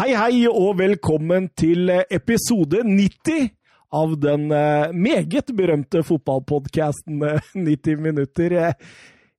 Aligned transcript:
Hei, 0.00 0.14
hei, 0.16 0.46
og 0.48 0.78
velkommen 0.78 1.50
til 1.60 1.90
episode 1.92 2.78
90 2.88 3.50
av 3.92 4.14
den 4.16 4.46
eh, 4.48 4.94
meget 4.96 5.50
berømte 5.52 6.00
fotballpodkasten 6.08 7.18
90 7.20 7.90
eh, 7.92 8.00
minutter. 8.00 8.54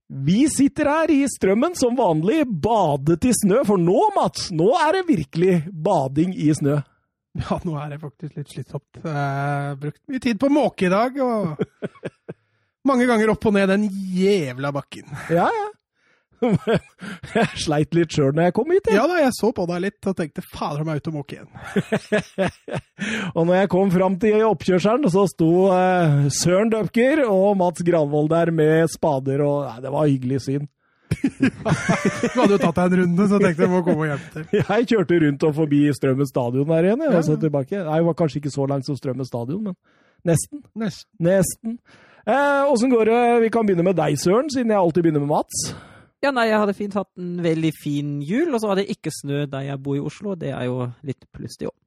Vi 0.05 0.43
sitter 0.53 0.91
her 0.91 1.15
i 1.15 1.17
strømmen 1.33 1.73
som 1.79 1.97
vanlig, 1.97 2.43
badet 2.45 3.25
i 3.25 3.33
snø, 3.39 3.63
for 3.65 3.81
nå, 3.81 3.97
Mats, 4.13 4.51
nå 4.53 4.69
er 4.83 4.99
det 4.99 5.03
virkelig 5.09 5.57
bading 5.73 6.37
i 6.37 6.51
snø. 6.53 6.77
Ja, 7.41 7.57
nå 7.65 7.81
er 7.81 7.95
det 7.95 8.01
faktisk 8.05 8.37
litt 8.37 8.53
slitsomt. 8.53 9.01
Jeg 9.01 9.17
har 9.17 9.81
brukt 9.81 10.01
mye 10.13 10.25
tid 10.29 10.45
på 10.45 10.53
måke 10.61 10.91
i 10.91 10.93
dag, 10.93 11.17
og 11.25 11.57
mange 12.91 13.09
ganger 13.09 13.33
opp 13.33 13.49
og 13.49 13.57
ned 13.57 13.73
den 13.79 13.89
jævla 14.13 14.75
bakken. 14.77 15.09
Ja, 15.33 15.49
ja. 15.49 15.69
Jeg 16.41 17.61
sleit 17.61 17.95
litt 17.95 18.13
sjøl 18.15 18.33
når 18.33 18.49
jeg 18.49 18.55
kom 18.57 18.73
hit. 18.73 18.89
Jeg. 18.89 18.97
Ja 18.97 19.05
da, 19.09 19.19
jeg 19.21 19.33
så 19.37 19.51
på 19.55 19.65
deg 19.69 19.83
litt 19.85 20.09
og 20.09 20.17
tenkte 20.17 20.43
fader 20.45 20.81
jeg 20.81 20.91
er 20.91 21.01
ute 21.01 21.11
og 21.11 21.17
måke 21.19 21.37
igjen. 21.37 21.49
og 23.37 23.45
når 23.45 23.55
jeg 23.59 23.71
kom 23.75 23.93
fram 23.93 24.17
til 24.21 24.45
oppkjørselen, 24.47 25.09
så 25.13 25.25
sto 25.29 25.51
eh, 25.75 26.27
Søren 26.41 26.73
Døpker 26.73 27.23
og 27.27 27.57
Mats 27.61 27.85
Granvold 27.85 28.31
der 28.33 28.53
med 28.55 28.91
spader, 28.91 29.43
og 29.45 29.65
nei, 29.67 29.79
det 29.85 29.93
var 29.93 30.09
hyggelig 30.09 30.43
syn. 30.47 30.69
du 31.21 32.37
hadde 32.39 32.55
jo 32.55 32.61
tatt 32.61 32.77
deg 32.77 32.85
en 32.85 32.99
runde, 33.01 33.25
så 33.27 33.39
tenkte 33.41 33.65
jeg 33.65 33.71
må 33.71 33.81
komme 33.85 34.07
hjelpe 34.07 34.31
til. 34.35 34.45
Jeg 34.61 34.87
kjørte 34.93 35.19
rundt 35.25 35.43
og 35.49 35.57
forbi 35.57 35.81
Strømmen 35.97 36.29
stadion 36.29 36.71
der 36.71 36.87
igjen, 36.87 37.03
jeg, 37.05 37.17
og 37.17 37.27
så 37.27 37.35
tilbake. 37.41 37.81
Nei, 37.83 37.99
det 37.99 38.07
var 38.07 38.17
kanskje 38.23 38.41
ikke 38.41 38.53
så 38.53 38.67
langt 38.71 38.87
som 38.87 38.97
Strømmen 38.97 39.27
stadion, 39.27 39.69
men 39.69 39.77
nesten. 40.27 40.63
Nesten. 40.73 41.11
nesten. 41.19 41.77
Åssen 42.25 42.91
eh, 42.91 42.95
går 42.95 43.11
det? 43.11 43.21
Vi 43.45 43.53
kan 43.53 43.67
begynne 43.67 43.85
med 43.85 43.97
deg, 43.99 44.17
Søren, 44.21 44.49
siden 44.53 44.71
jeg 44.73 44.79
alltid 44.79 45.07
begynner 45.07 45.25
med 45.25 45.33
Mats. 45.35 45.65
Ja, 46.21 46.29
nei, 46.35 46.47
jeg 46.51 46.59
hadde 46.61 46.77
fint 46.77 46.93
hatt 46.93 47.09
en 47.17 47.39
veldig 47.41 47.71
fin 47.73 48.19
jul, 48.21 48.51
og 48.53 48.61
så 48.61 48.69
hadde 48.69 48.83
jeg 48.85 48.99
ikke 48.99 49.13
snø 49.15 49.45
der 49.49 49.71
jeg 49.71 49.81
bor 49.81 49.97
i 49.97 50.03
Oslo. 50.05 50.35
Det 50.37 50.51
er 50.53 50.67
jo 50.69 50.85
litt 51.07 51.25
pluss 51.33 51.57
det 51.57 51.71
òg. 51.71 51.77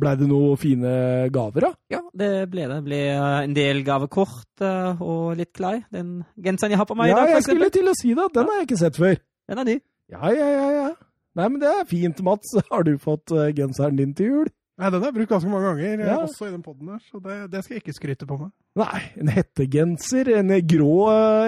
Blei 0.00 0.14
det 0.16 0.26
noen 0.30 0.56
fine 0.56 0.92
gaver, 1.32 1.66
da? 1.66 1.70
Ja, 1.92 2.00
det 2.16 2.30
ble 2.50 2.64
det. 2.64 2.78
Det 2.78 2.86
ble 2.86 3.00
eh, 3.12 3.36
en 3.42 3.56
del 3.56 3.82
gavekort 3.84 4.64
eh, 4.64 5.02
og 5.04 5.36
litt 5.36 5.52
klær. 5.52 5.82
Den 5.92 6.22
genseren 6.40 6.72
jeg 6.72 6.80
har 6.80 6.88
på 6.88 6.96
meg 6.96 7.12
ja, 7.12 7.18
i 7.18 7.18
dag, 7.18 7.28
for 7.34 7.42
eksempel. 7.42 7.60
Ja, 7.60 7.68
jeg 7.68 7.74
skulle 7.74 7.76
til 7.76 7.92
å 7.92 7.96
si 8.00 8.14
det. 8.16 8.28
Den 8.38 8.48
har 8.48 8.60
jeg 8.60 8.68
ikke 8.70 8.80
sett 8.80 9.00
før. 9.02 9.20
Den 9.52 9.60
er 9.62 9.68
ny. 9.68 9.76
Ja, 10.12 10.32
ja, 10.32 10.48
ja. 10.56 10.70
ja. 10.78 10.88
Nei, 11.38 11.48
men 11.48 11.60
det 11.60 11.68
er 11.70 11.86
fint, 11.88 12.24
Mats. 12.24 12.56
Har 12.72 12.88
du 12.88 12.96
fått 13.00 13.36
eh, 13.36 13.52
genseren 13.56 14.00
din 14.00 14.16
til 14.16 14.32
jul? 14.32 14.50
Nei, 14.82 14.90
den 14.90 14.98
har 14.98 15.12
jeg 15.12 15.14
brukt 15.20 15.30
ganske 15.30 15.50
mange 15.52 15.68
ganger, 15.68 16.00
ja. 16.02 16.16
også 16.24 16.48
i 16.48 16.50
den 16.50 16.62
poden 16.64 16.88
her, 16.90 16.98
så 17.06 17.20
det, 17.22 17.36
det, 17.52 17.60
skal 17.62 17.76
jeg 17.76 17.84
ikke 17.84 17.94
skryte 17.94 18.26
på 18.26 18.38
meg. 18.40 18.50
Nei, 18.80 19.02
en 19.22 19.30
hettegenser, 19.30 20.30
en 20.40 20.50
grå 20.66 20.96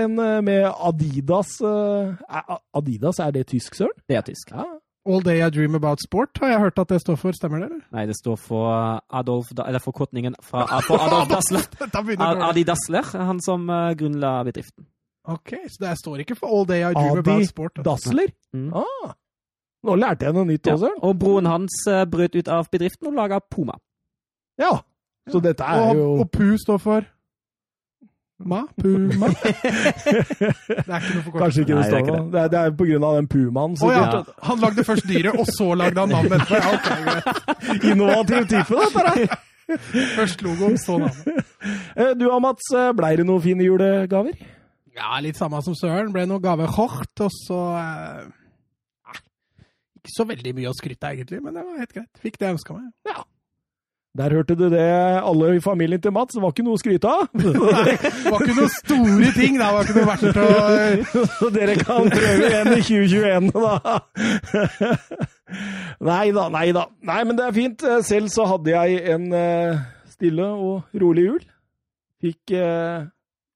en 0.04 0.20
med 0.46 0.68
Adidas 0.70 1.56
Adidas, 1.64 3.18
er 3.24 3.34
det 3.34 3.48
tysk, 3.50 3.74
søren? 3.80 3.96
Det 4.06 4.20
er 4.20 4.26
tysk. 4.28 4.54
Ja. 4.54 4.68
All 5.04 5.20
Day 5.24 5.42
I 5.44 5.50
Dream 5.52 5.74
About 5.76 6.00
Sport 6.00 6.38
har 6.40 6.54
jeg 6.54 6.62
hørt 6.62 6.78
at 6.80 6.94
det 6.94 7.00
står 7.02 7.18
for, 7.20 7.36
stemmer 7.36 7.64
det? 7.64 7.72
eller? 7.72 7.82
Nei, 7.92 8.06
det 8.08 8.14
står 8.20 8.38
for 8.40 8.70
Adolf, 9.12 9.50
eller 9.52 9.82
forkortningen 9.82 10.38
fra, 10.40 10.64
for 10.86 11.02
Adolf 11.08 11.28
Dassler. 11.34 11.66
Adi 12.48 12.64
Dassler, 12.64 13.10
han 13.18 13.42
som 13.44 13.66
grunnla 13.98 14.38
bedriften. 14.46 14.86
Ok, 15.24 15.56
så 15.72 15.84
det 15.84 15.98
står 15.98 16.22
ikke 16.24 16.38
for 16.38 16.52
All 16.52 16.66
Day 16.68 16.84
I 16.84 16.94
Dream 16.94 17.18
Adi 17.18 17.24
About 17.24 17.50
Sport? 17.50 17.82
Adi 17.82 17.88
Dassler? 17.90 18.32
Mm. 18.54 18.70
Ah. 18.80 19.12
Nå 19.84 19.96
lærte 20.00 20.28
jeg 20.28 20.36
noe 20.36 20.48
nytt 20.48 20.68
også. 20.72 20.90
Ja, 20.92 21.00
og 21.04 21.18
broren 21.20 21.48
hans 21.50 21.76
uh, 21.90 22.04
brøt 22.08 22.36
ut 22.38 22.48
av 22.48 22.70
bedriften 22.72 23.10
og 23.10 23.18
laga 23.18 23.40
Puma. 23.44 23.76
Ja, 24.60 24.78
så 25.30 25.40
dette 25.40 25.64
er 25.64 25.90
og, 25.90 25.96
jo 25.96 26.08
Og 26.20 26.30
Pu 26.30 26.56
står 26.60 26.80
for 26.82 27.10
Ma? 28.44 28.64
Puma? 28.80 29.28
det 29.40 30.90
er 30.90 30.98
ikke 30.98 31.14
noe 31.14 31.22
for 31.22 31.30
kort. 31.30 31.40
Kanskje 31.40 31.62
ikke 31.64 31.76
det 31.78 31.84
står 31.86 32.08
noe. 32.08 32.22
Det, 32.32 32.42
det, 32.52 32.60
er 32.60 32.74
på 32.76 32.88
grunn 32.88 33.06
av 33.06 33.18
den 33.20 33.28
pumaen. 33.30 33.76
Oh, 33.78 33.92
ja. 33.94 34.22
Han 34.48 34.60
lagde 34.60 34.84
først 34.84 35.06
dyret, 35.08 35.38
og 35.38 35.48
så 35.54 35.68
lagde 35.78 36.02
han 36.02 36.12
navnet 36.12 36.42
etterpå. 36.42 36.58
Ja, 36.58 37.54
okay, 37.54 37.78
Innovativ 37.92 38.48
type, 38.50 38.80
dette 38.82 39.06
her. 39.06 39.38
Først 40.18 40.42
logoen, 40.44 40.74
så 40.76 40.98
navnet. 41.00 41.46
Eh, 41.96 42.10
du 42.20 42.26
og 42.26 42.42
Mats, 42.44 42.66
ble 42.74 42.90
blei 42.98 43.14
det 43.16 43.24
noen 43.24 43.40
fine 43.40 43.64
julegaver? 43.64 44.34
Ja, 44.98 45.14
litt 45.24 45.38
samme 45.40 45.62
som 45.64 45.78
Søren. 45.78 46.12
Ble 46.12 46.26
noen 46.28 46.42
gavekort, 46.44 47.14
og 47.24 47.32
så 47.32 47.60
ikke 50.04 50.12
så 50.18 50.26
veldig 50.28 50.52
mye 50.58 50.68
å 50.68 50.76
skryte 50.76 51.08
av, 51.08 51.16
egentlig, 51.16 51.40
men 51.40 51.56
det 51.56 51.64
var 51.64 51.80
helt 51.80 51.94
greit. 51.96 52.10
Fikk 52.20 52.36
det 52.36 52.50
jeg 52.50 52.58
ønska 52.58 52.76
meg. 52.76 52.90
Ja. 53.08 53.24
Der 54.14 54.30
hørte 54.30 54.54
du 54.54 54.68
det, 54.70 54.82
alle 55.26 55.56
i 55.56 55.60
familien 55.60 56.00
til 56.00 56.12
Mats. 56.14 56.36
Det 56.36 56.42
var 56.42 56.52
ikke 56.52 56.62
noe 56.62 56.76
å 56.76 56.78
skryte 56.78 57.10
av. 57.10 57.24
Nei, 57.34 57.94
det 57.98 58.30
var 58.30 58.44
ikke 58.44 58.54
noen 58.60 58.74
store 58.76 59.30
ting. 59.34 59.56
Det 59.58 59.70
var 59.74 59.88
ikke 59.88 59.96
noe 59.96 60.06
verdt 60.12 60.38
å 60.38 61.24
Så 61.40 61.48
dere 61.50 61.74
kan 61.80 62.12
prøve 62.12 62.50
igjen 62.50 62.70
i 62.76 62.84
2021, 62.84 63.50
da. 63.56 63.96
Nei 66.10 66.28
da, 66.36 66.46
nei 66.52 66.68
da. 66.76 66.84
Nei, 67.10 67.18
men 67.26 67.40
det 67.40 67.48
er 67.48 67.56
fint. 67.58 67.82
Selv 68.06 68.30
så 68.30 68.46
hadde 68.52 68.70
jeg 68.70 69.02
en 69.16 69.26
uh, 69.34 69.82
stille 70.14 70.46
og 70.46 70.94
rolig 71.02 71.26
jul. 71.26 71.42
Fikk 72.22 72.54
eh... 72.54 73.08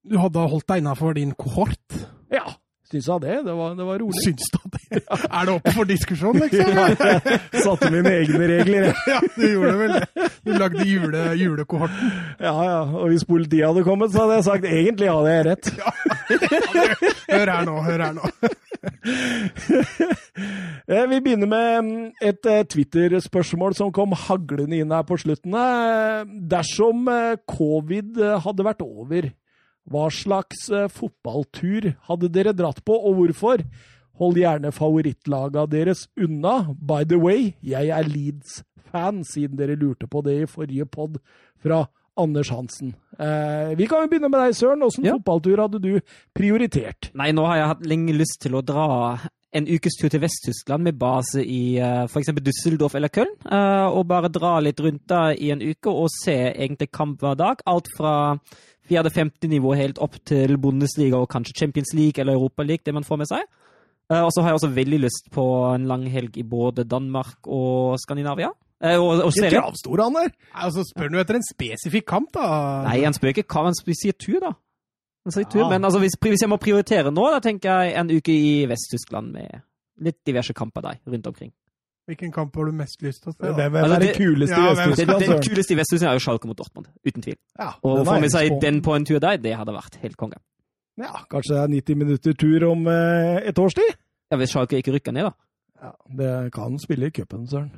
Du 0.08 0.18
hadde 0.18 0.48
holdt 0.50 0.66
deg 0.72 0.82
innafor 0.82 1.14
din 1.14 1.36
kohort? 1.38 2.02
Ja. 2.34 2.48
Syns 2.88 3.08
jeg 3.08 3.20
det. 3.20 3.34
Det 3.44 3.52
var, 3.52 3.74
det 3.76 3.84
var 3.84 3.98
rolig. 4.00 4.20
Syns 4.24 4.46
du 4.54 4.58
det? 4.72 5.02
Er 5.28 5.44
det 5.44 5.54
oppe 5.58 5.72
for 5.76 5.88
diskusjon, 5.88 6.38
liksom? 6.40 6.70
Ja, 6.72 6.86
satte 7.66 7.90
mine 7.92 8.14
egne 8.22 8.48
regler, 8.48 8.86
jeg. 8.88 8.94
ja, 9.12 9.18
du 9.34 9.44
gjorde 9.44 9.74
vel 9.82 9.92
det. 9.98 10.28
Du 10.46 10.52
lagde 10.56 10.86
jule, 10.88 11.24
julekohorten. 11.36 12.14
Ja, 12.40 12.54
ja. 12.64 12.78
Og 12.88 13.12
hvis 13.12 13.26
politiet 13.28 13.66
hadde 13.68 13.84
kommet, 13.84 14.14
så 14.14 14.24
hadde 14.24 14.38
jeg 14.38 14.46
sagt 14.48 14.70
egentlig 14.70 15.10
hadde 15.12 15.34
jeg 15.34 15.46
rett. 15.50 15.70
ja, 15.76 15.90
hør 17.34 17.52
her 17.52 17.68
nå, 17.68 17.76
hør 17.90 18.06
her 18.06 18.16
nå. 18.16 18.32
Eh, 20.88 21.04
vi 21.10 21.18
begynner 21.20 21.48
med 21.50 21.82
mm, 21.84 22.04
et 22.24 22.46
eh, 22.48 22.62
Twitter-spørsmål 22.70 23.74
som 23.76 23.90
kom 23.92 24.14
haglende 24.16 24.78
inn 24.78 24.92
her 24.94 25.02
på 25.04 25.18
slutten. 25.20 25.52
Eh, 25.58 26.22
dersom 26.48 27.10
covid 27.50 28.20
hadde 28.44 28.64
vært 28.64 28.84
over, 28.86 29.28
hva 29.88 30.08
slags 30.12 30.68
eh, 30.70 30.88
fotballtur 30.92 31.92
hadde 32.08 32.32
dere 32.32 32.54
dratt 32.56 32.82
på, 32.84 32.96
og 32.96 33.20
hvorfor? 33.20 33.64
Hold 34.18 34.40
gjerne 34.40 34.72
favorittlaga 34.74 35.64
deres 35.70 36.08
unna. 36.18 36.74
By 36.74 37.06
the 37.06 37.20
way, 37.22 37.52
jeg 37.62 37.92
er 37.94 38.08
Leeds-fan, 38.08 39.22
siden 39.28 39.60
dere 39.60 39.78
lurte 39.78 40.10
på 40.10 40.24
det 40.26 40.40
i 40.42 40.50
forrige 40.50 40.88
pod 40.90 41.20
fra 41.62 41.84
Anders 42.18 42.50
Hansen. 42.50 42.96
Eh, 43.18 43.76
vi 43.78 43.86
kan 43.86 44.02
jo 44.02 44.10
begynne 44.10 44.30
med 44.32 44.42
deg, 44.42 44.56
Søren. 44.58 44.82
Åssen 44.82 45.06
ja. 45.06 45.14
fotballtur 45.16 45.62
hadde 45.62 45.80
du 45.82 45.92
prioritert? 46.36 47.12
Nei, 47.18 47.30
nå 47.36 47.46
har 47.46 47.60
jeg 47.60 47.72
hatt 47.72 47.90
lenge 47.94 48.16
lyst 48.16 48.40
til 48.42 48.58
å 48.58 48.64
dra 48.66 48.88
en 49.56 49.68
ukes 49.70 49.96
tur 49.96 50.10
til 50.12 50.20
Vest-Tyskland 50.20 50.84
med 50.84 50.98
base 51.00 51.40
i 51.40 51.78
uh, 51.80 52.04
eh, 52.04 52.10
f.eks. 52.10 52.34
Düsseldorf 52.44 52.98
eller 52.98 53.12
Köln. 53.12 53.32
Uh, 53.46 53.88
og 53.88 54.08
bare 54.10 54.32
dra 54.32 54.58
litt 54.60 54.80
rundt 54.84 55.06
der 55.08 55.38
i 55.38 55.52
en 55.54 55.62
uke 55.62 55.92
og 55.92 56.10
se 56.12 56.36
egentlig 56.50 56.90
kamp 56.92 57.22
hver 57.22 57.38
dag. 57.38 57.62
Alt 57.70 57.88
fra 57.96 58.16
fjerde-femte 58.88 59.50
nivå 59.50 59.74
helt 59.78 60.00
opp 60.02 60.18
til 60.28 60.58
Bundesliga 60.60 61.20
og 61.20 61.30
kanskje 61.32 61.56
Champions 61.60 61.94
League 61.96 62.20
eller 62.20 62.38
Europa 62.38 62.66
League, 62.66 62.84
det 62.86 62.94
man 62.96 63.06
får 63.06 63.20
med 63.22 63.30
seg. 63.30 63.44
Uh, 64.08 64.22
og 64.24 64.30
så 64.32 64.40
har 64.40 64.50
jeg 64.52 64.60
også 64.62 64.72
veldig 64.72 65.02
lyst 65.02 65.26
på 65.34 65.44
en 65.74 65.84
lang 65.90 66.06
helg 66.08 66.38
i 66.40 66.46
både 66.48 66.86
Danmark 66.88 67.44
og 67.44 67.98
Skandinavia. 68.00 68.48
Uh, 68.80 68.94
og, 68.96 69.10
og 69.26 69.32
Ikke 69.36 69.50
kravstor, 69.58 70.00
han 70.00 70.16
der! 70.16 70.32
Altså, 70.54 70.84
spør 70.88 71.12
du 71.12 71.18
etter 71.20 71.36
en 71.36 71.44
spesifikk 71.44 72.08
kamp, 72.08 72.30
da? 72.36 72.48
Nei, 72.86 73.02
han 73.04 73.16
spør 73.16 73.34
ikke 73.34 73.44
hva, 73.44 73.66
han 73.68 73.76
sier 73.76 74.16
tur, 74.16 74.38
da. 74.44 74.54
Han 75.28 75.34
sier 75.34 75.48
tur, 75.50 75.66
ja. 75.66 75.70
Men 75.74 75.84
altså, 75.84 76.00
hvis, 76.00 76.16
hvis, 76.24 76.40
jeg 76.40 76.48
må 76.48 76.56
prioritere 76.62 77.12
nå, 77.12 77.26
da 77.34 77.42
tenker 77.44 77.82
jeg 77.84 77.98
en 78.00 78.12
uke 78.14 78.32
i 78.32 78.52
Vest-Tyskland 78.70 79.34
med 79.34 79.60
litt 80.08 80.22
diverse 80.24 80.54
kamper 80.56 80.86
der 80.86 81.02
rundt 81.04 81.28
omkring. 81.28 81.52
Hvilken 82.08 82.30
kamp 82.32 82.54
har 82.56 82.64
du 82.64 82.72
mest 82.72 83.02
lyst 83.04 83.20
til 83.20 83.34
å 83.34 83.34
se? 83.34 83.50
Det 83.52 83.64
er 83.66 83.74
altså, 83.82 83.98
det 84.00 84.12
kuleste 84.16 84.56
ja, 84.56 84.70
i 84.72 84.76
Vest-Tyskland. 84.78 85.24
Den 85.26 85.42
kuleste 85.44 85.74
i 85.74 85.76
Vest-Tyskland 85.76 86.08
er 86.08 86.16
jo 86.16 86.22
Schalke 86.24 86.48
mot 86.48 86.56
Dortmund, 86.56 86.86
uten 87.04 87.24
tvil. 87.26 87.36
Ja, 87.58 87.66
og 87.84 88.00
få 88.08 88.14
med 88.22 88.32
seg 88.32 88.54
den 88.62 88.78
på 88.86 88.94
en 88.96 89.04
tur 89.08 89.18
der, 89.20 89.36
det 89.42 89.52
hadde 89.58 89.74
vært 89.76 89.98
helt 90.00 90.16
konge. 90.20 90.40
Ja, 90.98 91.20
kanskje 91.30 91.54
det 91.54 91.60
er 91.60 91.74
90 91.74 92.00
minutter 92.00 92.38
tur 92.40 92.64
om 92.70 92.88
eh, 92.90 93.42
et 93.50 93.60
års 93.60 93.76
tid? 93.76 93.92
Ja, 94.32 94.40
Hvis 94.40 94.54
Schalke 94.54 94.80
ikke 94.80 94.96
rykker 94.96 95.14
ned, 95.14 95.28
da. 95.28 95.36
Ja, 95.84 95.92
Det 96.22 96.32
kan 96.56 96.80
spille 96.80 97.12
i 97.12 97.14
cupen, 97.14 97.44
søren. 97.50 97.70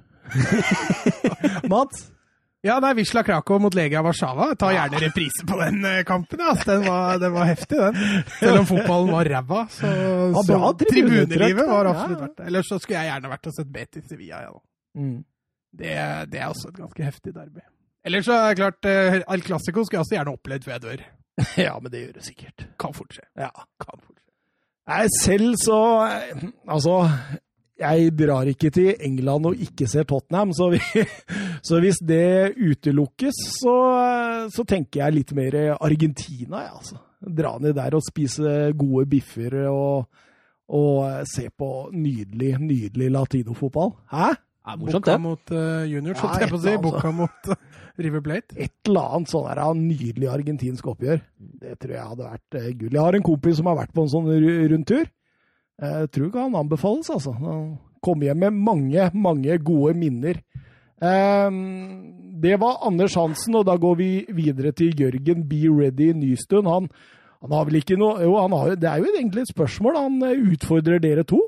Mats? 1.72 2.06
Ja, 2.60 2.74
det 2.76 2.90
er 2.90 2.96
Wisla 2.98 3.22
Krakow 3.24 3.60
mot 3.64 3.74
Legia 3.76 4.02
Warszawa. 4.04 4.50
Ta 4.60 4.68
gjerne 4.74 4.98
reprise 5.00 5.46
på 5.48 5.56
den 5.62 5.80
eh, 5.88 6.02
kampen. 6.04 6.42
Altså. 6.44 6.66
Den, 6.74 6.82
var, 6.84 7.16
den 7.22 7.32
var 7.32 7.48
heftig, 7.48 7.78
den. 7.80 8.00
Selv 8.40 8.60
om 8.60 8.66
fotballen 8.68 9.12
var 9.14 9.30
ræva, 9.32 9.62
så, 9.72 9.88
ja, 9.88 10.42
så 10.44 10.58
tribunelivet 10.82 11.70
var 11.70 11.88
absolutt 11.88 12.20
verdt 12.26 12.36
det. 12.42 12.48
Ellers 12.50 12.68
så 12.68 12.80
skulle 12.82 13.00
jeg 13.00 13.12
gjerne 13.14 13.32
vært 13.32 13.48
og 13.48 13.56
sett 13.56 13.70
Betis 13.72 14.10
Sevilla. 14.12 14.42
Ja, 14.44 14.52
mm. 15.00 15.16
det, 15.80 15.94
det, 16.34 16.42
er 16.42 16.50
også 16.50 16.74
et 16.74 16.82
ganske 16.82 17.08
heftig 17.08 17.34
derby. 17.38 17.64
Ellers 18.04 18.28
så 18.28 18.36
er 18.36 18.52
det 18.52 18.60
klart, 18.60 18.88
uh, 18.88 19.18
El 19.36 19.44
Clásico 19.44 19.84
skulle 19.84 20.00
jeg 20.00 20.04
også 20.04 20.16
gjerne 20.18 20.36
opplevd 20.36 20.68
før 20.68 20.76
jeg 20.76 20.84
dør. 20.84 21.08
ja, 21.66 21.74
men 21.80 21.92
det 21.94 22.04
gjør 22.04 22.14
det 22.18 22.26
sikkert. 22.28 22.66
Kan 22.80 22.96
fort 22.96 23.16
skje. 23.16 23.24
Ja, 23.40 23.52
kan 23.80 24.04
fort 24.04 24.18
skje. 24.18 24.26
Nei, 24.90 25.02
selv 25.16 25.56
så 25.60 25.80
Altså, 26.68 26.94
jeg 27.80 28.10
drar 28.18 28.48
ikke 28.50 28.70
til 28.74 28.90
England 29.06 29.50
og 29.50 29.62
ikke 29.66 29.88
ser 29.90 30.06
Tottenham, 30.08 30.52
så, 30.56 30.70
vi, 30.74 30.80
så 31.68 31.80
hvis 31.82 32.00
det 32.06 32.56
utelukkes, 32.60 33.40
så, 33.60 33.76
så, 34.52 34.66
tenker 34.68 35.04
jeg 35.04 35.16
litt 35.16 35.32
mer 35.36 35.58
Argentina, 35.78 36.66
jeg, 36.66 36.74
altså. 36.82 37.00
Dra 37.20 37.56
ned 37.60 37.74
der 37.76 37.92
og 37.98 38.04
spise 38.06 38.70
gode 38.80 39.04
biffer 39.10 39.58
og, 39.68 40.06
og 40.72 41.26
se 41.28 41.50
på 41.52 41.90
nydelig, 41.92 42.54
nydelig 42.62 43.10
latinofotball. 43.12 43.92
Hæ? 44.14 44.30
Ja, 44.60 44.76
morsomt, 44.76 45.04
Boka 45.04 45.12
det. 45.12 45.20
mot 45.20 45.52
uh, 45.56 45.84
junior, 45.88 46.14
så 46.14 46.28
Ja, 46.28 46.40
jeg 46.42 46.50
på 46.52 46.58
å 46.58 46.62
si. 46.62 46.74
Boka 46.84 47.10
mot 47.16 47.48
uh, 47.48 47.54
River 48.00 48.22
Plate. 48.24 48.56
Et 48.60 48.72
eller 48.88 49.16
annet 49.16 49.32
sånn 49.32 49.46
der, 49.48 49.62
nydelig 49.76 50.28
argentinsk 50.30 50.90
oppgjør. 50.92 51.22
Det 51.62 51.78
tror 51.80 51.94
jeg 51.96 52.10
hadde 52.10 52.28
vært 52.28 52.58
uh, 52.58 52.68
gull. 52.76 52.92
Jeg 52.92 53.06
har 53.06 53.18
en 53.18 53.24
kompis 53.24 53.56
som 53.60 53.70
har 53.70 53.78
vært 53.80 53.94
på 53.96 54.04
en 54.04 54.12
sånn 54.12 54.28
ru- 54.30 54.68
rundtur. 54.74 55.08
Jeg 55.80 56.10
tror 56.12 56.26
ikke 56.26 56.44
han 56.44 56.58
anbefales, 56.60 57.10
altså. 57.10 57.32
Han 57.40 57.78
kom 58.04 58.22
hjem 58.24 58.42
med 58.44 58.50
mange, 58.50 59.10
mange 59.14 59.58
gode 59.64 59.94
minner. 59.96 60.40
Ehm, 61.02 62.40
det 62.42 62.58
var 62.60 62.82
Anders 62.86 63.14
Hansen, 63.14 63.54
og 63.54 63.66
da 63.66 63.76
går 63.76 63.94
vi 63.96 64.10
videre 64.28 64.72
til 64.72 65.00
Jørgen 65.00 65.46
Be 65.48 65.68
Ready 65.68 66.12
Nystuen. 66.16 66.68
Han, 66.68 66.90
han 67.40 67.52
har 67.56 67.64
vel 67.64 67.80
ikke 67.80 67.96
noe 68.00 68.20
Jo, 68.20 68.36
han 68.40 68.52
har, 68.52 68.74
det 68.76 68.88
er 68.90 69.00
jo 69.00 69.14
egentlig 69.16 69.46
et 69.46 69.54
spørsmål. 69.54 69.96
Han 69.96 70.22
eh, 70.28 70.44
utfordrer 70.52 71.00
dere 71.00 71.24
to. 71.24 71.40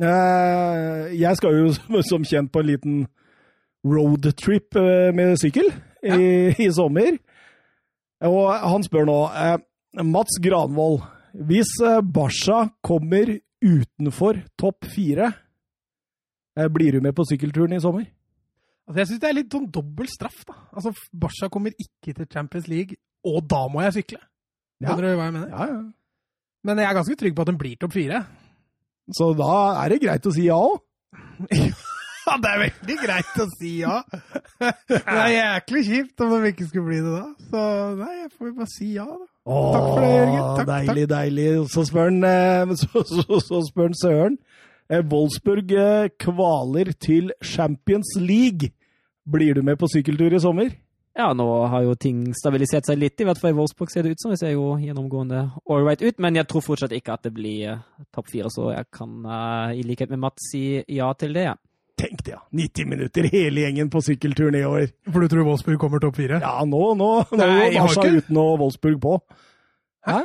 Eh, 0.00 1.20
jeg 1.20 1.36
skal 1.36 1.60
jo 1.60 2.00
som 2.10 2.24
kjent 2.24 2.52
på 2.52 2.64
en 2.64 2.70
liten 2.72 3.04
roadtrip 3.84 4.76
eh, 4.80 5.12
med 5.14 5.36
sykkel 5.40 5.68
i, 6.02 6.54
i 6.64 6.70
sommer. 6.72 7.18
Og 8.24 8.48
han 8.54 8.84
spør 8.86 9.08
nå 9.08 9.18
eh, 9.28 9.58
Mats 10.04 10.40
Granvold, 10.42 11.02
hvis 11.34 11.72
Basha 12.14 12.68
kommer 12.84 13.32
utenfor 13.64 14.38
topp 14.60 14.86
fire, 14.92 15.32
eh, 16.58 16.68
blir 16.70 16.92
du 16.92 17.00
med 17.00 17.14
på 17.16 17.26
sykkelturen 17.26 17.74
i 17.74 17.80
sommer? 17.82 18.06
Altså, 18.84 18.98
jeg 19.00 19.08
syns 19.08 19.22
det 19.22 19.28
er 19.30 19.36
litt 19.38 19.54
sånn 19.54 19.70
dobbel 19.72 20.08
straff, 20.12 20.44
da. 20.46 20.54
Altså, 20.76 20.92
Basha 21.12 21.48
kommer 21.52 21.72
ikke 21.72 22.12
til 22.14 22.28
Champions 22.30 22.68
League, 22.68 22.98
og 23.24 23.42
da 23.48 23.64
må 23.72 23.82
jeg 23.86 23.96
sykle. 23.98 24.20
Ja. 24.84 24.94
Du 24.94 25.02
hva 25.02 25.14
jeg 25.14 25.32
mener? 25.32 25.48
Ja, 25.48 25.68
ja. 25.72 25.82
Men 26.64 26.80
jeg 26.80 26.88
er 26.88 26.96
ganske 26.96 27.16
trygg 27.20 27.34
på 27.36 27.44
at 27.44 27.50
den 27.50 27.60
blir 27.60 27.80
topp 27.80 27.92
fire. 27.96 28.22
Så 29.12 29.32
da 29.36 29.54
er 29.82 29.92
det 29.92 30.00
greit 30.04 30.28
å 30.28 30.32
si 30.32 30.46
ja 30.48 30.60
òg. 30.60 30.78
Ja, 32.24 32.38
det 32.40 32.48
er 32.48 32.60
veldig 32.62 32.94
greit 33.02 33.40
å 33.42 33.44
si 33.52 33.70
ja. 33.82 33.98
Det 34.88 35.00
er 35.12 35.26
jæklig 35.28 35.82
kjipt 35.90 36.22
om 36.24 36.30
de 36.32 36.52
ikke 36.54 36.68
skulle 36.70 36.86
bli 36.86 37.00
det 37.04 37.10
da. 37.12 37.26
Så 37.50 37.64
nei, 37.98 38.12
jeg 38.22 38.30
får 38.32 38.54
bare 38.56 38.68
si 38.72 38.88
ja, 38.94 39.04
da. 39.04 39.26
Takk 39.44 39.88
for 39.90 40.00
det, 40.00 40.10
Jørgen. 40.14 40.44
Takk, 40.56 40.68
deilig, 40.70 41.08
deilig. 41.10 41.48
Så 41.72 41.84
spør 41.84 42.08
han, 42.08 42.22
eh, 42.24 42.76
så, 42.80 43.02
så, 43.04 43.40
så 43.44 43.60
spør 43.68 43.90
han 43.90 43.98
Søren. 44.00 44.38
Eh, 44.88 45.02
Wolfsburg 45.10 45.74
eh, 45.76 46.08
kvaler 46.20 46.94
til 46.96 47.32
Champions 47.44 48.14
League. 48.20 48.72
Blir 49.30 49.54
du 49.54 49.62
med 49.62 49.76
på 49.80 49.88
sykkeltur 49.92 50.32
i 50.32 50.40
sommer? 50.40 50.72
Ja, 51.14 51.28
nå 51.36 51.46
har 51.70 51.84
jo 51.84 51.92
ting 51.94 52.24
stabilisert 52.34 52.88
seg 52.88 52.98
litt, 52.98 53.20
i 53.20 53.26
hvert 53.28 53.38
fall 53.38 53.52
i 53.52 53.56
Wolfsburg 53.56 53.92
ser 53.92 54.02
det 54.02 54.16
ut 54.16 54.24
som. 54.24 54.32
Det 54.34 54.40
ser 54.40 54.56
jo 54.56 54.72
gjennomgående 54.82 55.44
all 55.70 55.84
right 55.86 56.00
ut, 56.02 56.18
men 56.18 56.40
jeg 56.40 56.48
tror 56.50 56.64
fortsatt 56.64 56.96
ikke 56.96 57.14
at 57.14 57.28
det 57.28 57.36
blir 57.36 57.76
topp 58.16 58.32
fire, 58.32 58.50
så 58.50 58.72
jeg 58.74 58.88
kan 58.96 59.22
i 59.78 59.84
likhet 59.86 60.10
med 60.10 60.24
Mats 60.24 60.48
si 60.50 60.82
ja 60.90 61.12
til 61.14 61.36
det. 61.36 61.46
ja. 61.52 61.54
Tenk 61.96 62.24
det, 62.26 62.32
ja. 62.34 62.40
90 62.50 62.88
minutter, 62.90 63.28
hele 63.30 63.62
gjengen 63.62 63.90
på 63.92 64.00
sykkeltur 64.02 64.50
nedover. 64.50 64.88
For 65.12 65.22
du 65.22 65.28
tror 65.30 65.46
Wolfsburg 65.46 65.78
kommer 65.78 66.02
topp 66.02 66.16
fire? 66.18 66.40
Ja, 66.42 66.56
nå, 66.66 66.80
nå, 66.98 67.10
nå 67.30 67.38
Nei, 67.38 67.70
jeg 67.70 67.80
har 67.80 67.88
ikke- 67.94 68.16
uten 68.24 68.40
å 68.42 68.46
Wolfsburg 68.58 68.98
på. 69.04 69.12
Hæ? 70.08 70.18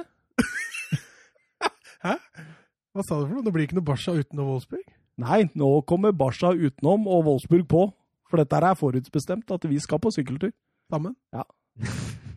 Hæ? 2.04 2.16
Hva 2.96 3.04
sa 3.06 3.20
du 3.20 3.28
for 3.28 3.36
noe? 3.38 3.44
Det 3.46 3.54
blir 3.54 3.68
ikke 3.68 3.78
noe 3.78 3.86
Barca 3.86 4.16
uten 4.18 4.40
noe 4.40 4.48
Wolfsburg? 4.56 4.88
Nei, 5.22 5.44
nå 5.54 5.70
kommer 5.86 6.12
Barca 6.16 6.54
utenom 6.56 7.06
og 7.08 7.26
Wolfsburg 7.28 7.68
på. 7.70 7.86
For 8.30 8.42
dette 8.42 8.58
er 8.62 8.76
forutbestemt, 8.78 9.52
at 9.52 9.66
vi 9.70 9.78
skal 9.82 10.00
på 10.02 10.12
sykkeltur. 10.14 10.52
Sammen? 10.90 11.16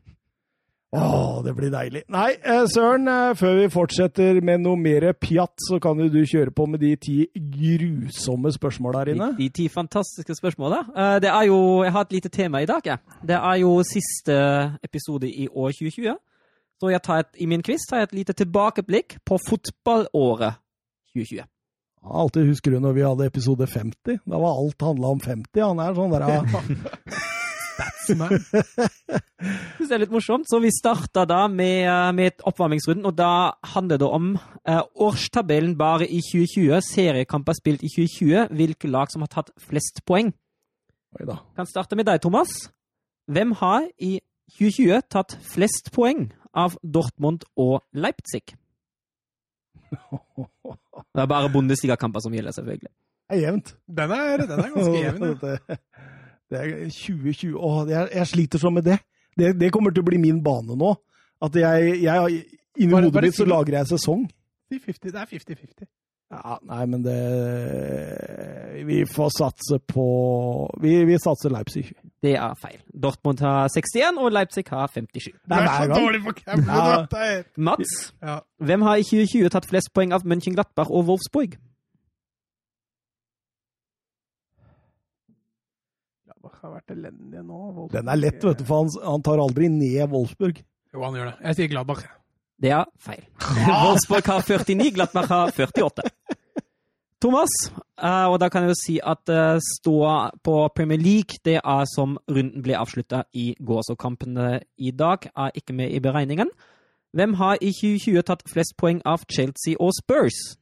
Å, 0.93 1.41
det 1.41 1.55
blir 1.57 1.71
deilig. 1.73 2.03
Nei, 2.13 2.35
eh, 2.45 2.67
Søren, 2.69 3.07
eh, 3.09 3.31
før 3.39 3.55
vi 3.63 3.69
fortsetter 3.73 4.43
med 4.45 4.61
noe 4.61 4.77
mer 4.77 5.07
pjatt, 5.17 5.55
så 5.65 5.79
kan 5.81 5.97
jo 5.97 6.11
du 6.13 6.19
kjøre 6.29 6.53
på 6.53 6.67
med 6.69 6.83
de 6.85 6.91
ti 7.01 7.15
grusomme 7.33 8.53
spørsmåla 8.53 9.01
her 9.01 9.13
inne. 9.15 9.31
De, 9.39 9.47
de 9.47 9.55
ti 9.57 9.69
fantastiske 9.73 10.37
spørsmåla. 10.37 10.83
Eh, 10.93 11.15
det 11.25 11.31
er 11.33 11.49
jo 11.49 11.83
Jeg 11.87 11.93
har 11.97 12.05
et 12.05 12.13
lite 12.13 12.29
tema 12.29 12.61
i 12.61 12.69
dag. 12.69 12.85
jeg. 12.85 12.99
Det 13.25 13.39
er 13.39 13.57
jo 13.63 13.73
siste 13.89 14.37
episode 14.85 15.31
i 15.33 15.49
år 15.49 15.73
2020. 15.81 16.19
Så 16.83 16.91
jeg 16.91 17.03
tar 17.03 17.25
et, 17.25 17.33
i 17.41 17.47
min 17.47 17.63
quiz 17.63 17.89
tar 17.89 18.03
jeg 18.03 18.11
et 18.11 18.15
lite 18.21 18.33
tilbakeblikk 18.37 19.17
på 19.25 19.39
fotballåret 19.49 20.61
2020. 21.15 21.41
Jeg 22.03 22.17
alltid 22.21 22.49
husker 22.51 22.71
du 22.75 22.81
når 22.83 22.93
vi 22.93 23.05
hadde 23.07 23.27
episode 23.31 23.67
50. 23.67 24.19
Da 24.29 24.39
var 24.43 24.59
alt 24.59 24.83
handla 24.83 25.13
om 25.17 25.21
50. 25.23 25.63
Han 25.63 25.81
er 25.81 25.95
sånn 25.95 26.13
der 26.13 26.29
ja. 26.29 26.43
Statsman. 27.83 28.33
synes 29.77 29.91
det 29.91 29.97
er 29.97 30.03
litt 30.05 30.15
morsomt. 30.15 30.49
Så 30.51 30.61
vi 30.63 30.71
starta 30.75 31.25
da 31.29 31.47
med, 31.51 31.87
eh, 31.89 32.13
med 32.17 32.33
et 32.33 32.45
oppvarmingsrunden, 32.49 33.07
og 33.09 33.17
da 33.19 33.55
handler 33.75 34.01
det 34.03 34.09
om 34.09 34.33
eh, 34.69 34.83
årstabellen 34.95 35.77
bare 35.79 36.07
i 36.07 36.21
2020. 36.25 36.81
Seriekamper 36.87 37.59
spilt 37.59 37.83
i 37.83 37.91
2020. 37.93 38.49
Hvilke 38.57 38.91
lag 38.91 39.13
som 39.13 39.25
har 39.25 39.33
tatt 39.33 39.53
flest 39.61 40.05
poeng. 40.09 40.33
Oi 41.19 41.29
da. 41.29 41.41
Kan 41.57 41.69
starte 41.69 41.99
med 41.99 42.09
deg, 42.09 42.23
Thomas. 42.25 42.55
Hvem 43.33 43.53
har 43.61 43.87
i 43.99 44.19
2020 44.57 45.03
tatt 45.13 45.37
flest 45.53 45.93
poeng 45.95 46.31
av 46.55 46.77
Dortmund 46.83 47.47
og 47.57 47.83
Leipzig? 47.93 48.55
Det 51.13 51.21
er 51.21 51.29
bare 51.29 51.51
Bundesligakamper 51.53 52.23
som 52.25 52.33
gjelder, 52.33 52.55
selvfølgelig. 52.57 52.89
Det 52.89 53.37
er 53.37 53.41
jevnt. 53.43 53.75
Den 53.89 54.11
er, 54.13 54.45
den 54.49 54.61
er 54.61 54.71
ganske 54.73 55.01
jevn. 55.03 55.23
ja. 55.43 55.77
Det, 56.53 56.61
er 56.61 56.93
2020 56.93 57.57
Å, 57.57 57.73
jeg, 57.89 58.11
jeg 58.19 58.31
sliter 58.35 58.61
sånn 58.63 58.77
med 58.77 58.85
det. 58.91 58.99
det. 59.41 59.55
Det 59.61 59.73
kommer 59.75 59.95
til 59.95 60.05
å 60.05 60.09
bli 60.11 60.21
min 60.21 60.43
bane 60.45 60.77
nå. 60.79 60.93
At 61.43 61.57
jeg, 61.59 61.97
jeg 62.05 62.43
Inni 62.81 62.95
hodet 62.95 63.27
mitt 63.27 63.37
så 63.37 63.45
lager 63.49 63.75
jeg 63.81 63.91
sesong. 63.91 64.23
50, 64.73 65.11
det 65.13 65.19
er 65.21 65.27
50-50. 65.29 65.89
Ja, 66.33 66.55
nei, 66.65 66.85
men 66.89 67.03
det 67.05 67.17
Vi 68.89 69.03
får 69.05 69.29
satse 69.37 69.77
på 69.85 70.05
Vi, 70.81 70.95
vi 71.05 71.19
satser 71.21 71.53
Leipzig. 71.53 71.91
Det 72.25 72.33
er 72.41 72.55
feil. 72.57 72.79
Dortmund 73.05 73.43
har 73.45 73.69
61, 73.69 74.17
og 74.23 74.33
Leipzig 74.33 74.65
har 74.73 74.89
57. 74.95 75.27
Det 75.45 75.59
er 75.59 75.69
er 75.69 75.91
så 75.91 75.99
dårlig 76.01 76.23
for 76.25 76.39
Campbell, 76.39 77.05
Ja. 77.13 77.43
Mats, 77.69 77.93
Ja. 78.25 78.39
hvem 78.65 78.83
har 78.89 78.97
i 78.97 79.05
2020 79.05 79.51
tatt 79.53 79.69
flest 79.69 79.93
poeng 79.93 80.15
av 80.17 80.25
Mönchenglattberg 80.25 80.89
og 80.91 81.05
Wolfsburg? 81.11 81.59
Gladbach 86.25 86.52
har 86.63 86.73
vært 86.77 86.95
elendige 86.95 87.43
nå. 87.45 87.61
Wolfsburg- 87.77 87.93
Den 87.99 88.09
er 88.13 88.21
lett, 88.21 88.43
vet 88.45 88.59
du, 88.59 88.65
for 88.69 88.83
han, 88.85 88.91
han 89.05 89.23
tar 89.27 89.43
aldri 89.43 89.69
ned 89.73 90.09
Wolfsburg. 90.13 90.63
Jo, 90.93 91.03
han 91.03 91.15
gjør 91.19 91.31
det. 91.33 91.37
Jeg 91.49 91.59
sier 91.59 91.73
Gladbach. 91.73 92.05
Det 92.63 92.71
er 92.71 92.85
feil. 93.03 93.25
Wolfsburg 93.85 94.29
har 94.31 94.43
49, 94.47 94.91
Gladbach 94.95 95.29
har 95.33 95.51
48. 95.57 96.03
Thomas, 97.23 97.53
eh, 98.03 98.27
og 98.27 98.41
da 98.43 98.49
kan 98.51 98.65
jeg 98.67 98.73
jo 98.73 98.79
si 98.81 98.95
at 98.99 99.31
uh, 99.31 99.61
ståa 99.63 100.33
på 100.43 100.57
Premier 100.75 100.99
League, 100.99 101.39
det 101.47 101.61
er 101.63 101.85
som 101.87 102.17
runden 102.31 102.65
ble 102.65 102.75
avslutta 102.75 103.23
i 103.39 103.53
går, 103.63 103.83
så 103.87 103.95
kampene 103.95 104.57
i 104.77 104.91
dag 104.91 105.29
er 105.31 105.55
ikke 105.55 105.77
med 105.79 105.95
i 105.95 106.01
beregningen. 106.03 106.51
Hvem 107.15 107.35
har 107.39 107.61
i 107.63 107.71
2020 107.71 108.25
tatt 108.27 108.43
flest 108.51 108.75
poeng 108.81 108.99
av 109.07 109.23
Chelsea 109.31 109.77
og 109.79 109.93
Spurs? 109.95 110.57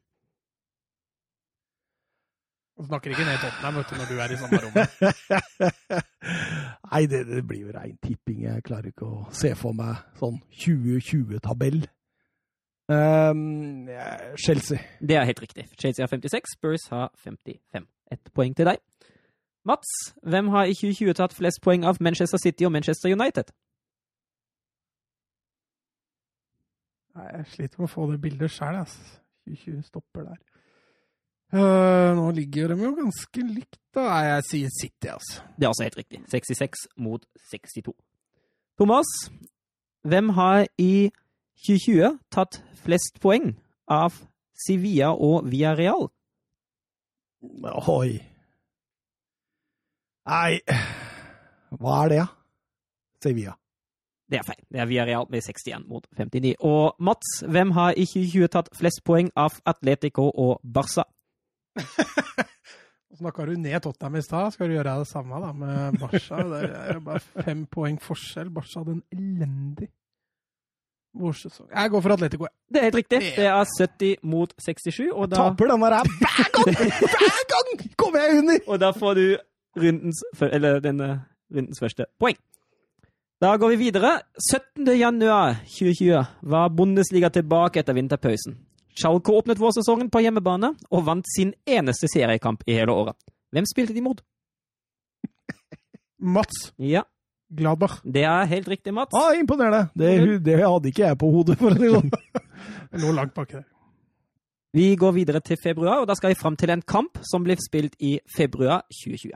Du 2.81 2.87
snakker 2.87 3.13
ikke 3.13 3.25
ned 3.29 3.37
Tottenham 3.43 3.75
vet 3.77 3.91
du, 3.91 3.95
når 4.01 4.07
du 4.09 4.21
er 4.25 4.33
i 4.33 4.37
samme 4.41 4.59
rom. 4.63 4.77
Nei, 6.93 7.01
det, 7.13 7.19
det 7.29 7.43
blir 7.49 7.67
jo 7.67 7.73
rein 7.75 7.99
tipping. 8.01 8.39
Jeg 8.47 8.63
klarer 8.65 8.89
ikke 8.89 9.05
å 9.05 9.25
se 9.37 9.51
for 9.59 9.77
meg 9.77 9.99
sånn 10.17 10.39
2020-tabell. 10.63 11.83
Um, 12.89 13.91
Chelsea. 14.41 14.81
Det 14.97 15.19
er 15.21 15.29
helt 15.29 15.43
riktig. 15.45 15.67
Chelsea 15.77 16.03
har 16.03 16.09
56, 16.09 16.57
Spurs 16.57 16.89
har 16.95 17.11
55. 17.21 17.85
Ett 18.17 18.33
poeng 18.33 18.57
til 18.57 18.71
deg. 18.73 18.81
Mats, 19.69 19.93
hvem 20.25 20.49
har 20.57 20.65
i 20.65 20.73
2020 20.73 21.19
tatt 21.21 21.37
flest 21.37 21.61
poeng 21.61 21.85
av 21.85 22.01
Manchester 22.01 22.41
City 22.41 22.65
og 22.65 22.73
Manchester 22.73 23.13
United? 23.13 23.53
Nei, 27.21 27.29
jeg 27.37 27.53
sliter 27.59 27.85
med 27.85 27.91
å 27.91 27.93
få 27.93 28.09
det 28.09 28.23
bildet 28.25 28.57
sjøl, 28.57 28.81
ass. 28.81 28.97
2020 29.53 29.85
stopper 29.85 30.31
der. 30.31 30.41
Øh, 31.55 32.17
nå 32.17 32.31
ligger 32.31 32.69
de 32.69 32.85
jo 32.85 32.93
ganske 32.95 33.43
likt, 33.43 33.79
da. 33.95 34.05
Nei, 34.07 34.25
Jeg 34.29 34.45
sier 34.51 34.69
City, 34.81 35.09
altså. 35.11 35.43
Det 35.57 35.65
er 35.65 35.69
altså 35.69 35.83
helt 35.83 35.97
riktig. 35.99 36.21
66 36.31 36.87
mot 36.97 37.25
62. 37.51 37.95
Thomas, 38.79 39.11
hvem 40.07 40.29
har 40.29 40.67
i 40.79 41.11
2020 41.67 42.19
tatt 42.31 42.63
flest 42.85 43.19
poeng 43.21 43.57
av 43.89 44.15
Sevilla 44.67 45.11
og 45.13 45.51
Villarreal? 45.51 46.09
Oi. 47.89 48.21
Nei 50.29 50.61
Hva 51.81 52.05
er 52.05 52.09
det, 52.13 52.19
da? 52.21 52.27
Sevilla. 53.25 53.55
Det 54.31 54.39
er 54.39 54.47
feil. 54.47 54.63
Det 54.71 54.81
er 54.81 54.87
Villarreal 54.87 55.27
med 55.31 55.43
61 55.43 55.89
mot 55.89 56.07
59. 56.17 56.55
Og 56.61 56.95
Mats, 57.01 57.41
hvem 57.43 57.71
har 57.75 57.97
i 57.99 58.07
2020 58.07 58.49
tatt 58.55 58.69
flest 58.79 59.03
poeng 59.05 59.33
av 59.37 59.59
Atletico 59.67 60.31
og 60.31 60.61
Barca? 60.63 61.05
Snakka 63.21 63.45
du 63.47 63.57
ned 63.59 63.83
Tottenham 63.83 64.17
i 64.17 64.23
stad. 64.23 64.53
Skal 64.55 64.71
du 64.71 64.77
gjøre 64.79 64.99
det 65.03 65.09
samme 65.11 65.41
da 65.43 65.53
med 65.53 65.99
Barca? 66.01 66.43
Der 66.53 66.69
er 66.69 66.93
det 66.99 67.05
bare 67.05 67.21
fem 67.21 67.65
poeng 67.71 67.99
forskjell. 68.03 68.51
Barca 68.55 68.81
hadde 68.81 68.99
en 68.99 69.03
elendig 69.13 69.91
vårsesong. 71.19 71.69
Jeg 71.75 71.91
går 71.91 72.01
for 72.01 72.15
Atletico. 72.15 72.47
Det 72.71 72.81
er 72.81 72.87
helt 72.89 73.01
riktig. 73.01 73.21
Det 73.37 73.47
er 73.47 73.65
70 73.79 74.23
mot 74.23 74.55
67, 74.63 75.09
og 75.13 75.31
da, 75.31 75.37
Taper 75.37 75.73
den 75.73 75.81
der 75.83 75.97
hver 76.23 76.53
gang! 76.55 76.77
Hver 77.15 77.43
gang 77.55 77.97
kommer 77.99 78.23
jeg 78.23 78.39
under! 78.39 78.59
og 78.67 78.81
da 78.81 78.91
får 78.95 79.15
du 79.19 79.25
rundens, 79.81 80.23
eller 80.41 80.81
denne 80.81 81.11
rundens 81.51 81.83
første 81.83 82.07
poeng. 82.21 82.39
Da 83.41 83.57
går 83.57 83.69
vi 83.75 83.77
videre. 83.77 84.21
17. 84.53 84.87
januar 84.99 85.55
2020 85.65 86.25
var 86.43 86.69
Bundesliga 86.69 87.29
tilbake 87.33 87.81
etter 87.81 87.97
vinterpausen. 87.97 88.59
Schalke 88.99 89.33
åpnet 89.33 89.61
vårsesongen 89.61 90.11
på 90.11 90.21
hjemmebane 90.25 90.73
og 90.91 91.05
vant 91.07 91.27
sin 91.31 91.53
eneste 91.67 92.09
seriekamp 92.11 92.65
i 92.67 92.75
hele 92.79 92.93
året. 92.93 93.17
Hvem 93.55 93.67
spilte 93.71 93.95
de 93.95 94.03
mot? 94.05 94.21
Mats 96.19 96.73
Ja, 96.79 97.03
Gladbach. 97.51 98.01
det 98.05 98.23
er 98.25 98.45
helt 98.47 98.69
riktig, 98.69 98.95
Mats. 98.95 99.15
Ah, 99.15 99.33
imponerende. 99.39 99.89
Det, 99.95 100.45
det 100.45 100.59
hadde 100.63 100.89
ikke 100.93 101.07
jeg 101.07 101.19
på 101.19 101.31
hodet, 101.31 101.57
for 101.59 101.71
en 101.71 101.81
gang. 101.81 101.91
det 101.91 101.95
sånn. 101.97 102.11
Jeg 102.91 103.01
lå 103.05 103.13
langt 103.15 103.35
baki 103.35 103.55
der. 103.57 103.65
Vi 104.75 104.85
går 104.99 105.13
videre 105.17 105.41
til 105.43 105.57
februar, 105.63 106.01
og 106.03 106.07
da 106.11 106.15
skal 106.15 106.31
vi 106.31 106.39
fram 106.39 106.57
til 106.59 106.71
en 106.71 106.83
kamp 106.83 107.19
som 107.27 107.43
blir 107.47 107.59
spilt 107.63 107.95
i 107.99 108.17
februar 108.37 108.83
2020. 109.01 109.33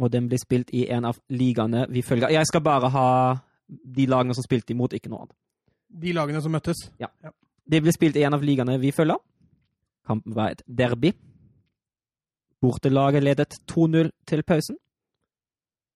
Og 0.00 0.10
den 0.10 0.26
blir 0.30 0.40
spilt 0.42 0.70
i 0.74 0.86
en 0.90 1.04
av 1.06 1.18
ligaene 1.30 1.84
vi 1.90 2.02
følger. 2.02 2.32
Jeg 2.34 2.46
skal 2.48 2.62
bare 2.66 2.90
ha 2.90 3.06
de 3.68 4.06
lagene 4.10 4.34
som 4.34 4.46
spilte 4.46 4.72
imot, 4.74 4.94
ikke 4.96 5.10
noe 5.12 5.26
annet. 5.26 5.36
De 6.02 6.14
lagene 6.16 6.40
som 6.42 6.54
møttes. 6.54 6.80
Det 7.70 7.78
ble 7.84 7.92
spilt 7.94 8.18
i 8.18 8.24
en 8.26 8.34
av 8.34 8.42
ligaene 8.42 8.78
vi 8.82 8.90
følger. 8.94 9.20
Kampen 10.06 10.34
var 10.34 10.54
et 10.54 10.62
derby. 10.66 11.12
Bortelaget 12.60 13.22
ledet 13.22 13.60
2-0 13.70 14.10
til 14.26 14.42
pausen. 14.42 14.76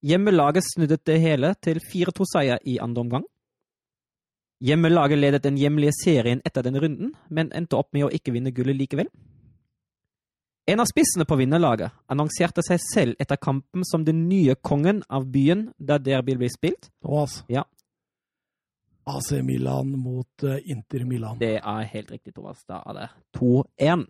Hjemmelaget 0.04 0.64
snudde 0.68 0.98
det 1.06 1.18
hele 1.20 1.54
til 1.64 1.80
4-2-seier 1.80 2.60
i 2.68 2.78
andre 2.78 3.00
omgang. 3.00 3.24
Hjemmelaget 4.64 5.18
ledet 5.18 5.42
den 5.44 5.58
hjemlige 5.58 5.92
serien 5.96 6.40
etter 6.46 6.62
den 6.62 6.78
runden, 6.80 7.14
men 7.28 7.50
endte 7.52 7.76
opp 7.76 7.90
med 7.92 8.06
å 8.06 8.12
ikke 8.12 8.32
vinne 8.36 8.52
gullet 8.54 8.78
likevel. 8.78 9.10
En 10.64 10.80
av 10.80 10.88
spissene 10.88 11.26
på 11.28 11.36
vinnerlaget 11.36 11.92
annonserte 12.08 12.62
seg 12.64 12.80
selv 12.80 13.20
etter 13.20 13.36
kampen 13.36 13.84
som 13.84 14.04
den 14.06 14.22
nye 14.30 14.54
kongen 14.54 15.02
av 15.12 15.26
byen 15.28 15.66
der 15.76 16.00
derby 16.00 16.38
ble 16.40 16.48
spilt. 16.52 16.88
Thomas. 17.04 17.42
Ja. 17.52 17.66
AC 19.06 19.32
Milan 19.44 19.90
mot 20.00 20.42
eh, 20.42 20.58
Inter 20.70 21.04
Milan. 21.04 21.38
Det 21.40 21.56
er 21.60 21.82
helt 21.92 22.10
riktig, 22.10 22.34
Thomas. 22.34 22.64
Da 22.68 22.80
er 22.86 22.98
det 22.98 23.08
2-1. 23.38 24.06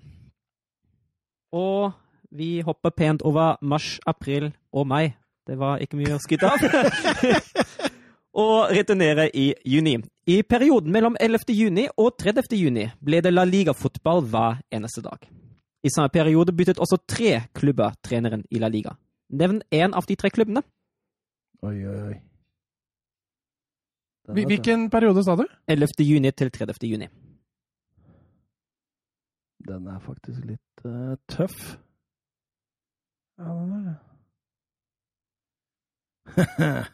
Og 1.55 1.93
vi 2.35 2.61
hopper 2.67 2.91
pent 2.91 3.23
over 3.23 3.57
mars, 3.63 3.99
april 4.07 4.53
og 4.73 4.87
mai. 4.91 5.13
Det 5.47 5.59
var 5.61 5.79
ikke 5.85 5.99
mye 6.01 6.17
å 6.17 6.21
skryte 6.23 6.49
av. 6.49 6.59
og 8.45 8.71
returnerer 8.75 9.31
i 9.35 9.53
juni. 9.69 9.99
I 10.27 10.41
perioden 10.43 10.93
mellom 10.95 11.17
11. 11.21 11.53
juni 11.55 11.87
og 12.01 12.15
30. 12.19 12.55
juni 12.57 12.89
ble 13.05 13.21
det 13.23 13.33
La 13.35 13.45
Liga-fotball 13.45 14.25
hver 14.33 14.63
eneste 14.73 15.03
dag. 15.05 15.27
I 15.85 15.93
samme 15.93 16.09
periode 16.09 16.55
byttet 16.57 16.81
også 16.81 16.97
tre 17.07 17.43
klubber 17.55 17.93
treneren 18.03 18.47
i 18.51 18.59
La 18.63 18.71
Liga. 18.73 18.95
Nevn 19.35 19.61
én 19.71 19.93
av 19.95 20.07
de 20.09 20.17
tre 20.17 20.31
klubbene. 20.33 20.63
Oi, 21.65 21.77
oi, 21.85 21.99
oi. 22.09 22.15
Den 22.15 22.15
Hvil- 22.15 22.15
vet 22.15 22.15
jeg. 22.15 22.23
Hvilken 24.33 24.89
periode 24.91 25.25
sa 25.25 25.35
du? 25.37 25.45
11. 25.69 26.01
juni 26.01 26.31
til 26.33 26.51
30. 26.51 26.75
juni. 26.89 27.09
Den 29.69 29.87
er 29.89 29.99
faktisk 30.01 30.45
litt 30.45 30.85
uh, 30.85 31.15
tøff. 31.29 31.77
Ja, 33.41 33.45
den 33.53 33.73
er 33.77 33.83
det. 33.89 33.97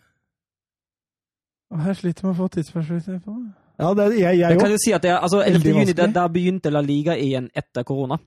Og 1.70 1.86
Jeg 1.86 1.96
sliter 2.00 2.26
med 2.26 2.32
å 2.34 2.38
få 2.40 2.48
tidsperspektiv 2.50 3.20
på 3.22 3.34
det. 3.36 3.50
Ja, 3.80 3.92
det, 3.96 4.04
jeg 4.18 4.38
Jeg 4.38 4.38
jeg 4.42 4.58
kan 4.60 4.70
jo 4.74 4.78
si 4.82 4.92
at 4.92 5.02
det, 5.02 5.10
er- 5.14 5.22
altså, 5.22 5.40
11. 5.46 5.68
Juni, 5.70 5.92
da 6.12 6.26
begynte 6.28 6.70
La 6.70 6.80
Liga 6.84 7.14
igjen 7.16 7.46
etter 7.54 7.82
korona. 7.86 8.18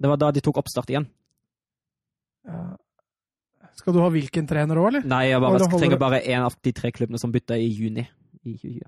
Det 0.00 0.08
var 0.08 0.16
da 0.16 0.30
de 0.32 0.40
tok 0.44 0.56
oppstart 0.62 0.90
igjen. 0.90 1.06
Skal 3.76 3.92
du 3.92 4.00
ha 4.00 4.08
hvilken 4.10 4.46
trener 4.48 4.78
òg, 4.80 4.86
eller? 4.88 5.04
Nei, 5.08 5.24
jeg 5.30 5.40
bare 5.40 5.58
jeg 5.60 5.70
trenger 5.78 5.98
bare 6.00 6.20
én 6.24 6.42
av 6.46 6.54
de 6.64 6.72
tre 6.72 6.90
klubbene 6.96 7.18
som 7.20 7.32
bytter 7.34 7.60
i 7.60 7.66
juni. 7.68 8.06
I 8.46 8.54
juni. 8.56 8.86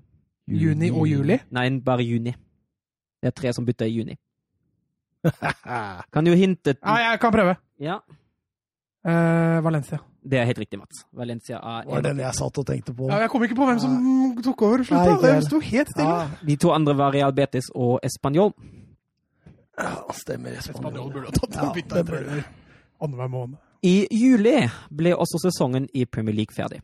Juni 0.49 0.89
og 0.91 1.05
juli? 1.07 1.37
Nei, 1.53 1.67
bare 1.85 2.01
juni. 2.05 2.33
Det 3.21 3.29
er 3.29 3.35
tre 3.37 3.51
som 3.53 3.65
bytter 3.67 3.85
i 3.85 3.93
juni. 3.99 4.15
Kan 6.13 6.23
du 6.25 6.31
hinte 6.33 6.73
Ja, 6.79 6.95
jeg 7.11 7.19
kan 7.19 7.31
prøve. 7.35 7.57
Ja, 7.79 7.99
Uh, 8.99 9.61
Valencia. 9.63 9.97
det 10.27 10.39
er 10.41 10.43
helt 10.49 10.57
riktig, 10.59 10.75
Mats. 10.77 11.05
Valencia 11.15 11.55
er 11.55 11.85
var 11.87 12.01
den 12.03 12.17
jeg 12.19 12.35
satt 12.35 12.57
og 12.59 12.65
tenkte 12.67 12.91
på. 12.93 13.07
Ja, 13.07 13.21
jeg 13.23 13.29
kom 13.31 13.43
ikke 13.45 13.55
på 13.55 13.63
hvem 13.69 13.79
som 13.79 13.93
tok 14.43 14.61
over. 14.67 14.81
Nei, 14.83 14.87
Slutt, 14.89 15.13
ikke. 15.13 15.29
Det 15.37 15.45
sto 15.45 15.59
helt 15.63 15.91
stille. 15.93 16.17
Ja, 16.19 16.25
De 16.49 16.55
to 16.59 16.73
andre 16.75 16.95
var 16.99 17.13
Real 17.15 17.31
Betis 17.31 17.69
og 17.73 18.01
Español. 18.03 18.51
ja, 19.79 19.93
stemmer. 20.11 20.51
Español 20.59 20.75
Espanol. 20.75 21.13
burde 21.13 21.25
ha 21.31 21.31
tatt 21.31 21.55
Ja, 21.55 21.69
og 21.69 21.73
bytta 21.79 21.95
det 21.95 22.01
en 22.03 22.09
trener 22.11 22.43
annenhver 22.99 23.31
måned. 23.37 23.57
I 23.85 24.07
juli 24.11 24.57
ble 24.91 25.13
også 25.15 25.39
sesongen 25.45 25.87
i 25.95 26.05
Premier 26.05 26.35
League 26.35 26.55
ferdig. 26.55 26.81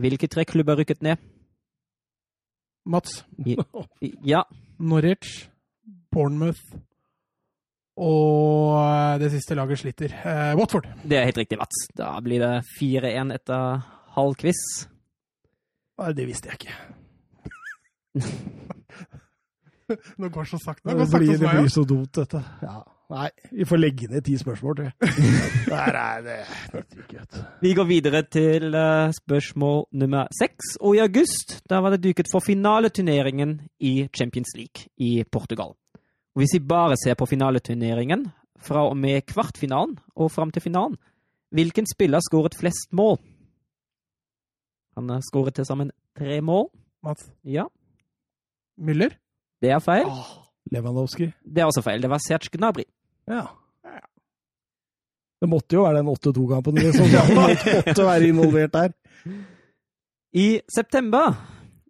Hvilke 0.00 0.28
tre 0.32 0.44
klubber 0.48 0.78
rykket 0.80 1.02
ned? 1.04 1.20
Mats. 2.88 3.24
Ja, 4.24 4.42
Norwich. 4.78 5.48
Bournemouth. 6.12 6.60
Og 8.00 8.72
eh, 8.80 9.18
det 9.20 9.30
siste 9.34 9.54
laget 9.54 9.78
sliter. 9.82 10.14
Eh, 10.24 10.54
Watford. 10.56 10.88
det 11.04 11.18
er 11.18 11.24
helt 11.28 11.38
riktig, 11.38 11.58
Mats. 11.60 11.84
Da 11.96 12.14
blir 12.24 12.40
det 12.40 12.64
4-1 12.80 13.34
etter 13.36 13.82
halv 14.16 14.34
quiz. 14.40 14.62
Nei, 16.00 16.12
det 16.16 16.26
visste 16.28 16.48
jeg 16.48 16.56
ikke. 16.60 16.74
Nå 20.18 20.28
går 20.32 20.46
det 20.46 20.50
så 20.54 20.58
sakte. 20.64 20.88
Det 20.88 20.98
Det 20.98 21.20
blir, 21.20 21.38
det 21.38 21.52
blir 21.52 21.68
så 21.68 21.84
dumt, 21.84 22.12
dette. 22.16 22.40
Ja. 22.64 22.80
Nei, 23.12 23.28
vi 23.52 23.64
får 23.68 23.80
legge 23.80 24.06
ned 24.08 24.24
ti 24.24 24.38
spørsmål, 24.40 24.76
tror 24.78 24.86
jeg. 24.88 24.94
Der 25.72 25.96
er 26.00 26.22
det. 26.24 26.84
Vi 27.60 27.74
går 27.76 27.84
videre 27.84 28.22
til 28.24 28.74
eh, 28.74 29.12
spørsmål 29.12 29.84
nummer 30.00 30.30
seks. 30.38 30.76
Og 30.80 30.96
i 30.96 31.02
august 31.04 31.58
da 31.68 31.82
var 31.84 31.92
det 31.92 32.02
duket 32.06 32.30
for 32.32 32.40
finaleturneringen 32.44 33.58
i 33.80 34.08
Champions 34.16 34.54
League 34.56 34.88
i 34.96 35.24
Portugal. 35.32 35.74
Og 36.32 36.40
hvis 36.40 36.54
vi 36.56 36.62
bare 36.64 36.96
ser 36.96 37.18
på 37.20 37.28
finaleturneringen 37.28 38.30
fra 38.62 38.86
og 38.88 38.96
med 38.96 39.26
kvartfinalen 39.28 39.98
og 40.16 40.32
fram 40.32 40.50
til 40.50 40.64
finalen, 40.64 40.96
hvilken 41.52 41.86
spiller 41.92 42.24
skåret 42.24 42.56
flest 42.56 42.92
mål? 42.96 43.18
Han 44.96 45.10
har 45.10 45.20
skåret 45.28 45.54
til 45.54 45.68
sammen 45.68 45.92
tre 46.16 46.40
mål. 46.40 46.70
Mats. 47.04 47.28
Ja, 47.44 47.68
Müller. 48.80 49.12
det 49.60 49.70
er 49.70 49.78
feil. 49.78 50.08
Lewandowski. 50.72 51.32
Det 51.44 51.60
er 51.60 51.68
også 51.68 51.82
feil. 51.82 52.02
Det 52.02 52.10
var 52.10 52.18
Serge 52.18 52.48
Gnabry. 52.56 52.84
Ja. 53.28 53.46
Det 55.42 55.48
måtte 55.50 55.74
jo 55.74 55.82
være 55.82 55.98
den 55.98 56.10
8-2-kampen 56.12 56.78
som 56.94 57.08
måtte 57.38 58.04
være 58.06 58.28
involvert 58.28 58.72
der. 58.72 58.92
I 60.32 60.60
september 60.74 61.34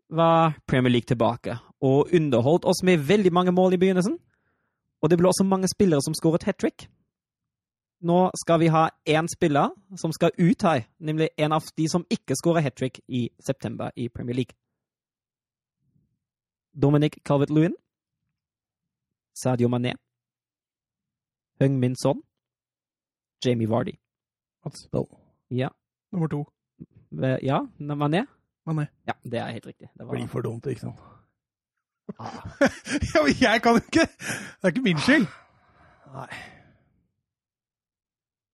var 0.09 0.55
Premier 0.67 0.91
League 0.91 1.07
tilbake 1.07 1.59
og 1.81 2.09
underholdt 2.15 2.65
oss 2.65 2.83
med 2.83 3.05
veldig 3.09 3.33
mange 3.33 3.53
mål 3.53 3.75
i 3.75 3.77
begynnelsen. 3.77 4.19
Og 5.03 5.11
det 5.11 5.19
ble 5.19 5.29
også 5.29 5.45
mange 5.45 5.69
spillere 5.69 6.03
som 6.03 6.15
skåret 6.15 6.47
hat 6.47 6.57
trick. 6.63 6.87
Nå 8.03 8.31
skal 8.45 8.61
vi 8.61 8.71
ha 8.71 8.89
én 9.09 9.29
spiller 9.31 9.71
som 10.01 10.13
skal 10.13 10.31
ut 10.39 10.63
her, 10.63 10.87
nemlig 10.99 11.29
en 11.39 11.53
av 11.53 11.63
de 11.77 11.89
som 11.89 12.07
ikke 12.11 12.35
skårer 12.39 12.63
hat 12.63 12.77
trick 12.79 13.01
i 13.09 13.29
september 13.39 13.91
i 13.97 14.09
Premier 14.09 14.35
League. 14.35 14.57
Dominic 16.75 17.21
Calvert-Lewin. 17.29 17.75
Sadio 19.35 19.69
Mané. 19.69 19.93
Hung 21.63 21.79
Min 21.81 21.95
Son. 21.97 22.23
Jamie 23.45 23.69
Vardy. 23.69 23.93
Mats. 24.65 24.89
Ja. 25.51 25.69
Nummer 26.13 26.29
to. 26.29 26.47
Ja, 27.43 27.61
Mané? 27.79 28.27
Mané. 28.67 28.87
Ja, 29.07 29.13
det 29.25 29.39
er 29.39 29.51
helt 29.51 29.67
riktig. 29.67 29.89
Det 29.99 30.07
var... 30.07 30.15
Blir 30.15 30.27
for 30.27 30.41
dumt, 30.41 30.67
ikke 30.67 30.81
sant? 30.81 30.99
Ja, 33.15 33.23
men 33.23 33.35
jeg 33.41 33.63
kan 33.63 33.77
jo 33.77 33.81
ikke 33.85 34.07
Det 34.07 34.63
er 34.63 34.69
ikke 34.69 34.83
min 34.83 34.99
skyld. 34.99 35.27
Nei. 36.13 36.29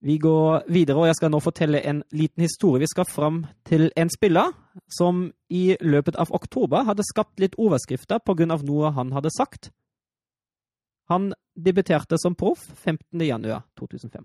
Vi 0.01 0.19
går 0.19 0.63
videre, 0.69 0.97
og 0.97 1.07
jeg 1.07 1.17
skal 1.19 1.31
nå 1.31 1.41
fortelle 1.43 1.81
en 1.83 2.05
liten 2.15 2.43
historie. 2.43 2.81
Vi 2.81 2.87
skal 2.87 3.05
fram 3.11 3.47
til 3.67 3.91
en 3.97 4.11
spiller 4.11 4.53
som 4.99 5.33
i 5.51 5.77
løpet 5.81 6.17
av 6.17 6.31
oktober 6.31 6.87
hadde 6.87 7.07
skapt 7.09 7.41
litt 7.43 7.59
overskrifter 7.59 8.23
pga. 8.23 8.47
noe 8.47 8.93
han 8.95 9.13
hadde 9.13 9.35
sagt. 9.35 9.73
Han 11.09 11.33
debuterte 11.57 12.19
som 12.19 12.35
proff 12.35 12.67
15. 12.75 13.21
januar 13.21 13.63
2005. 13.79 14.25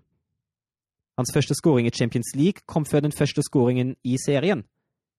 Hans 1.16 1.30
første 1.34 1.54
skåring 1.54 1.86
i 1.86 1.90
Champions 1.94 2.34
League 2.36 2.66
kom 2.66 2.84
før 2.84 3.00
den 3.06 3.12
første 3.12 3.42
skåringen 3.42 3.94
i 4.04 4.16
serien. 4.26 4.64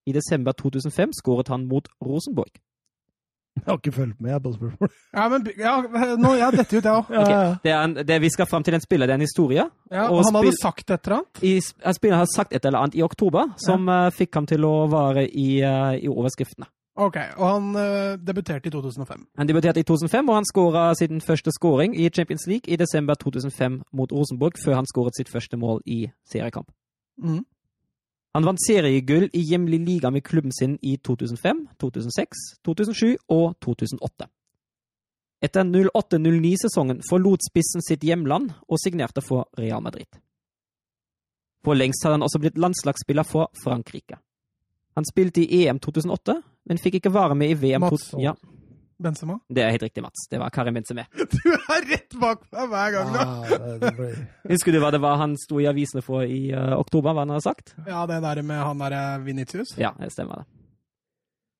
I 0.05 0.13
desember 0.13 0.51
2005 0.51 1.15
skåret 1.17 1.49
han 1.49 1.65
mot 1.65 1.87
Rosenborg. 2.03 2.59
Jeg 3.55 3.63
har 3.71 3.77
ikke 3.79 3.91
fulgt 3.95 4.19
med 4.21 4.31
jeg, 4.33 4.41
på 4.43 4.51
spørsmålet. 4.51 4.95
Ja, 5.15 5.25
men 5.31 5.45
ja, 5.57 5.73
nå, 6.19 6.33
ja, 6.35 6.49
dette 6.51 6.75
ut, 6.75 6.83
jeg 6.83 6.91
òg. 6.91 7.11
Ja, 7.15 7.23
ja. 7.31 7.53
Det 7.63 7.71
er 7.71 7.83
en, 7.87 7.93
det 8.07 8.17
vi 8.21 8.29
skal 8.33 8.49
fram 8.51 8.65
til 8.67 8.75
en 8.75 8.83
spiller, 8.83 9.07
det 9.07 9.15
er 9.15 9.21
en 9.21 9.23
historie. 9.23 9.63
Ja, 9.91 10.09
Og 10.11 10.25
han 10.27 10.35
hadde 10.35 10.51
sagt 10.59 10.91
et 10.91 11.07
eller 11.07 11.21
annet. 11.21 11.39
i, 11.41 11.53
spilleren 11.63 12.19
har 12.19 12.31
sagt 12.33 12.53
et 12.53 12.65
eller 12.67 12.83
annet 12.83 12.99
i 12.99 13.03
oktober 13.05 13.55
som 13.63 13.87
eh, 13.89 14.09
fikk 14.11 14.35
ham 14.35 14.49
til 14.51 14.67
å 14.67 14.73
være 14.91 15.23
i, 15.31 15.63
uh, 15.63 15.95
i 15.95 16.11
overskriftene. 16.11 16.67
Ok, 16.95 17.17
Og 17.37 17.49
han 17.49 17.75
uh, 17.75 18.15
debuterte 18.27 18.67
i 18.67 18.71
2005? 18.71 19.25
Han 19.37 19.47
debuterte 19.47 19.79
i 19.79 19.83
2005, 19.83 20.29
og 20.29 20.35
han 20.35 20.45
skåra 20.47 20.93
sin 20.95 21.21
første 21.21 21.51
skåring 21.51 21.95
i 21.99 22.09
Champions 22.09 22.47
League 22.47 22.71
i 22.73 22.75
desember 22.79 23.13
2005 23.13 23.81
mot 23.91 24.11
Rosenborg, 24.11 24.53
før 24.63 24.75
han 24.75 24.87
skåret 24.87 25.17
sitt 25.17 25.29
første 25.29 25.57
mål 25.57 25.81
i 25.85 26.07
seriekamp. 26.31 26.71
Mm. 27.17 27.43
Han 28.35 28.45
vant 28.45 28.63
seriegull 28.67 29.29
i 29.33 29.43
hjemlig 29.43 29.79
liga 29.79 30.09
med 30.09 30.23
klubben 30.23 30.51
sin 30.51 30.79
i 30.81 30.95
2005, 30.97 31.67
2006, 31.79 32.39
2007 32.65 33.15
og 33.27 33.55
2008. 33.61 34.27
Etter 35.43 35.63
08-09-sesongen 35.63 37.03
forlot 37.09 37.43
spissen 37.43 37.83
sitt 37.83 38.03
hjemland 38.03 38.51
og 38.67 38.79
signerte 38.79 39.21
for 39.21 39.49
Real 39.59 39.83
Madrid. 39.83 40.07
For 41.63 41.75
lengst 41.75 42.03
hadde 42.03 42.19
han 42.19 42.25
også 42.27 42.39
blitt 42.39 42.59
landslagsspiller 42.59 43.27
for 43.27 43.51
Frankrike. 43.63 44.19
Han 44.95 45.07
spilte 45.07 45.43
i 45.43 45.65
EM 45.65 45.79
2008, 45.79 46.35
men 46.67 46.77
fikk 46.81 46.99
ikke 46.99 47.13
være 47.13 47.35
med 47.35 47.49
i 47.49 47.57
VM 47.61 47.81
Mats. 47.85 48.11
ja, 48.19 48.33
Benzema? 49.01 49.35
Det 49.51 49.59
er 49.63 49.71
helt 49.75 49.83
riktig, 49.83 50.01
Mats. 50.05 50.27
Det 50.31 50.39
var 50.39 50.49
Karim 50.55 50.73
Benzema. 50.77 51.03
Du 51.35 51.49
er 51.51 51.81
rett 51.91 52.13
bak 52.19 52.45
meg 52.53 52.69
hver 52.71 52.91
gang, 52.95 53.09
da! 53.13 53.23
Ah, 53.25 53.49
det- 53.49 53.79
det 53.81 53.93
ble- 53.97 54.27
Husker 54.53 54.71
du 54.71 54.79
hva 54.79 54.91
det 54.95 55.01
var 55.03 55.17
han 55.19 55.35
sto 55.37 55.59
i 55.59 55.67
avisene 55.67 56.01
for 56.01 56.23
i 56.23 56.53
uh, 56.55 56.77
oktober? 56.79 57.11
hva 57.13 57.25
han 57.25 57.33
hadde 57.35 57.43
sagt? 57.43 57.73
Ja, 57.87 58.05
det 58.07 58.21
der 58.23 58.41
med 58.41 58.61
han 58.63 58.79
derre 58.79 59.01
Vinicius. 59.25 59.75
Ja, 59.77 59.91
det 59.99 60.11
stemmer 60.15 60.43
det. 60.43 60.45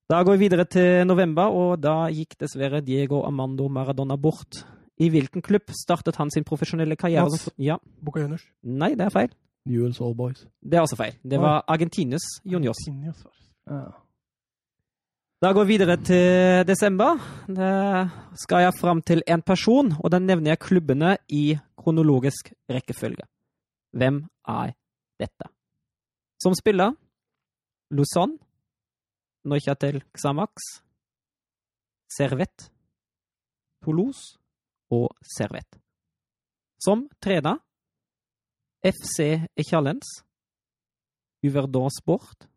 Da 0.08 0.22
går 0.22 0.36
vi 0.38 0.44
videre 0.46 0.64
til 0.70 1.04
november, 1.06 1.50
og 1.50 1.80
da 1.82 2.06
gikk 2.14 2.36
dessverre 2.38 2.80
Diego 2.80 3.24
Amando 3.26 3.66
Maradona 3.68 4.16
bort. 4.16 4.62
I 5.02 5.08
hvilken 5.12 5.42
klubb 5.44 5.68
startet 5.76 6.16
han 6.16 6.30
sin 6.30 6.44
profesjonelle 6.46 6.96
karriere? 6.96 7.26
Mats. 7.28 7.50
Ja. 7.58 7.76
Boca 8.00 8.22
Juniors. 8.22 8.46
Nei, 8.64 8.94
det 8.96 9.04
er 9.08 9.10
feil. 9.12 9.34
Newell's 9.68 9.98
All 10.00 10.14
Boys. 10.16 10.46
Det 10.62 10.78
er 10.78 10.84
også 10.86 10.96
feil. 10.96 11.18
Det 11.26 11.40
var 11.42 11.64
Argentines 11.68 12.22
Juniors. 12.46 12.78
Argentinius, 12.88 13.26
Ja. 13.68 13.82
Da 15.36 15.50
går 15.52 15.66
vi 15.68 15.74
videre 15.76 15.98
til 16.00 16.62
desember. 16.64 17.18
Da 17.44 18.08
skal 18.40 18.62
jeg 18.64 18.74
fram 18.80 19.02
til 19.04 19.20
en 19.28 19.42
person, 19.44 19.90
og 20.00 20.08
da 20.08 20.16
nevner 20.18 20.54
jeg 20.54 20.62
klubbene 20.64 21.10
i 21.28 21.58
kronologisk 21.76 22.54
rekkefølge. 22.72 23.26
Hvem 23.92 24.22
er 24.48 24.70
dette? 25.20 25.50
Som 26.40 26.56
spiller 26.56 26.94
Lausanne, 27.92 28.38
Neuchatel 29.44 29.98
Xamax, 30.16 30.64
Servette, 32.16 32.70
Toulouse 33.84 34.38
og 34.88 35.12
Servette. 35.36 35.76
Som 36.80 37.10
trener 37.20 37.60
FC 38.80 39.44
Echalens, 39.52 40.08
Uverdon 41.44 41.92
Sport, 41.92 42.48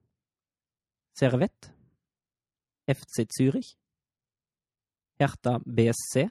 Servette, 1.20 1.76
FC 2.90 3.26
Zürich, 3.36 3.76
Hertha 5.20 5.60
BSC, 5.66 6.28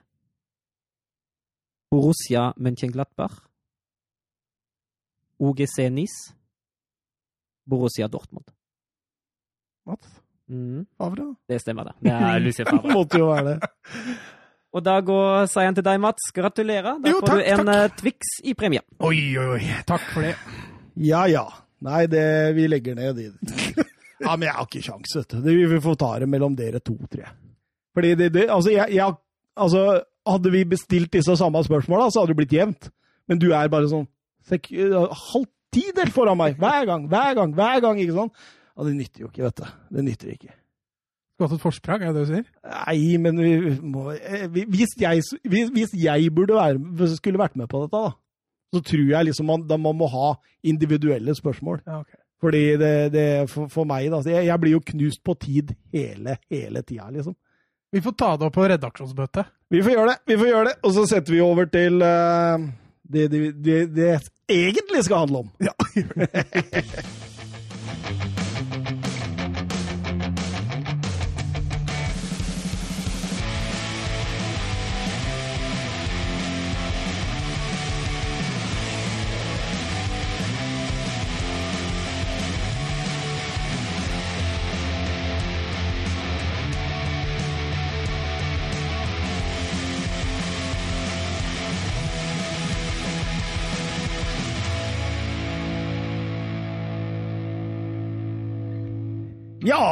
Borussia 1.90 2.52
Mönchengladbach, 2.56 3.38
OGC 5.40 5.88
Nis, 5.90 6.14
Borussia 7.66 8.08
Dortmund. 8.08 8.44
Mats? 9.86 10.08
Mm, 10.48 10.86
Favre, 10.96 11.34
det 11.48 11.60
stemmer, 11.60 11.84
det. 11.84 11.94
Det 12.00 12.12
er 12.12 12.38
Lucie 12.40 12.64
Favre. 12.64 12.92
Måtte 12.96 13.18
jo 13.20 13.28
være 13.30 13.54
det. 13.54 13.70
Og 14.76 14.82
da 14.84 14.98
går 15.00 15.46
seieren 15.48 15.76
til 15.78 15.84
deg, 15.86 16.00
Mats. 16.00 16.26
Gratulerer. 16.36 16.98
Da 17.00 17.08
Jo, 17.12 17.20
får 17.22 17.30
takk, 17.30 17.38
du 17.40 17.52
en 17.52 17.62
takk. 17.70 17.76
eh, 17.76 17.94
Twix 18.02 18.32
i 18.44 18.52
premie. 18.56 18.82
Oi, 19.00 19.16
oi, 19.40 19.46
oi. 19.54 19.60
Takk 19.88 20.04
for 20.12 20.26
det. 20.26 20.34
Ja 21.08 21.22
ja. 21.30 21.46
Nei, 21.86 22.02
det, 22.10 22.24
vi 22.56 22.66
legger 22.68 22.96
ned 22.98 23.16
de. 23.16 23.28
Ja, 24.25 24.34
men 24.34 24.48
jeg 24.48 24.56
har 24.56 24.66
ikke 24.66 24.84
sjans, 24.84 25.14
vet 25.16 25.34
du. 25.37 25.48
Vi 25.72 25.80
får 25.84 25.98
ta 26.00 26.12
det 26.22 26.28
mellom 26.30 26.56
dere 26.58 26.80
to, 26.82 26.96
tror 27.06 27.25
jeg. 27.25 27.34
Fordi 27.96 28.14
det, 28.18 28.28
det 28.34 28.46
altså, 28.50 28.72
jeg, 28.75 28.94
jeg, 28.94 29.16
altså, 29.56 29.84
hadde 30.28 30.52
vi 30.54 30.64
bestilt 30.68 31.12
disse 31.14 31.37
samme 31.38 31.62
spørsmåla, 31.64 32.10
så 32.10 32.22
hadde 32.22 32.34
det 32.34 32.40
blitt 32.42 32.56
jevnt. 32.56 32.90
Men 33.28 33.40
du 33.42 33.50
er 33.52 33.70
bare 33.72 33.90
sånn 33.90 34.06
sek, 34.48 34.70
halv 34.72 35.48
tidel 35.75 36.12
foran 36.14 36.38
meg 36.40 36.56
hver 36.60 36.87
gang, 36.88 37.08
hver 37.10 37.34
gang, 37.37 37.52
hver 37.56 37.82
gang. 37.84 38.00
ikke 38.00 38.16
sant? 38.16 38.46
Ja, 38.75 38.87
det 38.87 38.94
nytter 38.96 39.25
jo 39.25 39.32
ikke, 39.32 39.44
vet 39.48 39.60
du. 39.60 39.76
Det 39.96 40.06
nytter 40.06 40.33
ikke. 40.35 40.54
Du 41.38 41.44
har 41.44 41.50
hatt 41.50 41.59
et 41.61 41.62
forsprang, 41.62 42.02
er 42.02 42.14
det 42.14 42.22
det 42.22 42.22
du 42.26 42.31
sier? 42.33 42.46
Nei, 42.66 43.18
men 43.22 43.37
vi 43.38 43.52
må, 43.87 44.09
eh, 44.16 44.48
hvis, 44.50 44.96
jeg, 44.98 45.22
hvis, 45.46 45.92
jeg 45.94 46.33
burde 46.35 46.57
være, 46.57 47.11
skulle 47.14 47.38
vært 47.38 47.54
med 47.59 47.70
på 47.70 47.85
dette, 47.85 48.00
da, 48.09 48.16
så 48.74 48.83
tror 48.85 49.04
jeg 49.12 49.28
liksom 49.28 49.46
man, 49.46 49.66
man 49.78 49.98
må 50.00 50.09
ha 50.11 50.33
individuelle 50.66 51.35
spørsmål. 51.38 51.85
Ja, 51.87 52.00
ok. 52.02 52.16
Fordi 52.38 52.62
det, 52.79 52.94
det 53.14 53.27
for, 53.51 53.70
for 53.72 53.88
meg, 53.88 54.11
da 54.12 54.22
jeg, 54.22 54.46
jeg 54.46 54.62
blir 54.62 54.77
jo 54.77 54.85
knust 54.92 55.22
på 55.27 55.35
tid 55.42 55.74
hele, 55.94 56.38
hele 56.51 56.83
tida, 56.87 57.11
liksom. 57.14 57.35
Vi 57.90 58.03
får 58.05 58.14
ta 58.20 58.35
det 58.37 58.44
opp 58.46 58.55
på 58.55 58.66
redaksjonsmøtet. 58.68 59.48
Vi 59.72 59.81
får 59.83 59.94
gjøre 59.94 60.11
det, 60.12 60.18
vi 60.29 60.37
får 60.37 60.51
gjøre 60.51 60.66
det. 60.68 60.74
Og 60.85 60.92
så 60.92 61.07
setter 61.09 61.33
vi 61.35 61.40
over 61.40 61.70
til 61.72 62.03
uh, 62.05 62.66
det, 63.09 63.31
det, 63.33 63.40
det, 63.64 63.79
det 63.96 64.11
egentlig 64.48 65.07
skal 65.07 65.24
handle 65.24 65.46
om. 65.46 65.55
Ja. 65.64 65.72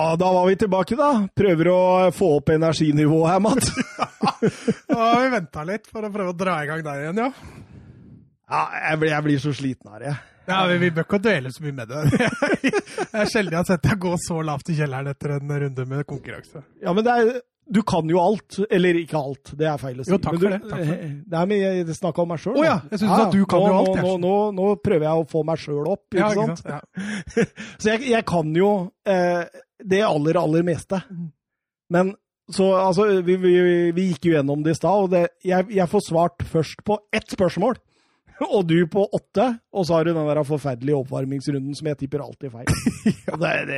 Ja, 0.06 0.16
da 0.16 0.32
var 0.32 0.46
vi 0.46 0.54
tilbake, 0.56 0.94
da. 0.94 1.08
Prøver 1.34 1.68
å 1.72 1.78
få 2.14 2.28
opp 2.36 2.50
energinivået 2.54 3.32
her, 3.32 3.40
Matt. 3.42 3.70
Da 4.86 4.96
har 5.00 5.22
vi 5.24 5.30
venta 5.32 5.64
litt 5.66 5.88
for 5.90 6.06
å 6.06 6.10
prøve 6.12 6.30
å 6.30 6.36
dra 6.36 6.60
i 6.62 6.68
gang 6.68 6.82
der 6.84 7.00
igjen, 7.02 7.18
ja. 7.24 7.30
Ja, 8.46 8.60
jeg 8.84 9.00
blir, 9.00 9.10
jeg 9.10 9.24
blir 9.26 9.40
så 9.42 9.54
sliten 9.56 9.90
her, 9.96 10.04
jeg. 10.06 10.16
Ja, 10.46 10.60
Vi, 10.70 10.76
vi 10.84 10.92
bør 10.94 11.08
ikke 11.08 11.18
dvele 11.24 11.50
så 11.50 11.64
mye 11.64 11.74
med 11.80 11.90
det. 11.90 12.02
Jeg 12.70 13.16
har 13.16 13.30
sjelden 13.32 13.66
sett 13.66 13.82
deg 13.82 13.98
gå 14.04 14.12
så 14.22 14.38
lavt 14.46 14.70
i 14.70 14.76
kjelleren 14.78 15.10
etter 15.10 15.34
en 15.40 15.54
runde 15.64 15.86
med 15.90 16.06
konkurranse. 16.06 16.62
Ja, 16.84 16.94
men 16.94 17.02
det 17.06 17.16
er, 17.18 17.32
du 17.66 17.82
kan 17.82 18.08
jo 18.10 18.20
alt. 18.22 18.58
Eller 18.70 18.98
ikke 19.00 19.18
alt, 19.18 19.52
det 19.58 19.68
er 19.68 19.78
feil 19.80 20.00
å 20.00 20.06
si. 20.06 20.12
Jo, 20.14 20.18
takk 20.22 20.36
men 20.36 20.40
du, 20.40 20.46
for 20.46 20.54
det, 20.54 20.60
takk 20.70 20.82
for 20.82 21.06
Nei, 21.34 21.44
men 21.50 21.62
jeg 21.62 21.96
snakka 21.98 22.22
om 22.22 22.30
meg 22.32 22.42
sjøl. 22.42 22.58
Å 22.60 22.66
ja, 22.66 22.76
jeg 22.92 23.02
synes 23.02 23.24
at 23.24 23.34
du 23.34 23.40
kan 23.50 23.64
nå, 23.64 23.70
jo 23.70 23.78
alt, 23.80 24.02
Nå, 24.02 24.12
nå, 24.22 24.34
nå, 24.56 24.68
prøver 24.84 25.08
jeg 25.08 25.22
å 25.22 25.26
få 25.30 25.42
meg 25.48 25.62
sjøl 25.62 25.88
opp, 25.94 26.04
ikke, 26.14 26.28
Ja, 26.28 26.34
sant? 26.36 26.62
Ja. 26.70 27.46
Så 27.82 27.90
jeg, 27.94 28.06
jeg 28.12 28.28
kan 28.28 28.52
jo 28.56 28.70
eh, 29.08 29.42
det 29.82 30.04
aller, 30.06 30.38
aller 30.40 30.66
meste. 30.66 31.02
Mm. 31.10 31.26
Men 31.96 32.14
så 32.52 32.68
altså, 32.78 33.08
vi, 33.26 33.34
vi, 33.42 33.52
vi 33.94 34.04
gikk 34.12 34.28
jo 34.28 34.36
gjennom 34.36 34.62
det 34.62 34.76
i 34.76 34.78
stad, 34.78 35.06
og 35.06 35.10
det, 35.10 35.24
jeg, 35.46 35.66
jeg 35.74 35.90
får 35.90 36.04
svart 36.06 36.44
først 36.46 36.84
på 36.86 37.00
ett 37.14 37.34
spørsmål. 37.34 37.74
Og 38.56 38.66
du 38.68 38.76
på 38.92 39.02
åtte, 39.16 39.46
og 39.72 39.86
så 39.88 39.96
har 39.96 40.04
du 40.04 40.12
den 40.12 40.26
der 40.28 40.42
forferdelige 40.44 40.96
oppvarmingsrunden 40.98 41.74
som 41.78 41.86
jeg 41.88 41.96
tipper 42.02 42.20
alltid 42.24 42.52
feil. 42.52 42.72
ja. 43.28 43.36
det, 43.40 43.52
er- 43.52 43.70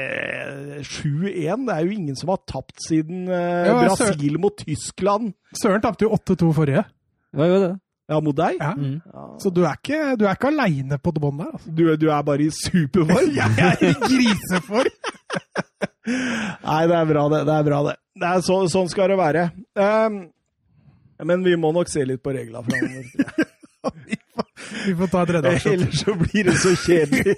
er 0.79 0.87
7-1, 0.87 1.67
det 1.69 1.75
er 1.77 1.85
jo 1.87 1.93
ingen 1.95 2.17
som 2.19 2.33
har 2.35 2.41
tapt 2.49 2.75
siden 2.87 3.29
eh, 3.31 3.69
Ja, 3.69 3.77
Brasil 3.85 4.39
mot 4.43 4.57
Tyskland. 4.59 5.33
Søren 5.59 5.85
tapte 5.85 6.09
jo 6.09 6.15
8-2 6.19 6.51
forrige, 6.57 6.83
Ja, 7.37 7.47
jo 7.53 7.61
det? 7.67 7.75
Ja, 8.09 8.19
mot 8.25 8.37
deg? 8.39 8.57
ja. 8.57 8.71
Mm. 8.73 8.95
Ja. 9.05 9.25
så 9.43 9.51
du 9.53 9.61
er 9.69 9.75
ikke, 9.77 9.99
du 10.17 10.25
er 10.25 10.33
ikke 10.39 10.49
aleine 10.49 10.97
på 10.97 11.13
bånn 11.13 11.43
der. 11.43 11.51
altså. 11.59 11.71
Du, 11.77 11.85
du 12.01 12.07
er 12.09 12.23
bare 12.25 12.47
i 12.47 12.51
superform? 12.57 13.35
Jeg 13.39 13.67
er 13.69 13.83
i 13.85 13.93
griseform! 14.01 14.95
Nei, 16.09 16.81
det 16.89 16.97
er 16.97 17.05
bra, 17.11 17.27
det. 17.35 17.43
det, 17.45 17.55
er 17.61 17.67
bra 17.67 17.83
det. 17.85 17.95
det 18.17 18.31
er 18.33 18.41
så, 18.47 18.57
sånn 18.73 18.89
skal 18.89 19.13
det 19.13 19.19
være. 19.21 19.43
Um, 19.77 20.19
men 21.29 21.45
vi 21.45 21.53
må 21.61 21.69
nok 21.77 21.91
se 21.93 22.05
litt 22.09 22.23
på 22.25 22.33
reglene 22.33 22.65
framover. 22.65 23.45
Vi 24.87 24.95
får 24.99 25.13
ta 25.13 25.23
et 25.25 25.35
redaksjon. 25.39 25.79
Ellers 25.79 26.03
så 26.05 26.15
blir 26.19 26.51
det 26.51 26.57
så 26.63 26.75
kjedelig. 26.77 27.37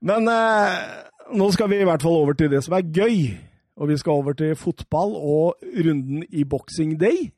Men 0.00 0.28
eh, 0.32 0.78
nå 1.36 1.50
skal 1.54 1.70
vi 1.72 1.80
i 1.80 1.88
hvert 1.88 2.04
fall 2.04 2.18
over 2.22 2.38
til 2.38 2.52
det 2.52 2.62
som 2.66 2.76
er 2.78 2.88
gøy. 2.88 3.18
Og 3.80 3.88
vi 3.88 3.98
skal 4.00 4.20
over 4.20 4.36
til 4.36 4.56
fotball 4.60 5.14
og 5.16 5.60
runden 5.86 6.24
i 6.28 6.44
Boxing 6.44 6.98
Day. 7.00 7.30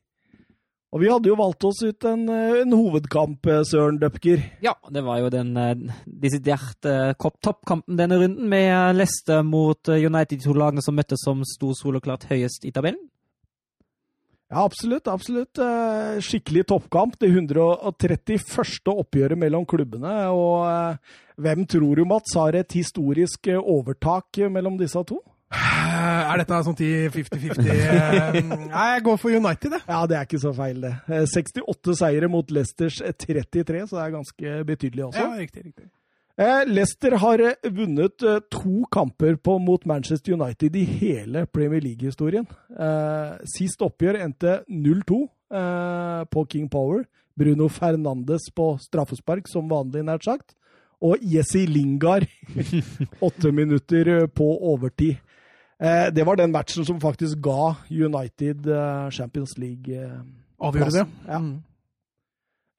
Og 0.93 1.01
vi 1.01 1.09
hadde 1.09 1.25
jo 1.25 1.37
valgt 1.39 1.65
oss 1.65 1.79
ut 1.81 2.05
en, 2.05 2.27
eh, 2.29 2.59
en 2.61 2.73
hovedkamp, 2.75 3.47
eh, 3.49 3.63
Søren 3.65 3.97
Døpker. 3.97 4.43
Ja, 4.61 4.75
det 4.93 5.01
var 5.03 5.19
jo 5.23 5.29
den 5.33 5.55
desiderte 5.55 6.21
desidert 6.21 6.85
uh, 6.85 7.31
toppkampen 7.41 7.97
denne 7.97 8.19
runden, 8.21 8.47
med 8.49 8.69
eh, 8.69 8.93
Leicester 8.93 9.41
mot 9.41 9.89
eh, 9.89 10.05
United, 10.05 10.37
de 10.37 10.45
to 10.45 10.53
lagene 10.53 10.83
som 10.85 10.95
møttes 10.95 11.23
som 11.25 11.41
sto 11.43 11.73
soleklart 11.73 12.27
høyest 12.29 12.65
i 12.65 12.71
tabellen. 12.71 13.01
Ja, 14.53 14.63
absolutt. 14.67 15.07
absolutt. 15.09 15.57
Eh, 15.57 16.21
Skikkelig 16.23 16.67
toppkamp. 16.69 17.17
Det 17.19 17.31
131. 17.33 18.93
oppgjøret 18.93 19.39
mellom 19.41 19.65
klubbene. 19.65 20.15
Og 20.29 20.63
eh, 20.69 21.19
hvem 21.41 21.65
tror 21.69 21.97
du, 21.97 22.05
Mats, 22.09 22.35
har 22.37 22.55
et 22.59 22.77
historisk 22.77 23.49
eh, 23.49 23.57
overtak 23.59 24.43
mellom 24.53 24.77
disse 24.77 25.01
to? 25.09 25.19
Er 25.53 26.41
dette 26.41 26.59
sånn 26.65 26.77
50-50? 26.77 27.59
Eh, 27.73 28.39
nei, 28.41 28.85
jeg 28.95 29.03
går 29.05 29.17
for 29.21 29.33
United, 29.33 29.75
jeg. 29.77 29.85
Ja, 29.85 29.99
det 30.09 30.17
er 30.17 30.25
ikke 30.25 30.41
så 30.41 30.53
feil, 30.57 30.79
det. 30.81 30.93
68 31.29 31.97
seire 31.99 32.29
mot 32.31 32.49
Leicesters 32.53 33.01
33, 33.21 33.83
så 33.89 33.99
det 33.99 34.05
er 34.05 34.15
ganske 34.15 34.55
betydelig 34.69 35.05
også. 35.09 35.21
Ja, 35.21 35.35
riktig, 35.37 35.67
riktig. 35.67 35.89
Leicester 36.65 37.13
har 37.21 37.41
vunnet 37.69 38.23
to 38.49 38.87
kamper 38.89 39.35
på, 39.37 39.59
mot 39.61 39.83
Manchester 39.85 40.33
United 40.33 40.75
i 40.75 40.81
hele 40.83 41.43
Premier 41.45 41.83
League-historien. 41.83 42.47
Sist 43.45 43.83
oppgjør 43.85 44.17
endte 44.23 44.55
0-2 44.65 45.19
på 46.33 46.45
King 46.49 46.71
Power. 46.73 47.03
Bruno 47.37 47.67
Fernandes 47.69 48.49
på 48.55 48.73
straffespark, 48.81 49.47
som 49.49 49.69
vanlig, 49.69 50.03
nært 50.05 50.25
sagt. 50.25 50.55
Og 51.03 51.21
Jesse 51.21 51.65
Lingard 51.67 52.25
åtte 53.27 53.51
minutter 53.51 54.27
på 54.31 54.47
overtid. 54.71 55.19
Eh, 55.83 56.07
det 56.15 56.23
var 56.25 56.39
den 56.39 56.53
matchen 56.53 56.85
som 56.87 57.01
faktisk 57.01 57.41
ga 57.43 57.73
United 57.89 58.67
eh, 58.67 59.09
Champions 59.11 59.57
League-plassen. 59.57 60.33
Avgjorde 60.63 60.91
det. 60.95 61.07
Ja. 61.27 61.41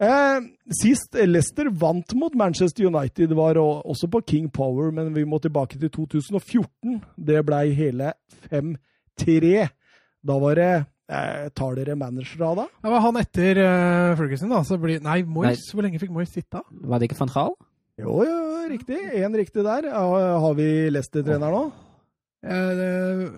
Mm. 0.09 0.49
Sist 0.81 1.17
Leicester 1.19 1.69
vant 1.71 2.14
mot 2.19 2.35
Manchester 2.38 2.87
United, 2.88 3.35
var 3.37 3.59
også 3.61 4.09
på 4.11 4.23
King 4.27 4.49
Power, 4.53 4.90
men 4.95 5.12
vi 5.14 5.27
må 5.29 5.38
tilbake 5.43 5.79
til 5.81 5.93
2014. 5.93 7.01
Det 7.17 7.45
blei 7.47 7.69
hele 7.77 8.12
5-3. 8.51 9.69
Da 10.25 10.40
var 10.40 10.59
det 10.59 10.73
eh, 10.73 11.47
Tar 11.53 11.79
dere 11.79 11.97
managere 12.01 12.49
av 12.49 12.59
da? 12.62 12.67
Det 12.81 12.93
var 12.95 13.05
han 13.05 13.21
etter 13.21 13.61
uh, 13.61 14.17
Ferguson, 14.19 14.53
da. 14.55 14.62
Så 14.64 14.81
blir, 14.81 15.03
nei, 15.05 15.21
Moyes. 15.29 15.69
Hvor 15.73 15.85
lenge 15.85 16.01
fikk 16.03 16.14
Moyes 16.14 16.33
sitte? 16.33 16.64
Var 16.64 17.01
det 17.01 17.11
ikke 17.11 17.21
van 17.21 17.35
Gaal? 17.35 17.57
Jo, 18.01 18.19
jo, 18.27 18.38
riktig. 18.73 18.99
Én 19.21 19.37
riktig 19.38 19.62
der. 19.62 19.90
Har 19.95 20.55
vi 20.59 20.69
Leicester-trener 20.90 21.53
nå? 21.55 21.64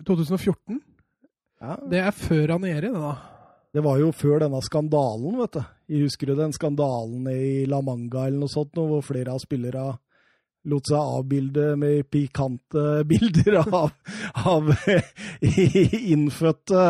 2014. 0.06 0.78
Eh, 0.78 0.84
ja. 1.62 1.76
Det 1.90 2.00
er 2.02 2.14
før 2.16 2.46
Ranieri, 2.54 2.88
det 2.92 3.02
da. 3.02 3.16
Det 3.76 3.82
var 3.84 3.98
jo 4.00 4.06
før 4.16 4.40
denne 4.40 4.56
skandalen, 4.64 5.34
vet 5.36 5.58
du. 5.58 5.64
Jeg 5.92 6.06
husker 6.06 6.30
du 6.30 6.38
den 6.38 6.54
skandalen 6.56 7.26
i 7.28 7.66
La 7.68 7.82
Manga 7.84 8.22
eller 8.24 8.46
noe 8.46 8.48
sånt, 8.48 8.72
hvor 8.72 9.02
flere 9.04 9.34
av 9.34 9.42
spillerne 9.42 9.98
lot 10.66 10.88
seg 10.88 10.96
avbilde 11.18 11.66
med 11.76 12.08
pikante 12.08 12.86
bilder 13.10 13.58
av, 13.60 13.92
av 14.48 14.72
innfødte 16.14 16.86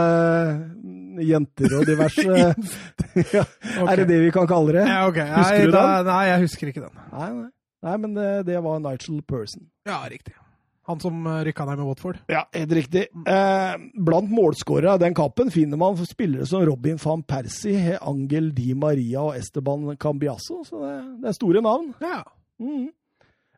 jenter 1.27 1.77
og 1.81 1.85
diverse 1.91 2.39
ja. 3.35 3.45
Er 3.83 4.05
det 4.05 4.09
det 4.13 4.23
vi 4.29 4.33
kan 4.39 4.47
kalle 4.47 4.79
det? 4.79 4.87
Ja, 4.87 5.03
okay. 5.11 5.27
Husker 5.27 5.59
nei, 5.59 5.67
du 5.67 5.75
den? 5.75 5.91
Da, 5.91 6.01
nei, 6.07 6.25
jeg 6.31 6.47
husker 6.47 6.71
ikke 6.71 6.87
den. 6.87 7.05
Nei, 7.11 7.31
nei. 7.43 7.53
nei 7.91 8.01
men 8.07 8.19
det, 8.23 8.33
det 8.53 8.63
var 8.63 8.79
Nigel 8.87 9.25
Person. 9.27 9.67
Ja, 9.91 10.05
riktig. 10.07 10.39
Han 10.87 11.01
som 11.03 11.27
eh, 11.27 11.41
rykka 11.49 11.67
ned 11.69 11.81
med 11.81 11.89
Watford? 11.89 12.21
Ja, 12.33 12.45
helt 12.55 12.75
riktig. 12.79 13.07
Eh, 13.27 13.73
blant 13.95 14.31
målskårere 14.31 14.97
av 14.97 15.03
den 15.03 15.17
kampen 15.19 15.51
finner 15.51 15.81
man 15.81 15.99
spillere 16.07 16.47
som 16.47 16.65
Robin 16.67 17.01
van 17.03 17.25
Persie, 17.27 17.99
Angel 18.01 18.53
Di 18.55 18.75
Maria 18.75 19.25
og 19.27 19.41
Esteban 19.41 19.97
Cambiasso. 19.97 20.63
Så 20.67 20.85
det, 20.85 20.95
det 21.23 21.33
er 21.33 21.41
store 21.41 21.65
navn. 21.65 21.93
Ja. 22.03 22.23
Mm. 22.63 22.89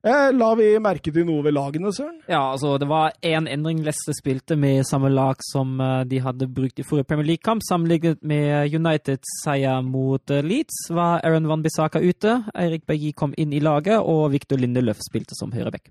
Eh, 0.06 0.30
la 0.32 0.48
vi 0.54 0.68
merke 0.80 1.10
til 1.10 1.26
noe 1.26 1.42
ved 1.42 1.56
lagene, 1.56 1.90
Søren? 1.94 2.20
Ja, 2.30 2.52
altså 2.52 2.76
det 2.78 2.86
var 2.90 3.16
én 3.26 3.48
endring 3.50 3.80
Leicester 3.82 4.14
spilte 4.14 4.56
med 4.56 4.86
samme 4.86 5.10
lag 5.10 5.42
som 5.42 5.74
eh, 5.82 6.04
de 6.06 6.20
hadde 6.22 6.46
brukt 6.54 6.78
i 6.78 6.86
forrige 6.86 7.08
Premier 7.10 7.26
League-kamp. 7.32 7.64
Sammenlignet 7.66 8.22
med 8.22 8.74
Uniteds 8.74 9.40
seier 9.42 9.82
mot 9.82 10.30
eh, 10.30 10.44
Leeds 10.44 10.86
var 10.94 11.24
Aaron 11.26 11.50
Van 11.50 11.64
Bissaka 11.66 12.00
ute. 12.00 12.38
Eirik 12.54 12.86
Bergi 12.86 13.12
kom 13.12 13.34
inn 13.36 13.52
i 13.52 13.62
laget, 13.64 13.98
og 13.98 14.30
Victor 14.36 14.60
Lindeløf 14.62 15.02
spilte 15.02 15.38
som 15.38 15.52
høyreback. 15.52 15.90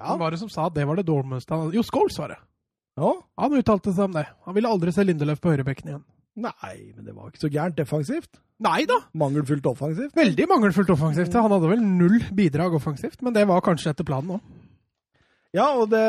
Ja. 0.00 0.10
Hvem 0.10 0.22
var 0.24 0.34
det 0.34 0.40
som 0.42 0.50
sa 0.50 0.66
at 0.68 0.74
det 0.74 0.86
var 0.88 0.98
det 0.98 1.06
dårligste 1.06 1.54
han 1.54 1.66
hadde? 1.66 1.78
Jo, 1.78 1.84
Scholes 1.86 2.18
var 2.18 2.34
det. 2.34 2.40
Ja. 2.98 3.12
Han 3.42 3.58
uttalte 3.58 3.92
seg 3.94 4.08
om 4.08 4.16
det. 4.16 4.24
Han 4.46 4.56
ville 4.56 4.70
aldri 4.70 4.94
se 4.94 5.04
Lindeløf 5.06 5.42
på 5.42 5.52
høyrebekken 5.52 5.90
igjen. 5.90 6.02
Nei, 6.34 6.74
men 6.96 7.06
det 7.06 7.14
var 7.14 7.30
ikke 7.30 7.44
så 7.44 7.50
gærent 7.52 7.78
defensivt. 7.78 8.40
Nei 8.64 8.82
da. 8.90 9.00
Mangelfullt 9.18 9.66
offensivt. 9.70 10.14
Veldig 10.18 10.46
mangelfullt 10.50 10.90
offensivt. 10.94 11.34
Han 11.38 11.54
hadde 11.54 11.70
vel 11.70 11.82
null 11.82 12.20
bidrag 12.34 12.74
offensivt, 12.74 13.20
men 13.22 13.34
det 13.34 13.46
var 13.50 13.62
kanskje 13.66 13.92
etter 13.94 14.06
planen 14.06 14.36
òg. 14.36 14.44
Ja, 15.54 15.68
og 15.78 15.90
det 15.92 16.02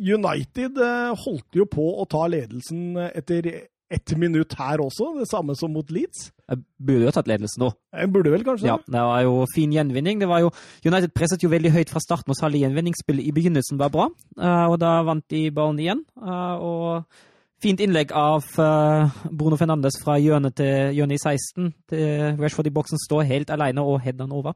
United 0.00 0.78
eh, 0.80 1.10
holdt 1.24 1.58
jo 1.58 1.66
på 1.68 1.84
å 2.00 2.06
ta 2.08 2.24
ledelsen 2.32 2.96
etter 3.10 3.50
ett 3.90 4.12
minutt 4.18 4.54
her 4.58 4.80
også, 4.82 5.08
det 5.18 5.26
samme 5.30 5.56
som 5.58 5.72
mot 5.74 5.88
Leeds. 5.90 6.28
Jeg 6.50 6.62
burde 6.78 7.08
jo 7.08 7.14
tatt 7.14 7.30
ledelsen 7.30 7.64
nå. 7.64 7.70
Jeg 7.94 8.10
burde 8.14 8.32
vel 8.32 8.44
kanskje 8.46 8.68
Ja, 8.68 8.76
det 8.86 9.02
var 9.10 9.24
jo 9.26 9.40
fin 9.54 9.72
gjenvinning. 9.74 10.20
Det 10.22 10.28
var 10.30 10.44
jo, 10.44 10.52
United 10.86 11.10
presset 11.14 11.42
jo 11.42 11.50
veldig 11.50 11.72
høyt 11.74 11.90
fra 11.90 12.02
starten, 12.02 12.30
og 12.30 12.38
særlig 12.38 12.62
gjenvinningsspillet 12.64 13.26
i 13.26 13.34
begynnelsen 13.34 13.80
var 13.80 13.90
bra. 13.94 14.06
Uh, 14.38 14.70
og 14.70 14.78
da 14.82 15.00
vant 15.06 15.26
de 15.30 15.42
ballen 15.54 15.82
igjen. 15.82 16.04
Uh, 16.14 16.56
og 16.62 17.62
fint 17.62 17.82
innlegg 17.82 18.14
av 18.16 18.46
uh, 18.62 19.20
Bruno 19.26 19.58
Fernandes 19.60 19.98
fra 20.02 20.16
hjørnet 20.22 20.56
til 20.62 20.94
hjørnet 20.96 21.18
i 21.18 21.24
16. 21.24 21.74
Til 21.90 22.40
Rashford 22.40 22.70
i 22.70 22.74
boksen 22.78 23.02
står 23.08 23.26
helt 23.32 23.50
alene 23.50 23.82
og 23.82 23.98
header 24.04 24.30
over. 24.30 24.54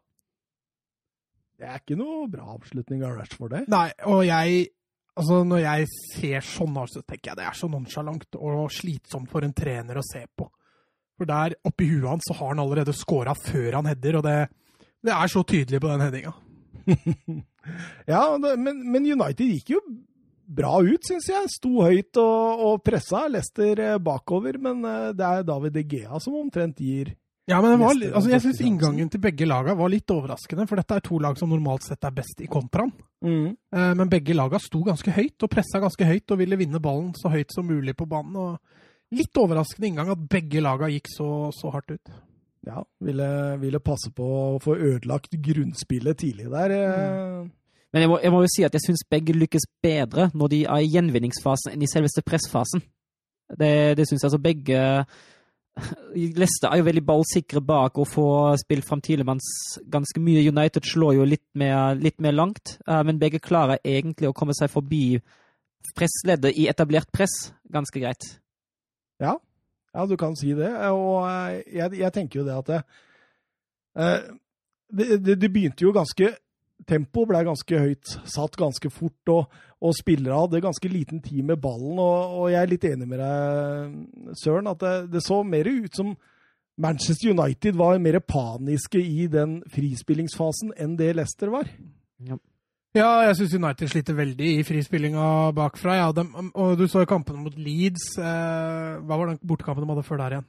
Det 1.59 1.67
er 1.71 1.83
ikke 1.83 1.99
noe 1.99 2.25
bra 2.31 2.55
avslutning 2.55 3.03
av 3.07 3.19
Rashford, 3.19 3.53
det. 3.55 3.67
Nei, 3.71 3.89
og 4.11 4.25
jeg 4.27 4.67
Altså, 5.15 5.45
Når 5.47 5.63
jeg 5.63 5.89
ser 6.17 6.45
sånn, 6.45 6.77
så 6.91 7.03
tenker 7.07 7.31
jeg 7.31 7.39
det 7.39 7.47
er 7.47 7.57
så 7.59 7.71
nonsjalant 7.71 8.39
og 8.41 8.67
slitsomt 8.75 9.31
for 9.31 9.47
en 9.47 9.55
trener 9.55 9.99
å 10.01 10.07
se 10.07 10.25
på. 10.27 10.49
For 11.15 11.31
der 11.31 11.55
oppi 11.63 11.87
huet 11.93 12.09
hans 12.11 12.27
så 12.27 12.35
har 12.41 12.55
han 12.55 12.63
allerede 12.65 12.95
scora 12.97 13.37
før 13.39 13.79
han 13.79 13.87
header, 13.87 14.19
og 14.19 14.25
det, 14.27 14.39
det, 15.05 15.13
er 15.15 15.31
så 15.31 15.45
tydelig 15.47 15.79
på 15.83 15.93
den 15.93 16.03
headinga. 16.03 16.33
ja, 18.13 18.25
men, 18.41 18.83
men, 18.83 19.07
United 19.07 19.47
gikk 19.47 19.77
jo 19.77 19.83
bra 20.45 20.75
ut, 20.83 21.07
syns 21.07 21.31
jeg. 21.31 21.53
Sto 21.53 21.85
høyt 21.87 22.19
og, 22.21 22.65
og 22.67 22.83
pressa 22.85 23.25
Leicester 23.31 23.85
eh, 23.85 24.01
bakover, 24.03 24.59
men 24.61 24.83
eh, 24.83 25.13
det 25.17 25.29
er 25.29 25.47
David 25.47 25.79
De 25.79 25.87
Gea 25.95 26.19
som 26.21 26.41
omtrent 26.41 26.83
gir 26.83 27.15
ja, 27.47 27.59
men 27.61 27.77
var, 27.77 27.93
altså, 27.93 28.31
jeg 28.31 28.41
syns 28.41 28.61
inngangen 28.65 29.09
til 29.13 29.21
begge 29.21 29.45
lagene 29.45 29.77
var 29.77 29.91
litt 29.93 30.09
overraskende. 30.11 30.65
For 30.69 30.81
dette 30.81 30.97
er 30.97 31.03
to 31.05 31.19
lag 31.21 31.37
som 31.37 31.51
normalt 31.53 31.85
sett 31.85 32.07
er 32.09 32.15
best 32.17 32.41
i 32.41 32.49
kontraen. 32.49 32.93
Mm. 33.25 33.51
Eh, 33.53 33.91
men 33.99 34.13
begge 34.13 34.37
lagene 34.37 34.65
sto 34.65 34.81
ganske 34.87 35.13
høyt 35.13 35.45
og 35.45 35.53
pressa 35.53 35.83
ganske 35.83 36.09
høyt 36.09 36.33
og 36.33 36.41
ville 36.41 36.59
vinne 36.61 36.81
ballen 36.85 37.13
så 37.19 37.33
høyt 37.33 37.53
som 37.53 37.69
mulig 37.69 37.97
på 37.99 38.09
banen. 38.09 38.39
og 38.41 39.15
Litt 39.15 39.37
overraskende 39.37 39.91
inngang 39.91 40.15
at 40.15 40.23
begge 40.33 40.63
lagene 40.65 40.95
gikk 40.95 41.13
så, 41.13 41.29
så 41.53 41.75
hardt 41.75 41.93
ut. 41.93 42.15
Ja, 42.65 42.81
ville, 43.05 43.29
ville, 43.61 43.83
passe 43.85 44.09
på 44.17 44.25
å 44.25 44.63
få 44.65 44.79
ødelagt 44.79 45.37
grunnspillet 45.37 46.23
tidlig 46.25 46.49
der. 46.49 46.73
Eh. 46.79 47.37
Mm. 47.45 47.53
Men 47.95 48.07
jeg 48.07 48.11
må, 48.11 48.19
jeg 48.25 48.33
må, 48.35 48.41
jo 48.43 48.51
si 48.51 48.65
at 48.67 48.75
jeg 48.75 48.87
syns 48.89 49.05
begge 49.07 49.37
lykkes 49.37 49.69
bedre 49.85 50.31
når 50.35 50.51
de 50.51 50.65
er 50.65 50.83
i 50.83 50.89
gjenvinningsfasen 50.97 51.77
enn 51.77 51.85
i 51.85 51.91
selveste 51.93 52.25
pressfasen. 52.27 52.83
Det, 53.53 53.95
det 54.01 54.09
syns 54.09 54.25
jeg 54.25 54.31
altså 54.33 54.41
begge 54.43 54.81
Leicester 56.15 56.71
er 56.71 56.81
jo 56.81 56.87
veldig 56.87 57.05
ballsikre 57.07 57.63
bak 57.65 57.99
og 57.99 58.09
får 58.11 58.61
spilt 58.63 58.87
fram 58.87 59.03
Tilemanns 59.05 59.49
ganske 59.91 60.23
mye. 60.23 60.45
United 60.49 60.87
slår 60.87 61.19
jo 61.19 61.27
litt 61.29 61.47
mer, 61.59 61.97
litt 61.99 62.21
mer 62.23 62.37
langt, 62.37 62.77
uh, 62.89 63.03
men 63.07 63.19
begge 63.23 63.43
klarer 63.43 63.83
egentlig 63.83 64.31
å 64.31 64.37
komme 64.37 64.57
seg 64.57 64.71
forbi 64.73 65.19
pressleddet 65.95 66.57
i 66.59 66.69
etablert 66.71 67.11
press 67.13 67.53
ganske 67.71 68.01
greit. 68.01 68.29
Ja, 69.23 69.37
ja 69.95 70.07
du 70.11 70.17
kan 70.21 70.37
si 70.39 70.55
det. 70.57 70.71
Og 70.95 71.27
eh, 71.29 71.61
jeg, 71.77 72.01
jeg 72.01 72.15
tenker 72.15 72.41
jo 72.41 72.47
det 72.47 72.57
at 72.57 72.73
uh, 72.75 74.33
det, 74.95 75.21
det, 75.23 75.39
det 75.43 75.53
begynte 75.53 75.87
jo 75.87 75.95
ganske 75.95 76.33
tempoet 76.89 77.31
ble 77.31 77.43
ganske 77.47 77.81
høyt, 77.81 78.15
satt 78.29 78.59
ganske 78.61 78.91
fort, 78.93 79.33
og, 79.33 79.59
og 79.85 79.97
spillere 79.97 80.41
hadde 80.45 80.63
ganske 80.65 80.91
liten 80.91 81.23
tid 81.25 81.43
med 81.47 81.61
ballen. 81.63 81.99
Og, 81.99 82.39
og, 82.41 82.47
jeg 82.53 82.61
er 82.61 82.71
litt 82.71 82.87
enig 82.89 83.09
med 83.11 83.23
deg, 83.23 83.99
Søren, 84.43 84.71
at 84.71 84.81
det, 84.83 84.95
det, 85.15 85.25
så 85.25 85.43
mer 85.47 85.71
ut 85.71 85.97
som 85.97 86.15
Manchester 86.81 87.31
United 87.31 87.79
var 87.79 88.01
mer 88.03 88.19
paniske 88.27 88.99
i 88.99 89.29
den 89.31 89.61
frispillingsfasen 89.71 90.75
enn 90.81 90.99
det 90.99 91.13
Leicester 91.15 91.53
var. 91.55 91.71
Ja. 92.25 92.41
Ja, 92.95 93.25
jeg 93.27 93.35
syns 93.41 93.57
United 93.59 93.91
sliter 93.91 94.15
veldig 94.15 94.51
i 94.61 94.67
frispillinga 94.67 95.51
bakfra. 95.57 95.97
Ja, 95.99 96.13
de, 96.15 96.29
og 96.55 96.77
du 96.79 96.85
så 96.87 97.03
jo 97.03 97.09
kampene 97.11 97.41
mot 97.43 97.57
Leeds. 97.59 98.13
Eh, 98.23 99.01
hva 99.03 99.19
var 99.19 99.33
den 99.33 99.41
bortekampen 99.43 99.83
de 99.83 99.91
hadde 99.91 100.05
før 100.07 100.21
der 100.23 100.37
igjen? 100.37 100.47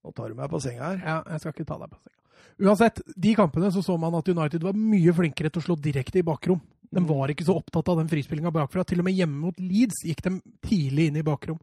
Nå 0.00 0.14
tar 0.16 0.32
du 0.32 0.38
meg 0.38 0.48
på 0.48 0.62
senga 0.64 0.94
her. 0.94 1.02
Ja, 1.04 1.18
jeg 1.34 1.42
skal 1.42 1.52
ikke 1.52 1.68
ta 1.68 1.76
deg 1.82 1.92
på 1.92 2.00
senga. 2.00 2.19
Uansett, 2.60 3.00
de 3.16 3.34
kampene 3.36 3.70
så, 3.72 3.82
så 3.82 3.96
man 4.00 4.14
at 4.18 4.28
United 4.28 4.64
var 4.64 4.76
mye 4.76 5.14
flinkere 5.16 5.50
til 5.52 5.62
å 5.62 5.66
slå 5.70 5.76
direkte 5.80 6.20
i 6.20 6.26
bakrom. 6.26 6.60
De 6.90 7.00
mm. 7.00 7.06
var 7.08 7.32
ikke 7.32 7.46
så 7.46 7.56
opptatt 7.56 7.88
av 7.92 8.00
den 8.00 8.10
frispillinga 8.10 8.52
bakfra. 8.54 8.84
Til 8.84 9.00
og 9.00 9.06
med 9.06 9.16
hjemme 9.16 9.46
mot 9.46 9.60
Leeds 9.62 10.02
gikk 10.08 10.24
de 10.26 10.34
tidlig 10.66 11.08
inn 11.10 11.20
i 11.20 11.26
bakrom. 11.26 11.60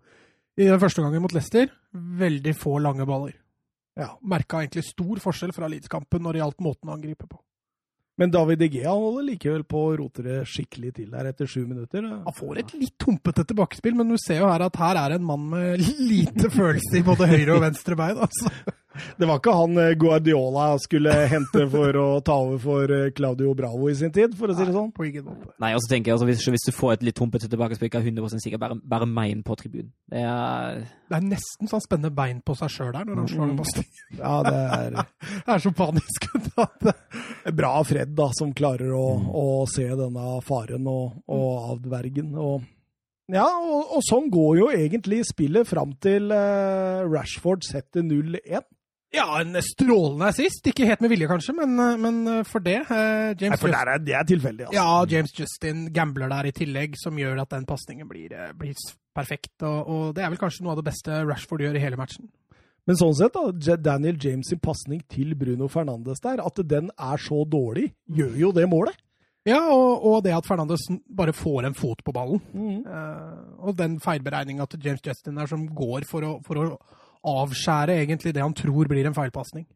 I 0.57 0.69
den 0.71 0.79
første 0.81 1.03
gangen 1.03 1.21
mot 1.21 1.35
Leicester, 1.35 1.69
veldig 1.93 2.55
få 2.57 2.79
lange 2.81 3.05
baller. 3.05 3.35
Ja, 3.97 4.13
Merka 4.29 4.61
egentlig 4.61 4.85
stor 4.87 5.19
forskjell 5.21 5.53
fra 5.53 5.69
Leeds-kampen 5.69 6.23
når 6.23 6.37
det 6.37 6.41
gjaldt 6.43 6.65
måten 6.65 6.89
å 6.89 6.95
angripe 6.95 7.29
på. 7.29 7.39
Men 8.17 8.31
David 8.33 8.63
Egea 8.65 8.93
holder 8.97 9.27
likevel 9.27 9.61
på 9.69 9.81
å 9.91 9.93
rote 9.99 10.23
det 10.25 10.39
skikkelig 10.49 10.95
til 10.97 11.11
der 11.13 11.29
etter 11.29 11.49
sju 11.49 11.67
minutter. 11.69 12.01
Han 12.01 12.33
får 12.33 12.63
et 12.63 12.73
litt 12.73 13.05
humpete 13.05 13.45
tilbakespill, 13.45 13.93
men 13.97 14.09
du 14.09 14.17
ser 14.21 14.41
jo 14.41 14.49
her 14.49 14.63
at 14.65 14.79
her 14.81 14.97
er 15.03 15.17
en 15.17 15.27
mann 15.27 15.43
med 15.51 15.83
lite 16.11 16.49
følelse 16.53 16.97
i 16.97 17.05
både 17.05 17.29
høyre 17.29 17.59
og 17.59 17.65
venstre 17.67 17.97
bein. 17.99 18.17
altså. 18.25 18.49
Det 19.17 19.29
var 19.29 19.41
ikke 19.41 19.55
han 19.57 19.77
eh, 19.81 19.93
Guardiola 19.99 20.67
skulle 20.83 21.13
hente 21.31 21.65
for 21.71 21.99
å 22.01 22.07
ta 22.25 22.37
over 22.45 22.61
for 22.63 22.93
eh, 22.93 23.09
Claudio 23.17 23.53
Bravo 23.57 23.89
i 23.91 23.95
sin 23.99 24.13
tid, 24.15 24.35
for 24.37 24.51
å 24.51 24.57
si 24.57 24.65
det 24.67 24.75
sånn. 24.75 24.91
På 24.95 25.07
ingen 25.07 25.27
måte. 25.27 25.51
Nei, 25.63 25.73
og 25.77 25.83
så 25.83 25.91
tenker 25.93 26.11
jeg 26.11 26.17
altså, 26.17 26.29
hvis, 26.29 26.45
hvis 26.57 26.67
du 26.69 26.73
får 26.75 26.97
et 26.97 27.07
litt 27.09 27.21
humpete 27.23 27.49
tilbakespill, 27.51 27.91
er 27.91 28.07
100% 28.11 28.43
sikkert 28.45 28.63
bare, 28.63 28.79
bare 28.83 29.09
mein 29.09 29.43
på 29.47 29.57
tribunen. 29.59 29.91
Det 30.11 30.23
er 30.23 30.83
Det 31.07 31.19
er 31.19 31.27
nesten 31.27 31.71
sånn 31.71 31.83
spennende 31.83 32.13
bein 32.15 32.39
på 32.45 32.55
seg 32.59 32.71
sjøl 32.73 32.93
der, 32.95 33.07
når 33.07 33.21
han 33.23 33.29
slår 33.33 33.51
den 33.53 33.59
pasningen. 33.61 33.93
Ja, 34.17 34.37
det 34.45 34.55
er 34.55 34.93
Det 34.97 35.53
er 35.53 35.61
så 35.61 35.71
panisk. 35.75 36.27
bra 37.57 37.73
Fred, 37.87 38.15
da, 38.17 38.29
som 38.37 38.53
klarer 38.55 38.93
å, 38.95 39.05
å 39.27 39.45
se 39.69 39.87
denne 39.87 40.39
faren 40.47 40.87
og, 40.89 41.21
og 41.27 41.71
avverge 41.73 42.21
den. 42.21 42.33
Og, 42.39 42.63
ja, 43.33 43.45
og, 43.45 43.97
og 43.97 44.03
sånn 44.07 44.29
går 44.31 44.53
jo 44.61 44.69
egentlig 44.71 45.21
spillet 45.27 45.67
fram 45.67 45.93
til 46.03 46.31
eh, 46.33 47.03
Rashford 47.07 47.65
setter 47.67 48.05
0-1. 48.07 48.63
Ja, 49.15 49.25
en 49.39 49.55
strålende 49.63 50.27
assist. 50.27 50.65
Ikke 50.67 50.85
helt 50.89 50.99
med 51.01 51.13
vilje, 51.13 51.29
kanskje, 51.31 51.53
men, 51.55 51.77
men 52.03 52.43
for 52.47 52.59
det. 52.63 52.81
eh, 52.91 53.29
James 53.39 53.53
Nei, 53.55 53.59
for 53.61 53.71
der 53.71 53.93
er, 53.93 54.01
det 54.03 54.15
er 54.19 54.25
tilfeldig, 54.27 54.65
altså. 54.67 54.75
Ja, 54.75 55.05
James 55.13 55.31
Justin 55.37 55.85
gambler 55.95 56.27
der 56.33 56.49
i 56.49 56.55
tillegg, 56.55 56.97
som 56.99 57.15
gjør 57.19 57.39
at 57.45 57.53
den 57.55 57.65
pasningen 57.69 58.09
blir, 58.09 58.33
eh, 58.35 58.51
blir 58.57 58.75
perfekt. 59.15 59.55
Og, 59.63 59.79
og 59.87 60.03
det 60.17 60.25
er 60.25 60.33
vel 60.33 60.41
kanskje 60.41 60.65
noe 60.65 60.75
av 60.75 60.81
det 60.81 60.89
beste 60.89 61.21
Rashford 61.23 61.63
gjør 61.63 61.79
i 61.79 61.85
hele 61.85 61.99
matchen. 61.99 62.27
Men 62.87 62.99
sånn 62.99 63.15
sett, 63.19 63.35
da, 63.35 63.75
Daniel 63.83 64.15
James' 64.19 64.51
sin 64.51 64.59
pasning 64.63 65.01
til 65.11 65.33
Bruno 65.39 65.67
Fernandes 65.71 66.21
der, 66.23 66.39
at 66.43 66.59
den 66.67 66.91
er 66.95 67.19
så 67.19 67.41
dårlig, 67.47 67.89
gjør 68.07 68.37
jo 68.45 68.51
det 68.55 68.67
målet. 68.71 68.95
Ja, 69.47 69.61
og, 69.71 70.03
og 70.03 70.21
det 70.25 70.33
at 70.35 70.47
Fernandes 70.47 70.83
bare 71.07 71.31
får 71.35 71.69
en 71.69 71.75
fot 71.75 72.03
på 72.03 72.11
ballen. 72.15 72.41
Eh, 72.83 73.35
og 73.63 73.75
den 73.79 73.97
feilberegninga 74.03 74.67
til 74.67 74.83
James 74.83 75.03
Justin 75.07 75.39
der 75.39 75.47
som 75.47 75.63
går 75.71 76.03
for 76.07 76.27
å, 76.27 76.31
for 76.43 76.59
å 76.59 76.65
avskjære 77.23 77.97
egentlig 78.01 78.33
det 78.35 78.43
han 78.43 78.55
tror 78.55 78.89
blir 78.89 79.07
en 79.07 79.15
feilpasning. 79.15 79.67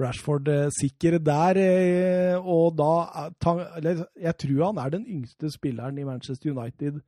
Rashford 0.00 0.48
eh, 0.48 0.70
sikker 0.72 1.18
der, 1.20 1.58
eh, 1.60 2.36
og 2.40 2.76
da 2.78 3.28
eller, 3.76 4.06
Jeg 4.16 4.36
tror 4.40 4.64
han 4.70 4.78
er 4.78 4.90
den 4.90 5.06
yngste 5.06 5.50
spilleren 5.52 5.98
i 5.98 6.04
Manchester 6.04 6.50
United 6.50 7.02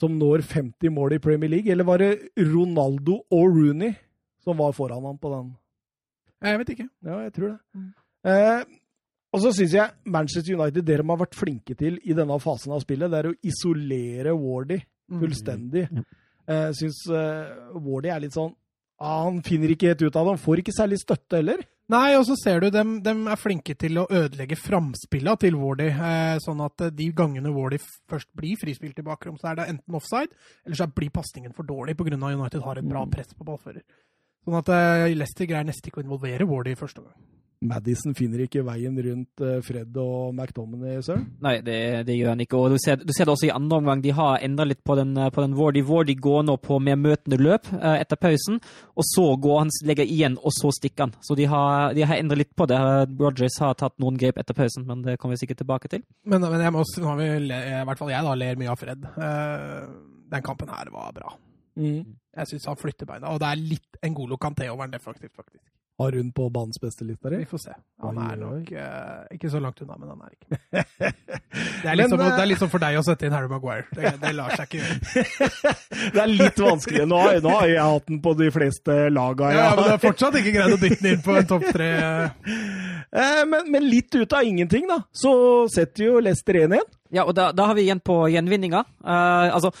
som 0.00 0.16
når 0.16 0.40
50 0.48 0.88
mål 0.96 1.12
i 1.12 1.18
Premier 1.18 1.50
League. 1.50 1.70
Eller 1.70 1.84
var 1.84 1.98
det 1.98 2.30
Ronaldo 2.38 3.20
og 3.30 3.56
Rooney 3.56 3.92
som 4.40 4.56
var 4.56 4.72
foran 4.72 5.04
han 5.04 5.18
på 5.20 5.32
den? 5.34 5.50
Jeg 6.40 6.58
vet 6.58 6.68
ikke. 6.68 6.88
Ja, 7.04 7.18
jeg 7.26 7.32
tror 7.36 7.48
det. 7.48 7.58
Mm. 7.74 7.90
Eh, 8.30 8.62
og 9.30 9.42
så 9.44 9.52
syns 9.54 9.74
jeg 9.74 9.90
Manchester 10.06 10.56
United, 10.56 10.82
det 10.82 10.96
de 10.98 11.06
har 11.06 11.20
vært 11.20 11.36
flinke 11.38 11.76
til 11.78 12.00
i 12.02 12.16
denne 12.16 12.40
fasen 12.42 12.72
av 12.74 12.80
spillet, 12.82 13.10
det 13.12 13.18
er 13.20 13.28
å 13.30 13.36
isolere 13.46 14.32
Wardy 14.34 14.80
fullstendig. 15.20 15.84
Mm. 15.90 16.06
Jeg 16.50 16.78
syns 16.80 17.04
eh, 17.14 17.50
Wardy 17.78 18.10
er 18.10 18.22
litt 18.24 18.34
sånn 18.34 18.50
ah, 18.98 19.26
Han 19.26 19.40
finner 19.46 19.70
ikke 19.74 19.92
helt 19.92 20.02
ut 20.02 20.16
av 20.16 20.24
det. 20.24 20.32
Han 20.34 20.42
får 20.42 20.62
ikke 20.62 20.74
særlig 20.76 20.98
støtte 21.02 21.38
heller. 21.38 21.62
Nei, 21.90 22.12
og 22.14 22.22
så 22.28 22.36
ser 22.38 22.60
du 22.62 22.68
dem, 22.70 23.00
dem 23.02 23.24
er 23.26 23.38
flinke 23.40 23.74
til 23.74 23.98
å 23.98 24.04
ødelegge 24.06 24.58
framspilla 24.60 25.34
til 25.42 25.56
Wardy. 25.58 25.88
Eh, 25.90 26.36
sånn 26.44 26.62
at 26.62 26.84
eh, 26.86 26.92
de 26.94 27.08
gangene 27.16 27.50
Wardy 27.54 27.80
først 27.82 28.30
blir 28.38 28.60
frispilt 28.60 29.00
i 29.02 29.06
bakrom, 29.06 29.40
så 29.40 29.50
er 29.50 29.58
det 29.58 29.66
enten 29.72 29.98
offside, 29.98 30.30
eller 30.66 30.78
så 30.78 30.86
blir 30.94 31.10
pasningen 31.14 31.56
for 31.56 31.66
dårlig 31.66 31.96
pga. 31.98 32.14
United 32.14 32.62
har 32.62 32.78
et 32.78 32.86
bra 32.86 33.02
press 33.10 33.34
på 33.34 33.46
ballfører. 33.48 33.82
Sånn 34.46 34.60
at 34.60 34.70
eh, 34.76 35.08
Leicester 35.16 35.50
greier 35.50 35.66
nesten 35.66 35.90
ikke 35.90 36.04
å 36.04 36.06
involvere 36.06 36.46
Wardy 36.46 36.76
i 36.76 36.78
første 36.78 37.02
gang. 37.02 37.18
Madison 37.60 38.14
finner 38.16 38.40
ikke 38.46 38.62
veien 38.64 38.94
rundt 39.04 39.42
eh, 39.44 39.58
Fred 39.64 39.96
og 40.00 40.30
McDominay, 40.32 41.02
Søren. 41.04 41.26
Nei, 41.44 41.58
det, 41.66 41.76
det 42.08 42.14
gjør 42.16 42.30
han 42.32 42.40
ikke. 42.40 42.56
Og 42.56 42.72
du 42.72 42.78
ser, 42.80 42.96
du 43.04 43.12
ser 43.12 43.28
det 43.28 43.34
også 43.34 43.50
i 43.50 43.52
andre 43.52 43.80
omgang. 43.82 44.00
De 44.04 44.14
har 44.16 44.38
endra 44.46 44.64
litt 44.64 44.80
på 44.86 44.96
den, 44.96 45.12
på 45.34 45.44
den 45.44 45.56
Wardy. 45.58 45.82
Wardy 45.84 46.14
går 46.16 46.46
nå 46.48 46.54
på 46.64 46.78
mer 46.80 46.96
møtende 46.96 47.36
løp 47.40 47.68
eh, 47.76 47.98
etter 48.00 48.16
pausen, 48.20 48.56
og 48.96 49.04
så 49.10 49.26
går 49.44 49.58
han, 49.64 49.72
legger 49.90 50.08
igjen, 50.08 50.38
og 50.40 50.54
så 50.56 50.72
stikker 50.72 51.08
han. 51.10 51.14
Så 51.26 51.36
de 51.36 51.44
har, 51.52 51.92
de 51.98 52.06
har 52.08 52.16
endret 52.22 52.40
litt 52.46 52.54
på 52.56 52.68
det. 52.70 52.80
Rogers 53.20 53.58
har 53.60 53.76
tatt 53.80 53.98
noen 54.00 54.16
grep 54.20 54.40
etter 54.40 54.56
pausen, 54.56 54.86
men 54.88 55.04
det 55.04 55.18
kommer 55.20 55.36
vi 55.36 55.42
sikkert 55.44 55.60
tilbake 55.60 55.92
til. 55.92 56.06
Men, 56.24 56.40
men 56.48 56.64
jeg 56.64 56.72
må, 56.72 56.80
også- 56.86 57.04
nå 57.04 57.12
har 57.12 57.20
vi, 57.20 57.28
i 57.50 57.84
hvert 57.90 58.00
fall 58.00 58.14
jeg 58.14 58.24
da, 58.30 58.38
ler 58.40 58.56
mye 58.60 58.72
av 58.72 58.80
Fred. 58.80 59.04
Uh, 59.20 59.84
den 60.32 60.42
kampen 60.46 60.72
her 60.72 60.88
var 60.94 61.12
bra. 61.16 61.36
Jeg 61.80 62.48
syns 62.50 62.66
han 62.68 62.76
flytter 62.80 63.08
beina, 63.08 63.30
og 63.32 63.38
det 63.40 63.48
er 63.52 63.60
litt 63.60 64.00
en 64.04 64.16
god 64.16 64.32
Kanté 64.42 64.66
over 64.72 64.84
den 64.88 64.96
defensivt, 64.96 65.32
faktisk. 65.36 65.62
Har 66.00 66.14
hun 66.16 66.30
på 66.32 66.46
banens 66.52 66.80
beste 66.80 67.04
liste 67.04 67.28
Vi 67.34 67.44
får 67.50 67.60
se. 67.66 67.74
Han 68.00 68.16
er 68.24 68.38
nok 68.40 68.70
uh, 68.72 69.26
ikke 69.36 69.50
så 69.52 69.60
langt 69.60 69.82
unna, 69.84 69.98
men 70.00 70.08
han 70.14 70.22
er 70.24 70.30
ikke 70.32 70.58
Det 71.82 71.90
er 71.90 71.96
litt, 71.98 72.06
Men, 72.06 72.12
som, 72.14 72.20
eh, 72.24 72.30
det 72.36 72.44
er 72.44 72.48
litt 72.48 72.62
som 72.62 72.70
for 72.72 72.80
deg 72.82 72.96
å 73.00 73.02
sette 73.04 73.26
inn 73.28 73.34
Harry 73.36 73.50
Maguire. 73.50 73.84
Det, 73.96 74.12
det 74.22 74.30
lar 74.36 74.54
seg 74.56 74.68
ikke 74.68 74.80
gjøre. 74.80 74.96
Det 76.14 76.20
er 76.22 76.30
litt 76.32 76.60
vanskelig. 76.62 77.04
Nå, 77.10 77.18
har- 77.20 77.40
nå 77.44 77.52
har 77.58 77.68
jeg 77.68 77.84
hatt 77.92 78.06
den 78.08 78.20
på 78.24 78.32
de 78.38 78.48
fleste 78.54 78.96
laga. 79.12 79.50
Ja, 79.52 79.60
Ja. 79.60 79.70
men 79.76 79.84
du 79.84 79.90
har 79.92 80.02
fortsatt 80.02 80.38
ikke 80.40 80.54
greid 80.56 80.74
å 80.76 80.80
dytte 80.80 81.00
den 81.04 81.12
inn 81.18 81.22
på 81.24 81.36
en 81.40 81.48
topp 81.50 81.68
tre. 81.74 81.90
Eh, 83.10 83.40
men, 83.42 83.66
men 83.74 83.82
litt 83.90 84.14
ut 84.14 84.32
av 84.38 84.44
ingenting, 84.46 84.84
da. 84.86 85.00
Så 85.10 85.32
setter 85.74 86.04
jo 86.04 86.20
Leicester 86.22 86.54
1 86.60 86.76
igjen. 86.76 86.90
Ja, 87.10 87.24
og 87.26 87.32
da, 87.34 87.48
da 87.50 87.64
har 87.66 87.74
vi 87.74 87.82
igjen 87.88 87.98
på 88.06 88.20
gjenvinninga. 88.30 88.84
Uh, 89.02 89.48
altså, 89.56 89.72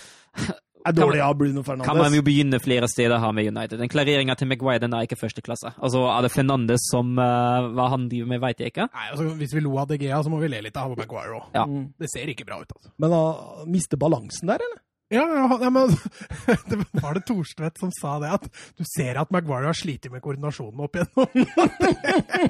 Er 0.80 0.94
Kan 0.94 1.02
dårlig 1.02 1.20
av 1.20 1.34
Bruno 1.36 1.62
kan 1.62 1.98
man 1.98 2.14
jo 2.14 2.22
begynne 2.24 2.60
flere 2.62 2.88
steder 2.88 3.20
her 3.20 3.32
med 3.36 3.50
United. 3.50 3.78
Den 3.78 3.90
klareringa 3.92 4.36
til 4.38 4.48
Maguire 4.48 4.80
den 4.80 4.94
er 4.96 5.04
ikke 5.04 5.18
første 5.20 5.42
klasse. 5.44 5.74
Altså, 5.76 6.06
Er 6.08 6.22
det 6.24 6.32
Fernandes 6.32 6.86
som 6.90 7.12
uh, 7.18 7.68
Hva 7.76 7.90
han 7.92 8.08
driver 8.08 8.30
med, 8.32 8.40
veit 8.40 8.62
jeg 8.62 8.72
ikke. 8.72 8.88
Nei, 8.88 9.08
altså, 9.12 9.28
Hvis 9.40 9.54
vi 9.54 9.64
lo 9.64 9.76
av 9.78 9.90
DGA, 9.90 10.22
så 10.24 10.32
må 10.32 10.40
vi 10.40 10.48
le 10.48 10.62
litt 10.64 10.76
av 10.80 10.94
Maguire 10.96 11.36
òg. 11.36 11.50
Ja. 11.54 11.66
Mm. 11.68 11.90
Det 12.00 12.08
ser 12.12 12.32
ikke 12.32 12.48
bra 12.48 12.62
ut, 12.62 12.72
altså. 12.76 12.92
Men 13.02 13.12
han 13.16 13.74
mister 13.76 14.00
balansen 14.00 14.48
der, 14.48 14.64
eller? 14.64 14.80
Ja, 15.10 15.24
ja, 15.26 15.70
men 15.70 15.88
det 16.70 16.76
var 17.02 17.16
det 17.16 17.24
Thorstvedt 17.26 17.80
som 17.82 17.90
sa 17.96 18.12
det, 18.22 18.28
at 18.36 18.44
du 18.78 18.84
ser 18.86 19.18
at 19.18 19.32
Maguire 19.34 19.66
har 19.66 19.74
slitt 19.74 20.06
med 20.12 20.22
koordinasjonen 20.22 20.84
opp 20.84 20.94
igjennom. 20.94 21.26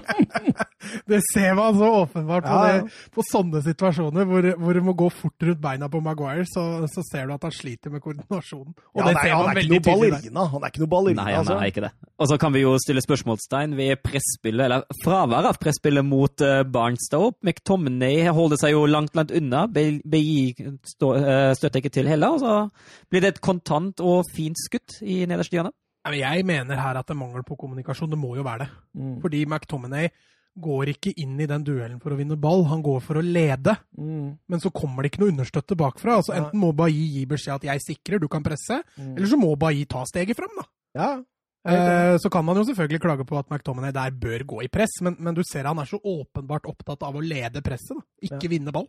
det 1.10 1.20
ser 1.32 1.54
man 1.56 1.78
så 1.78 1.88
åpenbart 2.02 2.44
på, 2.44 2.58
Ja, 2.60 2.74
det, 2.82 2.90
på 3.16 3.24
sånne 3.24 3.62
situasjoner 3.64 4.28
hvor, 4.28 4.48
hvor 4.60 4.76
det 4.76 4.82
må 4.84 4.92
gå 4.98 5.08
fort 5.12 5.46
rundt 5.48 5.62
beina 5.62 5.88
på 5.88 6.02
Maguire, 6.04 6.44
så, 6.52 6.66
så 6.92 7.04
ser 7.08 7.30
du 7.30 7.34
at 7.38 7.46
han 7.48 7.54
sliter 7.56 7.94
med 7.94 8.04
koordinasjonen. 8.04 8.74
Og 8.76 9.00
Ja, 9.00 9.08
det 9.08 9.16
nei, 9.16 9.24
ser 9.24 9.34
han 9.34 9.40
man 9.40 9.48
er 9.48 9.50
ikke 9.50 9.60
veldig 9.62 9.72
noe 9.72 9.86
tydelig 9.86 10.12
ballerina. 10.12 10.46
Han 10.52 10.60
er 10.66 10.74
ikke 10.74 10.84
noe 10.84 10.92
ballerina, 10.96 11.24
Nei, 11.24 11.32
han 11.38 11.42
altså. 11.46 11.56
er 11.56 11.72
ikke 11.72 11.86
det. 11.86 11.92
Og 12.20 12.28
så 12.28 12.40
kan 12.44 12.56
vi 12.58 12.64
jo 12.66 12.74
stille 12.84 13.04
spørsmålstegn 13.06 13.78
ved 13.80 14.04
presspillet, 14.04 14.66
eller 14.66 15.00
fraværet 15.00 15.50
av 15.54 15.60
presspillet 15.64 16.04
mot 16.04 16.44
uh, 16.44 16.60
Barnstow. 16.68 17.30
McTominay 17.40 18.28
holder 18.28 18.60
seg 18.60 18.76
jo 18.76 18.84
langt, 18.84 19.16
langt 19.16 19.32
unna. 19.32 19.64
BI 19.72 20.52
støtter 20.84 21.80
ikke 21.80 21.94
til 21.96 22.12
heller. 22.12 22.36
Og 22.36 22.44
så 22.44 22.49
blir 23.10 23.24
det 23.24 23.34
et 23.34 23.40
kontant 23.44 24.00
og 24.04 24.24
fint 24.34 24.58
skutt 24.58 25.00
i 25.02 25.22
nederste 25.30 25.56
hjørne. 25.58 25.72
Jeg 26.16 26.44
mener 26.48 26.78
her 26.80 26.96
at 26.96 27.06
det 27.06 27.12
er 27.14 27.20
mangel 27.20 27.42
på 27.44 27.58
kommunikasjon. 27.60 28.08
Det 28.10 28.18
må 28.18 28.34
jo 28.38 28.42
være 28.46 28.64
det. 28.64 28.68
Mm. 28.96 29.16
Fordi 29.20 29.42
McTominay 29.46 30.08
går 30.60 30.90
ikke 30.94 31.12
inn 31.22 31.36
i 31.40 31.46
den 31.46 31.62
duellen 31.64 32.00
for 32.02 32.10
å 32.12 32.16
vinne 32.18 32.36
ball, 32.40 32.64
han 32.66 32.80
går 32.82 33.00
for 33.04 33.20
å 33.20 33.24
lede. 33.24 33.76
Mm. 33.96 34.32
Men 34.50 34.60
så 34.62 34.72
kommer 34.74 35.02
det 35.04 35.12
ikke 35.12 35.22
noe 35.22 35.34
understøtte 35.34 35.76
bakfra. 35.78 36.16
Altså 36.18 36.34
Enten 36.36 36.58
må 36.60 36.72
Bailly 36.76 37.04
gi 37.20 37.26
beskjed 37.30 37.54
at 37.60 37.66
'jeg 37.68 37.80
sikrer, 37.86 38.18
du 38.20 38.28
kan 38.28 38.42
presse', 38.42 38.82
Mm. 38.98 39.16
eller 39.16 39.26
så 39.28 39.36
må 39.38 39.56
Bailly 39.58 39.84
ta 39.86 40.02
steget 40.04 40.36
frem. 40.36 40.50
da. 40.56 40.64
Ja. 40.94 41.22
Eh, 41.68 42.16
så 42.16 42.30
kan 42.30 42.44
man 42.44 42.56
jo 42.56 42.64
selvfølgelig 42.64 43.00
klage 43.00 43.24
på 43.26 43.38
at 43.38 43.48
McTominay 43.50 43.92
der 43.92 44.10
bør 44.10 44.44
gå 44.46 44.62
i 44.64 44.68
press, 44.68 45.00
men, 45.02 45.16
men 45.18 45.34
du 45.34 45.42
ser 45.44 45.64
han 45.64 45.78
er 45.78 45.84
så 45.84 46.00
åpenbart 46.00 46.64
opptatt 46.64 47.02
av 47.02 47.14
å 47.14 47.20
lede 47.20 47.60
presset, 47.62 47.96
da. 47.96 48.02
ikke 48.22 48.48
vinne 48.48 48.72
ball. 48.72 48.88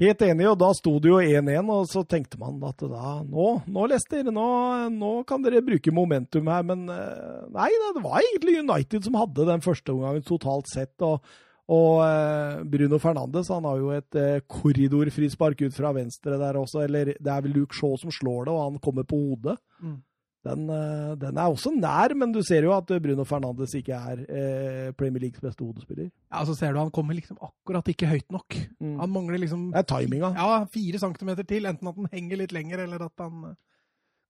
Helt 0.00 0.22
enig, 0.26 0.46
og 0.50 0.56
da 0.58 0.72
sto 0.74 0.96
det 0.98 1.10
jo 1.12 1.20
1-1, 1.22 1.68
og 1.70 1.84
så 1.86 2.02
tenkte 2.02 2.38
man 2.40 2.56
at 2.66 2.82
da 2.82 3.20
Nå, 3.22 3.46
nå 3.70 3.86
Lester, 3.92 4.26
nå, 4.26 4.46
nå 4.90 5.12
kan 5.28 5.44
dere 5.44 5.62
bruke 5.62 5.94
momentum 5.94 6.50
her, 6.50 6.64
men 6.66 6.88
eh, 6.90 7.44
nei, 7.54 7.68
det 7.70 8.02
var 8.02 8.18
egentlig 8.18 8.58
United 8.64 9.06
som 9.06 9.20
hadde 9.20 9.46
den 9.52 9.62
første 9.62 9.94
omgangen 9.94 10.26
totalt 10.26 10.70
sett. 10.72 10.94
og 10.98 11.22
og 11.72 12.02
eh, 12.04 12.58
Bruno 12.68 12.98
Fernandes 13.00 13.48
han 13.48 13.64
har 13.64 13.78
jo 13.80 13.92
et 13.94 14.18
eh, 14.20 14.42
korridorfrispark 14.52 15.62
ut 15.64 15.76
fra 15.76 15.94
venstre 15.96 16.36
der 16.40 16.58
også. 16.60 16.82
Eller 16.84 17.14
det 17.14 17.30
er 17.30 17.46
vel 17.46 17.54
Luke 17.56 17.76
Shaw 17.76 17.96
som 18.00 18.12
slår 18.12 18.48
det, 18.48 18.52
og 18.52 18.64
han 18.66 18.82
kommer 18.84 19.06
på 19.08 19.16
hodet. 19.16 19.56
Mm. 19.80 20.02
Den, 20.44 20.66
eh, 20.68 21.14
den 21.16 21.38
er 21.40 21.48
også 21.48 21.70
nær, 21.72 22.12
men 22.20 22.32
du 22.34 22.42
ser 22.44 22.66
jo 22.66 22.72
at 22.76 22.90
eh, 22.92 22.98
Bruno 23.00 23.24
Fernandes 23.24 23.72
ikke 23.78 23.96
er 23.96 24.18
eh, 24.28 24.88
Premier 24.92 25.22
Leagues 25.22 25.40
beste 25.40 25.64
hodespiller. 25.64 26.10
Ja, 26.28 26.42
Så 26.44 26.52
ser 26.58 26.74
du 26.74 26.78
han 26.82 26.90
kommer 26.92 27.16
liksom 27.16 27.38
akkurat 27.40 27.88
ikke 27.88 28.10
høyt 28.10 28.28
nok. 28.34 28.56
Mm. 28.78 28.98
Han 29.00 29.14
mangler 29.14 29.40
liksom 29.40 29.70
Det 29.72 29.80
er 29.80 29.88
timinga. 29.94 30.34
ja, 30.36 30.58
fire 30.68 31.00
centimeter 31.00 31.48
til, 31.48 31.64
enten 31.70 31.88
at 31.88 31.96
han 31.96 32.10
henger 32.12 32.42
litt 32.42 32.52
lenger, 32.52 32.84
eller 32.84 33.06
at 33.06 33.24
han 33.24 33.44
eh, 33.54 33.56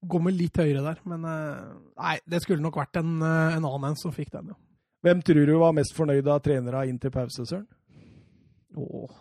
kommer 0.09 0.31
litt 0.31 0.57
høyere 0.63 0.85
der. 0.87 1.03
Men 1.11 1.25
eh, 1.27 1.75
nei, 1.99 2.15
det 2.31 2.43
skulle 2.47 2.63
nok 2.63 2.79
vært 2.79 3.03
en, 3.03 3.17
eh, 3.19 3.57
en 3.59 3.65
annen 3.67 3.91
en 3.91 3.97
som 3.99 4.15
fikk 4.15 4.31
den, 4.37 4.55
ja. 4.55 4.61
Hvem 5.05 5.21
tror 5.27 5.47
du 5.51 5.57
var 5.61 5.75
mest 5.77 5.93
fornøyd 5.99 6.29
av 6.33 6.41
trenere 6.47 6.87
inn 6.89 6.97
til 7.03 7.11
pause, 7.13 7.43
Søren? 7.45 7.67
Åh. 8.79 9.19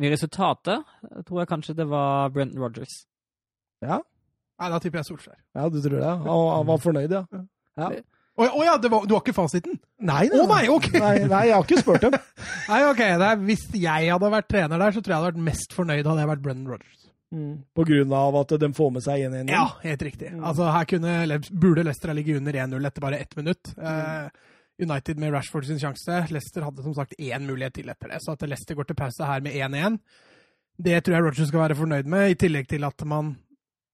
I 0.00 0.10
resultatet 0.12 0.82
tror 1.28 1.40
jeg 1.40 1.48
kanskje 1.48 1.74
det 1.78 1.86
var 1.88 2.28
Brenton 2.34 2.60
Rogers. 2.60 3.04
Ja, 3.84 4.00
Nei, 4.60 4.70
da 4.72 4.80
tipper 4.82 5.00
jeg 5.00 5.08
Solskjær. 5.08 5.36
ja 5.56 5.68
du 5.72 5.78
tror 5.80 5.96
det? 5.96 6.14
Han, 6.24 6.48
han 6.54 6.66
var 6.68 6.80
fornøyd, 6.82 7.14
ja. 7.16 7.44
ja. 7.80 7.90
Å 8.40 8.46
oh, 8.46 8.62
ja, 8.64 8.76
det 8.80 8.88
var, 8.92 9.04
du 9.08 9.12
har 9.16 9.20
ikke 9.24 9.36
fasiten? 9.36 9.76
Nei, 10.06 10.22
Å 10.32 10.46
nei, 10.48 10.62
okay. 10.72 11.00
nei, 11.04 11.26
nei, 11.28 11.42
jeg 11.50 11.56
har 11.56 11.66
ikke 11.66 11.82
spurt 11.82 12.06
dem. 12.06 12.16
Nei, 12.70 12.80
ok, 12.88 13.02
det 13.20 13.26
er, 13.26 13.42
Hvis 13.44 13.66
jeg 13.74 14.08
hadde 14.08 14.32
vært 14.32 14.48
trener 14.48 14.80
der, 14.80 14.94
så 14.94 15.02
tror 15.02 15.12
jeg 15.12 15.16
jeg 15.16 15.20
hadde 15.20 15.32
vært 15.32 15.48
mest 15.50 15.76
fornøyd 15.76 16.08
hadde 16.08 16.24
jeg 16.24 16.30
vært 16.30 16.44
Brennan 16.46 16.70
Rodgers. 16.70 17.00
Mm. 17.30 17.50
På 17.76 17.84
grunn 17.86 18.14
av 18.16 18.38
at 18.40 18.54
de 18.62 18.70
får 18.74 18.94
med 18.94 19.04
seg 19.04 19.26
1-1? 19.28 19.52
Ja, 19.52 19.66
helt 19.84 20.06
riktig. 20.06 20.30
Mm. 20.34 20.46
Altså, 20.50 20.70
her 20.74 20.88
kunne, 20.88 21.40
burde 21.52 21.84
Leicester 21.86 22.10
ha 22.10 22.16
ligget 22.16 22.40
under 22.40 22.56
1-0 22.64 22.88
etter 22.88 23.04
bare 23.04 23.20
ett 23.22 23.36
minutt. 23.38 23.74
Mm. 23.76 23.84
Uh, 23.84 24.56
United 24.80 25.20
med 25.20 25.34
Rashford 25.34 25.68
sin 25.68 25.78
sjanse. 25.82 26.24
Leicester 26.32 26.64
hadde 26.64 26.86
som 26.86 26.96
sagt 26.96 27.14
én 27.18 27.44
mulighet 27.46 27.76
til 27.76 27.92
etter 27.92 28.14
det. 28.14 28.22
Så 28.24 28.34
at 28.34 28.48
Leicester 28.48 28.78
går 28.78 28.88
til 28.88 28.98
pause 28.98 29.28
her 29.28 29.44
med 29.44 29.54
1-1, 29.68 30.00
det 30.80 31.02
tror 31.04 31.18
jeg 31.18 31.24
Rogers 31.26 31.50
skal 31.52 31.66
være 31.66 31.76
fornøyd 31.76 32.08
med. 32.08 32.32
I 32.32 32.40
tillegg 32.40 32.70
til 32.70 32.88
at 32.88 33.04
man 33.08 33.34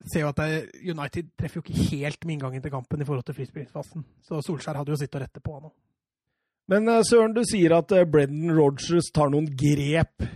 ser 0.05 0.27
jo 0.27 0.31
at 0.31 0.41
United 0.83 1.33
treffer 1.39 1.61
jo 1.61 1.65
ikke 1.65 1.89
helt 1.91 2.25
med 2.25 2.37
inngangen 2.37 2.63
til 2.63 2.73
kampen 2.75 3.01
i 3.03 3.09
forhold 3.09 3.25
til 3.27 3.37
frispillingsfasen. 3.39 4.05
Så 4.23 4.43
Solskjær 4.45 4.79
hadde 4.81 4.93
jo 4.93 5.01
sittet 5.01 5.21
og 5.21 5.25
rette 5.25 5.43
på 5.43 5.59
nå. 5.59 5.73
Men 6.71 6.89
eh, 6.91 7.03
Søren, 7.07 7.35
du 7.35 7.45
sier 7.47 7.77
at 7.79 7.93
eh, 7.95 8.07
Brendan 8.09 8.55
Rogers 8.57 9.11
tar 9.15 9.31
noen 9.33 9.49
grep 9.59 10.27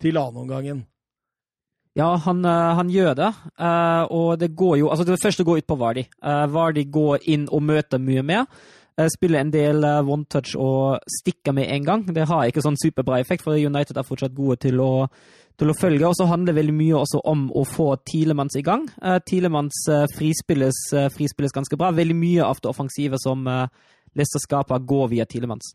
til 0.00 0.20
annenomgangen. 0.20 0.84
Ja, 1.98 2.14
han, 2.24 2.44
eh, 2.46 2.70
han, 2.78 2.90
gjør 2.90 3.18
det. 3.18 3.32
og 4.10 4.38
det 4.38 4.54
går 4.56 4.78
jo 4.78 4.88
Altså, 4.90 5.04
det 5.04 5.22
første 5.22 5.44
går 5.44 5.62
ut 5.62 5.66
på 5.66 5.78
Vardi. 5.78 6.06
Vardi 6.22 6.84
går 6.84 7.28
inn 7.30 7.48
og 7.50 7.62
møter 7.62 7.98
mye 7.98 8.22
mer. 8.22 8.46
Spiller 9.10 9.40
en 9.40 9.50
del 9.50 9.84
one 9.84 10.24
touch 10.30 10.54
og 10.54 11.00
stikker 11.10 11.52
med 11.52 11.66
en 11.66 11.84
gang. 11.84 12.04
Det 12.06 12.28
har 12.30 12.46
ikke 12.46 12.62
sånn 12.62 12.78
superbra 12.78 13.18
effekt, 13.18 13.42
for 13.42 13.58
United 13.58 13.98
er 13.98 14.06
fortsatt 14.06 14.34
gode 14.34 14.60
til 14.62 14.78
å, 14.78 15.08
til 15.60 15.70
å 15.70 15.76
følge. 15.78 16.08
Og 16.08 16.16
så 16.18 16.28
handler 16.30 16.52
det 16.52 16.58
veldig 16.60 16.76
mye 16.76 16.98
også 17.00 17.22
om 17.30 17.46
å 17.54 17.64
få 17.68 17.92
Tilemanns 18.06 18.58
i 18.58 18.64
gang. 18.66 18.88
Tilemanns 19.28 19.84
frispilles, 20.16 20.80
frispilles 21.14 21.54
ganske 21.54 21.78
bra. 21.78 21.92
Veldig 21.94 22.18
mye 22.18 22.46
av 22.46 22.62
det 22.62 22.72
offensive 22.72 23.20
som 23.22 23.46
Leicester 23.46 24.42
skaper, 24.42 24.82
går 24.86 25.10
via 25.14 25.26
Tilemanns. 25.30 25.74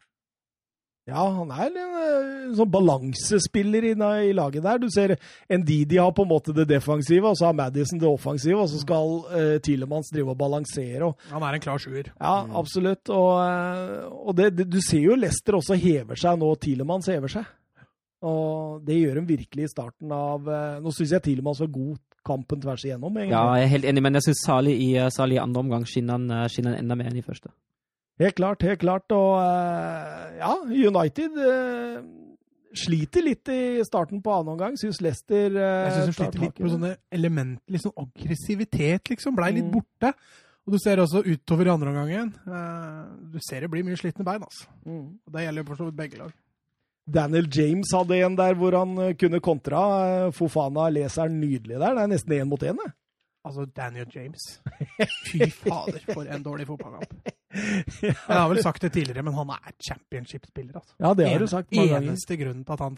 Ja, 1.10 1.24
han 1.34 1.50
er 1.50 1.70
en, 1.70 1.78
en 1.80 2.56
sånn 2.58 2.70
balansespiller 2.70 3.88
i, 3.90 3.94
i, 4.28 4.34
laget 4.36 4.66
der. 4.66 4.82
Du 4.82 4.90
ser 4.94 5.16
Ndidi 5.50 5.98
har 5.98 6.12
på 6.16 6.26
en 6.26 6.32
måte 6.32 6.54
det 6.56 6.68
defensive, 6.70 7.32
og 7.32 7.40
så 7.40 7.50
har 7.50 7.58
Madison 7.58 8.02
det 8.02 8.10
offensive, 8.10 8.60
og 8.62 8.70
så 8.70 8.82
skal 8.84 9.16
uh, 9.32 9.56
Tilemanns 9.66 10.12
drive 10.14 10.36
og 10.36 10.40
balansere. 10.40 11.10
Og, 11.10 11.30
han 11.32 11.46
er 11.48 11.58
en 11.58 11.64
klar 11.66 11.82
sjuer. 11.82 12.12
Ja, 12.14 12.36
absolutt. 12.62 13.10
Og, 13.10 14.20
og 14.30 14.38
det, 14.38 14.52
det, 14.60 14.70
du 14.70 14.80
ser 14.86 15.02
jo 15.08 15.18
Lester 15.18 15.58
også 15.58 15.80
hever 15.80 16.20
seg 16.20 16.38
nå. 16.42 16.52
Tilemanns 16.62 17.10
hever 17.10 17.40
seg. 17.40 17.50
Og 18.28 18.84
det 18.84 18.98
gjør 19.00 19.22
de 19.22 19.26
virkelig 19.30 19.66
i 19.66 19.72
starten 19.72 20.12
av 20.12 20.44
uh, 20.44 20.82
Nå 20.84 20.92
syns 20.92 21.14
jeg 21.16 21.24
til 21.24 21.38
og 21.40 21.46
med 21.46 21.56
han 21.56 21.64
var 21.64 21.74
god 21.78 22.02
kampen 22.28 22.62
tvers 22.62 22.84
igjennom. 22.84 23.16
Egentlig. 23.16 23.38
Ja, 23.38 23.56
jeg 23.56 23.70
er 23.70 23.74
helt 23.78 23.88
enig, 23.94 24.04
men 24.04 24.20
jeg 24.20 24.28
syns 24.28 24.44
Sali 24.44 24.76
i, 24.76 24.92
Sali 25.14 25.38
i 25.38 25.42
andre 25.42 25.64
omgang 25.64 25.88
skinner 25.88 26.20
han 26.20 26.76
enda 26.76 27.00
mer 27.00 27.12
enn 27.12 27.22
i 27.22 27.26
første. 27.26 27.54
Helt 28.20 28.36
klart, 28.36 28.64
helt 28.68 28.82
klart. 28.84 29.12
Og 29.16 29.38
eh, 29.40 30.40
ja, 30.42 30.52
United 30.68 31.40
eh, 31.40 32.02
sliter 32.76 33.24
litt 33.24 33.52
i 33.54 33.80
starten 33.88 34.20
på 34.24 34.34
annen 34.36 34.54
omgang. 34.56 34.76
Syns 34.80 35.00
Leicester 35.04 35.56
eh, 35.56 35.86
Jeg 35.88 35.96
syns 35.96 36.12
de 36.12 36.18
sliter 36.18 36.44
litt 36.44 36.60
på 36.60 36.74
sånne 36.74 36.94
elementer, 37.16 37.64
litt 37.72 37.86
sånn 37.86 37.96
aggressivitet, 38.04 39.14
liksom. 39.14 39.38
Blei 39.40 39.54
litt 39.56 39.70
mm. 39.70 39.74
borte. 39.78 40.14
Og 40.68 40.76
du 40.76 40.82
ser 40.84 41.00
også 41.02 41.24
utover 41.26 41.66
i 41.66 41.72
andre 41.72 41.90
omgangen. 41.90 42.28
Du 43.32 43.40
ser 43.42 43.64
det 43.64 43.72
blir 43.74 43.88
mye 43.88 43.98
slitne 43.98 44.28
bein, 44.28 44.44
altså. 44.46 44.68
Mm. 44.84 45.08
Og 45.26 45.34
det 45.34 45.46
gjelder 45.48 45.64
jo 45.64 45.70
for 45.72 45.80
så 45.80 45.88
vidt 45.88 45.98
begge 45.98 46.20
lag. 46.20 46.36
Daniel 47.14 47.48
James 47.52 47.92
hadde 47.96 48.18
en 48.24 48.38
der 48.38 48.56
hvor 48.58 48.76
han 48.78 48.96
kunne 49.20 49.42
kontra. 49.44 49.82
Fofana 50.36 50.90
leser 50.94 51.32
nydelig 51.34 51.78
der. 51.78 51.96
Det 51.98 52.04
er 52.06 52.12
nesten 52.14 52.36
én 52.38 52.50
mot 52.50 52.64
én. 52.64 52.80
Altså, 53.46 53.66
Daniel 53.66 54.10
James. 54.14 54.62
Fy 55.26 55.48
fader, 55.50 56.02
for 56.14 56.28
en 56.28 56.44
dårlig 56.44 56.68
fotballkamp. 56.68 57.14
Jeg 58.04 58.16
har 58.28 58.50
vel 58.52 58.62
sagt 58.62 58.84
det 58.84 58.92
tidligere, 58.94 59.24
men 59.26 59.34
han 59.34 59.54
er 59.56 59.72
championship-spiller. 59.88 60.76
Altså. 60.76 60.94
Ja, 61.00 61.14
det 61.18 61.30
har 61.32 61.40
du 61.40 61.48
sagt 61.48 61.72
mange 61.74 61.94
ganger. 61.94 62.12
Eneste 62.12 62.38
grunnen 62.38 62.66
til 62.66 62.76
at 62.76 62.84
han 62.86 62.98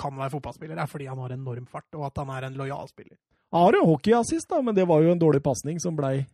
kan 0.00 0.16
være 0.18 0.32
fotballspiller, 0.32 0.80
er 0.80 0.90
fordi 0.90 1.06
han 1.06 1.20
har 1.22 1.36
enorm 1.36 1.68
fart, 1.70 1.86
og 1.94 2.08
at 2.08 2.18
han 2.18 2.32
er 2.34 2.48
en 2.48 2.56
lojal 2.58 2.88
spiller. 2.90 3.16
Har 3.54 3.76
jo 3.76 3.84
hockeyassist, 3.92 4.48
da, 4.50 4.58
men 4.64 4.74
det 4.74 4.88
var 4.88 5.04
jo 5.04 5.12
en 5.12 5.20
dårlig 5.20 5.42
pasning 5.44 5.78
som 5.82 5.94
blei 5.94 6.24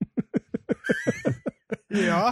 Ja, 1.90 2.30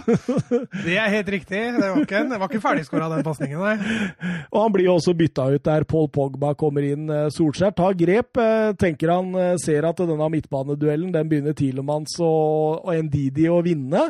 det 0.85 0.95
er 0.95 1.11
helt 1.11 1.29
riktig. 1.33 1.61
Det 1.75 1.83
var 1.83 2.01
ikke, 2.01 2.21
det 2.29 2.39
var 2.39 2.47
ikke 2.51 2.61
ferdigskåra, 2.63 3.09
den 3.11 3.25
pasningen, 3.25 3.59
der. 3.59 4.35
Og 4.53 4.61
han 4.63 4.75
blir 4.75 4.87
jo 4.87 4.95
også 4.95 5.15
bytta 5.19 5.49
ut 5.51 5.65
der 5.67 5.85
Paul 5.89 6.07
Pogba 6.15 6.53
kommer 6.59 6.85
inn. 6.87 7.09
Eh, 7.11 7.27
Solskjær 7.35 7.75
tar 7.75 7.97
grep. 7.99 8.39
Eh, 8.39 8.71
tenker 8.79 9.11
han 9.17 9.33
eh, 9.35 9.55
ser 9.61 9.89
at 9.89 9.99
denne 9.99 10.29
midtbaneduellen 10.31 11.11
den 11.15 11.31
begynner 11.31 11.57
Tilemanns 11.57 12.15
og, 12.23 12.85
og 12.85 13.03
Ndidi 13.09 13.49
å 13.51 13.59
vinne. 13.65 14.09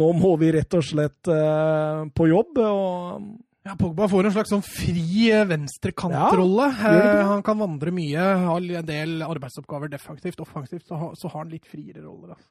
Nå 0.00 0.10
må 0.14 0.34
vi 0.38 0.52
rett 0.54 0.74
og 0.78 0.84
slett 0.86 1.26
på 1.26 2.26
jobb. 2.30 2.60
og 2.62 3.24
ja, 3.66 3.74
Pogba 3.76 4.06
får 4.08 4.28
en 4.28 4.34
slags 4.36 4.52
sånn 4.54 4.62
fri 4.64 5.26
venstrekantrolle. 5.50 6.68
Ja, 6.78 7.24
han 7.32 7.42
kan 7.46 7.58
vandre 7.58 7.92
mye, 7.94 8.28
har 8.46 8.70
en 8.78 8.86
del 8.86 9.26
arbeidsoppgaver 9.26 9.90
defensivt. 9.92 10.40
Offensivt 10.46 10.86
så, 10.86 10.96
har, 10.98 11.18
så 11.18 11.28
har 11.28 11.42
han 11.42 11.52
litt 11.52 11.66
friere 11.68 12.04
roller. 12.04 12.36
Altså. 12.36 12.48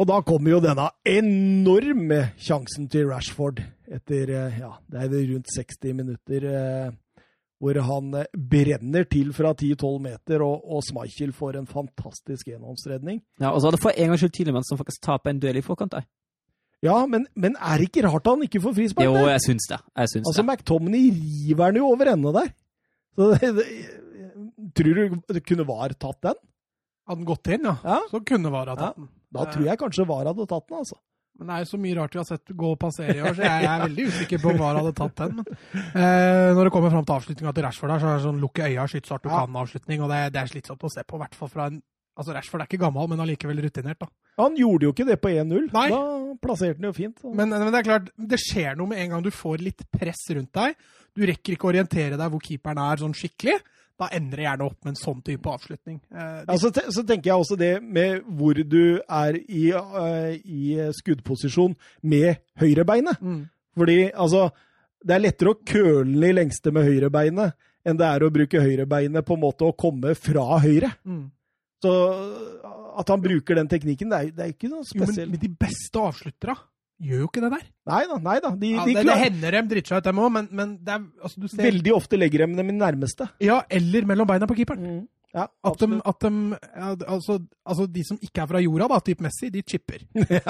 Og 0.00 0.08
da 0.08 0.22
kommer 0.24 0.54
jo 0.54 0.62
denne 0.64 0.86
enorme 1.04 2.20
sjansen 2.40 2.86
til 2.88 3.10
Rashford 3.10 3.60
etter 3.90 4.30
eh, 4.32 4.60
ja, 4.62 4.70
det 4.88 5.02
er 5.04 5.26
rundt 5.34 5.50
60 5.52 5.96
minutter. 5.98 6.46
Eh, 6.48 7.26
hvor 7.60 7.76
han 7.84 8.14
eh, 8.16 8.30
brenner 8.32 9.04
til 9.10 9.34
fra 9.36 9.52
10-12 9.52 9.98
meter, 10.06 10.40
og, 10.46 10.64
og 10.64 10.80
Schmeichel 10.86 11.34
får 11.36 11.58
en 11.60 11.68
fantastisk 11.68 12.48
enhåndsredning. 12.48 13.20
Ja, 13.42 13.52
og 13.52 13.60
så 13.60 13.68
er 13.68 13.76
det 13.76 13.82
for 13.82 13.92
en 13.92 14.14
gangs 14.14 14.24
skyld 14.24 14.32
Tilemann 14.38 14.64
som 14.64 14.80
faktisk 14.80 15.04
taper 15.04 15.34
en 15.34 15.42
duell 15.42 15.60
i 15.60 15.64
forkant 15.66 15.92
der. 15.98 16.08
Ja, 16.80 17.02
men, 17.04 17.26
men, 17.36 17.58
er 17.60 17.76
det 17.76 17.90
ikke 17.90 18.06
rart 18.08 18.24
han 18.30 18.46
ikke 18.46 18.62
får 18.64 18.78
frispark? 18.78 19.04
Jo, 19.04 19.28
jeg 19.28 19.44
syns 19.44 19.68
det. 19.68 19.82
Jeg 20.00 20.14
syns 20.14 20.30
altså, 20.30 20.40
det. 20.40 20.48
McTominay 20.48 21.10
river 21.12 21.66
han 21.68 21.76
jo 21.82 21.90
over 21.92 22.14
ende 22.14 22.32
der. 22.38 22.52
Så 23.18 23.28
det, 23.34 23.50
det, 23.58 23.66
tror 24.80 24.96
du 24.96 25.18
det 25.36 25.44
kunne 25.44 25.68
VAR 25.68 25.92
tatt 25.92 26.22
den? 26.30 26.40
Hadde 27.04 27.20
den 27.20 27.28
gått 27.28 27.52
inn, 27.52 27.68
ja. 27.68 27.76
ja. 27.84 28.00
Så 28.08 28.24
kunne 28.24 28.52
VAR 28.54 28.72
ha 28.72 28.78
tatt 28.80 28.96
den. 28.96 29.10
Da 29.34 29.46
tror 29.50 29.68
jeg 29.68 29.80
kanskje 29.80 30.06
VAR 30.08 30.28
hadde 30.32 30.46
tatt 30.50 30.66
den, 30.66 30.82
altså. 30.82 30.98
Men 31.40 31.48
det 31.48 31.54
er 31.54 31.62
jo 31.62 31.68
så 31.70 31.78
mye 31.80 31.96
rart 31.96 32.16
vi 32.16 32.20
har 32.20 32.26
sett 32.28 32.50
gå 32.62 32.70
og 32.74 32.80
passere 32.80 33.14
i 33.16 33.22
år, 33.24 33.36
så 33.38 33.46
jeg 33.46 33.68
er 33.70 33.84
veldig 33.86 34.06
usikker 34.10 34.40
på 34.42 34.50
om 34.50 34.58
VAR 34.60 34.80
hadde 34.80 34.92
tatt 34.98 35.22
den. 35.22 35.38
Men, 35.38 35.46
eh, 35.94 36.50
når 36.56 36.68
det 36.68 36.72
kommer 36.74 36.92
fram 36.92 37.06
til 37.08 37.16
avslutninga 37.16 37.54
til 37.56 37.64
Rashford 37.64 37.94
der, 37.94 38.02
så 38.02 38.10
er 38.10 38.18
det 38.18 38.26
sånn 38.26 38.42
lukke 38.42 38.66
øya, 38.66 38.84
skyt 38.90 39.08
så 39.08 39.16
hardt 39.16 39.24
du 39.24 39.30
kan-avslutning. 39.32 40.02
Og 40.04 40.12
det, 40.12 40.18
det, 40.34 40.42
er 40.42 40.52
slitsomt 40.52 40.84
å 40.84 40.92
se 40.92 41.06
på, 41.06 41.16
i 41.16 41.24
hvert 41.24 41.38
fall 41.38 41.52
fra 41.54 41.70
en 41.72 41.80
Altså, 42.20 42.34
Rashford 42.36 42.60
er 42.60 42.66
ikke 42.66 42.82
gammel, 42.82 43.06
men 43.08 43.22
allikevel 43.22 43.62
rutinert, 43.64 44.02
da. 44.02 44.08
Han 44.42 44.56
gjorde 44.58 44.84
jo 44.84 44.90
ikke 44.92 45.06
det 45.08 45.14
på 45.22 45.30
1-0. 45.30 45.70
Da 45.72 46.00
plasserte 46.42 46.76
han 46.76 46.88
jo 46.90 46.92
fint. 46.92 47.22
Men, 47.24 47.48
men, 47.54 47.70
det 47.70 47.78
er 47.78 47.86
klart, 47.86 48.10
det 48.12 48.38
skjer 48.42 48.76
noe 48.76 48.90
med 48.90 49.00
en 49.00 49.14
gang 49.14 49.24
du 49.24 49.30
får 49.32 49.62
litt 49.64 49.86
press 49.94 50.26
rundt 50.36 50.50
deg. 50.58 50.76
Du 51.16 51.22
rekker 51.30 51.54
ikke 51.54 51.68
å 51.68 51.70
orientere 51.70 52.18
deg 52.20 52.34
hvor 52.34 52.42
keeperen 52.44 52.82
er 52.82 53.00
sånn 53.00 53.16
skikkelig 53.16 53.56
da 54.00 54.08
ender 54.16 54.40
det 54.40 54.46
gjerne 54.46 54.66
opp 54.66 54.78
med 54.84 54.94
en 54.94 55.00
sånn 55.00 55.20
type 55.24 55.50
avslutning. 55.52 55.98
Eh, 56.08 56.36
ja, 56.46 56.56
så, 56.60 56.70
så, 56.72 57.04
tenker 57.06 57.30
jeg 57.30 57.44
også 57.44 57.58
det 57.60 57.72
med 57.84 58.24
hvor 58.38 58.56
du 58.56 58.84
er 59.00 59.40
i, 59.42 59.64
uh, 59.76 60.32
i 60.40 60.76
skuddposisjon 60.96 61.76
med 62.08 62.40
høyrebeinet. 62.60 63.20
Mm. 63.20 63.42
Fordi 63.76 64.00
altså 64.10 64.50
Det 65.00 65.14
er 65.14 65.22
lettere 65.22 65.52
å 65.54 65.60
køle 65.64 66.28
i 66.28 66.34
lengste 66.36 66.72
med 66.76 66.84
høyrebeinet 66.84 67.54
enn 67.88 67.96
det 67.96 68.04
er 68.04 68.20
å 68.20 68.32
bruke 68.32 68.60
høyrebeinet 68.60 69.24
på 69.24 69.36
en 69.38 69.40
måte 69.40 69.64
å 69.64 69.72
komme 69.72 70.12
fra 70.12 70.58
høyre. 70.60 70.90
Mm. 71.08 71.22
Så 71.80 71.92
at 73.00 73.08
han 73.08 73.22
bruker 73.24 73.56
den 73.56 73.70
teknikken, 73.70 74.10
det 74.12 74.18
er, 74.18 74.34
det 74.36 74.44
er 74.44 74.52
ikke 74.52 74.68
noe 74.68 74.84
spesielt. 74.84 75.24
Jo, 75.24 75.30
men, 75.30 75.38
men 75.38 75.44
de 75.46 75.52
beste 75.64 76.02
avslutterne 76.04 76.58
gjør 77.00 77.22
jo 77.24 77.28
ikke 77.30 77.42
det 77.44 77.52
der. 77.54 77.64
Nei 77.90 78.00
da. 78.10 78.18
nei 78.24 78.36
da. 78.44 78.50
De, 78.56 78.72
ja, 78.74 78.84
de 78.86 78.96
det, 78.98 79.04
det, 79.08 79.16
hender 79.24 79.56
dem 79.56 79.70
driter 79.70 79.94
seg 79.94 80.02
ut, 80.02 80.08
dem 80.10 80.20
òg, 80.22 80.32
men, 80.36 80.50
men 80.56 80.74
det 80.84 80.96
er, 80.96 81.06
altså, 81.24 81.42
ser... 81.46 81.64
Veldig 81.66 81.94
ofte 81.96 82.20
legger 82.20 82.44
de 82.44 82.58
dem 82.60 82.72
i 82.72 82.76
nærmeste. 82.76 83.30
Ja, 83.44 83.62
eller 83.80 84.08
mellom 84.10 84.28
beina 84.30 84.48
på 84.50 84.58
keeperen. 84.58 84.86
Mm. 85.00 85.06
Ja, 85.30 85.46
at 85.46 85.78
de, 85.78 86.00
at 86.10 86.24
de 86.24 86.58
altså, 87.06 87.38
altså, 87.62 87.86
de 87.86 88.02
som 88.06 88.18
ikke 88.18 88.42
er 88.42 88.50
fra 88.50 88.62
jorda, 88.64 88.88
da, 88.90 88.98
type 89.06 89.22
Messi, 89.22 89.50
de 89.54 89.62
chipper. 89.62 90.02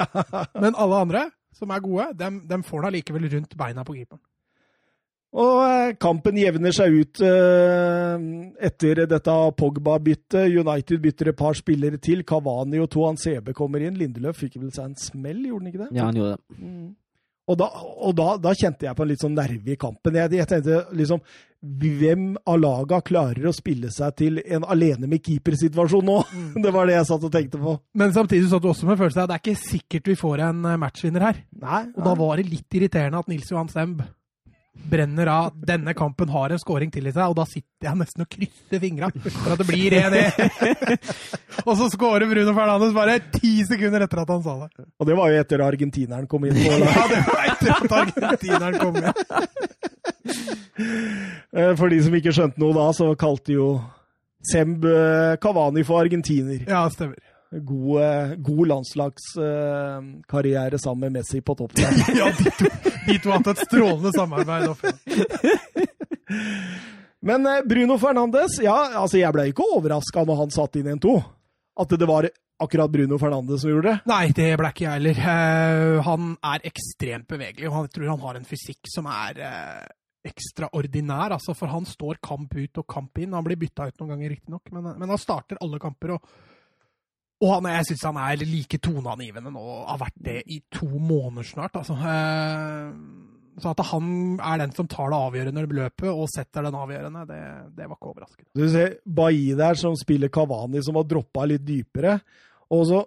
men 0.63 0.73
alle 0.73 1.01
andre 1.05 1.27
som 1.55 1.69
er 1.69 1.83
gode, 1.83 2.07
de, 2.17 2.31
de 2.49 2.61
får 2.65 2.81
han 2.81 2.89
allikevel 2.89 3.29
rundt 3.35 3.57
beina 3.59 3.85
på 3.85 3.95
keeperen. 3.99 4.23
Og 5.31 5.59
eh, 5.63 5.93
kampen 6.01 6.35
jevner 6.35 6.73
seg 6.75 6.95
ut 6.95 7.21
eh, 7.23 8.23
etter 8.67 9.05
dette 9.07 9.35
Pogba-byttet. 9.59 10.57
United 10.59 11.03
bytter 11.03 11.31
et 11.31 11.39
par 11.39 11.55
spillere 11.55 12.01
til. 12.03 12.25
Kavani 12.27 12.81
og 12.83 12.89
Toan 12.91 13.19
Sebe 13.19 13.55
kommer 13.55 13.85
inn. 13.85 13.99
Lindeløf 13.99 14.41
fikk 14.43 14.59
vel 14.59 14.73
seg 14.75 14.89
en 14.89 14.97
smell, 14.99 15.45
gjorde 15.47 15.63
han 15.63 15.71
ikke 15.71 15.85
det? 15.85 15.93
Ja, 15.95 16.09
han 16.09 16.19
gjorde 16.19 16.35
det. 16.35 16.59
Mm. 16.59 16.89
Og, 17.51 17.57
da, 17.57 17.67
og 18.05 18.13
da, 18.15 18.27
da, 18.39 18.51
kjente 18.55 18.85
jeg 18.85 18.95
på 18.95 19.03
en 19.03 19.09
litt 19.09 19.23
sånn 19.23 19.33
nerve 19.35 19.73
i 19.73 19.79
kampen. 19.79 20.19
Jeg, 20.19 20.35
jeg 20.39 20.49
tenkte 20.51 20.83
liksom 20.95 21.23
Hvem 21.61 22.31
av 22.49 22.55
laga 22.57 22.97
klarer 23.05 23.43
å 23.45 23.51
spille 23.53 23.91
seg 23.93 24.15
til 24.17 24.39
en 24.41 24.63
alene 24.65 25.05
med 25.05 25.21
keeper-situasjon 25.21 26.07
nå? 26.07 26.15
Mm. 26.33 26.55
Det 26.65 26.71
var 26.73 26.89
det 26.89 26.95
jeg 26.95 27.09
satt 27.11 27.27
og 27.27 27.33
tenkte 27.35 27.59
på. 27.61 27.75
Men 28.01 28.15
samtidig 28.15 28.49
satt 28.49 28.63
du 28.65 28.71
også 28.71 28.87
med 28.89 28.97
følelsen 28.97 29.21
av 29.21 29.27
at 29.27 29.31
det 29.31 29.37
er 29.37 29.43
ikke 29.43 29.67
sikkert 29.69 30.09
vi 30.09 30.15
får 30.17 30.41
en 30.47 30.65
eh, 30.71 30.79
matchvinner 30.81 31.27
her. 31.27 31.43
Nei, 31.53 31.83
nei. 31.85 31.99
Og 31.99 32.07
da 32.07 32.15
var 32.17 32.41
det 32.41 32.49
litt 32.49 32.79
irriterende 32.79 33.21
at 33.21 33.29
Nils 33.29 33.53
Johan 33.53 33.69
Semb 33.69 34.01
brenner 34.73 35.27
av. 35.27 35.53
Denne 35.67 35.93
kampen 35.93 36.29
har 36.29 36.49
en 36.49 36.59
scoring 36.59 36.91
til 36.91 37.07
i 37.07 37.13
seg, 37.13 37.23
og 37.27 37.35
da 37.37 37.45
sitter 37.49 37.89
jeg 37.89 37.99
nesten 37.99 38.23
og 38.23 38.29
krysser 38.31 38.81
fingra 38.83 39.09
for 39.11 39.53
at 39.53 39.61
det 39.61 39.67
blir 39.67 39.95
1-1. 39.99 40.35
og 41.67 41.73
så 41.79 41.89
scorer 41.93 42.27
Bruno 42.31 42.55
Fernandes 42.57 42.95
bare 42.95 43.19
ti 43.35 43.53
sekunder 43.67 44.05
etter 44.07 44.23
at 44.23 44.33
han 44.33 44.43
sa 44.45 44.57
det. 44.63 44.87
Og 44.99 45.09
det 45.09 45.17
var 45.19 45.31
jo 45.31 45.41
etter 45.43 45.65
argentineren 45.65 46.29
kom 46.31 46.47
inn. 46.47 46.59
ja, 46.65 47.07
det 47.11 47.23
var 47.27 47.49
etter 47.53 47.73
at 47.75 47.97
argentineren 48.01 48.79
kom 48.81 49.01
inn. 49.01 49.09
Eh, 51.51 51.73
for 51.77 51.91
de 51.91 51.97
som 52.03 52.15
ikke 52.15 52.33
skjønte 52.35 52.61
noe 52.63 52.73
da, 52.77 52.87
så 52.95 53.11
kalte 53.19 53.57
jo 53.57 53.73
Semb 54.51 54.87
Kavani 55.43 55.83
for 55.85 56.01
argentiner. 56.01 56.63
Ja, 56.65 56.87
stemmer. 56.89 57.19
God, 57.51 58.03
eh, 58.03 58.35
god 58.35 58.67
landslagskarriere 58.67 60.79
sammen 60.79 60.99
med 60.99 61.11
Messi 61.11 61.41
på 61.41 61.55
topp. 61.55 61.71
ja, 62.15 62.31
de 62.37 62.51
to, 62.51 62.65
de 63.07 63.19
to 63.19 63.29
har 63.29 63.37
hatt 63.37 63.47
et 63.47 63.57
strålende 63.67 64.11
samarbeid. 64.15 64.69
Men 67.27 67.45
eh, 67.45 67.61
Bruno 67.67 67.97
Fernandes, 67.99 68.59
ja, 68.63 68.89
altså 68.95 69.17
jeg 69.19 69.33
ble 69.35 69.45
ikke 69.51 69.67
overraska 69.75 70.23
når 70.25 70.35
han 70.45 70.51
satt 70.55 70.75
inn 70.79 70.87
1-2. 70.95 71.23
At 71.81 71.89
det 71.99 72.07
var 72.07 72.29
akkurat 72.61 72.91
Bruno 72.93 73.17
Fernandes 73.19 73.61
som 73.61 73.69
gjorde 73.73 73.89
det. 73.89 73.97
Nei, 74.07 74.31
det 74.37 74.57
ble 74.59 74.67
ikke 74.71 74.85
jeg 74.85 74.95
heller. 74.95 75.17
Uh, 75.19 75.97
han 76.07 76.21
er 76.53 76.59
ekstremt 76.71 77.27
bevegelig, 77.27 77.67
og 77.67 77.75
jeg 77.81 77.91
tror 77.97 78.13
han 78.13 78.23
har 78.23 78.33
en 78.39 78.47
fysikk 78.47 78.83
som 78.91 79.05
er 79.11 79.33
uh, 79.41 79.85
ekstraordinær. 80.29 81.29
Altså, 81.35 81.51
for 81.57 81.67
han 81.73 81.85
står 81.89 82.15
kamp 82.23 82.51
ut 82.55 82.77
og 82.79 82.85
kamp 82.87 83.11
inn. 83.19 83.35
Han 83.35 83.45
blir 83.47 83.59
bytta 83.59 83.83
ut 83.89 83.97
noen 83.99 84.11
ganger, 84.15 84.29
riktignok, 84.37 84.65
men, 84.71 84.83
men 85.01 85.09
han 85.15 85.21
starter 85.21 85.59
alle 85.59 85.79
kamper. 85.81 86.09
og 86.15 86.21
og 87.41 87.49
han, 87.55 87.67
jeg 87.73 87.89
syns 87.89 88.05
han 88.05 88.19
er 88.21 88.43
like 88.45 88.77
toneangivende 88.85 89.51
nå, 89.53 89.65
har 89.87 89.99
vært 90.01 90.17
det 90.21 90.39
i 90.53 90.59
to 90.73 90.87
måneder 90.87 91.47
snart. 91.47 91.79
Altså. 91.79 91.95
Uh, 91.97 93.31
så 93.61 93.73
at 93.73 93.81
han 93.89 94.05
er 94.37 94.61
den 94.61 94.75
som 94.77 94.87
tar 94.89 95.09
det 95.11 95.19
avgjørende 95.19 95.63
løpet 95.65 96.09
og 96.09 96.29
setter 96.31 96.67
den 96.67 96.77
avgjørende, 96.77 97.25
det, 97.29 97.41
det 97.75 97.87
var 97.87 97.97
ikke 97.97 98.11
overraskende. 98.13 98.47
Du 98.55 98.63
ser 98.71 98.95
Bailly 99.05 99.57
der 99.57 99.79
som 99.79 99.97
spiller 99.99 100.31
Kavani, 100.33 100.83
som 100.85 100.99
har 100.99 101.09
droppa 101.09 101.47
litt 101.49 101.65
dypere. 101.65 102.19
Og 102.71 102.85
så, 102.87 103.01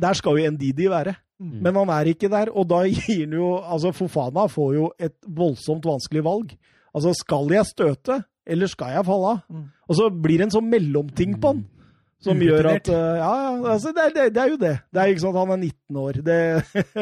Der 0.00 0.14
skal 0.14 0.38
jo 0.38 0.50
Ndidi 0.54 0.86
være, 0.86 1.16
mm. 1.40 1.56
men 1.64 1.74
han 1.74 1.90
er 1.90 2.12
ikke 2.12 2.28
der. 2.30 2.52
Og 2.54 2.68
da 2.70 2.84
gir 2.86 3.24
han 3.24 3.32
jo 3.34 3.56
altså 3.58 3.90
Fofana 3.96 4.46
får 4.46 4.74
jo 4.76 4.92
et 5.00 5.16
voldsomt 5.26 5.88
vanskelig 5.88 6.22
valg. 6.24 6.54
Altså, 6.94 7.14
skal 7.14 7.50
jeg 7.50 7.66
støte, 7.66 8.22
eller 8.46 8.70
skal 8.70 8.94
jeg 8.94 9.06
falle 9.06 9.34
av? 9.34 9.42
Mm. 9.48 9.66
Og 9.88 9.98
så 9.98 10.08
blir 10.10 10.38
det 10.38 10.48
en 10.48 10.58
sånn 10.58 10.70
mellomting 10.70 11.36
på 11.40 11.54
han. 11.54 11.64
Som 12.20 12.40
gjør 12.44 12.66
at 12.74 12.88
uh, 12.92 13.16
Ja, 13.16 13.34
altså, 13.72 13.94
det, 13.96 14.10
det, 14.16 14.26
det, 14.34 14.42
er 14.42 14.52
jo 14.52 14.58
det. 14.60 14.74
Det 14.92 15.00
er 15.00 15.12
ikke 15.12 15.22
sånn 15.22 15.36
at 15.36 15.40
han 15.40 15.54
er 15.54 15.60
19 15.70 16.00
år. 16.02 16.18
Det 16.26 16.38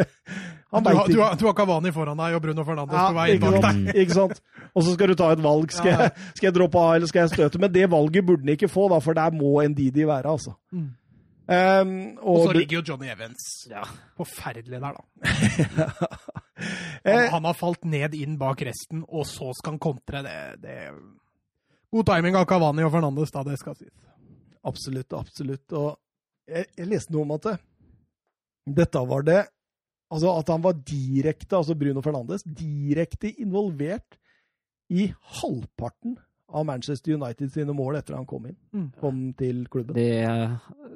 Han 0.69 0.85
du, 0.85 0.91
har, 0.93 1.07
du, 1.09 1.21
har, 1.23 1.37
du 1.41 1.47
har 1.47 1.55
Cavani 1.57 1.91
foran 1.97 2.19
deg 2.21 2.35
og 2.37 2.43
Bruno 2.45 2.65
Fernandes 2.69 2.99
ja, 2.99 3.07
på 3.09 3.17
vei 3.17 3.27
inn 3.33 3.41
bak 3.41 3.55
deg. 3.65 3.87
Ikke 4.03 4.17
sant? 4.19 4.41
Og 4.77 4.85
så 4.85 4.93
skal 4.93 5.09
du 5.09 5.17
ta 5.17 5.31
et 5.33 5.43
valg. 5.43 5.73
Skal, 5.73 5.89
ja. 5.89 6.07
jeg, 6.07 6.27
skal, 6.35 6.49
jeg, 6.51 6.55
droppe 6.59 6.83
av 6.83 6.97
eller 6.99 7.11
skal 7.11 7.23
jeg 7.25 7.33
støte? 7.33 7.61
Men 7.63 7.73
det 7.73 7.87
valget 7.89 8.27
burde 8.29 8.45
han 8.45 8.53
ikke 8.53 8.69
få, 8.69 8.85
da, 8.93 8.99
for 9.03 9.17
der 9.17 9.33
må 9.37 9.55
Ndidi 9.65 10.05
være, 10.09 10.35
altså. 10.37 10.53
Mm. 10.77 10.91
Um, 11.49 11.93
og, 12.21 12.35
og, 12.35 12.43
så 12.51 12.57
ligger 12.59 12.77
jo 12.77 12.83
Johnny 12.91 13.09
Evans 13.09 13.45
ja. 13.71 13.81
forferdelig 14.21 14.83
der, 14.83 14.99
da. 14.99 15.31
han, 17.09 17.15
eh. 17.15 17.31
han, 17.33 17.49
har 17.49 17.57
falt 17.57 17.89
ned 17.89 18.13
inn 18.19 18.37
bak 18.37 18.61
resten, 18.69 19.07
og 19.09 19.25
så 19.27 19.55
skal 19.57 19.79
han 19.79 19.81
kontre. 19.81 20.21
Det, 20.27 20.37
det... 20.67 20.77
God 21.97 22.11
timing 22.13 22.37
av 22.37 22.45
Cavani 22.51 22.85
og 22.85 22.93
Fernandes, 22.93 23.33
da, 23.33 23.47
det 23.49 23.57
skal 23.57 23.79
sies. 23.81 23.97
Absolutt, 24.67 25.13
absolutt. 25.17 25.77
Og 25.77 25.93
jeg, 26.49 26.67
jeg 26.77 26.91
leste 26.91 27.15
noe 27.15 27.27
om 27.27 27.37
at 27.37 27.47
det, 27.47 27.57
dette 28.83 29.05
var 29.13 29.25
det 29.29 29.45
Altså 30.09 30.31
at 30.41 30.49
han 30.49 30.63
var 30.65 30.73
direkte, 30.89 31.53
altså 31.53 31.75
Bruno 31.77 32.01
Fernandes, 32.01 32.41
direkte 32.57 33.29
involvert 33.43 34.17
i 34.89 35.11
halvparten 35.43 36.15
av 36.49 36.65
Manchester 36.65 37.13
United 37.13 37.53
sine 37.53 37.75
mål 37.77 37.99
etter 37.99 38.17
han 38.17 38.25
kom 38.29 38.47
inn. 38.49 38.57
Mm. 38.73 38.87
Kom 39.03 39.19
til 39.37 39.67
klubben. 39.69 39.99
Det, 39.99 40.09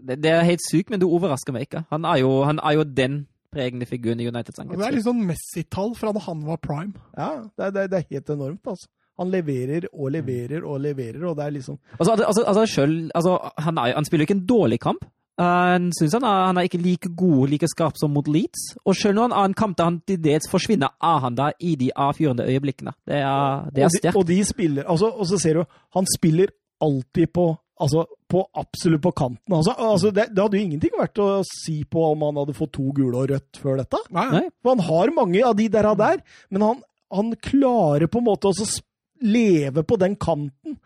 det, 0.01 0.17
det 0.25 0.33
er 0.33 0.49
helt 0.49 0.65
sykt, 0.65 0.89
men 0.89 1.03
det 1.03 1.11
overrasker 1.13 1.53
meg 1.53 1.69
ikke. 1.69 1.85
Han 1.93 2.09
er 2.09 2.23
jo, 2.23 2.31
han 2.49 2.63
er 2.65 2.79
jo 2.79 2.87
den 2.89 3.19
pregende 3.53 3.85
figuren 3.89 4.21
i 4.25 4.31
Uniteds 4.31 4.63
angrep. 4.63 4.81
Det 4.81 4.89
er 4.89 4.97
litt 4.97 5.05
sånn 5.05 5.27
Messi-tall 5.29 5.93
fra 5.99 6.15
da 6.17 6.25
han 6.25 6.41
var 6.49 6.61
prime. 6.65 6.97
Ja, 7.13 7.45
det, 7.53 7.69
det, 7.77 7.87
det 7.93 8.01
er 8.01 8.11
helt 8.17 8.33
enormt, 8.33 8.65
altså. 8.65 8.89
Han 9.21 9.33
leverer 9.33 9.89
og 9.93 10.13
leverer 10.15 10.65
og 10.65 10.81
leverer, 10.81 11.25
og 11.29 11.37
det 11.37 11.45
er 11.45 11.57
liksom 11.59 11.79
Altså, 11.99 12.15
altså, 12.15 12.45
altså 12.49 12.67
selv, 12.67 13.11
altså 13.15 13.39
han, 13.59 13.79
er, 13.79 13.95
han 13.95 14.09
spiller 14.09 14.25
jo 14.25 14.31
ikke 14.31 14.39
en 14.41 14.47
dårlig 14.49 14.81
kamp, 14.81 15.05
han 15.41 15.93
synes 15.97 16.13
han, 16.13 16.25
han, 16.29 16.59
er 16.61 16.69
ikke 16.69 16.79
like 16.79 17.09
god, 17.17 17.49
like 17.49 17.69
skarp 17.69 17.97
som 17.97 18.13
mot 18.13 18.29
Leeds. 18.29 18.77
Og 18.85 18.97
selv 18.97 19.17
når 19.17 19.31
han 19.31 19.37
har 19.39 19.49
en 19.49 19.57
kamp 19.57 19.79
der 19.79 19.89
han 19.89 20.01
til 20.07 20.21
dels 20.21 20.49
forsvinner, 20.51 20.93
er 21.03 21.19
han 21.25 21.37
der 21.37 21.57
i 21.61 21.75
de 21.81 21.91
avgjørende 21.97 22.47
øyeblikkene. 22.53 22.93
Det 23.09 23.17
er, 23.17 23.71
det 23.75 23.87
er 23.87 23.89
sterkt. 23.97 24.17
Og, 24.17 24.27
de, 24.29 24.35
og 24.35 24.39
de 24.39 24.45
spiller, 24.45 24.85
altså, 24.85 25.09
og 25.09 25.27
så 25.27 25.39
ser 25.39 25.61
du, 25.61 25.65
han 25.97 26.07
spiller 26.19 26.55
alltid 26.81 27.35
på 27.35 27.57
Altså, 27.83 28.05
på, 28.31 28.45
absolutt 28.55 29.03
på 29.03 29.11
kanten. 29.11 29.55
Altså, 29.57 29.73
altså 29.75 30.11
det, 30.15 30.29
det, 30.31 30.39
hadde 30.39 30.59
jo 30.59 30.67
ingenting 30.69 30.93
vært 30.95 31.19
å 31.19 31.41
si 31.49 31.81
på 31.83 32.05
om 32.13 32.21
han 32.29 32.37
hadde 32.39 32.55
fått 32.55 32.71
to 32.77 32.93
gule 32.95 33.17
og 33.19 33.33
rødt 33.33 33.59
før 33.59 33.81
dette. 33.81 33.99
Nei. 34.15 34.45
For 34.63 34.77
han 34.77 34.85
har 34.87 35.13
mange 35.17 35.41
av 35.43 35.57
de 35.59 35.67
der, 35.73 35.89
der 35.99 36.21
men 36.53 36.63
han, 36.63 36.85
han 37.11 37.33
klarer 37.43 38.07
på 38.13 38.21
en 38.21 38.29
måte 38.29 38.53
å 38.53 38.69
leve 39.23 39.85
på 39.87 39.99
den 40.01 40.17
kanten. 40.21 40.77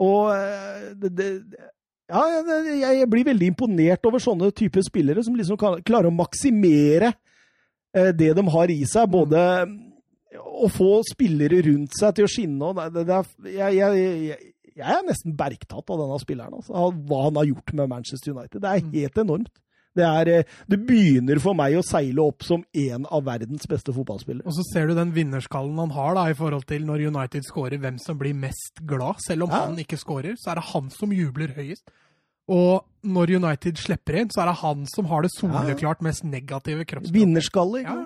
Og 0.00 0.30
eh, 0.32 0.90
det, 0.96 1.12
det, 1.18 1.28
ja, 2.10 2.22
jeg 2.96 3.08
blir 3.10 3.26
veldig 3.28 3.50
imponert 3.52 4.06
over 4.08 4.22
sånne 4.22 4.50
typer 4.56 4.84
spillere 4.86 5.22
som 5.24 5.36
liksom 5.38 5.58
klarer 5.60 6.08
å 6.08 6.14
maksimere 6.14 7.12
eh, 7.94 8.10
det 8.16 8.32
de 8.38 8.46
har 8.54 8.72
i 8.72 8.80
seg. 8.88 9.10
Både 9.12 9.42
å 10.40 10.70
få 10.72 11.00
spillere 11.06 11.62
rundt 11.66 11.96
seg 11.98 12.16
til 12.16 12.26
å 12.26 12.30
skinne 12.30 12.70
og 12.70 12.80
det, 12.94 13.04
er, 13.06 13.30
jeg, 13.50 13.78
jeg, 13.78 14.52
jeg, 14.76 14.84
er 14.84 15.06
nesten 15.06 15.34
bergtatt 15.38 15.90
av 15.90 16.02
denne 16.02 16.20
spilleren. 16.22 16.58
Altså, 16.60 16.90
hva 17.08 17.24
han 17.28 17.40
har 17.40 17.50
gjort 17.50 17.74
med 17.76 17.92
Manchester 17.92 18.34
United. 18.34 18.62
Det 18.62 18.70
er 18.70 18.86
mm. 18.86 18.94
helt 18.96 19.22
enormt. 19.24 19.52
Det, 19.96 20.06
er, 20.06 20.28
eh, 20.30 20.58
det, 20.70 20.78
begynner 20.86 21.40
for 21.42 21.58
meg 21.58 21.74
å 21.78 21.84
seile 21.86 22.22
opp 22.22 22.44
som 22.46 22.62
en 22.62 23.08
av 23.10 23.24
verdens 23.26 23.66
beste 23.70 23.94
fotballspillere. 23.94 24.46
Og 24.46 24.54
så 24.54 24.66
ser 24.68 24.90
du 24.90 24.94
den 24.98 25.14
vinnerskallen 25.16 25.80
han 25.82 25.96
har 25.96 26.14
da, 26.18 26.28
i 26.30 26.36
forhold 26.38 26.68
til 26.70 26.86
når 26.86 27.08
United 27.08 27.48
scorer, 27.48 27.80
hvem 27.82 27.98
som 28.02 28.20
blir 28.20 28.36
mest 28.38 28.84
glad. 28.86 29.18
Selv 29.26 29.48
om 29.48 29.54
ja. 29.54 29.64
han 29.66 29.82
ikke 29.82 29.98
scorer, 30.00 30.38
så 30.38 30.52
er 30.52 30.60
det 30.60 30.68
han 30.70 30.94
som 30.94 31.16
jubler 31.16 31.56
høyest. 31.58 31.90
Og 32.50 32.86
når 33.06 33.36
United 33.38 33.78
slipper 33.78 34.22
inn, 34.22 34.30
så 34.32 34.42
er 34.42 34.50
det 34.50 34.60
han 34.64 34.86
som 34.90 35.06
har 35.10 35.22
det 35.22 35.30
soleklart 35.36 36.00
mest 36.02 36.24
negative 36.26 36.86
kroppsspråket. 36.86 37.14
Vinnerskaller. 37.14 37.84
Ja. 37.86 38.00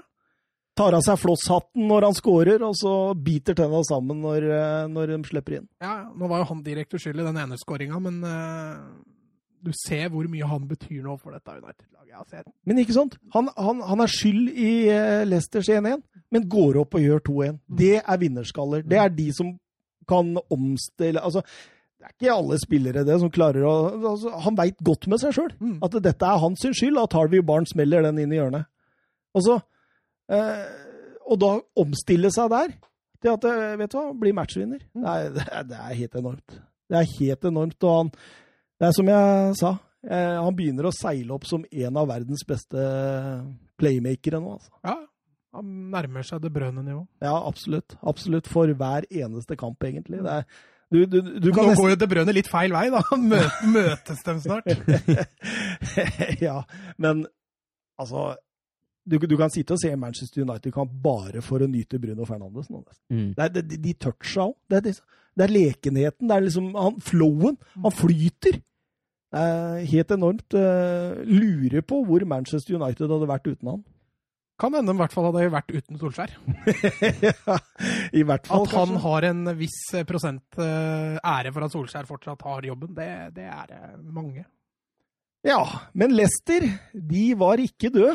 Tar 0.74 0.96
av 0.96 1.04
seg 1.06 1.20
flosshatten 1.22 1.86
når 1.86 2.08
han 2.08 2.16
scorer, 2.18 2.62
og 2.66 2.74
så 2.76 2.92
biter 3.14 3.54
tenna 3.54 3.78
sammen 3.86 4.18
når, 4.24 4.46
eh, 4.50 4.86
når, 4.90 5.12
de 5.14 5.30
slipper 5.30 5.60
inn. 5.60 5.68
Ja, 5.84 6.10
Nå 6.10 6.28
var 6.30 6.42
jo 6.42 6.48
han 6.50 6.64
direkte 6.66 6.98
skyld 6.98 7.22
i 7.22 7.26
den 7.28 7.38
ene 7.38 7.58
skåringa, 7.60 8.00
men 8.02 8.18
uh, 8.26 8.82
du 9.64 9.72
ser 9.76 10.10
hvor 10.12 10.26
mye 10.30 10.48
han 10.48 10.68
betyr 10.70 11.02
nå 11.04 11.16
for 11.20 11.34
dette 11.34 11.56
United-laget. 11.56 12.48
Men 12.68 12.80
ikke 12.82 12.96
sant? 12.96 13.16
Han, 13.34 13.50
han, 13.58 13.82
han 13.88 14.04
er 14.04 14.10
skyld 14.10 14.52
i 14.52 14.72
uh, 14.92 15.24
Leicesters 15.26 15.70
1-1, 15.72 16.02
men 16.34 16.48
går 16.50 16.80
opp 16.84 16.96
og 16.98 17.04
gjør 17.04 17.22
2-1. 17.28 17.58
Mm. 17.58 17.76
Det 17.80 17.94
er 18.00 18.20
vinnerskaller. 18.22 18.84
Det 18.86 19.00
er 19.00 19.14
de 19.14 19.28
som 19.34 19.54
kan 20.08 20.34
omstille 20.52 21.22
altså, 21.24 21.40
det 21.96 22.10
er 22.10 22.12
ikke 22.12 22.34
alle 22.34 22.56
spillere 22.60 23.04
det 23.08 23.14
som 23.22 23.30
klarer 23.32 23.64
å 23.64 23.74
altså, 24.10 24.32
Han 24.44 24.58
veit 24.58 24.76
godt 24.84 25.06
med 25.08 25.22
seg 25.22 25.32
sjøl 25.32 25.52
mm. 25.56 25.78
at 25.86 25.94
dette 26.04 26.28
er 26.28 26.42
hans 26.42 26.64
skyld 26.66 27.00
at 27.00 27.16
Harvey 27.16 27.40
Barnes 27.40 27.72
smeller 27.72 28.04
den 28.04 28.20
inn 28.20 28.34
i 28.34 28.36
hjørnet. 28.36 28.68
Og 29.32 29.46
så 29.46 29.56
eh, 30.28 30.66
Og 31.24 31.40
da 31.40 31.54
omstille 31.80 32.28
seg 32.34 32.52
der 32.52 32.74
til 33.24 33.32
at 33.32 33.48
eh, 33.48 33.76
vet 33.80 33.94
du 33.94 33.96
hva, 33.96 34.10
blir 34.20 34.36
matchvinner. 34.36 34.84
Mm. 34.92 35.04
Det, 35.32 35.46
er, 35.48 35.64
det, 35.70 35.78
er, 35.80 35.98
helt 36.02 36.20
enormt. 36.20 36.58
Det 36.92 37.00
er 37.00 37.12
helt 37.14 37.48
enormt. 37.48 37.88
Og 37.88 37.96
han 37.96 38.12
det 38.80 38.88
er 38.88 38.94
som 38.96 39.10
jeg 39.10 39.56
sa, 39.60 39.72
eh, 40.08 40.36
han 40.42 40.56
begynner 40.56 40.88
å 40.88 40.94
seile 40.94 41.34
opp 41.36 41.46
som 41.48 41.64
en 41.70 41.98
av 42.00 42.08
verdens 42.10 42.44
beste 42.48 42.84
playmakere 43.80 44.40
nå. 44.42 44.54
Altså. 44.58 44.72
Ja, 44.84 44.98
han 45.54 45.74
nærmer 45.92 46.26
seg 46.26 46.42
det 46.42 46.52
brønne 46.54 46.82
nivå. 46.82 47.04
Ja, 47.22 47.36
absolutt. 47.46 47.96
Absolutt. 48.02 48.50
For 48.50 48.70
hver 48.74 49.06
eneste 49.10 49.58
kamp, 49.58 49.82
egentlig. 49.86 50.22
Det 50.24 50.38
er, 50.40 50.48
du, 50.90 51.04
du, 51.06 51.20
du 51.22 51.48
Nå 51.50 51.62
nesten... 51.70 51.78
går 51.80 51.92
jo 51.94 52.00
det 52.00 52.08
Brønne 52.10 52.34
litt 52.34 52.50
feil 52.50 52.74
vei, 52.74 52.86
da. 52.92 53.02
Mø 53.30 53.40
møtes 53.70 54.22
dem 54.26 54.42
snart. 54.42 54.68
ja, 56.46 56.60
men 57.02 57.24
altså 58.00 58.32
du, 59.04 59.18
du, 59.20 59.36
kan 59.36 59.52
sitte 59.52 59.76
og 59.76 59.80
se 59.82 59.90
Manchester 60.00 60.44
United-kamp 60.44 60.92
bare 61.04 61.42
for 61.44 61.64
å 61.64 61.68
nyte 61.70 62.00
Bruno 62.00 62.26
Fernandes. 62.28 62.70
Mm. 63.12 63.32
Det 63.36 63.46
er, 63.46 63.56
de, 63.56 63.80
de 63.84 63.96
toucha 64.00 64.48
òg. 64.48 64.54
Det, 64.70 64.80
det, 64.86 64.94
det, 65.36 65.46
er 65.46 65.52
lekenheten. 65.52 66.30
Det 66.30 66.36
er 66.36 66.46
liksom 66.46 66.70
han, 66.78 66.96
flowen. 67.04 67.58
Han 67.84 67.94
flyter. 67.94 68.60
Det 69.34 69.42
er 69.42 69.82
helt 69.90 70.14
enormt. 70.14 70.56
Eh, 70.56 71.20
lurer 71.28 71.84
på 71.84 72.00
hvor 72.06 72.24
Manchester 72.30 72.78
United 72.78 73.10
hadde 73.10 73.28
vært 73.28 73.50
uten 73.50 73.74
han. 73.74 73.84
Kan 74.60 74.76
hende 74.78 74.94
i 74.94 74.98
hvert 75.00 75.12
fall 75.12 75.26
hadde 75.28 75.48
vært 75.50 75.72
uten 75.74 75.98
Solskjær. 75.98 76.34
ja, 77.26 77.56
i 78.14 78.22
hvert 78.22 78.46
fall, 78.46 78.62
At 78.62 78.76
han 78.76 78.92
kanskje. 78.92 79.00
har 79.02 79.26
en 79.32 79.48
viss 79.58 79.78
prosent 80.06 80.60
uh, 80.62 81.16
ære 81.18 81.50
for 81.50 81.66
at 81.66 81.74
Solskjær 81.74 82.06
fortsatt 82.06 82.44
har 82.46 82.68
jobben, 82.70 82.92
det, 82.94 83.08
det 83.34 83.48
er 83.50 83.72
uh, 83.74 83.96
mange. 84.14 84.46
Ja, 85.44 85.58
men 85.92 86.14
Leicester, 86.14 86.64
de 86.94 87.24
var 87.36 87.60
ikke 87.60 87.90
døde. 87.92 88.14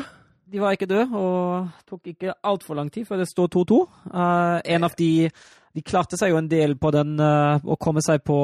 De 0.50 0.58
var 0.58 0.74
ikke 0.74 0.88
døde, 0.90 1.06
og 1.14 1.70
tok 1.86 2.12
ikke 2.12 2.34
altfor 2.42 2.78
lang 2.78 2.90
tid 2.92 3.06
før 3.06 3.22
det 3.22 3.28
står 3.30 3.50
2-2. 3.54 3.80
Uh, 4.10 4.58
en 4.64 4.86
av 4.86 4.96
de 4.98 5.30
de 5.70 5.82
klarte 5.86 6.18
seg 6.18 6.32
jo 6.32 6.38
en 6.40 6.48
del 6.50 6.74
på 6.82 6.90
den 6.94 7.12
uh, 7.22 7.62
å 7.62 7.76
komme 7.78 8.02
seg 8.02 8.24
på 8.26 8.38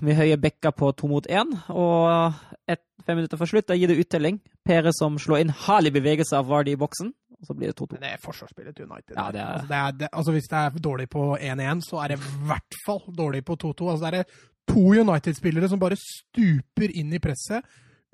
med 0.00 0.16
høye 0.16 0.38
bekker 0.40 0.72
på 0.72 0.92
to 0.96 1.10
mot 1.10 1.26
én. 1.28 1.50
Og 1.74 2.38
et, 2.64 2.80
fem 3.04 3.20
minutter 3.20 3.40
før 3.40 3.50
slutt 3.52 3.68
da 3.68 3.76
gir 3.76 3.92
det 3.92 3.98
uttelling. 4.00 4.38
Pere 4.64 4.94
som 4.96 5.18
slår 5.20 5.44
inn 5.44 5.52
herlig 5.66 5.92
bevegelse 5.98 6.38
av 6.38 6.48
Vardy 6.48 6.72
i 6.72 6.80
boksen. 6.80 7.12
Og 7.40 7.48
så 7.48 7.56
blir 7.56 7.72
det 7.72 7.76
2-2. 7.76 8.00
Det 8.00 8.14
er 8.14 8.22
forsvarsspillet 8.24 8.76
til 8.76 8.88
United. 8.88 9.12
Ja, 9.16 9.28
det 9.32 9.42
er... 9.42 9.52
Altså, 9.52 9.68
det 9.68 9.76
er, 9.76 9.98
det, 10.00 10.08
altså, 10.12 10.34
hvis 10.36 10.48
det 10.48 10.58
er 10.62 10.80
dårlig 10.88 11.06
på 11.12 11.26
1-1, 11.36 11.84
så 11.84 12.00
er 12.00 12.12
det 12.12 12.18
i 12.20 12.32
hvert 12.48 12.80
fall 12.86 13.04
dårlig 13.16 13.44
på 13.44 13.56
2-2. 13.60 13.92
Altså, 13.92 14.10
det 14.14 14.24
er 14.24 14.40
to 14.72 14.84
United-spillere 15.04 15.68
som 15.68 15.80
bare 15.80 16.00
stuper 16.00 16.92
inn 16.96 17.12
i 17.16 17.20
presset 17.20 17.64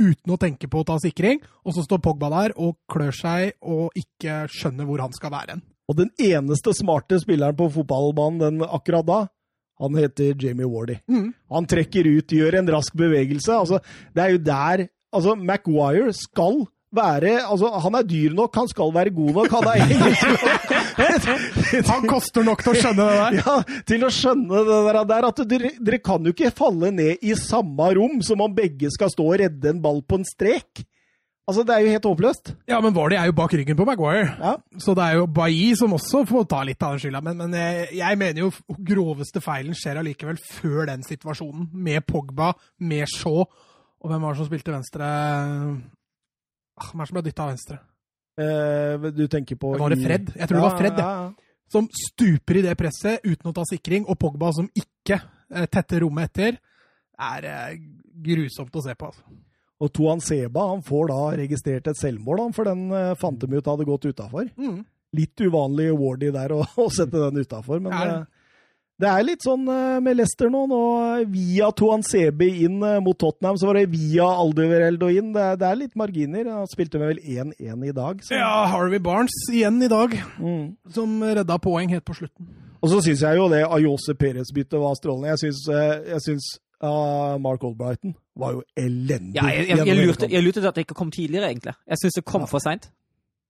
uten 0.01 0.35
å 0.35 0.39
tenke 0.41 0.69
på 0.71 0.83
å 0.83 0.87
ta 0.87 0.99
sikring, 1.03 1.41
og 1.65 1.77
så 1.77 1.85
står 1.85 2.03
Pogba 2.05 2.31
der 2.33 2.55
og 2.61 2.77
klør 2.91 3.15
seg 3.17 3.57
og 3.65 3.97
ikke 3.97 4.45
skjønner 4.53 4.89
hvor 4.89 5.03
han 5.05 5.17
skal 5.17 5.33
være 5.35 5.57
hen. 5.57 5.65
Og 5.87 5.99
den 6.01 6.11
eneste 6.19 6.75
smarte 6.75 7.19
spilleren 7.23 7.57
på 7.57 7.69
fotballbanen 7.77 8.43
den 8.43 8.65
akkurat 8.67 9.07
da, 9.07 9.21
han 9.81 9.99
heter 10.01 10.35
Jamie 10.41 10.67
Wardy. 10.67 10.97
Mm. 11.11 11.29
Han 11.53 11.69
trekker 11.69 12.09
ut, 12.09 12.33
gjør 12.33 12.61
en 12.61 12.71
rask 12.73 12.97
bevegelse. 12.97 13.53
Altså, 13.53 13.83
det 14.17 14.25
er 14.25 14.33
jo 14.33 14.41
der 14.47 14.87
altså, 15.13 15.37
Maguire 15.37 16.15
skal 16.17 16.65
være 16.97 17.43
altså, 17.45 17.69
Han 17.85 17.99
er 17.99 18.07
dyr 18.09 18.33
nok, 18.33 18.57
han 18.57 18.69
skal 18.71 18.95
være 18.95 19.13
god 19.15 19.33
nok. 19.41 19.53
Han 19.53 19.69
er 19.69 19.81
egentlig 19.85 20.76
Han 20.97 22.09
koster 22.09 22.45
nok 22.47 22.65
til 22.65 22.73
å 22.73 22.81
skjønne 22.81 23.07
det 23.07 23.21
der. 23.21 23.39
Ja, 23.43 23.55
til 23.89 24.05
å 24.07 24.11
skjønne 24.13 24.65
det 24.67 24.83
der, 25.13 25.29
at 25.31 25.41
dere, 25.51 25.71
dere 25.79 26.01
kan 26.05 26.25
jo 26.27 26.33
ikke 26.35 26.53
falle 26.57 26.91
ned 26.95 27.25
i 27.27 27.35
samme 27.39 27.89
rom 27.99 28.21
som 28.27 28.43
om 28.45 28.55
begge 28.57 28.91
skal 28.95 29.13
stå 29.13 29.27
og 29.31 29.41
redde 29.43 29.73
en 29.75 29.83
ball 29.85 30.03
på 30.07 30.21
en 30.21 30.27
strek. 30.29 30.85
Altså, 31.47 31.63
Det 31.63 31.75
er 31.77 31.85
jo 31.85 31.91
helt 31.95 32.07
håpløst. 32.09 32.49
Ja, 32.67 32.81
men 32.83 32.95
Vardy 32.97 33.15
er 33.15 33.29
jo 33.29 33.35
bak 33.39 33.53
ryggen 33.55 33.77
på 33.79 33.85
Maguire. 33.87 34.33
Ja. 34.41 34.57
Så 34.83 34.97
det 34.99 35.05
er 35.05 35.21
jo 35.21 35.29
Bailly 35.31 35.77
som 35.79 35.93
også 35.95 36.25
får 36.27 36.49
ta 36.51 36.65
litt 36.67 36.83
av 36.83 36.97
den 36.97 37.05
skylda. 37.05 37.21
Men, 37.23 37.37
men 37.39 37.55
jeg, 37.55 37.85
jeg 38.01 38.19
mener 38.19 38.43
jo 38.43 38.49
groveste 38.89 39.39
feilen 39.45 39.77
skjer 39.79 40.01
allikevel 40.03 40.41
før 40.43 40.89
den 40.91 41.07
situasjonen. 41.07 41.69
Med 41.71 42.03
Pogba, 42.09 42.51
med 42.83 43.07
Shaw. 43.13 43.45
Og 43.47 44.11
hvem 44.11 44.27
var 44.27 44.35
det 44.35 44.43
som 44.43 44.49
spilte 44.51 44.75
venstre 44.75 45.13
Ah, 46.77 46.91
Hvem 46.91 47.01
er 47.01 47.07
det 47.07 47.09
som 47.09 47.17
ble 47.17 47.23
dytta 47.25 47.45
av 47.47 47.53
venstre? 47.55 47.79
Eh, 48.37 49.09
du 49.17 49.25
tenker 49.33 49.57
på 49.57 49.73
Var 49.81 49.95
det 49.95 50.03
Fred? 50.03 50.33
Jeg 50.37 50.49
tror 50.49 50.59
det 50.59 50.67
var 50.67 50.79
Fred, 50.79 50.99
ja. 51.01 51.11
ja. 51.25 51.63
Som 51.73 51.89
stuper 51.91 52.61
i 52.61 52.67
det 52.67 52.77
presset 52.79 53.25
uten 53.25 53.51
å 53.51 53.55
ta 53.57 53.65
sikring, 53.67 54.05
og 54.07 54.19
Pogba 54.21 54.53
som 54.55 54.69
ikke 54.77 55.19
eh, 55.19 55.67
tetter 55.67 56.05
rommet 56.05 56.31
etter. 56.31 56.61
Er 57.17 57.49
eh, 57.51 57.81
grusomt 58.27 58.77
å 58.77 58.85
se 58.85 58.95
på. 58.95 59.11
altså. 59.11 59.41
Og 59.83 59.93
Toan 59.93 60.23
Seba 60.25 60.71
han 60.71 60.85
får 60.85 61.11
da 61.11 61.23
registrert 61.43 61.89
et 61.91 61.99
selvmål, 62.01 62.47
han, 62.47 62.55
for 62.57 62.69
den 62.69 62.87
uh, 62.95 63.17
fant 63.21 63.37
de 63.43 63.59
ut 63.59 63.67
hadde 63.69 63.85
gått 63.89 64.07
utafor. 64.09 64.47
Mm. 64.57 64.79
Litt 65.17 65.43
uvanlig 65.45 65.91
Wardy 65.93 66.31
der 66.33 66.55
å, 66.57 66.63
å 66.87 66.87
sette 66.93 67.21
den 67.27 67.45
utafor, 67.45 67.83
men 67.85 67.93
Er 67.93 68.15
det? 69.01 69.07
eh, 69.09 69.17
er 69.19 69.25
litt 69.29 69.43
sånn 69.45 69.67
eh, 69.69 70.01
med 70.01 70.17
Leicester 70.17 70.49
nå. 70.53 70.63
nå 70.71 70.81
via 71.33 71.71
Toan 71.77 72.03
Sebi 72.07 72.49
inn 72.65 72.79
eh, 72.83 72.99
mot 73.05 73.19
Tottenham, 73.19 73.57
så 73.61 73.67
var 73.69 73.75
det 73.81 73.91
via 73.93 74.25
Alduvereldo 74.25 75.09
inn. 75.13 75.33
Det, 75.37 75.47
det 75.61 75.69
er 75.69 75.81
litt 75.83 75.97
marginer. 75.97 76.49
Han 76.53 76.67
spilte 76.71 76.99
med 77.03 77.15
vel 77.15 77.21
1-1 77.59 77.85
i 77.89 77.93
dag. 77.97 78.23
Så. 78.25 78.35
Ja, 78.39 78.67
Harvey 78.73 78.99
Barnes 79.05 79.37
igjen 79.53 79.83
i 79.83 79.89
dag, 79.93 80.17
Mm. 80.39 80.77
som 80.93 81.21
redda 81.23 81.59
poeng 81.59 81.89
helt 81.93 82.05
på 82.09 82.15
slutten. 82.17 82.49
Og 82.83 82.91
så 82.93 83.01
syns 83.03 83.23
jeg 83.25 83.37
jo 83.39 83.49
det 83.51 83.63
Ayose 83.65 84.15
Perez-byttet 84.15 84.79
var 84.81 84.95
strålende. 84.99 85.33
Jeg 85.35 85.39
syns, 85.47 85.63
eh, 85.73 86.13
jeg 86.13 86.21
syns 86.27 86.51
ah, 86.85 87.37
Mark 87.41 87.65
Albrighton 87.65 88.15
var 88.37 88.53
jo 88.59 88.63
elendig. 88.77 89.35
Ja, 89.39 89.47
jeg, 89.49 89.69
jeg, 89.71 89.87
jeg, 89.87 89.97
lurte, 90.07 90.29
jeg 90.31 90.45
lurte 90.45 90.61
til 90.61 90.69
at 90.69 90.77
det 90.77 90.85
ikke 90.87 90.95
kom 90.99 91.11
tidligere, 91.11 91.49
egentlig. 91.51 91.73
Jeg 91.89 91.99
syns 92.03 92.19
det 92.21 92.25
kom 92.29 92.45
Ja. 92.45 92.51
for 92.53 92.59
seint. 92.63 92.91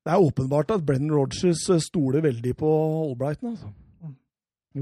Det 0.06 0.12
er 0.14 0.22
åpenbart 0.22 0.70
at 0.70 0.84
Brennan 0.86 1.10
Rogers 1.16 1.66
eh, 1.70 1.80
stoler 1.82 2.22
veldig 2.22 2.54
på 2.56 2.70
Albrighton. 3.10 3.50
altså. 3.56 3.72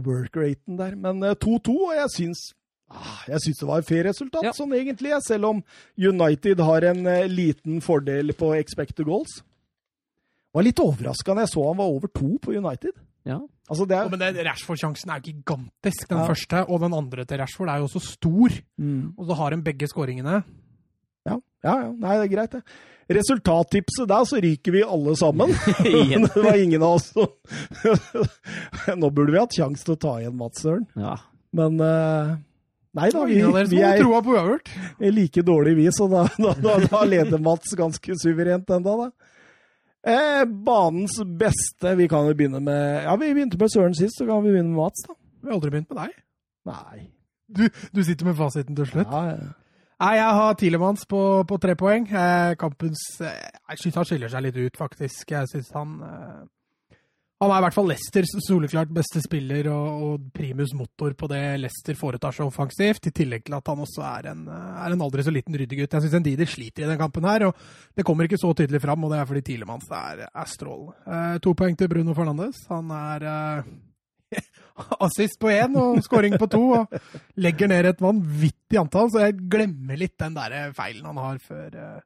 Work-raten 0.02 0.76
der. 0.80 0.96
Men 0.96 1.22
eh, 1.22 1.34
2-2, 1.34 1.74
og 1.90 1.94
jeg 1.94 2.10
syns 2.16 2.42
ah, 2.90 3.22
jeg 3.28 3.40
syns 3.46 3.58
det 3.62 3.68
var 3.68 3.78
et 3.82 3.86
fair 3.88 4.04
resultat, 4.04 4.42
Ja. 4.44 4.52
sånn 4.52 4.74
egentlig. 4.76 5.10
ja, 5.14 5.20
Selv 5.20 5.44
om 5.46 5.62
United 5.98 6.60
har 6.60 6.82
en 6.90 7.06
eh, 7.06 7.26
liten 7.28 7.80
fordel 7.80 8.32
på 8.34 8.54
expected 8.58 9.06
goals. 9.06 9.40
Det 9.40 10.54
var 10.60 10.62
litt 10.68 10.78
overraska 10.78 11.34
når 11.34 11.46
jeg 11.46 11.52
så 11.56 11.64
han 11.68 11.76
var 11.80 11.90
over 11.90 12.06
to 12.14 12.38
på 12.38 12.54
United. 12.54 12.92
Ja. 13.26 13.40
Altså, 13.70 13.86
det 13.88 13.96
Ja, 13.96 14.04
er 14.04 14.10
men 14.12 14.20
Rashford-sjansen 14.46 15.10
er 15.10 15.20
gigantisk, 15.24 16.08
den 16.08 16.18
Ja. 16.18 16.26
første. 16.28 16.68
Og 16.68 16.80
den 16.80 16.92
andre 16.92 17.24
til 17.24 17.38
Rashford 17.40 17.68
er 17.72 17.78
jo 17.78 17.84
også 17.88 18.00
stor. 18.04 18.50
mm. 18.78 19.14
Og 19.18 19.26
så 19.26 19.34
har 19.34 19.50
de 19.50 19.62
begge 19.62 19.88
skåringene. 19.88 20.44
Ja, 21.26 21.38
ja, 21.64 21.74
ja. 21.80 21.92
Nei, 21.92 22.18
det 22.20 22.30
er 22.32 22.36
greit, 22.36 22.50
det. 22.52 22.62
Resultattipset 23.08 24.08
der, 24.08 24.24
så 24.24 24.40
ryker 24.40 24.72
vi 24.72 24.82
alle 24.82 25.16
sammen. 25.16 25.52
Det 26.34 26.42
var 26.42 26.56
ingen 26.62 26.82
av 26.82 26.96
oss 26.98 27.12
som 27.12 27.26
Nå 29.00 29.10
burde 29.10 29.34
vi 29.34 29.40
hatt 29.40 29.56
sjanse 29.56 29.84
til 29.84 29.96
å 29.96 30.00
ta 30.00 30.16
igjen 30.22 30.36
Mats 30.40 30.64
Søren. 30.64 30.88
ja. 30.98 31.18
Men 31.54 31.78
uh, 31.78 32.34
Nei 32.94 33.08
da, 33.10 33.24
vi, 33.26 33.36
vi 33.70 33.80
er, 33.82 34.00
er 34.02 35.12
like 35.14 35.42
dårlige, 35.42 35.76
vi, 35.78 35.86
så 35.94 36.06
da, 36.10 36.24
da, 36.38 36.52
da, 36.62 36.74
da 36.86 37.00
leder 37.06 37.42
Mats 37.42 37.74
ganske 37.78 38.14
suverent 38.18 38.70
ennå, 38.70 38.94
da. 39.00 39.30
Eh, 40.04 40.42
banens 40.44 41.16
beste 41.24 41.94
Vi 41.96 42.04
kan 42.12 42.26
jo 42.28 42.34
begynne 42.36 42.58
med 42.60 43.06
Ja, 43.06 43.14
vi 43.16 43.30
begynte 43.32 43.56
med 43.56 43.72
Søren 43.72 43.94
sist, 43.96 44.18
så 44.18 44.26
kan 44.28 44.42
vi 44.44 44.52
begynne 44.52 44.70
med 44.70 44.82
Mats, 44.82 45.06
da. 45.08 45.16
Vi 45.40 45.50
har 45.50 45.56
aldri 45.56 45.72
begynt 45.74 45.90
med 45.90 46.00
deg. 46.04 46.16
Nei. 46.70 47.06
Du, 47.54 47.64
du 47.92 48.00
sitter 48.04 48.28
med 48.28 48.38
fasiten 48.38 48.78
til 48.78 48.88
slutt. 48.88 49.10
Ja, 49.10 49.24
ja. 49.32 49.50
Nei, 50.02 50.16
jeg 50.18 50.38
har 50.38 50.56
Tilemanns 50.58 51.06
på, 51.06 51.20
på 51.46 51.60
tre 51.62 51.76
poeng. 51.78 52.08
Eh, 52.10 52.56
kampens 52.58 53.04
eh, 53.22 53.46
Jeg 53.70 53.84
syns 53.84 54.00
han 54.00 54.08
skiller 54.08 54.32
seg 54.32 54.42
litt 54.48 54.58
ut, 54.58 54.80
faktisk. 54.80 55.30
Jeg 55.30 55.50
syns 55.52 55.70
han 55.76 55.94
eh, 56.02 56.40
Han 57.44 57.52
er 57.52 57.60
i 57.60 57.64
hvert 57.66 57.76
fall 57.76 57.86
Leicesters 57.92 58.34
soleklart 58.48 58.90
beste 58.94 59.22
spiller 59.22 59.68
og, 59.70 60.02
og 60.08 60.26
primus 60.34 60.74
motor 60.74 61.14
på 61.18 61.28
det 61.30 61.42
Leicester 61.62 61.98
foretar 61.98 62.34
seg 62.34 62.50
offensivt, 62.50 63.06
i 63.06 63.14
tillegg 63.14 63.46
til 63.46 63.56
at 63.58 63.70
han 63.70 63.84
også 63.86 64.04
er 64.08 64.30
en, 64.32 64.44
er 64.50 64.96
en 64.96 65.06
aldri 65.06 65.26
så 65.26 65.34
liten 65.34 65.58
ryddegutt. 65.60 65.94
Jeg 65.94 66.06
syns 66.08 66.24
Ndidi 66.24 66.50
sliter 66.50 66.86
i 66.86 66.90
den 66.90 67.00
kampen 67.00 67.26
her, 67.28 67.48
og 67.50 67.64
det 67.94 68.06
kommer 68.06 68.26
ikke 68.26 68.40
så 68.40 68.50
tydelig 68.56 68.82
fram, 68.82 69.06
og 69.06 69.14
det 69.14 69.22
er 69.22 69.30
fordi 69.30 69.46
Tilemanns 69.52 69.90
er, 69.94 70.26
er 70.26 70.50
strålende. 70.50 70.98
Eh, 71.06 71.40
to 71.44 71.54
poeng 71.54 71.78
til 71.78 71.92
Bruno 71.92 72.16
Fernandes. 72.18 72.64
Han 72.72 72.90
er 72.98 73.28
eh, 73.30 74.40
assist 75.00 75.38
på 75.40 75.50
én 75.54 75.76
og 75.78 76.00
scoring 76.02 76.34
på 76.40 76.48
to, 76.50 76.62
og 76.80 76.98
legger 77.38 77.68
ned 77.70 77.86
et 77.92 78.00
vanvittig 78.02 78.80
antall, 78.80 79.10
så 79.14 79.26
jeg 79.28 79.36
glemmer 79.52 79.96
litt 80.00 80.16
den 80.18 80.34
der 80.34 80.72
feilen 80.74 81.06
han 81.12 81.20
har 81.22 81.38
før 81.44 81.78
eh, 81.78 82.02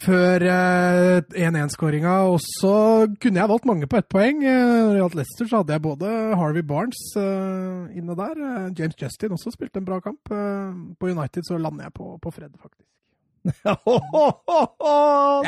før 0.00 0.40
eh, 0.48 1.18
1-1-skåringa. 1.36 2.12
Og 2.32 2.38
så 2.40 2.70
kunne 3.20 3.36
jeg 3.42 3.50
valgt 3.50 3.66
mange 3.68 3.84
på 3.90 3.98
ett 3.98 4.06
poeng. 4.08 4.38
Eh, 4.40 4.60
Når 4.80 4.94
det 4.94 5.00
gjaldt 5.02 5.16
Leicester, 5.18 5.48
så 5.50 5.58
hadde 5.60 5.74
jeg 5.76 5.82
både 5.84 6.12
Harvey 6.40 6.62
Barnes 6.64 7.02
eh, 7.20 7.98
inne 8.00 8.16
der. 8.16 8.32
eh, 8.46 8.70
James 8.78 8.96
Justin 9.02 9.34
også 9.36 9.52
spilte 9.52 9.82
en 9.82 9.84
bra 9.90 9.98
kamp. 10.00 10.30
Eh, 10.32 10.72
På 10.96 11.10
United 11.10 11.44
så 11.44 11.58
lander 11.60 11.90
jeg 11.90 11.92
på, 11.98 12.14
på 12.22 12.32
Fred, 12.32 12.54
faktisk. 12.62 12.86
Jeg 13.60 13.76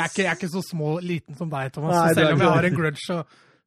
er 0.01 0.07
ikke, 0.09 0.23
jeg 0.23 0.29
er 0.31 0.37
ikke 0.37 0.47
så 0.53 0.61
små, 0.65 0.95
liten 1.05 1.35
som 1.37 1.49
deg, 1.51 1.71
Thomas. 1.75 1.93
Nei, 1.97 2.13
selv 2.17 2.33
om 2.35 2.41
jeg 2.41 2.53
har 2.55 2.65
en 2.69 2.77
grudge, 2.77 3.01
så, 3.05 3.17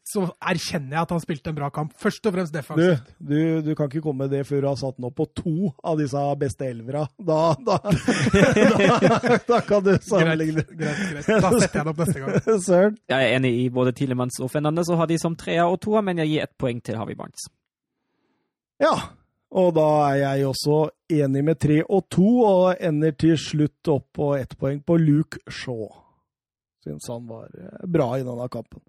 så 0.07 0.23
erkjenner 0.39 0.93
jeg 0.95 1.03
at 1.03 1.13
han 1.17 1.21
spilte 1.25 1.51
en 1.51 1.57
bra 1.57 1.67
kamp. 1.75 1.91
Først 1.99 2.27
og 2.29 2.35
fremst 2.37 2.53
Du, 2.55 2.59
defensivt. 2.61 3.09
du, 3.19 3.39
du 3.67 3.73
kan 3.75 3.89
ikke 3.91 4.05
komme 4.05 4.23
med 4.27 4.31
det 4.37 4.45
før 4.47 4.61
du 4.63 4.69
har 4.69 4.77
satt 4.79 5.01
den 5.01 5.09
opp 5.09 5.17
på 5.19 5.27
to 5.35 5.55
av 5.83 5.99
disse 5.99 6.21
beste 6.39 6.69
elvera. 6.71 7.03
Da, 7.19 7.39
da, 7.67 7.79
da, 7.83 9.37
da 9.49 9.59
kan 9.67 9.83
du 9.83 9.91
Greit, 9.97 10.07
sammenligne. 10.07 10.63
greit, 10.71 11.03
greit. 11.11 11.27
Da 11.27 11.51
setter 11.59 11.81
jeg 11.81 11.83
den 11.83 11.91
opp 11.91 12.03
neste 12.05 12.23
gang. 12.23 12.39
Søren. 12.69 12.97
Jeg 13.11 13.19
er 13.33 13.35
enig 13.41 13.53
i 13.65 13.69
både 13.75 13.93
Tilemanns 13.99 14.39
og 14.47 14.53
Fernandes 14.55 14.91
og 14.95 15.01
har 15.03 15.11
de 15.11 15.19
som 15.19 15.35
treer 15.39 15.67
og 15.67 15.81
toer, 15.83 16.07
men 16.07 16.23
jeg 16.23 16.31
gir 16.37 16.47
ett 16.47 16.55
poeng 16.63 16.79
til 16.87 17.01
Harvey 17.01 17.19
Barnes. 17.19 17.49
Ja, 18.83 18.95
og 19.57 19.73
da 19.77 19.89
er 20.13 20.21
jeg 20.23 20.47
også 20.53 20.79
enig 21.17 21.43
med 21.47 21.59
tre 21.63 21.81
og 21.83 22.07
to, 22.13 22.27
og 22.47 22.77
ender 22.85 23.15
til 23.19 23.35
slutt 23.41 23.91
opp 23.91 24.07
på 24.19 24.35
ett 24.39 24.55
poeng 24.61 24.79
på 24.87 24.99
Luke 25.01 25.43
Shaw. 25.51 25.89
Syns 26.87 27.09
han 27.11 27.27
var 27.27 27.49
eh, 27.59 27.87
bra 27.91 28.13
i 28.21 28.23
denne 28.27 28.47
kampen. 28.53 28.83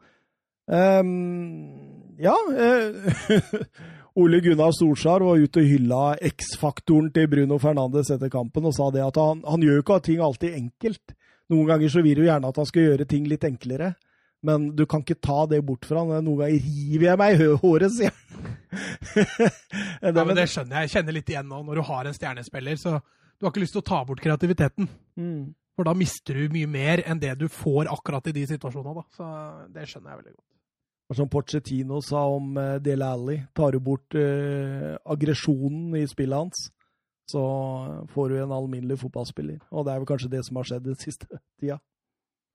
Ehm, 0.67 2.17
ja 2.19 2.35
eh, 2.51 3.37
Ole 4.19 4.39
Gunnar 4.41 4.73
Solskjær 4.75 5.23
var 5.23 5.39
ute 5.39 5.61
og 5.61 5.69
hylla 5.69 6.01
X-faktoren 6.25 7.11
til 7.13 7.29
Bruno 7.31 7.59
Fernandes 7.61 8.09
etter 8.11 8.31
kampen 8.33 8.65
og 8.65 8.73
sa 8.75 8.89
det 8.91 9.03
at 9.05 9.19
han, 9.21 9.43
han 9.45 9.63
gjør 9.63 9.83
ikke 9.83 9.99
ting 10.07 10.23
alltid 10.25 10.57
enkelt. 10.57 11.13
Noen 11.53 11.69
ganger 11.69 11.93
så 11.93 12.01
vil 12.03 12.17
du 12.17 12.25
gjerne 12.25 12.49
at 12.49 12.57
han 12.59 12.67
skal 12.67 12.89
gjøre 12.89 13.07
ting 13.07 13.27
litt 13.29 13.45
enklere. 13.47 13.93
Men 14.45 14.71
du 14.77 14.85
kan 14.89 15.01
ikke 15.05 15.19
ta 15.21 15.45
det 15.49 15.61
bort 15.65 15.85
fra 15.87 16.01
han. 16.01 16.25
Noen 16.25 16.41
ganger 16.41 16.65
river 16.65 17.07
jeg 17.07 17.21
meg 17.21 17.37
i 17.45 17.51
håret, 17.61 17.93
sier 17.93 18.13
han. 18.13 18.25
Ja, 20.03 20.11
men 20.13 20.35
det 20.37 20.45
skjønner 20.51 20.81
jeg. 20.81 20.87
Jeg 20.87 20.93
kjenner 20.93 21.15
litt 21.15 21.29
igjen 21.31 21.47
nå. 21.49 21.61
Når 21.65 21.79
du 21.79 21.83
har 21.87 22.09
en 22.09 22.17
stjernespiller, 22.17 22.77
så 22.77 22.97
du 22.99 23.45
har 23.45 23.53
ikke 23.53 23.63
lyst 23.63 23.73
til 23.77 23.81
å 23.81 23.87
ta 23.87 24.01
bort 24.05 24.21
kreativiteten. 24.21 24.89
Mm. 25.17 25.55
For 25.77 25.85
da 25.85 25.93
mister 25.97 26.37
du 26.37 26.53
mye 26.53 26.69
mer 26.69 27.03
enn 27.05 27.21
det 27.21 27.35
du 27.37 27.47
får 27.53 27.89
akkurat 27.93 28.29
i 28.29 28.35
de 28.35 28.45
situasjonene. 28.49 28.97
Da. 28.97 29.05
Så 29.17 29.31
det 29.73 29.87
skjønner 29.89 30.13
jeg 30.13 30.21
veldig 30.23 30.35
godt. 30.35 30.46
Og 31.07 31.15
Som 31.15 31.29
Pochettino 31.31 32.01
sa 32.03 32.25
om 32.27 32.57
uh, 32.59 32.77
Dele 32.83 33.07
Alli, 33.07 33.37
tar 33.55 33.75
du 33.75 33.79
bort 33.83 34.15
uh, 34.17 34.97
aggresjonen 35.07 35.95
i 35.95 36.03
spillet 36.09 36.35
hans, 36.35 36.65
så 37.31 37.43
får 38.11 38.29
du 38.29 38.41
en 38.41 38.55
alminnelig 38.55 38.99
fotballspiller. 39.03 39.61
Og 39.71 39.85
det 39.85 39.93
er 39.93 40.01
vel 40.01 40.09
kanskje 40.09 40.31
det 40.31 40.43
som 40.47 40.59
har 40.59 40.67
skjedd 40.67 40.85
den 40.87 40.99
siste 40.99 41.27
tida. 41.59 41.79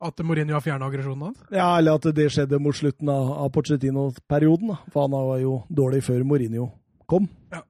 At 0.03 0.18
Mourinho 0.26 0.57
har 0.57 0.64
fjerna 0.64 0.88
aggresjonen 0.90 1.28
hans? 1.28 1.42
Ja, 1.55 1.68
eller 1.78 2.00
at 2.00 2.09
det 2.16 2.26
skjedde 2.34 2.59
mot 2.59 2.74
slutten 2.74 3.11
av, 3.12 3.28
av 3.44 3.53
Pochettino-perioden. 3.55 4.72
For 4.90 5.07
han 5.07 5.14
var 5.14 5.42
jo 5.42 5.61
dårlig 5.70 6.03
før 6.09 6.24
Mourinho 6.26 6.72
kom. 7.07 7.28
Ja. 7.53 7.62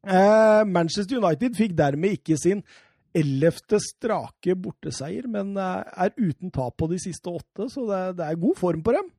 Eh, 0.00 0.62
Manchester 0.66 1.20
United 1.20 1.54
fikk 1.58 1.76
dermed 1.78 2.16
ikke 2.18 2.38
sin 2.40 2.64
ellevte 3.16 3.80
strake 3.82 4.56
borteseier, 4.58 5.28
men 5.30 5.52
eh, 5.58 6.02
er 6.06 6.14
uten 6.16 6.52
tap 6.54 6.78
på 6.80 6.88
de 6.90 6.98
siste 7.02 7.30
åtte, 7.30 7.68
så 7.70 7.86
det, 7.90 8.02
det 8.20 8.26
er 8.26 8.40
god 8.40 8.58
form 8.58 8.84
på 8.86 8.94
dem. 8.96 9.10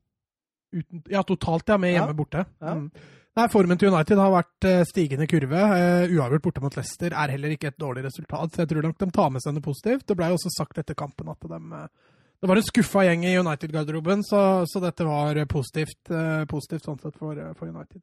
Uten, 0.71 1.01
ja, 1.11 1.23
totalt, 1.27 1.67
ja, 1.67 1.77
med 1.77 1.93
Ja. 1.93 2.01
hjemme 2.01 2.15
borte. 2.15 2.45
Ja. 2.61 2.75
Mm. 2.79 2.91
Nei, 3.31 3.47
Formen 3.47 3.79
til 3.79 3.87
United 3.93 4.19
har 4.19 4.31
vært 4.33 4.65
uh, 4.67 4.81
stigende 4.83 5.25
kurve. 5.31 5.55
Uh, 5.55 6.11
uavgjort 6.17 6.43
borte 6.43 6.63
mot 6.63 6.75
Leicester 6.75 7.13
er 7.15 7.31
heller 7.31 7.53
ikke 7.55 7.69
et 7.71 7.79
dårlig 7.79 8.03
resultat. 8.03 8.51
så 8.51 8.63
Jeg 8.65 8.71
tror 8.73 8.87
nok 8.87 8.97
de 8.99 9.07
tar 9.15 9.29
med 9.31 9.43
seg 9.43 9.55
noe 9.55 9.63
positivt. 9.63 10.03
Det 10.07 10.17
ble 10.19 10.27
jo 10.31 10.39
også 10.39 10.51
sagt 10.51 10.81
etter 10.81 10.97
kampen 10.99 11.31
at 11.31 11.47
de, 11.47 11.59
uh, 11.71 12.17
det 12.41 12.49
var 12.49 12.59
en 12.59 12.65
skuffa 12.67 13.05
gjeng 13.07 13.23
i 13.29 13.37
United-garderoben, 13.39 14.25
så, 14.27 14.41
så, 14.67 14.81
dette 14.83 15.05
var 15.05 15.37
positivt, 15.45 16.09
positivt 16.49 16.87
sånn 16.87 16.97
sett 16.97 17.13
for, 17.13 17.37
for, 17.53 17.69
United. 17.69 18.01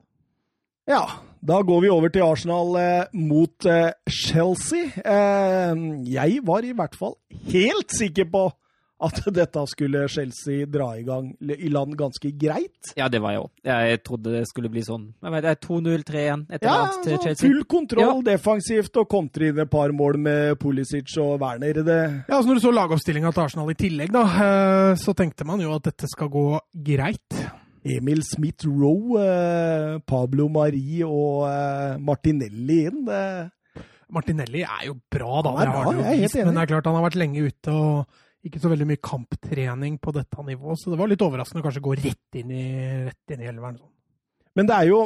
Ja, 0.87 1.01
da 1.43 1.57
går 1.66 1.83
vi 1.83 1.91
over 1.91 2.12
til 2.14 2.23
Arsenal 2.23 2.79
mot 3.19 3.66
Chelsea. 4.07 4.93
jeg 6.07 6.39
var 6.47 6.62
i 6.62 6.71
hvert 6.71 6.95
fall 6.95 7.19
helt 7.51 7.99
sikker 7.99 8.31
på 8.31 8.45
at 8.99 9.20
dette 9.38 9.62
skulle 9.70 10.05
Chelsea 10.11 10.66
dra 10.66 10.90
i 10.99 11.05
gang 11.07 11.30
i 11.40 11.70
land 11.70 11.94
ganske 11.99 12.30
greit. 12.38 12.92
Ja, 12.99 13.09
det 13.12 13.20
var 13.22 13.34
jeg 13.34 13.44
òg. 13.44 13.51
Jeg 13.68 14.01
trodde 14.07 14.34
det 14.34 14.44
skulle 14.51 14.70
bli 14.72 14.82
sånn. 14.86 15.09
Jeg 15.22 15.34
vet, 15.34 15.46
det 15.46 15.53
er 15.53 15.61
2-0-3-1 15.66 16.44
etter 16.49 16.70
ja, 16.70 16.76
hvert 16.82 17.01
til 17.07 17.20
Chelsea. 17.22 17.44
Full 17.44 17.66
kontroll 17.70 18.11
ja. 18.11 18.26
defensivt 18.32 19.01
og 19.03 19.09
kontre 19.11 19.53
inn 19.53 19.62
et 19.62 19.70
par 19.70 19.94
mål 19.94 20.18
med 20.24 20.59
Pulisic 20.62 21.14
og 21.22 21.38
Werner. 21.42 21.82
Det... 21.86 22.01
Ja, 22.26 22.40
altså 22.40 22.51
Når 22.51 22.59
du 22.59 22.66
så 22.66 22.74
lagoppstillinga 22.74 23.32
til 23.34 23.46
Arsenal 23.46 23.72
i 23.72 23.78
tillegg, 23.78 24.12
da, 24.14 24.24
eh, 24.49 24.92
så 25.01 25.14
tenkte 25.18 25.46
man 25.49 25.62
jo 25.62 25.72
at 25.76 25.86
dette 25.90 26.11
skal 26.11 26.32
gå 26.32 26.49
greit. 26.90 27.40
Emil 27.88 28.24
Smith-Roe, 28.26 29.22
eh, 29.22 29.92
Pablo 30.09 30.49
Mari 30.53 31.05
og 31.07 31.46
eh, 31.49 31.94
Martinelli 32.03 32.82
inn. 32.90 33.05
Martinelli 34.09 34.64
er 34.64 34.88
jo 34.88 34.96
bra, 35.12 35.42
da. 35.44 35.53
Han 35.61 35.68
er 35.68 35.76
bra, 35.76 35.92
jeg 35.92 36.09
er 36.09 36.24
helt 36.24 36.34
enig. 36.40 36.49
Men 36.49 36.57
det 36.57 36.64
er 36.64 36.72
klart 36.72 36.88
han 36.88 36.99
har 36.99 37.07
vært 37.07 37.20
lenge 37.20 37.44
ute. 37.46 37.74
og 37.74 38.24
ikke 38.47 38.61
så 38.62 38.70
veldig 38.70 38.86
mye 38.86 39.03
kamptrening 39.03 39.99
på 40.03 40.12
dette 40.14 40.45
nivået, 40.47 40.78
så 40.80 40.93
det 40.93 40.99
var 41.01 41.11
litt 41.11 41.24
overraskende 41.24 41.62
å 41.62 41.66
kanskje 41.66 41.84
gå 41.84 41.97
rett 41.99 42.39
inn 42.39 42.53
i, 42.55 42.66
rett 43.09 43.34
inn 43.34 43.43
i 43.43 43.51
elveren. 43.51 43.80
Sånn. 43.80 43.95
Men 44.59 44.70
det 44.70 44.76
er, 44.76 44.86
jo, 44.93 45.01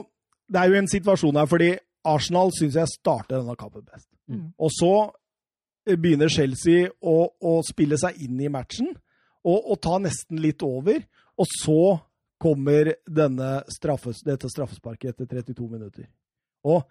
det 0.52 0.60
er, 0.60 0.68
jo, 0.68 0.78
en 0.80 0.92
situasjon 0.92 1.40
her, 1.40 1.48
fordi 1.50 1.70
Arsenal 2.12 2.52
syns 2.56 2.78
jeg 2.78 2.92
starter 2.92 3.40
denne 3.40 3.56
kampen 3.58 3.84
best. 3.86 4.08
Mm. 4.30 4.46
Og 4.60 4.72
så 4.74 4.92
begynner 5.98 6.30
Chelsea 6.32 6.86
å, 7.00 7.16
å, 7.32 7.58
spille 7.66 7.98
seg 8.00 8.20
inn 8.22 8.38
i 8.40 8.50
matchen 8.52 8.92
og, 9.42 9.58
og, 9.58 9.76
ta 9.82 9.98
nesten 10.02 10.40
litt 10.42 10.62
over. 10.66 11.02
Og 11.40 11.48
så 11.48 11.82
kommer 12.42 12.94
straffes, 13.72 14.22
dette 14.26 14.50
straffesparket 14.50 15.14
etter 15.14 15.28
32 15.30 15.68
minutter. 15.70 16.08
Og 16.66 16.82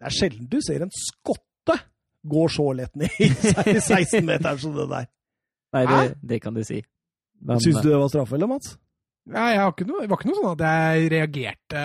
det 0.00 0.08
er 0.08 0.16
sjelden 0.16 0.48
du 0.48 0.60
ser 0.64 0.84
en 0.84 0.92
skotte 0.94 1.76
gå 2.20 2.44
så 2.52 2.66
lett 2.76 2.96
ned 3.00 3.12
i 3.20 3.30
16-meteren 3.90 4.60
som 4.60 4.76
det 4.76 4.88
der. 4.90 5.08
Nei, 5.76 5.84
det, 5.86 6.04
det 6.26 6.40
kan 6.42 6.56
du 6.56 6.62
si. 6.66 6.80
Men, 7.40 7.60
Syns 7.62 7.80
du 7.80 7.88
det 7.88 7.98
var 7.98 8.10
straffe, 8.12 8.36
eller, 8.36 8.50
Mats? 8.50 8.74
Nei, 9.30 9.50
noe, 9.60 9.74
det 9.76 10.08
var 10.08 10.16
ikke 10.16 10.30
noe 10.30 10.38
sånn 10.38 10.54
at 10.56 10.62
jeg 10.64 11.10
reagerte 11.12 11.82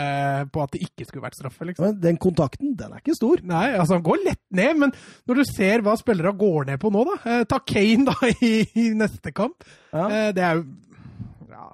på 0.56 0.62
at 0.64 0.72
det 0.74 0.80
ikke 0.88 1.06
skulle 1.06 1.26
vært 1.26 1.38
straffe. 1.38 1.68
liksom. 1.68 1.86
Men 1.86 2.00
den 2.02 2.20
kontakten, 2.22 2.72
den 2.80 2.96
er 2.96 3.04
ikke 3.04 3.18
stor. 3.18 3.44
Nei, 3.46 3.68
altså 3.76 4.00
han 4.00 4.06
går 4.06 4.24
lett 4.24 4.42
ned, 4.56 4.80
men 4.82 4.94
når 5.30 5.42
du 5.42 5.44
ser 5.50 5.84
hva 5.86 5.98
spillere 6.00 6.32
går 6.40 6.72
ned 6.72 6.82
på 6.82 6.92
nå, 6.96 7.04
da 7.12 7.18
eh, 7.34 7.44
Ta 7.52 7.60
Kane 7.62 8.08
da 8.08 8.32
i, 8.50 8.54
i 8.66 8.88
neste 8.98 9.36
kamp. 9.36 9.68
Ja. 9.92 10.08
Eh, 10.08 10.30
det 10.38 10.48
er 10.48 10.62
jo 10.62 10.66
ja. 11.52 11.68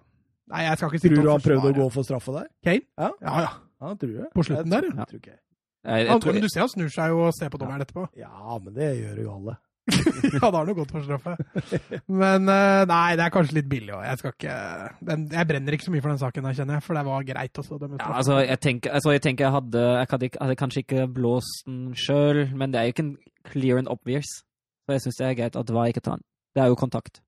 Nei, 0.51 0.65
jeg 0.65 0.81
skal 0.81 0.91
ikke 0.91 1.03
si 1.05 1.13
Tror 1.13 1.23
du 1.23 1.31
han 1.31 1.45
prøvde 1.45 1.71
å 1.71 1.77
gå 1.77 1.87
for 1.93 2.09
straffe 2.09 2.35
der? 2.35 2.51
Kane? 2.65 2.85
Ja, 2.97 3.13
ja. 3.21 3.37
ja. 3.45 3.55
ja 3.85 3.95
tror 4.03 4.17
jeg. 4.17 4.29
På 4.35 4.47
slutten 4.49 4.75
der, 4.75 4.91
ja. 4.91 5.07
Tror 5.07 5.21
ikke 5.21 5.35
jeg. 5.35 5.41
Jeg, 5.81 6.07
jeg 6.09 6.21
tror... 6.21 6.35
Men 6.35 6.43
du 6.43 6.51
ser 6.51 6.65
han 6.65 6.73
snur 6.73 6.91
seg 6.93 7.15
og 7.17 7.31
ser 7.33 7.53
på 7.53 7.57
dommeren 7.61 7.81
etterpå. 7.85 8.09
Ja, 8.19 8.57
men 8.61 8.73
det 8.75 8.91
gjør 8.99 9.23
jo 9.23 9.37
alle. 9.39 9.55
ja, 10.35 10.43
da 10.43 10.51
har 10.55 10.67
du 10.69 10.73
gått 10.77 10.91
for 10.93 11.05
straffe. 11.05 11.35
Men 12.07 12.49
eh, 12.51 12.83
nei, 12.89 13.15
det 13.19 13.25
er 13.25 13.33
kanskje 13.33 13.57
litt 13.59 13.69
billig 13.71 13.95
òg. 13.97 14.05
Jeg, 14.07 14.33
jeg, 15.07 15.47
brenner 15.49 15.77
ikke 15.77 15.87
så 15.87 15.95
mye 15.95 16.03
for 16.03 16.13
den 16.13 16.21
saken, 16.21 16.47
her, 16.49 16.57
kjenner 16.59 16.79
jeg, 16.79 16.85
for 16.85 16.99
det 16.99 17.05
var 17.07 17.27
greit 17.31 17.61
også. 17.63 17.79
Ja, 17.87 18.11
altså, 18.11 18.39
jeg 18.43 18.61
tenker, 18.63 18.95
altså, 18.99 19.15
jeg, 19.15 19.25
tenker 19.25 19.47
jeg, 19.47 19.55
hadde, 19.57 19.87
jeg 19.97 20.11
hadde, 20.13 20.31
hadde 20.41 20.59
kanskje 20.59 20.85
ikke 20.85 21.09
blåst 21.15 21.65
den 21.67 21.91
sjøl, 21.97 22.45
men 22.57 22.73
det 22.73 22.81
er 22.81 22.89
jo 22.89 22.95
ikke 22.95 23.07
en 23.07 23.17
clear 23.47 23.81
and 23.81 23.91
obvious. 23.91 24.29
Så 24.85 24.95
jeg 24.95 25.05
syns 25.05 25.19
det 25.19 25.27
er 25.27 25.37
greit 25.39 25.59
at 25.59 25.67
det 25.67 25.75
var 25.75 25.91
ikke 25.91 26.03
ta 26.05 26.17
den. 26.17 26.25
Det 26.55 26.63
er 26.63 26.71
jo 26.71 26.79
kontakt. 26.79 27.21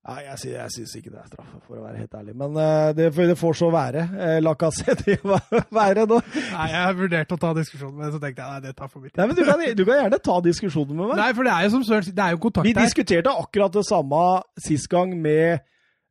Nei, 0.00 0.22
jeg, 0.24 0.54
jeg 0.54 0.72
syns 0.72 0.92
ikke 0.96 1.10
det 1.12 1.18
er 1.20 1.26
straffe, 1.28 1.58
for 1.66 1.76
å 1.76 1.82
være 1.84 1.98
helt 2.00 2.14
ærlig. 2.16 2.34
Men 2.40 2.54
uh, 2.56 2.88
det, 2.96 3.10
det, 3.12 3.34
får 3.36 3.58
så 3.58 3.68
være. 3.72 4.06
Uh, 4.14 4.36
La 4.40 4.54
Cassette 4.56 5.18
være 5.80 6.06
nå. 6.08 6.20
Nei, 6.54 6.68
jeg 6.72 6.96
vurderte 7.02 7.36
å 7.36 7.40
ta 7.42 7.50
diskusjonen, 7.58 7.98
men 7.98 8.14
så 8.14 8.20
tenkte 8.22 8.40
jeg 8.40 8.54
nei, 8.54 8.62
det 8.64 8.72
tar 8.78 8.88
for 8.88 9.02
mye 9.02 9.12
tid. 9.12 9.18
Nei, 9.20 9.26
men 9.28 9.36
du 9.36 9.42
kan, 9.44 9.64
du 9.76 9.84
kan, 9.84 10.00
gjerne 10.00 10.20
ta 10.30 10.38
diskusjonen 10.46 10.96
med 10.96 11.10
meg. 11.10 11.20
Nei, 11.20 11.28
for 11.36 11.48
det 11.48 11.52
er 11.52 11.66
jo 11.66 11.74
som 11.74 11.84
Søren 11.90 12.16
det 12.16 12.24
er 12.24 12.32
jo 12.32 12.40
kontakt 12.46 12.70
Vi 12.70 12.72
diskuterte 12.78 13.34
akkurat 13.42 13.76
det 13.76 13.84
samme 13.90 14.22
sist 14.64 14.88
gang 14.92 15.12
med 15.20 15.60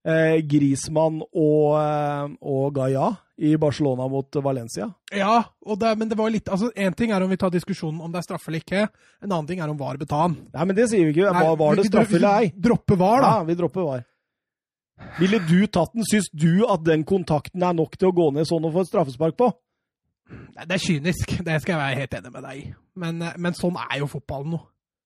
uh, 0.08 0.38
Grismann 0.50 1.22
og, 1.24 1.76
uh, 1.76 2.30
og 2.42 2.76
Gaia 2.76 3.10
i 3.40 3.54
Barcelona 3.58 4.08
mot 4.12 4.36
Valencia. 4.44 4.90
Ja, 5.16 5.44
det, 5.80 5.94
men 5.96 6.10
det 6.12 6.18
var 6.20 6.32
litt 6.34 6.50
altså 6.52 6.74
En 6.76 6.96
ting 6.98 7.14
er 7.16 7.24
om 7.24 7.32
vi 7.32 7.38
tar 7.40 7.54
diskusjonen 7.54 8.02
om 8.04 8.12
det 8.12 8.20
er 8.20 8.28
straffe 8.28 8.52
eller 8.52 8.64
ikke. 8.66 8.86
En 9.24 9.32
annen 9.32 9.48
ting 9.48 9.64
er 9.64 9.72
om 9.72 9.80
VAR 9.80 10.00
betaler. 10.02 10.36
Nei, 10.54 10.66
men 10.68 10.76
det 10.78 10.90
sier 10.92 11.08
vi 11.08 11.16
ikke. 11.16 11.32
Nei, 11.32 11.46
var 11.62 11.80
det 11.80 11.88
straffe 11.88 12.20
eller 12.20 12.44
ei? 12.44 12.52
Dropper 12.68 13.00
VAR, 13.00 13.24
da. 13.24 13.32
Ja, 13.38 13.48
vi 13.48 13.58
dropper 13.60 13.88
VAR. 13.88 14.06
Ville 15.20 15.40
du 15.48 15.60
tatt 15.72 15.96
den? 15.96 16.04
Syns 16.08 16.28
du 16.36 16.66
at 16.68 16.84
den 16.84 17.06
kontakten 17.08 17.64
er 17.64 17.76
nok 17.78 17.96
til 17.96 18.12
å 18.12 18.16
gå 18.16 18.28
ned 18.36 18.48
sånn 18.50 18.68
og 18.68 18.76
få 18.76 18.84
et 18.84 18.92
straffespark 18.92 19.40
på? 19.40 19.54
Det 20.60 20.76
er 20.76 20.82
kynisk, 20.84 21.38
det 21.46 21.62
skal 21.64 21.74
jeg 21.76 21.82
være 21.82 22.02
helt 22.04 22.18
enig 22.20 22.34
med 22.34 22.46
deg 22.46 22.60
i. 22.60 22.66
Men, 23.00 23.22
eh, 23.24 23.38
men 23.42 23.56
sånn 23.58 23.80
er 23.80 24.02
jo 24.02 24.10
fotballen 24.12 24.54
nå. 24.58 24.60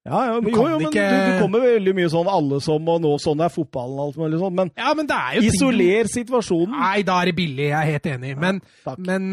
Ja, 0.04 0.18
ja, 0.28 0.32
men, 0.36 0.50
jo, 0.52 0.66
jo, 0.68 0.76
men 0.82 0.90
ikke... 0.90 1.00
du, 1.00 1.14
du, 1.16 1.38
kommer 1.40 1.62
veldig 1.64 1.92
mye 1.96 2.08
sånn 2.12 2.26
'alle 2.28 2.58
som' 2.60 2.88
og 2.92 2.98
'nå 3.00 3.12
sånn 3.24 3.40
er 3.40 3.52
fotballen' 3.54 3.96
og 3.96 4.02
alt 4.02 4.18
mulig 4.20 4.40
sånn, 4.42 4.52
men 4.58 4.70
ja, 4.76 4.90
men 4.98 5.08
isoler 5.40 6.04
ting... 6.04 6.10
situasjonen. 6.12 6.74
Nei, 6.76 6.98
da 7.08 7.14
er 7.22 7.30
det 7.30 7.34
billig, 7.38 7.70
jeg 7.70 7.78
er 7.78 7.88
helt 7.88 8.08
enig. 8.12 8.34
Men, 8.36 8.60
men, 9.00 9.30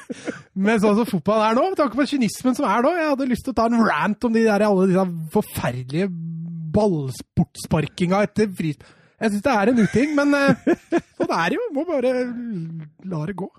men 0.68 0.82
sånn 0.84 1.00
som 1.00 1.08
fotball 1.08 1.42
er 1.48 1.58
nå, 1.58 1.64
med 1.72 1.80
tanke 1.80 1.98
på 1.98 2.06
kynismen 2.12 2.54
som 2.54 2.68
er 2.70 2.86
nå 2.86 2.92
Jeg 2.94 3.08
hadde 3.10 3.26
lyst 3.32 3.42
til 3.48 3.56
å 3.56 3.58
ta 3.58 3.66
en 3.66 3.82
rant 3.88 4.28
om 4.28 4.36
de 4.38 4.44
der, 4.46 4.66
alle 4.68 4.86
disse 4.92 5.04
forferdelige 5.34 6.12
ballsportsparkinga 6.78 8.22
etter 8.28 8.54
fris... 8.54 8.78
Jeg 9.18 9.34
syns 9.34 9.44
det 9.46 9.52
er 9.56 9.70
en 9.72 9.82
uting, 9.82 10.14
men 10.14 10.38
uh, 10.38 10.70
sånn 11.18 11.34
er 11.40 11.50
det 11.50 11.58
jo. 11.58 11.66
Må 11.74 11.86
bare 11.90 12.14
la 13.10 13.26
det 13.26 13.34
gå. 13.42 13.50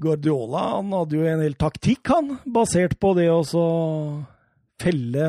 Guardiola 0.00 0.64
han 0.78 0.92
hadde 0.94 1.20
jo 1.20 1.28
en 1.28 1.44
hel 1.44 1.60
taktikk, 1.60 2.14
han, 2.16 2.36
basert 2.48 2.96
på 3.02 3.12
det 3.18 3.28
å 3.34 3.42
felle 4.78 5.28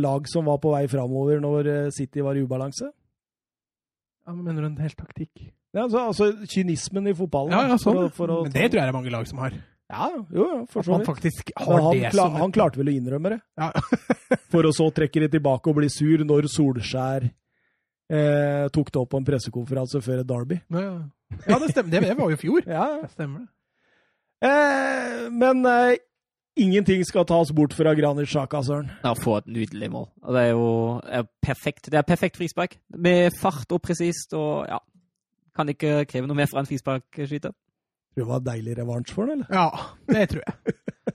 lag 0.00 0.28
som 0.30 0.46
var 0.48 0.60
på 0.62 0.72
vei 0.74 0.84
framover 0.90 1.42
når 1.42 1.70
eh, 1.72 1.90
City 1.94 2.24
var 2.24 2.36
i 2.36 2.44
ubalanse? 2.44 2.90
Ja, 4.24 4.32
men 4.32 4.44
Mener 4.46 4.64
du 4.64 4.70
en 4.72 4.80
hel 4.80 4.96
taktikk? 4.96 5.32
Ja, 5.74 5.84
altså, 5.84 6.06
altså 6.08 6.48
kynismen 6.48 7.10
i 7.10 7.14
fotballen. 7.16 7.52
Ja, 7.52 7.74
ja, 7.74 7.78
sånn. 7.80 7.96
For 7.96 8.06
å, 8.06 8.12
for 8.14 8.32
å, 8.32 8.42
men 8.46 8.54
det 8.54 8.68
tror 8.70 8.80
jeg 8.80 8.86
det 8.86 8.92
er 8.92 8.96
mange 8.96 9.12
lag 9.12 9.26
som 9.28 9.40
har. 9.42 9.56
Ja, 9.92 10.06
jo, 10.32 10.44
for 10.72 10.86
så 10.86 10.96
vidt. 10.96 11.50
Han, 11.60 11.82
han, 11.84 12.04
klar, 12.14 12.36
han 12.40 12.52
klarte 12.54 12.80
vel 12.80 12.88
å 12.88 12.94
innrømme 12.94 13.34
det. 13.34 13.40
Ja. 13.60 13.68
for 14.52 14.64
å 14.64 14.72
så 14.74 14.86
trekke 14.96 15.26
det 15.26 15.34
tilbake 15.34 15.70
og 15.70 15.76
bli 15.80 15.90
sur 15.92 16.24
når 16.24 16.48
Solskjær 16.52 17.26
eh, 17.26 18.64
tok 18.72 18.94
det 18.94 19.02
opp 19.02 19.12
på 19.12 19.20
en 19.20 19.28
pressekonferanse 19.28 20.00
før 20.04 20.22
et 20.22 20.30
derby. 20.30 20.60
Ja, 20.72 20.94
ja 21.50 21.60
det, 21.60 21.70
stemmer. 21.74 22.06
det 22.08 22.16
var 22.16 22.32
jo 22.32 22.38
i 22.38 22.40
fjor. 22.40 22.64
ja, 22.78 22.86
det 23.02 23.12
stemmer. 23.12 23.44
Eh, 24.44 25.20
men 25.34 25.64
eh, 25.68 26.00
Ingenting 26.56 27.02
skal 27.06 27.26
tas 27.26 27.50
bort 27.50 27.74
fra 27.74 27.96
Granit 27.98 28.30
Sjaka, 28.30 28.60
Søren. 28.62 28.90
Ja, 29.02 29.14
få 29.18 29.40
et 29.40 29.48
nydelig 29.50 29.88
mål. 29.90 30.06
Det 30.22 30.42
er 30.42 30.52
jo 30.52 30.68
er 31.02 31.26
perfekt. 31.42 31.90
Det 31.90 31.98
er 31.98 32.06
perfekt 32.06 32.38
frispark. 32.38 32.76
Med 32.94 33.34
fart 33.40 33.72
og 33.74 33.82
presist 33.82 34.36
og 34.38 34.68
ja. 34.70 34.78
Kan 35.54 35.70
ikke 35.70 36.04
kreve 36.10 36.26
noe 36.26 36.38
mer 36.38 36.48
fra 36.50 36.62
en 36.62 36.66
frisparkskyter. 36.66 37.52
Tror 37.54 37.54
du 37.54 37.64
det 38.14 38.26
var 38.28 38.42
deilig 38.46 38.76
revansj 38.78 39.10
for 39.14 39.26
den, 39.30 39.42
eller? 39.42 39.50
Ja, 39.50 39.70
det 40.06 40.28
tror 40.30 40.44
jeg. 40.46 40.74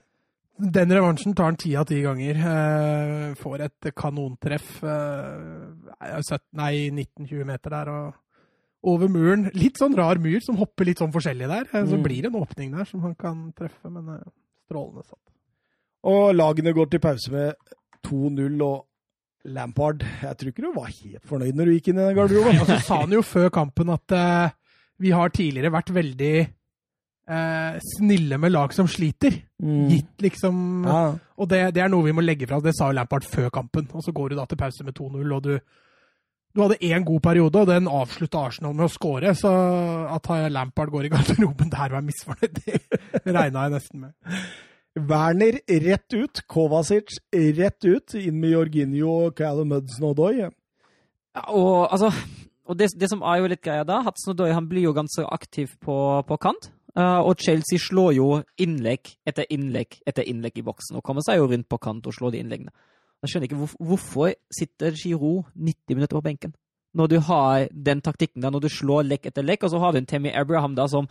Den 0.60 0.92
revansjen 0.92 1.32
tar 1.32 1.46
han 1.48 1.56
ti 1.56 1.70
av 1.80 1.86
ti 1.88 2.02
ganger. 2.04 2.36
Eh, 2.36 3.22
får 3.40 3.62
et 3.64 3.86
kanontreff 3.96 4.82
eh, 4.84 6.34
nei, 6.60 6.74
19-20 6.92 7.46
meter 7.48 7.72
der 7.72 7.90
og 7.94 8.90
over 8.92 9.08
muren. 9.08 9.46
Litt 9.56 9.80
sånn 9.80 9.96
rar 9.96 10.20
mur 10.20 10.36
som 10.44 10.60
hopper 10.60 10.90
litt 10.90 11.00
sånn 11.00 11.14
forskjellig 11.14 11.48
der. 11.48 11.64
Eh, 11.72 11.88
så 11.88 11.96
mm. 11.96 12.04
blir 12.04 12.20
det 12.20 12.28
en 12.28 12.42
åpning 12.42 12.76
der 12.76 12.90
som 12.90 13.00
han 13.06 13.16
kan 13.16 13.46
treffe, 13.56 13.88
men 13.88 14.20
strålende 14.68 15.06
satt. 15.08 15.29
Og 16.08 16.30
lagene 16.34 16.72
går 16.76 16.88
til 16.92 17.02
pause 17.02 17.32
med 17.32 17.74
2-0 18.06 18.62
og 18.64 18.86
Lampard 19.48 20.04
Jeg 20.04 20.36
tror 20.36 20.52
ikke 20.52 20.64
du 20.64 20.72
var 20.74 20.88
helt 20.92 21.28
fornøyd 21.28 21.56
når 21.56 21.68
du 21.68 21.74
gikk 21.76 21.90
inn 21.90 22.00
i 22.00 22.06
den 22.06 22.16
garderoben. 22.16 22.58
Ja, 22.58 22.64
så 22.68 22.78
sa 22.84 23.02
han 23.04 23.14
jo 23.14 23.22
før 23.24 23.48
kampen 23.54 23.92
at 23.92 24.16
uh, 24.16 24.56
vi 25.00 25.12
har 25.16 25.32
tidligere 25.32 25.72
vært 25.72 25.92
veldig 25.96 26.34
uh, 26.44 27.78
snille 27.96 28.38
med 28.40 28.52
lag 28.52 28.74
som 28.76 28.88
sliter. 28.90 29.38
Mm. 29.62 29.86
Gitt 29.88 30.26
liksom 30.26 30.84
ja. 30.84 31.02
Og 31.40 31.48
det, 31.48 31.62
det, 31.76 31.84
er 31.84 31.92
noe 31.92 32.04
vi 32.04 32.16
må 32.16 32.24
legge 32.24 32.48
fra 32.48 32.60
oss. 32.60 32.66
Det 32.68 32.76
sa 32.76 32.90
jo 32.90 32.98
Lampard 33.00 33.24
før 33.24 33.48
kampen. 33.54 33.88
Og 33.96 34.04
så 34.04 34.12
går 34.12 34.32
du 34.32 34.40
da 34.40 34.44
til 34.48 34.60
pause 34.60 34.84
med 34.84 34.96
2-0, 35.00 35.24
og 35.24 35.44
du, 35.48 35.54
du 36.52 36.64
hadde 36.66 36.80
én 36.84 37.06
god 37.08 37.24
periode, 37.24 37.64
og 37.64 37.72
den 37.72 37.88
avslutta 37.88 38.44
Arsenal 38.44 38.76
med 38.76 38.90
å 38.90 38.92
skåre. 38.92 39.32
Så 39.40 39.52
at 40.12 40.34
Lampard 40.52 40.92
går 40.92 41.08
i 41.08 41.12
garderoben 41.16 41.72
der 41.72 41.94
og 41.94 42.02
er 42.02 42.10
misfornøyd, 42.12 42.60
det 43.24 43.38
regna 43.38 43.70
jeg 43.70 43.78
nesten 43.78 44.04
med. 44.04 44.12
Werner 44.98 45.60
rett 45.84 46.14
ut, 46.14 46.42
Kovacic 46.50 47.20
rett 47.32 47.84
ut, 47.84 48.14
inn 48.18 48.40
med 48.40 48.56
Jorginho, 48.56 49.30
Callum 49.36 49.76
Hudson 49.76 50.08
og 50.10 50.16
Doy. 50.18 50.40
Ja, 50.40 51.44
og 51.54 51.92
altså 51.92 52.10
og 52.70 52.78
det, 52.78 52.92
det, 52.94 53.08
som 53.10 53.22
er 53.26 53.40
jo 53.40 53.48
litt 53.50 53.62
greia 53.64 53.82
da, 53.86 53.98
Hudson 54.06 54.36
Odoi 54.36 54.52
han 54.54 54.68
blir 54.70 54.86
jo 54.86 54.94
ganske 54.94 55.24
aktiv 55.34 55.72
på, 55.82 55.96
på 56.26 56.38
kant. 56.42 56.70
Uh, 56.98 57.22
og 57.22 57.38
Chelsea 57.38 57.78
slår 57.78 58.16
jo 58.16 58.28
innlegg 58.58 59.12
etter 59.26 59.46
innlegg 59.54 60.00
etter 60.10 60.26
innlegg 60.26 60.58
i 60.58 60.64
boksen, 60.66 60.98
og 60.98 61.04
kommer 61.06 61.22
seg 61.22 61.38
jo 61.38 61.46
rundt 61.50 61.68
på 61.70 61.78
kant 61.82 62.06
og 62.06 62.14
slår 62.14 62.34
de 62.34 62.42
innleggene. 62.42 62.74
Jeg 63.22 63.32
skjønner 63.32 63.50
ikke 63.50 63.60
hvor, 63.60 63.74
hvorfor 63.90 64.34
sitter 64.54 64.94
Giroud 64.98 65.52
90 65.54 65.98
minutter 65.98 66.18
på 66.18 66.24
benken 66.26 66.54
når 66.90 67.06
du 67.06 67.20
har 67.22 67.68
den 67.70 68.00
taktikken 68.02 68.42
der, 68.42 68.50
når 68.50 68.64
du 68.64 68.72
slår 68.72 69.04
lekk 69.06 69.28
etter 69.30 69.44
lekk, 69.46 69.62
og 69.62 69.70
så 69.70 69.78
har 69.78 69.92
du 69.92 70.00
en 70.00 70.08
Tammy 70.10 70.32
Abraham 70.34 70.74
da 70.74 70.88
som 70.90 71.06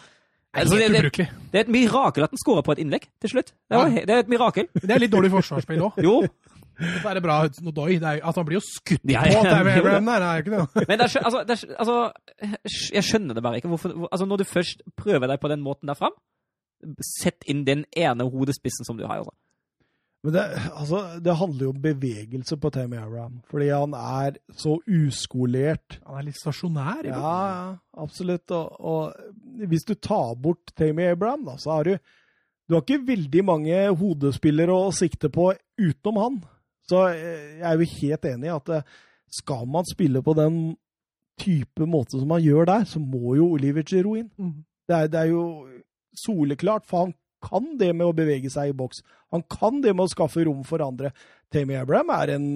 altså, 0.54 0.76
det, 0.76 0.88
det, 0.94 1.02
det, 1.04 1.26
det, 1.52 1.58
er 1.60 1.66
et 1.66 1.74
mirakel 1.74 2.26
at 2.26 2.34
han 2.34 2.42
skårer 2.42 2.66
på 2.66 2.76
et 2.76 2.82
innlegg 2.84 3.10
til 3.22 3.34
slutt. 3.36 3.52
Det 3.70 3.82
ja. 3.82 4.06
det 4.08 4.16
er 4.16 4.24
et 4.24 4.32
mirakel. 4.32 4.70
Det 4.74 4.90
er 4.96 5.04
litt 5.04 5.14
dårlig 5.14 5.32
forsvarsspill 5.34 5.84
òg. 5.90 6.00
jo. 6.08 6.16
Så 6.80 7.10
er 7.10 7.18
det 7.18 7.24
bra 7.24 7.42
Nodoi. 7.66 7.98
Altså, 8.00 8.40
han 8.40 8.48
blir 8.48 8.60
jo 8.60 8.64
skutt 8.64 9.04
på! 9.04 9.12
Der, 9.14 10.24
er 10.24 10.38
ikke 10.42 10.56
det? 10.56 10.88
Men 10.92 11.02
altså, 11.04 11.20
altså, 11.20 11.98
jeg 12.94 13.04
skjønner 13.04 13.36
det 13.36 13.44
bare 13.44 13.60
ikke. 13.60 13.68
Hvorfor, 13.68 14.08
altså, 14.12 14.26
når 14.26 14.38
du 14.42 14.44
først 14.48 14.82
prøver 14.98 15.28
deg 15.28 15.40
på 15.40 15.52
den 15.52 15.62
måten 15.66 15.92
der 15.92 16.00
fram, 16.00 16.16
sett 17.04 17.44
inn 17.52 17.66
den 17.68 17.84
ene 17.98 18.24
hodespissen 18.32 18.88
som 18.88 18.98
du 18.98 19.06
har. 19.06 19.20
Altså. 19.20 19.36
Men 20.24 20.36
det, 20.36 20.42
altså, 20.76 21.00
det, 21.24 21.36
handler 21.40 21.64
jo 21.64 21.72
om 21.72 21.82
bevegelse 21.82 22.58
på 22.60 22.70
Tammy 22.76 22.98
Aram, 23.00 23.38
fordi 23.48 23.70
han 23.72 23.94
er 23.96 24.40
så 24.52 24.76
uskolert. 24.84 26.00
Han 26.04 26.20
er 26.20 26.26
litt 26.28 26.40
stasjonær? 26.42 27.08
Ja, 27.08 27.36
ja, 27.54 27.70
absolutt. 28.04 28.52
Og, 28.52 28.82
og, 28.84 29.70
hvis 29.72 29.88
du 29.88 29.94
tar 29.96 30.34
bort 30.44 30.74
Tammy 30.76 31.08
Abraham, 31.08 31.46
da, 31.48 31.56
så 31.60 31.78
har 31.78 31.88
du 31.88 31.98
Du 32.70 32.76
har 32.76 32.84
ikke 32.84 33.08
veldig 33.08 33.42
mange 33.42 33.78
hodespillere 33.98 34.70
å 34.70 34.92
sikte 34.94 35.32
på 35.34 35.48
utenom 35.82 36.20
han. 36.22 36.36
Så 36.86 37.00
eh, 37.16 37.56
jeg 37.58 37.66
er 37.66 37.80
jo 37.80 37.88
helt 37.96 38.28
enig 38.30 38.46
i 38.46 38.52
at 38.54 38.70
eh, 38.76 38.92
skal 39.40 39.66
man 39.66 39.88
spille 39.90 40.22
på 40.22 40.36
den 40.38 40.60
type 41.42 41.88
måte 41.90 42.20
som 42.20 42.30
man 42.30 42.44
gjør 42.44 42.70
der, 42.70 42.86
så 42.86 43.02
må 43.02 43.34
jo 43.40 43.48
Oliver 43.56 43.82
Giroud 43.82 44.20
inn. 44.22 44.30
Mm. 44.38 44.54
Det, 44.86 45.00
det 45.14 45.20
er 45.24 45.32
jo 45.32 45.44
soleklart, 46.14 46.86
for 46.86 47.08
han 47.08 47.16
kan 47.44 47.74
det 47.80 47.92
med 47.96 48.08
å 48.08 48.16
bevege 48.16 48.52
seg 48.52 48.72
i 48.72 48.78
boks. 48.78 49.02
Han 49.34 49.44
kan 49.52 49.82
det 49.84 49.94
med 49.96 50.08
å 50.08 50.12
skaffe 50.12 50.44
rom 50.48 50.64
for 50.68 50.84
andre. 50.86 51.12
Tammy 51.54 51.78
Abraham 51.80 52.12
er 52.14 52.36
en 52.36 52.48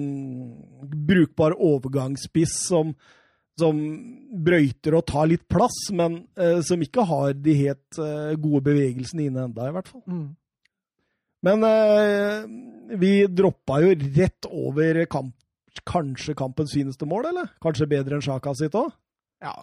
brukbar 1.08 1.56
overgangsspiss 1.56 2.56
som, 2.68 2.94
som 3.58 3.80
brøyter 4.46 4.98
og 4.98 5.06
tar 5.10 5.30
litt 5.30 5.46
plass, 5.50 5.76
men 5.94 6.22
uh, 6.38 6.60
som 6.66 6.82
ikke 6.84 7.06
har 7.08 7.34
de 7.38 7.56
helt 7.64 8.00
uh, 8.00 8.34
gode 8.38 8.64
bevegelsene 8.70 9.28
inne 9.28 9.48
enda, 9.48 9.68
i 9.68 9.76
hvert 9.76 9.90
fall. 9.90 10.04
Mm. 10.06 10.26
Men 11.44 11.66
uh, 11.68 12.98
vi 13.00 13.14
droppa 13.28 13.80
jo 13.84 13.94
rett 14.16 14.48
over 14.50 15.04
kamp, 15.10 15.34
kanskje 15.88 16.36
kampens 16.38 16.74
fineste 16.76 17.08
mål, 17.08 17.32
eller? 17.32 17.54
Kanskje 17.62 17.90
bedre 17.90 18.18
enn 18.18 18.24
Sjaka 18.24 18.54
sitt 18.58 18.76
òg? 18.78 18.92
Ja. 19.44 19.56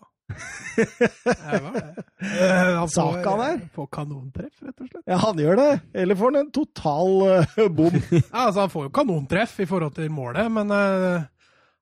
Han 2.77 2.89
Saka 2.89 3.35
der? 3.41 3.59
Får 3.75 3.87
kanontreff, 3.93 4.53
rett 4.61 4.77
og 4.77 4.87
slett. 4.87 5.03
Ja, 5.05 5.19
han 5.25 5.41
gjør 5.41 5.59
det. 5.59 5.69
Eller 6.03 6.19
får 6.19 6.31
han 6.31 6.41
en 6.41 6.51
total 6.55 7.13
uh, 7.27 7.67
bom? 7.69 7.97
ja, 8.11 8.45
altså, 8.45 8.59
han 8.63 8.73
får 8.73 8.87
jo 8.87 8.93
kanontreff 9.01 9.59
i 9.63 9.69
forhold 9.69 9.95
til 9.97 10.11
målet, 10.13 10.51
men 10.53 10.73
uh, 10.73 11.23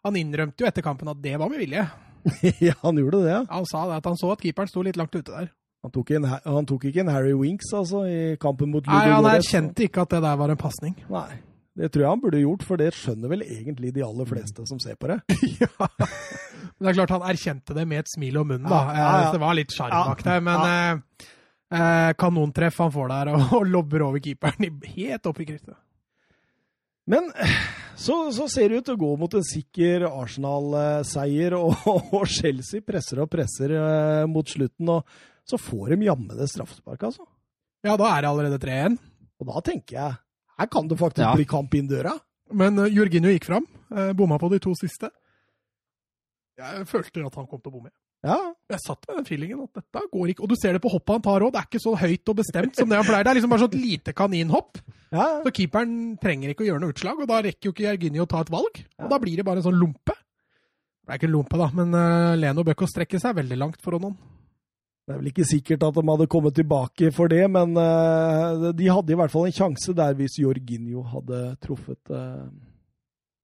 han 0.08 0.20
innrømte 0.20 0.64
jo 0.64 0.70
etter 0.70 0.86
kampen 0.86 1.12
at 1.12 1.22
det 1.24 1.36
var 1.40 1.52
med 1.52 1.62
vilje. 1.62 1.86
ja, 2.68 2.76
han 2.82 3.00
gjorde 3.00 3.24
det. 3.24 3.32
Ja. 3.32 3.44
Han 3.52 3.68
sa 3.70 3.86
det, 3.90 4.02
at 4.02 4.10
han 4.12 4.20
så 4.20 4.34
at 4.36 4.44
keeperen 4.44 4.72
sto 4.72 4.84
litt 4.86 5.00
langt 5.00 5.16
ute 5.16 5.32
der. 5.32 5.52
Han 5.84 5.94
tok, 5.96 6.10
en, 6.12 6.26
han 6.28 6.66
tok 6.68 6.90
ikke 6.90 7.06
en 7.06 7.12
Harry 7.14 7.32
Winks 7.40 7.70
altså, 7.72 8.02
i 8.04 8.36
kampen 8.42 8.68
mot 8.68 8.84
Ludo 8.84 8.98
Nei, 8.98 9.14
han 9.14 9.28
erkjente 9.32 9.86
ikke 9.86 10.04
at 10.04 10.12
det 10.12 10.20
der 10.26 10.42
var 10.42 10.52
en 10.52 10.60
pasning. 10.60 10.98
Nei. 11.08 11.40
Det 11.80 11.88
tror 11.94 12.04
jeg 12.04 12.12
han 12.12 12.20
burde 12.20 12.42
gjort, 12.42 12.66
for 12.68 12.82
det 12.82 12.90
skjønner 12.98 13.32
vel 13.32 13.46
egentlig 13.46 13.94
de 13.96 14.04
aller 14.04 14.28
fleste 14.28 14.66
som 14.68 14.82
ser 14.84 14.98
på 15.00 15.08
det. 15.14 15.22
ja. 15.62 15.70
Men 16.80 16.88
det 16.88 16.92
er 16.94 16.98
klart 17.02 17.12
han 17.18 17.28
erkjente 17.28 17.76
det 17.76 17.84
med 17.92 18.06
et 18.06 18.12
smil 18.14 18.40
om 18.40 18.48
munnen, 18.48 18.70
da. 18.70 18.80
Ja, 18.88 18.96
ja, 18.96 19.10
ja. 19.26 19.32
Det 19.36 19.42
var 19.44 19.58
litt 19.58 19.76
sjarm 19.76 19.92
bak 19.92 20.24
der. 20.24 20.44
Men 20.46 20.64
eh, 20.70 21.26
eh, 21.76 22.12
kanontreff 22.20 22.80
han 22.80 22.94
får 22.96 23.12
der, 23.12 23.32
og, 23.36 23.56
og 23.60 23.68
lobber 23.68 24.06
over 24.08 24.24
keeperen 24.24 24.80
helt 24.96 25.30
opp 25.30 25.42
i 25.44 25.48
krysset. 25.50 25.76
Men 27.10 27.32
så, 27.98 28.30
så, 28.32 28.46
ser 28.48 28.70
det 28.70 28.80
ut 28.80 28.88
til 28.88 28.96
å 28.96 29.02
gå 29.02 29.12
mot 29.20 29.34
en 29.36 29.44
sikker 29.46 30.06
Arsenal-seier, 30.08 31.58
og, 31.60 31.76
og, 32.14 32.24
Chelsea 32.30 32.86
presser 32.86 33.24
og 33.26 33.32
presser 33.34 33.76
eh, 33.76 34.24
mot 34.30 34.48
slutten. 34.48 34.96
Og 34.96 35.50
så 35.50 35.60
får 35.60 35.96
de 35.96 36.08
jammen 36.08 36.38
det 36.38 36.48
straffesparket, 36.52 37.12
altså. 37.12 37.28
Ja, 37.84 37.96
da 38.00 38.10
er 38.14 38.24
det 38.24 38.32
allerede 38.32 38.60
3-1. 38.62 39.00
Og 39.40 39.48
da 39.50 39.62
tenker 39.64 39.96
jeg 39.96 40.18
her 40.60 40.68
kan 40.68 40.88
det 40.92 40.98
faktisk 41.00 41.24
ja. 41.24 41.36
bli 41.36 41.46
kamp 41.48 41.76
inn 41.78 41.88
døra. 41.88 42.18
Men 42.52 42.82
uh, 42.82 42.90
Jorginho 42.92 43.32
gikk 43.32 43.48
fram. 43.48 43.68
Uh, 43.88 44.12
bomma 44.18 44.40
på 44.42 44.50
de 44.52 44.60
to 44.64 44.74
siste. 44.76 45.08
Jeg 46.60 46.86
følte 46.90 47.26
at 47.26 47.40
han 47.40 47.48
kom 47.48 47.62
til 47.62 47.72
å 47.72 47.76
bomme. 47.78 47.92
Ja. 48.26 48.38
Jeg 48.68 48.82
satt 48.84 49.06
med 49.08 49.22
den 49.22 49.28
feelingen 49.30 49.64
at 49.64 49.80
dette 49.80 50.06
går 50.12 50.32
ikke. 50.34 50.44
Og 50.44 50.52
du 50.52 50.56
ser 50.60 50.76
det 50.76 50.82
på 50.84 50.92
hoppet 50.92 51.16
han 51.16 51.26
tar 51.26 51.46
òg. 51.46 51.54
Det 51.56 51.62
er 51.62 51.68
ikke 51.70 51.84
så 51.84 51.94
høyt 52.00 52.32
og 52.32 52.40
bestemt 52.42 52.80
som 52.80 52.90
det 52.92 53.00
han 53.00 53.08
pleier. 53.08 53.26
Det 53.26 53.32
er 53.32 53.40
liksom 53.40 53.54
bare 53.54 53.64
sånn 53.64 53.72
et 53.72 53.84
lite 53.84 54.16
kaninhopp. 54.18 54.82
Ja. 55.16 55.28
Så 55.46 55.54
keeperen 55.56 55.94
trenger 56.22 56.52
ikke 56.52 56.66
å 56.66 56.70
gjøre 56.70 56.84
noe 56.84 56.94
utslag, 56.94 57.22
og 57.22 57.30
da 57.32 57.40
rekker 57.46 57.70
jo 57.70 57.76
ikke 57.76 57.88
Jerginho 57.88 58.28
å 58.28 58.30
ta 58.30 58.44
et 58.44 58.52
valg. 58.54 58.82
Og 59.00 59.14
da 59.14 59.22
blir 59.24 59.40
det 59.40 59.46
bare 59.48 59.64
en 59.64 59.70
sånn 59.70 59.80
lompe. 59.80 60.18
Det 61.10 61.16
er 61.16 61.22
ikke 61.22 61.30
en 61.32 61.38
lompe, 61.38 61.58
da, 61.58 61.70
men 61.74 61.96
uh, 61.96 62.36
Leno 62.38 62.66
bør 62.66 62.76
ikke 62.76 62.92
strekke 62.92 63.22
seg 63.22 63.40
veldig 63.40 63.58
langt 63.58 63.80
for 63.82 63.98
noen. 63.98 64.14
Det 65.10 65.16
er 65.16 65.22
vel 65.24 65.32
ikke 65.32 65.48
sikkert 65.50 65.88
at 65.88 65.96
de 65.96 66.04
hadde 66.06 66.28
kommet 66.30 66.54
tilbake 66.54 67.10
for 67.16 67.32
det, 67.32 67.42
men 67.50 67.72
uh, 67.74 68.68
de 68.78 68.92
hadde 68.92 69.16
i 69.16 69.18
hvert 69.18 69.34
fall 69.34 69.48
en 69.50 69.56
sjanse 69.56 69.96
der 69.98 70.14
hvis 70.20 70.38
Jorginho 70.44 71.02
hadde 71.16 71.40
truffet 71.64 72.14
uh... 72.14 72.46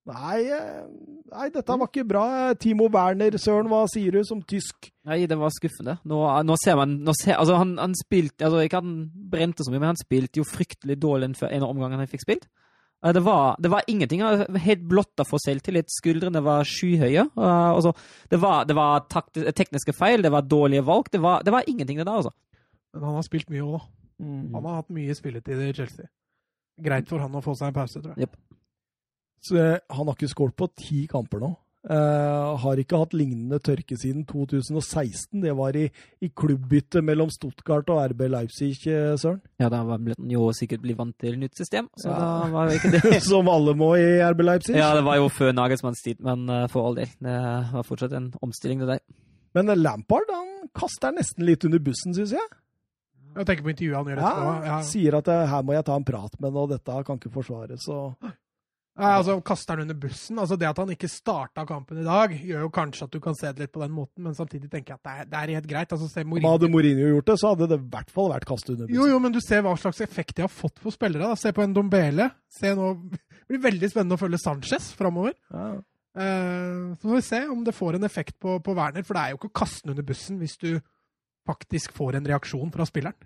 nei, 0.09 0.39
uh, 0.53 0.83
nei, 1.31 1.47
dette 1.53 1.77
var 1.81 1.89
ikke 1.89 2.05
bra. 2.07 2.25
Timo 2.61 2.89
Werner, 2.93 3.37
Søren, 3.41 3.69
hva 3.71 3.85
sier 3.91 4.17
du 4.17 4.27
som 4.27 4.43
tysk? 4.45 4.91
Nei, 5.07 5.23
det 5.29 5.37
var 5.39 5.53
skuffende. 5.53 5.97
Nå, 6.07 6.19
nå 6.45 6.59
ser 6.61 6.77
man 6.79 6.99
nå 7.05 7.15
ser, 7.17 7.37
altså, 7.39 7.57
han, 7.61 7.75
han 7.81 7.95
spilte 7.97 8.47
altså, 8.47 8.63
Ikke 8.65 8.81
han 8.81 8.93
brente 9.31 9.65
så 9.65 9.73
mye, 9.73 9.81
men 9.81 9.93
han 9.93 10.01
spilte 10.01 10.41
jo 10.41 10.47
fryktelig 10.47 10.99
dårlig 11.01 11.33
en 11.33 11.65
av 11.65 11.71
omgangene 11.71 12.05
han 12.05 12.11
fikk 12.11 12.25
spilt. 12.25 12.47
Det 13.05 13.21
var, 13.21 13.55
det 13.61 13.69
var, 13.69 13.83
ingenting. 13.87 14.23
Helt 14.57 14.81
blotta 14.89 15.25
for 15.27 15.37
selvtillit. 15.37 15.91
Skuldrene 15.93 16.41
var 16.41 16.65
skyhøye. 16.65 17.27
Altså, 17.37 17.91
det 18.31 18.39
var, 18.41 18.65
det 18.65 18.73
var 18.77 19.05
tekniske 19.05 19.93
feil, 19.93 20.23
det 20.25 20.31
var 20.33 20.47
dårlige 20.49 20.85
valg. 20.87 21.11
Det 21.13 21.21
var, 21.21 21.43
det 21.45 21.53
var 21.53 21.69
ingenting, 21.69 21.99
det 22.01 22.07
der, 22.07 22.23
altså. 22.23 22.33
Men 22.93 23.03
han 23.03 23.19
har 23.19 23.27
spilt 23.27 23.51
mye 23.53 23.61
òg, 23.61 23.77
da. 23.77 23.83
Mm. 24.25 24.53
Han 24.55 24.65
har 24.65 24.79
hatt 24.79 24.93
mye 24.95 25.15
spilletid 25.15 25.61
i 25.61 25.73
Chelsea. 25.75 26.07
Greit 26.81 27.09
for 27.11 27.21
han 27.21 27.35
å 27.35 27.43
få 27.43 27.53
seg 27.59 27.69
en 27.69 27.77
pause, 27.77 28.01
tror 28.01 28.15
jeg. 28.15 28.25
Yep. 28.25 28.37
Eh, 29.53 29.77
han 29.97 30.09
har 30.09 30.17
ikke 30.17 30.31
skåret 30.31 30.57
på 30.57 30.71
ti 30.79 31.05
kamper 31.11 31.43
nå. 31.43 31.53
Uh, 31.85 32.55
har 32.63 32.79
ikke 32.81 32.97
hatt 32.97 33.11
lignende 33.13 33.59
tørke 33.61 33.93
siden 33.93 34.23
2016. 34.25 35.37
Det 35.43 35.51
var 35.53 35.75
i, 35.77 35.83
i 36.25 36.31
klubbbyttet 36.33 37.05
mellom 37.05 37.29
Stuttgart 37.29 37.91
og 37.93 37.99
RB 38.09 38.23
Leipzig, 38.33 38.71
eh, 38.89 39.11
Søren. 39.21 39.37
Ja, 39.61 39.69
da 39.69 39.83
ble 39.85 40.15
han 40.15 40.31
jo 40.33 40.47
sikkert 40.57 40.81
blitt 40.81 40.97
vant 40.97 41.13
til 41.21 41.37
nytt 41.37 41.53
system, 41.59 41.91
så 42.01 42.09
ja. 42.09 42.15
da 42.17 42.47
var 42.55 42.71
jo 42.71 42.79
ikke 42.79 42.89
det. 42.95 43.19
Som 43.27 43.51
alle 43.53 43.75
må 43.77 43.91
i 44.01 44.07
RB 44.17 44.41
Leipzig? 44.47 44.73
Ja, 44.79 44.95
det 44.97 45.03
var 45.05 45.19
jo 45.21 45.27
før 45.29 45.53
Nagelsmanns 45.53 46.01
tid, 46.01 46.23
men 46.25 46.49
for 46.73 46.89
all 46.89 46.97
del. 46.97 47.11
Det 47.21 47.35
var 47.75 47.85
fortsatt 47.85 48.15
en 48.17 48.31
omstilling, 48.41 48.81
det 48.81 48.95
der. 48.95 49.03
Men 49.55 49.69
Lampard 49.77 50.33
han 50.33 50.71
kaster 50.75 51.13
nesten 51.13 51.45
litt 51.45 51.67
under 51.69 51.83
bussen, 51.85 52.17
syns 52.17 52.33
jeg. 52.33 52.47
Jeg 53.35 53.45
tenker 53.45 53.67
på 53.67 53.71
intervjuet 53.75 53.99
han 53.99 54.09
gjør 54.09 54.23
etterpå. 54.23 54.49
Ja, 54.49 54.65
ja. 54.71 54.81
Sier 54.89 55.19
at 55.19 55.29
her 55.53 55.69
må 55.69 55.77
jeg 55.77 55.85
ta 55.85 55.99
en 55.99 56.07
prat 56.07 56.33
med 56.39 56.49
ham, 56.49 56.59
og 56.63 56.73
dette 56.73 56.97
kan 57.05 57.21
ikke 57.21 57.33
forsvares. 57.37 57.85
og... 57.93 58.33
Altså 58.95 59.33
Kaster 59.43 59.75
han 59.75 59.83
under 59.83 59.97
bussen. 59.99 60.37
altså 60.39 60.55
Det 60.55 60.67
at 60.69 60.77
han 60.79 60.91
ikke 60.93 61.09
starta 61.11 61.65
kampen 61.67 61.99
i 61.99 62.05
dag, 62.05 62.31
gjør 62.31 62.61
jo 62.63 62.69
kanskje 62.71 63.07
at 63.09 63.11
du 63.11 63.19
kan 63.19 63.35
se 63.35 63.51
det 63.51 63.65
litt 63.65 63.73
på 63.75 63.81
den 63.81 63.91
måten, 63.91 64.23
men 64.23 64.37
samtidig 64.37 64.69
tenker 64.71 64.93
jeg 64.93 65.01
at 65.01 65.03
det 65.03 65.15
er, 65.15 65.27
det 65.31 65.39
er 65.39 65.53
helt 65.59 65.67
greit. 65.67 65.91
altså 65.91 66.07
se 66.07 66.23
Mourinho. 66.23 66.53
Hadde 66.53 66.69
Mourinho 66.71 67.09
gjort 67.11 67.27
det, 67.27 67.35
så 67.41 67.51
hadde 67.51 67.67
det 67.73 67.79
i 67.81 67.89
hvert 67.91 68.13
fall 68.15 68.31
vært 68.31 68.47
kastet 68.47 68.75
under 68.77 68.87
bussen. 68.87 68.95
Jo, 69.01 69.09
jo, 69.11 69.19
men 69.19 69.35
du 69.35 69.41
ser 69.43 69.65
hva 69.65 69.75
slags 69.79 69.99
effekt 70.05 70.37
de 70.37 70.45
har 70.47 70.53
fått 70.53 70.79
på 70.79 70.93
spillere. 70.95 71.27
da. 71.27 71.35
Se 71.39 71.51
på 71.51 71.65
en 71.65 71.75
Dombele. 71.75 72.29
Se 72.47 72.71
nå, 72.77 72.93
Det 73.11 73.47
blir 73.51 73.65
veldig 73.67 73.91
spennende 73.91 74.15
å 74.15 74.23
følge 74.23 74.39
Sanchez 74.39 74.93
framover. 74.95 75.35
Ja. 75.51 75.73
Uh, 76.15 76.95
så 76.95 77.09
får 77.09 77.15
vi 77.17 77.23
se 77.27 77.39
om 77.51 77.63
det 77.67 77.75
får 77.75 77.97
en 77.97 78.07
effekt 78.07 78.37
på, 78.39 78.55
på 78.63 78.73
Werner, 78.77 79.03
for 79.03 79.17
det 79.17 79.23
er 79.25 79.33
jo 79.33 79.41
ikke 79.41 79.51
å 79.51 79.59
kaste 79.59 79.83
den 79.83 79.97
under 79.97 80.07
bussen 80.07 80.39
hvis 80.39 80.55
du 80.61 80.69
faktisk 81.45 81.91
får 81.93 82.15
en 82.15 82.29
reaksjon 82.31 82.71
fra 82.71 82.87
spilleren. 82.87 83.19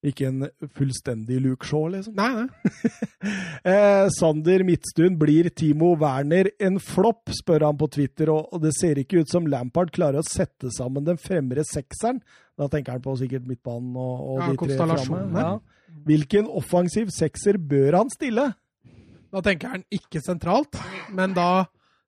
Ikke 0.00 0.30
en 0.30 0.46
fullstendig 0.78 1.42
Luke 1.44 1.66
Shaw, 1.68 1.90
liksom. 1.92 2.14
Nei, 2.16 2.30
nei. 2.32 2.92
eh, 3.72 4.06
Sander 4.14 4.64
Midtstuen, 4.64 5.18
blir 5.20 5.50
Timo 5.52 5.90
Werner 6.00 6.48
en 6.56 6.78
flopp, 6.80 7.28
spør 7.36 7.66
han 7.68 7.76
på 7.80 7.90
Twitter. 7.92 8.32
Og, 8.32 8.48
og, 8.48 8.62
det 8.64 8.72
ser 8.78 9.00
ikke 9.02 9.20
ut 9.20 9.32
som 9.32 9.48
Lampard 9.50 9.92
klarer 9.92 10.22
å 10.22 10.26
sette 10.26 10.72
sammen 10.72 11.04
den 11.04 11.20
fremre 11.20 11.66
sekseren. 11.68 12.22
Da 12.56 12.70
tenker 12.72 12.96
han 12.96 13.04
på 13.04 13.18
sikkert 13.20 13.44
midtbanen 13.48 13.92
og, 14.00 14.24
og 14.24 14.40
ja, 14.40 14.48
de 14.48 14.72
tre 14.72 14.96
framme. 15.04 15.44
Ja. 15.44 15.52
Hvilken 16.08 16.48
offensiv 16.48 17.12
sekser 17.12 17.60
bør 17.60 18.00
han 18.00 18.14
stille? 18.14 18.46
Da 19.30 19.44
tenker 19.44 19.76
han 19.76 19.84
ikke 19.92 20.22
sentralt, 20.24 20.80
men 21.14 21.36
da 21.36 21.66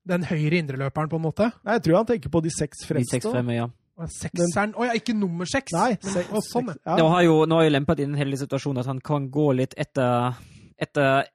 den 0.08 0.24
høyre 0.26 0.58
indreløperen, 0.58 1.10
på 1.12 1.20
en 1.20 1.26
måte. 1.28 1.52
Nei, 1.62 1.76
Jeg 1.76 1.84
tror 1.86 2.00
han 2.00 2.08
tenker 2.08 2.32
på 2.32 2.40
de 2.42 2.50
seks 2.50 2.86
fremste. 2.88 3.18
De 3.18 3.20
seks 3.20 3.28
fremme, 3.28 3.54
ja. 3.54 3.68
Sekseren 4.10 4.74
Å 4.78 4.88
ja, 4.88 4.94
ikke 4.98 5.14
nummer 5.16 5.48
seks! 5.48 5.74
Nei, 5.76 5.96
se, 6.02 6.24
oh, 6.32 6.42
sånn, 6.44 6.72
ja. 6.74 6.96
Nå 6.98 7.10
har 7.12 7.26
jo, 7.26 7.36
nå 7.48 7.58
har 7.60 7.68
jo 7.68 7.74
lempet 7.74 8.02
inn 8.04 8.16
hele 8.18 8.38
situasjonen 8.40 8.82
at 8.82 8.90
han 8.90 9.02
kan 9.04 9.28
gå 9.32 9.50
litt 9.58 9.76
etter, 9.80 10.38
etter 10.80 11.28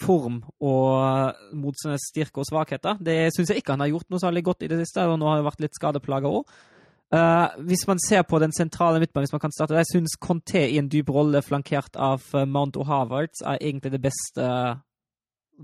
form 0.00 0.40
og 0.64 1.54
motstanders 1.60 2.08
styrke 2.10 2.42
og 2.42 2.48
svakheter. 2.48 3.00
Det 3.04 3.16
syns 3.34 3.52
jeg 3.52 3.62
ikke 3.62 3.76
han 3.76 3.84
har 3.84 3.92
gjort 3.92 4.08
noe 4.12 4.22
særlig 4.22 4.44
godt 4.46 4.64
i 4.64 4.70
det 4.72 4.80
siste, 4.82 5.04
og 5.06 5.20
nå 5.20 5.28
har 5.28 5.40
det 5.40 5.48
vært 5.50 5.64
litt 5.66 5.78
skadeplaga 5.78 6.32
òg. 6.40 6.60
Uh, 7.10 7.50
hvis 7.66 7.82
man 7.88 7.98
ser 7.98 8.22
på 8.22 8.38
den 8.38 8.54
sentrale 8.54 9.00
midtbanen, 9.02 9.26
hvis 9.26 9.34
man 9.34 9.42
kan 9.42 9.52
starte, 9.54 9.74
jeg 9.80 9.88
syns 9.88 10.14
Conté 10.22 10.68
i 10.70 10.78
en 10.78 10.88
dyp 10.88 11.10
rolle 11.10 11.42
flankert 11.42 11.98
av 11.98 12.22
Mount 12.32 12.78
Mount 12.78 12.78
Harvard 12.86 13.34
er 13.42 13.58
egentlig 13.58 13.90
det 13.96 14.02
beste 14.04 14.46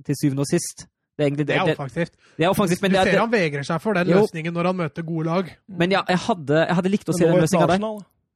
til 0.04 0.18
syvende 0.18 0.42
og 0.42 0.50
sist. 0.50 0.88
Det 1.16 1.24
er, 1.24 1.30
egentlig, 1.30 1.46
det, 1.48 1.54
det 1.56 1.72
er 1.72 1.78
offensivt. 1.78 2.12
Det 2.36 2.44
er 2.44 2.50
offensivt 2.52 2.82
men 2.84 2.92
du 2.92 2.98
ser 3.00 3.18
han 3.22 3.30
vegrer 3.32 3.64
seg 3.64 3.80
for 3.80 3.96
den 3.96 4.10
jo. 4.12 4.18
løsningen 4.20 4.52
når 4.52 4.68
han 4.68 4.76
møter 4.82 5.06
gode 5.06 5.24
lag. 5.30 5.52
Men 5.80 5.94
ja, 5.94 6.02
jeg 6.12 6.20
hadde, 6.26 6.58
jeg 6.60 6.76
hadde 6.78 6.92
likt 6.92 7.08
å 7.08 7.16
se 7.16 7.24
den 7.24 7.40
løsninga 7.40 7.68
der. 7.72 7.86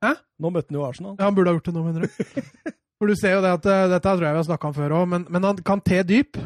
Hæ? 0.01 0.13
Nå 0.41 0.53
møtte 0.55 0.73
han 0.73 0.79
jo 0.79 0.85
Arsenal. 0.87 1.17
Ja, 1.19 1.27
Han 1.29 1.37
burde 1.37 1.53
ha 1.53 1.59
gjort 1.59 1.69
det 1.69 1.75
nå, 1.77 1.83
mener 1.85 2.07
du. 2.07 2.39
for 3.01 3.13
du 3.13 3.17
ser 3.21 3.37
jo 3.37 3.43
det 3.45 3.51
at 3.59 3.69
Dette 3.93 4.01
tror 4.07 4.25
jeg 4.25 4.33
vi 4.33 4.41
har 4.41 4.49
snakka 4.49 4.71
om 4.71 4.79
før 4.79 4.97
òg, 4.97 5.11
men, 5.13 5.27
men, 5.29 5.49
han 5.51 5.61
kan 5.67 5.85
te 5.85 6.01
dyp. 6.09 6.41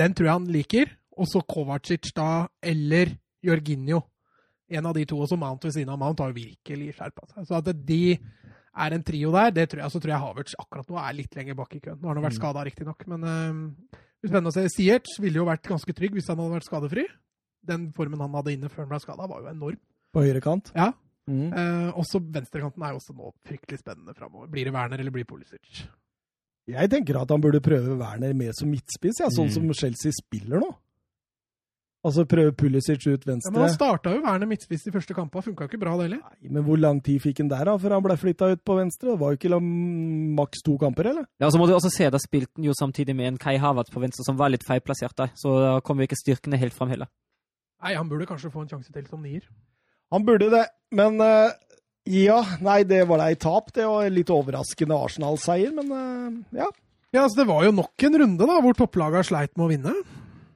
Den 0.00 0.16
tror 0.16 0.30
jeg 0.30 0.38
han 0.38 0.48
liker. 0.56 0.94
Og 1.20 1.28
så 1.28 1.44
Kovacic 1.44 2.14
da, 2.16 2.30
eller 2.64 3.12
Jorginho 3.44 4.00
en 4.70 4.86
av 4.86 4.94
de 4.94 5.04
to, 5.08 5.18
Og 5.18 5.28
så 5.28 5.36
Mount 5.38 5.64
ved 5.66 5.74
siden 5.74 5.90
av 5.92 5.98
Mount, 5.98 6.22
har 6.22 6.34
virkelig 6.34 6.92
skjerpa 6.96 7.26
seg. 7.26 7.46
Så 7.48 7.58
at 7.58 7.70
de 7.86 8.04
er 8.14 8.94
en 8.94 9.02
trio 9.02 9.32
der, 9.34 9.50
det 9.54 9.66
tror 9.70 9.82
jeg, 9.82 9.92
så 9.92 10.00
tror 10.02 10.14
jeg 10.14 10.24
Havertz 10.24 10.54
akkurat 10.62 10.92
nå 10.92 11.00
er 11.00 11.16
litt 11.18 11.34
lenger 11.36 11.58
bak 11.58 11.74
i 11.74 11.80
køen. 11.82 11.98
Nå 11.98 12.08
har 12.08 12.18
han 12.18 12.24
vært 12.24 12.36
mm. 12.36 12.40
skada, 12.40 12.62
riktignok, 12.68 13.02
men 13.10 13.26
uh, 13.26 13.98
blir 13.98 13.98
spennende 14.28 14.52
å 14.52 14.56
se. 14.56 14.66
Siert 14.72 15.08
ville 15.22 15.40
jo 15.40 15.46
vært 15.48 15.68
ganske 15.68 15.94
trygg 15.96 16.16
hvis 16.16 16.28
han 16.30 16.40
hadde 16.40 16.58
vært 16.58 16.68
skadefri. 16.68 17.06
Den 17.66 17.90
formen 17.96 18.20
han 18.24 18.34
hadde 18.38 18.54
inne 18.56 18.70
før 18.72 18.84
han 18.84 18.92
ble 18.92 19.00
skada, 19.02 19.28
var 19.30 19.44
jo 19.44 19.52
enorm. 19.52 19.80
På 20.10 20.24
høyre 20.24 20.42
kant? 20.44 20.72
Ja. 20.76 20.90
Mm. 21.30 21.50
Eh, 21.54 21.88
også 22.00 22.18
venstrekanten 22.24 22.82
er 22.82 22.94
jo 22.94 23.00
også 23.00 23.14
nå 23.14 23.32
fryktelig 23.46 23.80
spennende 23.82 24.16
framover. 24.16 24.48
Blir 24.50 24.66
det 24.66 24.74
Werner 24.74 25.02
eller 25.02 25.14
blir 25.14 25.28
Pulisic? 25.28 25.84
Jeg 26.70 26.90
tenker 26.92 27.18
at 27.20 27.30
han 27.32 27.42
burde 27.42 27.62
prøve 27.64 27.98
Werner 27.98 28.34
med 28.36 28.54
som 28.58 28.70
midtspiss, 28.70 29.22
ja, 29.22 29.30
sånn 29.32 29.50
mm. 29.50 29.54
som 29.56 29.74
Chelsea 29.76 30.14
spiller 30.16 30.62
nå. 30.62 30.70
Altså 32.00 32.24
prøve 32.24 32.54
Pulisic 32.56 33.02
ut 33.04 33.26
venstre. 33.28 33.50
Ja, 33.50 33.52
men 33.52 33.66
Han 33.66 33.74
starta 33.74 34.14
jo 34.14 34.22
Werner 34.24 34.48
midtspiss 34.48 34.86
de 34.86 34.92
første 34.94 35.12
kampene. 35.12 35.44
Funka 35.44 35.66
jo 35.66 35.68
ikke 35.68 35.80
bra, 35.82 35.98
det 35.98 36.06
heller. 36.06 36.22
Men 36.48 36.64
hvor 36.64 36.80
lang 36.80 37.02
tid 37.04 37.20
fikk 37.20 37.42
han 37.42 37.50
der 37.50 37.68
da, 37.68 37.74
før 37.82 37.94
han 37.98 38.04
ble 38.06 38.16
flytta 38.16 38.48
ut 38.54 38.62
på 38.64 38.76
venstre? 38.78 39.10
Det 39.10 39.20
var 39.20 39.34
jo 39.34 39.40
ikke 39.40 39.58
maks 40.38 40.64
to 40.64 40.78
kamper, 40.80 41.10
eller? 41.12 41.26
Ja, 41.42 41.50
så 41.52 41.60
må 41.60 41.68
du 41.68 41.74
også 41.76 41.92
se, 41.92 42.08
Da 42.08 42.20
spilte 42.22 42.56
han 42.56 42.70
jo 42.70 42.76
samtidig 42.78 43.16
med 43.18 43.34
en 43.34 43.40
Kai 43.40 43.58
Havertz 43.60 43.92
på 43.92 44.00
venstre 44.00 44.24
som 44.24 44.38
var 44.40 44.48
litt 44.54 44.64
feilplassert 44.64 45.16
der. 45.20 45.34
Så 45.36 45.52
da 45.60 45.74
kom 45.84 46.00
jo 46.00 46.08
ikke 46.08 46.18
styrkene 46.22 46.60
helt 46.60 46.76
fram 46.76 46.88
heller. 46.88 47.10
Nei, 47.84 47.92
han 47.96 48.08
burde 48.08 48.28
kanskje 48.28 48.52
få 48.52 48.64
en 48.64 48.72
sjanse 48.72 48.92
til 48.92 49.04
som 49.08 49.20
nier. 49.20 49.44
Han 50.10 50.24
burde 50.24 50.48
det, 50.52 50.64
men 50.96 51.20
uh, 51.20 51.52
ja. 52.08 52.40
Nei, 52.64 52.80
det 52.88 53.04
var 53.08 53.20
da 53.20 53.28
ei 53.28 53.36
tap. 53.40 53.68
Det 53.76 53.84
var 53.84 54.08
litt 54.08 54.32
overraskende 54.32 54.96
Arsenal-seier, 54.96 55.76
men 55.76 55.92
uh, 55.92 56.40
ja. 56.56 56.70
Ja, 57.10 57.24
altså 57.24 57.42
Det 57.42 57.48
var 57.48 57.64
jo 57.66 57.74
nok 57.74 58.06
en 58.06 58.18
runde 58.22 58.46
da, 58.46 58.56
hvor 58.62 58.76
topplaga 58.78 59.22
sleit 59.26 59.52
med 59.58 59.66
å 59.66 59.70
vinne. 59.72 59.94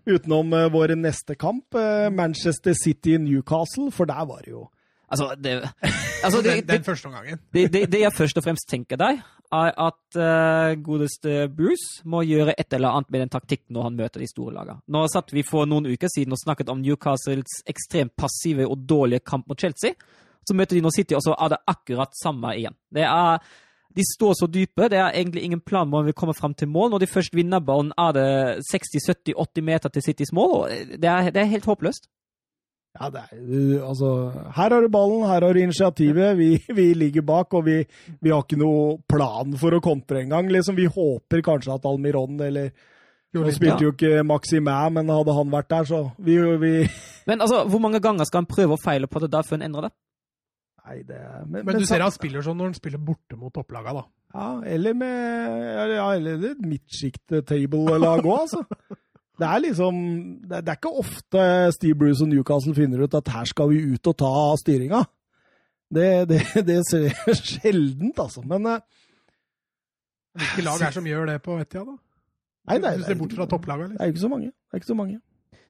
Utenom 0.07 0.53
uh, 0.53 0.69
vår 0.73 0.97
neste 1.01 1.37
kamp, 1.41 1.75
uh, 1.75 2.11
Manchester 2.13 2.77
City-Newcastle, 2.77 3.91
for 3.95 4.09
der 4.11 4.25
var 4.29 4.45
det 4.45 4.57
jo 4.57 4.69
Altså, 5.15 5.35
det, 5.39 5.51
altså 6.25 6.43
det, 6.43 6.53
den, 6.65 6.69
den, 6.69 6.85
første 6.85 7.07
omgangen. 7.07 7.39
Det, 7.53 7.69
det, 7.73 8.01
jeg 8.01 8.13
først 8.17 8.39
og 8.41 8.45
fremst 8.47 8.67
tenker 8.71 8.99
deg, 8.99 9.21
er 9.55 9.75
at 9.87 10.19
uh, 10.19 10.73
godeste 10.83 11.45
Bruce 11.55 12.03
må 12.09 12.25
gjøre 12.27 12.57
et 12.59 12.75
eller 12.75 12.97
annet 12.97 13.13
med 13.13 13.23
den 13.23 13.33
taktikken 13.35 13.77
når 13.77 13.89
han 13.89 13.99
møter 14.01 14.25
de 14.25 14.31
store 14.31 14.55
lagene. 14.57 14.81
Nå 14.91 15.05
satt 15.13 15.31
vi 15.37 15.45
for 15.47 15.69
noen 15.71 15.87
uker 15.93 16.11
siden 16.11 16.35
og 16.35 16.41
snakket 16.41 16.73
om 16.73 16.83
Newcastles 16.83 17.61
ekstremt 17.71 18.17
passive 18.19 18.67
og 18.67 18.89
dårlige 18.89 19.23
kamp 19.23 19.47
mot 19.51 19.61
Chelsea. 19.61 19.95
Så 20.49 20.57
møter 20.57 20.77
de 20.77 20.83
nå 20.85 20.91
City, 20.93 21.15
og 21.17 21.23
så 21.25 21.37
er 21.39 21.55
det 21.55 21.63
akkurat 21.71 22.19
samme 22.19 22.57
igjen. 22.57 22.75
Det 22.93 23.07
er 23.07 23.39
de 23.97 24.05
står 24.07 24.35
så 24.39 24.49
dype. 24.51 24.89
Det 24.91 24.99
er 24.99 25.15
egentlig 25.15 25.45
ingen 25.47 25.61
plan 25.61 25.93
om 25.95 26.07
vi 26.07 26.17
kommer 26.17 26.35
fram 26.35 26.55
til 26.55 26.69
mål. 26.69 26.91
Når 26.91 27.05
de 27.05 27.11
først 27.11 27.35
vinner 27.37 27.63
ballen, 27.63 27.93
er 27.99 28.13
det 28.17 28.27
60-70-80 28.73 29.63
meter 29.63 29.89
til 29.89 30.03
Citys 30.03 30.33
mål. 30.33 30.69
Det 30.99 31.11
er, 31.11 31.31
det 31.31 31.43
er 31.43 31.53
helt 31.53 31.69
håpløst. 31.71 32.11
Ja, 32.95 33.09
det 33.11 33.25
er, 33.27 33.83
altså, 33.83 34.09
her 34.55 34.71
har 34.71 34.81
du 34.81 34.89
ballen, 34.89 35.25
her 35.27 35.43
har 35.43 35.53
du 35.53 35.59
initiativet. 35.59 36.37
Vi, 36.39 36.51
vi 36.79 36.93
ligger 36.95 37.23
bak, 37.27 37.55
og 37.55 37.65
vi, 37.67 37.81
vi, 38.21 38.31
har 38.31 38.45
ikke 38.45 38.59
noe 38.61 39.01
plan 39.11 39.57
for 39.59 39.75
å 39.75 39.83
kontre 39.83 40.23
engang. 40.23 40.51
Liksom, 40.51 40.79
vi 40.79 40.87
håper 40.87 41.43
kanskje 41.43 41.75
at 41.75 41.89
Almiron 41.91 42.39
eller 42.41 42.75
Nå 43.35 43.51
spilte 43.51 43.83
jo 43.83 43.91
ikke 43.91 44.23
Maximæ, 44.23 44.77
men 44.95 45.09
hadde 45.11 45.33
han 45.35 45.49
vært 45.51 45.67
der, 45.73 45.87
så 45.89 46.01
vi, 46.23 46.37
vi 46.63 46.75
Men 47.27 47.41
altså, 47.43 47.65
hvor 47.67 47.81
mange 47.83 47.99
ganger 47.99 48.29
skal 48.29 48.45
han 48.45 48.47
prøve 48.47 48.77
å 48.77 48.79
feile 48.79 49.09
på 49.11 49.25
det 49.25 49.33
der 49.33 49.43
før 49.43 49.59
han 49.59 49.67
endrer 49.67 49.89
det? 49.89 49.95
Nei, 50.85 50.99
det 51.09 51.19
Men, 51.49 51.65
men 51.65 51.81
du 51.81 51.87
ser 51.89 52.05
han 52.05 52.13
spiller 52.13 52.45
sånn 52.45 52.59
når 52.61 52.73
han 52.73 52.77
spiller 52.77 53.01
borte 53.01 53.39
mot 53.41 53.55
topplaga, 53.55 53.95
da. 53.97 54.05
Ja, 54.35 54.49
eller 54.75 54.97
med 54.99 55.95
ja, 55.95 56.07
eller 56.17 56.45
et 56.51 56.63
midtsjikt-table-lag 56.67 58.25
òg, 58.25 58.37
altså. 58.45 58.65
Det 59.35 59.47
er 59.51 59.63
liksom 59.65 59.97
det, 60.47 60.61
det, 60.63 60.71
er 60.71 60.77
ikke 60.79 60.91
ofte 60.95 61.45
Steve 61.75 61.97
Bruce 61.99 62.23
og 62.23 62.29
Newcastle 62.31 62.75
finner 62.77 63.01
ut 63.03 63.17
at 63.19 63.33
her 63.35 63.49
skal 63.51 63.67
vi 63.73 63.81
ut 63.91 64.07
og 64.07 64.15
ta 64.21 64.31
styringa. 64.61 65.01
Det, 65.91 66.11
det, 66.31 66.39
det 66.69 66.77
ser 66.87 67.11
sjeldent, 67.41 68.21
altså. 68.23 68.45
Men 68.47 68.69
uh, 68.71 68.77
Hvilke 70.39 70.63
lag 70.69 70.79
er 70.79 70.87
det 70.87 70.99
som 71.01 71.11
gjør 71.11 71.27
det 71.33 71.37
på 71.43 71.59
Etia, 71.59 71.83
da? 71.83 71.97
Nei, 72.71 72.79
det, 72.79 72.93
du 73.01 73.09
ser 73.09 73.19
bort 73.19 73.35
fra 73.35 73.49
topplaga? 73.51 73.91
Det 73.91 74.01
er 74.01 74.15
ikke 74.15 74.23
så 74.23 74.31
mange. 74.31 74.53
Det 74.55 74.79
er 74.79 74.85
ikke 74.85 74.93
så 74.93 74.99
mange. 75.03 75.19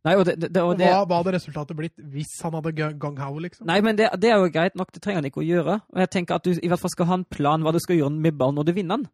Nei, 0.05 0.15
og 0.21 0.27
det, 0.29 0.35
det, 0.43 0.61
og 0.61 0.75
det, 0.77 0.85
hva, 0.85 1.05
hva, 1.09 1.19
hadde 1.23 1.33
resultatet 1.39 1.77
blitt 1.79 1.95
hvis 2.13 2.35
han 2.45 2.53
hadde 2.59 2.75
gung-how? 3.01 3.39
liksom? 3.41 3.65
Nei, 3.71 3.79
men 3.85 3.97
det, 3.97 4.11
er 4.13 4.37
jo 4.37 4.51
greit 4.53 4.77
nok, 4.77 4.93
det 4.93 5.01
trenger 5.01 5.23
han 5.23 5.29
ikke 5.31 5.41
å 5.41 5.47
gjøre. 5.47 5.79
Og 5.95 6.03
jeg 6.03 6.11
tenker 6.13 6.37
at 6.37 6.45
du 6.45 6.53
i 6.53 6.69
hvert 6.69 6.83
fall 6.83 6.93
skal 6.93 7.09
ha 7.09 7.21
en 7.23 7.25
plan 7.25 7.65
hva 7.65 7.73
du 7.73 7.81
skal 7.81 7.97
gjøre 7.97 8.13
med 8.13 8.37
ballen 8.37 8.61
når 8.61 8.69
du 8.69 8.75
vinner 8.77 9.01
den. 9.01 9.07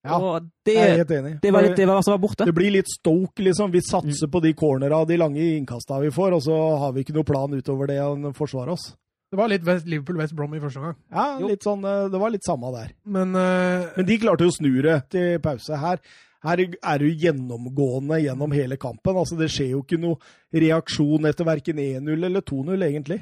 Ja, 0.00 0.16
det, 0.64 0.72
jeg 0.72 0.94
er 0.94 1.02
helt 1.02 1.10
enig. 1.12 1.34
Det 1.42 1.50
var 1.52 1.66
litt 1.66 1.76
det 1.76 1.84
som 1.84 2.14
var 2.14 2.22
borte. 2.22 2.46
Det 2.48 2.56
blir 2.56 2.72
litt 2.72 2.88
stoke, 2.88 3.44
liksom. 3.44 3.68
Vi 3.74 3.82
satser 3.84 4.30
mm. 4.30 4.32
på 4.32 4.40
de 4.46 4.54
cornera 4.56 5.02
og 5.04 5.10
de 5.10 5.18
lange 5.20 5.44
innkasta 5.58 6.00
vi 6.00 6.08
får, 6.14 6.38
og 6.38 6.44
så 6.46 6.56
har 6.80 6.94
vi 6.96 7.04
ikke 7.04 7.18
noe 7.18 7.28
plan 7.28 7.52
utover 7.52 7.92
det 7.92 7.98
å 8.00 8.32
forsvare 8.36 8.72
oss. 8.78 8.94
Det 9.30 9.38
var 9.38 9.52
litt 9.52 9.62
Liverpool-West 9.62 10.34
Brom 10.34 10.56
i 10.56 10.62
første 10.62 10.80
omgang. 10.80 10.96
Ja, 11.12 11.26
litt 11.44 11.62
sånn, 11.62 11.84
eh, 11.86 12.08
det 12.10 12.18
var 12.18 12.32
litt 12.32 12.48
samme 12.48 12.72
der. 12.74 12.88
Men, 13.04 13.36
uh, 13.36 13.92
Men 13.94 14.08
de 14.08 14.16
klarte 14.18 14.48
jo 14.48 14.50
å 14.50 14.56
snu 14.56 14.72
det 14.82 14.96
til 15.12 15.36
pause 15.44 15.78
her. 15.78 16.00
Her 16.46 16.62
er 16.64 17.02
det 17.02 17.10
gjennomgående 17.20 18.20
gjennom 18.22 18.54
hele 18.56 18.78
kampen. 18.80 19.18
Altså, 19.20 19.36
det 19.36 19.50
skjer 19.52 19.74
jo 19.74 19.82
ikke 19.84 20.00
noe 20.00 20.16
reaksjon 20.56 21.28
etter 21.28 21.48
verken 21.48 21.82
1-0 21.82 22.26
eller 22.30 22.44
2-0, 22.46 22.86
egentlig. 22.86 23.20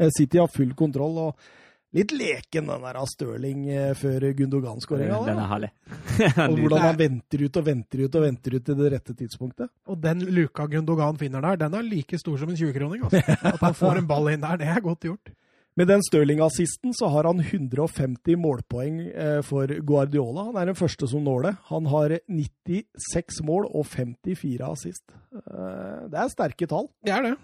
Eh, 0.00 0.10
City 0.16 0.40
har 0.40 0.48
full 0.52 0.72
kontroll. 0.78 1.18
og 1.26 1.52
Litt 1.96 2.12
leken 2.12 2.66
den 2.68 2.82
der 2.84 2.98
av 2.98 3.06
Stirling 3.08 3.68
eh, 3.72 3.92
før 3.96 4.26
Gundogan-skåringa. 4.36 5.20
Den 5.28 5.38
er 5.40 5.50
herlig. 5.52 5.70
og 6.50 6.58
hvordan 6.60 6.82
han 6.82 6.98
venter 6.98 7.44
ut 7.46 7.56
og 7.56 7.66
venter 7.68 8.02
ut 8.04 8.18
og 8.18 8.26
venter 8.26 8.56
ut 8.58 8.66
til 8.66 8.78
det 8.80 8.90
rette 8.96 9.16
tidspunktet. 9.16 9.70
Og 9.88 10.00
den 10.02 10.24
luka 10.36 10.66
Gundogan 10.72 11.16
finner 11.20 11.44
der, 11.46 11.62
den 11.64 11.78
er 11.78 11.86
like 11.86 12.20
stor 12.20 12.36
som 12.42 12.52
en 12.52 12.58
20-kroning. 12.58 13.06
Altså. 13.06 13.38
At 13.52 13.62
han 13.62 13.78
får 13.78 14.02
en 14.02 14.08
ball 14.10 14.32
inn 14.32 14.44
der, 14.44 14.60
det 14.60 14.68
er 14.72 14.84
godt 14.84 15.08
gjort. 15.08 15.32
Med 15.76 15.90
den 15.90 16.00
Stirling-assisten 16.00 16.94
så 16.96 17.10
har 17.12 17.26
han 17.28 17.42
150 17.42 18.38
målpoeng 18.40 19.00
eh, 19.12 19.40
for 19.44 19.68
Guardiola. 19.84 20.46
Han 20.48 20.56
er 20.56 20.70
den 20.70 20.78
første 20.78 21.08
som 21.10 21.24
når 21.26 21.42
det. 21.44 21.52
Han 21.68 21.88
har 21.92 22.14
96 22.24 23.42
mål 23.44 23.68
og 23.68 23.84
54 23.84 24.70
assist. 24.70 25.04
Eh, 25.36 26.06
det 26.08 26.22
er 26.22 26.32
sterke 26.32 26.68
tall. 26.70 26.88
Det 27.04 27.12
er 27.12 27.28
det. 27.28 27.34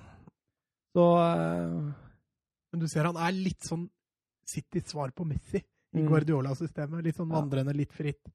Så 0.97 1.09
uh... 1.21 1.93
Men 2.73 2.81
du 2.81 2.89
ser 2.89 3.05
han 3.05 3.19
er 3.21 3.37
litt 3.37 3.69
sånn 3.69 3.85
Citys 4.49 4.89
svar 4.95 5.13
på 5.13 5.27
Messi 5.29 5.61
i 5.61 6.01
mm. 6.01 6.09
Guardiola-systemet. 6.09 7.05
Litt 7.05 7.21
sånn 7.21 7.29
vandrende, 7.33 7.77
litt 7.77 7.93
fritt 7.93 8.33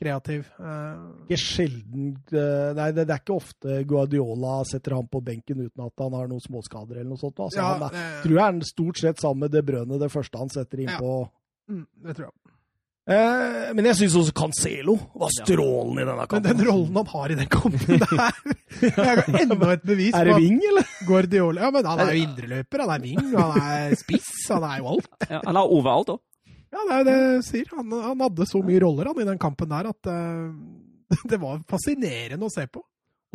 kreativ. 0.00 0.48
Uh, 0.60 1.26
ikke 1.26 1.40
sjelden 1.40 2.10
uh, 2.32 2.72
Nei, 2.76 2.90
det, 2.92 3.06
det, 3.06 3.14
er 3.14 3.22
ikke 3.22 3.36
ofte 3.36 3.78
Guardiola 3.88 4.58
setter 4.68 4.98
ham 4.98 5.08
på 5.10 5.22
benken 5.24 5.64
uten 5.66 5.86
at 5.86 6.04
han 6.04 6.16
har 6.18 6.28
noen 6.30 6.42
småskader 6.44 7.00
eller 7.00 7.14
noe 7.14 7.22
sånt. 7.22 7.40
Altså, 7.40 7.62
ja, 7.62 7.70
han 7.72 7.86
er, 7.88 7.96
uh, 7.96 8.18
tror 8.24 8.36
jeg 8.36 8.46
er 8.48 8.72
stort 8.72 9.04
sett 9.04 9.24
sammen 9.24 9.46
med 9.46 9.56
De 9.56 9.64
Brøne 9.66 10.00
det 10.02 10.12
første 10.12 10.42
han 10.42 10.52
setter 10.52 10.84
inn 10.84 10.92
ja. 10.92 11.00
på. 11.00 11.22
Mm, 11.72 11.86
det 12.06 12.18
tror 12.18 12.28
jeg. 12.28 12.36
Eh, 13.06 13.68
men 13.78 13.86
jeg 13.86 13.94
syns 14.00 14.16
også 14.18 14.32
Cancelo 14.34 14.96
var 15.14 15.30
strålende 15.30 16.02
i 16.02 16.06
denne 16.08 16.24
kampen. 16.26 16.42
Men 16.42 16.58
den 16.58 16.66
rollen 16.66 16.96
han 16.98 17.10
har 17.12 17.30
i 17.30 17.36
den 17.38 17.50
kampen 17.54 18.00
der 18.96 19.12
er 19.12 19.20
enda 19.44 19.68
et 19.76 19.84
bevis 19.86 20.16
Er 20.18 20.26
det 20.26 20.40
ving, 20.42 20.56
eller? 20.72 20.88
Guardiola, 21.06 21.68
ja, 21.68 21.70
men 21.70 21.86
Han 21.86 22.02
er 22.02 22.10
jo 22.10 22.24
indreløper, 22.24 22.82
han 22.82 22.94
er 22.96 23.04
ving, 23.04 23.20
han 23.30 23.60
er 23.62 23.94
spiss, 24.00 24.32
han 24.50 24.66
er 24.66 24.80
jo 24.82 24.96
alt. 24.96 25.06
Ja, 25.30 25.38
han 25.44 25.60
er 25.60 25.76
overalt 25.78 26.16
òg. 26.16 26.22
Ja, 26.74 26.82
det 26.82 26.92
er 26.92 26.98
jo 26.98 27.06
det 27.06 27.16
jeg 27.16 27.46
sier. 27.46 27.70
Han, 27.76 27.94
han, 28.04 28.24
hadde 28.26 28.48
så 28.50 28.60
mye 28.64 28.82
roller 28.82 29.10
han 29.10 29.22
i 29.22 29.28
den 29.28 29.40
kampen 29.40 29.70
der 29.70 29.90
at 29.92 30.10
uh, 30.10 31.16
det 31.30 31.38
var 31.42 31.62
fascinerende 31.70 32.48
å 32.48 32.52
se 32.52 32.66
på. 32.70 32.82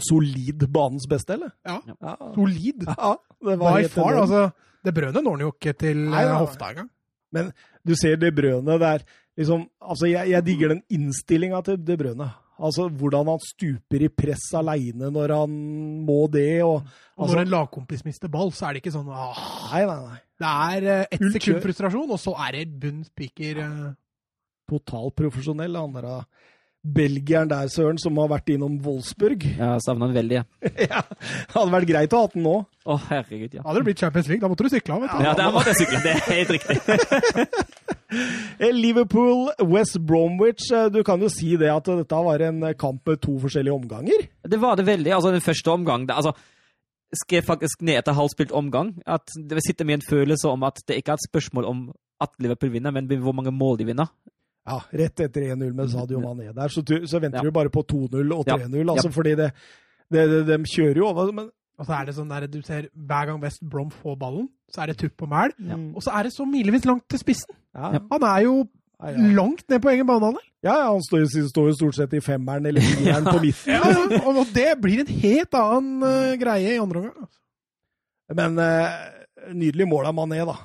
Solid 0.01 0.65
banens 0.71 1.05
beste, 1.09 1.37
eller? 1.37 1.53
Ja. 1.67 1.77
ja. 1.93 2.15
Solid. 2.35 2.85
Ja, 2.87 3.15
det 3.47 3.57
var 3.61 3.77
By 3.77 3.89
far. 3.93 4.19
Altså, 4.23 4.43
det 4.81 4.93
brødet 4.97 5.21
når 5.21 5.37
han 5.37 5.45
jo 5.45 5.53
ikke 5.53 5.75
til 5.77 6.05
Nei, 6.09 6.23
ja. 6.25 6.37
hofta 6.41 6.71
engang. 6.71 6.89
Men 7.31 7.51
du 7.87 7.93
ser 7.95 8.17
det 8.19 8.33
brødet 8.35 8.79
der 8.81 9.03
liksom, 9.39 9.67
altså 9.79 10.09
jeg, 10.09 10.31
jeg 10.33 10.45
digger 10.47 10.73
den 10.73 10.81
innstillinga 10.91 11.61
til 11.65 11.77
det 11.85 11.97
brødet. 12.01 12.29
Altså 12.61 12.85
hvordan 12.93 13.31
han 13.31 13.41
stuper 13.41 14.05
i 14.05 14.11
press 14.13 14.51
aleine 14.57 15.09
når 15.13 15.33
han 15.33 15.55
må 16.05 16.19
det. 16.31 16.61
Og, 16.65 16.85
og 17.17 17.31
når 17.31 17.43
en 17.43 17.53
lagkompis 17.55 18.05
mister 18.05 18.29
ball, 18.31 18.53
så 18.53 18.67
er 18.67 18.77
det 18.77 18.83
ikke 18.83 18.93
sånn 18.93 19.09
ah, 19.09 19.41
Nei, 19.71 19.81
nei, 19.89 19.97
nei. 20.05 20.19
Det 20.41 20.51
er 20.51 20.87
uh, 20.87 21.03
ett 21.05 21.27
sekund 21.35 21.61
frustrasjon, 21.65 22.13
og 22.13 22.21
så 22.21 22.35
er 22.47 22.57
det 22.57 22.79
bunn 22.81 23.03
spiker. 23.05 23.61
Uh... 23.61 23.91
Total 24.71 25.11
profesjonell. 25.17 25.77
Han 25.77 25.97
der. 25.97 26.09
Belgieren 26.83 27.49
der, 27.51 27.67
Søren, 27.69 27.99
som 28.01 28.15
har 28.17 28.29
vært 28.31 28.49
innom 28.49 28.79
Wolfsburg. 28.81 29.43
Ja, 29.59 29.75
Savna 29.85 30.07
han 30.07 30.15
veldig. 30.15 30.39
ja, 30.39 30.45
ja. 30.89 31.01
hadde 31.53 31.71
vært 31.75 31.89
greit 31.91 32.13
å 32.17 32.21
ha 32.23 32.29
den 32.33 32.45
nå. 32.47 32.55
Å, 32.89 32.95
herregud, 33.11 33.53
ja. 33.59 33.61
Hadde 33.67 33.83
det 33.83 33.87
blitt 33.91 34.01
Champions 34.01 34.29
League, 34.31 34.41
da 34.41 34.49
måtte 34.49 34.65
du 34.65 34.71
sykle 34.73 34.95
av, 34.97 35.03
vet 35.05 35.13
du. 35.13 35.25
Ja, 35.27 35.33
da 35.37 35.49
måtte 35.53 35.69
jeg 35.75 35.83
sykle. 35.83 36.01
Det 36.01 36.15
er 36.17 36.25
helt 36.31 36.55
riktig. 36.57 36.79
Eh, 38.59 38.73
Liverpool, 38.75 39.45
West 39.71 39.95
Bromwich. 40.03 40.65
eh, 40.75 40.89
Du 40.91 40.99
kan 41.07 41.21
jo 41.23 41.29
si 41.31 41.53
det 41.55 41.69
at 41.71 41.85
dette 41.87 42.17
var 42.25 42.41
en 42.43 42.59
kamp 42.75 43.05
med 43.07 43.21
to 43.23 43.37
forskjellige 43.39 43.71
omganger. 43.71 44.25
Det 44.43 44.59
var 44.59 44.75
det 44.75 44.83
veldig. 44.89 45.13
Altså, 45.15 45.31
den 45.31 45.39
første 45.45 45.71
omgang 45.71 46.03
det, 46.09 46.17
altså, 46.19 46.33
skrev 47.23 47.45
faktisk 47.47 47.81
ned 47.87 48.01
etter 48.01 48.17
halvspilt 48.17 48.51
omgang 48.51 48.91
at 49.07 49.31
det 49.47 49.63
sitter 49.63 49.87
med 49.87 50.01
en 50.01 50.05
følelse 50.09 50.51
om 50.51 50.67
at 50.67 50.83
det 50.87 50.99
ikke 50.99 51.15
er 51.15 51.21
et 51.21 51.29
spørsmål 51.29 51.69
om 51.71 51.79
at 52.19 52.35
Liverpool 52.43 52.73
vinner, 52.75 52.91
men 52.91 53.07
hvor 53.23 53.31
mange 53.31 53.51
mål 53.55 53.79
de 53.79 53.87
vinner. 53.93 54.11
Ja, 54.67 54.77
rett 54.93 55.19
etter 55.25 55.41
1-0 55.55 55.71
med 55.73 55.89
Sadio 55.89 56.19
Mané 56.21 56.51
der, 56.53 56.67
så, 56.69 56.83
så 56.85 57.19
venter 57.19 57.39
Ja. 57.39 57.43
du 57.43 57.51
bare 57.51 57.69
på 57.73 57.81
2-0 57.83 58.33
og 58.35 58.45
3-0. 58.45 58.91
Altså, 58.91 59.07
Ja. 59.09 59.11
fordi 59.15 59.35
det, 59.35 59.51
det, 60.11 60.25
det, 60.29 60.41
de 60.47 60.57
kjører 60.69 60.97
jo 61.01 61.07
over. 61.07 61.31
Men 61.33 61.49
Og 61.79 61.85
så 61.87 61.93
er 61.97 62.05
det 62.05 62.13
sånn 62.15 62.29
der, 62.29 62.45
du 62.47 62.61
ser 62.61 62.89
Hver 62.93 63.25
gang 63.25 63.41
West 63.41 63.63
Brom 63.69 63.89
får 63.89 64.15
ballen, 64.21 64.49
så 64.69 64.81
er 64.83 64.91
det 64.91 64.97
tupp 65.01 65.21
og 65.25 65.29
mæl. 65.29 65.51
Ja. 65.65 65.79
Og 65.95 66.03
så 66.05 66.11
er 66.13 66.23
det 66.23 66.33
så 66.35 66.45
milevis 66.45 66.85
langt 66.85 67.07
til 67.09 67.19
spissen. 67.19 67.55
ja. 67.75 67.97
Han 68.11 68.23
er 68.23 68.41
jo 68.45 68.67
langt 69.33 69.63
ned 69.69 69.79
på 69.81 69.89
egen 69.89 70.05
banehalvdel. 70.05 70.43
ja, 70.63 70.75
ja, 70.77 70.91
han 70.93 71.01
står, 71.01 71.23
jo- 71.25 71.73
stort 71.73 71.95
sett 71.95 72.13
i 72.13 72.19
femmeren 72.21 72.65
eller 72.69 72.81
fireren 72.81 73.25
på 73.25 73.39
midten. 73.41 73.73
Ja, 73.73 74.27
og 74.29 74.45
det 74.53 74.67
blir 74.81 74.99
en 75.01 75.07
helt 75.07 75.53
annen 75.57 76.03
uh, 76.03 76.35
greie 76.37 76.75
i 76.75 76.77
andre 76.77 76.99
omgang. 77.01 77.15
altså. 77.17 77.39
Men 78.35 78.59
eh, 78.59 79.20
nydelig 79.49 79.87
mål 79.89 80.07
av 80.09 80.15
Mané, 80.15 80.39
da. 80.47 80.55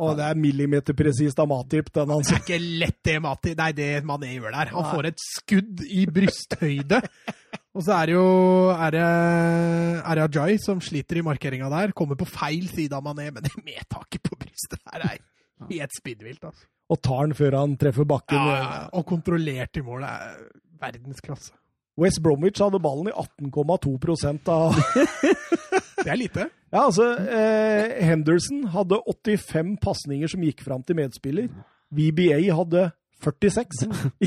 Og 0.00 0.16
det 0.18 0.24
er 0.26 0.38
millimeterpresist 0.40 1.38
av 1.42 1.48
Matip. 1.50 1.90
Den 1.94 2.10
han 2.12 2.24
Det 2.24 2.34
er 2.38 2.42
ikke 2.42 2.58
lett 2.82 2.98
det 3.04 3.16
Matip. 3.22 3.56
nei, 3.58 3.70
det 3.76 3.88
Mané 4.08 4.32
gjør 4.34 4.54
der. 4.56 4.72
Han 4.74 4.88
får 4.90 5.08
et 5.12 5.24
skudd 5.24 5.82
i 5.86 6.06
brysthøyde. 6.06 7.02
Og 7.76 7.84
så 7.86 7.94
er 7.96 8.10
det 8.10 8.16
jo 8.18 8.24
er 8.74 8.90
det, 8.92 9.04
er 10.02 10.18
det 10.18 10.24
Ajay 10.26 10.58
som 10.60 10.80
sliter 10.84 11.20
i 11.20 11.24
markeringa 11.24 11.70
der. 11.72 11.94
Kommer 11.96 12.18
på 12.20 12.28
feil 12.28 12.66
side 12.68 12.92
av 12.96 13.04
Mané, 13.06 13.30
men 13.32 13.44
det 13.46 13.54
medtaket 13.64 14.20
på 14.28 14.36
brystet 14.40 14.82
her 14.92 15.06
er 15.08 15.22
helt 15.70 15.96
spinnvilt. 15.96 16.44
Altså. 16.44 16.66
og 16.92 17.00
tar 17.00 17.22
den 17.24 17.34
før 17.38 17.56
han 17.56 17.76
treffer 17.80 18.04
bakken. 18.04 18.36
Ja, 18.36 18.56
ja, 18.58 18.80
og 18.92 19.06
kontrollert 19.08 19.78
i 19.80 19.84
mål 19.86 20.04
er 20.04 20.34
verdensklasse. 20.82 21.54
West 22.00 22.22
Bromwich 22.24 22.60
hadde 22.62 22.80
ballen 22.80 23.10
i 23.10 23.12
18,2 23.12 24.48
av 24.48 24.74
Det 26.04 26.10
er 26.10 26.16
lite. 26.18 26.48
Ja, 26.72 26.86
altså 26.88 27.04
eh, 27.20 28.00
Henderson 28.06 28.64
hadde 28.72 28.98
85 29.06 29.76
pasninger 29.82 30.28
som 30.32 30.42
gikk 30.42 30.64
fram 30.64 30.82
til 30.82 30.96
medspiller. 30.98 31.46
VBA 31.94 32.40
hadde 32.56 32.88
46. 33.22 33.84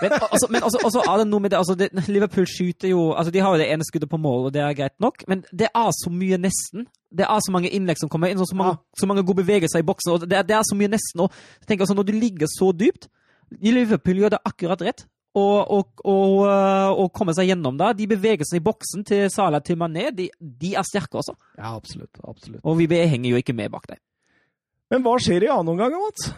Men, 0.00 0.12
altså, 0.32 0.46
men 0.48 0.62
også, 0.64 0.78
altså, 0.84 1.02
er 1.04 1.18
det 1.20 1.26
noe 1.28 1.42
med 1.44 1.50
det, 1.52 1.58
altså 1.58 1.74
det, 1.76 1.90
Liverpool 2.08 2.46
skyter 2.48 2.88
jo 2.88 3.10
altså 3.12 3.28
De 3.34 3.42
har 3.44 3.52
jo 3.52 3.58
det 3.60 3.66
ene 3.74 3.84
skuddet 3.84 4.08
på 4.08 4.16
mål, 4.16 4.46
og 4.48 4.54
det 4.54 4.62
er 4.64 4.72
greit 4.78 4.94
nok, 5.04 5.20
men 5.28 5.42
det 5.52 5.68
er 5.68 5.90
så 5.92 6.08
mye 6.08 6.38
nesten. 6.40 6.86
Det 7.12 7.26
er 7.28 7.42
så 7.44 7.52
mange 7.52 7.68
innlegg 7.76 8.00
som 8.00 8.08
kommer 8.08 8.32
inn, 8.32 8.40
så 8.40 8.56
mange, 8.56 8.78
så 8.96 9.10
mange 9.10 9.26
gode 9.28 9.42
bevegelser 9.42 9.82
i 9.82 9.86
boksen. 9.90 10.14
og 10.14 10.24
det, 10.24 10.38
er- 10.38 10.48
det 10.48 10.56
er 10.56 10.64
så 10.64 10.78
mye 10.80 10.88
nesten. 10.94 11.20
og 11.26 11.36
tenk 11.68 11.84
altså, 11.84 11.94
Når 11.98 12.08
du 12.08 12.12
ligger 12.16 12.48
så 12.48 12.72
dypt 12.72 13.10
Liverpool 13.60 14.16
gjør 14.22 14.32
det 14.38 14.40
akkurat 14.48 14.82
rett. 14.84 15.04
Og, 15.36 15.70
og, 15.70 16.02
og, 16.08 16.32
øh, 16.48 16.90
og 17.04 17.12
kommer 17.14 17.36
seg 17.36 17.50
gjennom 17.50 17.76
det. 17.78 17.92
De 18.00 18.08
bevegelsene 18.10 18.58
i 18.58 18.64
boksen 18.64 19.04
til 19.06 19.28
Salah 19.30 19.62
til 19.62 19.76
Mané, 19.78 20.08
de, 20.16 20.30
de 20.40 20.72
er 20.74 20.86
sterke 20.88 21.20
også. 21.20 21.36
Ja, 21.58 21.74
absolutt. 21.76 22.16
absolutt. 22.24 22.64
Og 22.64 22.78
vi 22.80 22.88
henger 22.88 23.30
jo 23.30 23.40
ikke 23.42 23.54
med 23.54 23.70
bak 23.74 23.86
dem. 23.90 24.00
Men 24.88 25.04
hva 25.04 25.18
skjer 25.20 25.44
i 25.44 25.50
annen 25.52 25.74
omgang, 25.74 25.94
Mats? 26.00 26.30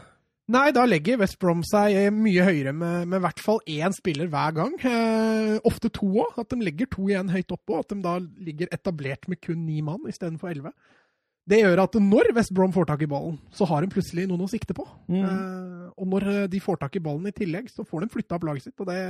Nei, 0.51 0.73
da 0.75 0.83
legger 0.89 1.21
West 1.21 1.39
Brom 1.39 1.61
seg 1.67 1.95
eh, 1.95 2.09
mye 2.11 2.43
høyere 2.43 2.73
med, 2.75 3.05
med 3.07 3.21
i 3.21 3.23
hvert 3.23 3.43
fall 3.43 3.61
én 3.71 3.95
spiller 3.95 4.27
hver 4.33 4.57
gang. 4.57 4.73
Eh, 4.83 5.59
ofte 5.69 5.93
to 5.95 6.09
òg. 6.25 6.41
At 6.43 6.51
de 6.51 6.59
legger 6.67 6.91
to 6.91 7.07
igjen 7.07 7.31
høyt 7.31 7.55
oppå. 7.55 7.79
At 7.79 7.93
de 7.93 8.01
da 8.03 8.17
ligger 8.19 8.73
etablert 8.75 9.29
med 9.31 9.39
kun 9.45 9.63
ni 9.69 9.79
mann 9.87 10.09
istedenfor 10.11 10.51
elleve. 10.51 10.75
Det 11.51 11.59
gjør 11.59 11.83
at 11.83 11.97
når 11.99 12.31
West 12.37 12.53
Brom 12.55 12.73
får 12.75 12.87
tak 12.93 13.01
i 13.03 13.11
ballen, 13.11 13.39
så 13.55 13.67
har 13.67 13.83
de 13.83 13.91
plutselig 13.91 14.29
noen 14.31 14.45
å 14.47 14.51
sikte 14.51 14.77
på. 14.77 14.85
Mm. 15.11 15.23
Uh, 15.25 15.87
og 15.99 16.11
når 16.13 16.27
eh, 16.31 16.45
de 16.53 16.61
får 16.63 16.79
tak 16.81 16.95
i 16.97 17.03
ballen 17.03 17.27
i 17.27 17.35
tillegg, 17.35 17.67
så 17.73 17.85
får 17.87 18.05
de 18.05 18.13
flytta 18.13 18.37
opp 18.37 18.47
laget 18.47 18.69
sitt. 18.69 18.77
Og 18.79 18.87
det, 18.89 19.01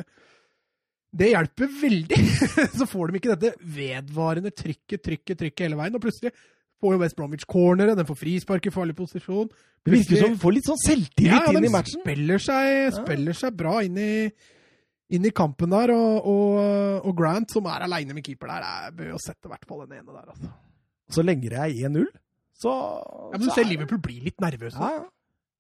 det 1.20 1.28
hjelper 1.34 1.74
veldig. 1.82 2.20
så 2.78 2.88
får 2.88 3.11
de 3.11 3.20
ikke 3.20 3.34
dette 3.34 3.68
vedvarende 3.76 4.55
trykket, 4.57 5.03
trykket, 5.05 5.43
trykket 5.43 5.66
hele 5.66 5.78
veien. 5.78 5.99
Og 5.99 6.03
plutselig 6.03 6.32
får 6.80 6.97
jo 6.97 7.03
West 7.03 7.18
Bromwich 7.18 7.45
corneret, 7.51 7.99
den 7.99 8.09
får 8.09 8.18
frispark 8.22 8.70
i 8.70 8.72
farlig 8.72 8.97
posisjon. 8.97 9.51
Det 9.84 9.93
virker 9.95 10.22
som 10.22 10.32
de 10.32 10.41
får 10.41 10.57
litt 10.57 10.70
sånn 10.70 10.80
selvtillit 10.80 11.36
Ja, 11.36 11.53
inn 11.53 11.68
i 11.68 11.72
matchen. 11.72 12.01
Spiller 12.01 12.41
seg, 12.41 12.88
spiller 12.97 13.36
seg 13.36 13.61
bra 13.61 13.76
inn 13.84 14.01
i, 14.01 14.11
inn 15.12 15.28
i 15.28 15.34
kampen 15.36 15.76
der, 15.76 15.93
og, 15.93 16.24
og, 16.32 17.05
og 17.05 17.14
Grant, 17.20 17.53
som 17.53 17.68
er 17.68 17.84
aleine 17.84 18.16
med 18.16 18.24
keeper 18.24 18.49
der, 18.55 18.66
er, 18.66 18.97
bør 18.97 19.14
jo 19.14 19.22
sette 19.22 19.49
i 19.49 19.53
hvert 19.53 19.68
fall 19.68 19.84
den 19.84 20.01
ene 20.01 20.16
der. 20.16 20.32
Altså. 20.32 20.53
Så 21.11 21.24
lenge 21.26 21.53
det 21.53 21.61
er 21.61 21.91
1-0, 21.91 22.09
så, 22.61 22.74
Ja, 23.32 23.38
men 23.38 23.40
du 23.40 23.48
så 23.50 23.54
ser 23.61 23.64
er- 23.66 23.72
Liverpool 23.74 23.98
blir 24.04 24.22
litt 24.28 24.40
nervøse. 24.40 24.76
Ja, 24.78 24.90
ja. 25.00 25.08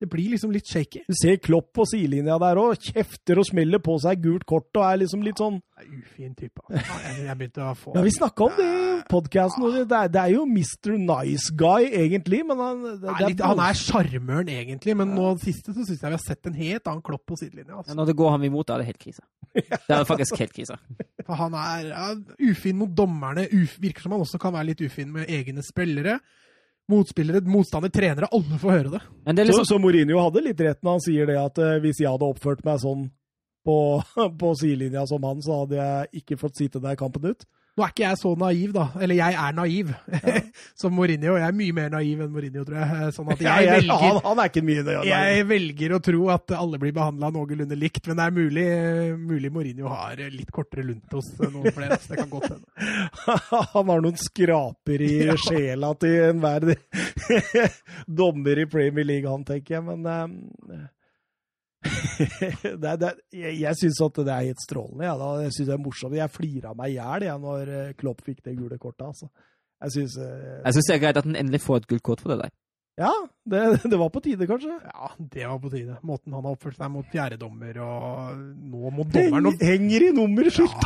Det 0.00 0.08
blir 0.08 0.30
liksom 0.32 0.48
litt 0.50 0.64
shaky. 0.64 1.02
Du 1.04 1.12
ser 1.12 1.34
Klopp 1.44 1.74
på 1.76 1.84
sidelinja 1.84 2.38
der 2.40 2.56
og 2.56 2.78
kjefter 2.80 3.36
og 3.36 3.44
smeller 3.44 3.82
på 3.84 3.98
seg 4.00 4.22
gult 4.24 4.46
kort 4.48 4.70
og 4.80 4.84
er 4.86 4.96
liksom 5.02 5.20
litt 5.22 5.36
sånn 5.36 5.58
Ufin 5.76 6.32
type. 6.38 6.56
altså. 6.70 6.94
Ja, 7.04 7.10
Jeg, 7.26 7.36
begynte 7.36 7.60
å 7.68 7.74
få 7.76 7.92
Ja, 7.94 8.00
vi 8.06 8.08
snakka 8.14 8.46
om 8.46 8.54
det 8.56 8.64
i 8.64 9.02
podkasten. 9.12 9.66
Det, 9.84 9.92
er- 9.98 10.08
det 10.08 10.22
er 10.22 10.30
jo 10.32 10.46
Mr. 10.48 10.96
Nice 10.96 11.52
Guy, 11.52 11.90
egentlig, 11.92 12.40
men 12.48 12.56
han 12.56 12.80
det, 12.82 12.94
det 13.02 13.10
er, 13.12 13.28
litt, 13.28 13.40
Han 13.44 13.60
er 13.60 13.76
sjarmøren, 13.76 14.48
egentlig, 14.48 14.96
men 14.96 15.12
nå 15.14 15.38
siste 15.44 15.74
så 15.76 15.84
syns 15.84 16.00
jeg 16.00 16.08
vi 16.08 16.16
har 16.16 16.24
sett 16.24 16.46
en 16.48 16.54
helt 16.54 16.88
annen 16.88 17.02
Klopp 17.04 17.26
på 17.28 17.36
sidelinja. 17.36 17.76
Altså. 17.76 17.92
Ja, 17.92 17.94
når 18.00 18.06
det 18.06 18.16
går 18.16 18.30
ham 18.30 18.42
imot, 18.48 18.66
da 18.68 18.74
er 18.78 18.78
det 18.78 18.86
helt 18.94 19.04
krise. 19.04 19.20
Det 19.52 19.90
er 20.00 20.04
faktisk 20.08 20.40
helt 20.40 20.52
krise. 20.56 20.78
For 21.28 21.34
han 21.36 21.52
er 21.52 21.88
ja, 21.92 22.14
ufin 22.48 22.76
mot 22.80 22.88
dommerne. 22.96 23.44
Uf, 23.52 23.76
virker 23.78 24.00
som 24.08 24.12
han 24.16 24.24
også 24.24 24.40
kan 24.40 24.56
være 24.56 24.72
litt 24.72 24.80
ufin 24.80 25.12
med 25.12 25.28
egne 25.28 25.60
spillere. 25.62 26.20
Motspillere, 26.90 27.40
motstander, 27.46 27.92
trenere. 27.94 28.28
Alle 28.34 28.58
får 28.58 28.76
høre 28.76 28.92
det. 28.96 29.00
Men 29.24 29.38
det 29.38 29.46
liksom... 29.46 29.64
Så, 29.64 29.64
liksom, 29.64 29.78
så 29.78 29.84
Mourinho 29.84 30.20
hadde 30.24 30.44
litt 30.44 30.60
rett 30.66 30.82
når 30.82 30.98
han 30.98 31.04
sier 31.04 31.30
det 31.30 31.38
at 31.38 31.62
uh, 31.62 31.78
hvis 31.84 32.02
jeg 32.02 32.10
hadde 32.10 32.28
oppført 32.28 32.64
meg 32.66 32.82
sånn 32.82 33.06
på, 33.66 33.76
på 34.42 34.52
sidelinja 34.58 35.06
som 35.08 35.24
han, 35.28 35.42
så 35.44 35.62
hadde 35.62 35.78
jeg 35.78 36.22
ikke 36.22 36.40
fått 36.40 36.58
sitte 36.60 36.82
der 36.82 36.98
kampen 36.98 37.30
ut. 37.30 37.46
Nå 37.78 37.84
er 37.86 37.92
ikke 37.94 38.02
jeg 38.02 38.18
så 38.20 38.30
naiv, 38.36 38.72
da. 38.74 38.84
Eller 39.00 39.14
jeg 39.20 39.36
er 39.40 39.52
naiv, 39.56 39.92
som 40.80 40.92
Mourinho. 40.96 41.36
Jeg 41.38 41.46
er 41.46 41.54
mye 41.56 41.76
mer 41.76 41.92
naiv 41.94 42.24
enn 42.24 42.32
Mourinho, 42.34 42.64
tror 42.66 42.80
jeg. 42.82 43.12
Sånn 43.16 43.30
at 43.32 43.40
Ja, 43.46 43.54
jeg 43.62 43.68
jeg, 43.70 43.86
han, 43.88 44.00
velger, 44.00 44.20
han 44.26 44.42
er 44.42 44.50
ikke 44.50 44.64
mye 44.66 44.84
det. 44.88 44.96
jeg 45.08 45.46
velger 45.48 45.94
å 45.96 46.00
tro 46.10 46.22
at 46.34 46.54
alle 46.58 46.80
blir 46.82 46.94
behandla 46.96 47.30
noenlunde 47.34 47.78
likt. 47.78 48.02
Men 48.10 48.18
det 48.20 48.26
er 48.26 48.36
mulig, 48.36 48.66
mulig 49.30 49.52
Mourinho 49.54 49.92
har 49.94 50.20
litt 50.34 50.50
kortere 50.54 50.84
lunt 50.90 51.16
hos 51.16 51.30
noen 51.46 51.70
flere. 51.76 52.00
Så 52.02 52.12
det 52.14 52.20
kan 52.24 52.32
godt 52.34 52.50
hende. 52.50 52.66
Han 53.76 53.94
har 53.94 54.04
noen 54.04 54.18
skraper 54.20 55.06
i 55.06 55.12
Ja. 55.30 55.38
sjela 55.40 55.94
til 56.00 56.18
enhver 56.30 56.72
dommer 58.06 58.58
i 58.58 58.66
Premier 58.66 59.04
League, 59.06 59.28
han, 59.30 59.44
tenker 59.46 59.78
jeg. 59.78 59.84
Men 59.86 60.06
eh, 60.10 60.86
det, 61.80 62.94
det, 63.00 63.10
jeg, 63.32 63.54
jeg 63.62 63.78
syns 63.80 64.00
at 64.04 64.18
det 64.20 64.32
er 64.34 64.48
helt 64.50 64.64
strålende. 64.64 65.06
Ja, 65.06 65.14
da. 65.20 65.30
Jeg 65.46 65.54
synes 65.56 65.70
det 65.70 65.76
er 65.76 65.84
morsomt. 65.84 66.16
Jeg 66.18 66.32
flira 66.34 66.74
meg 66.76 66.92
i 66.92 66.98
hjel 66.98 67.28
ja, 67.28 67.36
når 67.40 67.70
eh, 67.76 67.92
Klopp 68.00 68.24
fikk 68.26 68.42
det 68.44 68.56
gule 68.58 68.78
kortet. 68.80 69.06
Altså. 69.08 69.30
Jeg 69.80 69.94
syns 69.96 70.18
eh, 70.20 70.58
jeg 70.66 70.76
syns 70.76 70.90
det 70.90 70.96
er 70.96 71.04
greit 71.06 71.20
at 71.22 71.28
han 71.28 71.38
endelig 71.40 71.62
får 71.64 71.80
et 71.82 71.88
gult 71.94 72.04
kort 72.10 72.24
for 72.24 72.34
det 72.34 72.42
der. 72.42 72.52
Ja, 73.00 73.14
det, 73.48 73.62
det 73.88 73.96
var 73.96 74.10
på 74.12 74.20
tide, 74.20 74.44
kanskje. 74.50 74.74
Ja, 74.84 75.08
det 75.32 75.46
var 75.48 75.60
på 75.62 75.70
tide. 75.72 75.96
Måten 76.04 76.34
han 76.36 76.44
har 76.44 76.52
oppført 76.52 76.76
seg 76.76 76.90
mot 76.92 77.06
fjerdedommer 77.08 77.78
og 77.80 78.42
nå 78.42 78.92
mot 78.92 79.08
dommeren. 79.14 79.48
Og- 79.48 79.64
henger 79.64 80.10
i 80.10 80.12
nummerskilt! 80.16 80.84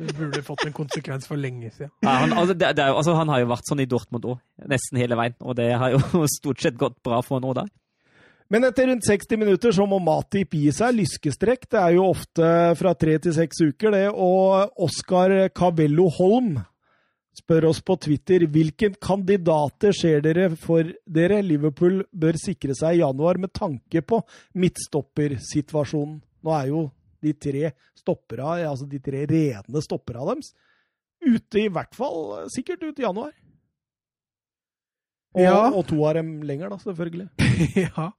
Det 0.00 0.14
burde 0.16 0.40
fått 0.40 0.62
en 0.64 0.72
konsekvens 0.72 1.26
for 1.28 1.36
lenge 1.36 1.68
siden. 1.74 1.90
Ja, 2.06 2.14
han, 2.22 2.32
altså, 2.32 2.54
det, 2.56 2.70
det 2.78 2.86
altså, 2.88 3.12
han 3.18 3.28
har 3.28 3.42
jo 3.42 3.50
vært 3.50 3.66
sånn 3.68 3.82
i 3.82 3.88
Dortmund 3.90 4.24
òg, 4.30 4.38
nesten 4.70 4.96
hele 5.02 5.18
veien. 5.18 5.34
Og 5.44 5.58
det 5.58 5.66
har 5.76 5.92
jo 5.92 6.22
stort 6.38 6.62
sett 6.62 6.78
gått 6.80 6.96
bra 7.04 7.18
for 7.26 7.36
han 7.36 7.48
òg 7.50 7.58
der. 7.58 7.68
Men 8.50 8.66
etter 8.66 8.88
rundt 8.90 9.06
60 9.06 9.38
minutter 9.38 9.70
så 9.74 9.84
må 9.86 10.00
Matip 10.02 10.56
gi 10.58 10.72
seg. 10.74 10.96
Lyskestrekk 10.98 11.68
det 11.70 11.78
er 11.78 11.92
jo 11.94 12.08
ofte 12.10 12.48
fra 12.80 12.94
tre 12.98 13.14
til 13.22 13.34
seks 13.36 13.60
uker, 13.62 13.94
det. 13.94 14.08
Og 14.10 14.72
Oskar 14.86 15.34
Cavello 15.54 16.08
Holm 16.16 16.56
spør 17.38 17.68
oss 17.70 17.78
på 17.86 17.94
Twitter 18.02 18.42
hvilke 18.50 18.90
kandidater 19.00 19.94
ser 19.94 20.18
dere 20.24 20.48
for 20.58 20.88
dere 21.06 21.38
Liverpool 21.46 22.02
bør 22.10 22.38
sikre 22.42 22.74
seg 22.74 22.98
i 22.98 23.04
januar 23.04 23.38
med 23.38 23.52
tanke 23.54 24.02
på 24.02 24.18
midtstoppersituasjonen. 24.58 26.18
Nå 26.42 26.56
er 26.56 26.72
jo 26.72 26.82
de 27.22 27.34
tre 27.36 27.70
stoppera, 28.00 28.56
altså 28.66 28.88
de 28.90 28.98
tre 29.04 29.22
rene 29.30 29.84
stoppera 29.84 30.24
deres, 30.32 30.50
ute 31.22 31.62
i 31.62 31.68
hvert 31.70 31.94
fall 31.94 32.48
sikkert 32.50 32.82
ut 32.88 32.98
i 32.98 33.06
januar. 33.06 33.30
Og, 35.36 35.42
Ja. 35.44 35.68
og 35.70 35.84
to 35.86 36.00
av 36.08 36.16
dem 36.18 36.40
lenger, 36.42 36.72
da, 36.72 36.78
selvfølgelig. 36.82 37.28
ja. 37.86 38.10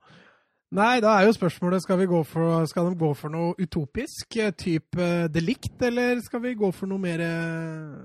Nei, 0.71 1.01
da 1.03 1.17
er 1.19 1.27
jo 1.27 1.33
spørsmålet 1.35 1.83
skal, 1.83 2.05
for, 2.23 2.65
skal 2.69 2.85
de 2.87 2.95
gå 2.95 3.09
for 3.19 3.33
noe 3.33 3.55
utopisk, 3.59 4.37
eh, 4.39 4.53
type 4.55 5.01
eh, 5.03 5.27
delikt, 5.27 5.75
eller 5.83 6.21
skal 6.23 6.39
vi 6.45 6.53
gå 6.55 6.69
for 6.71 6.87
noe 6.87 7.01
mer 7.01 7.23
eh, 7.25 7.97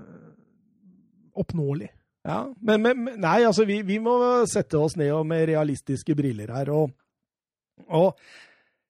oppnåelig? 1.39 1.87
Ja, 2.27 2.41
men, 2.67 2.83
men 2.83 3.21
nei, 3.23 3.37
altså 3.47 3.63
vi, 3.63 3.79
vi 3.87 4.01
må 4.03 4.17
sette 4.51 4.75
oss 4.83 4.97
ned 4.99 5.15
med 5.29 5.47
realistiske 5.47 6.15
briller 6.17 6.51
her. 6.51 6.73
Og, 6.75 6.91
og 7.87 8.19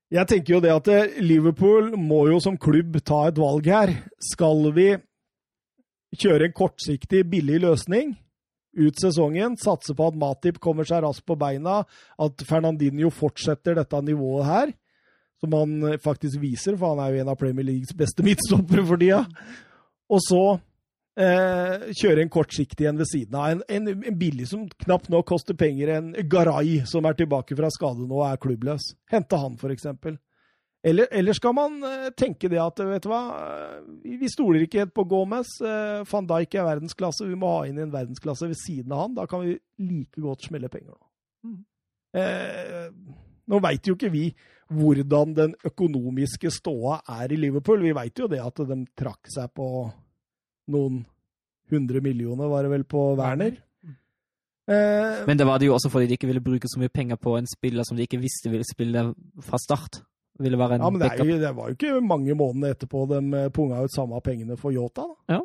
Jeg 0.09 0.25
tenker 0.25 0.55
jo 0.55 0.63
det 0.63 0.73
at 0.73 1.19
Liverpool 1.21 1.91
må 2.01 2.23
jo 2.31 2.39
som 2.41 2.57
klubb 2.57 2.97
ta 3.05 3.27
et 3.27 3.37
valg 3.37 3.67
her. 3.69 3.93
Skal 4.33 4.71
vi 4.73 4.95
kjøre 6.17 6.47
en 6.47 6.55
kortsiktig, 6.55 7.27
billig 7.29 7.61
løsning 7.61 8.15
ut 8.77 9.01
sesongen, 9.01 9.57
satse 9.59 9.95
på 9.97 10.09
at 10.11 10.19
Matip 10.19 10.61
kommer 10.63 10.87
seg 10.87 11.03
raskt 11.05 11.25
på 11.27 11.37
beina, 11.39 11.81
at 12.21 12.45
Fernandinho 12.47 13.11
fortsetter 13.13 13.77
dette 13.79 14.01
nivået 14.05 14.47
her, 14.47 14.73
som 15.41 15.53
han 15.53 15.99
faktisk 16.01 16.39
viser, 16.41 16.77
for 16.77 16.95
han 16.95 17.03
er 17.03 17.13
jo 17.13 17.23
en 17.23 17.33
av 17.33 17.39
Premier 17.41 17.67
Leagues 17.67 17.93
beste 17.97 18.25
midtstoppere 18.25 18.85
for 18.87 19.01
tida, 19.01 19.23
og 20.07 20.23
så 20.23 20.43
eh, 21.19 21.89
kjøre 21.97 22.23
en 22.23 22.31
kortsiktig 22.31 22.87
en 22.87 22.99
ved 23.01 23.09
siden 23.09 23.37
av. 23.37 23.49
En, 23.51 23.63
en, 23.67 23.89
en, 23.97 24.19
billig 24.19 24.47
som 24.51 24.67
knapt 24.85 25.09
nok 25.13 25.27
koster 25.27 25.57
penger. 25.57 25.91
En 25.97 26.13
Garay 26.29 26.81
som 26.89 27.05
er 27.07 27.17
tilbake 27.17 27.57
fra 27.57 27.71
skade 27.73 28.05
nå 28.05 28.21
og 28.21 28.27
er 28.29 28.41
klubbløs. 28.41 28.93
Hente 29.11 29.41
han, 29.41 29.57
for 29.59 29.73
eksempel. 29.73 30.17
Eller, 30.87 31.09
eller, 31.11 31.35
skal 31.35 31.55
man 31.57 31.77
uh, 31.83 32.09
tenke 32.15 32.49
det 32.51 32.59
at 32.63 32.79
vet 32.79 33.03
du 33.03 33.09
hva, 33.11 33.21
uh, 33.35 34.09
vi 34.21 34.29
stoler 34.31 34.63
ikke 34.63 34.85
helt 34.85 34.95
på 34.95 35.07
Gomez. 35.09 35.57
Van 36.11 36.29
Dijk 36.29 36.55
er 36.55 36.69
verdensklasse, 36.69 37.27
vi 37.27 37.39
må 37.39 37.51
ha 37.57 37.65
inn 37.67 37.81
en 37.83 37.93
verdensklasse 37.93 38.49
ved 38.49 38.59
siden 38.61 38.95
av 38.95 39.05
han. 39.05 39.17
Da 39.17 39.27
kan 39.29 39.43
vi 39.43 39.57
like 39.83 40.23
godt 40.23 40.47
smelle 40.47 40.71
penger 40.71 40.95
nå. 40.95 41.03
Mm. 41.47 41.57
nå 43.47 43.59
veit 43.61 43.85
jo 43.87 43.93
ikke 43.93 44.09
vi 44.09 44.23
hvordan 44.73 45.35
den 45.37 45.53
økonomiske 45.67 46.49
ståa 46.51 46.97
er 47.19 47.31
i 47.31 47.37
Liverpool. 47.39 47.83
Vi 47.85 47.93
veit 47.95 48.19
jo 48.19 48.27
det 48.31 48.41
at 48.43 48.63
de 48.67 48.79
trakk 48.97 49.29
seg 49.31 49.53
på 49.55 49.67
noen 50.73 51.05
hundre 51.71 52.01
millioner, 52.03 52.49
var 52.51 52.65
det 52.65 52.73
vel, 52.73 52.83
på 52.87 53.03
Werner. 53.19 53.55
Eh, 54.67 55.23
Men 55.27 55.39
det 55.39 55.47
var 55.47 55.59
det 55.59 55.69
jo 55.69 55.75
også 55.77 55.89
fordi 55.91 56.07
de 56.07 56.17
ikke 56.17 56.27
ville 56.27 56.43
bruke 56.43 56.67
så 56.67 56.79
mye 56.79 56.91
penger 56.91 57.15
på 57.15 57.37
en 57.37 57.47
spiller 57.47 57.87
som 57.87 57.97
de 57.97 58.03
ikke 58.03 58.19
visste 58.19 58.51
ville 58.51 58.67
spille 58.67 59.13
fra 59.43 59.59
start. 59.63 60.01
Ville 60.39 60.57
være 60.59 60.77
en 60.77 60.83
ja, 60.85 60.89
men 60.93 61.01
det, 61.01 61.11
jo, 61.17 61.37
det, 61.41 61.51
var 61.57 61.69
jo 61.69 61.77
ikke 61.77 61.99
mange 62.05 62.35
måneder 62.37 62.75
etterpå 62.75 63.05
de 63.09 63.21
eh, 63.39 63.51
punga 63.53 63.79
ut 63.81 63.93
samme 63.93 64.19
pengene 64.21 64.57
for 64.59 64.75
Yota. 64.75 65.05
Da. 65.07 65.37
Ja. 65.37 65.39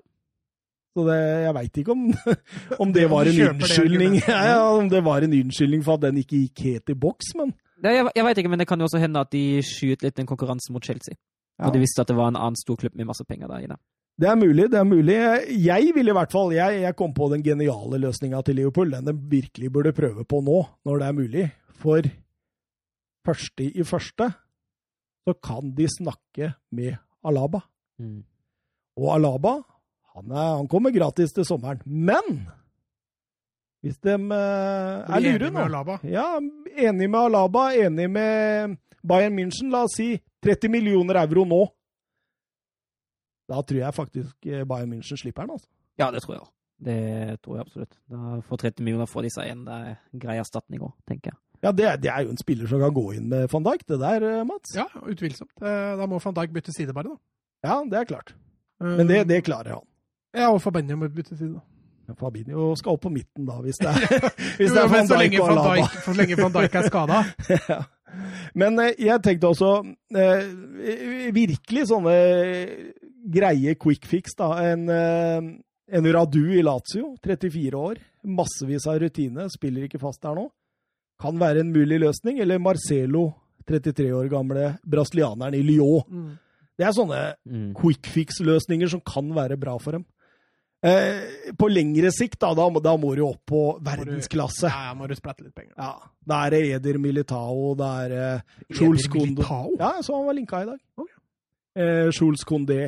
Så 0.93 1.07
det, 1.09 1.19
jeg 1.47 1.55
veit 1.57 1.79
ikke 1.81 1.95
om, 1.95 2.03
om 2.85 2.93
det 2.93 3.07
var 3.09 3.29
en 3.29 3.39
unnskyldning 3.47 4.19
ja, 4.29 4.59
om 4.69 4.91
det 4.93 5.01
var 5.05 5.25
en 5.25 5.37
unnskyldning 5.39 5.85
for 5.87 5.97
at 5.97 6.05
den 6.05 6.21
ikke 6.21 6.43
gikk 6.43 6.65
helt 6.67 6.93
i 6.93 6.99
boks, 7.07 7.33
men 7.39 7.55
det, 7.83 7.97
Jeg, 7.97 8.11
jeg 8.15 8.27
veit 8.27 8.39
ikke, 8.39 8.53
men 8.53 8.61
det 8.61 8.69
kan 8.71 8.79
jo 8.79 8.87
også 8.87 9.01
hende 9.03 9.23
at 9.25 9.33
de 9.33 9.63
skyet 9.67 10.05
litt 10.05 10.19
den 10.21 10.29
konkurranse 10.29 10.75
mot 10.75 10.85
Chelsea. 10.85 11.17
Ja. 11.59 11.67
Og 11.67 11.75
de 11.75 11.81
visste 11.83 12.05
at 12.05 12.13
det 12.13 12.19
var 12.19 12.31
en 12.31 12.39
annen 12.39 12.59
stor 12.61 12.77
klubb 12.79 12.95
med 12.99 13.09
masse 13.09 13.25
penger 13.27 13.51
der 13.51 13.65
inne. 13.65 13.81
Det 14.21 14.29
er 14.29 14.37
mulig, 14.37 14.69
det 14.71 14.79
er 14.79 14.87
mulig. 14.87 15.17
Jeg 15.65 15.95
vil 15.97 16.11
i 16.11 16.15
hvert 16.15 16.31
fall 16.31 16.53
Jeg, 16.53 16.83
jeg 16.85 16.97
kom 16.99 17.15
på 17.17 17.31
den 17.33 17.43
geniale 17.43 17.99
løsninga 17.99 18.43
til 18.45 18.61
Liverpool. 18.61 18.93
Den 18.93 19.09
de 19.09 19.15
virkelig 19.17 19.73
burde 19.73 19.95
prøve 19.97 20.25
på 20.29 20.43
nå, 20.45 20.59
når 20.85 21.01
det 21.01 21.07
er 21.07 21.17
mulig. 21.17 21.47
For 21.83 22.07
første 23.27 23.65
i 23.65 23.87
første 23.87 24.29
så 25.25 25.35
kan 25.35 25.75
de 25.77 25.87
snakke 25.91 26.53
med 26.75 26.97
Alaba. 27.25 27.63
Mm. 27.99 28.23
Og 28.99 29.13
Alaba 29.15 29.61
han, 30.13 30.29
er, 30.29 30.49
han, 30.59 30.69
kommer 30.69 30.93
gratis 30.93 31.33
til 31.33 31.47
sommeren. 31.49 31.81
Men 31.87 32.43
hvis 33.83 33.99
de 34.05 34.15
uh, 34.15 35.09
er 35.09 35.23
lure 35.25 35.51
nå 35.51 35.99
Ja, 36.07 36.27
enig 36.77 37.09
med 37.09 37.21
Alaba, 37.21 37.71
enig 37.75 38.11
med 38.11 38.77
Bayern 39.03 39.35
München, 39.35 39.73
la 39.73 39.87
oss 39.89 39.97
si 39.99 40.15
30 40.45 40.71
millioner 40.71 41.19
euro 41.25 41.47
nå. 41.49 41.63
Da 43.51 43.63
tror 43.67 43.81
jeg 43.81 43.95
faktisk 43.97 44.47
eh, 44.47 44.67
Bayern 44.69 44.93
München 44.93 45.19
slipper 45.19 45.47
den, 45.47 45.57
altså. 45.57 45.69
Ja, 45.99 46.11
det 46.15 46.23
tror 46.23 46.37
jeg 46.37 46.45
òg. 46.45 46.53
Det 46.83 47.41
tror 47.43 47.57
jeg 47.57 47.67
absolutt. 47.67 47.97
Da 48.11 48.39
får 48.47 48.63
30 48.67 48.85
millioner 48.87 49.11
for 49.11 49.27
disse 49.27 49.43
igjen. 49.45 49.65
Det 49.67 49.81
en 49.95 50.23
grei 50.23 50.39
erstatning 50.43 50.83
òg, 50.83 50.95
tenker 51.09 51.33
jeg. 51.33 51.41
Ja, 51.63 51.71
det, 51.71 51.89
det, 52.03 52.11
er 52.11 52.25
jo 52.27 52.33
en 52.33 52.41
spiller 52.41 52.67
som 52.71 52.81
kan 52.83 52.95
gå 52.95 53.05
inn 53.17 53.29
med 53.31 53.47
van 53.53 53.67
Dijk, 53.67 53.85
det 53.87 54.01
der, 54.03 54.25
eh, 54.27 54.45
Mats. 54.49 54.75
Ja, 54.75 54.89
utvilsomt. 55.07 55.53
Da 55.63 56.09
må 56.11 56.19
van 56.23 56.35
Dijk 56.41 56.55
bytte 56.57 56.75
side, 56.75 56.95
bare, 56.97 57.15
da. 57.15 57.21
Ja, 57.63 57.77
det 57.87 58.01
er 58.01 58.09
klart. 58.09 58.35
Men 58.83 59.07
det, 59.07 59.29
det 59.31 59.45
klarer 59.47 59.77
han. 59.77 59.87
Ja, 60.35 60.49
og 60.51 60.63
Fabinho 60.65 60.97
må 60.97 61.09
bytte 61.13 61.37
side, 61.37 61.55
da. 61.55 61.63
Fabinho 62.19 62.73
skal 62.77 62.97
opp 62.97 63.05
på 63.07 63.13
midten, 63.13 63.47
da, 63.49 63.59
hvis 63.63 63.79
det 63.81 63.89
er, 63.89 64.29
hvis 64.59 64.73
det 64.75 64.81
er 64.83 64.91
van 64.91 65.09
Dijk 65.09 65.37
og 65.41 65.53
Alaba. 65.53 65.91
Så 66.05 66.15
lenge 66.17 66.39
van 66.41 66.55
Dijk 66.57 66.79
er 66.81 66.89
skada. 66.89 67.21
ja. 67.73 67.83
Men 68.59 68.81
eh, 68.83 68.97
jeg 69.01 69.23
tenkte 69.25 69.49
også 69.49 69.71
eh, 70.19 70.49
Virkelig 71.33 71.87
sånne 71.89 72.17
greie 73.33 73.77
quick 73.81 74.09
fix, 74.09 74.35
da. 74.39 74.51
En, 74.73 74.89
eh, 74.93 75.53
en 75.93 76.11
Radu 76.17 76.43
i 76.57 76.65
Lazio, 76.65 77.15
34 77.25 77.79
år. 77.79 78.03
Massevis 78.27 78.89
av 78.91 79.01
rutine, 79.03 79.47
spiller 79.53 79.87
ikke 79.87 80.03
fast 80.03 80.23
der 80.25 80.37
nå 80.39 80.49
kan 81.23 81.39
være 81.41 81.63
en 81.63 81.73
mulig 81.75 82.01
løsning. 82.03 82.41
Eller 82.43 82.63
Marcelo, 82.63 83.29
33 83.69 84.11
år 84.19 84.31
gamle 84.33 84.73
brasilianeren 84.83 85.57
i 85.59 85.63
Lyon. 85.67 86.03
Mm. 86.09 86.33
Det 86.79 86.89
er 86.89 86.97
sånne 86.97 87.21
mm. 87.47 87.69
quick 87.79 88.09
fix-løsninger 88.11 88.91
som 88.91 89.03
kan 89.07 89.29
være 89.37 89.61
bra 89.61 89.77
for 89.81 89.99
dem. 89.99 90.07
Eh, 90.83 91.53
på 91.55 91.69
lengre 91.71 92.11
sikt, 92.11 92.41
da, 92.43 92.49
da, 92.59 92.65
da, 92.83 92.93
må 92.99 93.13
du 93.15 93.23
opp 93.23 93.45
på 93.47 93.61
verdensklasse. 93.87 94.67
ja, 94.67 94.89
ja, 94.89 94.95
må 94.99 95.07
du 95.07 95.15
splette 95.15 95.45
litt 95.45 95.55
penger. 95.55 95.77
Ja, 95.79 95.93
Da 96.27 96.41
er 96.47 96.57
det 96.57 96.63
Eder 96.75 96.99
Militao, 96.99 97.75
da 97.79 97.91
er 98.03 98.09
det 98.11 98.25
Eder 98.25 98.81
Jules 98.81 99.07
Militao? 99.15 99.77
Ja, 99.79 99.93
så 100.03 100.17
han 100.17 100.27
var 100.27 100.39
linka 100.39 100.63
i 100.65 100.67
dag. 100.73 100.81
Okay. 100.99 101.21
Eh, 101.79 102.09
Jules 102.11 102.43
Condé. 102.49 102.81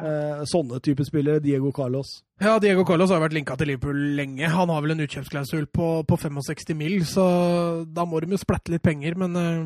Eh, 0.00 0.44
sånne 0.48 0.80
type 0.80 1.04
spillere. 1.04 1.42
Diego 1.44 1.72
Carlos. 1.72 2.22
Ja, 2.40 2.56
Diego 2.62 2.84
Carlos 2.88 3.10
har 3.12 3.20
vært 3.20 3.36
linka 3.36 3.56
til 3.60 3.72
Liverpool 3.72 3.98
lenge. 4.16 4.48
Han 4.48 4.72
har 4.72 4.80
vel 4.84 4.94
en 4.94 5.04
utkjøpsklausul 5.04 5.68
på, 5.68 5.90
på 6.08 6.18
65 6.18 6.74
mil, 6.78 7.02
så 7.06 7.26
da 7.84 8.06
må 8.08 8.22
de 8.22 8.32
jo 8.32 8.40
splette 8.40 8.72
litt 8.72 8.84
penger. 8.86 9.18
Men 9.20 9.36
eh, 9.36 9.60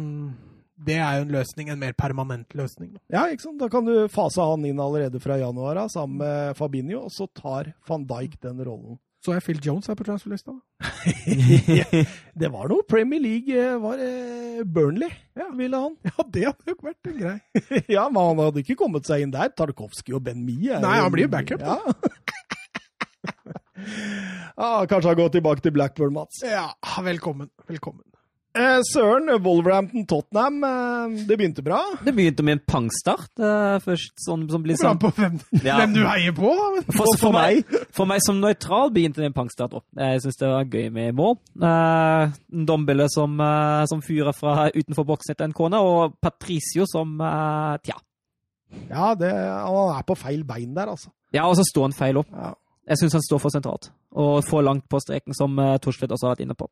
det 0.89 0.99
er 0.99 1.21
jo 1.21 1.29
en 1.29 1.35
løsning, 1.39 1.71
en 1.71 1.81
mer 1.81 1.95
permanent 1.97 2.59
løsning. 2.59 2.97
Ja, 3.13 3.29
ikke 3.31 3.47
sant. 3.47 3.61
Da 3.63 3.71
kan 3.73 3.87
du 3.87 4.11
fase 4.13 4.45
han 4.45 4.67
inn 4.67 4.83
allerede 4.83 5.23
fra 5.23 5.39
januar 5.41 5.87
sammen 5.93 6.19
med 6.25 6.59
Fabinho, 6.59 7.07
og 7.07 7.15
så 7.15 7.31
tar 7.31 7.73
van 7.89 8.09
Dijk 8.11 8.41
den 8.43 8.65
rollen. 8.67 8.99
Så 9.27 9.33
er 9.35 9.43
Phil 9.43 9.59
Jones 9.59 9.89
her 9.91 9.97
på 9.99 10.05
transferlista. 10.07 10.53
det 12.41 12.51
var 12.55 12.69
noe 12.71 12.87
Premier 12.87 13.19
League 13.19 13.51
eh, 13.51 13.75
var 13.83 13.99
eh, 13.99 14.61
Burnley, 14.63 15.11
ja. 15.35 15.49
ville 15.59 15.81
han. 15.83 15.97
Ja, 16.07 16.27
det 16.31 16.45
hadde 16.47 16.71
nok 16.71 16.85
vært 16.87 17.11
en 17.11 17.17
grei. 17.19 17.35
ja, 17.97 18.07
men 18.07 18.21
han 18.23 18.45
hadde 18.45 18.63
ikke 18.63 18.79
kommet 18.79 19.09
seg 19.11 19.25
inn 19.27 19.35
der. 19.35 19.51
Tarkovskij 19.59 20.15
og 20.15 20.23
Ben 20.29 20.45
Mie. 20.47 20.79
Nei, 20.83 20.99
han 21.03 21.11
blir 21.11 21.27
jo 21.27 21.33
backup, 21.35 21.65
da. 21.67 21.81
ah, 24.55 24.87
kanskje 24.87 25.11
han 25.11 25.19
går 25.19 25.35
tilbake 25.41 25.67
til 25.67 25.75
Blackburn, 25.75 26.15
Mats. 26.15 26.45
Ja, 26.47 26.69
velkommen. 27.03 27.51
Velkommen. 27.67 28.07
Eh, 28.57 28.81
Søren, 28.89 29.29
Wolverhampton-Tottenham, 29.45 30.65
eh, 30.65 31.25
det 31.29 31.37
begynte 31.37 31.63
bra? 31.63 31.81
Det 32.05 32.15
begynte 32.17 32.43
med 32.43 32.57
en 32.57 32.63
pangstart. 32.65 33.29
Eh, 33.37 33.77
først 33.85 34.15
sånn 34.25 34.47
som 34.49 34.63
blir 34.65 34.79
sånn... 34.81 34.97
på 35.03 35.11
hvem, 35.13 35.37
ja. 35.61 35.77
hvem, 35.77 35.93
du 35.93 36.01
heier 36.09 36.33
på? 36.37 36.55
For, 36.87 37.03
for, 37.03 37.19
for, 37.21 37.37
meg, 37.37 37.69
for 37.93 38.09
meg 38.09 38.23
som 38.25 38.41
nøytral 38.41 38.95
begynte 38.95 39.21
det 39.21 39.29
en 39.29 39.37
pangstart. 39.37 39.77
Jeg 40.01 40.23
syns 40.25 40.41
det 40.41 40.49
var 40.49 40.73
gøy 40.73 40.89
med 40.95 41.19
mål. 41.19 41.37
Eh, 41.69 42.33
Dombille 42.71 43.11
som, 43.13 43.37
eh, 43.45 43.83
som 43.93 44.05
fyrer 44.05 44.33
fra 44.37 44.71
utenfor 44.73 45.09
boksen 45.13 45.37
etter 45.37 45.51
en 45.51 45.57
kone, 45.57 45.83
og 45.83 46.17
Patricio 46.25 46.89
som 46.89 47.19
tja. 47.85 47.99
Ja, 48.89 49.13
det, 49.19 49.35
han 49.37 49.99
er 49.99 50.09
på 50.09 50.17
feil 50.17 50.47
bein 50.49 50.73
der, 50.77 50.95
altså. 50.97 51.13
Ja, 51.35 51.45
og 51.45 51.59
så 51.61 51.67
står 51.69 51.91
han 51.91 51.99
feil 51.99 52.23
opp. 52.23 52.33
Ja. 52.33 52.55
Jeg 52.87 53.03
syns 53.03 53.19
han 53.19 53.29
står 53.29 53.43
for 53.43 53.53
sentralt, 53.53 53.91
og 54.17 54.41
for 54.47 54.65
langt 54.65 54.87
på 54.89 55.03
streken, 55.03 55.35
som 55.37 55.59
Torstvedt 55.83 56.15
også 56.15 56.31
har 56.31 56.37
vært 56.39 56.47
inne 56.47 56.57
på. 56.57 56.71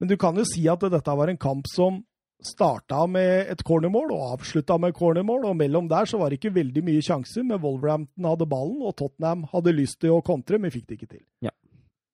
Men 0.00 0.08
du 0.08 0.16
kan 0.20 0.36
jo 0.40 0.44
si 0.48 0.64
at 0.72 0.80
dette 0.80 1.16
var 1.20 1.28
en 1.28 1.40
kamp 1.40 1.68
som 1.68 2.00
starta 2.40 3.02
med 3.10 3.50
et 3.52 3.62
cornermål 3.68 4.14
og 4.16 4.22
avslutta 4.38 4.78
med 4.80 4.94
cornermål, 4.96 5.44
og 5.50 5.56
mellom 5.60 5.88
der 5.90 6.08
så 6.08 6.16
var 6.20 6.32
det 6.32 6.38
ikke 6.40 6.54
veldig 6.56 6.82
mye 6.86 7.02
sjanser, 7.04 7.44
men 7.44 7.60
Wolverhampton 7.60 8.28
hadde 8.30 8.46
ballen, 8.48 8.78
og 8.80 8.94
Tottenham 8.96 9.42
hadde 9.52 9.74
lyst 9.76 9.98
til 10.00 10.14
å 10.16 10.22
kontre, 10.24 10.56
men 10.62 10.72
fikk 10.72 10.86
det 10.88 10.96
ikke 10.96 11.10
til. 11.18 11.24
Ja. 11.44 11.52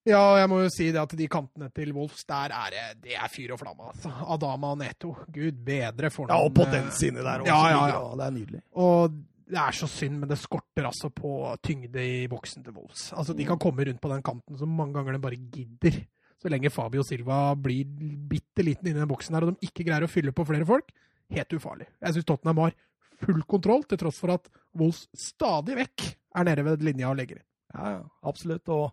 Ja, 0.06 0.20
og 0.32 0.36
jeg 0.38 0.50
må 0.50 0.58
jo 0.62 0.70
si 0.70 0.84
det 0.94 1.00
at 1.02 1.14
de 1.18 1.26
kantene 1.30 1.66
til 1.74 1.88
Wolfs, 1.94 2.22
der 2.30 2.52
er 2.54 2.74
det, 2.74 2.82
det 3.08 3.16
er 3.18 3.30
fyr 3.30 3.54
og 3.56 3.58
flamme. 3.62 3.88
altså. 3.90 4.12
Adama 4.34 4.74
og 4.74 4.78
Neto, 4.82 5.14
gud 5.34 5.62
bedre 5.66 6.10
for 6.14 6.26
noen 6.28 6.36
Ja, 6.36 6.46
og 6.46 6.54
potens 6.54 7.00
inni 7.06 7.22
der 7.26 7.42
også. 7.42 7.50
Ja, 7.50 7.72
ja, 7.72 7.88
ja. 7.90 8.02
Det 8.20 8.26
er 8.28 8.36
nydelig. 8.36 8.60
Og 8.82 9.16
det 9.46 9.58
er 9.62 9.78
så 9.78 9.88
synd, 9.90 10.20
men 10.22 10.30
det 10.30 10.38
skorter 10.42 10.86
altså 10.86 11.10
på 11.14 11.32
tyngde 11.62 12.02
i 12.02 12.26
boksen 12.30 12.62
til 12.66 12.74
Wolfs. 12.78 13.08
Altså, 13.14 13.34
De 13.34 13.46
kan 13.46 13.58
komme 13.62 13.86
rundt 13.86 14.02
på 14.02 14.10
den 14.14 14.22
kanten 14.26 14.58
så 14.58 14.66
mange 14.66 14.94
ganger 14.94 15.18
de 15.18 15.22
bare 15.26 15.38
gidder 15.54 15.98
så 16.46 16.52
lenge 16.52 16.70
Fabio 16.70 17.02
Silva 17.06 17.40
blir 17.58 17.86
bitte 18.30 18.64
liten 18.64 18.90
inni 18.90 19.02
den 19.02 19.10
boksen 19.10 19.34
her, 19.34 19.46
og 19.46 19.56
de 19.56 19.68
ikke 19.68 19.86
greier 19.86 20.06
å 20.06 20.10
fylle 20.10 20.34
på 20.34 20.46
flere 20.46 20.68
folk, 20.68 20.92
helt 21.34 21.56
ufarlig. 21.58 21.88
Jeg 21.98 22.16
syns 22.16 22.28
Tottenham 22.28 22.62
har 22.62 22.76
full 23.24 23.42
kontroll, 23.48 23.82
til 23.88 23.98
tross 24.00 24.20
for 24.22 24.36
at 24.36 24.46
Wolls 24.76 25.06
stadig 25.16 25.78
vekk 25.80 26.06
er 26.36 26.46
nede 26.46 26.66
ved 26.66 26.86
linja 26.86 27.10
og 27.10 27.18
legger 27.18 27.40
inn. 27.40 27.48
Ja, 27.74 27.98
absolutt. 28.28 28.70
Og 28.70 28.92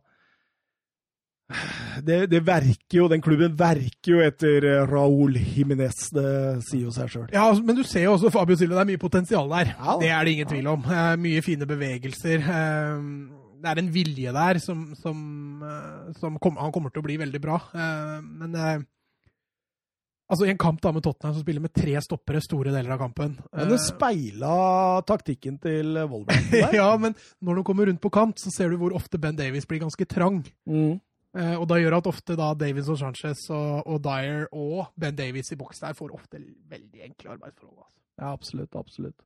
det, 2.07 2.31
det, 2.31 2.39
verker 2.47 2.97
jo, 2.97 3.07
den 3.11 3.21
klubben 3.21 3.53
verker 3.59 4.15
jo 4.15 4.23
etter 4.23 4.65
eh, 4.65 4.81
Raúl 4.89 5.37
Jiminez, 5.37 6.07
det 6.15 6.63
sier 6.65 6.87
jo 6.87 6.95
seg 6.95 7.11
sjøl. 7.13 7.29
Ja, 7.35 7.45
men 7.59 7.77
du 7.77 7.83
ser 7.85 8.07
jo 8.07 8.15
også 8.15 8.31
Fabio 8.33 8.57
Silva, 8.57 8.79
det 8.79 8.87
er 8.87 8.91
mye 8.95 9.03
potensial 9.03 9.51
der. 9.51 9.75
Ja, 9.75 9.97
det 10.01 10.11
er 10.15 10.25
det 10.25 10.35
ingen 10.37 10.51
tvil 10.55 10.73
om. 10.73 10.91
Mye 11.21 11.45
fine 11.45 11.69
bevegelser. 11.69 12.47
Det 13.63 13.71
er 13.71 13.79
en 13.79 13.93
vilje 13.95 14.31
der 14.35 14.59
som, 14.59 14.89
som, 14.99 15.19
eh, 15.63 16.09
som 16.19 16.35
kom, 16.43 16.57
han 16.59 16.73
kommer 16.75 16.91
til 16.91 16.99
å 16.99 17.05
bli 17.05 17.15
veldig 17.21 17.39
bra. 17.43 17.61
Eh, 17.71 18.17
men 18.41 18.59
eh, 18.59 18.81
Altså 20.33 20.47
I 20.47 20.53
en 20.53 20.57
kamp 20.57 20.79
da 20.81 20.89
med 20.95 21.03
Tottenham 21.03 21.33
som 21.35 21.43
spiller 21.43 21.61
med 21.61 21.73
tre 21.75 21.93
stoppere 22.01 22.39
store 22.41 22.71
deler 22.73 22.93
av 22.95 23.01
kampen. 23.03 23.35
Men 23.53 23.67
det 23.69 23.77
speila 23.83 25.03
taktikken 25.05 25.59
til 25.61 25.99
Wolverhampton 25.99 26.73
ja, 26.79 26.87
men 26.97 27.13
når 27.43 27.59
de 27.59 27.63
kommer 27.67 27.89
rundt 27.91 28.01
på 28.01 28.09
kant, 28.15 28.39
så 28.41 28.49
ser 28.55 28.71
du 28.71 28.79
hvor 28.81 28.95
ofte 28.97 29.19
Ben 29.21 29.37
Davies 29.37 29.67
blir 29.69 29.83
ganske 29.83 30.07
trang. 30.09 30.39
Mm. 30.65 30.95
Og 31.59 31.67
da 31.69 31.77
gjør 31.77 31.99
at 31.99 32.09
ofte 32.09 32.37
da 32.39 32.49
Davies 32.57 32.89
og 32.89 32.97
Sanchez 33.03 33.43
og, 33.53 33.83
og 33.83 33.99
Dyer 34.07 34.47
og 34.55 34.95
Ben 34.97 35.19
Davies 35.19 35.53
i 35.53 35.59
boks 35.59 35.83
der 35.83 35.99
får 35.99 36.15
ofte 36.15 36.41
veldig 36.71 37.05
enkle 37.11 37.35
arbeidsforhold. 37.35 37.83
Altså. 37.83 38.01
Ja, 38.23 38.33
absolutt. 38.33 38.79
Absolutt. 38.79 39.19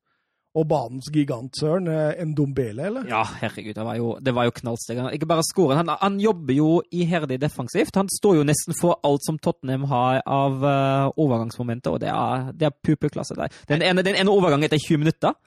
Og 0.57 0.65
banens 0.65 1.09
gigantsøren, 1.13 1.89
Ndombele, 2.31 2.87
eller? 2.87 3.09
Ja, 3.11 3.19
herregud, 3.41 3.75
det 3.77 3.83
var 3.85 3.97
jo, 3.99 4.13
det 4.23 4.33
var 4.33 4.47
jo 4.47 4.53
knallsteg. 4.55 5.01
Ikke 5.13 5.29
bare 5.29 5.45
scoren, 5.45 5.77
han, 5.77 5.91
han, 6.01 6.15
jobber 6.23 6.55
jo 6.55 6.69
iherdig 6.89 7.37
defensivt. 7.43 7.99
Han 7.99 8.09
står 8.09 8.39
jo 8.39 8.47
nesten 8.47 8.77
for 8.79 8.97
alt 9.05 9.27
som 9.27 9.37
Tottenham 9.37 9.85
har 9.91 10.23
av 10.23 10.63
uh, 10.63 11.11
overgangsmomenter, 11.13 11.93
og 11.93 12.01
det 12.01 12.09
er, 12.09 12.49
det 12.57 12.71
er 12.71 12.77
pupeklasse 12.89 13.37
der. 13.37 13.53
Den 13.69 13.85
ene, 13.85 14.05
den 14.07 14.17
ene 14.17 14.33
overgangen 14.33 14.65
etter 14.65 14.81
20 14.81 15.03
minutter, 15.03 15.37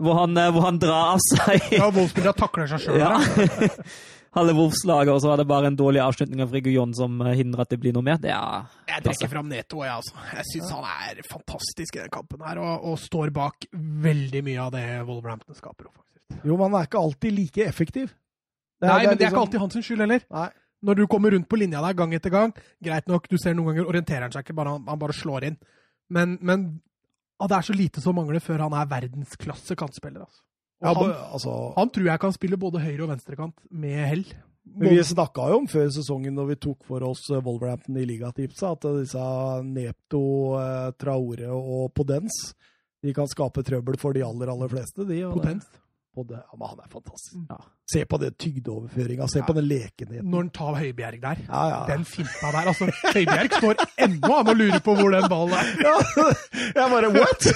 hvor 0.00 0.22
han, 0.22 0.36
hvor 0.52 0.64
han 0.68 0.80
drar 0.80 1.14
av 1.14 1.22
seg 1.24 1.72
Ja, 1.76 1.88
Wolfsburg 1.92 2.36
takler 2.36 2.68
seg 2.70 2.86
sjøl. 2.86 3.00
Ja. 3.00 3.16
halve 4.36 4.54
Wolfslaget, 4.56 5.12
og 5.14 5.22
så 5.22 5.30
var 5.30 5.40
det 5.40 5.46
bare 5.48 5.70
en 5.70 5.78
dårlig 5.78 6.02
avslutning 6.04 6.42
av 6.44 6.52
Rigujon 6.54 6.92
som 6.96 7.16
eh, 7.24 7.36
hindrer 7.38 7.64
at 7.64 7.72
det 7.72 7.78
blir 7.82 7.94
noe 7.96 8.04
mer. 8.06 8.20
Det 8.22 8.32
er 8.34 8.66
Jeg 8.90 9.04
trekker 9.06 9.32
fram 9.32 9.48
Neto, 9.50 9.80
jeg, 9.84 9.94
altså. 9.94 10.26
Jeg 10.36 10.48
syns 10.52 10.74
han 10.76 10.90
er 10.90 11.22
fantastisk 11.30 11.96
i 11.96 12.02
den 12.02 12.12
kampen 12.12 12.44
her, 12.46 12.60
og, 12.62 12.90
og, 12.90 13.00
står 13.00 13.32
bak 13.36 13.68
veldig 13.72 14.44
mye 14.46 14.60
av 14.66 14.76
det 14.76 14.84
Wolverhampton 15.08 15.58
skaper. 15.58 15.88
Faktisk. 15.88 16.38
Jo, 16.42 16.54
men 16.54 16.68
han 16.68 16.78
er 16.80 16.88
ikke 16.90 17.02
alltid 17.02 17.36
like 17.36 17.66
effektiv. 17.66 18.14
Det 18.76 18.86
er, 18.86 18.92
Nei, 18.92 18.96
det 19.00 19.06
er, 19.06 19.10
men 19.10 19.18
det 19.18 19.24
er 19.24 19.30
liksom... 19.30 19.34
ikke 19.34 19.44
alltid 19.44 19.64
hans 19.64 19.90
skyld 19.90 20.06
heller. 20.06 20.24
Nei. 20.36 20.48
Når 20.86 20.98
du 20.98 21.06
kommer 21.10 21.32
rundt 21.32 21.48
på 21.48 21.58
linja 21.58 21.80
der 21.82 21.96
gang 21.96 22.12
etter 22.14 22.32
gang, 22.32 22.52
greit 22.84 23.06
nok, 23.08 23.30
du 23.30 23.38
ser 23.40 23.56
noen 23.56 23.72
ganger 23.72 23.88
orienterer 23.88 24.26
han 24.26 24.34
seg 24.34 24.44
ikke, 24.44 24.58
bare, 24.58 24.76
han 24.76 25.00
bare 25.00 25.16
slår 25.16 25.48
inn. 25.48 25.56
Men, 26.12 26.36
men 26.44 26.66
ah, 27.40 27.48
det 27.48 27.56
er 27.56 27.66
så 27.70 27.74
lite 27.74 28.04
som 28.04 28.14
mangler 28.18 28.44
før 28.44 28.66
han 28.66 28.76
er 28.76 28.90
verdensklasse 28.90 29.78
kantspiller. 29.78 30.26
altså. 30.26 30.44
Ja, 30.82 30.92
han, 30.92 31.14
altså, 31.32 31.54
han, 31.76 31.90
tror 31.92 32.10
jeg 32.10 32.20
kan 32.20 32.34
spille 32.34 32.58
både 32.60 32.82
høyre- 32.84 33.06
og 33.06 33.12
venstrekant 33.14 33.56
med 33.70 33.96
hell. 34.10 34.26
Vi 34.76 34.96
snakka 35.08 35.46
jo 35.52 35.60
om 35.62 35.68
før 35.70 35.88
sesongen 35.94 36.34
når 36.36 36.50
vi 36.50 36.56
tok 36.66 36.84
for 36.88 37.04
oss 37.06 37.22
eh, 37.30 37.40
Wolverhampton 37.40 37.96
i 38.02 38.04
ligatipset, 38.08 38.66
at 38.74 38.98
disse 38.98 39.26
Nepto, 39.64 40.24
eh, 40.60 40.90
Traore 41.00 41.48
og 41.54 41.92
Podens 41.96 42.40
de 43.04 43.14
kan 43.14 43.28
skape 43.30 43.62
trøbbel 43.64 43.98
for 44.00 44.16
de 44.16 44.24
aller, 44.26 44.50
aller 44.50 44.72
fleste. 44.72 45.06
De, 45.06 45.20
Potens? 45.30 45.68
Det, 46.24 46.38
ja, 46.40 46.56
men 46.56 46.68
han 46.68 46.78
er 46.80 46.88
fantastisk. 46.92 47.34
Mm. 47.36 47.46
Ja. 47.50 47.58
Se 47.92 48.04
på 48.08 48.18
den 48.22 48.34
tygdeoverføringa, 48.44 49.28
se 49.28 49.42
ja. 49.42 49.46
på 49.46 49.56
den 49.58 49.68
lekenheten. 49.68 50.30
Når 50.30 50.44
han 50.44 50.50
tar 50.56 50.78
Høibjerg 50.80 51.20
der. 51.22 51.42
Den 51.90 52.06
finta 52.08 52.52
der. 52.54 52.70
altså, 52.72 52.88
Høibjerg 53.12 53.52
står 53.58 53.84
ennå 54.06 54.32
an 54.40 54.52
og 54.54 54.56
lurer 54.56 54.80
på 54.86 54.96
hvor 54.96 55.12
den 55.14 55.28
ballen 55.30 55.54
er. 55.60 55.68
jeg 56.80 56.90
bare 56.94 57.12
what?! 57.14 57.50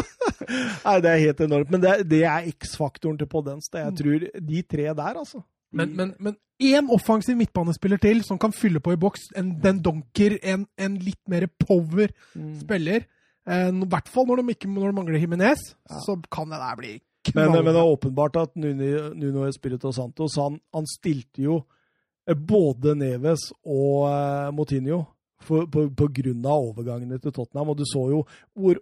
Nei, 0.86 0.98
det 1.04 1.10
er 1.10 1.24
helt 1.24 1.40
enormt. 1.46 1.70
Men 1.70 1.82
det, 1.84 1.94
det 2.10 2.24
er 2.26 2.50
X-faktoren 2.50 3.18
til 3.20 3.30
Podens. 3.30 3.70
Det 3.70 3.84
jeg 3.84 3.94
mm. 3.94 3.98
tror 4.02 4.28
de 4.50 4.62
tre 4.74 4.90
der, 4.90 5.18
altså. 5.24 5.42
Men, 5.72 5.92
men, 5.96 6.14
men 6.18 6.34
én 6.60 6.90
offensiv 6.90 7.36
midtbanespiller 7.38 8.00
til 8.02 8.24
som 8.26 8.38
kan 8.38 8.52
fylle 8.52 8.82
på 8.82 8.94
i 8.94 9.00
boks. 9.00 9.30
En, 9.38 9.52
den 9.62 9.80
donker, 9.84 10.36
en, 10.42 10.66
en, 10.78 10.98
litt 10.98 11.22
mer 11.30 11.46
power 11.62 12.10
mm. 12.34 12.56
spiller. 12.64 13.06
Eh, 13.48 13.68
I 13.70 13.90
hvert 13.92 14.10
fall 14.10 14.26
når 14.28 14.42
de, 14.42 14.56
ikke, 14.56 14.70
når 14.70 14.90
de 14.90 14.98
mangler 14.98 15.22
Himinez, 15.22 15.62
ja. 15.88 16.02
så 16.04 16.18
kan 16.32 16.50
det 16.50 16.60
der 16.60 16.80
bli. 16.80 16.96
Men, 17.34 17.52
men, 17.52 17.68
det 17.68 17.76
er 17.76 17.92
åpenbart 17.92 18.38
at 18.40 18.54
Nuno, 18.56 19.10
Nuno 19.14 19.44
Espirito 19.48 19.92
Santos 19.92 20.38
han, 20.40 20.56
han, 20.72 20.86
stilte 20.88 21.44
jo 21.44 21.58
eh, 22.24 22.34
både 22.34 22.94
Neves 22.96 23.50
og 23.60 24.06
uh, 24.08 24.48
Motinho 24.56 25.02
for, 25.44 25.68
på, 25.68 25.86
på, 25.96 26.08
grunn 26.20 26.46
av 26.48 26.70
overgangene 26.70 27.20
til 27.20 27.34
Tottenham. 27.36 27.72
Og 27.72 27.80
du 27.80 27.84
så 27.88 28.06
jo 28.12 28.22
hvor 28.56 28.80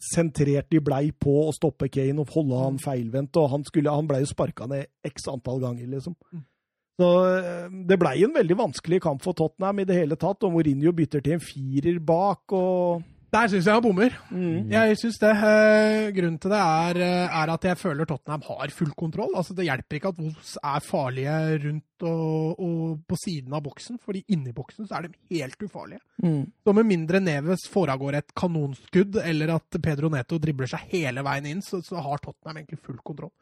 sentrert 0.00 0.70
de 0.72 0.80
blei 0.80 1.10
på 1.12 1.34
å 1.44 1.52
stoppe 1.52 1.90
Kane 1.92 2.22
og 2.22 2.32
holde 2.32 2.56
han 2.56 2.78
mm. 2.78 2.84
feilvendt. 2.86 3.36
og 3.36 3.50
Han, 3.52 3.66
skulle, 3.68 3.92
han 3.92 4.08
blei 4.08 4.22
jo 4.24 4.32
sparka 4.32 4.68
ned 4.70 4.88
x 5.04 5.28
antall 5.28 5.60
ganger, 5.62 5.90
liksom. 5.92 6.16
Mm. 6.32 6.46
Så 7.00 7.08
eh, 7.36 7.66
Det 7.88 8.00
blei 8.00 8.16
en 8.24 8.36
veldig 8.36 8.56
vanskelig 8.60 9.00
kamp 9.04 9.24
for 9.24 9.36
Tottenham 9.36 9.80
i 9.80 9.88
det 9.88 10.00
hele 10.00 10.16
tatt, 10.20 10.44
og 10.44 10.56
Mourinho 10.56 10.92
bytter 10.96 11.24
til 11.24 11.36
en 11.36 11.44
firer 11.44 12.00
bak. 12.00 12.56
og 12.56 13.04
der 13.30 13.50
syns 13.50 13.66
jeg 13.68 13.76
han 13.76 13.84
bommer. 13.84 14.14
Mm. 14.30 14.70
Jeg 14.72 14.96
synes 14.98 15.18
det. 15.22 15.30
Eh, 15.30 16.08
grunnen 16.16 16.38
til 16.42 16.50
det 16.50 16.60
er, 16.60 17.00
eh, 17.04 17.36
er, 17.40 17.52
at 17.54 17.66
jeg 17.68 17.78
føler 17.78 18.08
Tottenham 18.08 18.42
har 18.48 18.72
full 18.74 18.90
kontroll. 18.98 19.36
Altså, 19.38 19.54
det 19.54 19.68
hjelper 19.68 19.98
ikke 19.98 20.10
at 20.10 20.18
Wolves 20.18 20.56
er 20.58 20.80
farlige 20.84 21.36
rundt 21.66 22.06
og, 22.10 22.58
og 22.58 23.04
på 23.06 23.18
siden 23.20 23.54
av 23.54 23.62
boksen, 23.62 24.00
fordi 24.02 24.24
inni 24.34 24.54
boksen 24.56 24.88
så 24.88 24.98
er 24.98 25.06
de 25.06 25.36
helt 25.36 25.62
ufarlige. 25.62 26.02
Mm. 26.24 26.42
Så 26.64 26.74
med 26.74 26.90
mindre 26.90 27.22
Neves 27.22 27.68
foregår 27.70 28.18
et 28.18 28.34
kanonskudd, 28.34 29.20
eller 29.22 29.54
at 29.58 29.80
Pedro 29.82 30.10
Neto 30.10 30.40
dribler 30.42 30.70
seg 30.70 30.90
hele 30.90 31.24
veien 31.26 31.50
inn, 31.52 31.62
så, 31.62 31.82
så 31.86 32.02
har 32.02 32.22
Tottenham 32.24 32.62
egentlig 32.62 32.82
full 32.82 32.98
kontroll. 33.04 33.34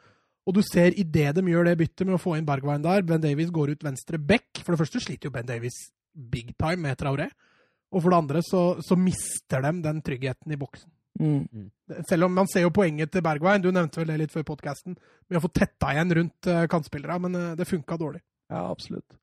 Og 0.48 0.56
du 0.56 0.62
ser 0.64 0.96
idet 0.96 1.34
de 1.36 1.44
gjør 1.44 1.68
det 1.68 1.76
byttet 1.80 2.08
med 2.08 2.16
å 2.16 2.22
få 2.22 2.38
inn 2.38 2.46
Bergwijn 2.48 2.84
der, 2.84 3.04
Ben 3.04 3.20
Davies 3.20 3.52
går 3.52 3.74
ut 3.76 3.84
venstre 3.84 4.20
back. 4.20 4.62
For 4.62 4.72
det 4.72 4.80
første 4.80 5.02
sliter 5.04 5.28
jo 5.28 5.34
Ben 5.34 5.48
Davies 5.48 5.76
big 6.12 6.54
time 6.56 6.88
med 6.88 6.96
Traoré. 7.00 7.28
Og 7.88 8.02
for 8.02 8.12
det 8.12 8.20
andre 8.20 8.44
så, 8.44 8.62
så 8.84 8.96
mister 9.00 9.64
de 9.64 9.72
den 9.84 10.00
tryggheten 10.04 10.52
i 10.52 10.60
boksen. 10.60 10.90
Mm. 11.18 11.48
mm. 11.52 11.70
Selv 12.08 12.28
om 12.28 12.34
man 12.34 12.48
ser 12.52 12.66
jo 12.66 12.74
poenget 12.74 13.10
til 13.12 13.24
Bergwijn, 13.24 13.62
du 13.64 13.70
nevnte 13.72 14.02
vel 14.02 14.12
det 14.12 14.18
litt 14.20 14.34
før 14.34 14.44
podkasten, 14.52 14.98
med 15.28 15.40
å 15.40 15.42
få 15.42 15.50
tetta 15.56 15.94
igjen 15.94 16.14
rundt 16.20 16.50
uh, 16.50 16.66
kantspillere, 16.70 17.16
men 17.24 17.38
uh, 17.38 17.56
det 17.58 17.68
funka 17.68 17.98
dårlig. 18.00 18.22
Ja, 18.52 18.68
absolutt. 18.68 19.18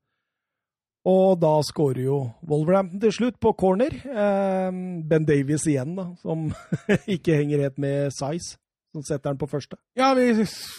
Og 1.05 1.37
da 1.37 1.53
skårer 1.61 2.01
jo 2.07 2.19
Wolverhampton 2.49 3.01
til 3.03 3.13
slutt, 3.13 3.37
på 3.39 3.53
corner. 3.53 3.93
Uh, 4.09 4.73
ben 5.05 5.27
Davies 5.29 5.67
igjen, 5.69 5.93
da, 5.97 6.09
som 6.23 6.49
ikke 7.15 7.37
henger 7.37 7.67
helt 7.67 7.81
med 7.81 8.13
size. 8.15 8.57
Som 8.95 9.03
setter 9.03 9.33
den 9.33 9.39
på 9.41 9.49
første. 9.51 9.75
Ja, 9.99 10.13
vi, 10.15 10.29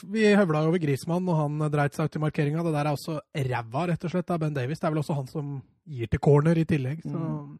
vi 0.08 0.22
høvla 0.32 0.62
over 0.64 0.80
Grismann 0.80 1.26
og 1.28 1.36
han 1.36 1.66
dreit 1.68 1.92
seg 1.92 2.08
ut 2.08 2.14
i 2.16 2.22
markeringa. 2.22 2.62
Det 2.64 2.72
der 2.72 2.88
er 2.88 2.96
også 2.96 3.18
ræva, 3.44 3.82
rett 3.90 4.06
og 4.08 4.14
slett, 4.14 4.32
av 4.32 4.40
Ben 4.40 4.56
Davies. 4.56 4.80
Det 4.80 4.88
er 4.88 4.94
vel 4.94 5.02
også 5.02 5.18
han 5.18 5.28
som 5.28 5.50
gir 5.84 6.08
til 6.10 6.22
corner 6.24 6.58
i 6.58 6.66
tillegg. 6.68 7.04
så... 7.04 7.14
Mm 7.14 7.54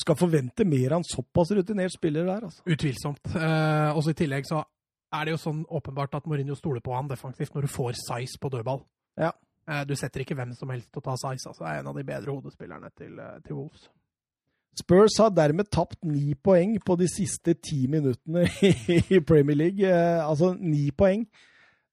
skal 0.00 0.16
forvente 0.18 0.64
mer 0.66 0.92
av 0.92 1.02
en 1.02 1.08
såpass 1.08 1.52
rutinert 1.54 1.94
spiller 1.94 2.26
der. 2.26 2.44
altså. 2.48 2.62
Utvilsomt. 2.66 3.22
Eh, 3.36 3.96
også 3.96 4.10
I 4.10 4.18
tillegg 4.24 4.48
så 4.48 4.64
er 5.14 5.24
det 5.24 5.34
jo 5.36 5.42
sånn 5.44 5.64
åpenbart 5.70 6.16
at 6.18 6.26
Mourinho 6.26 6.56
stoler 6.58 6.82
på 6.84 6.94
han 6.96 7.10
defensivt 7.10 7.54
når 7.54 7.66
du 7.66 7.72
får 7.72 7.98
size 8.00 8.40
på 8.40 8.50
dødball. 8.50 8.82
Ja. 9.20 9.30
Eh, 9.68 9.84
du 9.88 9.94
setter 9.96 10.24
ikke 10.24 10.36
hvem 10.38 10.52
som 10.58 10.72
helst 10.74 10.90
til 10.92 11.02
å 11.02 11.06
ta 11.06 11.14
size. 11.20 11.48
altså. 11.48 11.64
Er 11.64 11.80
en 11.80 11.92
av 11.92 11.98
de 11.98 12.04
bedre 12.04 12.34
hodespillerne 12.34 12.90
til, 12.98 13.18
eh, 13.18 13.38
til 13.46 13.54
Wolves. 13.56 13.88
Spurs 14.74 15.18
har 15.22 15.30
dermed 15.30 15.70
tapt 15.70 16.02
ni 16.04 16.34
poeng 16.34 16.74
på 16.82 16.96
de 16.98 17.06
siste 17.08 17.54
ti 17.54 17.86
minuttene 17.86 18.48
i 19.14 19.20
Premier 19.20 19.56
League. 19.56 19.86
Eh, 19.86 20.28
altså 20.28 20.54
ni 20.58 20.90
poeng. 20.90 21.28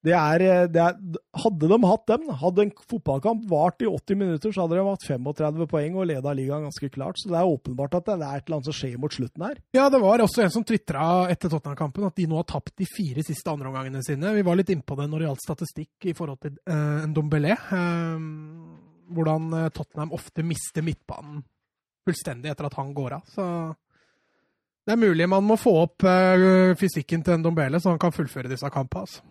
Det 0.02 0.14
er, 0.18 0.42
eh, 0.42 0.64
det 0.66 0.80
er, 0.82 0.96
hadde 1.44 1.68
de 1.70 1.76
hatt 1.86 2.08
dem, 2.10 2.24
hadde 2.40 2.64
en 2.64 2.72
fotballkamp 2.90 3.44
vart 3.50 3.84
i 3.84 3.86
80 3.86 4.18
minutter, 4.18 4.50
så 4.54 4.64
hadde 4.64 4.80
de 4.80 4.86
hatt 4.88 5.04
35 5.06 5.68
poeng 5.70 5.98
og 6.00 6.08
leda 6.10 6.32
ligaen 6.34 6.66
ganske 6.66 6.88
klart. 6.90 7.20
Så 7.20 7.30
det 7.30 7.38
er 7.38 7.50
åpenbart 7.50 7.94
at 8.00 8.08
det 8.08 8.16
er 8.16 8.40
et 8.40 8.48
eller 8.48 8.58
annet 8.58 8.70
som 8.70 8.76
skjer 8.80 8.96
mot 9.02 9.14
slutten 9.14 9.44
her. 9.46 9.60
Ja, 9.76 9.86
det 9.92 10.00
var 10.02 10.24
også 10.24 10.42
en 10.42 10.54
som 10.54 10.64
tvitra 10.66 11.28
etter 11.30 11.52
Tottenham-kampen 11.52 12.08
at 12.08 12.18
de 12.18 12.26
nå 12.26 12.40
har 12.40 12.48
tapt 12.50 12.74
de 12.82 12.88
fire 12.90 13.22
siste 13.26 13.54
andreomgangene 13.54 14.02
sine. 14.02 14.34
Vi 14.34 14.46
var 14.46 14.58
litt 14.58 14.72
innpå 14.74 14.98
det 14.98 15.06
når 15.06 15.22
det 15.22 15.28
gjaldt 15.28 15.44
statistikk 15.46 16.08
i 16.10 16.16
forhold 16.18 16.40
til 16.42 16.56
uh, 16.66 17.06
Ndombele. 17.06 17.54
Uh, 17.70 18.26
hvordan 19.14 19.54
Tottenham 19.76 20.14
ofte 20.18 20.42
mister 20.46 20.82
midtbanen 20.82 21.44
fullstendig 22.02 22.50
etter 22.50 22.66
at 22.66 22.74
han 22.80 22.90
går 22.96 23.20
av. 23.20 23.28
Så 23.30 23.46
det 24.82 24.96
er 24.96 24.98
mulig 24.98 25.28
man 25.30 25.46
må 25.46 25.54
få 25.60 25.76
opp 25.84 26.02
uh, 26.02 26.74
fysikken 26.80 27.22
til 27.22 27.38
Ndombele, 27.38 27.78
så 27.78 27.94
han 27.94 28.02
kan 28.02 28.14
fullføre 28.14 28.50
disse 28.50 28.66
kampene. 28.72 29.06
altså. 29.06 29.22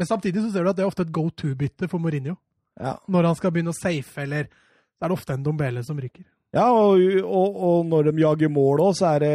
Men 0.00 0.08
samtidig 0.08 0.40
så 0.40 0.48
ser 0.48 0.64
du 0.64 0.70
at 0.70 0.78
det 0.78 0.86
er 0.86 0.88
ofte 0.88 1.04
et 1.04 1.12
go 1.12 1.26
to-bytte 1.28 1.84
for 1.92 2.00
Mourinho. 2.00 2.38
Ja. 2.80 2.94
Når 3.12 3.26
han 3.28 3.34
skal 3.36 3.52
begynne 3.52 3.74
å 3.74 3.76
safe, 3.76 4.22
eller 4.22 4.46
så 4.48 5.04
er 5.04 5.10
det 5.10 5.16
ofte 5.18 5.34
en 5.36 5.42
Dombele 5.44 5.82
som 5.84 5.98
ryker. 6.00 6.24
Ja, 6.56 6.64
og, 6.72 7.02
og, 7.20 7.58
og 7.62 7.84
når 7.86 8.08
de 8.08 8.22
jager 8.24 8.50
mål 8.50 8.80
òg, 8.82 8.94
så 8.98 9.12
er 9.12 9.22
det 9.22 9.34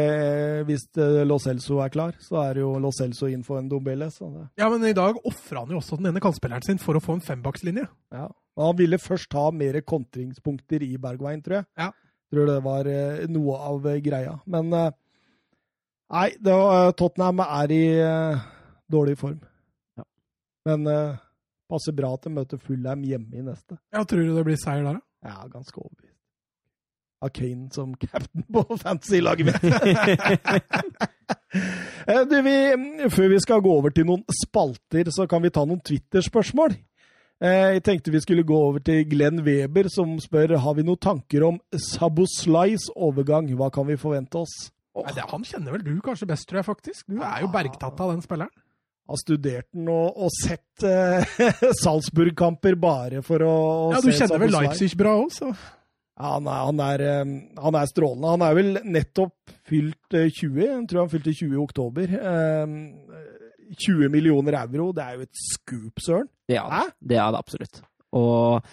Hvis 0.68 0.82
eh, 1.00 1.22
Lo 1.24 1.38
Celso 1.40 1.78
er 1.80 1.92
klar, 1.94 2.18
så 2.20 2.42
er 2.42 2.58
det 2.58 2.64
jo 2.64 2.74
Lo 2.82 2.90
Celso 2.92 3.30
inn 3.30 3.46
for 3.46 3.62
en 3.62 3.70
Dombele. 3.70 4.10
Ja, 4.58 4.68
men 4.72 4.84
i 4.84 4.92
dag 4.96 5.22
ofra 5.22 5.62
han 5.62 5.72
jo 5.72 5.78
også 5.78 6.00
den 6.00 6.10
ene 6.10 6.20
kantspilleren 6.20 6.66
sin 6.66 6.82
for 6.82 6.98
å 6.98 7.04
få 7.04 7.16
en 7.16 7.24
fembakslinje. 7.24 7.86
Ja. 8.12 8.26
Han 8.60 8.76
ville 8.76 8.98
først 9.00 9.38
ha 9.38 9.46
mer 9.54 9.78
kontringspunkter 9.86 10.82
i 10.82 10.98
Bergveien, 11.00 11.46
tror 11.46 11.60
jeg. 11.60 11.70
Ja. 11.78 11.90
Tror 12.34 12.50
det 12.50 12.60
var 12.66 12.90
eh, 12.90 13.24
noe 13.30 13.62
av 13.70 13.86
greia. 14.02 14.36
Men 14.50 14.74
eh, 14.74 14.94
nei, 16.18 16.30
var, 16.50 16.90
Tottenham 16.98 17.46
er 17.46 17.78
i 17.78 17.84
dårlig 18.92 19.20
form. 19.22 19.38
Men 20.66 20.86
uh, 20.90 21.16
passer 21.70 21.94
bra 21.96 22.12
til 22.18 22.32
å 22.32 22.36
møte 22.40 22.58
Fullheim 22.58 23.04
hjemme 23.06 23.38
i 23.38 23.44
neste. 23.46 23.78
Ja, 23.94 24.02
Tror 24.04 24.26
du 24.26 24.34
det 24.36 24.46
blir 24.46 24.58
seier 24.60 24.86
der, 24.86 24.98
da? 24.98 25.30
Ja, 25.30 25.48
ganske 25.50 25.78
overbevist. 25.80 26.12
Av 27.24 27.30
Kane 27.32 27.70
som 27.72 27.94
captain 27.96 28.44
på 28.52 28.64
fantasy-laget 28.82 29.52
mitt. 29.52 29.62
Eh, 32.06 32.20
du, 32.28 32.36
vi, 32.44 33.08
før 33.10 33.32
vi 33.32 33.38
skal 33.42 33.62
gå 33.64 33.70
over 33.72 33.90
til 33.90 34.04
noen 34.06 34.20
spalter, 34.30 35.08
så 35.10 35.24
kan 35.26 35.42
vi 35.42 35.50
ta 35.50 35.64
noen 35.66 35.80
Twitter-spørsmål. 35.82 36.76
Eh, 37.42 37.72
jeg 37.74 37.82
tenkte 37.88 38.12
vi 38.14 38.20
skulle 38.22 38.44
gå 38.46 38.58
over 38.68 38.84
til 38.84 39.00
Glenn 39.10 39.42
Weber, 39.42 39.88
som 39.90 40.12
spør 40.22 40.54
har 40.62 40.76
vi 40.78 40.84
noen 40.86 41.00
tanker 41.02 41.48
om 41.48 41.58
Saboslais 41.74 42.86
overgang. 42.94 43.50
Hva 43.58 43.72
kan 43.74 43.88
vi 43.88 43.98
forvente 43.98 44.38
oss? 44.44 44.54
Nei, 44.94 45.16
det, 45.16 45.26
han 45.32 45.48
kjenner 45.48 45.74
vel 45.74 45.82
du 45.88 45.96
kanskje 46.04 46.28
best, 46.30 46.46
tror 46.46 46.62
jeg 46.62 46.68
faktisk. 46.68 47.08
Du 47.10 47.18
er 47.18 47.42
jo 47.42 47.50
bergtatt 47.52 47.98
av 48.00 48.14
den 48.14 48.22
spilleren. 48.24 48.54
Har 49.06 49.18
studert 49.20 49.68
den 49.74 49.88
og, 49.92 50.16
og 50.18 50.32
sett 50.34 50.82
eh, 50.86 51.38
Salzburg-kamper 51.82 52.78
bare 52.80 53.22
for 53.26 53.44
å, 53.46 53.56
å 53.86 53.90
Ja, 53.94 54.02
du 54.02 54.10
kjenner 54.10 54.42
vel 54.42 54.54
Leipzig 54.54 54.92
bra 54.98 55.16
òg, 55.20 55.30
så 55.34 55.52
ja, 55.52 56.30
han, 56.32 56.48
er, 56.48 56.62
han, 56.64 56.80
er, 56.80 57.02
han, 57.60 57.76
er, 57.76 57.88
strålende. 57.90 58.30
Han 58.32 58.44
er 58.46 58.54
vel 58.56 58.78
nettopp 58.88 59.52
fylt 59.68 60.14
20. 60.16 60.62
Jeg 60.62 60.86
tror 60.88 61.02
han 61.02 61.10
fylte 61.12 61.34
20 61.36 61.52
i 61.52 61.60
oktober. 61.60 62.14
20 63.84 64.08
millioner 64.14 64.56
euro, 64.62 64.92
det 64.96 65.04
er 65.04 65.18
jo 65.18 65.26
et 65.26 65.42
scoop, 65.42 66.00
søren. 66.00 66.30
Ja, 66.48 66.86
det 67.04 67.18
er 67.20 67.34
det 67.34 67.42
absolutt. 67.42 67.82
Og 68.16 68.64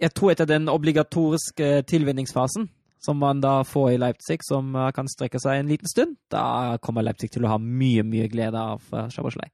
jeg 0.00 0.12
tror 0.16 0.32
etter 0.32 0.48
den 0.48 0.68
obligatoriske 0.72 1.82
tilvinningsfasen 1.88 2.68
som 3.06 3.20
man 3.22 3.40
da 3.44 3.60
får 3.66 3.92
i 3.94 4.00
Leipzig, 4.02 4.40
som 4.46 4.74
kan 4.96 5.08
strekke 5.10 5.38
seg 5.42 5.60
en 5.60 5.70
liten 5.70 5.90
stund, 5.90 6.16
da 6.32 6.76
kommer 6.82 7.06
Leipzig 7.06 7.30
til 7.36 7.46
å 7.46 7.54
ha 7.54 7.60
mye, 7.62 8.02
mye 8.06 8.26
glede 8.32 8.58
av 8.58 8.82
Sjaboslei. 9.14 9.48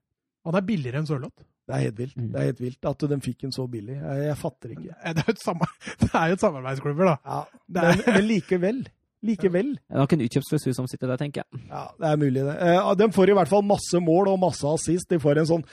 Han 0.49 0.57
er 0.59 0.65
billigere 0.66 1.03
enn 1.03 1.09
Sørloth. 1.11 1.45
Det 1.69 1.77
er 1.77 1.85
helt 1.87 2.01
vilt. 2.01 2.16
Mm. 2.19 2.31
Det 2.33 2.41
er 2.41 2.49
helt 2.49 2.62
vilt 2.62 2.89
at 2.91 3.05
de 3.12 3.19
fikk 3.23 3.45
en 3.47 3.55
så 3.55 3.69
billig. 3.70 3.95
Jeg, 3.95 4.24
jeg 4.27 4.39
fatter 4.41 4.73
ikke. 4.74 4.89
Det 4.89 5.12
er 5.12 5.20
jo 5.23 5.37
et, 5.37 6.35
et 6.35 6.43
samarbeidsklubber, 6.43 7.12
da. 7.12 7.15
Ja, 7.23 7.39
men, 7.77 8.03
men 8.09 8.27
likevel. 8.27 8.83
Likevel. 9.23 9.70
Det 9.79 9.95
er 9.95 10.03
nok 10.03 10.16
en 10.16 10.24
utkjøpsklausul 10.27 10.74
som 10.74 10.89
sitter 10.91 11.12
der, 11.12 11.20
tenker 11.20 11.45
jeg. 11.45 11.62
Ja, 11.70 11.85
det 11.95 12.11
er 12.11 12.19
mulig, 12.19 12.43
det. 12.43 12.57
Eh, 12.66 12.91
de 12.99 13.09
får 13.15 13.31
i 13.31 13.37
hvert 13.39 13.53
fall 13.53 13.62
masse 13.66 14.03
mål 14.03 14.33
og 14.33 14.41
masse 14.43 14.66
assist. 14.66 15.11
De 15.12 15.23
får 15.23 15.43
en 15.43 15.51
sånn 15.55 15.66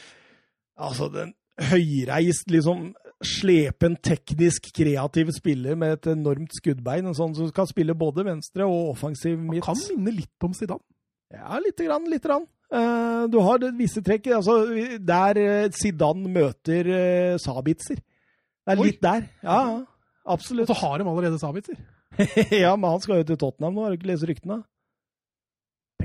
Altså, 0.79 1.09
den 1.11 1.33
høyreist, 1.59 2.45
liksom 2.47 2.93
slepen, 3.25 3.97
teknisk 3.99 4.69
kreativ 4.75 5.33
spiller 5.35 5.75
med 5.79 5.97
et 5.97 6.09
enormt 6.13 6.55
skuddbein. 6.55 7.09
En 7.09 7.17
sånn 7.17 7.35
som 7.35 7.49
kan 7.55 7.67
spille 7.69 7.95
både 7.97 8.25
venstre 8.27 8.67
og 8.67 8.93
offensiv 8.93 9.37
midt. 9.39 9.65
Han 9.67 9.75
kan 9.75 9.97
minne 9.97 10.15
litt 10.21 10.47
om 10.47 10.55
Zidane. 10.55 10.85
Ja, 11.35 11.59
lite 11.61 11.85
grann. 11.85 12.07
Lite 12.09 12.31
grann. 12.31 12.47
Uh, 12.69 13.25
du 13.29 13.39
har 13.41 13.63
visse 13.77 14.01
trekk 14.05 14.27
altså, 14.37 14.59
der 15.01 15.39
Zidane 15.75 16.31
møter 16.31 16.89
uh, 16.89 17.37
Sabitzer. 17.41 17.99
Det 17.99 18.75
er 18.75 18.81
Oi. 18.81 18.91
litt 18.91 19.01
der. 19.03 19.25
Ja, 19.43 19.61
absolutt. 20.29 20.69
Og 20.69 20.75
så 20.75 20.81
har 20.85 20.99
de 21.01 21.09
allerede 21.09 21.41
Sabitzer. 21.41 21.79
ja, 22.63 22.75
men 22.75 22.89
han 22.89 23.01
skal 23.03 23.21
jo 23.21 23.29
til 23.29 23.39
Tottenham 23.39 23.75
nå, 23.75 23.85
har 23.85 23.93
du 23.93 23.99
ikke 23.99 24.11
lest 24.11 24.27
ryktene? 24.29 24.61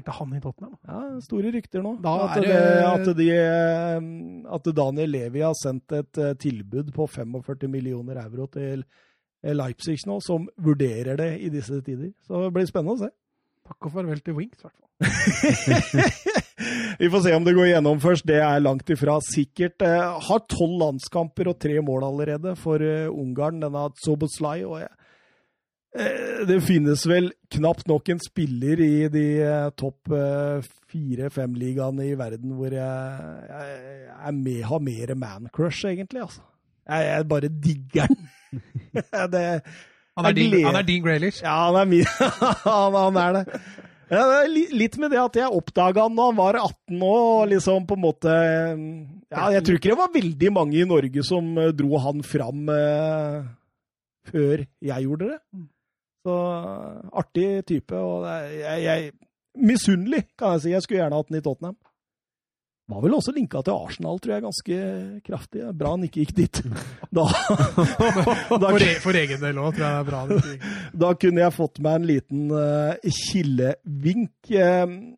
Tenk 0.05 0.16
han 0.18 0.36
i 0.36 0.40
Tottenham. 0.40 0.76
Ja, 0.86 1.20
store 1.24 1.51
rykter 1.55 1.82
nå. 1.85 1.94
At, 2.05 2.36
det, 2.43 2.52
at, 2.85 3.10
de, 3.16 3.28
eh, 3.32 4.52
at, 4.52 4.70
Daniel 4.76 5.10
Levi 5.14 5.43
har 5.44 5.55
sendt 5.56 5.93
et 5.97 6.20
uh, 6.20 6.35
tilbud 6.36 6.93
på 6.94 7.06
45 7.09 7.70
millioner 7.72 8.20
euro 8.24 8.47
til 8.52 8.85
Leipzig 9.44 9.98
nå, 10.09 10.18
som 10.24 10.48
vurderer 10.56 11.16
det 11.20 11.31
i 11.44 11.51
disse 11.52 11.81
tider. 11.85 12.12
Så 12.24 12.47
det 12.47 12.52
blir 12.55 12.68
spennende 12.68 12.97
å 12.97 13.02
se. 13.05 13.10
Takk 13.64 13.89
og 13.89 13.94
farvel 13.97 14.20
til 14.24 14.36
Winks, 14.36 14.60
i 14.60 14.68
hvert 14.68 14.76
fall. 14.76 14.90
Vi 17.01 17.09
får 17.10 17.24
se 17.24 17.32
om 17.35 17.44
det 17.47 17.55
går 17.56 17.70
gjennom 17.72 18.01
først. 18.01 18.26
Det 18.28 18.39
er 18.44 18.60
langt 18.62 18.90
ifra 18.93 19.16
sikkert. 19.24 19.82
Har 20.28 20.44
tolv 20.52 20.76
landskamper 20.82 21.51
og 21.51 21.59
tre 21.60 21.81
mål 21.82 22.06
allerede 22.10 22.55
for 22.60 22.85
Ungarn, 23.09 23.64
denne 23.64 23.89
Zoboslai. 24.05 24.60
og 24.68 24.82
jeg 24.85 24.93
Eh, 24.93 25.03
det 25.94 26.56
finnes 26.66 27.04
vel 27.06 27.28
knapt 27.54 27.86
nok 27.86 28.08
en 28.10 28.20
spiller 28.22 28.80
i 28.82 29.06
de 29.12 29.24
eh, 29.46 29.68
topp 29.78 30.10
eh, 30.10 30.64
fire-fem-ligaene 30.90 32.08
i 32.08 32.16
verden 32.18 32.56
hvor 32.58 32.74
jeg, 32.74 33.28
jeg, 33.50 34.00
jeg 34.10 34.34
med, 34.40 34.60
har 34.70 34.82
mer 34.82 35.14
man-crush, 35.20 35.86
egentlig. 35.92 36.24
altså. 36.26 36.42
Jeg, 36.88 37.06
jeg 37.06 37.28
bare 37.30 37.50
digger 37.66 38.10
den. 38.10 38.30
det, 39.34 39.44
han, 40.18 40.26
er 40.26 40.36
din, 40.36 40.56
han 40.66 40.78
er 40.78 40.86
din 40.86 41.04
Graylish? 41.04 41.44
Ja, 41.44 41.54
han 41.68 41.78
er 41.78 41.90
min. 41.92 42.10
han, 42.66 42.98
han, 42.98 43.20
er 43.22 43.38
det. 43.38 43.44
Ja, 44.10 44.24
det 44.30 44.40
er 44.40 44.74
litt 44.74 44.98
med 45.00 45.14
det 45.14 45.20
at 45.22 45.38
jeg 45.38 45.58
oppdaga 45.60 46.08
han 46.08 46.18
da 46.18 46.26
han 46.28 46.38
var 46.38 46.58
18 46.60 47.04
og 47.06 47.46
liksom 47.54 47.86
på 47.88 47.96
en 47.96 48.02
måte 48.02 48.34
Ja, 49.32 49.46
jeg 49.54 49.64
tror 49.64 49.78
ikke 49.78 49.94
det 49.94 50.00
var 50.02 50.12
veldig 50.14 50.50
mange 50.54 50.76
i 50.82 50.86
Norge 50.86 51.24
som 51.26 51.54
dro 51.74 52.02
han 52.02 52.20
fram 52.26 52.68
eh, 52.74 53.38
før 54.28 54.66
jeg 54.66 55.06
gjorde 55.06 55.30
det. 55.30 55.38
Så 56.24 56.34
artig 57.12 57.48
type. 57.68 58.01
Og 58.01 58.26
jeg, 58.28 58.82
jeg 58.84 59.12
Misunnelig, 59.55 60.24
kan 60.38 60.56
jeg 60.56 60.64
si. 60.64 60.70
Jeg 60.72 60.82
skulle 60.82 61.02
gjerne 61.02 61.18
hatt 61.20 61.28
den 61.30 61.38
i 61.38 61.44
Tottenham. 61.44 61.76
Var 62.90 63.01
vel 63.01 63.14
også 63.16 63.32
linka 63.32 63.62
til 63.64 63.78
Arsenal, 63.78 64.18
tror 64.20 64.32
jeg, 64.34 64.42
ganske 64.44 64.78
kraftig. 65.24 65.62
Bra 65.78 65.92
han 65.94 66.02
ikke 66.05 66.24
gikk 66.24 66.34
dit. 66.36 66.59
Da, 67.09 67.24
da 68.60 68.72
for, 68.74 68.82
e, 68.84 68.90
for, 69.01 69.16
egen 69.16 69.40
del 69.40 69.60
òg, 69.62 69.76
tror 69.76 69.86
jeg 69.86 69.94
det 69.94 70.01
er 70.02 70.09
bra. 70.10 70.24
Det 70.28 70.72
da 71.05 71.12
kunne 71.22 71.44
jeg 71.46 71.56
fått 71.56 71.80
meg 71.86 71.96
en 71.96 72.09
liten 72.10 72.42
uh, 72.52 73.14
kilevink. 73.22 74.34
Uh, 74.51 75.14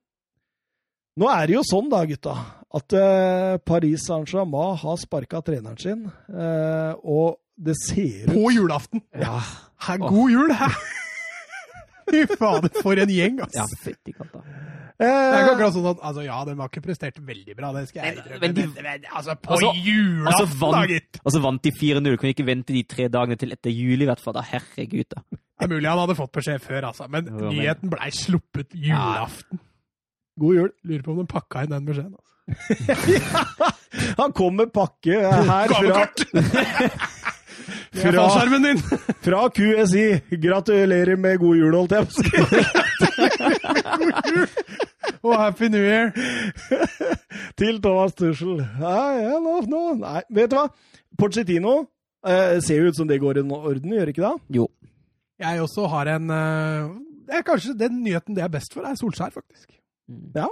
nå 1.17 1.33
er 1.33 1.49
det 1.49 1.57
jo 1.57 1.65
sånn, 1.67 1.91
da, 1.91 2.05
gutta, 2.07 2.37
at 2.79 2.97
uh, 3.01 3.57
Paris 3.67 4.07
Saint-Germain 4.07 4.79
har 4.85 5.03
sparka 5.03 5.43
treneren 5.49 5.81
sin. 5.81 6.07
og 6.37 7.41
det 7.57 7.77
ser 7.81 8.27
ut 8.27 8.33
På 8.35 8.51
julaften! 8.53 9.03
Ja. 9.17 9.41
Her, 9.87 9.99
god 10.03 10.31
jul! 10.31 10.53
Hæ? 10.53 10.71
Fy 12.07 12.23
fader, 12.39 12.71
for 12.83 12.99
en 13.03 13.11
gjeng, 13.11 13.41
altså. 13.43 13.65
Ja, 13.65 13.81
fytti 13.83 14.13
katta. 14.15 14.43
Eh, 14.97 15.05
det 15.05 15.09
er 15.09 15.43
ikke 15.43 15.55
akkurat 15.57 15.75
sånn 15.75 15.89
at 15.91 16.05
altså, 16.09 16.23
Ja, 16.25 16.37
den 16.49 16.57
var 16.57 16.71
ikke 16.71 16.85
prestert 16.87 17.19
veldig 17.21 17.57
bra, 17.59 17.73
det 17.75 17.83
skal 17.91 18.05
jeg 18.05 18.15
innrømme. 18.15 18.39
Men, 18.45 18.55
men, 18.57 18.71
men, 18.87 19.09
altså, 19.11 19.35
på 19.43 19.57
altså, 19.57 19.73
julaften, 19.85 20.31
altså 20.31 20.61
vant, 20.63 20.93
gitt! 20.95 21.19
Altså 21.25 21.43
vant 21.45 21.67
de 21.67 21.73
4-0. 21.81 22.09
Kunne 22.23 22.33
ikke 22.37 22.47
vente 22.47 22.77
de 22.77 22.85
tre 22.95 23.09
dagene 23.13 23.41
til 23.41 23.57
etter 23.57 23.75
jul, 23.75 24.05
i 24.07 24.09
hvert 24.09 24.23
fall. 24.23 24.37
da, 24.39 24.45
Herregud, 24.47 25.09
da. 25.13 25.25
Det 25.37 25.67
er 25.67 25.73
mulig 25.73 25.91
han 25.91 26.03
hadde 26.05 26.17
fått 26.21 26.33
beskjed 26.39 26.63
før, 26.65 26.91
altså. 26.93 27.11
Men 27.13 27.29
nyheten 27.33 27.93
blei 27.93 28.13
sluppet 28.15 28.77
julaften. 28.87 29.61
God 30.41 30.61
jul. 30.61 30.73
Lurer 30.87 31.05
på 31.05 31.17
om 31.17 31.21
de 31.25 31.29
pakka 31.33 31.65
inn 31.67 31.75
den 31.75 31.91
beskjeden. 31.91 32.15
Altså. 32.17 32.27
ja, 33.17 33.71
han 34.23 34.33
kom 34.37 34.55
med 34.61 34.71
pakke 34.73 35.19
her 35.27 35.73
fra 35.73 36.07
fra, 38.01 38.59
din! 38.65 38.79
fra 39.27 39.49
QSI. 39.49 40.07
Gratulerer 40.43 41.17
med 41.17 41.39
god 41.43 41.57
jul, 41.57 41.75
holdt 41.77 41.97
jeg 41.97 42.07
på 42.07 42.11
å 42.11 42.17
si. 42.17 42.25
god 44.03 44.31
jul! 44.35 44.47
Og 45.23 45.35
happy 45.41 45.71
new 45.73 45.83
year! 45.83 46.13
Til 47.61 47.81
Thomas 47.83 48.15
Tussel. 48.19 48.61
Nei, 48.81 50.21
vet 50.31 50.53
du 50.53 50.59
hva? 50.59 50.69
Porcetino 51.17 51.79
eh, 52.27 52.59
ser 52.65 52.83
jo 52.83 52.93
ut 52.93 52.99
som 52.99 53.09
det 53.09 53.21
går 53.23 53.41
i 53.41 53.47
orden, 53.47 53.97
gjør 53.97 54.13
ikke 54.13 54.25
det? 54.27 54.61
Jo. 54.61 54.69
Jeg 55.41 55.61
også 55.61 55.89
har 55.93 56.15
en 56.15 56.31
uh, 56.33 56.95
det 57.27 57.41
er 57.41 57.45
Kanskje 57.45 57.75
den 57.77 57.99
nyheten 58.05 58.37
det 58.37 58.45
er 58.45 58.53
best 58.53 58.73
for, 58.75 58.87
er 58.87 58.97
Solskjær, 58.99 59.35
faktisk. 59.35 59.75
Mm. 60.09 60.31
Ja. 60.37 60.47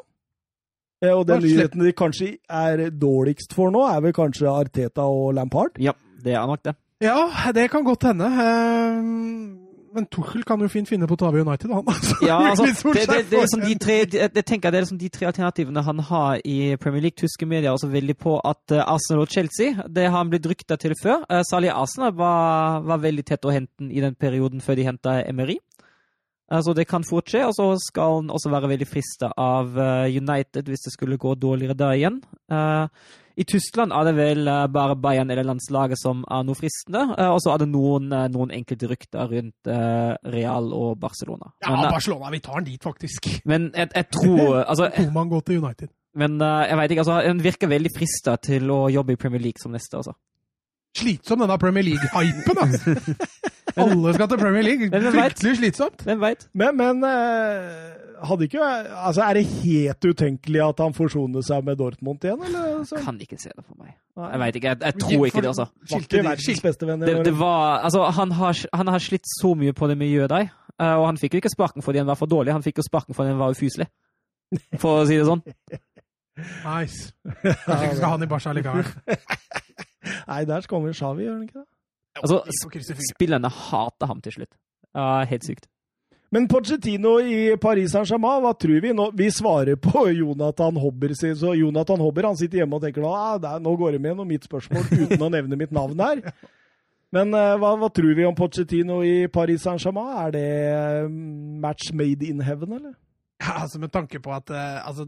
Eh, 1.05 1.13
og 1.13 1.27
den 1.29 1.43
nyheten 1.45 1.85
de 1.85 1.93
kanskje 1.97 2.31
er 2.49 2.89
dårligst 2.91 3.55
for 3.55 3.73
nå, 3.75 3.85
er 3.89 4.01
vel 4.05 4.15
kanskje 4.17 4.51
Arteta 4.51 5.07
og 5.11 5.35
Lampard? 5.37 5.79
Ja, 5.83 5.95
det 6.25 6.35
er 6.35 6.47
nok 6.49 6.65
det. 6.65 6.77
Ja, 7.05 7.53
det 7.55 7.69
kan 7.71 7.85
godt 7.85 8.09
hende. 8.09 8.25
Eh, 8.25 9.61
men 9.95 10.07
Tuchel 10.11 10.43
kan 10.43 10.59
jo 10.59 10.67
fint 10.71 10.89
finne 10.91 11.07
på 11.07 11.15
å 11.15 11.21
ta 11.21 11.29
over 11.29 11.45
United, 11.45 11.71
han. 11.71 11.85
Altså, 11.95 12.17
ja, 12.27 12.39
altså, 12.51 12.67
det, 12.67 13.05
det, 13.07 13.19
det, 13.31 13.43
er 13.45 13.63
de 13.63 13.75
tre, 13.79 13.99
jeg 14.11 14.47
tenker 14.49 14.73
det 14.75 14.81
er 14.81 14.87
liksom 14.87 14.99
de 14.99 15.11
tre 15.15 15.29
alternativene 15.29 15.85
han 15.87 16.01
har 16.09 16.41
i 16.43 16.75
Premier 16.83 17.05
League. 17.07 17.19
Tyske 17.21 17.47
medier 17.47 17.71
er 17.71 17.77
også 17.77 17.93
veldig 17.93 18.17
på 18.19 18.39
at 18.41 18.75
eh, 18.75 18.83
Arsenal 18.83 19.23
og 19.27 19.31
Chelsea 19.31 19.87
det 19.87 20.09
har 20.09 20.17
han 20.17 20.33
blitt 20.33 20.49
rykta 20.51 20.81
til 20.81 20.97
før. 21.01 21.23
Salih 21.29 21.51
Særlig 21.55 21.71
Arsenal 21.71 22.17
var, 22.19 22.81
var, 22.89 23.05
veldig 23.05 23.25
tett 23.29 23.47
å 23.47 23.53
hente 23.55 23.87
i 23.87 24.03
den 24.03 24.17
perioden 24.19 24.65
før 24.65 24.81
de 24.81 24.89
henta 24.89 25.21
Emery. 25.23 25.61
Altså, 26.53 26.75
det 26.77 26.85
kan 26.91 27.05
fort 27.09 27.31
skje, 27.31 27.47
og 27.49 27.55
så 27.57 27.71
skal 27.81 28.19
han 28.19 28.33
også 28.35 28.51
være 28.53 28.69
veldig 28.75 28.87
frista 28.89 29.31
av 29.41 29.73
United 30.13 30.69
hvis 30.69 30.85
det 30.85 30.93
skulle 30.93 31.17
gå 31.21 31.33
dårligere 31.41 31.77
der 31.79 31.95
igjen. 31.97 32.19
Uh, 32.53 32.85
i 33.35 33.43
Tyskland 33.45 33.93
er 33.93 34.07
det 34.07 34.15
vel 34.15 34.47
eh, 34.47 34.67
bare 34.71 34.95
Bayern 34.97 35.31
eller 35.31 35.47
landslaget 35.49 35.99
som 35.99 36.23
er 36.31 36.45
noe 36.47 36.55
fristende. 36.59 37.03
uh, 37.19 37.33
og 37.35 37.41
så 37.43 37.55
er 37.55 37.65
det 37.65 37.69
noen, 37.73 38.13
eh, 38.15 38.29
noen 38.31 38.53
enkelte 38.55 38.91
rykter 38.91 39.33
rundt 39.33 39.71
Real 40.35 40.71
og 40.73 41.01
Barcelona. 41.03 41.51
Ja, 41.65 41.75
men, 41.75 41.91
Barcelona, 41.91 42.31
vi 42.31 42.41
tar 42.45 42.61
den 42.61 42.69
dit, 42.71 42.83
faktisk. 42.83 43.27
Men 43.45 43.73
jeg, 43.75 43.91
jeg 43.95 44.09
tror 44.15 44.61
altså, 44.71 44.91
man 45.13 45.29
går 45.29 45.41
til 45.41 45.65
United. 45.65 45.91
Men 46.15 46.39
jeg 46.39 46.79
vet 46.79 46.95
ikke, 46.95 47.03
altså, 47.03 47.19
han 47.27 47.43
virker 47.43 47.73
veldig 47.73 47.91
frista 47.97 48.37
til 48.39 48.71
å 48.71 48.85
jobbe 48.93 49.17
i 49.17 49.19
Premier 49.19 49.43
League 49.43 49.59
som 49.63 49.75
neste. 49.75 49.99
altså. 49.99 50.15
Slitsom 50.95 51.43
denne 51.43 51.59
Premier 51.59 51.83
League-hypen, 51.83 52.61
altså! 52.63 52.95
Alle 53.81 54.15
skal 54.15 54.31
til 54.31 54.41
Premier 54.41 54.67
League. 54.67 54.89
Fryktelig 54.91 55.57
slitsomt. 55.59 56.05
Hvem 56.07 56.21
veit? 56.23 56.49
Men, 56.55 56.77
men 56.79 57.05
hadde 58.29 58.47
ikke 58.49 58.63
Altså, 58.63 59.23
er 59.23 59.39
det 59.39 59.45
helt 59.47 60.05
utenkelig 60.05 60.63
at 60.65 60.81
han 60.83 60.95
forsoner 60.95 61.45
seg 61.45 61.65
med 61.67 61.77
Dortmund 61.81 62.25
igjen, 62.25 62.43
eller? 62.49 62.85
Så? 62.89 63.01
Kan 63.05 63.21
ikke 63.21 63.39
se 63.41 63.51
det 63.51 63.65
for 63.65 63.77
meg. 63.81 63.95
Jeg 64.17 64.41
veit 64.41 64.59
ikke. 64.59 64.69
Jeg, 64.69 64.81
jeg, 64.83 64.95
tror 65.01 65.27
ikke 65.27 65.41
det, 65.41 65.53
altså. 65.53 65.67
Det, 67.07 67.25
det 67.25 67.39
var 67.39 67.79
Altså, 67.79 68.05
han 68.05 68.33
har, 68.33 68.67
han 68.75 68.89
har, 68.89 68.99
slitt 68.99 69.27
så 69.41 69.55
mye 69.55 69.73
på 69.73 69.89
det 69.89 69.99
miljøet 69.99 70.31
der, 70.31 70.49
eh, 70.81 70.95
og 70.95 71.07
han 71.07 71.19
fikk 71.19 71.35
jo 71.35 71.43
ikke 71.43 71.53
sparken 71.53 71.83
fordi 71.83 71.99
han 71.99 72.07
var 72.07 72.15
for 72.15 72.27
dårlig, 72.31 72.53
han 72.53 72.63
fikk 72.63 72.79
jo 72.79 72.87
sparken 72.87 73.15
fordi 73.15 73.35
han 73.35 73.39
var 73.39 73.51
ufyselig. 73.57 73.89
For 74.79 75.03
å 75.03 75.09
si 75.09 75.19
det 75.19 75.27
sånn. 75.29 75.45
Nice. 76.35 77.13
Kanskje 77.23 77.85
ikke 77.87 77.97
skal 78.01 78.09
ha 78.09 78.15
han 78.17 78.25
i 78.25 78.27
Barca 78.27 78.53
likevel. 78.57 78.89
Nei, 80.31 80.41
der 80.49 80.65
kommer 80.67 80.91
Shawi, 80.91 81.23
gjør 81.23 81.37
han 81.37 81.45
ikke 81.47 81.61
det? 81.61 81.69
Altså, 82.21 82.43
spillerne 83.11 83.51
hater 83.51 84.11
ham 84.11 84.21
til 84.25 84.39
slutt. 84.39 84.53
Ja, 84.95 85.25
helt 85.29 85.47
sykt. 85.47 85.67
Men 86.35 86.49
Pochettino 86.51 87.21
i 87.21 87.55
Paris 87.63 87.93
Saint-Germain, 87.95 88.41
hva 88.43 88.51
tror 88.59 88.81
vi? 88.83 88.91
Nå, 88.97 89.07
vi 89.15 89.29
svarer 89.31 89.79
på 89.79 90.09
Jonathan 90.11 90.81
Hobber. 90.83 91.13
Så 91.15 91.53
Jonathan 91.55 92.03
Hobber 92.03 92.27
han 92.27 92.39
sitter 92.39 92.63
hjemme 92.63 92.79
og 92.79 92.83
tenker 92.83 93.05
nå, 93.05 93.13
ah, 93.15 93.59
nå 93.63 93.75
går 93.79 93.95
det 93.95 94.03
med 94.03 94.19
noe 94.19 94.27
mitt 94.27 94.47
spørsmål 94.49 94.89
uten 94.91 95.23
å 95.23 95.31
nevne 95.31 95.59
mitt 95.61 95.75
navn 95.75 96.03
her. 96.03 96.25
Men 97.15 97.31
uh, 97.37 97.55
hva, 97.63 97.77
hva, 97.79 97.91
tror 97.95 98.17
vi 98.19 98.27
om 98.27 98.35
Pochettino 98.35 98.99
i 99.07 99.29
Paris 99.31 99.63
Saint-Germain? 99.63 100.17
Er 100.25 100.35
det 100.35 100.49
mm, 101.13 101.61
match 101.63 101.93
made 101.95 102.27
in 102.27 102.43
heaven, 102.43 102.75
eller? 102.81 102.97
Ja, 103.39 103.61
altså 103.61 103.79
Med 103.79 103.93
tanke 103.95 104.19
på 104.23 104.35
at 104.35 104.51
uh, 104.51 104.83
altså, 104.89 105.07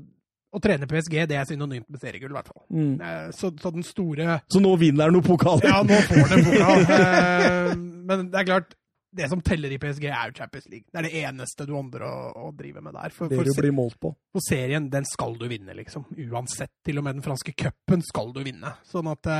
å 0.56 0.62
trene 0.62 0.88
PSG 0.88 1.18
det 1.28 1.36
er 1.36 1.46
synonymt 1.48 1.88
med 1.92 2.00
seriegull, 2.00 2.32
i 2.32 2.38
hvert 2.38 2.50
fall. 2.50 2.64
Mm. 2.72 2.94
Uh, 3.02 3.28
så, 3.36 3.52
så, 3.60 3.72
den 3.74 3.86
store 3.86 4.40
Så 4.52 4.62
nå 4.62 4.72
vinner 4.80 5.10
han 5.10 5.16
noen 5.16 5.26
pokaler? 5.26 5.68
Ja, 5.68 5.82
nå 5.86 6.00
får 6.08 6.24
han 6.24 6.40
en 6.40 6.50
pokal. 6.50 7.78
men 8.08 8.26
det 8.32 8.40
er 8.40 8.48
klart, 8.48 8.74
det 9.16 9.28
som 9.32 9.40
teller 9.44 9.72
i 9.72 9.78
PSG, 9.80 10.08
er 10.08 10.32
jo 10.32 10.36
Champions 10.40 10.66
League. 10.72 10.88
Det 10.90 11.00
er 11.00 11.08
det 11.08 11.22
eneste 11.24 11.68
du 11.68 11.72
ånder 11.78 12.04
å, 12.08 12.16
å 12.46 12.50
drive 12.56 12.82
med 12.84 12.96
der. 12.96 13.14
For, 13.14 13.32
det 13.32 13.46
du 13.48 13.54
blir 13.56 13.76
målt 13.76 13.96
på. 14.02 14.12
For 14.34 14.44
serien, 14.44 14.90
den 14.92 15.08
skal 15.08 15.38
du 15.40 15.46
vinne, 15.50 15.76
liksom. 15.78 16.08
Uansett. 16.26 16.74
Til 16.84 17.00
og 17.00 17.06
med 17.06 17.18
den 17.18 17.24
franske 17.24 17.54
cupen 17.56 18.04
skal 18.04 18.34
du 18.36 18.42
vinne. 18.44 18.76
Sånn 18.90 19.08
at 19.12 19.32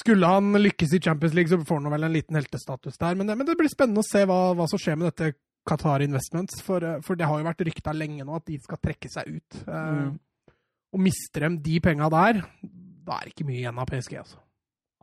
skulle 0.00 0.26
han 0.26 0.52
lykkes 0.52 0.92
i 0.94 1.00
Champions 1.00 1.34
League, 1.34 1.50
så 1.50 1.64
får 1.64 1.80
han 1.80 1.92
vel 1.92 2.06
en 2.06 2.12
liten 2.12 2.36
heltestatus 2.36 2.98
der. 2.98 3.14
Men 3.14 3.26
det, 3.26 3.36
men 3.36 3.48
det 3.48 3.56
blir 3.58 3.70
spennende 3.72 4.04
å 4.04 4.06
se 4.06 4.22
hva, 4.28 4.52
hva, 4.54 4.68
som 4.70 4.80
skjer 4.80 4.98
med 5.00 5.08
dette 5.10 5.32
Qatar 5.66 6.04
Investments. 6.06 6.60
For, 6.64 6.84
eh, 6.84 7.00
for 7.04 7.18
det 7.18 7.28
har 7.28 7.40
jo 7.40 7.48
vært 7.48 7.64
rykta 7.68 7.94
lenge 7.96 8.26
nå 8.26 8.38
at 8.38 8.46
de 8.48 8.58
skal 8.62 8.80
trekke 8.82 9.10
seg 9.12 9.38
ut. 9.38 9.62
Eh, 9.64 9.94
mm. 10.00 10.12
Og 10.96 11.02
mister 11.02 11.48
de 11.48 11.56
de 11.64 11.80
penga 11.84 12.10
der, 12.12 12.44
da 13.06 13.18
er 13.18 13.26
det 13.26 13.34
ikke 13.34 13.48
mye 13.48 13.62
igjen 13.62 13.82
av 13.82 13.88
PSG. 13.90 14.20
altså. 14.22 14.38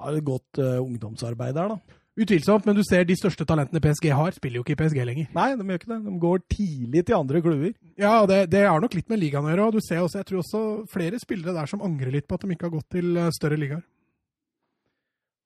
Det 0.03 0.19
er 0.19 0.25
godt 0.25 0.59
uh, 0.59 0.81
ungdomsarbeid 0.81 1.53
der, 1.55 1.75
da. 1.75 1.99
Utvilsomt, 2.19 2.65
men 2.65 2.75
du 2.75 2.81
ser 2.85 3.05
de 3.07 3.15
største 3.17 3.45
talentene 3.45 3.81
PSG 3.81 4.09
har, 4.13 4.33
spiller 4.35 4.59
jo 4.59 4.63
ikke 4.65 4.73
i 4.75 4.79
PSG 4.81 4.99
lenger. 5.05 5.29
Nei, 5.33 5.47
de 5.57 5.65
gjør 5.65 5.79
ikke 5.79 5.91
det. 5.91 5.99
De 6.05 6.17
går 6.21 6.41
tidlig 6.51 7.05
til 7.07 7.17
andre 7.17 7.41
klubber. 7.45 7.71
Ja, 7.97 8.13
det, 8.29 8.39
det 8.53 8.65
har 8.67 8.81
nok 8.83 8.97
litt 8.97 9.09
med 9.09 9.21
ligaen 9.21 9.47
å 9.47 9.53
gjøre. 9.53 9.69
og 9.69 9.77
du 9.77 9.85
ser 9.85 10.01
også, 10.01 10.19
Jeg 10.21 10.29
tror 10.29 10.41
også 10.43 10.63
flere 10.93 11.21
spillere 11.21 11.55
der 11.55 11.69
som 11.69 11.81
angrer 11.85 12.13
litt 12.13 12.27
på 12.27 12.37
at 12.37 12.45
de 12.45 12.53
ikke 12.53 12.69
har 12.69 12.75
gått 12.75 12.89
til 12.97 13.17
større 13.37 13.57
ligaer. 13.61 13.81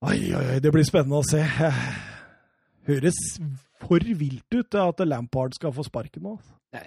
Oi, 0.07 0.19
oi, 0.31 0.44
oi, 0.56 0.60
det 0.64 0.73
blir 0.73 0.85
spennende 0.88 1.22
å 1.22 1.27
se. 1.27 1.44
Høres 2.88 3.22
for 3.84 4.04
vilt 4.20 4.56
ut 4.56 4.78
at 4.82 5.04
Lampard 5.08 5.56
skal 5.58 5.74
få 5.76 5.86
sparken 5.88 6.26
nå. 6.28 6.38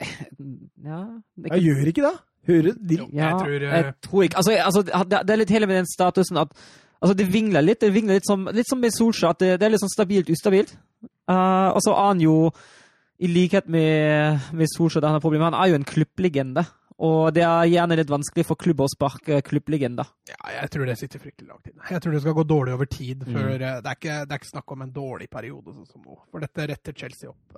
Ja, 0.84 1.04
det 1.36 1.54
Jeg 1.54 1.62
gjør 1.64 1.88
ikke 1.92 2.04
det? 2.04 2.16
Hører 2.48 2.76
de... 2.76 2.96
jo, 2.96 3.06
jeg, 3.12 3.32
tror, 3.36 3.54
uh... 3.56 3.72
jeg 3.74 3.94
tror 4.02 4.22
ikke 4.22 4.36
altså, 4.40 4.52
altså, 4.56 4.82
Det 5.04 5.32
er 5.34 5.40
litt 5.40 5.52
hele 5.52 5.68
med 5.68 5.80
den 5.80 5.88
statusen 5.88 6.40
at 6.40 6.52
altså, 7.00 7.14
det 7.16 7.26
vingler 7.32 7.64
litt. 7.64 7.80
Det 7.80 7.92
vingler 7.94 8.20
litt 8.20 8.28
som, 8.28 8.48
litt 8.54 8.68
som 8.68 8.80
med 8.80 8.94
Solskjær, 8.96 9.34
at 9.34 9.42
det, 9.42 9.54
det, 9.60 9.66
er 9.66 9.74
litt 9.74 9.82
sånn 9.82 9.92
stabilt 9.92 10.30
ustabilt. 10.32 10.74
Uh, 11.30 11.70
og 11.74 11.80
så 11.84 11.94
er 11.94 12.10
han 12.10 12.22
jo, 12.24 12.36
i 13.20 13.28
likhet 13.30 13.68
med, 13.70 14.50
med 14.56 14.72
Solskjær, 14.72 15.04
det 15.04 15.10
han 15.10 15.18
har 15.18 15.24
problemer, 15.24 15.50
han 15.50 15.60
er 15.60 15.72
jo 15.72 15.80
en 15.80 15.88
klubblegende. 15.88 16.64
Og 17.00 17.30
det 17.32 17.44
er 17.46 17.70
gjerne 17.70 17.96
litt 17.96 18.10
vanskelig 18.12 18.44
for 18.44 18.60
klubber 18.60 18.84
å 18.84 18.92
sparke 18.92 19.40
klubblegender. 19.46 20.10
Ja, 20.28 20.40
jeg 20.58 20.72
tror 20.74 20.88
det 20.90 20.98
sitter 21.00 21.22
fryktelig 21.22 21.48
langt 21.48 21.70
inne. 21.70 21.86
Jeg 21.88 22.02
tror 22.04 22.16
det 22.16 22.20
skal 22.26 22.36
gå 22.36 22.44
dårlig 22.44 22.74
over 22.76 22.90
tid. 22.90 23.24
mm. 23.24 23.54
det, 23.62 23.70
er 23.70 23.96
ikke, 23.96 24.18
det, 24.26 24.34
er 24.34 24.42
ikke, 24.42 24.50
snakk 24.50 24.74
om 24.76 24.84
en 24.84 24.92
dårlig 24.92 25.30
periode 25.32 25.72
sånn 25.72 25.88
som 25.88 26.04
nå. 26.04 26.18
For 26.28 26.44
dette 26.44 26.68
retter 26.68 26.96
Chelsea 26.96 27.32
opp. 27.32 27.56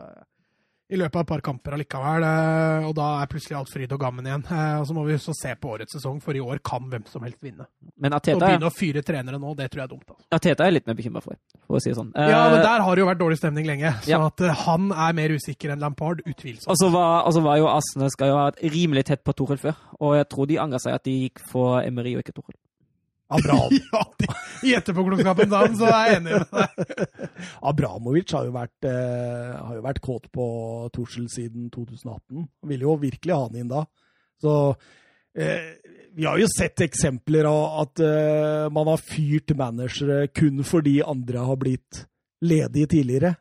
Eh, 0.90 0.94
i 0.94 0.98
løpet 0.98 1.16
av 1.16 1.22
et 1.22 1.28
par 1.28 1.40
kamper 1.40 1.76
allikevel. 1.76 2.24
Eh, 2.26 2.86
og 2.88 2.94
da 2.96 3.08
er 3.22 3.30
plutselig 3.30 3.56
alt 3.58 3.70
fryd 3.72 3.92
og 3.94 4.00
gammen 4.00 4.26
igjen. 4.26 4.44
Eh, 4.44 4.80
og 4.80 4.86
så 4.88 4.96
må 4.96 5.04
vi 5.06 5.18
så 5.20 5.34
se 5.36 5.54
på 5.56 5.72
årets 5.74 5.96
sesong, 5.96 6.20
for 6.22 6.36
i 6.36 6.42
år 6.42 6.60
kan 6.64 6.88
hvem 6.90 7.04
som 7.08 7.24
helst 7.26 7.40
vinne. 7.42 7.66
Men 7.96 8.16
Ateta, 8.16 8.38
å 8.38 8.42
begynne 8.42 8.68
å 8.68 8.74
fyre 8.74 9.02
trenere 9.06 9.40
nå, 9.40 9.54
det 9.58 9.70
tror 9.72 9.82
jeg 9.82 9.88
er 9.88 9.92
dumt. 9.94 10.08
Altså. 10.08 10.26
Ateta 10.30 10.64
er 10.64 10.72
jeg 10.72 10.78
litt 10.78 10.90
mer 10.90 10.98
bekymra 10.98 11.24
for, 11.24 11.38
for 11.66 11.78
å 11.78 11.82
si 11.82 11.92
det 11.92 11.98
sånn. 11.98 12.12
Ja, 12.16 12.42
men 12.52 12.60
der 12.64 12.84
har 12.84 12.94
det 12.94 13.04
jo 13.04 13.08
vært 13.08 13.22
dårlig 13.22 13.40
stemning 13.40 13.68
lenge. 13.68 13.94
Så 14.04 14.12
ja. 14.12 14.20
at 14.28 14.44
han 14.66 14.90
er 14.92 15.16
mer 15.16 15.36
usikker 15.36 15.74
enn 15.74 15.82
Lampard, 15.82 16.24
utvilsomt. 16.26 16.70
Og 16.72 16.80
så 16.80 16.90
var, 16.92 17.22
altså 17.28 17.44
var, 17.44 17.60
jo 17.62 17.70
Asne 17.72 18.10
skal 18.12 18.32
jo 18.32 18.38
ha 18.38 18.48
vært 18.50 18.62
rimelig 18.74 19.06
tett 19.08 19.24
på 19.24 19.36
Torhild 19.38 19.62
før, 19.64 19.80
og 20.00 20.18
jeg 20.18 20.28
tror 20.34 20.50
de 20.50 20.60
angra 20.62 20.82
seg 20.82 20.98
at 20.98 21.06
de 21.08 21.16
gikk 21.24 21.42
for 21.52 21.80
Emery 21.80 22.16
og 22.18 22.24
ikke 22.24 22.36
Torhild. 22.36 22.58
Abram. 23.32 23.74
ja, 23.92 24.02
I 24.62 24.74
etterpåklokskapen 24.78 25.50
da, 25.52 25.62
så 25.78 25.88
er 25.88 26.08
jeg 26.10 26.20
enig 26.20 26.38
med 26.38 26.54
deg. 26.54 27.28
Abramovic 27.72 28.34
har 28.36 28.48
jo 28.48 28.54
vært, 28.54 28.88
eh, 28.88 29.52
har 29.58 29.76
jo 29.78 29.84
vært 29.86 30.02
kåt 30.04 30.30
på 30.34 30.46
Torshäll 30.94 31.28
siden 31.32 31.70
2018. 31.74 32.44
Han 32.44 32.72
ville 32.72 32.88
jo 32.88 32.96
virkelig 33.02 33.36
ha 33.36 33.46
han 33.46 33.60
inn 33.62 33.72
da. 33.72 33.84
Så 34.42 34.54
eh, 35.38 35.74
vi 36.14 36.26
har 36.28 36.40
jo 36.40 36.48
sett 36.50 36.84
eksempler 36.84 37.48
av 37.48 37.84
at 37.84 38.02
eh, 38.04 38.66
man 38.74 38.90
har 38.92 39.00
fyrt 39.00 39.54
managere 39.58 40.26
kun 40.34 40.60
fordi 40.66 41.00
andre 41.06 41.46
har 41.46 41.60
blitt 41.60 42.04
ledige 42.42 42.94
tidligere. 42.96 43.36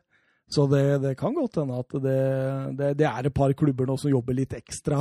Så 0.52 0.66
det, 0.68 0.98
det 0.98 1.14
kan 1.16 1.32
godt 1.34 1.56
hende 1.62 1.78
at 1.80 1.94
det, 2.04 2.18
det, 2.76 2.88
det, 3.00 3.06
er 3.08 3.28
et 3.28 3.34
par 3.34 3.52
klubber 3.56 3.88
nå 3.88 3.96
som 3.96 4.12
jobber 4.12 4.36
litt 4.36 4.52
ekstra. 4.52 4.98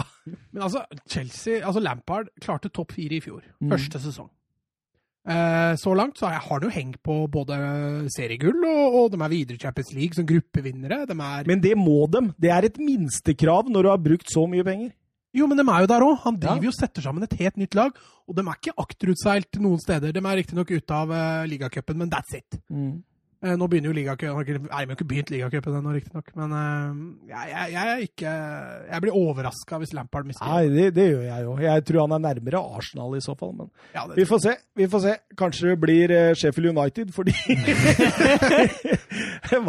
Men 0.53 0.63
altså, 0.63 0.85
Chelsea, 1.03 1.59
altså 1.59 1.83
Lampard 1.83 2.29
klarte 2.39 2.71
topp 2.71 2.95
fire 2.95 3.17
i 3.17 3.23
fjor. 3.23 3.41
Mm. 3.59 3.73
Første 3.73 3.99
sesong. 3.99 4.29
Eh, 5.21 5.73
så 5.77 5.91
langt 5.93 6.17
så 6.17 6.31
har 6.33 6.61
de 6.61 6.65
jo 6.65 6.73
hengt 6.73 6.97
på 7.05 7.27
både 7.29 7.57
seriegull 8.09 8.63
og, 8.65 8.95
og 8.97 9.11
de 9.13 9.19
er 9.21 9.33
videre 9.33 9.59
i 9.59 9.61
Champions 9.61 9.91
League 9.93 10.17
som 10.17 10.25
gruppevinnere. 10.25 11.03
De. 11.05 11.17
Men 11.17 11.61
det 11.61 11.75
må 11.77 12.07
dem. 12.09 12.31
Det 12.41 12.49
er 12.49 12.65
et 12.65 12.81
minstekrav 12.81 13.69
når 13.69 13.85
du 13.85 13.91
har 13.91 14.01
brukt 14.01 14.33
så 14.33 14.47
mye 14.49 14.65
penger. 14.65 14.95
Jo, 15.31 15.45
men 15.47 15.59
de 15.59 15.63
er 15.63 15.83
jo 15.83 15.91
der 15.91 16.03
òg. 16.03 16.17
Han 16.25 16.39
driver 16.41 16.67
jo 16.67 16.73
og 16.73 16.75
setter 16.75 17.05
sammen 17.05 17.23
et 17.23 17.37
helt 17.39 17.59
nytt 17.59 17.77
lag. 17.77 17.95
Og 18.27 18.35
de 18.35 18.43
er 18.43 18.57
ikke 18.57 18.75
akterutseilt 18.83 19.61
noen 19.63 19.79
steder. 19.79 20.11
De 20.11 20.23
er 20.23 20.37
riktignok 20.41 20.73
ute 20.73 20.97
av 20.97 21.13
uh, 21.13 21.45
ligacupen, 21.47 22.01
men 22.01 22.11
that's 22.11 22.35
it. 22.35 22.59
Mm. 22.67 22.99
Eh, 23.41 23.55
nå 23.57 23.65
begynner 23.65 23.89
jo 23.89 23.95
ligacupen 23.97 24.67
Nei, 24.67 24.83
vi 24.85 24.91
har 24.91 24.93
ikke 24.93 25.05
begynt 25.09 25.31
ligacupen 25.33 25.73
ennå, 25.79 25.95
riktignok. 25.95 26.27
Men 26.37 26.51
uh, 26.53 26.91
jeg, 27.31 27.47
jeg, 27.49 27.71
jeg, 27.73 28.09
ikke, 28.11 28.33
jeg, 28.91 28.99
blir 29.01 29.17
overraska 29.17 29.79
hvis 29.81 29.95
Lampard 29.97 30.29
mister 30.29 30.45
Nei, 30.45 30.67
det, 30.69 30.93
det 30.93 31.07
gjør 31.07 31.23
jeg 31.25 31.41
jo. 31.47 31.55
Jeg 31.65 31.81
tror 31.87 31.99
han 32.03 32.13
er 32.19 32.21
nærmere 32.27 32.61
Arsenal 32.77 33.17
i 33.17 33.23
så 33.25 33.33
fall. 33.39 33.55
Men 33.57 33.67
ja, 33.95 34.03
vi 34.13 34.27
får 34.29 34.39
se. 34.45 34.53
Vi 34.77 34.85
får 34.93 35.01
se. 35.07 35.13
Kanskje 35.41 35.71
det 35.71 35.77
blir 35.81 36.05
uh, 36.13 36.37
Sheffield 36.37 36.69
United, 36.75 37.07
fordi 37.17 37.31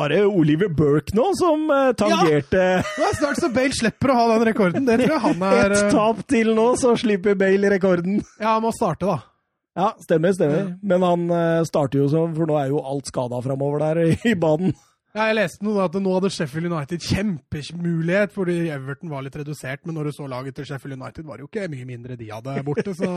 Var 0.03 0.09
det 0.13 0.21
Oliver 0.29 0.69
Burke 0.69 1.17
nå 1.17 1.33
som 1.39 1.65
tangerte 1.99 2.61
Ja! 2.61 2.85
Det 2.85 3.09
er 3.09 3.17
snart 3.19 3.41
så 3.41 3.49
Bale 3.53 3.75
slipper 3.75 4.13
å 4.13 4.15
ha 4.21 4.25
den 4.35 4.45
rekorden. 4.53 4.85
Det 4.87 5.01
tror 5.01 5.17
jeg 5.17 5.25
han 5.31 5.41
er 5.49 5.79
Ett 5.79 5.93
tap 5.97 6.19
til 6.29 6.53
nå, 6.59 6.75
så 6.81 6.93
slipper 7.01 7.33
Bale 7.41 7.67
rekorden. 7.73 8.21
Ja, 8.37 8.59
han 8.59 8.65
må 8.67 8.71
starte, 8.77 9.09
da. 9.09 9.32
Ja, 9.73 9.93
stemmer, 10.05 10.35
stemmer. 10.37 10.73
Men 10.85 11.05
han 11.07 11.29
uh, 11.33 11.65
starter 11.65 12.03
jo 12.03 12.09
sånn, 12.13 12.35
for 12.37 12.49
nå 12.49 12.57
er 12.61 12.73
jo 12.73 12.83
alt 12.85 13.09
skada 13.09 13.39
framover 13.45 13.81
der 13.81 14.03
i 14.05 14.35
banen. 14.45 14.75
Ja, 15.13 15.27
jeg 15.29 15.37
leste 15.37 15.65
noe 15.67 15.85
at 15.85 15.97
nå 16.01 16.13
hadde 16.15 16.31
Sheffield 16.33 16.71
United 16.71 17.05
kjempemulighet, 17.05 18.33
fordi 18.33 18.55
Everton 18.73 19.11
var 19.13 19.25
litt 19.25 19.37
redusert. 19.37 19.83
Men 19.85 19.99
når 19.99 20.09
du 20.09 20.17
så 20.17 20.29
laget 20.29 20.57
til 20.57 20.69
Sheffield 20.69 20.97
United, 20.97 21.27
var 21.29 21.37
det 21.37 21.45
jo 21.45 21.51
ikke 21.51 21.69
mye 21.73 21.89
mindre 21.89 22.17
de 22.17 22.31
hadde 22.33 22.55
borte. 22.65 22.95
Så 22.97 23.11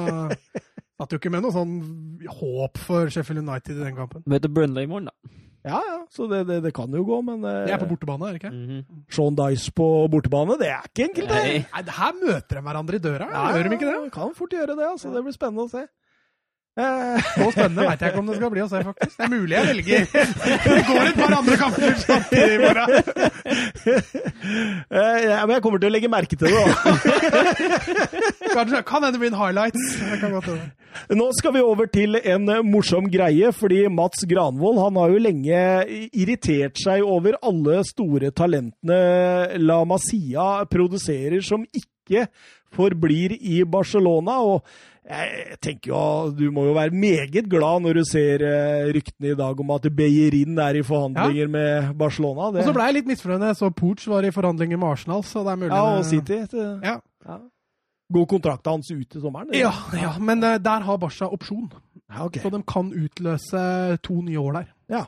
satt 0.99 1.15
jo 1.15 1.19
ikke 1.21 1.31
med 1.31 1.45
noe 1.45 1.55
sånn 1.55 1.77
håp 2.39 2.81
for 2.83 3.11
Sheffield 3.11 3.45
United 3.45 3.79
i 3.79 3.85
den 3.87 3.95
kampen. 3.99 4.25
Møter 4.27 4.51
Brunley 4.51 4.87
i 4.87 4.91
morgen, 4.91 5.11
da. 5.11 5.35
Ja, 5.65 5.79
ja, 5.81 5.95
så 6.13 6.27
det, 6.29 6.43
det, 6.45 6.59
det, 6.61 6.75
kan 6.77 6.93
jo 6.93 7.01
gå, 7.07 7.15
men 7.25 7.39
Det 7.41 7.71
er 7.73 7.79
på 7.81 7.87
bortebane, 7.89 8.27
er 8.27 8.35
det 8.35 8.41
ikke? 8.43 8.51
Mm 8.53 8.65
-hmm. 8.69 9.05
Sean 9.09 9.37
Dice 9.39 9.71
på 9.73 9.87
bortebane, 10.13 10.59
det 10.61 10.67
er 10.69 10.83
ikke 10.85 11.07
enkelt, 11.07 11.29
det. 11.31 11.43
Nei, 11.73 11.95
her 11.99 12.11
møter 12.19 12.59
de 12.59 12.61
hverandre 12.67 12.95
i 12.95 13.01
døra. 13.01 13.29
Ja, 13.31 13.45
Gjør 13.55 13.69
de 13.69 13.73
ikke 13.79 13.87
det? 13.87 14.11
Kan 14.13 14.35
fort 14.35 14.53
gjøre 14.53 14.75
det, 14.75 14.85
altså. 14.91 15.13
Det 15.15 15.23
blir 15.23 15.33
spennende 15.33 15.65
å 15.65 15.71
se. 15.71 15.87
Så 16.75 17.51
spennende 17.53 17.85
veit 17.87 18.01
jeg 18.03 18.11
ikke 18.11 18.19
om 18.19 18.27
det 18.27 18.35
skal 18.35 18.49
bli 18.51 18.61
å 18.65 18.67
se, 18.67 18.81
faktisk. 18.83 19.13
Det 19.15 19.23
er 19.23 19.31
mulig 19.31 19.55
jeg 19.55 19.67
velger. 19.69 20.07
Det 20.65 20.79
går 20.89 21.01
et 21.05 21.19
par 21.21 21.35
andre 21.37 21.57
kamper 21.61 21.99
samtidig 22.03 22.57
i 22.57 22.63
morgen. 22.63 22.89
Eh, 24.45 25.17
ja, 25.25 25.39
men 25.45 25.55
jeg 25.55 25.63
kommer 25.63 25.81
til 25.81 25.89
å 25.89 25.93
legge 25.93 26.09
merke 26.11 26.37
til 26.37 26.51
det, 26.51 26.59
da. 26.61 26.91
Kanskje, 28.55 28.81
kan 28.87 29.05
hende 29.05 29.19
bli 29.21 29.29
en 29.31 29.37
highlights. 29.37 29.95
Nå 31.17 31.27
skal 31.37 31.55
vi 31.55 31.63
over 31.65 31.89
til 31.91 32.19
en 32.19 32.51
morsom 32.67 33.07
greie, 33.11 33.49
fordi 33.55 33.85
Mats 33.91 34.25
Granvold 34.29 34.81
han 34.83 34.99
har 35.01 35.13
jo 35.15 35.23
lenge 35.25 35.61
irritert 36.13 36.81
seg 36.81 37.05
over 37.05 37.39
alle 37.41 37.81
store 37.87 38.31
talentene 38.35 39.59
La 39.63 39.81
Masia 39.89 40.65
produserer 40.69 41.41
som 41.45 41.65
ikke 41.73 42.27
forblir 42.75 43.37
i 43.39 43.63
Barcelona. 43.65 44.39
og 44.43 44.65
jeg 45.05 45.57
tenker 45.61 45.91
jo 45.91 46.01
Du 46.33 46.47
må 46.53 46.63
jo 46.65 46.73
være 46.73 46.89
meget 46.89 47.49
glad 47.49 47.83
når 47.85 47.99
du 47.99 48.03
ser 48.09 48.41
uh, 48.41 48.87
ryktene 48.95 49.33
i 49.33 49.37
dag 49.37 49.59
om 49.61 49.73
at 49.75 49.87
Beyerin 49.97 50.57
er 50.57 50.79
i 50.79 50.85
forhandlinger 50.85 51.43
ja. 51.43 51.47
med 51.47 51.91
Barcelona. 51.99 52.49
Det... 52.51 52.63
Og 52.63 52.69
så 52.71 52.73
ble 52.73 52.87
jeg 52.89 52.97
litt 52.99 53.11
misfornøyd. 53.11 53.51
Så 53.59 53.69
Pooch 53.69 54.07
var 54.09 54.25
i 54.25 54.33
forhandlinger 54.33 54.81
med 54.81 54.95
Arsenal, 54.95 55.21
så 55.23 55.43
det 55.45 55.53
er 55.53 55.61
mulig 55.61 55.73
Ja, 55.75 55.83
og 55.99 56.05
City. 56.09 56.39
Det... 56.51 56.69
Ja. 56.83 56.95
ja. 57.27 57.37
Går 58.15 58.25
kontrakten 58.33 58.77
hans 58.77 58.89
ut 58.93 59.05
til 59.09 59.21
sommeren? 59.21 59.53
Ja, 59.53 59.73
ja, 59.93 60.15
men 60.21 60.41
uh, 60.43 60.57
der 60.61 60.87
har 60.89 61.01
Barca 61.01 61.29
opsjon. 61.29 61.69
Ja, 62.09 62.25
okay. 62.25 62.41
Så 62.41 62.49
de 62.53 62.63
kan 62.65 62.89
utløse 62.93 63.61
to 64.05 64.21
nye 64.25 64.39
år 64.41 64.59
der. 64.59 64.73
Ja. 64.89 65.05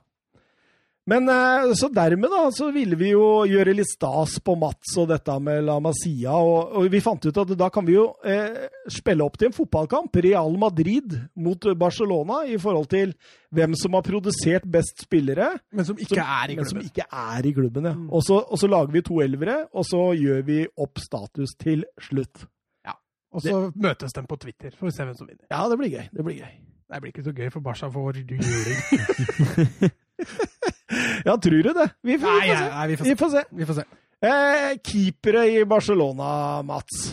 Men 1.08 1.30
eh, 1.30 1.74
så 1.74 1.88
dermed 1.88 2.30
da, 2.30 2.52
så 2.52 2.68
ville 2.76 2.98
vi 3.00 3.14
jo 3.14 3.46
gjøre 3.48 3.78
litt 3.78 3.88
stas 3.94 4.34
på 4.44 4.58
Mats 4.60 4.92
og 5.00 5.08
dette 5.08 5.38
med 5.40 5.64
La 5.64 5.78
Masia, 5.80 6.34
og, 6.36 6.74
og 6.76 6.90
vi 6.92 7.00
fant 7.04 7.24
ut 7.24 7.40
at 7.44 7.54
da 7.56 7.70
kan 7.72 7.88
vi 7.88 7.96
jo 7.96 8.10
eh, 8.28 8.68
spille 8.92 9.24
opp 9.24 9.38
til 9.40 9.48
en 9.48 9.56
fotballkamp, 9.56 10.20
Real 10.26 10.58
Madrid 10.60 11.16
mot 11.40 11.70
Barcelona, 11.80 12.42
i 12.52 12.60
forhold 12.60 12.90
til 12.92 13.16
hvem 13.56 13.78
som 13.80 13.96
har 13.96 14.04
produsert 14.04 14.68
best 14.68 15.06
spillere. 15.06 15.54
Men 15.72 15.88
som 15.88 15.96
ikke 15.96 16.18
som, 16.18 16.36
er 16.42 16.52
i 16.52 16.58
Men 16.60 16.68
som 16.74 16.84
ikke 16.84 17.08
er 17.08 17.48
i 17.48 17.54
klubben, 17.56 17.88
ja. 17.88 17.96
Mm. 17.96 18.10
Og, 18.12 18.28
så, 18.28 18.42
og 18.44 18.60
så 18.60 18.68
lager 18.68 18.92
vi 18.98 19.08
to 19.08 19.24
elvere, 19.24 19.62
og 19.72 19.88
så 19.88 20.04
gjør 20.20 20.44
vi 20.50 20.62
opp 20.76 21.00
status 21.00 21.56
til 21.56 21.88
slutt. 22.04 22.50
Ja. 22.84 22.98
Og 23.32 23.48
så 23.48 23.62
møtes 23.80 24.12
de 24.12 24.28
på 24.28 24.44
Twitter, 24.44 24.76
får 24.76 24.92
vi 24.92 24.98
se 24.98 25.08
hvem 25.08 25.16
som 25.22 25.32
vinner. 25.32 25.48
Ja, 25.48 25.64
det 25.72 25.80
blir 25.80 25.96
gøy. 25.96 26.10
Det 26.12 26.28
blir 26.28 26.44
gøy. 26.44 26.58
Det 26.88 27.00
blir 27.04 27.16
ikke 27.16 27.24
så 27.24 27.36
gøy, 27.36 27.48
for 27.56 27.64
Barca 27.64 27.88
for 27.96 28.12
juling. 28.20 28.44
Ja, 31.28 31.36
tror 31.38 31.64
du 31.64 31.72
det? 31.76 31.88
Vi 32.08 32.18
får, 32.22 32.36
Nei, 32.40 32.48
vi 32.48 32.56
får 32.56 32.60
se. 32.64 32.74
nei, 32.74 32.88
vi 32.88 32.98
får 32.98 33.06
Vi 33.12 33.16
får 33.22 33.32
se. 33.34 33.46
Vi 33.62 33.66
får 33.70 33.80
se. 33.82 33.88
Eh, 34.28 34.76
keepere 34.82 35.46
i 35.54 35.64
Barcelona, 35.70 36.62
Mats. 36.66 37.08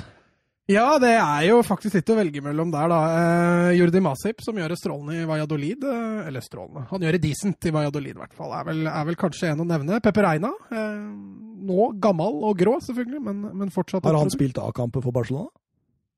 Ja, 0.71 0.95
det 0.97 1.11
er 1.21 1.43
jo 1.51 1.59
faktisk 1.67 1.99
litt 1.99 2.09
å 2.09 2.15
velge 2.17 2.41
mellom 2.41 2.71
der, 2.73 2.87
da. 2.89 3.01
Eh, 3.19 3.75
Jordi 3.77 4.01
Masip, 4.01 4.41
som 4.41 4.57
gjør 4.57 4.73
det 4.73 4.79
strålende 4.81 5.19
i 5.21 5.27
Valladolid. 5.29 5.85
Eh, 5.85 6.23
eller 6.31 6.41
strålende, 6.41 6.87
han 6.89 7.05
gjør 7.05 7.19
det 7.19 7.21
decent 7.27 7.69
i 7.69 7.73
Valladolid, 7.75 8.15
i 8.17 8.23
hvert 8.23 8.33
fall. 8.39 8.55
Er 8.57 8.65
vel, 8.71 8.81
er 8.89 9.05
vel 9.11 9.19
kanskje 9.21 9.51
en 9.53 9.61
å 9.61 9.69
nevne. 9.69 9.99
Pepe 10.01 10.25
Reina. 10.25 10.55
Eh, 10.73 11.03
nå 11.69 11.91
gammel 12.01 12.41
og 12.49 12.57
grå, 12.63 12.79
selvfølgelig, 12.87 13.21
men, 13.27 13.45
men 13.61 13.75
fortsatt 13.75 14.07
Har 14.09 14.17
han 14.17 14.33
spilt 14.33 14.57
A-kamper 14.63 15.05
for 15.05 15.13
Barcelona? 15.13 15.53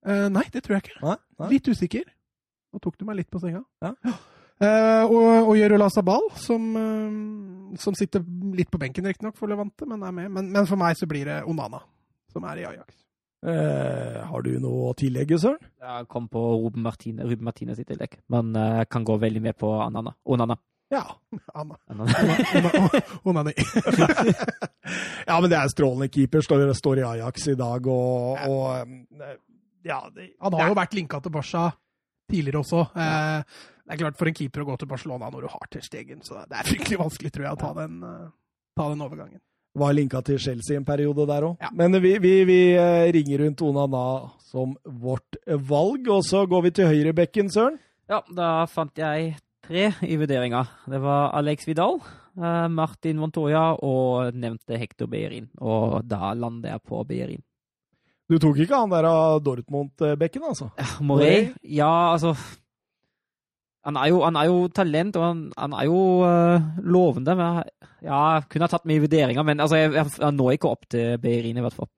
Eh, 0.07 0.29
nei, 0.31 0.45
det 0.55 0.63
tror 0.63 0.77
jeg 0.79 0.87
ikke. 0.87 1.01
Nei? 1.03 1.17
Nei? 1.43 1.51
Litt 1.57 1.73
usikker. 1.73 2.07
Nå 2.77 2.85
tok 2.85 3.01
du 3.01 3.07
meg 3.09 3.19
litt 3.25 3.31
på 3.33 3.43
senga. 3.43 3.65
Ja. 3.83 3.97
Eh, 4.57 5.05
og, 5.05 5.51
og 5.51 5.57
Jerola 5.59 5.89
Sabal, 5.93 6.31
som, 6.41 6.69
eh, 6.81 7.81
som 7.83 7.97
sitter 7.99 8.23
litt 8.57 8.71
på 8.73 8.81
benken 8.81 9.05
riktignok 9.05 9.37
for 9.37 9.53
Levante, 9.53 9.89
men 9.89 10.05
er 10.07 10.15
med. 10.17 10.31
Men, 10.33 10.53
men 10.55 10.69
for 10.69 10.81
meg 10.81 10.97
så 10.97 11.09
blir 11.11 11.29
det 11.29 11.43
Onana, 11.49 11.83
som 12.33 12.47
er 12.49 12.63
i 12.63 12.71
Ajax. 12.71 13.03
Eh, 13.47 14.23
har 14.27 14.43
du 14.43 14.55
noe 14.63 14.89
å 14.91 14.95
tillegge, 14.97 15.37
Søren? 15.39 15.61
Jeg 15.83 16.09
kom 16.11 16.31
på 16.33 16.41
Ruben 16.65 16.83
Martine, 16.87 17.27
Ruben 17.29 17.45
Martine 17.47 17.77
sitt 17.77 17.91
tillegg, 17.93 18.17
men 18.33 18.57
eh, 18.57 18.81
jeg 18.81 18.91
kan 18.97 19.05
gå 19.07 19.19
veldig 19.23 19.45
med 19.45 19.59
på 19.61 19.75
Anana. 19.85 20.17
Onana. 20.25 20.57
Ja. 20.89 21.03
Anna. 21.55 21.77
Onani. 23.27 23.53
ja, 25.29 25.39
men 25.41 25.51
det 25.51 25.59
er 25.59 25.71
strålende 25.73 26.09
keeper. 26.15 26.45
Står, 26.47 26.63
står 26.79 27.01
i 27.03 27.07
Ajax 27.09 27.49
i 27.51 27.57
dag, 27.59 27.89
og, 27.91 28.45
og 28.47 29.25
Ja, 29.87 30.01
det, 30.15 30.33
Han 30.43 30.55
har 30.59 30.71
jo 30.71 30.79
vært 30.79 30.95
linka 30.99 31.19
til 31.23 31.35
Barca 31.35 31.69
tidligere 32.31 32.63
også. 32.63 32.87
Eh, 32.99 33.59
det 33.87 33.95
er 33.95 34.01
klart 34.03 34.19
for 34.19 34.27
en 34.27 34.35
keeper 34.35 34.65
å 34.65 34.67
gå 34.67 34.77
til 34.81 34.89
Barcelona 34.91 35.29
når 35.31 35.47
du 35.47 35.53
har 35.53 35.69
Ter 35.71 35.85
Stegen, 35.85 36.23
så 36.27 36.41
det 36.51 36.59
er 36.59 36.67
fryktelig 36.67 36.99
vanskelig, 36.99 37.31
tror 37.35 37.47
jeg, 37.47 37.55
å 37.55 37.61
ta 37.61 37.73
den, 37.79 38.01
eh, 38.03 38.33
ta 38.75 38.89
den 38.91 39.05
overgangen. 39.07 39.41
var 39.77 39.93
linka 39.93 40.23
til 40.25 40.39
Chelsea 40.41 40.79
en 40.79 40.87
periode 40.89 41.27
der 41.29 41.45
òg. 41.45 41.59
Ja. 41.61 41.69
Men 41.77 41.93
vi, 42.01 42.19
vi, 42.19 42.45
vi 42.49 42.61
eh, 42.75 43.13
ringer 43.13 43.45
rundt 43.45 43.63
Onana 43.63 44.31
som 44.41 44.75
vårt 44.83 45.37
valg, 45.47 46.09
og 46.09 46.25
så 46.25 46.47
går 46.49 46.63
vi 46.63 46.71
til 46.71 46.89
høyrebekken, 46.89 47.51
Søren. 47.53 47.79
Ja, 48.09 48.23
da 48.31 48.67
fant 48.67 48.97
jeg 48.97 49.37
tre 49.67 49.91
i 50.03 50.17
vurderinga. 50.17 50.65
Det 50.89 51.03
var 51.03 51.35
Alex 51.37 51.69
Vidal, 51.69 52.01
eh, 52.41 52.69
Martin 52.73 53.21
Montoya 53.21 53.77
og 53.85 54.35
nevnte 54.35 54.81
Hector 54.81 55.11
Beyerin. 55.13 55.51
Og 55.61 56.01
da 56.09 56.33
lander 56.35 56.73
jeg 56.75 56.87
på 56.89 57.05
Beyerin. 57.07 57.45
Du 58.27 58.41
tok 58.43 58.59
ikke 58.59 58.81
han 58.81 58.91
der 58.91 59.07
av 59.07 59.43
Dortmund-bekken, 59.45 60.43
altså? 60.49 60.73
Morey? 61.07 61.53
Ja, 61.63 62.17
altså 62.17 62.33
han 63.87 63.97
er, 64.03 64.09
jo, 64.11 64.21
han 64.27 64.37
er 64.41 64.49
jo 64.51 64.57
talent, 64.75 65.17
og 65.17 65.23
han, 65.23 65.43
han 65.57 65.75
er 65.79 65.85
jo 65.87 65.99
uh, 66.27 66.65
lovende. 66.83 67.37
Men 67.39 67.61
jeg- 67.63 67.93
ja, 68.07 68.21
kunne 68.51 68.67
ha 68.67 68.71
tatt 68.71 68.85
med 68.87 68.99
i 68.99 69.03
vurderinga, 69.07 69.43
men 69.47 69.63
altså, 69.63 69.79
jeg, 69.81 69.93
jeg, 69.97 70.11
jeg 70.21 70.35
når 70.37 70.53
ikke 70.57 70.69
opp 70.75 70.85
til 70.93 71.17
Beirin, 71.23 71.57
i 71.59 71.63
hvert 71.65 71.75
fall. 71.75 71.89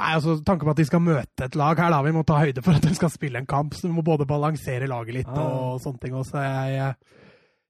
Nei, 0.00 0.10
altså, 0.16 0.34
Tanken 0.46 0.64
på 0.68 0.72
at 0.72 0.80
de 0.80 0.84
skal 0.88 1.02
møte 1.04 1.44
et 1.46 1.56
lag 1.60 1.78
her, 1.80 1.90
da. 1.92 2.00
Vi 2.06 2.12
må 2.16 2.22
ta 2.24 2.38
høyde 2.40 2.62
for 2.64 2.76
at 2.78 2.84
de 2.86 2.92
skal 2.96 3.12
spille 3.12 3.40
en 3.42 3.46
kamp. 3.48 3.74
Så 3.76 3.86
vi 3.88 3.92
må 3.94 4.04
både 4.06 4.26
balansere 4.28 4.88
laget 4.90 5.14
litt 5.20 5.28
Ah. 5.30 5.40
og 5.74 5.80
sånne 5.84 6.00
ting. 6.02 6.14
også. 6.16 6.40
jeg, 6.40 6.94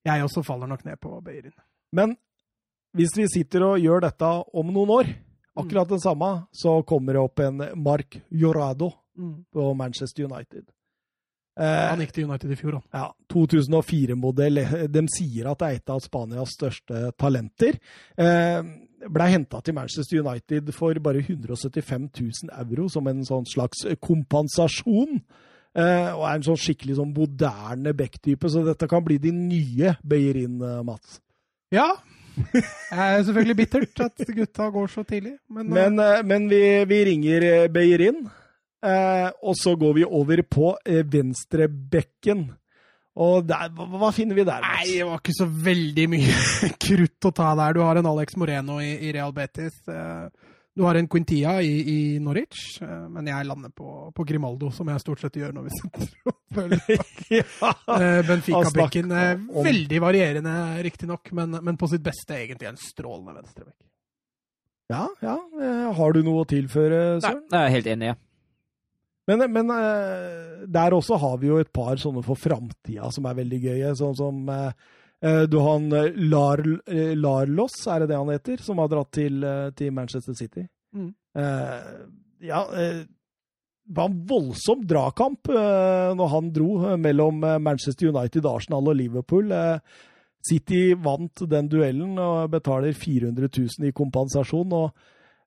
jeg 0.07 0.25
også 0.27 0.43
faller 0.47 0.71
nok 0.71 0.85
ned 0.87 0.99
på 1.03 1.17
Beirin. 1.27 1.55
Men 1.97 2.17
hvis 2.97 3.17
vi 3.19 3.27
sitter 3.31 3.65
og 3.73 3.79
gjør 3.83 4.01
dette 4.07 4.31
om 4.55 4.71
noen 4.75 4.91
år, 5.01 5.11
akkurat 5.59 5.89
det 5.91 6.01
samme, 6.03 6.31
så 6.55 6.79
kommer 6.87 7.15
det 7.19 7.23
opp 7.23 7.41
en 7.45 7.65
Mark 7.83 8.21
Jorado 8.31 8.93
på 9.53 9.73
Manchester 9.77 10.25
United. 10.31 10.65
Eh, 11.61 11.89
Han 11.91 12.01
gikk 12.05 12.15
til 12.17 12.29
United 12.29 12.55
i 12.55 12.59
fjor, 12.59 12.79
han. 12.79 12.87
Ja, 12.97 13.09
2004-modell. 13.33 14.63
De 14.89 15.03
sier 15.13 15.51
at 15.51 15.61
det 15.61 15.69
er 15.69 15.81
et 15.83 15.93
av 15.93 16.01
Spanias 16.05 16.57
største 16.57 17.11
talenter. 17.21 17.79
Blei 18.17 19.09
ble 19.09 19.27
henta 19.33 19.63
til 19.65 19.77
Manchester 19.77 20.21
United 20.21 20.73
for 20.77 20.99
bare 21.01 21.23
175 21.23 22.11
000 22.21 22.51
euro 22.67 22.89
som 22.93 23.07
en 23.09 23.23
sånn 23.25 23.47
slags 23.49 23.87
kompensasjon. 24.05 25.23
Eh, 25.71 26.11
og 26.17 26.25
er 26.27 26.35
en 26.35 26.47
sånn 26.49 26.59
skikkelig 26.59 26.97
sånn 26.99 27.13
moderne 27.15 27.93
back-type, 27.95 28.49
så 28.51 28.65
dette 28.67 28.89
kan 28.91 29.05
bli 29.07 29.21
de 29.23 29.31
nye 29.31 29.95
Beyerin, 30.03 30.57
eh, 30.67 30.81
Mats. 30.87 31.21
Ja. 31.71 31.93
Det 32.41 32.65
er 32.91 33.23
selvfølgelig 33.27 33.57
bittert 33.59 34.03
at 34.03 34.25
gutta 34.35 34.69
går 34.75 34.91
så 34.91 35.05
tidlig, 35.07 35.37
men, 35.49 35.69
Men, 35.71 35.99
eh, 36.03 36.23
men 36.27 36.49
vi, 36.51 36.63
vi 36.91 37.01
ringer 37.05 37.47
eh, 37.47 37.69
Beyerin, 37.71 38.25
eh, 38.27 38.31
og 38.83 39.55
så 39.61 39.75
går 39.77 39.95
vi 39.99 40.05
over 40.09 40.43
på 40.49 40.73
eh, 40.89 41.03
venstrebekken. 41.05 42.47
Og 43.21 43.43
der, 43.45 43.69
hva, 43.77 43.85
hva 44.01 44.13
finner 44.17 44.39
vi 44.39 44.45
der, 44.47 44.63
Mats? 44.63 44.85
Nei, 44.87 44.95
det 45.01 45.09
var 45.09 45.19
ikke 45.21 45.35
så 45.37 45.49
veldig 45.67 46.07
mye 46.13 46.37
krutt 46.87 47.27
å 47.29 47.33
ta 47.37 47.51
der. 47.59 47.75
Du 47.77 47.83
har 47.85 47.99
en 48.01 48.09
Alex 48.09 48.39
Moreno 48.41 48.79
i, 48.81 48.95
i 49.09 49.13
Real 49.17 49.35
Betis. 49.37 49.77
eh, 49.91 50.31
Du 50.79 50.85
har 50.87 50.95
en 50.97 51.09
Quintia 51.11 51.57
i, 51.67 51.73
i 51.93 51.99
Norwich, 52.23 52.79
eh, 52.87 53.03
men 53.13 53.27
jeg 53.29 53.45
lander 53.49 53.73
på, 53.77 53.89
på 54.17 54.25
Grimaldo, 54.25 54.71
som 54.73 54.89
jeg 54.89 55.03
stort 55.03 55.21
sett 55.27 55.37
gjør 55.37 55.53
når 55.59 55.67
vi 55.67 55.75
sitter 55.81 56.31
og 56.31 56.39
følger 56.55 57.05
ja. 57.43 57.75
Eh, 57.99 58.23
Benfica-bekken. 58.31 59.13
Eh, 59.13 59.35
om- 59.51 59.67
Veldig 59.67 60.01
varierende, 60.07 60.55
riktignok, 60.87 61.33
men, 61.37 61.59
men 61.67 61.77
på 61.83 61.91
sitt 61.91 62.07
beste 62.07 62.39
egentlig 62.39 62.71
en 62.71 62.81
strålende 62.81 63.35
venstrebekk. 63.43 63.77
Ja, 64.95 65.05
ja. 65.23 65.37
Eh, 65.61 65.91
Har 65.99 66.15
du 66.17 66.23
noe 66.27 66.47
å 66.47 66.49
tilføre, 66.51 67.19
Søren? 67.23 67.45
Nei, 67.53 67.61
jeg 67.61 67.69
er 67.69 67.77
helt 67.77 67.91
enig. 67.99 68.15
Ja. 68.15 68.19
Men, 69.29 69.45
men 69.53 69.71
eh, 69.71 70.65
der 70.67 70.97
også 70.97 71.19
har 71.21 71.37
vi 71.39 71.51
jo 71.51 71.61
et 71.61 71.71
par 71.73 72.01
sånne 72.01 72.23
for 72.27 72.39
framtida 72.41 73.11
som 73.15 73.29
er 73.29 73.39
veldig 73.39 73.61
gøye. 73.63 73.93
Sånn 73.99 74.17
som 74.19 74.43
eh, 74.51 74.73
eh, 75.23 75.45
du 75.51 75.59
har 75.61 75.79
han 75.79 75.89
Lar, 76.31 76.65
Larlos, 77.19 77.79
er 77.87 78.03
det 78.03 78.11
det 78.13 78.21
han 78.21 78.33
heter, 78.33 78.65
som 78.65 78.83
har 78.83 78.91
dratt 78.93 79.13
til, 79.17 79.45
til 79.79 79.95
Manchester 79.95 80.37
City. 80.39 80.67
Mm. 80.91 81.15
Ja 82.43 82.65
Det 82.75 83.95
var 83.95 84.09
en 84.09 84.17
voldsom 84.27 84.81
dragkamp 84.83 85.47
når 86.19 86.31
han 86.33 86.49
dro 86.51 86.97
mellom 86.99 87.39
Manchester 87.63 88.11
United, 88.11 88.49
Arsenal 88.51 88.91
og 88.91 88.99
Liverpool. 88.99 89.55
City 90.43 90.97
vant 90.99 91.45
den 91.53 91.69
duellen 91.71 92.19
og 92.19 92.51
betaler 92.51 92.97
400 92.97 93.47
000 93.47 93.87
i 93.87 93.95
kompensasjon. 93.95 94.73
og 94.73 94.91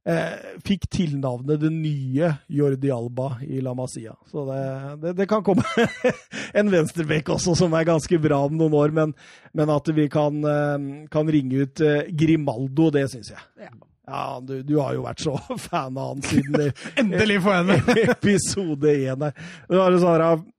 eh, 0.10 0.58
fikk 0.66 0.88
tilnavnet 0.92 1.62
det 1.62 1.72
nye 1.74 2.32
Jordi 2.52 2.92
Alba 2.94 3.38
i 3.46 3.62
La 3.64 3.74
Masia. 3.78 4.16
Så 4.32 4.46
det, 4.50 4.62
det, 5.04 5.14
det 5.22 5.28
kan 5.32 5.44
komme 5.46 5.64
en 6.60 6.72
venstrebekk 6.74 7.34
også 7.38 7.56
som 7.60 7.74
er 7.78 7.88
ganske 7.90 8.20
bra 8.24 8.42
om 8.48 8.58
noen 8.60 8.76
år, 8.80 8.94
men, 8.96 9.16
men 9.54 9.74
at 9.74 9.90
vi 9.96 10.08
kan, 10.12 10.40
eh, 10.44 10.88
kan 11.14 11.32
ringe 11.32 11.66
ut 11.68 11.82
eh, 11.86 12.06
Grimaldo, 12.12 12.90
det 12.94 13.08
syns 13.14 13.34
jeg. 13.36 13.70
Ja, 14.04 14.40
du, 14.44 14.58
du 14.68 14.74
har 14.82 14.98
jo 14.98 15.06
vært 15.06 15.22
så 15.24 15.38
fan 15.70 15.96
av 15.98 16.10
han 16.16 16.26
siden 16.28 16.74
Endelig 17.00 17.38
får 17.46 17.54
jeg 17.56 17.70
den! 17.70 18.02
episode 18.12 18.98
én 19.00 19.24
her. 19.30 19.38
Det 19.70 19.80
var 19.80 19.96
sånn 20.02 20.50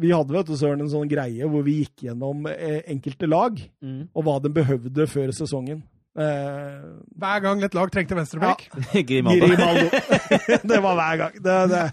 vi 0.00 0.12
hadde 0.14 0.30
vet 0.30 0.46
du, 0.46 0.52
Søren, 0.54 0.84
en 0.84 0.90
sånn 0.92 1.08
greie 1.10 1.48
hvor 1.50 1.64
vi 1.66 1.80
gikk 1.80 2.04
gjennom 2.06 2.44
eh, 2.46 2.82
enkelte 2.92 3.26
lag, 3.26 3.56
Mm. 3.82 4.04
og 4.14 4.22
hva 4.26 4.36
de 4.44 4.52
behøvde 4.54 5.06
før 5.10 5.32
sesongen. 5.34 5.80
Eh, 6.18 6.78
Hver 7.22 7.42
gang 7.44 7.62
et 7.62 7.74
lag 7.76 7.90
trengte 7.92 8.16
venstrebekk. 8.18 8.66
Grimaldo. 9.08 9.46
Grimaldo. 9.46 9.86
det 10.72 10.80
var 10.82 10.98
hver 10.98 11.16
gang. 11.22 11.38
Det, 11.44 11.56
det. 11.70 11.84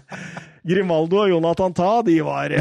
Grimaldo 0.68 1.22
og 1.22 1.30
Jonathan 1.32 1.76
Ta, 1.76 1.90
de 2.04 2.18
var 2.26 2.52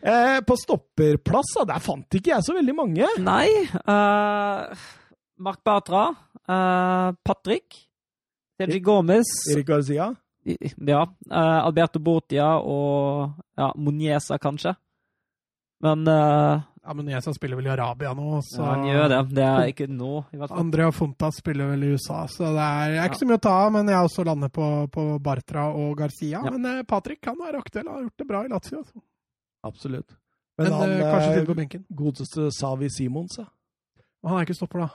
eh, 0.00 0.38
På 0.46 0.56
stopperplass, 0.56 1.54
da, 1.58 1.66
der 1.74 1.84
fant 1.84 2.16
ikke 2.16 2.32
jeg 2.34 2.46
så 2.46 2.54
veldig 2.56 2.74
mange. 2.76 3.10
Nei. 3.24 3.48
Uh, 3.82 4.70
Mark 5.42 5.60
Bartra. 5.66 6.10
Uh, 6.46 7.10
Patrick. 7.26 7.88
Sergi 8.60 8.80
Gomez. 8.84 9.28
Erik 9.52 9.66
Garcia. 9.68 10.12
Ja. 10.44 11.02
Uh, 11.28 11.60
Alberto 11.66 12.00
Botia 12.00 12.54
og 12.60 13.34
ja, 13.58 13.72
Moniesa, 13.76 14.38
kanskje. 14.40 14.74
Men 15.80 16.04
eh, 16.08 16.60
Ja, 16.80 16.94
men 16.96 17.08
Jesa 17.12 17.34
spiller 17.36 17.58
vel 17.58 17.66
i 17.68 17.70
Arabia 17.74 18.14
nå, 18.16 18.38
så 18.42 18.62
ja, 18.62 18.68
han 18.70 18.86
gjør 18.88 19.10
det. 19.12 19.18
Det 19.36 19.44
er 19.44 19.72
ikke 19.72 19.86
nå, 19.92 20.12
i 20.32 20.38
hvert 20.40 20.48
fall. 20.48 20.62
Andrea 20.62 20.92
Fontas 20.96 21.36
spiller 21.42 21.68
vel 21.74 21.82
i 21.84 21.90
USA, 21.92 22.22
så 22.32 22.54
det 22.56 22.64
er, 22.64 22.94
er 23.02 23.10
ikke 23.10 23.20
så 23.20 23.28
mye 23.28 23.36
å 23.36 23.42
ta 23.44 23.52
av. 23.66 23.74
Men 23.74 23.90
jeg 23.92 24.08
også 24.08 24.24
lander 24.24 24.52
på, 24.54 24.68
på 24.94 25.04
Bartra 25.20 25.66
og 25.76 25.92
Garcia. 25.98 26.40
Ja. 26.40 26.54
Men 26.54 26.64
eh, 26.70 26.80
Patrick 26.88 27.20
kan 27.26 27.36
være 27.36 27.60
aktuell, 27.60 27.84
han 27.84 27.98
har 27.98 28.06
gjort 28.06 28.24
det 28.24 28.28
bra 28.30 28.40
i 28.46 28.52
Lazio. 28.52 28.80
Altså. 28.80 29.04
Absolutt. 29.68 30.16
Men, 30.56 30.70
Men, 30.70 30.76
han 30.78 30.94
eh, 30.94 31.04
kanskje 31.04 31.28
eh, 31.28 31.36
til 31.36 31.50
på 31.50 31.58
benken. 31.60 31.84
godeste 32.00 32.48
Savi 32.56 32.88
Simons, 32.96 33.36
ja. 33.42 33.46
Han 34.24 34.38
er 34.38 34.48
ikke 34.48 34.56
stopper, 34.56 34.86
da. 34.86 34.88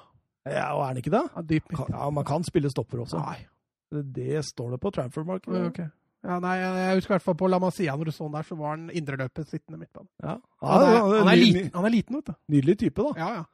Ja, 0.56 0.66
og 0.74 0.84
er 0.88 0.90
han 0.90 1.03
ikke 1.03 1.14
det? 1.14 1.24
Ja, 1.36 1.45
dyp. 1.53 1.78
Ja, 1.90 2.10
man 2.14 2.26
kan 2.26 2.44
spille 2.45 2.70
stopper 2.74 3.06
også. 3.06 3.22
Nei. 3.22 3.45
Det 3.94 4.41
står 4.45 4.74
det 4.74 4.82
på 4.82 4.91
transfermarkedet. 4.94 5.62
Ok. 5.70 5.80
Ja, 6.26 6.39
nei, 6.41 6.56
jeg 6.57 6.95
husker 6.97 7.11
i 7.11 7.15
hvert 7.15 7.26
fall 7.27 7.38
på 7.38 7.49
La 7.52 7.60
Masia, 7.61 7.93
når 7.95 8.10
du 8.10 8.14
så 8.15 8.26
han 8.26 8.34
der, 8.38 8.47
så 8.47 8.56
var 8.57 8.69
han 8.73 8.88
indreløpet 8.89 9.45
sittende 9.52 9.77
midtbane. 9.81 10.10
Ja. 10.23 10.35
Han 10.65 10.81
er, 10.81 10.95
Ja, 10.95 11.03
han, 11.19 11.30
er 11.30 11.39
liten, 11.41 11.69
han 11.76 11.85
er 11.85 11.93
liten, 11.93 12.18
vet 12.18 12.31
du. 12.31 12.34
Nydelig 12.56 12.76
type, 12.81 13.06
da. 13.06 13.11
Ja, 13.22 13.30
ja. 13.41 13.45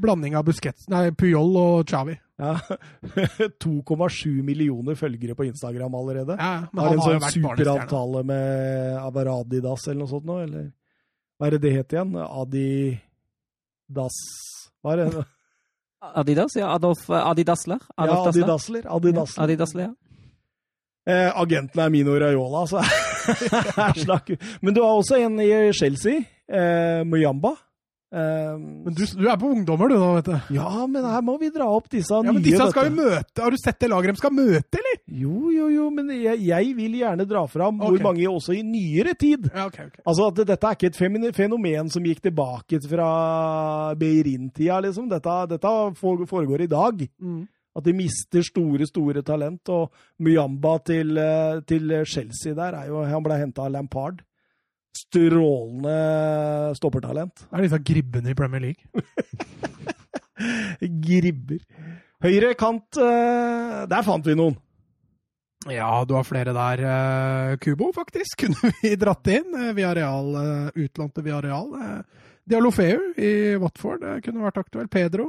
Blanding 0.00 0.32
av 0.38 0.46
Busquets, 0.48 0.86
nei, 0.88 1.10
Puyol 1.12 1.52
og 1.60 1.82
Chavi. 1.90 2.14
Ja. 2.40 2.54
2,7 3.64 4.40
millioner 4.46 4.96
følgere 4.96 5.34
på 5.36 5.44
Instagram 5.50 5.94
allerede. 5.98 6.36
Ja, 6.40 6.52
ja, 6.54 6.68
men 6.72 6.80
har 6.80 6.88
han 6.94 7.00
en 7.00 7.04
sånn 7.20 7.34
superavtale 7.36 8.22
med 8.30 8.96
Avaradidas 9.02 9.84
eller 9.90 10.00
noe 10.06 10.12
sånt 10.14 10.24
nå, 10.30 10.38
eller 10.46 10.70
hva 11.36 11.48
er 11.48 11.56
det 11.56 11.62
det 11.64 11.74
het 11.76 11.92
igjen? 11.96 12.16
Adidas 12.20 14.16
Hva 14.80 14.92
er 14.92 14.98
det? 15.04 15.24
Adidas, 16.00 16.56
ja. 16.56 16.70
Adolf 16.74 17.10
eh, 17.10 17.26
Adidasler. 17.28 17.80
Ja, 17.96 18.04
Adolf 18.04 18.24
Dassler. 18.24 18.40
Adidasler. 18.40 18.86
Adidasler. 18.88 19.42
Adidasler, 19.44 19.82
ja. 19.84 19.92
Eh, 21.08 21.30
agenten 21.40 21.80
er 21.80 21.90
Mino 21.92 22.12
Raiola, 22.20 22.66
så. 22.68 22.82
Men 24.62 24.76
du 24.76 24.82
har 24.84 24.92
også 24.98 25.16
en 25.20 25.40
i 25.40 25.50
Chelsea, 25.72 26.22
eh, 26.50 27.00
Muyamba. 27.08 27.54
Eh, 28.10 28.56
Men 28.58 28.94
du, 28.94 29.04
du 29.06 29.28
er 29.30 29.38
på 29.38 29.48
ungdommer, 29.54 29.88
du 29.88 29.94
nå, 29.94 30.08
vet 30.18 30.28
du. 30.28 30.54
ja, 30.56 30.86
men 30.90 31.04
her 31.06 31.20
må 31.22 31.36
vi 31.38 31.46
dra 31.54 31.68
opp 31.70 31.86
disse 31.92 32.10
Ja, 32.10 32.24
nye. 32.26 32.34
men 32.34 32.42
disse 32.42 32.66
skal 32.72 32.88
jo 32.88 32.96
møte. 32.96 33.44
Har 33.44 33.54
du 33.54 33.58
sett 33.60 33.78
det 33.80 33.90
laget 33.92 34.16
de 34.16 34.20
skal 34.22 34.34
møte, 34.34 34.80
eller? 34.80 34.98
Jo, 35.22 35.52
jo, 35.54 35.68
jo, 35.70 35.86
men 35.94 36.10
jeg, 36.16 36.40
jeg 36.48 36.74
vil 36.76 36.96
gjerne 36.98 37.26
dra 37.30 37.44
fram 37.48 37.78
okay. 37.78 37.94
hvor 37.94 38.04
mange 38.08 38.26
også 38.28 38.56
i 38.58 38.64
nyere 38.66 39.14
tid. 39.14 39.46
Ja, 39.54 39.68
okay, 39.70 39.86
okay. 39.92 40.02
Altså 40.04 40.26
at 40.26 40.42
Dette 40.42 40.58
er 40.58 40.76
ikke 40.76 40.90
et 40.90 41.38
fenomen 41.38 41.94
som 41.94 42.10
gikk 42.10 42.20
tilbake 42.26 42.82
fra 42.90 43.08
Beirin-tida, 44.00 44.82
liksom. 44.88 45.08
Dette, 45.08 45.38
dette 45.54 45.74
foregår 46.02 46.66
i 46.66 46.70
dag. 46.74 47.06
Mm. 47.22 47.46
At 47.76 47.84
de 47.86 47.92
mister 47.94 48.42
store, 48.42 48.86
store 48.88 49.22
talent. 49.26 49.68
Og 49.70 49.92
Myamba 50.22 50.78
til, 50.86 51.18
eh, 51.18 51.60
til 51.66 52.04
Chelsea 52.04 52.54
der 52.54 52.74
er 52.74 52.90
jo 52.90 53.04
Han 53.04 53.22
ble 53.22 53.38
henta 53.38 53.66
av 53.66 53.72
Lampard. 53.72 54.22
Strålende 54.96 56.74
stoppertalent. 56.74 57.46
Det 57.46 57.58
er 57.58 57.62
disse 57.62 57.78
gribbene 57.78 58.32
i 58.32 58.34
Premier 58.34 58.60
League. 58.60 58.90
Gribber. 61.06 61.60
Høyre 62.24 62.54
kant 62.58 62.98
eh, 63.00 63.86
Der 63.88 64.02
fant 64.04 64.26
vi 64.26 64.34
noen. 64.34 64.56
Ja, 65.68 66.04
du 66.08 66.14
har 66.16 66.24
flere 66.24 66.54
der. 66.56 66.82
Eh, 66.88 67.56
Kubo, 67.62 67.92
faktisk, 67.94 68.38
kunne 68.42 68.72
vi 68.80 68.96
dratt 68.98 69.30
inn. 69.30 69.54
Via 69.76 69.92
Real, 69.94 70.34
utlånte 70.74 71.22
via 71.22 71.38
Real. 71.44 71.70
Dialofeu 72.50 73.12
i 73.20 73.56
Watford 73.60 74.02
kunne 74.24 74.42
vært 74.42 74.62
aktuell. 74.64 74.88
Pedro. 74.90 75.28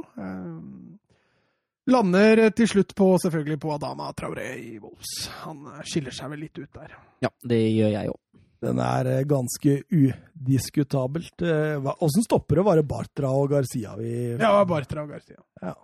Lander 1.90 2.44
eh, 2.44 2.50
til 2.54 2.68
slutt 2.70 2.94
på 2.94 3.08
selvfølgelig 3.22 3.58
på 3.62 3.72
Adama 3.74 4.12
Traoré 4.14 4.52
i 4.60 4.76
Wolves. 4.78 5.14
Han 5.42 5.64
eh, 5.72 5.80
skiller 5.88 6.14
seg 6.14 6.30
vel 6.30 6.44
litt 6.44 6.60
ut 6.60 6.78
der. 6.78 6.94
Ja, 7.24 7.30
det 7.48 7.62
gjør 7.72 7.96
jeg 7.96 8.12
òg. 8.12 8.20
Den 8.62 8.78
er 8.84 9.08
eh, 9.10 9.24
ganske 9.26 9.78
udiskutabelt. 9.90 11.42
Åssen 11.42 12.26
stopper 12.26 12.60
det? 12.60 12.66
var 12.68 12.78
det 12.78 12.86
Bartra 12.86 13.32
og 13.34 13.50
Garcia 13.56 13.96
vi 13.98 14.12
Ja, 14.36 14.54
Bartra 14.68 15.02
og 15.02 15.16
Garcia. 15.16 15.40
Ja. 15.62 15.74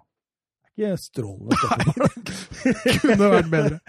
Ikke 0.79 0.95
strålende 1.03 1.57
stoppere. 1.59 2.07
Kunne 3.03 3.31
vært 3.33 3.49
bedre. 3.51 3.79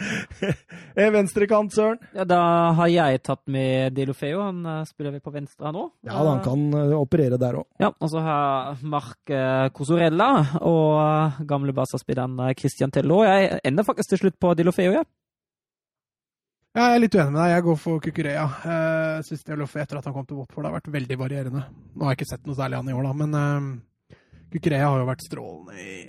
Eh, 0.99 1.07
Venstrekant, 1.13 1.71
Søren. 1.71 1.99
Ja, 2.17 2.25
da 2.27 2.39
har 2.75 2.89
jeg 2.91 3.19
tatt 3.23 3.43
med 3.47 3.93
Delofeo. 3.95 4.41
Han 4.41 4.65
eh, 4.67 4.79
spiller 4.89 5.13
vel 5.13 5.21
på 5.23 5.31
venstre 5.31 5.69
nå. 5.71 5.85
Ja, 6.03 6.17
han 6.25 6.41
kan 6.43 6.65
eh, 6.75 6.95
operere 6.97 7.37
der 7.39 7.59
òg. 7.61 7.67
Ja, 7.79 7.91
og 7.93 8.11
så 8.11 8.19
har 8.25 8.81
Mark 8.83 9.31
Cosorella 9.77 10.27
og 10.65 11.39
gamle 11.47 11.75
Barca-spilleren 11.77 12.35
eh, 12.49 12.51
Christian 12.59 12.91
Tello. 12.91 13.21
Jeg 13.23 13.61
ender 13.69 13.87
faktisk 13.87 14.11
til 14.15 14.23
slutt 14.25 14.39
på 14.41 14.51
Delofeo, 14.59 14.97
ja. 14.97 15.05
Ja, 16.75 16.89
jeg 16.89 16.97
er 16.97 17.03
litt 17.05 17.15
uenig 17.15 17.35
med 17.37 17.41
deg. 17.45 17.53
Jeg 17.53 17.67
går 17.69 17.79
for 17.85 18.03
Kukureya. 18.03 18.45
Jeg 18.65 19.27
syns 19.29 19.47
Dialofeu 19.47 19.83
etter 19.85 20.01
at 20.01 20.09
han 20.09 20.17
kom 20.17 20.27
til 20.27 20.41
Watford 20.41 20.67
har 20.67 20.75
vært 20.81 20.91
veldig 20.99 21.21
varierende. 21.21 21.63
Nå 21.93 22.07
har 22.09 22.17
jeg 22.17 22.23
ikke 22.23 22.33
sett 22.33 22.49
noe 22.49 22.59
særlig 22.59 22.79
av 22.79 22.83
han 22.83 22.91
i 22.91 22.97
år, 22.97 23.07
da, 23.07 23.15
men 23.23 23.77
Kukureya 24.51 24.89
har 24.89 24.99
jo 25.05 25.07
vært 25.13 25.29
strålende 25.29 25.79
i 25.79 25.99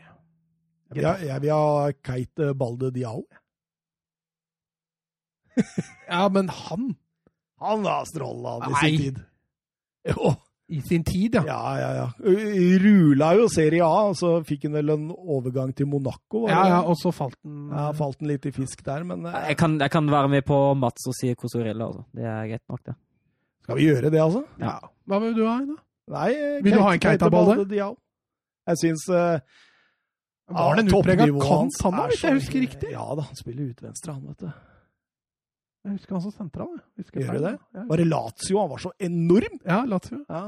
Ja, 0.99 1.15
jeg 1.23 1.43
vil 1.45 1.53
ha 1.55 1.91
Keite 2.03 2.53
Balde 2.59 2.91
Diao. 2.95 3.25
Ja, 6.11 6.29
men 6.33 6.49
han 6.49 6.95
Han 7.61 7.83
var 7.85 8.07
strålende 8.09 8.49
han 8.49 8.63
i 8.63 8.73
Nei. 8.73 8.81
sin 8.87 9.01
tid. 9.03 9.19
Jo, 10.09 10.31
i 10.71 10.79
sin 10.87 11.03
tid, 11.05 11.35
ja. 11.35 11.43
ja, 11.47 11.79
ja, 11.81 11.89
ja. 11.99 12.07
Rula 12.81 13.33
jo 13.37 13.49
Serie 13.53 13.83
A, 13.85 14.07
og 14.09 14.15
så 14.17 14.31
fikk 14.47 14.65
han 14.69 14.79
vel 14.79 14.93
en 14.95 15.09
overgang 15.13 15.75
til 15.77 15.89
Monaco. 15.91 16.47
Ja, 16.49 16.63
ja, 16.71 16.79
og 16.87 16.97
så 16.97 17.13
falt 17.13 17.37
den 17.45 17.69
Ja, 17.75 17.91
falt 17.99 18.23
han 18.23 18.31
litt 18.31 18.47
i 18.49 18.53
fisk 18.55 18.85
der, 18.87 19.05
men 19.05 19.27
eh, 19.29 19.51
Jeg 19.51 19.59
kan, 19.61 19.77
jeg 19.83 19.93
kan 19.93 20.09
være 20.11 20.31
med 20.33 20.47
på 20.49 20.59
Mats 20.79 21.11
og 21.11 21.17
si 21.19 21.35
Cosorella, 21.35 21.91
altså. 21.91 22.07
Det 22.17 22.25
er 22.25 22.49
greit 22.55 22.65
nok, 22.73 22.85
det. 22.87 22.97
skal 23.67 23.81
vi 23.81 23.89
gjøre 23.91 24.15
det, 24.15 24.23
altså? 24.23 24.45
Ja. 24.63 24.77
Hva 25.11 25.21
vil 25.27 25.37
du 25.37 25.43
ha, 25.45 25.59
da? 25.69 25.77
Nei, 26.11 26.31
Vil 26.65 26.79
du 26.79 26.81
ha 26.81 26.95
en 26.95 27.03
Keita 27.03 27.29
Keita-Balde? 27.29 27.59
Balde 27.61 27.83
Jeg 28.71 28.81
syns 28.81 29.05
eh, 29.15 29.61
Var 30.51 30.77
det 30.77 30.83
en 30.85 30.91
utprega 30.95 31.27
kant, 31.45 31.79
han 31.85 31.97
hvis 32.11 32.25
jeg 32.25 32.37
husker 32.39 32.61
riktig? 32.65 32.91
Ja 32.93 33.07
da, 33.19 33.23
han 33.29 33.39
spiller 33.39 33.71
ut 33.71 33.83
venstre, 33.85 34.15
han, 34.17 34.27
vet 34.33 34.39
du. 34.45 34.51
Jeg 35.85 35.93
husker 35.97 36.17
han 36.17 36.25
som 36.27 36.35
sentral. 36.35 36.75
jeg. 36.99 37.07
Gjør 37.25 37.39
du 37.39 37.45
det? 37.47 37.55
Ja. 37.79 37.85
Var 37.89 38.03
det 38.03 38.07
Lazio? 38.11 38.59
Han 38.61 38.69
var 38.75 38.83
så 38.83 38.91
enorm! 39.01 39.61
Ja, 39.65 39.79
Lazio. 39.89 40.19
Ja. 40.29 40.43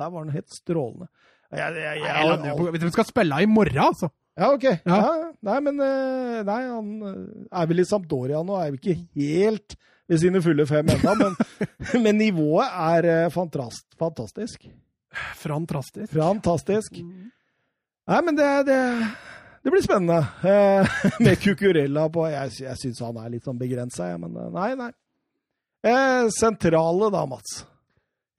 Der 0.00 0.08
var 0.14 0.24
han 0.24 0.32
helt 0.32 0.48
strålende. 0.54 1.10
Jeg, 1.50 1.74
jeg, 1.82 2.00
jeg, 2.00 2.46
jo 2.46 2.56
på- 2.56 2.70
Hvis 2.70 2.80
de 2.86 2.90
skal 2.94 3.04
spille 3.08 3.42
i 3.42 3.46
morgen, 3.50 3.82
altså. 3.90 4.08
Ja, 4.38 4.52
ok. 4.54 4.64
Ja. 4.86 5.00
Nei, 5.44 5.56
men 5.66 5.80
eh, 5.84 6.40
Nei, 6.46 6.60
han 6.70 6.90
eh, 7.02 7.22
er 7.60 7.66
vel 7.68 7.82
i 7.82 7.84
Sampdoria 7.84 8.40
nå. 8.46 8.54
Er 8.62 8.70
vi 8.72 8.78
ikke 8.80 8.94
helt 9.18 9.74
ved 10.08 10.22
sine 10.22 10.40
fulle 10.42 10.64
fem 10.66 10.88
ennå, 10.94 11.12
men, 11.20 11.34
men 12.06 12.16
nivået 12.22 12.70
er 12.70 13.10
eh, 13.10 13.26
fantast, 13.34 13.84
fantastisk. 14.00 14.64
Fantastisk. 15.42 16.12
Fantastisk. 16.14 17.02
Nei, 18.10 18.22
men 18.26 18.34
det, 18.36 18.48
det, 18.66 18.78
det 19.62 19.70
blir 19.70 19.82
spennende 19.82 20.18
eh, 20.42 20.88
med 21.24 21.38
Cucurella 21.38 22.08
på 22.10 22.24
Jeg, 22.26 22.56
jeg 22.64 22.78
syns 22.80 23.02
han 23.06 23.20
er 23.22 23.28
litt 23.36 23.46
sånn 23.46 23.60
begrensa, 23.60 24.08
jeg, 24.10 24.18
men 24.18 24.34
eh, 24.34 24.48
nei, 24.56 24.70
nei. 24.80 24.90
Eh, 25.86 26.26
sentrale 26.34 27.10
da, 27.14 27.22
Mats. 27.30 27.60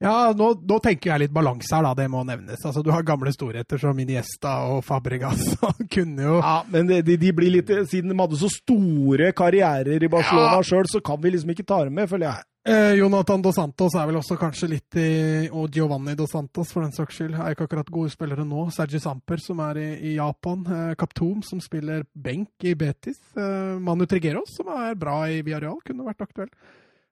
Ja, 0.02 0.32
nå, 0.36 0.48
nå 0.66 0.78
tenker 0.82 1.12
jeg 1.12 1.24
litt 1.26 1.34
balanse 1.34 1.70
her, 1.76 1.84
da. 1.86 1.94
Det 1.94 2.08
må 2.10 2.24
nevnes. 2.26 2.58
Altså, 2.66 2.82
Du 2.82 2.90
har 2.90 3.04
gamle 3.06 3.30
storheter 3.32 3.78
som 3.78 3.98
Iniesta 4.02 4.56
og 4.68 4.80
Fabregas. 4.84 5.44
Han 5.62 5.86
kunne 5.92 6.22
jo 6.26 6.38
Ja, 6.42 6.56
men 6.72 6.88
de, 6.90 7.00
de 7.16 7.32
blir 7.32 7.52
litt 7.54 7.70
Siden 7.90 8.10
de 8.10 8.18
hadde 8.18 8.38
så 8.40 8.50
store 8.50 9.30
karrierer 9.38 10.02
i 10.02 10.10
Barcelona 10.10 10.56
Ja. 10.58 10.64
sjøl, 10.66 10.88
så 10.90 11.00
kan 11.04 11.20
vi 11.22 11.30
liksom 11.36 11.54
ikke 11.54 11.66
ta 11.68 11.84
dem 11.86 11.94
med, 12.00 12.10
føler 12.10 12.26
jeg. 12.32 12.44
eh, 12.72 12.94
Jonathan 12.98 13.42
Dos 13.42 13.56
Santos 13.58 13.94
er 13.98 14.06
vel 14.10 14.18
også 14.20 14.36
kanskje 14.40 14.68
litt 14.74 14.98
i 14.98 15.06
Og 15.54 15.70
Giovanni 15.74 16.14
Dos 16.18 16.30
Santos, 16.34 16.72
for 16.74 16.82
den 16.82 16.92
saks 16.98 17.16
skyld. 17.20 17.38
Er 17.38 17.54
ikke 17.54 17.68
akkurat 17.70 17.90
gode 17.94 18.10
spillere 18.14 18.44
nå. 18.46 18.66
Sergi 18.74 19.00
Samper, 19.02 19.38
som 19.42 19.62
er 19.68 19.80
i, 19.82 19.88
i 20.12 20.16
Japan. 20.18 20.62
Eh, 20.66 20.92
Kaptom, 20.98 21.40
som 21.46 21.62
spiller 21.62 22.04
benk 22.14 22.66
i 22.66 22.74
Betis. 22.78 23.18
Eh, 23.38 23.78
Manu 23.82 24.06
Trigeros, 24.10 24.54
som 24.58 24.70
er 24.74 24.94
bra 24.98 25.20
i 25.30 25.40
Villarreal, 25.46 25.78
kunne 25.86 26.06
vært 26.10 26.26
aktuell. 26.26 26.50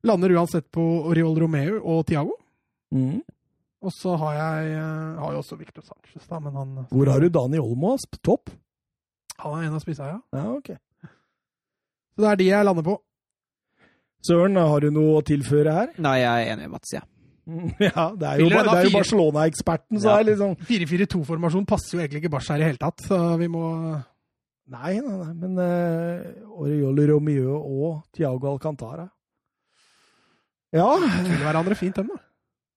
Lander 0.07 0.33
uansett 0.39 0.71
på 0.73 0.83
Oriol 1.11 1.37
Romeu 1.43 1.81
og 1.83 2.07
Tiago. 2.09 2.39
Og 3.81 3.93
så 3.97 4.12
har 4.21 4.35
jeg 4.37 4.73
eh, 4.77 5.21
har 5.21 5.33
jo 5.33 5.41
også 5.41 5.57
Victor 5.57 5.85
Sanchez, 5.87 6.27
da, 6.29 6.41
men 6.43 6.57
han 6.59 6.73
Hvor 6.91 7.09
har 7.12 7.23
du 7.23 7.29
Dani 7.33 7.61
Olmås? 7.62 8.05
Topp? 8.21 8.51
Han 9.41 9.57
er 9.57 9.69
en 9.69 9.79
av 9.79 9.81
spissa, 9.81 10.11
ja. 10.11 10.19
Ja, 10.37 10.51
okay. 10.53 10.77
Så 12.12 12.25
det 12.25 12.29
er 12.33 12.41
de 12.43 12.49
jeg 12.51 12.67
lander 12.67 12.85
på. 12.85 12.99
Søren, 14.27 14.59
har 14.61 14.85
du 14.85 14.91
noe 14.93 15.21
å 15.21 15.25
tilføre 15.25 15.73
her? 15.73 15.95
Nei, 16.03 16.19
jeg 16.21 16.29
er 16.45 16.53
enig 16.53 16.67
med 16.69 16.75
Mats, 16.77 16.93
ja. 16.93 17.01
Ja, 17.89 18.11
det 18.12 18.27
er 18.29 18.43
jo, 18.43 18.51
jo? 18.51 18.93
Barcelona-eksperten, 18.99 19.97
så 20.03 20.11
Ja. 20.11 20.19
er 20.21 20.29
liksom 20.29 20.53
4-4-2-formasjon 20.69 21.65
passer 21.67 21.97
jo 21.97 22.03
egentlig 22.03 22.21
ikke 22.25 22.35
Barca 22.37 22.53
her 22.53 22.67
i 22.67 22.69
hele 22.69 22.83
tatt, 22.83 23.01
så 23.09 23.21
vi 23.41 23.49
må 23.49 23.65
Nei, 24.71 25.01
nei, 25.03 25.17
nei, 25.19 25.33
men 25.35 25.57
uh, 25.59 26.61
Oriolo 26.62 27.07
Romeo 27.09 27.57
og 27.59 28.05
Tiago 28.15 28.53
Alcantara 28.53 29.09
Ja, 30.71 30.87
spille 31.01 31.41
hverandre 31.43 31.75
fint, 31.75 31.97
dem, 31.97 32.12
da. 32.12 32.21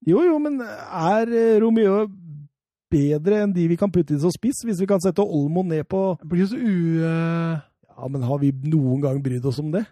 Jo 0.07 0.21
jo, 0.25 0.37
men 0.39 0.59
er 0.61 1.31
eh, 1.33 1.59
Romeo 1.63 2.07
bedre 2.93 3.41
enn 3.43 3.53
de 3.55 3.67
vi 3.71 3.77
kan 3.79 3.89
putte 3.91 4.13
inn 4.13 4.21
som 4.21 4.31
spiss, 4.33 4.61
hvis 4.67 4.79
vi 4.83 4.87
kan 4.89 5.01
sette 5.01 5.23
Olmo 5.23 5.63
ned 5.65 5.87
på 5.89 6.01
Det 6.21 6.29
blir 6.29 6.43
jo 6.45 6.51
så 6.53 6.59
u... 6.59 7.03
eh, 7.03 7.61
Ja, 7.93 8.07
men 8.09 8.21
har 8.25 8.39
vi 8.41 8.51
noen 8.69 9.01
gang 9.01 9.19
brydd 9.23 9.45
oss 9.45 9.59
om 9.61 9.71
det? 9.73 9.83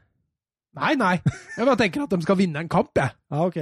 Nei, 0.77 0.93
nei. 0.95 1.15
Jeg 1.57 1.65
bare 1.67 1.77
tenker 1.77 2.03
at 2.05 2.13
de 2.15 2.21
skal 2.23 2.37
vinne 2.39 2.61
en 2.63 2.69
kamp, 2.71 2.89
jeg. 2.95 3.11
Ja, 3.31 3.45
ok. 3.45 3.57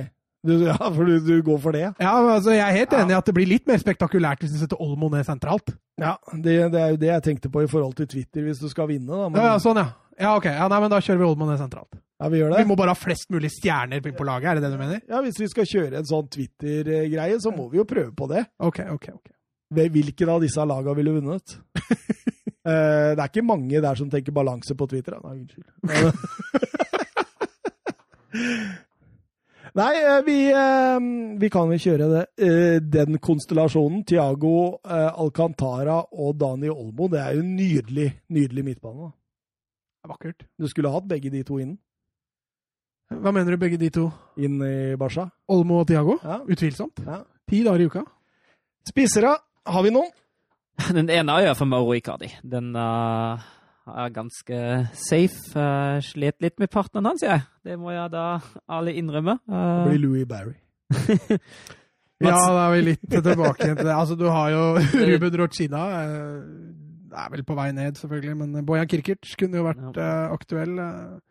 Du, 0.45 0.53
ja, 0.63 0.75
for 0.77 1.03
du, 1.03 1.17
du 1.25 1.41
går 1.43 1.57
for 1.59 1.75
det? 1.75 1.81
ja? 1.99 2.11
Men 2.21 2.29
altså, 2.37 2.51
Jeg 2.55 2.63
er 2.63 2.77
helt 2.77 2.93
enig 2.95 3.11
i 3.11 3.17
at 3.17 3.25
det 3.27 3.33
blir 3.35 3.49
litt 3.49 3.65
mer 3.67 3.79
spektakulært 3.81 4.39
hvis 4.45 4.53
du 4.53 4.59
setter 4.61 4.79
Olmo 4.79 5.09
ned 5.11 5.25
sentralt. 5.27 5.73
Ja, 5.99 6.13
det, 6.31 6.53
det 6.71 6.79
er 6.79 6.93
jo 6.93 6.99
det 7.01 7.09
jeg 7.09 7.23
tenkte 7.25 7.49
på 7.51 7.63
i 7.65 7.67
forhold 7.67 7.97
til 7.97 8.07
Twitter, 8.07 8.45
hvis 8.45 8.61
du 8.61 8.69
skal 8.71 8.87
vinne. 8.87 9.09
da. 9.09 9.25
Men, 9.27 9.41
Ja, 9.41 9.49
ja, 9.55 9.57
sånn, 9.59 9.81
ja. 9.81 9.89
Ja, 10.19 10.35
ok. 10.39 10.45
Ja, 10.51 10.67
nei, 10.71 10.79
men 10.85 10.91
Da 10.93 10.99
kjører 11.03 11.19
vi 11.23 11.27
Olmo 11.27 11.47
ned 11.49 11.59
sentralt. 11.59 11.99
Ja, 12.19 12.27
vi 12.27 12.41
gjør 12.41 12.49
det. 12.51 12.57
Vi 12.59 12.67
må 12.67 12.75
bare 12.75 12.91
ha 12.91 12.99
flest 12.99 13.29
mulig 13.31 13.47
stjerner 13.53 14.01
på 14.03 14.25
laget, 14.27 14.49
er 14.51 14.59
det 14.59 14.65
det 14.65 14.73
du 14.73 14.81
mener? 14.81 14.99
Ja, 15.07 15.21
Hvis 15.23 15.37
vi 15.39 15.47
skal 15.47 15.63
kjøre 15.69 16.01
en 16.01 16.09
sånn 16.09 16.27
Twitter-greie, 16.27 17.37
så 17.39 17.53
må 17.55 17.69
vi 17.71 17.79
jo 17.79 17.85
prøve 17.87 18.11
på 18.11 18.27
det. 18.27 18.43
Ok, 18.59 18.83
ok, 18.91 19.07
ok. 19.15 19.31
Hvilken 19.79 20.29
av 20.33 20.41
disse 20.43 20.59
lagene 20.67 20.95
ville 20.97 21.13
vunnet? 21.15 21.55
uh, 21.79 21.85
det 23.15 23.21
er 23.21 23.29
ikke 23.29 23.45
mange 23.45 23.81
der 23.85 23.95
som 23.95 24.09
tenker 24.11 24.35
balanse 24.35 24.75
på 24.75 24.87
Twitter. 24.91 25.15
Nei, 25.23 25.39
unnskyld. 25.39 25.63
Nei, 29.79 29.93
eh, 30.01 30.23
vi, 30.25 30.49
eh, 30.49 30.99
vi 31.39 31.49
kan 31.53 31.69
jo 31.71 31.77
kjøre 31.79 32.07
det. 32.09 32.25
Den 32.89 33.19
konstellasjonen, 33.21 34.03
Tiago 34.03 34.79
Alcantara 34.83 36.01
og 36.09 36.39
Dani 36.41 36.69
Olmo, 36.73 37.07
det 37.07 37.19
er 37.21 37.35
jo 37.37 37.43
nydelig, 37.45 38.19
nydelig 38.33 38.63
midtbane. 38.65 38.99
Da. 39.05 39.11
Det 39.13 40.09
er 40.09 40.13
vakkert. 40.15 40.41
Du 40.57 40.67
skulle 40.67 40.89
hatt 40.91 41.07
begge 41.07 41.29
de 41.31 41.43
to 41.45 41.59
inn. 41.61 41.77
Hva 43.09 43.31
mener 43.33 43.55
du, 43.55 43.57
begge 43.61 43.77
de 43.81 43.89
to? 43.93 44.05
Inn 44.37 44.59
i 44.61 44.95
Barca. 44.99 45.25
Olmo 45.49 45.79
og 45.81 45.87
Tiago? 45.89 46.19
Ja. 46.21 46.39
Utvilsomt. 46.45 47.01
Ja. 47.07 47.23
Ti 47.49 47.63
dager 47.65 47.81
i 47.81 47.87
uka. 47.89 48.03
Spissere, 48.87 49.31
har 49.65 49.85
vi 49.85 49.93
noen? 49.93 50.11
Den 50.95 51.09
ene 51.11 51.39
er 51.43 51.55
for 51.57 51.65
Mauro 51.69 51.95
Icardi. 51.97 52.29
Den 52.45 52.69
uh, 52.77 53.41
er 53.89 54.13
ganske 54.15 54.59
safe. 54.95 55.41
Uh, 55.57 55.97
slet 56.05 56.37
litt 56.45 56.61
med 56.61 56.69
partneren 56.71 57.09
hans, 57.09 57.25
jeg. 57.25 57.41
Det 57.65 57.75
må 57.81 57.91
jeg 57.95 58.13
da 58.13 58.27
alle 58.69 58.93
innrømme. 59.01 59.39
Det 59.41 59.57
Uh, 59.57 59.87
blir 59.89 60.03
Louis 60.05 60.29
Barry. 60.29 60.55
Ja, 62.19 62.33
da 62.35 62.65
er 62.65 62.73
vi 62.73 62.79
litt 62.83 63.03
tilbake 63.07 63.63
igjen 63.63 63.77
til 63.79 63.87
det. 63.87 63.93
Altså, 63.95 64.15
du 64.19 64.25
har 64.27 64.49
jo 64.51 64.63
Ruben 65.07 65.35
Rochina. 65.39 65.83
Uh, 66.03 67.13
er 67.15 67.29
vel 67.31 67.45
på 67.47 67.55
vei 67.55 67.69
ned, 67.71 67.95
selvfølgelig, 67.95 68.33
men 68.41 68.65
Bojan 68.67 68.89
Kirkic 68.91 69.29
kunne 69.39 69.55
jo 69.61 69.63
vært 69.63 69.99
aktuell. 70.35 70.73
eh. 70.83 71.28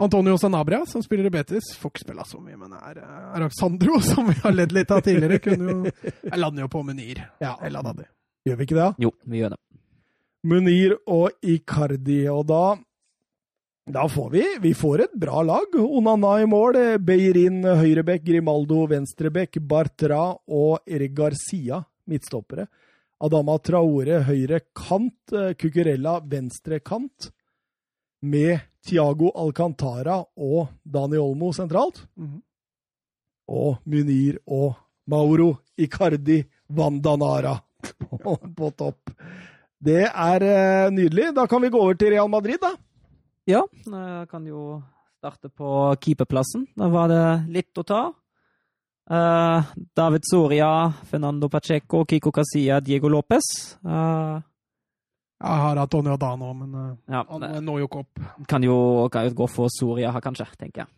Antonio 0.00 0.38
Sanabria, 0.40 0.86
som 0.88 1.02
spiller 1.04 1.28
i 1.28 1.32
Betis, 1.34 1.74
får 1.76 1.92
ikke 1.92 2.04
spille 2.06 2.24
så 2.24 2.40
mye, 2.40 2.56
men 2.56 2.72
er, 2.78 3.02
eh, 3.02 3.24
er 3.36 3.46
Aksandro, 3.46 4.00
som 4.10 4.30
vi 4.30 4.36
har 4.40 4.54
ledd 4.56 4.72
litt 4.72 4.92
av 4.94 5.02
tidligere, 5.04 5.40
kunne 5.44 5.74
jo 5.74 6.12
Jeg 6.24 6.38
lander 6.40 6.64
jo 6.64 6.70
på 6.72 6.84
Munir. 6.86 7.20
Ja. 7.42 7.56
Eller 7.60 7.82
Haddadi. 7.82 8.08
Gjør 8.48 8.56
vi 8.56 8.68
ikke 8.68 8.78
det? 8.78 8.92
jo, 9.04 9.10
vi 9.28 9.42
gjør 9.42 9.56
det. 9.56 9.60
Munir 10.48 10.94
og 11.04 11.44
Icardi, 11.44 12.22
og 12.32 12.46
da 12.48 12.64
da 13.90 14.04
får 14.08 14.28
vi, 14.30 14.42
vi 14.62 14.70
får 14.76 15.02
et 15.02 15.14
bra 15.18 15.40
lag. 15.42 15.74
Onana 15.74 16.36
i 16.38 16.46
mål, 16.46 16.76
Beirin 17.02 17.64
høyrebekk, 17.64 18.22
Grimaldo 18.22 18.84
venstrebekk, 18.86 19.58
Bartra 19.66 20.28
og 20.46 20.86
Erik 20.86 21.16
Garcia 21.18 21.80
midtstoppere. 22.10 22.68
Adama 23.20 23.58
Traore 23.58 24.22
høyre 24.28 24.62
kant, 24.76 25.34
Cucurella 25.58 26.20
venstre 26.24 26.78
kant, 26.80 27.32
med 28.22 28.60
Tiago 28.86 29.30
Alcantara 29.36 30.20
og 30.36 30.68
Dani 30.84 31.18
Olmo 31.20 31.52
sentralt. 31.56 32.02
Mhm. 32.16 32.40
Og 33.50 33.80
Munir 33.84 34.38
og 34.46 34.76
Mauro 35.10 35.56
Icardi 35.76 36.44
Vandanara 36.68 37.56
på, 37.98 38.36
på 38.58 38.70
topp. 38.78 39.10
Det 39.80 40.04
er 40.06 40.44
eh, 40.44 40.92
nydelig. 40.92 41.32
Da 41.34 41.46
kan 41.50 41.62
vi 41.62 41.72
gå 41.72 41.80
over 41.80 41.96
til 41.98 42.12
Real 42.14 42.28
Madrid, 42.30 42.60
da. 42.60 42.74
Ja, 43.48 43.64
jeg 43.86 44.28
kan 44.30 44.44
jo 44.46 44.82
starte 45.18 45.48
på 45.48 45.94
keeperplassen. 46.00 46.66
Da 46.76 46.88
var 46.92 47.08
det 47.10 47.24
litt 47.52 47.80
å 47.80 47.84
ta. 47.86 48.02
Uh, 49.10 49.66
David 49.96 50.22
Soria, 50.28 50.92
Fernando 51.10 51.48
Pacheco, 51.50 52.04
Kiko 52.06 52.30
Casilla, 52.30 52.78
Diego 52.80 53.08
Lopez. 53.10 53.48
Eh, 53.82 54.36
Jeg 55.40 55.60
har 55.64 55.78
Antonio 55.80 56.16
Dano, 56.20 56.52
men 56.52 56.74
eh, 56.74 56.96
ja, 57.14 57.24
han 57.30 57.40
det 57.40 57.62
når 57.64 57.78
jo 57.80 57.86
ikke 57.88 58.00
opp. 58.04 58.18
kan 58.48 58.62
jo, 58.62 59.08
kan 59.12 59.24
jo 59.24 59.34
gå 59.34 59.46
for 59.48 59.68
Soria 59.72 60.10
her, 60.12 60.20
kanskje, 60.20 60.46
tenker 60.58 60.82
jeg. 60.84 60.88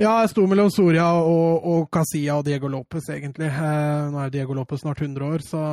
Ja, 0.00 0.20
jeg 0.22 0.30
sto 0.30 0.46
mellom 0.48 0.70
Soria 0.72 1.08
og, 1.20 1.64
og 1.66 1.88
Casilla 1.92 2.38
og 2.38 2.44
Diego 2.46 2.68
Lopez, 2.72 3.08
egentlig. 3.12 3.50
Eh, 3.50 4.06
nå 4.14 4.22
er 4.22 4.30
Diego 4.32 4.54
Lopez 4.56 4.80
snart 4.80 5.02
100 5.02 5.26
år, 5.26 5.42
så 5.44 5.64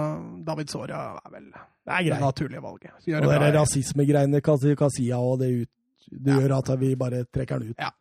David 0.43 0.67
Soria 0.73 1.03
er 1.21 1.31
vel 1.31 1.45
Det 1.53 1.93
er 1.93 2.03
det 2.09 2.19
naturlige 2.19 2.61
valget. 2.65 2.91
Så 2.99 3.11
gjør 3.13 3.21
Og 3.21 3.29
det 3.29 3.37
det 3.39 3.53
bra. 3.53 3.61
rasismegreiene, 3.61 4.41
Casilla, 4.41 5.19
og 5.21 5.39
det, 5.39 5.51
ut, 5.61 5.69
det 6.11 6.33
Ja. 6.33 6.39
gjør 6.41 6.57
at 6.57 6.73
vi 6.79 6.95
bare 6.95 7.23
trekker 7.23 7.59
den 7.59 7.69
ut. 7.69 7.77
Ja. 7.79 7.91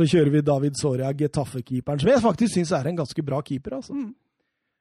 Så 0.00 0.08
kjører 0.08 0.30
vi 0.32 0.40
David 0.40 0.74
Soria, 0.80 1.12
Getafe-keeperen, 1.12 2.00
som 2.00 2.08
jeg 2.08 2.22
faktisk 2.24 2.54
syns 2.56 2.72
er 2.72 2.88
en 2.88 2.96
ganske 2.96 3.22
bra 3.22 3.40
keeper. 3.42 3.76
altså. 3.76 3.92
Mm. 3.94 4.14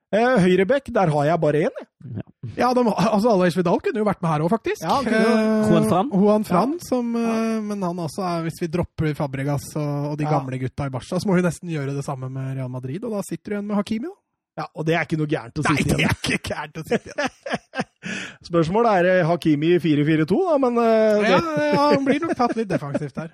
Eh, 0.09 0.35
Høyrebekk, 0.41 0.87
der 0.95 1.11
har 1.13 1.25
jeg 1.27 1.39
bare 1.41 1.59
én. 1.67 1.75
jeg. 1.79 2.23
Ja, 2.57 2.71
de, 2.73 2.81
altså 2.89 3.29
Alois 3.29 3.53
Vidal 3.57 3.77
kunne 3.83 4.01
jo 4.01 4.05
vært 4.07 4.23
med 4.23 4.31
her 4.31 4.41
òg, 4.45 4.49
faktisk. 4.49 4.81
Ja, 4.81 4.95
kunne 5.05 5.19
jo. 5.21 5.33
Eh, 5.37 5.67
Juan 5.69 5.85
Fran. 5.91 6.07
Juan 6.23 6.45
Fran, 6.47 6.71
som, 6.81 7.11
eh, 7.15 7.59
Men 7.61 7.83
han 7.85 7.99
også 8.01 8.23
er, 8.25 8.41
hvis 8.47 8.57
vi 8.63 8.67
dropper 8.73 9.13
Fabregas 9.13 9.67
og, 9.75 10.11
og 10.13 10.17
de 10.17 10.25
Ja. 10.25 10.31
gamle 10.31 10.57
gutta 10.57 10.87
i 10.87 10.89
Barca, 10.89 11.19
så 11.19 11.27
må 11.29 11.35
vi 11.37 11.45
nesten 11.45 11.69
gjøre 11.69 11.93
det 11.93 12.03
samme 12.05 12.29
med 12.31 12.57
Real 12.57 12.69
Madrid, 12.73 13.03
og 13.05 13.11
da 13.11 13.21
sitter 13.21 13.51
du 13.51 13.55
igjen 13.57 13.67
med 13.69 13.77
Hakimi, 13.77 14.07
da. 14.09 14.17
Ja, 14.57 14.65
Og 14.75 14.85
det 14.85 14.95
er 14.95 15.05
ikke 15.05 15.17
noe 15.21 15.29
gærent 15.29 15.55
å 15.55 15.63
sitte 15.63 15.85
igjen 15.85 15.87
Nei, 15.87 16.03
det 16.03 16.09
er 16.09 16.15
ikke 16.19 16.49
gærent 16.49 16.79
å 16.81 16.83
sitte 16.89 17.13
igjen. 17.13 17.85
Spørsmålet 18.49 18.91
er 18.97 19.05
eh, 19.19 19.25
Hakimi 19.29 19.75
4-4-2, 19.79 20.39
da, 20.49 20.57
men 20.57 20.75
det... 20.81 20.89
Ja, 21.29 21.39
ja, 21.69 21.89
han 21.93 22.03
blir 22.07 22.19
nok 22.25 22.33
tatt 22.35 22.55
litt 22.57 22.67
defensivt 22.71 23.15
her. 23.21 23.29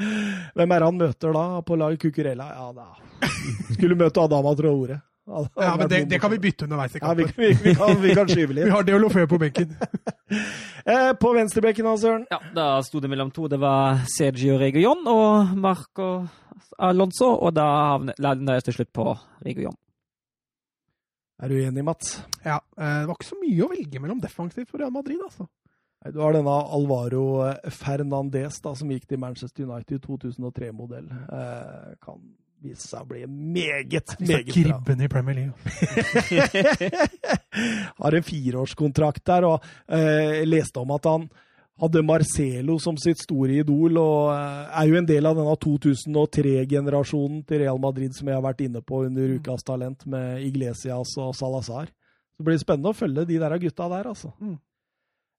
hvem 0.54 0.70
er 0.74 0.78
det 0.84 0.86
han 0.90 1.00
møter 1.00 1.32
da 1.32 1.46
på 1.64 1.78
laget 1.80 2.02
Cucurella? 2.04 2.50
Ja, 2.54 2.68
da 2.76 2.90
Skulle 3.72 3.96
møte 3.98 4.20
Adama 4.22 4.52
Traore. 4.58 5.00
Ja, 5.30 5.76
men 5.78 5.88
det, 5.88 6.00
det 6.10 6.18
kan 6.20 6.30
vi 6.32 6.38
bytte 6.42 6.64
underveis 6.66 6.96
i 6.96 7.00
Ja, 7.02 7.12
vi, 7.14 7.24
vi, 7.36 7.52
vi, 7.62 7.74
kan, 7.78 7.92
vi 8.02 8.14
kan 8.18 8.26
skyve 8.28 8.56
litt. 8.56 8.64
Vi 8.68 8.72
har 8.74 8.82
Deolofeu 8.88 9.26
på 9.30 9.38
benken. 9.38 9.76
Eh, 10.90 11.10
på 11.20 11.30
venstrebekken, 11.36 11.84
da, 11.84 11.92
Søren. 12.00 12.22
Ja, 12.30 12.38
da 12.56 12.64
sto 12.82 13.00
det 13.04 13.10
mellom 13.12 13.28
to. 13.34 13.44
Det 13.52 13.58
var 13.60 13.98
Sergio 14.08 14.54
Reguillon 14.58 15.02
og 15.12 15.50
Marco 15.60 16.06
Alonso, 16.80 17.28
og 17.36 17.52
da 17.54 17.66
havnet- 17.90 18.18
landet 18.22 18.56
jeg 18.60 18.64
til 18.70 18.76
slutt 18.78 18.92
på 18.96 19.04
Reguillon. 19.44 19.76
Er 21.42 21.52
du 21.52 21.58
enig, 21.60 21.84
Mats? 21.84 22.14
Ja, 22.44 22.56
eh, 22.78 23.00
Det 23.02 23.08
var 23.10 23.18
ikke 23.18 23.28
så 23.28 23.38
mye 23.42 23.64
å 23.66 23.70
velge 23.74 24.00
mellom 24.00 24.20
defensivt 24.24 24.70
for 24.72 24.80
Real 24.80 24.90
Madrid, 24.94 25.20
altså. 25.24 25.46
Du 26.14 26.18
har 26.24 26.32
denne 26.32 26.48
Alvaro 26.72 27.26
eh, 27.50 27.70
Fernandez, 27.76 28.56
da, 28.64 28.72
som 28.74 28.88
gikk 28.90 29.04
til 29.10 29.20
Manchester 29.20 29.68
United 29.68 30.00
2003-modell. 30.08 31.10
Eh, 31.12 31.90
kan 32.00 32.22
vise 32.62 32.86
seg 32.86 33.04
å 33.04 33.08
bli 33.10 33.26
meget, 33.26 34.16
meget 34.20 34.48
bra. 34.48 34.54
Kribben 34.54 35.04
i 35.04 35.08
Premier 35.10 35.38
League. 35.38 35.54
Har 38.00 38.16
en 38.16 38.26
fireårskontrakt 38.26 39.24
der, 39.30 39.46
og 39.48 39.70
eh, 39.88 40.42
leste 40.48 40.82
om 40.82 40.92
at 40.96 41.08
han 41.10 41.28
hadde 41.80 42.02
Marcelo 42.04 42.76
som 42.82 42.98
sitt 43.00 43.22
store 43.24 43.60
idol, 43.62 43.96
og 44.00 44.32
eh, 44.34 44.80
er 44.82 44.90
jo 44.90 44.98
en 45.00 45.08
del 45.08 45.28
av 45.30 45.38
denne 45.38 45.56
2003-generasjonen 45.64 47.44
til 47.48 47.62
Real 47.64 47.80
Madrid 47.82 48.16
som 48.16 48.28
jeg 48.28 48.36
har 48.36 48.44
vært 48.44 48.64
inne 48.66 48.84
på 48.84 49.04
under 49.08 49.36
Ukas 49.38 49.64
Talent, 49.66 50.04
med 50.10 50.44
Iglesias 50.44 51.16
og 51.20 51.32
Salazar. 51.38 51.88
Så 51.88 52.42
det 52.42 52.48
blir 52.50 52.60
spennende 52.60 52.92
å 52.92 52.96
følge 52.96 53.28
de 53.28 53.40
der 53.40 53.60
gutta 53.62 53.88
der, 53.92 54.10
altså. 54.12 54.34
Mm. 54.40 54.58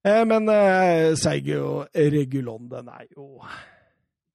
Eh, 0.02 0.24
men 0.26 0.50
eh, 0.50 1.12
Sergio 1.18 1.84
Regulon, 1.94 2.66
den 2.72 2.90
er 2.90 3.06
jo 3.14 3.36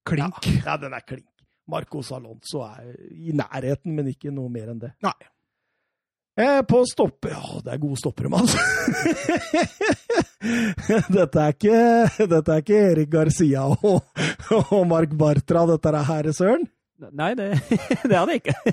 Klink. 0.08 0.46
Ja, 0.46 0.62
ja, 0.66 0.78
den 0.80 0.94
er 0.96 1.04
klink. 1.04 1.28
Marcos 1.68 2.12
Alonso 2.16 2.64
er 2.66 2.94
i 3.12 3.34
nærheten, 3.36 3.96
men 3.96 4.08
ikke 4.14 4.32
noe 4.34 4.50
mer 4.52 4.68
enn 4.74 4.82
det. 4.86 4.94
Nei. 5.06 5.18
Eh, 6.38 6.62
på 6.70 6.84
stopper 6.86 7.32
Ja, 7.34 7.42
det 7.66 7.72
er 7.74 7.80
gode 7.82 7.98
stoppere, 7.98 8.30
mann. 8.30 8.46
dette, 11.18 11.42
er 11.42 11.56
ikke, 11.56 11.80
dette 12.30 12.54
er 12.54 12.62
ikke 12.62 12.82
Erik 12.92 13.10
Garcia 13.10 13.64
og, 13.74 14.04
og 14.54 14.84
Mark 14.90 15.16
Bartra, 15.18 15.66
dette 15.72 15.94
er 15.94 16.06
herre 16.12 16.34
søren. 16.38 16.68
Nei, 17.18 17.32
det, 17.38 17.50
det 18.10 18.14
er 18.14 18.30
det 18.30 18.36
ikke. 18.44 18.58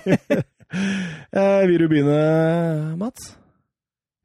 Eh, 0.75 1.69
vil 1.69 1.85
du 1.85 1.87
begynne, 1.87 2.97
Mats? 2.99 3.37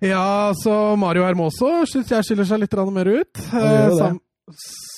Ja, 0.02 0.50
så 0.58 0.96
Mario 0.98 1.22
Hermoso 1.28 1.84
syns 1.86 2.10
jeg 2.10 2.26
skiller 2.26 2.48
seg 2.48 2.64
litt 2.64 2.74
mer 2.96 3.06
ut. 3.12 3.42
Eh, 3.60 3.92
sam, 4.00 4.18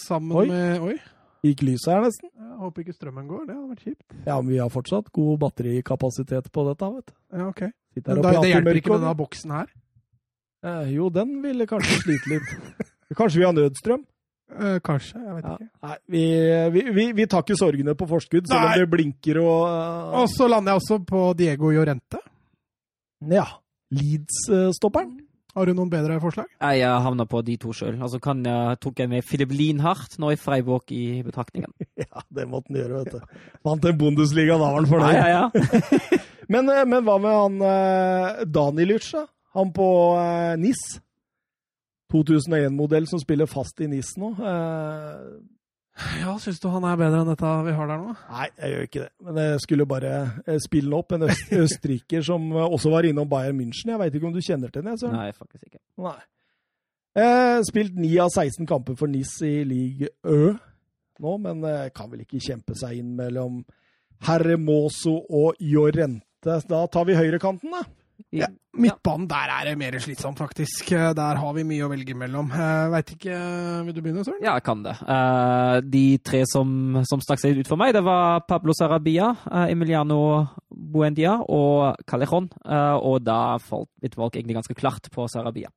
sammen 0.05 0.37
Oi. 0.37 0.45
med 0.47 0.85
Oi, 0.85 0.95
Gikk 1.41 1.63
lyset 1.65 1.89
her, 1.89 2.03
nesten? 2.05 2.29
jeg 2.37 2.57
håper 2.61 2.83
ikke 2.83 2.93
strømmen 2.93 3.25
går. 3.29 3.45
Det 3.47 3.55
hadde 3.55 3.69
vært 3.71 3.85
kjipt. 3.87 4.03
Ja, 4.27 4.35
men 4.41 4.51
vi 4.51 4.59
har 4.61 4.69
fortsatt 4.69 5.07
god 5.15 5.39
batterikapasitet 5.41 6.51
på 6.53 6.65
dette, 6.69 6.89
vet 6.97 7.07
du. 7.09 7.15
Ja, 7.33 7.47
ok. 7.49 7.63
Da, 7.97 8.15
det 8.21 8.51
hjelper 8.51 8.77
ikke 8.77 8.93
med 8.93 9.01
denne 9.01 9.17
boksen 9.19 9.53
her. 9.55 9.71
Eh, 10.61 10.91
jo, 10.93 11.09
den 11.09 11.39
ville 11.41 11.65
kanskje 11.67 11.97
slite 12.03 12.29
litt. 12.35 12.51
Kanskje 13.17 13.41
vi 13.41 13.47
har 13.47 13.55
nødstrøm? 13.57 14.03
Eh, 14.51 14.77
kanskje, 14.83 15.19
jeg 15.19 15.33
vet 15.35 15.45
Ja. 15.47 15.55
ikke. 15.57 15.67
Nei, 15.87 15.95
vi, 16.13 16.21
vi, 16.75 16.81
vi, 16.95 17.05
vi 17.17 17.25
tar 17.31 17.43
ikke 17.43 17.57
sorgene 17.59 17.95
på 17.95 18.07
forskudd, 18.07 18.47
selv 18.51 18.67
om 18.67 18.73
det 18.79 18.87
blinker 18.91 19.39
og 19.41 19.61
uh, 19.67 20.15
Og 20.21 20.29
så 20.31 20.47
lander 20.51 20.73
jeg 20.75 20.81
også 20.83 20.97
på 21.07 21.21
Diego 21.39 21.71
Llorente. 21.71 22.19
Ja. 23.31 23.45
Leeds-stopperen. 23.95 25.17
Har 25.51 25.67
du 25.67 25.73
noen 25.75 25.89
bedre 25.91 26.15
forslag? 26.23 26.47
Jeg 26.63 27.03
havna 27.05 27.25
på 27.27 27.41
de 27.43 27.57
to 27.59 27.73
sjøl. 27.75 27.97
Altså 27.99 28.21
kan 28.23 28.39
jeg, 28.47 28.79
tok 28.83 29.01
jeg 29.03 29.11
med 29.11 29.25
Philip 29.27 29.51
Lienhardt 29.51 30.15
nå 30.21 30.31
i 30.31 30.39
Freiburg 30.39 30.91
i 30.95 31.21
betraktningen. 31.27 31.71
Ja, 32.11 32.23
det 32.33 32.43
måtte 32.49 32.71
han 32.71 32.79
gjøre, 32.79 33.01
vet 33.05 33.13
du. 33.13 33.43
Vant 33.63 33.85
en 33.87 33.97
Bundesliga, 33.99 34.57
da 34.59 34.71
var 34.71 34.81
han 34.81 34.87
fornøyd. 34.89 35.13
ja, 35.15 35.27
ja. 35.31 36.21
Men, 36.51 36.67
eh, 36.67 36.83
men 36.83 37.05
hva 37.07 37.13
med 37.21 37.31
han 37.37 37.61
uh, 37.63 38.41
Danilic, 38.43 39.05
da? 39.13 39.21
Han 39.55 39.69
på 39.75 39.87
uh, 40.17 40.57
NIS? 40.59 40.81
2001-modell 42.11 43.07
som 43.07 43.21
spiller 43.21 43.47
fast 43.47 43.79
i 43.79 43.87
NIS 43.87 44.17
nå. 44.19 44.33
Eh, 45.97 46.21
Ja, 46.21 46.33
syns 46.39 46.59
du 46.63 46.67
han 46.71 46.85
er 46.87 46.97
bedre 46.99 47.21
enn 47.21 47.29
dette 47.31 47.51
vi 47.67 47.73
har 47.75 47.87
der 47.91 47.99
nå? 48.01 48.13
Nei, 48.31 48.47
jeg 48.57 48.71
gjør 48.73 48.85
ikke 48.87 49.01
det. 49.03 49.09
Men 49.27 49.39
jeg 49.43 49.59
skulle 49.65 49.85
bare 49.89 50.11
eh, 50.47 50.59
spille 50.63 50.95
opp. 50.97 51.11
En 51.17 51.27
øst 51.27 51.51
østerriker 51.65 52.23
som 52.25 52.51
også 52.55 52.91
var 52.93 53.07
innom 53.09 53.29
Bayern 53.29 53.57
München. 53.59 53.91
Jeg 53.91 53.99
veit 53.99 54.15
ikke 54.15 54.29
om 54.31 54.35
du 54.35 54.41
kjenner 54.41 54.71
til 54.71 54.85
den? 54.85 54.95
Jeg, 54.95 55.11
Nei, 55.13 55.29
faktisk 55.35 55.67
ikke. 55.67 55.81
Nei. 56.01 56.17
Eh, 57.21 57.59
spilt 57.67 57.97
9 57.99 58.11
av 58.23 58.29
16 58.31 58.65
kamper 58.69 58.95
for 58.95 59.11
NIS 59.11 59.33
i 59.43 59.55
league 59.67 60.07
Ø 60.23 60.53
nå, 61.21 61.33
men 61.43 61.59
eh, 61.67 61.89
kan 61.93 62.07
vel 62.09 62.23
ikke 62.23 62.39
kjempe 62.41 62.73
seg 62.79 62.95
inn 63.01 63.11
mellom 63.19 63.59
Herremoso 64.25 65.17
og 65.29 65.59
Jorente. 65.61 66.55
Da 66.69 66.79
tar 66.89 67.05
vi 67.05 67.13
høyrekanten, 67.17 67.69
da. 67.75 67.83
Ja, 68.35 68.47
midtbanen, 68.77 69.27
der 69.29 69.51
er 69.51 69.69
det 69.69 69.73
mer 69.79 69.97
slitsomt, 70.03 70.39
faktisk. 70.39 70.93
Der 71.17 71.41
har 71.41 71.57
vi 71.57 71.65
mye 71.67 71.87
å 71.87 71.89
velge 71.91 72.15
mellom. 72.17 72.51
Veit 72.93 73.13
ikke 73.15 73.35
Vil 73.87 73.95
du 73.95 74.01
begynne, 74.01 74.25
Søren? 74.27 74.39
Ja, 74.43 74.55
jeg 74.59 74.65
kan 74.67 74.85
det. 74.85 74.95
Uh, 75.03 75.81
de 75.83 76.05
tre 76.23 76.43
som, 76.49 77.01
som 77.07 77.23
stakk 77.23 77.41
seg 77.41 77.59
ut 77.59 77.69
for 77.69 77.81
meg, 77.81 77.95
det 77.97 78.05
var 78.05 78.45
Pablo 78.47 78.75
Sarabia, 78.77 79.33
Emiliano 79.65 80.21
Buendia 80.69 81.39
og 81.41 82.01
Callejon. 82.07 82.51
Og 83.01 83.21
da 83.25 83.59
falt 83.63 83.91
mitt 84.03 84.17
valg 84.19 84.37
egentlig 84.37 84.61
ganske 84.61 84.77
klart 84.77 85.11
på 85.13 85.27
Sarabia. 85.31 85.71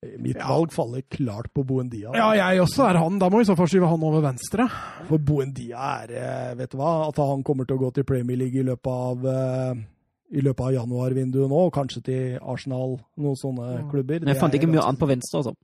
Mitt 0.00 0.38
ja. 0.38 0.46
valg 0.48 0.72
faller 0.72 1.02
klart 1.12 1.50
på 1.52 1.62
Buendia. 1.68 2.14
Ja, 2.16 2.30
jeg 2.32 2.62
også 2.62 2.86
er 2.88 2.98
han. 3.02 3.18
Da 3.20 3.28
må 3.28 3.42
vi 3.42 3.48
så 3.50 3.56
fall 3.56 3.68
skyve 3.68 3.90
han 3.90 4.04
over 4.08 4.22
venstre. 4.24 4.64
For 5.10 5.20
Buendia 5.20 5.90
er, 6.06 6.54
vet 6.56 6.72
du 6.72 6.78
hva, 6.80 7.10
at 7.10 7.20
han 7.20 7.44
kommer 7.44 7.68
til 7.68 7.76
å 7.76 7.82
gå 7.82 7.90
til 7.98 8.06
Premier 8.08 8.40
League 8.40 8.62
i 8.62 8.64
løpet 8.64 8.88
av 8.88 9.26
i 10.30 10.42
løpet 10.44 10.62
av 10.68 10.74
januarvinduet 10.76 11.50
nå, 11.50 11.64
og 11.66 11.74
kanskje 11.74 12.02
til 12.06 12.38
Arsenal, 12.38 12.96
noen 13.18 13.38
sånne 13.38 13.66
mm. 13.80 13.88
klubber. 13.90 14.22
Men 14.22 14.32
jeg 14.32 14.40
fant 14.42 14.54
ikke 14.56 14.70
mye 14.70 14.84
annet 14.84 15.02
på 15.02 15.08
venstre, 15.10 15.42
altså. 15.42 15.54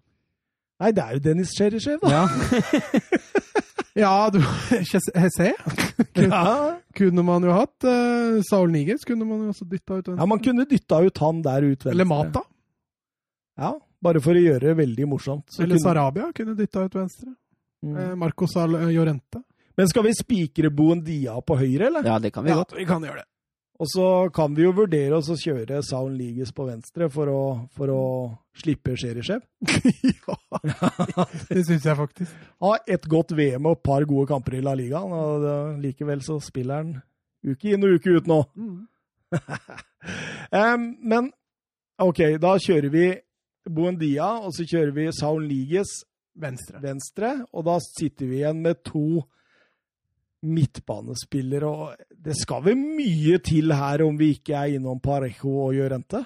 Nei, 0.82 0.90
det 0.93 1.05
er 1.05 1.16
jo 1.16 1.22
Dennis 1.24 1.55
Cheryshev, 1.56 2.02
da. 2.02 2.10
Ja, 2.12 2.24
ja 4.02 4.12
du 4.32 4.43
Hesse 4.43 5.47
ja. 6.26 6.43
kunne 6.98 7.24
man 7.24 7.47
jo 7.47 7.55
hatt. 7.56 7.76
Uh, 7.86 8.43
Saul 8.44 8.74
Niges 8.74 9.06
kunne 9.09 9.24
man 9.28 9.47
jo 9.47 9.55
også 9.55 9.68
dytta 9.70 9.97
ut 9.97 10.10
venstre. 10.10 10.20
Ja, 10.20 10.28
man 10.34 10.43
kunne 10.44 10.66
dytta 10.68 11.01
ut 11.06 11.22
han 11.24 11.40
der 11.47 11.64
ut 11.64 11.70
venstre. 11.70 11.94
Eller 11.94 12.09
Mata. 12.10 12.44
Ja, 13.56 13.72
bare 14.05 14.20
for 14.20 14.36
å 14.36 14.43
gjøre 14.43 14.66
det 14.68 14.76
veldig 14.82 15.09
morsomt. 15.09 15.47
Så 15.48 15.62
Eller 15.64 15.78
kunne... 15.78 15.86
Sarabia 15.86 16.28
kunne 16.36 16.56
dytta 16.59 16.84
ut 16.84 16.98
venstre. 16.98 17.30
Mm. 17.86 17.97
Eh, 17.97 18.12
Marcos 18.18 18.52
Sal 18.52 18.76
Llorente. 18.90 19.40
Men 19.76 19.88
skal 19.88 20.05
vi 20.09 20.12
spikre 20.16 20.68
Boendia 20.72 21.38
på 21.44 21.56
høyre, 21.60 21.88
eller? 21.88 22.05
Ja, 22.05 22.18
det 22.20 22.32
kan 22.34 22.44
vi 22.44 22.52
ja, 22.52 22.60
godt. 22.60 22.76
Vi 22.76 22.84
kan 22.88 23.05
gjøre 23.05 23.22
det. 23.22 23.28
Og 23.76 23.88
så 23.92 24.06
kan 24.32 24.54
vi 24.56 24.64
jo 24.64 24.72
vurdere 24.76 25.18
oss 25.18 25.28
å 25.32 25.36
kjøre 25.36 25.82
Sound 25.84 26.16
Leagues 26.16 26.52
på 26.56 26.64
venstre 26.68 27.10
for 27.12 27.28
å, 27.28 27.42
for 27.76 27.92
å 27.92 28.04
slippe 28.56 28.94
Sherishев. 28.96 29.42
ja, 30.12 31.26
det 31.50 31.64
syns 31.66 31.84
jeg 31.84 31.98
faktisk. 31.98 32.32
Ha 32.64 32.72
et 32.96 33.08
godt 33.10 33.34
VM 33.36 33.68
og 33.68 33.76
et 33.76 33.84
par 33.84 34.06
gode 34.08 34.30
kamper 34.30 34.56
i 34.56 34.64
La 34.64 34.72
Liga, 34.78 35.02
og 35.04 35.44
det, 35.44 35.56
likevel 35.84 36.24
så 36.24 36.38
spiller 36.40 36.80
han 36.80 36.94
uke 37.46 37.74
inn 37.74 37.84
og 37.84 37.98
uke 37.98 38.16
ut 38.16 38.30
nå. 38.30 38.40
Mm. 38.56 38.80
um, 40.62 40.90
men 41.04 41.30
OK, 42.00 42.22
da 42.40 42.56
kjører 42.62 42.92
vi 42.92 43.06
Buendia, 43.66 44.38
og 44.40 44.54
så 44.56 44.64
kjører 44.64 44.94
vi 44.96 45.10
Sound 45.12 45.48
Leagues 45.50 45.98
venstre. 46.36 46.80
venstre. 46.82 47.32
Og 47.52 47.66
da 47.68 47.76
sitter 47.82 48.30
vi 48.30 48.40
igjen 48.40 48.62
med 48.64 48.80
to 48.86 49.24
midtbanespiller, 50.47 51.66
og 51.66 52.16
det 52.27 52.36
skal 52.39 52.64
vel 52.66 52.78
mye 52.78 53.39
til 53.44 53.74
her 53.74 54.05
om 54.06 54.16
vi 54.18 54.32
ikke 54.36 54.56
er 54.56 54.78
innom 54.78 55.01
Parejo 55.02 55.52
og 55.66 55.77
Llorente? 55.77 56.24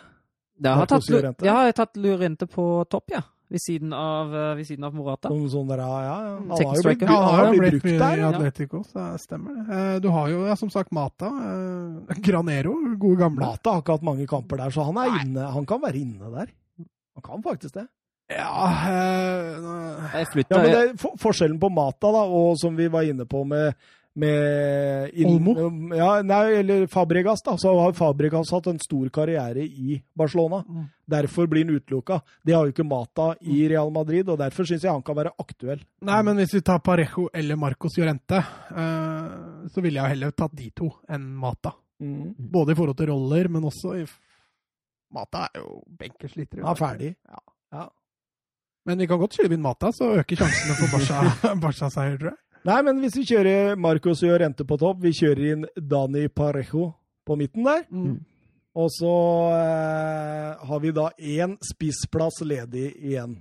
Jeg 0.61 0.77
har, 0.77 0.89
tatt, 0.89 1.09
Llorente. 1.09 1.47
jeg 1.47 1.57
har 1.57 1.77
tatt 1.77 2.01
Llorente 2.01 2.49
på 2.51 2.65
topp, 2.91 3.15
ja. 3.17 3.23
Ved 3.51 3.59
siden 3.65 3.95
av, 3.97 4.29
uh, 4.31 4.53
ved 4.55 4.67
siden 4.69 4.85
av 4.87 4.95
Morata. 4.95 5.31
Sånn, 5.33 5.49
sånn 5.51 5.71
der, 5.73 5.81
ja, 5.83 5.95
ja. 6.07 6.19
Han 6.39 6.53
har 6.55 6.77
jo 6.77 6.83
blitt, 6.87 7.01
har 7.11 7.41
jo 7.41 7.55
blitt 7.57 7.79
brukt 7.81 7.89
der. 7.99 8.21
I 8.21 8.27
Atletico, 8.29 8.83
så 8.87 9.07
stemmer 9.19 9.57
det. 9.57 9.65
Uh, 9.67 9.95
du 10.05 10.07
har 10.15 10.29
jo 10.31 10.45
ja, 10.47 10.55
som 10.61 10.71
sagt 10.71 10.95
Mata. 10.95 11.33
Uh, 11.35 12.13
Granero, 12.27 12.77
gode 12.95 13.19
gamle. 13.25 13.49
Mata 13.49 13.75
har 13.75 13.83
ikke 13.83 13.97
hatt 13.99 14.07
mange 14.07 14.29
kamper 14.31 14.63
der, 14.63 14.75
så 14.77 14.87
han, 14.87 15.01
er 15.03 15.25
inne, 15.25 15.49
han 15.57 15.67
kan 15.67 15.83
være 15.83 15.99
inne 15.99 16.31
der. 16.37 16.53
Han 17.19 17.27
kan 17.27 17.43
faktisk 17.43 17.81
det. 17.81 17.89
Ja, 18.31 18.47
uh, 18.87 20.15
ja 20.15 20.61
men 20.61 20.71
det, 20.71 20.85
for, 21.03 21.19
Forskjellen 21.19 21.59
på 21.59 21.73
Mata 21.75 22.13
da, 22.15 22.23
og 22.23 22.55
som 22.61 22.79
vi 22.79 22.87
var 22.93 23.09
inne 23.09 23.27
på 23.27 23.43
med 23.49 23.75
med 24.12 25.11
Olmo? 25.27 25.55
Ja, 25.97 26.23
nei, 26.23 26.55
eller 26.61 26.87
Fabregas. 26.87 27.43
da, 27.45 27.57
så 27.59 27.74
har 27.81 27.93
Fabregas 27.93 28.51
hatt 28.51 28.66
en 28.66 28.78
stor 28.78 29.09
karriere 29.09 29.62
i 29.62 30.03
Barcelona. 30.15 30.65
Mm. 30.69 30.89
Derfor 31.11 31.47
blir 31.47 31.65
han 31.65 31.77
utelukka. 31.77 32.20
Det 32.43 32.53
har 32.53 32.66
jo 32.66 32.74
ikke 32.74 32.87
Mata 32.87 33.35
i 33.41 33.69
Real 33.69 33.91
Madrid, 33.91 34.28
og 34.28 34.39
derfor 34.39 34.66
syns 34.69 34.85
jeg 34.85 34.93
han 34.93 35.05
kan 35.07 35.19
være 35.19 35.35
aktuell. 35.39 35.85
Nei, 36.07 36.23
men 36.27 36.43
hvis 36.43 36.57
vi 36.59 36.62
tar 36.66 36.82
Parejo 36.85 37.28
eller 37.35 37.59
Marcos 37.61 37.99
Llorente, 37.99 38.43
uh, 38.70 39.69
så 39.70 39.85
ville 39.85 40.03
jeg 40.03 40.16
heller 40.16 40.35
tatt 40.35 40.57
de 40.59 40.70
to 40.74 40.91
enn 41.11 41.31
Mata. 41.41 41.74
Mm. 42.01 42.35
Både 42.51 42.73
i 42.73 42.78
forhold 42.78 42.99
til 42.99 43.11
roller, 43.12 43.49
men 43.49 43.65
også 43.69 43.95
i 44.01 44.05
Mata 45.15 45.49
er 45.49 45.65
jo 45.65 45.81
benkesliter. 45.99 46.62
Ja, 46.62 46.74
ferdig. 46.78 47.15
Ja. 47.28 47.43
ja. 47.74 47.89
Men 48.87 49.03
vi 49.03 49.09
kan 49.11 49.19
godt 49.20 49.35
skyve 49.37 49.57
inn 49.57 49.65
Mata, 49.65 49.91
så 49.93 50.15
øker 50.20 50.41
sjansene 50.41 50.78
for 50.78 50.93
Barca-seier, 50.95 51.59
Barca 51.61 51.91
tror 51.91 52.31
jeg. 52.32 52.39
Nei, 52.69 52.81
men 52.85 52.99
hvis 53.01 53.16
vi 53.16 53.27
kjører 53.31 53.77
Marcos 53.81 54.20
og 54.27 54.35
Rente 54.43 54.66
på 54.69 54.77
topp, 54.81 54.99
vi 55.05 55.15
kjører 55.16 55.47
inn 55.55 55.62
Dani 55.77 56.27
Parejo 56.28 56.91
på 57.24 57.37
midten 57.41 57.65
der. 57.65 57.87
Mm. 57.89 58.19
Og 58.81 58.91
så 58.95 59.15
eh, 59.57 60.66
har 60.69 60.82
vi 60.82 60.93
da 60.95 61.09
én 61.16 61.57
spissplass 61.65 62.43
ledig 62.47 62.93
igjen. 62.99 63.39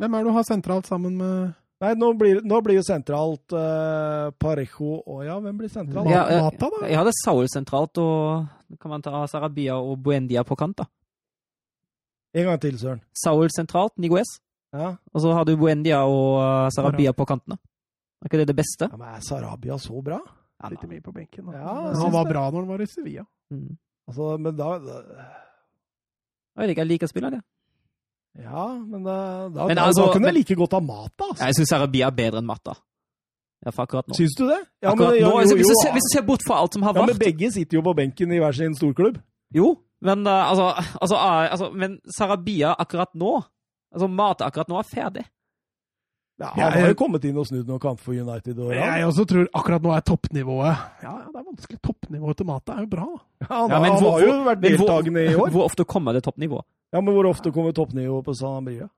Hvem 0.00 0.14
er 0.14 0.22
det 0.22 0.30
du 0.30 0.36
har 0.36 0.46
sentralt 0.48 0.88
sammen 0.88 1.16
med 1.20 1.56
Nei, 1.80 1.94
nå 1.96 2.10
blir, 2.12 2.42
nå 2.44 2.58
blir 2.60 2.76
jo 2.76 2.82
sentralt 2.84 3.54
eh, 3.56 4.26
Parejo 4.36 4.98
og 5.00 5.22
Ja, 5.24 5.38
hvem 5.40 5.56
blir 5.62 5.70
sentralt? 5.72 6.10
Ja, 6.12 6.26
jeg, 6.28 6.42
Mata, 6.44 6.68
da? 6.74 6.80
Jeg 6.90 6.98
hadde 7.00 7.14
Saul 7.22 7.48
sentralt, 7.48 8.00
og 8.02 8.76
kan 8.82 8.92
man 8.92 9.04
ta 9.04 9.22
Sarabia 9.32 9.78
og 9.80 9.96
Buendia 10.04 10.44
på 10.44 10.58
kant, 10.60 10.82
da. 10.82 10.90
En 12.36 12.50
gang 12.50 12.60
til, 12.60 12.76
Søren. 12.78 13.00
Saul 13.16 13.48
sentralt, 13.56 13.96
Niguez. 13.96 14.36
Ja. 14.76 14.92
Og 15.14 15.24
så 15.24 15.32
har 15.34 15.48
du 15.48 15.56
Buendia 15.58 16.04
og 16.04 16.36
uh, 16.36 16.68
Sarabia 16.76 17.16
på 17.16 17.24
kantene. 17.26 17.56
Er 18.20 18.28
ikke 18.28 18.40
det 18.42 18.50
det 18.50 18.56
beste? 18.58 18.88
Ja, 18.90 18.96
men 19.00 19.08
Er 19.08 19.22
Sarabia 19.24 19.78
så 19.80 20.02
bra? 20.04 20.18
Ja, 20.60 20.68
Sitter 20.68 20.90
mye 20.90 21.00
på 21.00 21.12
benken. 21.12 21.46
Ja, 21.56 21.76
han 21.96 22.12
var 22.12 22.26
det. 22.26 22.32
bra 22.34 22.42
når 22.50 22.58
han 22.60 22.68
var 22.68 22.82
i 22.84 22.88
Sevilla. 22.90 23.24
Mm. 23.50 23.78
Altså, 24.10 24.34
men 24.36 24.56
da, 24.58 24.74
da... 24.84 24.98
Jeg 26.50 26.62
vet 26.62 26.72
ikke, 26.74 26.84
jeg 26.84 26.90
liker 26.90 27.10
spilleren, 27.10 27.40
jeg. 27.40 27.46
Ja, 28.44 28.66
men 28.78 29.02
da, 29.02 29.16
da, 29.50 29.66
men 29.66 29.80
altså, 29.80 30.06
da 30.06 30.12
kunne 30.14 30.30
jeg 30.30 30.36
like 30.36 30.56
godt 30.58 30.76
ha 30.76 30.80
Mata. 30.84 31.30
Altså. 31.30 31.46
Jeg 31.48 31.56
syns 31.58 31.72
Sarabia 31.72 32.10
er 32.10 32.16
bedre 32.18 32.42
enn 32.42 32.46
Mata. 32.46 32.76
Ja, 33.64 33.72
for 33.72 33.84
akkurat 33.84 34.08
nå. 34.08 34.16
Syns 34.16 34.36
du 34.38 34.44
det? 34.48 34.60
Ja, 34.84 34.94
men, 34.94 35.16
ja, 35.18 35.26
nå, 35.26 35.32
jo, 35.40 35.56
hvis, 35.56 35.68
du 35.68 35.74
ser, 35.80 35.92
hvis, 35.96 36.06
du 36.06 36.12
ser, 36.14 36.26
bort 36.28 36.44
fra 36.46 36.60
alt 36.62 36.76
som 36.76 36.84
har 36.86 36.94
vært 36.96 37.10
ja, 37.10 37.16
Men 37.16 37.20
begge 37.20 37.50
sitter 37.56 37.80
jo 37.80 37.82
på 37.84 37.96
benken 37.98 38.32
i 38.32 38.38
hver 38.40 38.56
sin 38.56 38.76
storklubb. 38.78 39.18
Jo, 39.56 39.74
men 40.06 40.22
uh, 40.28 40.52
altså, 40.52 40.70
altså, 40.96 41.16
uh, 41.16 41.50
altså, 41.50 41.68
Men 41.76 41.98
Sarabia 42.16 42.72
akkurat 42.78 43.10
nå 43.18 43.34
Altså, 43.90 44.06
Mata 44.06 44.46
akkurat 44.46 44.70
nå 44.70 44.78
er 44.78 44.86
ferdig. 44.86 45.24
Ja, 46.40 46.48
han 46.56 46.72
har 46.72 46.88
jo 46.88 46.96
kommet 46.96 47.24
inn 47.28 47.36
og 47.36 47.44
snudd 47.44 47.68
noen 47.68 47.80
kamper 47.82 48.00
for 48.00 48.16
United. 48.16 48.56
Og, 48.56 48.70
ja. 48.72 48.86
Jeg 48.96 49.08
også 49.10 49.26
tror 49.28 49.48
akkurat 49.60 49.84
nå 49.84 49.90
er 49.92 50.04
toppnivået 50.08 51.02
Ja, 51.04 51.12
det 51.26 51.36
er 51.36 51.44
vanskelig. 51.44 51.80
Toppnivået 51.84 52.38
til 52.40 52.48
Mata 52.48 52.76
er 52.78 52.86
jo 52.86 52.90
bra. 52.94 53.08
Ja, 53.42 53.48
han, 53.50 53.74
ja, 53.74 53.80
han 53.84 53.98
hvor, 54.00 54.14
har 54.14 54.24
jo 54.24 54.38
vært 54.46 54.62
deltakende 54.64 55.24
i 55.26 55.34
år. 55.34 55.52
Hvor 55.52 55.66
ofte 55.68 55.84
kommer 55.84 56.16
det 56.16 56.24
toppnivået? 56.24 56.64
Ja, 56.94 57.02
men 57.04 57.14
hvor 57.14 57.28
ofte 57.28 57.52
kommer 57.52 57.76
toppnivået 57.76 58.24
på 58.24 58.34
San 58.40 58.62
Ambria? 58.62 58.88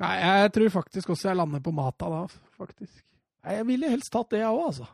Nei, 0.00 0.14
jeg 0.20 0.52
tror 0.56 0.74
faktisk 0.80 1.12
også 1.12 1.30
jeg 1.30 1.40
lander 1.40 1.64
på 1.64 1.72
Mata 1.76 2.08
da, 2.12 2.20
faktisk. 2.60 3.00
Nei, 3.44 3.56
jeg 3.56 3.66
ville 3.72 3.90
helst 3.92 4.12
tatt 4.12 4.30
det, 4.32 4.44
jeg 4.44 4.52
òg, 4.52 4.66
altså. 4.68 4.88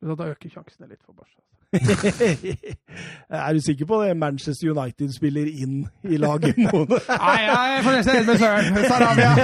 Da 0.00 0.26
øker 0.32 0.52
sjansene 0.52 0.90
litt 0.90 1.02
for 1.06 1.14
Barca. 1.14 1.38
er 3.30 3.54
du 3.54 3.60
sikker 3.62 3.86
på 3.86 4.02
det? 4.02 4.16
Manchester 4.18 4.72
United 4.72 5.12
spiller 5.14 5.46
inn 5.46 5.86
i 6.02 6.16
laget 6.18 6.56
nå? 6.58 6.86
Nei, 7.10 7.42
jeg 7.46 7.84
får 7.86 7.92
nesten 7.96 8.14
helt 8.16 8.26
med 8.30 8.38
Søren. 8.40 8.74
Sarabia. 8.90 9.30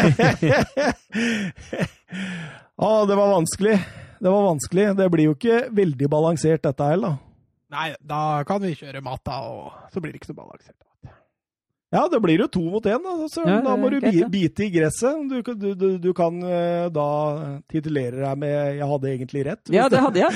ah, 2.86 3.02
det 3.06 3.16
var 3.18 3.28
vanskelig. 3.36 3.76
Det 4.18 4.30
var 4.32 4.42
vanskelig. 4.48 4.86
Det 4.98 5.10
blir 5.12 5.24
jo 5.30 5.34
ikke 5.36 5.56
veldig 5.76 6.08
balansert, 6.10 6.62
dette 6.66 6.84
heller. 6.90 7.14
Nei, 7.74 7.88
da 8.00 8.44
kan 8.48 8.62
vi 8.62 8.74
kjøre 8.78 9.00
Mata, 9.04 9.34
og 9.46 9.72
så 9.92 10.00
blir 10.02 10.12
det 10.14 10.18
ikke 10.22 10.32
så 10.32 10.38
balansert. 10.38 10.85
Ja, 11.94 12.08
det 12.10 12.18
blir 12.20 12.40
jo 12.42 12.46
to 12.50 12.64
mot 12.66 12.86
én. 12.90 12.98
Da, 12.98 13.42
ja, 13.46 13.60
da 13.62 13.74
må 13.78 13.88
du 13.94 14.00
bite 14.02 14.64
i 14.66 14.70
gresset. 14.74 15.20
Du, 15.30 15.38
du, 15.54 15.74
du, 15.78 15.88
du 16.02 16.08
kan 16.18 16.34
uh, 16.42 16.86
da 16.90 17.08
titulere 17.70 18.24
deg 18.24 18.40
med 18.42 18.54
'jeg 18.76 18.88
hadde 18.92 19.12
egentlig 19.12 19.44
rett'. 19.46 19.70
Ja, 19.70 19.86
det 19.88 20.00
hadde 20.02 20.24
jeg. 20.24 20.32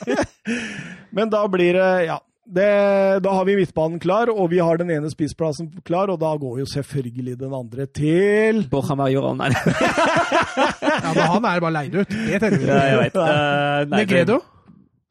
Men 1.16 1.32
da 1.32 1.46
blir 1.48 1.72
det 1.78 1.92
Ja. 2.10 2.20
Det, 2.50 3.20
da 3.22 3.30
har 3.30 3.44
vi 3.46 3.54
midtbanen 3.54 4.00
klar, 4.02 4.26
og 4.26 4.48
vi 4.50 4.58
har 4.58 4.76
den 4.80 4.90
ene 4.90 5.06
spissplassen 5.12 5.68
klar, 5.86 6.10
og 6.10 6.18
da 6.18 6.32
går 6.34 6.58
jo 6.58 6.66
selvfølgelig 6.66 7.36
den 7.38 7.52
andre 7.54 7.86
til 7.86 8.64
Borja 8.66 8.96
Majoral, 8.98 9.36
nei. 9.38 9.52
ja, 10.82 11.12
men 11.14 11.22
han 11.30 11.46
er 11.46 11.62
bare 11.62 11.74
leid 11.76 11.94
ut. 11.94 12.10
Det 12.10 12.40
teller 12.42 12.58
vi. 12.58 12.66
Ja, 12.66 12.80
jeg 12.90 12.98
vet. 13.04 13.14
Uh, 13.14 13.86
Negredo? 13.94 14.40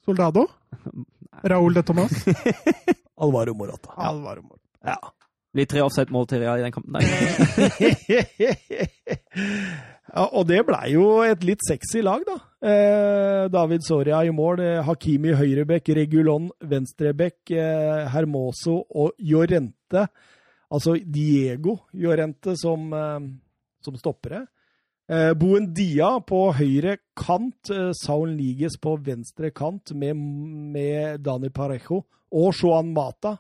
Soldado? 0.04 0.50
Raúl 1.54 1.80
de 1.80 1.86
Tomas? 1.88 2.12
Alvaro 3.16 3.56
Morata. 3.56 3.96
Alvaro 3.96 4.44
Morata. 4.44 4.69
Ja. 4.86 4.98
Blir 5.54 5.66
tre 5.66 5.82
offside-mål 5.82 6.28
til 6.30 6.40
Real 6.44 6.60
i 6.62 6.66
den 6.68 6.76
kampen 6.76 6.94
der. 6.94 7.02
Ja, 10.10 10.26
og 10.34 10.48
det 10.50 10.64
blei 10.66 10.96
jo 10.96 11.22
et 11.22 11.44
litt 11.46 11.62
sexy 11.68 12.02
lag, 12.02 12.24
da. 12.26 12.34
Eh, 12.66 13.44
David 13.54 13.84
Soria 13.86 14.24
i 14.26 14.32
mål, 14.34 14.60
eh, 14.64 14.86
Hakimi 14.86 15.36
høyrebekk, 15.38 15.92
Regulon 16.00 16.50
venstrebekk, 16.66 17.52
eh, 17.52 18.08
Hermoso 18.10 18.80
og 18.90 19.12
Jorente. 19.20 20.08
Altså 20.72 20.98
Diego 20.98 21.78
Jorente 21.94 22.56
som, 22.58 22.90
som 23.82 23.96
stoppere. 23.98 24.46
Boendia 25.10 26.20
på 26.22 26.54
høyre 26.54 27.00
kant, 27.18 27.72
Saul 27.98 28.36
Niges 28.36 28.78
på 28.78 28.94
venstre 29.02 29.50
kant 29.50 29.96
med, 29.98 30.14
med 30.14 31.24
Dani 31.26 31.50
Parejo 31.50 32.04
og 32.30 32.54
Joan 32.54 32.94
Mata 32.94 33.34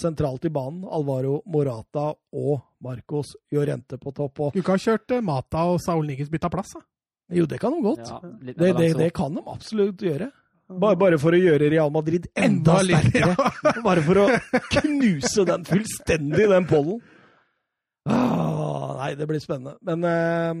sentralt 0.00 0.44
i 0.48 0.52
banen. 0.52 0.82
Alvaro 0.88 1.40
Morata 1.50 2.10
og 2.36 2.60
Marcos 2.84 3.34
Llorente 3.52 3.98
på 4.00 4.12
topp. 4.16 4.46
Og 4.46 4.56
Du 4.56 4.62
ikke 4.62 4.76
ha 4.76 4.82
kjørt 4.82 5.16
eh, 5.16 5.24
Mata 5.24 5.66
og 5.70 5.80
Saul 5.84 6.08
Niges 6.08 6.32
bytta 6.32 6.50
plass, 6.52 6.74
da? 6.76 6.84
jo, 7.30 7.46
det 7.46 7.60
kan 7.62 7.70
de 7.76 7.82
godt. 7.84 8.08
Ja, 8.08 8.18
det, 8.42 8.56
det, 8.58 8.92
det 8.98 9.12
kan 9.14 9.36
de 9.36 9.42
absolutt 9.46 10.02
gjøre. 10.02 10.32
Bare, 10.70 10.96
bare 10.98 11.18
for 11.18 11.34
å 11.34 11.38
gjøre 11.38 11.70
Real 11.70 11.90
Madrid 11.90 12.28
enda, 12.38 12.76
sterkere. 12.86 13.34
Bare 13.86 14.04
for 14.06 14.20
å 14.22 14.26
knuse 14.76 15.42
den 15.48 15.64
fullstendig, 15.66 16.46
den 16.52 16.68
pollen. 16.70 17.00
Ah, 18.06 18.94
nei, 19.00 19.16
det 19.18 19.26
blir 19.26 19.42
spennende. 19.42 19.74
Men 19.86 20.06
eh, 20.06 20.60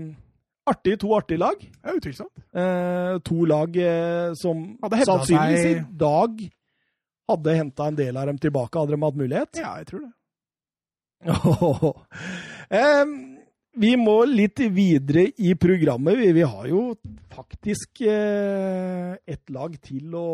artig, 0.70 0.96
to 1.02 1.12
artige 1.14 1.38
lag. 1.44 1.62
Ja, 1.62 1.94
utvilsomt. 1.94 2.32
Eh, 2.50 3.20
to 3.26 3.46
lag 3.46 3.78
eh, 3.78 4.32
som 4.40 4.64
sannsynligvis 4.82 5.68
i 5.70 5.76
dag 6.02 6.42
hadde 7.30 7.58
henta 7.58 7.88
en 7.90 7.98
del 7.98 8.18
av 8.20 8.30
dem 8.30 8.38
tilbake, 8.42 8.78
hadde 8.78 8.96
de 8.96 9.04
hatt 9.06 9.20
mulighet. 9.20 9.60
Ja, 9.62 9.74
jeg 9.80 9.90
tror 9.90 10.06
det. 10.06 10.14
um, 12.80 13.18
vi 13.80 13.92
må 14.00 14.16
litt 14.26 14.60
videre 14.74 15.28
i 15.38 15.54
programmet. 15.58 16.18
Vi, 16.18 16.30
vi 16.34 16.44
har 16.46 16.66
jo 16.68 16.82
faktisk 17.30 18.02
eh, 18.02 19.14
et 19.14 19.52
lag 19.54 19.76
til 19.84 20.16
å, 20.18 20.30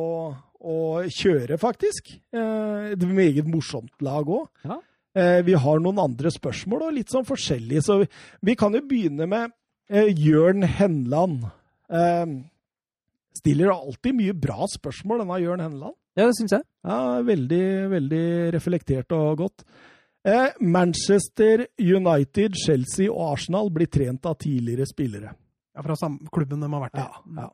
å 0.67 0.79
kjøre, 1.13 1.59
faktisk. 1.61 2.15
Eh, 2.33 2.95
et 2.95 3.05
meget 3.05 3.49
morsomt 3.51 3.93
lag 4.05 4.29
òg. 4.29 4.49
Ja. 4.65 4.81
Eh, 5.17 5.43
vi 5.45 5.57
har 5.61 5.83
noen 5.85 6.01
andre 6.01 6.33
spørsmål, 6.33 6.89
og 6.89 6.97
litt 6.97 7.13
sånn 7.13 7.29
forskjellige. 7.29 7.85
Så 7.85 8.01
vi, 8.03 8.09
vi 8.51 8.57
kan 8.59 8.75
jo 8.77 8.83
begynne 8.89 9.29
med 9.29 9.53
eh, 9.93 10.09
Jørn 10.17 10.65
Henland. 10.79 11.47
Stiller 13.37 13.71
alltid 13.75 14.17
mye 14.17 14.35
bra 14.35 14.65
spørsmål, 14.73 15.23
denne 15.23 15.43
Jørn 15.45 15.63
Henland. 15.69 15.99
Ja, 16.17 16.25
det 16.25 16.37
syns 16.39 16.55
jeg. 16.57 16.65
Ja, 16.87 16.99
veldig, 17.27 17.65
veldig 17.93 18.25
reflektert 18.55 19.13
og 19.13 19.43
godt. 19.43 19.67
Eh, 20.27 20.49
Manchester 20.61 21.67
United, 21.79 22.57
Chelsea 22.59 23.11
og 23.13 23.35
Arsenal 23.35 23.69
blir 23.71 23.91
trent 23.93 24.27
av 24.27 24.39
tidligere 24.41 24.89
spillere. 24.89 25.35
Ja, 25.77 25.85
Fra 25.85 25.97
samme 26.01 26.33
klubben 26.33 26.61
de 26.65 26.71
har 26.73 26.83
vært 26.87 26.97
i. 26.97 27.05
Ja, 27.05 27.43
ja. 27.45 27.51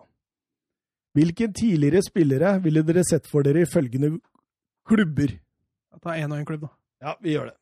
Hvilke 1.12 1.50
tidligere 1.52 2.00
spillere 2.06 2.54
ville 2.64 2.84
dere 2.88 3.02
sett 3.04 3.26
for 3.28 3.44
dere 3.44 3.66
i 3.66 3.68
følgende 3.68 4.14
klubber? 4.88 5.34
Ta 6.02 6.14
én 6.16 6.32
og 6.32 6.38
én 6.40 6.46
klubb, 6.48 6.64
da. 6.64 6.72
Ja, 7.02 7.16
vi 7.20 7.34
gjør 7.34 7.50
det. 7.50 7.56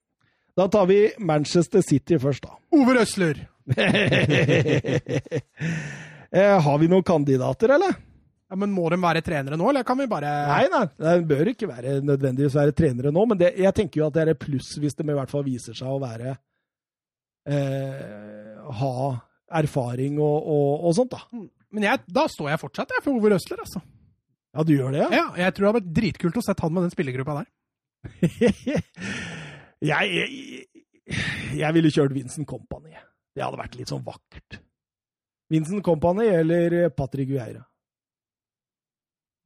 Da 0.57 0.69
tar 0.69 0.87
vi 0.87 1.01
Manchester 1.19 1.81
City 1.83 2.19
først, 2.21 2.45
da. 2.45 2.55
Ove 2.77 2.95
Røsler! 2.99 3.41
eh, 6.31 6.57
har 6.63 6.79
vi 6.79 6.89
noen 6.91 7.07
kandidater, 7.07 7.75
eller? 7.77 7.99
Ja, 8.51 8.59
men 8.59 8.73
Må 8.75 8.89
de 8.91 8.99
være 8.99 9.23
trenere 9.23 9.59
nå, 9.59 9.69
eller 9.71 9.87
kan 9.87 9.99
vi 10.01 10.09
bare 10.11 10.31
Nei, 10.51 10.65
nei, 10.73 10.83
De 10.99 11.27
bør 11.31 11.53
ikke 11.53 11.69
være 11.71 12.01
nødvendigvis 12.03 12.57
være 12.59 12.75
trenere 12.77 13.13
nå, 13.15 13.25
men 13.31 13.39
det, 13.39 13.53
jeg 13.63 13.77
tenker 13.77 14.03
jo 14.03 14.09
at 14.09 14.17
det 14.17 14.25
er 14.25 14.33
et 14.35 14.43
pluss 14.43 14.73
hvis 14.83 14.99
de 14.99 15.07
i 15.07 15.17
hvert 15.17 15.31
fall 15.31 15.47
viser 15.47 15.77
seg 15.79 15.91
å 15.91 16.01
være 16.03 16.35
eh, 17.55 18.59
Ha 18.81 18.95
erfaring 19.61 20.19
og, 20.23 20.51
og, 20.51 20.85
og 20.87 20.93
sånt, 20.95 21.15
da. 21.15 21.41
Men 21.75 21.87
jeg, 21.87 22.03
da 22.11 22.27
står 22.31 22.53
jeg 22.53 22.63
fortsatt 22.63 22.93
jeg, 22.95 23.03
for 23.03 23.19
Ove 23.19 23.33
Røsler, 23.33 23.63
altså. 23.65 23.83
Ja, 24.55 24.65
du 24.67 24.73
gjør 24.75 24.95
det, 24.95 25.01
ja? 25.03 25.09
Ja, 25.15 25.25
jeg 25.45 25.55
tror 25.55 25.65
det 25.65 25.71
hadde 25.71 25.81
vært 25.81 25.97
dritkult 25.97 26.39
å 26.39 26.45
sette 26.45 26.67
han 26.67 26.75
med 26.75 26.87
den 26.87 26.93
spillergruppa 26.95 27.41
der. 27.41 27.49
jeg, 28.43 28.55
jeg, 29.91 30.67
jeg 31.59 31.77
ville 31.77 31.93
kjørt 31.95 32.15
Vincent 32.15 32.47
Company. 32.51 32.95
Det 33.35 33.43
hadde 33.43 33.59
vært 33.59 33.79
litt 33.79 33.91
sånn 33.91 34.07
vakkert. 34.07 34.61
Vincent 35.51 35.83
Company 35.87 36.29
eller 36.31 36.79
Patrick 36.95 37.31
Vieira. 37.31 37.65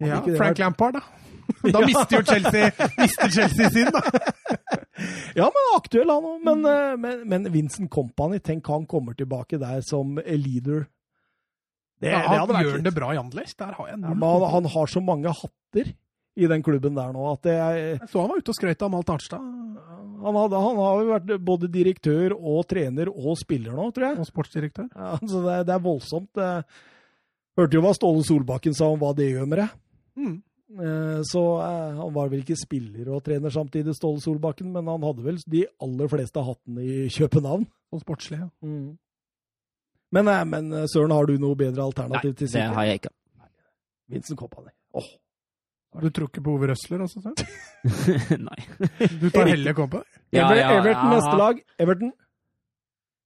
Ja, 0.03 0.23
Frank 0.37 0.59
Lampard, 0.59 0.95
da. 0.99 1.03
Da 1.75 1.81
mister 1.85 2.17
jo 2.19 2.23
Chelsea, 2.25 2.71
mister 2.99 3.29
Chelsea 3.31 3.71
sin, 3.71 3.91
da. 3.93 4.01
Ja, 5.37 5.49
men 5.51 5.67
aktuell 5.77 6.09
han 6.11 6.25
òg. 6.29 6.39
Men, 6.47 6.65
eh, 6.71 6.95
men, 7.01 7.23
men 7.29 7.49
Vincent 7.53 7.91
Company, 7.93 8.39
tenk 8.41 8.67
han 8.71 8.85
kommer 8.91 9.17
tilbake 9.19 9.59
der 9.61 9.81
som 9.85 10.15
leader. 10.25 10.87
Det, 12.01 12.11
Ja, 12.13 12.21
han 12.29 12.49
det 12.49 12.63
gjør 12.65 12.77
litt- 12.79 12.85
det 12.89 12.95
bra 12.97 13.13
i 13.15 13.19
Anderlecht. 13.21 13.57
Der 13.59 13.73
har 13.77 13.89
jeg 13.91 13.99
null 14.01 14.23
han, 14.23 14.47
han 14.55 14.69
har 14.75 14.87
så 14.93 15.03
mange 15.05 15.33
hatter 15.35 15.93
i 16.37 16.49
den 16.51 16.63
klubben 16.67 16.97
der 16.97 17.13
nå 17.15 17.27
at 17.33 17.43
det 17.47 17.53
er 17.55 17.77
Jeg 17.79 18.09
så 18.11 18.25
han 18.25 18.31
var 18.33 18.41
ute 18.43 18.51
og 18.51 18.57
skrøt 18.59 18.83
av 18.83 18.91
Malt 18.91 19.11
Arnstad 19.15 19.39
han, 20.25 20.35
hadde, 20.41 20.57
han 20.65 20.79
har 20.81 21.03
jo 21.03 21.11
vært 21.13 21.33
både 21.45 21.69
direktør 21.71 22.33
og 22.35 22.65
trener 22.71 23.11
og 23.13 23.37
spiller 23.39 23.75
nå, 23.77 23.91
tror 23.95 24.07
jeg. 24.09 24.19
og 24.23 24.27
sportsdirektør. 24.31 24.87
Ja, 24.97 25.19
så 25.21 25.43
det, 25.45 25.57
det 25.69 25.75
er 25.75 25.83
voldsomt. 25.85 26.41
Hørte 27.59 27.77
jo 27.77 27.83
hva 27.85 27.93
Ståle 27.95 28.25
Solbakken 28.25 28.75
sa 28.75 28.89
om 28.89 29.03
hva 29.03 29.11
det 29.19 29.27
gjør 29.35 29.47
med 29.51 29.61
deg. 29.61 29.75
Mm. 30.17 30.37
Eh, 30.75 31.21
Så 31.29 31.43
eh, 31.63 31.97
han 32.01 32.13
var 32.15 32.29
vel 32.33 32.43
ikke 32.45 32.57
spiller 32.59 33.11
og 33.15 33.25
trener 33.27 33.53
samtidig, 33.55 33.95
Ståle 33.97 34.23
Solbakken, 34.23 34.71
men 34.73 34.87
han 34.91 35.03
hadde 35.07 35.25
vel 35.27 35.41
de 35.51 35.65
aller 35.83 36.09
fleste 36.13 36.45
hattene 36.45 36.85
i 36.85 37.09
København. 37.15 37.67
Og 37.95 38.01
sportslig. 38.03 38.41
Ja. 38.41 38.49
Men, 40.15 40.29
eh, 40.31 40.45
men 40.45 40.73
Søren, 40.91 41.13
har 41.15 41.27
du 41.27 41.37
noe 41.39 41.59
bedre 41.59 41.85
alternativ 41.85 42.35
til 42.39 42.49
Det 42.49 42.63
har 42.75 42.85
jeg 42.91 43.03
ikke. 43.03 43.15
Vincent 44.09 44.39
Company. 44.39 44.71
Oh. 44.93 45.07
Du 46.03 46.09
tror 46.11 46.27
ikke 46.27 46.43
på 46.43 46.55
Ove 46.57 46.67
Røsler, 46.73 47.05
altså? 47.05 47.21
Nei. 48.49 48.61
Du 49.23 49.29
tar 49.31 49.47
heller 49.47 49.73
Kompa? 49.79 50.03
Ja, 50.35 50.49
ja, 50.51 50.57
ja, 50.59 50.71
Everton 50.81 51.11
neste 51.15 51.37
lag. 51.39 51.61
Everton. 51.79 52.11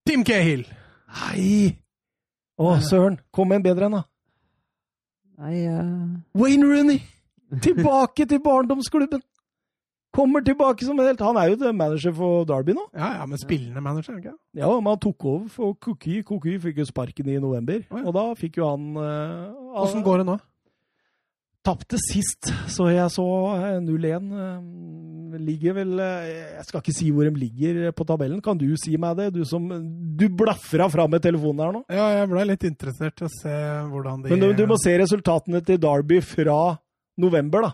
Tim 0.05 0.23
Cahill! 0.25 0.67
Nei! 1.09 1.73
Å, 2.59 2.75
Søren. 2.85 3.17
Kom 3.33 3.49
med 3.49 3.61
en 3.61 3.65
bedre 3.65 3.87
en, 3.89 3.97
da. 3.97 4.03
Nei 5.39 5.63
uh... 5.71 6.19
Wayne 6.35 6.67
Rooney! 6.67 6.99
Tilbake 7.63 8.25
til 8.27 8.41
barndomsklubben! 8.43 9.21
Kommer 10.13 10.41
tilbake 10.41 10.85
som 10.85 10.97
en 10.99 11.05
helt 11.05 11.21
Han 11.21 11.37
er 11.37 11.51
jo 11.51 11.57
the 11.61 11.71
manager 11.73 12.11
for 12.17 12.43
Derby 12.49 12.73
nå. 12.73 12.87
Ja, 12.97 13.11
ja, 13.19 13.25
men 13.29 13.37
spillende 13.37 13.81
manager, 13.81 14.17
ikke? 14.17 14.33
Ja, 14.57 14.69
men 14.73 14.89
han 14.89 14.99
tok 14.99 15.25
over 15.25 15.47
for 15.53 15.75
Cookie. 15.85 16.23
Cookie 16.25 16.59
fikk 16.59 16.81
jo 16.81 16.87
sparken 16.89 17.29
i 17.29 17.37
november, 17.39 17.83
oh, 17.91 17.99
ja. 17.99 18.05
og 18.09 18.15
da 18.17 18.23
fikk 18.39 18.57
jo 18.59 18.71
han 18.71 18.97
uh, 18.97 19.83
Åssen 19.83 20.03
går 20.03 20.23
det 20.23 20.31
nå? 20.31 20.39
Tapte 21.65 21.97
sist, 21.99 22.47
så 22.71 22.85
jeg 22.87 23.09
så 23.11 23.23
eh, 23.57 23.79
0-1. 23.83 24.29
eh, 24.31 25.39
Ligger 25.43 25.75
vel 25.77 25.91
eh, 26.01 26.29
Jeg 26.55 26.63
skal 26.65 26.81
ikke 26.81 26.93
si 26.95 27.09
hvor 27.13 27.27
de 27.27 27.33
ligger 27.37 27.91
på 27.93 28.05
tabellen. 28.07 28.39
Kan 28.41 28.57
du 28.57 28.69
si 28.79 28.95
meg 28.97 29.17
det? 29.19 29.27
Du 29.35 29.43
som 29.45 29.65
Du 30.17 30.23
blafra 30.29 30.87
fram 30.89 31.11
med 31.11 31.21
telefonen 31.25 31.65
her 31.65 31.75
nå. 31.75 31.81
Ja, 31.91 32.07
jeg 32.21 32.29
ble 32.31 32.45
litt 32.47 32.63
interessert 32.69 33.21
i 33.21 33.27
å 33.27 33.33
se 33.33 33.57
hvordan 33.91 34.23
de 34.23 34.31
Men 34.31 34.39
du, 34.41 34.47
du 34.57 34.63
må 34.71 34.79
se 34.81 34.95
resultatene 35.03 35.61
til 35.67 35.77
Derby 35.83 36.21
fra 36.25 36.57
november, 37.19 37.67
da. 37.67 37.73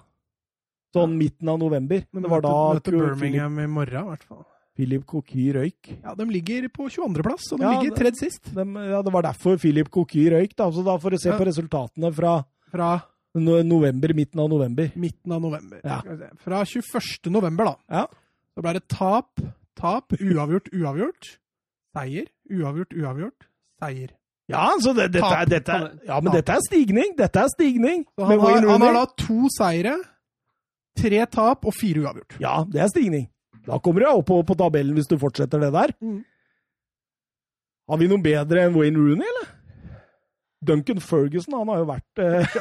Sånn 0.96 1.16
midten 1.20 1.50
av 1.52 1.60
november. 1.62 2.04
Men 2.16 2.24
Det 2.26 2.30
var 2.32 2.42
da 2.44 2.52
møter 2.74 2.96
Birmingham 2.98 3.58
i 3.62 3.70
morgen, 3.70 4.02
i 4.02 4.14
hvert 4.16 4.26
fall. 4.26 4.44
Philip 4.76 5.06
Coquy 5.08 5.46
røyk. 5.56 5.94
Ja, 6.04 6.16
De 6.20 6.26
ligger 6.28 6.66
på 6.74 6.90
22.-plass, 6.92 7.52
og 7.54 7.62
de 7.62 7.68
Ja, 7.70 7.74
ligger 7.78 7.96
tredje 8.02 8.26
sist. 8.26 8.50
De, 8.56 8.66
ja, 8.90 9.00
det 9.06 9.14
var 9.14 9.24
derfor 9.30 9.60
Philip 9.62 9.88
Coquy 9.94 10.26
røyk. 10.34 10.56
Da. 10.58 10.68
Så 10.74 10.84
da 10.84 10.98
får 11.00 11.16
du 11.16 11.18
se 11.22 11.30
Ja. 11.32 11.38
på 11.40 11.46
resultatene 11.48 12.12
fra 12.16 12.42
Fra 12.74 12.90
november, 13.36 14.14
midten 14.16 14.40
av 14.40 14.50
november. 14.50 14.92
midten 14.96 15.32
av 15.32 15.42
november. 15.42 15.82
Ja. 15.84 16.02
Fra 16.44 16.66
21. 16.66 17.32
november, 17.32 17.66
da. 17.66 17.76
Ja. 18.00 18.06
Så 18.56 18.64
ble 18.64 18.74
det 18.78 18.86
tap, 18.88 19.42
tap, 19.76 20.16
uavgjort, 20.16 20.70
uavgjort. 20.74 21.34
Seier, 21.96 22.30
uavgjort, 22.52 22.94
uavgjort. 22.96 23.48
Seier. 23.84 24.14
Ja, 24.48 24.68
så 24.80 24.94
det, 24.94 25.08
dette, 25.16 25.26
er, 25.26 25.46
Tap. 25.46 25.50
dette, 25.50 25.72
er, 25.74 25.94
ja, 26.06 26.20
men 26.22 26.36
dette 26.36 26.54
er 26.54 26.62
stigning! 26.68 27.16
Dette 27.18 27.42
er 27.42 27.50
stigning! 27.50 28.04
Så 28.14 28.28
han, 28.30 28.40
har, 28.44 28.68
han 28.70 28.84
har 28.86 28.94
da 28.94 29.06
to 29.18 29.50
seire, 29.50 29.96
tre 31.00 31.24
tap 31.34 31.66
og 31.66 31.74
fire 31.74 32.04
uavgjort. 32.04 32.38
Ja, 32.44 32.60
det 32.70 32.84
er 32.84 32.92
stigning. 32.94 33.26
Da 33.66 33.80
kommer 33.82 34.06
du 34.06 34.10
opp 34.12 34.28
på, 34.30 34.38
på 34.46 34.58
tabellen 34.60 34.94
hvis 34.94 35.10
du 35.10 35.18
fortsetter 35.18 35.64
det 35.66 35.72
der. 35.74 35.96
Mm. 35.98 36.20
Har 37.90 38.02
vi 38.02 38.10
noe 38.10 38.22
bedre 38.22 38.68
enn 38.68 38.78
Wayne 38.78 39.02
Rooney, 39.02 39.26
eller? 39.26 39.45
Duncan 40.66 41.00
Ferguson, 41.04 41.54
han 41.60 41.70
har 41.72 41.80
jo 41.84 41.86
vært 41.90 42.22
eh, 42.24 42.58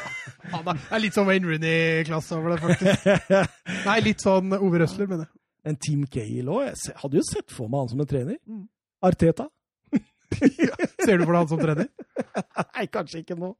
Han 0.52 0.68
er, 0.74 0.82
er 0.96 1.02
litt 1.02 1.16
sånn 1.16 1.26
Wayne 1.28 1.48
Rooney-klasse 1.50 2.36
over 2.38 2.54
det, 2.54 2.60
faktisk. 2.62 3.08
Nei, 3.88 3.96
litt 4.04 4.24
sånn 4.24 4.52
Ove 4.58 4.80
Røsler, 4.84 5.08
mener 5.10 5.26
jeg. 5.28 5.34
en 5.70 5.76
Team 5.80 6.04
Cale 6.12 6.44
òg. 6.58 6.66
Jeg 6.68 6.96
hadde 7.02 7.20
jo 7.20 7.24
sett 7.30 7.50
for 7.54 7.70
meg 7.72 7.84
han 7.84 7.92
som 7.94 8.04
en 8.04 8.10
trener. 8.10 8.38
Mm. 8.44 8.64
Arteta? 9.08 9.48
Ser 11.04 11.18
du 11.20 11.24
for 11.24 11.32
deg 11.32 11.40
han 11.40 11.50
som 11.52 11.60
trener? 11.62 11.88
Nei, 12.76 12.86
kanskje 12.92 13.22
ikke 13.24 13.36
nå. 13.38 13.52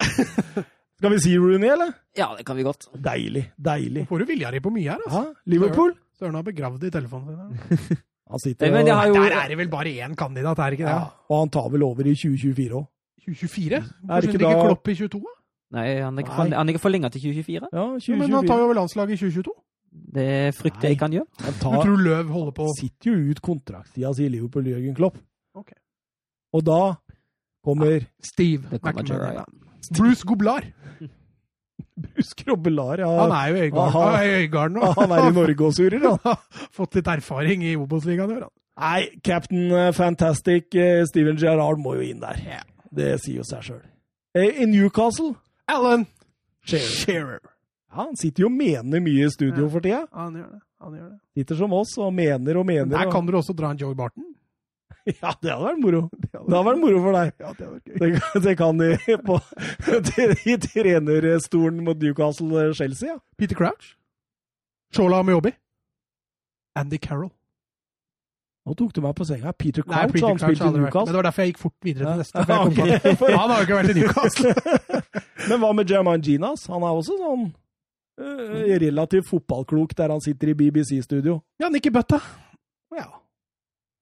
Skal 0.95 1.11
vi 1.13 1.19
si 1.25 1.35
Rooney, 1.37 1.69
eller? 1.75 1.93
Ja, 2.17 2.31
det 2.39 2.45
kan 2.49 2.57
vi 2.59 2.65
godt. 2.67 2.87
Deilig. 3.03 3.49
Deilig. 3.57 4.05
Nå 4.05 4.11
får 4.13 4.23
du 4.25 4.29
vilja 4.31 4.53
di 4.55 4.61
på 4.65 4.73
mye 4.75 4.89
her, 4.95 5.03
altså. 5.07 5.23
Ja, 5.35 5.49
Liverpool? 5.55 5.95
Søren 6.15 6.37
har 6.39 6.45
begravd 6.47 6.85
i 6.87 6.91
telefonen 6.95 7.57
sin. 7.89 8.03
Han 8.31 8.41
sitter 8.41 8.71
Men 8.73 8.87
de 8.87 8.93
har 8.95 9.09
jo 9.11 9.17
Der 9.19 9.35
er 9.37 9.49
det 9.51 9.57
vel 9.59 9.69
bare 9.69 9.91
én 10.07 10.15
kandidat, 10.17 10.59
er 10.63 10.71
det 10.73 10.79
ikke 10.79 10.87
det? 10.89 10.95
ja, 10.97 11.09
Og 11.29 11.41
han 11.43 11.51
tar 11.53 11.67
vel 11.75 11.83
over 11.85 12.07
i 12.09 12.15
2024 12.17 12.79
òg. 12.79 12.87
2024? 13.25 13.81
Er 14.09 14.21
det 14.21 14.31
ikke 14.31 14.41
ikke 14.41 14.63
Klopp 14.65 14.89
i 14.89 14.95
22? 14.95 15.23
Nei, 15.75 15.87
han 16.01 16.19
er 16.19 16.23
Nei. 16.23 16.57
han 16.57 16.69
er 16.69 16.73
ikke 16.75 16.83
forlenga 16.85 17.11
til 17.11 17.21
2024. 17.27 17.69
Ja, 17.73 17.87
Ja, 17.99 18.17
men 18.21 18.33
han 18.39 18.47
tar 18.47 18.59
jo 18.63 18.67
vel 18.71 18.77
landslaget 18.79 19.17
i 19.17 19.21
2022. 19.25 19.55
Det 20.15 20.55
frykter 20.59 20.89
jeg 20.89 20.97
ikke 20.97 21.09
han 21.09 21.17
gjør. 21.19 21.27
Han 21.45 21.55
Du 21.55 21.83
tror 21.87 22.03
Løv 22.03 22.31
holder 22.35 22.53
på 22.53 22.69
sitter 22.79 23.11
jo 23.13 23.31
ut 23.31 23.41
kontraktstida 23.43 24.13
si 24.15 24.25
i 24.27 24.29
Liverpool, 24.29 24.67
Jørgen 24.67 24.95
Klopp. 24.95 25.19
Ok. 25.55 25.73
Og 26.55 26.65
da 26.67 26.81
kommer 27.65 28.07
Steve 28.23 28.63
kommer 28.79 29.03
McManaman. 29.03 29.07
Gerrard. 29.07 29.47
Bruce 29.97 30.25
Goblar. 30.27 30.65
Bruce 31.97 32.35
Krobbelar. 32.39 32.99
Ja, 32.99 33.09
Han 33.23 33.31
er 33.31 33.47
jo 33.49 33.57
Øygarden 33.65 34.77
er 34.77 34.81
nå. 34.81 34.93
han 34.99 35.11
er 35.11 35.29
i 35.31 35.33
Norge 35.35 35.65
og 35.65 35.75
surrer, 35.75 36.03
han. 36.25 36.37
Fått 36.75 36.95
litt 36.99 37.07
erfaring 37.07 37.63
i 37.63 37.75
Obos-ligaen 37.77 38.31
i 38.31 38.35
år. 38.39 38.47
han. 38.49 38.55
Nei, 38.75 39.21
Captain 39.23 39.71
eh, 39.71 39.93
Fantastic 39.95 40.75
eh, 40.75 41.05
Steven 41.07 41.37
Gerrard 41.39 41.79
må 41.79 41.95
jo 41.95 42.01
inn 42.03 42.23
der. 42.23 42.41
Ja. 42.43 42.63
Det 42.95 43.11
sier 43.23 43.41
jo 43.43 43.47
seg 43.49 43.65
sjøl. 43.67 43.83
I 44.39 44.67
Newcastle 44.67 45.35
Alan 45.71 46.07
Shearer. 46.67 46.95
Shearer. 47.01 47.41
Ja, 47.95 48.03
han 48.05 48.17
sitter 48.19 48.45
jo 48.45 48.49
og 48.51 48.57
mener 48.59 49.03
mye 49.05 49.27
i 49.27 49.31
studio 49.31 49.67
Ja. 49.67 49.71
for 49.71 49.85
tida. 49.85 50.01
Han 50.13 50.35
gjør 50.41 50.49
det. 50.55 50.61
Han 50.85 50.95
gjør 50.99 51.11
det. 51.11 51.19
Sitter 51.39 51.59
som 51.61 51.73
oss 51.77 51.93
og 52.03 52.11
mener 52.15 52.59
og 52.61 52.67
mener. 52.67 52.91
Der 52.91 53.07
og... 53.07 53.13
kan 53.15 53.27
dere 53.29 53.39
også 53.43 53.55
dra 53.57 53.71
en 53.75 53.79
Joey 53.83 53.95
Barton. 53.99 54.31
Ja, 55.05 55.35
det 55.43 55.51
hadde 55.53 55.67
vært 55.67 55.81
moro. 55.85 55.99
Det 56.17 56.31
hadde 56.33 56.61
vært 56.65 56.79
moro 56.81 57.01
for 57.05 57.13
deg. 57.13 57.33
Ja, 57.43 57.51
det 57.53 57.67
hadde 57.67 57.75
vært 57.75 57.89
gøy. 57.91 57.97
Det, 58.01 58.09
kan- 58.17 58.43
det 58.47 58.55
kan 58.57 58.79
de 58.81 59.17
på, 59.27 59.35
i 60.49 60.55
trenerstolen 60.65 61.83
mot 61.85 61.99
Newcastle 62.01 62.63
Chelsea, 62.79 63.11
ja. 63.11 63.19
Peter 63.37 63.59
Crouch. 63.59 63.91
Shola 64.97 65.19
Miobi. 65.29 65.53
Andy 66.81 66.97
Carroll. 66.99 67.31
Nå 68.65 68.73
tok 68.81 68.93
du 68.97 69.01
meg 69.05 69.13
på 69.19 69.25
senga. 69.29 69.53
Peter 69.53 69.85
Nei, 69.85 69.99
Crouch, 69.99 70.13
Peter 70.15 70.27
han 70.27 70.39
Crouch 70.39 70.57
spilte 70.57 70.65
i 70.65 70.79
Newcastle. 70.81 71.01
Men 71.05 71.13
det 71.13 71.19
var 71.19 71.27
derfor 71.29 71.43
jeg 71.45 71.51
gikk 71.53 71.59
fort 71.61 71.75
videre 71.85 72.05
til 72.15 72.23
neste. 72.23 72.45
For 72.45 72.53
jeg 72.55 72.63
kom 72.65 73.03
på 73.05 73.17
for- 73.21 73.35
Han 73.41 73.51
har 73.53 73.59
jo 73.61 73.67
ikke 73.67 73.81
vært 73.81 73.91
i 73.93 73.97
Newcastle. 73.99 74.55
Men 75.51 75.61
hva 75.61 75.73
med 75.77 75.91
Jermaine 75.93 76.25
Ginas? 76.25 76.65
Han 76.73 76.87
er 76.89 76.97
også 77.03 77.19
sånn 77.21 77.43
uh, 77.51 78.79
relativt 78.81 79.29
fotballklok 79.29 79.93
der 79.99 80.15
han 80.15 80.23
sitter 80.25 80.55
i 80.55 80.57
BBC-studio. 80.57 81.37
Ja, 81.61 81.69
Nikki 81.75 81.93
Bøtta. 81.93 82.23
Ja, 82.97 83.05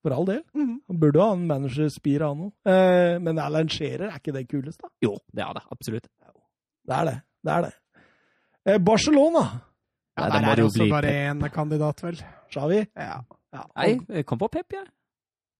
for 0.02 0.14
all 0.14 0.26
del. 0.30 0.40
Mhm. 0.54 0.76
Han 0.92 1.00
burde 1.02 1.22
ha 1.26 1.32
en 1.34 1.44
managerspir 1.50 2.22
av 2.26 2.38
noe. 2.38 2.52
Uh, 2.66 3.18
men 3.22 3.38
Alan 3.42 3.66
Shearer, 3.70 4.08
er 4.12 4.22
ikke 4.22 4.34
det 4.38 4.46
kulest, 4.50 4.78
da? 4.82 4.92
Jo, 5.02 5.16
det 5.34 5.42
er 5.48 5.58
det. 5.58 5.64
Absolutt. 5.74 6.06
Det 6.86 6.96
er 7.00 7.10
det. 7.10 7.18
Det 7.42 7.52
er 7.58 7.66
det. 7.66 7.74
Eh, 8.66 8.78
Barcelona, 8.78 9.42
Ja, 10.18 10.26
der, 10.28 10.32
der 10.38 10.48
er 10.52 10.58
det 10.58 10.62
jo 10.62 10.70
også 10.70 10.86
bare 10.90 11.10
én 11.32 11.42
kandidat, 11.54 12.02
vel. 12.04 12.18
Xavi. 12.52 12.82
Ja. 12.94 13.22
Ja, 13.52 13.66
Nei, 13.76 13.98
jeg 14.18 14.26
kom 14.26 14.38
på 14.40 14.48
Pep, 14.52 14.72
jeg. 14.72 14.86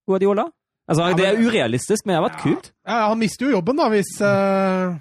Guardiola. 0.09 0.47
Altså, 0.89 1.09
Ja, 1.11 1.17
det 1.17 1.27
er 1.29 1.39
urealistisk, 1.45 2.07
men 2.07 2.15
det 2.17 2.21
har 2.23 2.29
vært 2.31 2.43
kult. 2.43 2.73
Ja, 2.87 2.97
ja, 3.05 3.09
han 3.13 3.19
mister 3.21 3.47
jo 3.47 3.53
jobben, 3.59 3.77
da, 3.79 3.89
hvis 3.93 4.11
uh, 4.25 4.97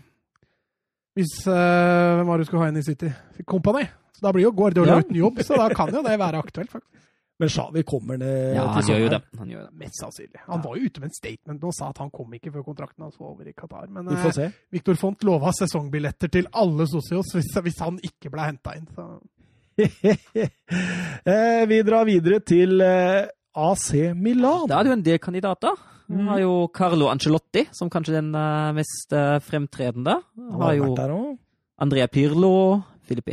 Hvis 1.17 1.33
uh, 1.47 2.17
Hvem 2.19 2.27
var 2.29 2.37
det 2.37 2.45
du 2.45 2.49
skulle 2.51 2.63
ha 2.65 2.69
inn 2.71 2.77
i 2.81 2.85
City? 2.85 3.09
Company. 3.49 3.87
Så 4.15 4.21
da 4.27 4.31
blir 4.35 4.45
jo 4.45 4.51
Guardiola 4.55 4.99
Ja. 4.99 5.05
uten 5.05 5.17
jobb, 5.17 5.39
så 5.43 5.57
da 5.57 5.69
kan 5.75 5.89
jo 5.93 6.03
det 6.05 6.19
være 6.19 6.39
aktuelt, 6.43 6.69
faktisk. 6.71 6.87
Men 7.41 7.49
Shawi 7.49 7.81
kommer 7.89 8.19
ned 8.21 8.53
Ja, 8.53 8.67
han 8.69 8.83
til 8.83 8.91
gjør 8.93 8.99
jo 9.01 9.09
det. 9.15 9.19
Han 9.39 9.49
gjør 9.49 9.63
det. 9.65 9.71
Mest 9.81 9.97
sannsynlig. 9.97 10.41
Han 10.45 10.61
var 10.61 10.75
jo 10.77 10.85
ute 10.85 11.01
med 11.01 11.07
en 11.09 11.15
statement 11.17 11.63
og 11.65 11.73
sa 11.73 11.87
at 11.89 11.97
han 12.03 12.11
kom 12.13 12.35
ikke 12.37 12.51
før 12.53 12.63
kontrakten 12.67 13.01
hans 13.01 13.17
var 13.17 13.31
over 13.31 13.47
i 13.49 13.53
Qatar. 13.57 13.87
Men 13.89 14.05
Vi 14.11 14.19
får 14.21 14.29
uh, 14.29 14.35
se. 14.37 14.49
Victor 14.77 14.99
Font 15.01 15.23
lova 15.25 15.49
sesongbilletter 15.57 16.29
til 16.29 16.45
alle 16.53 16.85
Socios 16.91 17.33
hvis, 17.33 17.49
hvis 17.65 17.79
han 17.81 17.97
ikke 18.05 18.29
ble 18.29 18.45
henta 18.45 18.75
inn. 18.77 18.85
Så. 18.93 19.07
eh, 21.25 21.65
vi 21.67 21.81
drar 21.87 22.05
videre 22.07 22.39
til 22.45 22.81
eh, 22.85 23.27
AC 23.55 23.87
Milan. 24.15 24.67
Da 24.69 24.79
er 24.79 24.83
det 24.87 24.91
jo 24.91 24.97
en 24.99 25.07
del 25.07 25.19
kandidater. 25.23 25.79
Vi 26.11 26.17
Mm. 26.19 26.27
har 26.27 26.39
jo 26.41 26.67
Carlo 26.75 27.07
Ancelotti, 27.07 27.61
som 27.71 27.89
kanskje 27.89 28.17
den 28.17 28.33
eh, 28.35 28.71
mest 28.75 29.13
fremtredende. 29.47 30.17
Vi 30.35 30.59
har 30.59 30.73
jo. 30.75 31.37
Andrea 31.79 32.07
Pirlo, 32.11 32.81
Filippe 33.07 33.31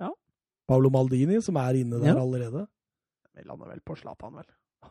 ja. 0.00 0.08
Paolo 0.66 0.90
Maldini, 0.90 1.40
som 1.40 1.56
er 1.56 1.74
inne 1.78 2.00
der 2.00 2.08
Ja. 2.14 2.20
allerede. 2.20 2.66
Vi 3.36 3.44
lander 3.46 3.68
vel 3.70 3.80
på 3.86 3.94
Zlatan, 3.96 4.34
vel. 4.34 4.44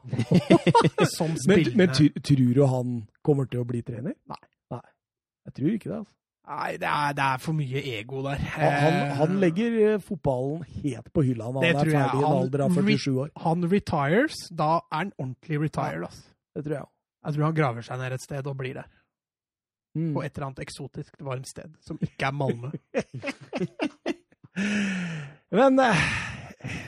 Som 1.17 1.35
Men, 1.47 1.65
men 1.75 1.89
tror 1.89 2.53
du 2.53 2.65
han 2.65 3.07
kommer 3.23 3.45
til 3.49 3.59
å 3.59 3.65
bli 3.67 3.81
trener? 3.81 4.13
Nei. 4.29 4.39
Nei. 4.71 4.81
Jeg 5.47 5.53
tror 5.53 5.69
ikke 5.75 5.89
det. 5.89 5.97
altså. 5.97 6.13
Nei, 6.47 6.77
det 6.79 6.87
er, 6.87 7.11
det 7.17 7.23
er 7.27 7.39
for 7.43 7.57
mye 7.57 7.81
ego 7.97 8.21
der. 8.23 8.39
Han, 8.55 8.93
han, 9.17 9.31
Eh, 9.33 9.39
legger 9.41 9.73
eh, 9.83 9.97
fotballen 9.99 10.61
helt 10.83 11.09
på 11.11 11.23
hylla 11.27 11.49
når 11.51 11.65
Det 11.65 11.71
han 11.75 11.81
er 11.81 11.89
ferdig 11.97 12.21
i 12.21 12.23
en 12.23 12.37
alder 12.37 12.63
av 12.63 12.77
47 12.77 13.17
år. 13.23 13.31
Han 13.43 13.65
retires, 13.73 14.37
da 14.55 14.69
er 14.77 15.01
han 15.01 15.11
ordentlig 15.19 15.59
retired. 15.65 16.05
ass. 16.07 16.21
Det 16.55 16.63
tror 16.63 16.77
jeg 16.77 16.85
òg. 16.85 16.91
Jeg 17.27 17.35
tror 17.35 17.45
han 17.49 17.57
graver 17.57 17.83
seg 17.83 17.99
ned 17.99 18.15
et 18.15 18.23
sted 18.23 18.47
og 18.47 18.55
blir 18.61 18.77
der. 18.79 18.87
Mm. 19.97 20.13
På 20.15 20.21
et 20.23 20.31
eller 20.37 20.45
annet 20.47 20.61
eksotisk 20.63 21.19
varmt 21.25 21.47
sted, 21.49 21.73
som 21.83 21.97
ikke 22.05 22.29
er 22.29 22.35
Malmö. 22.37 22.69
Men 25.57 25.79
eh, 25.79 25.95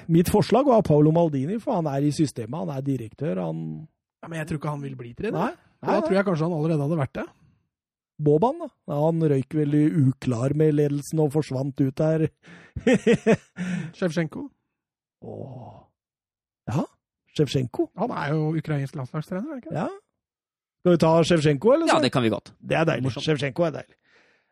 mitt 0.07 0.29
forslag 0.31 0.67
var 0.71 0.81
Paolo 0.87 1.11
Maldini, 1.15 1.59
for 1.59 1.75
han 1.79 1.87
er 1.91 2.05
i 2.07 2.11
systemet. 2.15 2.59
Han 2.63 2.71
er 2.77 2.81
direktør. 2.85 3.35
Han 3.43 3.59
Ja, 4.23 4.27
men 4.27 4.39
jeg 4.41 4.47
tror 4.49 4.59
ikke 4.59 4.71
han 4.73 4.81
vil 4.83 4.95
bli 4.99 5.13
trener. 5.15 5.39
Nei. 5.39 5.51
Da 5.79 6.01
tror 6.03 6.17
jeg 6.17 6.25
kanskje 6.27 6.43
han 6.49 6.55
allerede 6.57 6.83
hadde 6.83 6.97
vært 6.99 7.13
det. 7.21 7.27
Boban, 8.19 8.59
da. 8.59 8.67
Ja, 8.91 8.97
Han 9.05 9.23
røyk 9.31 9.53
veldig 9.55 9.83
uklar 10.03 10.53
med 10.59 10.75
ledelsen 10.75 11.21
og 11.23 11.31
forsvant 11.37 11.79
ut 11.81 11.95
der. 11.99 12.27
Sjevsjenko? 13.95 14.45
Åh. 15.29 15.77
Ja, 16.69 16.83
Sjevsjenko. 17.37 17.89
Han 17.99 18.11
er 18.11 18.33
jo 18.35 18.51
ukrainsk 18.59 18.95
landslagstrener, 18.99 19.45
er 19.47 19.49
han 19.55 19.63
ikke 19.63 19.71
det? 19.73 19.79
Ja. 19.79 19.87
Skal 20.79 20.95
vi 20.95 21.01
ta 21.03 21.13
Sjevsjenko, 21.27 21.73
eller? 21.75 21.87
Så? 21.89 21.95
Ja, 21.97 22.03
det 22.05 22.11
kan 22.15 22.23
vi 22.23 22.31
godt. 22.31 22.53
det 22.59 22.77
er 22.79 22.85
deilig. 22.87 23.11
Sjevsjenko 23.17 23.65
er 23.67 23.73
deilig. 23.79 23.95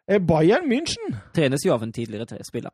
Eh, 0.08 0.20
Bayern 0.24 0.68
München. 0.72 1.16
Trenes 1.36 1.64
jo 1.68 1.74
av 1.76 1.84
en 1.84 1.92
tidligere 1.96 2.40
spiller. 2.48 2.72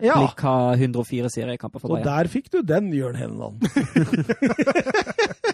Ja, 0.00 0.16
Lik 0.22 0.40
har 0.40 0.76
104 0.80 1.28
seriekamper 1.32 1.80
for 1.82 1.92
Bayern. 1.92 2.06
og 2.08 2.08
der 2.08 2.30
fikk 2.32 2.48
du 2.52 2.62
den, 2.64 2.88
Jørn 2.96 3.16
Henland. 3.20 3.60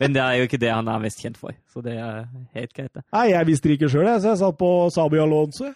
Men 0.00 0.12
det 0.12 0.20
er 0.20 0.34
jo 0.36 0.44
ikke 0.48 0.60
det 0.60 0.68
han 0.74 0.88
er 0.92 1.00
mest 1.00 1.22
kjent 1.24 1.38
for, 1.40 1.54
så 1.72 1.80
det 1.84 1.94
er 1.96 2.26
helt 2.58 2.72
greit, 2.76 2.92
det. 2.92 3.02
Nei, 3.16 3.30
jeg 3.32 3.46
visste 3.48 3.68
det 3.70 3.78
ikke 3.78 3.88
sjøl, 3.94 4.10
så 4.20 4.28
jeg 4.34 4.40
satt 4.42 4.58
på 4.60 4.70
Sabi 4.92 5.20
Alonso. 5.22 5.70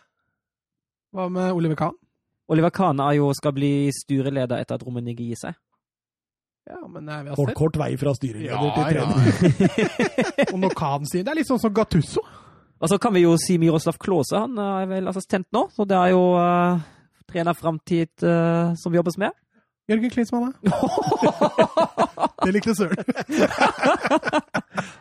Hva 1.17 1.29
med 1.33 1.55
Oliver 1.57 1.79
Kahn? 1.81 1.97
Oliver 2.51 2.73
Kahn 2.75 3.01
er 3.01 3.15
jo 3.17 3.31
skal 3.35 3.55
bli 3.57 3.89
styreleder 3.95 4.61
etter 4.61 4.77
at 4.77 4.85
Romenigge 4.85 5.25
gir 5.25 5.39
seg. 5.41 5.57
Ja, 6.69 6.83
men 6.87 7.09
eh, 7.09 7.23
vi 7.25 7.33
har 7.33 7.39
Kort, 7.39 7.49
sett. 7.49 7.57
kort 7.59 7.79
vei 7.81 7.89
fra 7.99 8.13
styreleder 8.15 8.53
Ja, 8.53 8.71
til 8.77 8.99
ja. 9.01 10.49
Og 10.53 10.59
når 10.61 10.75
Kahn 10.77 11.07
sier 11.09 11.25
Det 11.25 11.33
er 11.33 11.39
litt 11.41 11.49
sånn 11.49 11.59
som 11.63 11.73
Gattusso. 11.75 12.21
Og 12.81 12.89
så 12.93 12.99
kan 13.01 13.15
vi 13.17 13.25
jo 13.25 13.33
si 13.41 13.57
Miroslav 13.59 13.97
Klåse. 14.01 14.37
han 14.39 14.55
er 14.61 14.87
vel 14.89 15.09
assistent 15.11 15.49
nå, 15.57 15.65
så 15.75 15.85
det 15.89 15.97
er 15.97 16.13
jo 16.13 16.21
uh, 16.37 16.79
trener 17.29 17.57
framtid 17.57 18.13
uh, 18.25 18.77
som 18.81 18.95
jobbes 18.95 19.19
med. 19.21 19.35
Jørgen 19.91 20.11
Klinsmann, 20.15 20.53
da? 20.53 20.71
Det 22.45 22.53
likte 22.55 22.73
søren. 22.73 22.97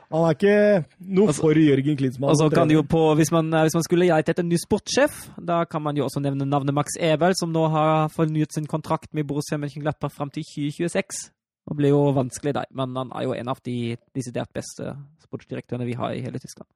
Han 0.09 0.23
er 0.25 0.33
ikke 0.33 0.53
noe 0.99 1.27
Altså- 1.29 1.41
for 1.45 1.53
Jørgen 1.61 1.97
Klinsmann. 1.99 2.29
Altså 2.33 2.49
kan 2.51 2.69
jo 2.73 2.81
på, 2.83 3.03
hvis 3.15 3.31
man, 3.31 3.53
eh, 3.53 3.61
hvis 3.67 3.75
man 3.77 3.83
skulle 3.85 4.07
leite 4.09 4.31
etter 4.33 4.43
en 4.43 4.49
ny 4.49 4.57
sportssjef, 4.59 5.29
da 5.37 5.63
kan 5.65 5.81
man 5.85 5.95
jo 5.97 6.03
også 6.07 6.19
nevne 6.23 6.45
navnet 6.49 6.73
Max 6.75 6.97
Ebel, 6.99 7.33
som 7.39 7.51
nå 7.53 7.67
har 7.71 8.09
fornyet 8.09 8.53
sin 8.53 8.67
kontrakt 8.67 9.13
med 9.13 9.27
Borussia 9.29 9.57
Mönchenglapper 9.57 10.09
fram 10.11 10.29
til 10.33 10.43
2026. 10.43 11.29
Det 11.69 11.77
blir 11.77 11.89
jo 11.93 12.01
vanskelig, 12.17 12.53
da, 12.57 12.63
men 12.73 12.95
han 12.97 13.11
er 13.15 13.23
jo 13.27 13.33
en 13.37 13.47
av 13.47 13.59
de 13.63 13.95
desidert 14.15 14.49
beste 14.53 14.95
sportsdirektørene 15.23 15.85
vi 15.85 15.93
har 15.93 16.11
i 16.17 16.21
hele 16.25 16.39
Tyskland. 16.41 16.67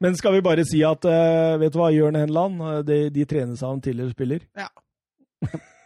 Men 0.00 0.14
skal 0.16 0.32
vi 0.32 0.40
bare 0.40 0.64
si 0.64 0.80
at 0.86 1.04
eh, 1.04 1.58
Vet 1.58 1.72
du 1.74 1.78
hva, 1.80 1.90
Jørn 1.92 2.14
Henland? 2.16 2.60
eh, 2.62 2.82
De, 2.86 2.98
de 3.10 3.24
trenes 3.26 3.62
av 3.62 3.74
en 3.74 3.80
tidligere 3.82 4.14
spiller. 4.14 4.40
Ja. 4.56 4.68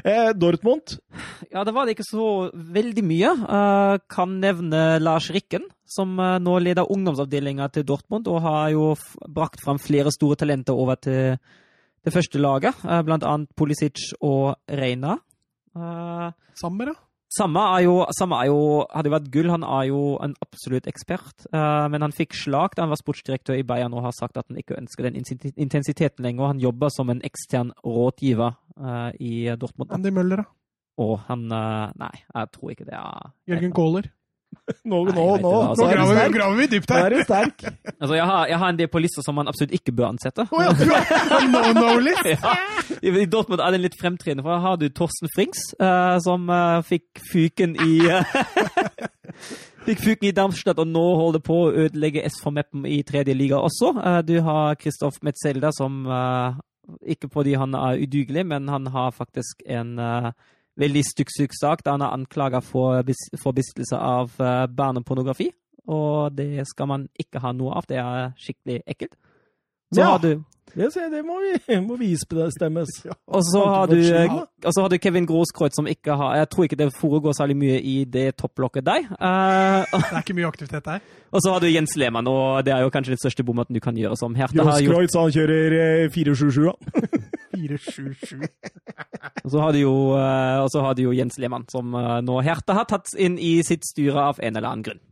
Eh, 0.00 0.30
Dortmund. 0.34 0.96
Ja, 1.50 1.64
det 1.64 1.72
var 1.74 1.84
det 1.84 1.96
ikke 1.96 2.06
så 2.06 2.26
veldig 2.54 3.02
mye. 3.04 3.32
Uh, 3.42 3.96
kan 4.10 4.38
nevne 4.40 5.00
Lars 5.02 5.28
Rikken, 5.34 5.66
som 5.84 6.14
eh, 6.22 6.38
nå 6.40 6.54
leder 6.62 6.88
ungdomsavdelinga 6.88 7.68
til 7.74 7.84
Dortmund, 7.88 8.30
og 8.30 8.40
har 8.46 8.70
jo 8.72 8.86
f 8.94 9.12
brakt 9.28 9.60
fram 9.64 9.80
flere 9.82 10.12
store 10.14 10.38
talenter 10.40 10.78
over 10.78 10.96
til 11.02 11.36
det 12.06 12.14
første 12.14 12.40
laget, 12.40 12.80
uh, 12.86 13.02
blant 13.04 13.26
annet 13.28 13.52
Pulisic 13.58 14.14
og 14.24 14.56
Reina. 14.70 15.18
Uh, 15.76 16.30
Sammer, 16.58 16.94
ja. 16.94 17.09
Samme 17.30 17.62
er 17.76 17.84
jo, 17.84 17.94
samme 18.18 18.40
er 18.42 18.48
jo 18.50 18.60
Hadde 18.90 19.06
jo 19.06 19.14
vært 19.14 19.28
gull, 19.30 19.50
han 19.52 19.62
er 19.62 19.84
jo 19.86 20.00
en 20.24 20.32
absolutt 20.42 20.88
ekspert. 20.90 21.46
Uh, 21.54 21.86
men 21.92 22.02
han 22.02 22.14
fikk 22.14 22.34
slag 22.34 22.74
da 22.74 22.82
han 22.84 22.90
var 22.90 22.98
sportsdirektør 22.98 23.60
i 23.60 23.66
Bayern 23.66 23.94
og 23.94 24.08
har 24.08 24.16
sagt 24.16 24.40
at 24.40 24.48
han 24.50 24.58
ikke 24.58 24.78
ønsker 24.80 25.06
den 25.06 25.20
intensiteten 25.20 26.26
lenger. 26.26 26.50
Han 26.50 26.62
jobber 26.62 26.90
som 26.90 27.12
en 27.12 27.22
ekstern 27.26 27.70
rådgiver 27.86 28.56
uh, 28.80 29.10
i 29.22 29.46
Dortmund. 29.54 29.94
Andy 29.94 30.10
Møller, 30.14 30.42
da. 30.42 30.48
Og 31.00 31.20
han 31.28 31.46
uh, 31.54 31.92
Nei, 32.00 32.14
jeg 32.34 32.50
tror 32.56 32.74
ikke 32.74 32.88
det 32.88 32.98
er 32.98 33.30
Jørgen 33.54 33.76
Kohler. 33.78 34.10
Nå, 34.86 35.00
Nei, 35.04 35.14
nå, 35.14 35.24
nå, 35.42 35.50
altså. 35.70 35.86
nå 35.86 36.12
er 36.14 36.28
du 36.30 36.34
graver 36.36 36.58
vi 36.60 36.66
dypt 36.76 36.92
her! 36.94 37.00
Nå 37.00 37.06
er 37.08 37.14
du 37.14 37.24
sterk. 37.26 37.64
Altså, 37.96 38.14
jeg 38.14 38.26
har, 38.30 38.44
jeg 38.50 38.58
har 38.62 38.72
en 38.72 38.78
del 38.78 38.90
på 38.92 39.02
lista 39.02 39.24
som 39.24 39.36
man 39.38 39.50
absolutt 39.50 39.74
ikke 39.74 39.94
bør 39.98 40.12
ansette. 40.12 40.46
Oh, 40.50 40.62
ja, 40.62 40.70
du 40.76 40.84
har 40.90 41.48
no-no-list! 41.50 42.28
Ja. 42.40 42.54
I 43.00 43.24
Dortmund 43.30 43.62
er 43.62 43.72
den 43.74 43.82
litt 43.84 43.96
fremtredende, 43.98 44.44
for 44.44 44.62
har 44.62 44.76
du 44.78 44.86
Torsten 44.94 45.30
Frings, 45.34 45.70
uh, 45.80 46.18
som 46.22 46.46
uh, 46.52 46.82
fikk 46.86 47.22
fyken 47.30 47.74
i, 47.80 47.94
uh, 48.10 48.20
Fikk 49.86 50.02
fuken 50.04 50.28
i 50.28 50.32
Darmstadt, 50.36 50.80
og 50.82 50.88
nå 50.90 51.02
holder 51.16 51.42
på 51.44 51.56
å 51.56 51.70
ødelegge 51.86 52.22
SV 52.28 52.50
Meppen 52.52 52.84
i 52.86 53.00
tredje 53.06 53.34
liga 53.36 53.60
også. 53.64 53.94
Uh, 53.96 54.18
du 54.26 54.36
har 54.44 54.76
Kristoff 54.80 55.22
Metzelda, 55.24 55.72
som 55.72 56.02
uh, 56.06 56.58
ikke 57.08 57.30
fordi 57.32 57.56
han 57.58 57.74
er 57.78 58.02
udugelig, 58.04 58.44
men 58.52 58.68
han 58.68 58.90
har 58.92 59.14
faktisk 59.16 59.64
en 59.66 59.96
uh, 59.98 60.32
veldig 60.78 61.02
stygg 61.04 61.54
sak 61.56 61.82
da 61.84 61.96
han 61.96 62.04
er 62.04 62.14
anklaga 62.14 62.60
for, 62.64 63.02
for 63.42 63.56
besittelse 63.56 63.96
av 63.96 64.36
barnepornografi. 64.76 65.50
Og 65.90 66.36
det 66.36 66.66
skal 66.68 66.86
man 66.90 67.08
ikke 67.18 67.42
ha 67.42 67.52
noe 67.56 67.74
av. 67.80 67.88
Det 67.88 67.98
er 67.98 68.30
skikkelig 68.38 68.82
ekkelt. 68.86 69.16
Så 69.90 70.04
ja. 70.04 70.12
har 70.12 70.22
du 70.22 70.44
det, 70.74 70.86
det 70.94 71.22
må, 71.26 71.34
vi, 71.42 71.80
må 71.88 71.96
det 71.96 72.10
Ja, 73.04 73.14
og 73.26 73.42
så 73.42 73.64
har, 73.66 73.86
du, 73.86 73.96
har 74.80 74.88
du 74.88 74.98
Kevin 75.02 75.26
Groskreutz 75.26 75.76
som 75.76 75.86
ikke 75.86 76.14
har 76.14 76.36
Jeg 76.36 76.48
tror 76.50 76.64
ikke 76.64 76.76
det 76.76 76.92
foregår 76.94 77.32
særlig 77.32 77.56
mye 77.56 77.80
i 77.80 78.04
det 78.04 78.36
topplokket 78.36 78.86
der. 78.86 79.02
Uh, 79.18 79.82
det 79.90 80.12
er 80.12 80.22
ikke 80.22 80.34
mye 80.34 80.46
aktivitet 80.46 80.84
der. 80.84 81.00
Og 81.34 81.42
så 81.42 81.52
har 81.52 81.60
du 81.60 81.66
Jens 81.66 81.96
Lehmann, 81.96 82.26
og 82.26 82.64
det 82.66 82.72
er 82.74 82.80
jo 82.82 82.90
kanskje 82.90 83.12
den 83.14 83.18
største 83.22 83.44
bommaten 83.44 83.74
du 83.74 83.80
kan 83.80 83.94
gjøre 83.94 84.16
som 84.18 84.34
Hertha. 84.34 84.64
Groskreutz, 84.64 85.14
han 85.14 85.30
kjører 85.30 86.08
477, 86.10 86.64
ja. 86.66 86.72
477. 87.60 88.48
og 89.44 89.52
så 89.52 89.62
har 89.62 89.76
de 89.76 89.84
jo, 89.84 89.94
har 90.16 90.96
du 90.96 91.04
jo 91.04 91.14
Jens 91.16 91.38
Lehmann, 91.40 91.68
som 91.72 91.94
uh, 91.94 92.18
nå 92.24 92.40
Hertha 92.46 92.80
har 92.80 92.88
tatt 92.90 93.12
inn 93.20 93.36
i 93.38 93.58
sitt 93.66 93.84
styre 93.88 94.30
av 94.32 94.40
en 94.40 94.56
eller 94.56 94.72
annen 94.72 94.86
grunn. 94.88 95.02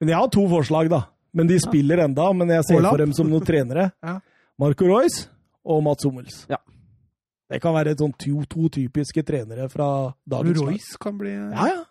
Men 0.00 0.12
jeg 0.12 0.20
har 0.20 0.32
to 0.32 0.44
forslag, 0.50 0.90
da. 0.92 1.06
Men 1.36 1.50
de 1.50 1.58
spiller 1.60 2.00
enda, 2.04 2.30
men 2.36 2.52
jeg 2.54 2.64
ser 2.68 2.84
for 2.84 3.00
dem 3.00 3.12
som 3.16 3.28
noen 3.28 3.44
trenere. 3.44 3.90
ja. 4.06 4.18
Marco 4.60 4.88
Royce 4.88 5.26
og 5.68 5.82
Mats 5.84 6.06
Hummels. 6.08 6.44
Ja. 6.48 6.60
Det 7.46 7.60
kan 7.62 7.76
være 7.76 7.94
sånn 7.98 8.14
to, 8.18 8.40
to, 8.50 8.70
typiske 8.74 9.22
trenere 9.26 9.68
fra 9.70 9.88
dagens 10.26 10.62
lag. 10.62 10.70
Royce 10.72 11.02
kan 11.02 11.18
bli 11.20 11.34
Ja, 11.36 11.68
ja. 11.70 11.82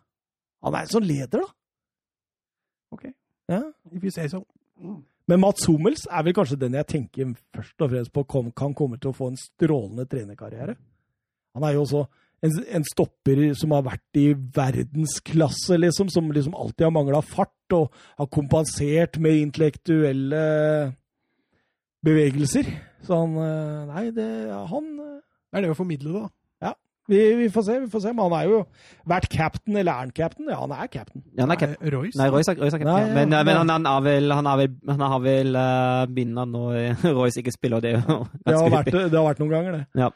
Han 0.65 0.75
er 0.75 0.87
en 0.87 0.91
sånn 0.95 1.05
leder, 1.05 1.43
da. 1.43 1.51
Ok. 2.95 3.05
Ja. 3.51 3.61
If 3.93 4.01
you 4.01 4.11
say 4.11 4.27
so. 4.31 4.41
Men 5.29 5.41
Mats 5.41 5.65
Hummels 5.65 6.05
er 6.05 6.25
vel 6.25 6.35
kanskje 6.37 6.59
den 6.61 6.77
jeg 6.77 6.87
tenker 6.91 7.31
først 7.55 7.81
og 7.81 7.89
fremst 7.91 8.13
på 8.13 8.25
kan 8.53 8.75
komme 8.77 8.99
til 9.01 9.09
å 9.09 9.17
få 9.17 9.31
en 9.31 9.39
strålende 9.39 10.05
trenerkarriere. 10.09 10.75
Han 11.55 11.65
er 11.65 11.73
jo 11.73 11.85
også 11.85 12.03
en, 12.45 12.57
en, 12.77 12.85
stopper 12.85 13.41
som 13.57 13.73
har 13.73 13.85
vært 13.87 14.19
i 14.21 14.27
verdensklasse, 14.35 15.79
liksom. 15.81 16.11
Som 16.13 16.29
liksom 16.35 16.57
alltid 16.57 16.85
har 16.85 16.93
mangla 16.93 17.23
fart, 17.25 17.55
og 17.73 17.93
har 18.19 18.29
kompensert 18.29 19.17
med 19.23 19.39
intellektuelle 19.39 20.43
bevegelser. 22.05 22.69
Så 23.05 23.21
han 23.21 23.37
eh, 23.41 23.85
Nei, 23.89 24.05
det 24.13 24.27
Han 24.69 24.91
eh, 25.01 25.21
Det 25.49 25.59
er 25.59 25.65
det 25.65 25.73
å 25.73 25.77
formidle, 25.77 26.21
da. 26.21 26.29
Vi, 27.11 27.19
vi, 27.37 27.49
får 27.53 27.67
se, 27.67 27.79
vi 27.83 27.89
får 27.91 28.01
se. 28.05 28.13
Men 28.13 28.25
han 28.25 28.37
er 28.39 28.49
jo 28.49 28.61
vært 29.05 29.29
captain, 29.29 29.75
eller 29.75 29.91
er 29.91 30.05
han 30.05 30.13
captain? 30.15 30.49
Ja, 30.49 30.57
han 30.63 30.73
er 30.73 30.89
captain. 30.89 31.23
Ja, 31.35 31.43
han 31.43 31.53
er 31.53 31.61
captain. 31.61 31.93
Royce? 31.93 32.17
Nei, 32.17 32.31
Royce 32.33 32.55
er, 32.55 32.59
Royce 32.63 32.79
er 32.79 32.81
captain. 32.81 32.91
Nei, 32.95 33.05
ja. 33.05 33.13
men, 33.19 33.35
men, 33.35 33.61
han, 33.61 33.73
han, 33.75 33.87
har 33.89 34.03
vel, 34.07 34.33
han 34.33 34.49
har 34.49 34.59
vel, 34.63 34.75
han 34.89 35.05
har 35.13 35.23
vel 35.23 35.55
uh, 35.59 36.01
binda 36.17 36.47
når 36.49 36.81
Royce 37.19 37.43
ikke 37.43 37.53
spiller, 37.53 37.77
og 37.77 37.85
det 37.85 37.95
er 37.95 38.01
jo 38.01 38.19
det 38.25 38.57
har, 38.57 38.75
vært, 38.79 38.93
det 39.13 39.19
har 39.19 39.29
vært 39.29 39.43
noen 39.43 39.55
ganger, 39.57 39.79
det. 39.79 40.05
Ja. 40.05 40.11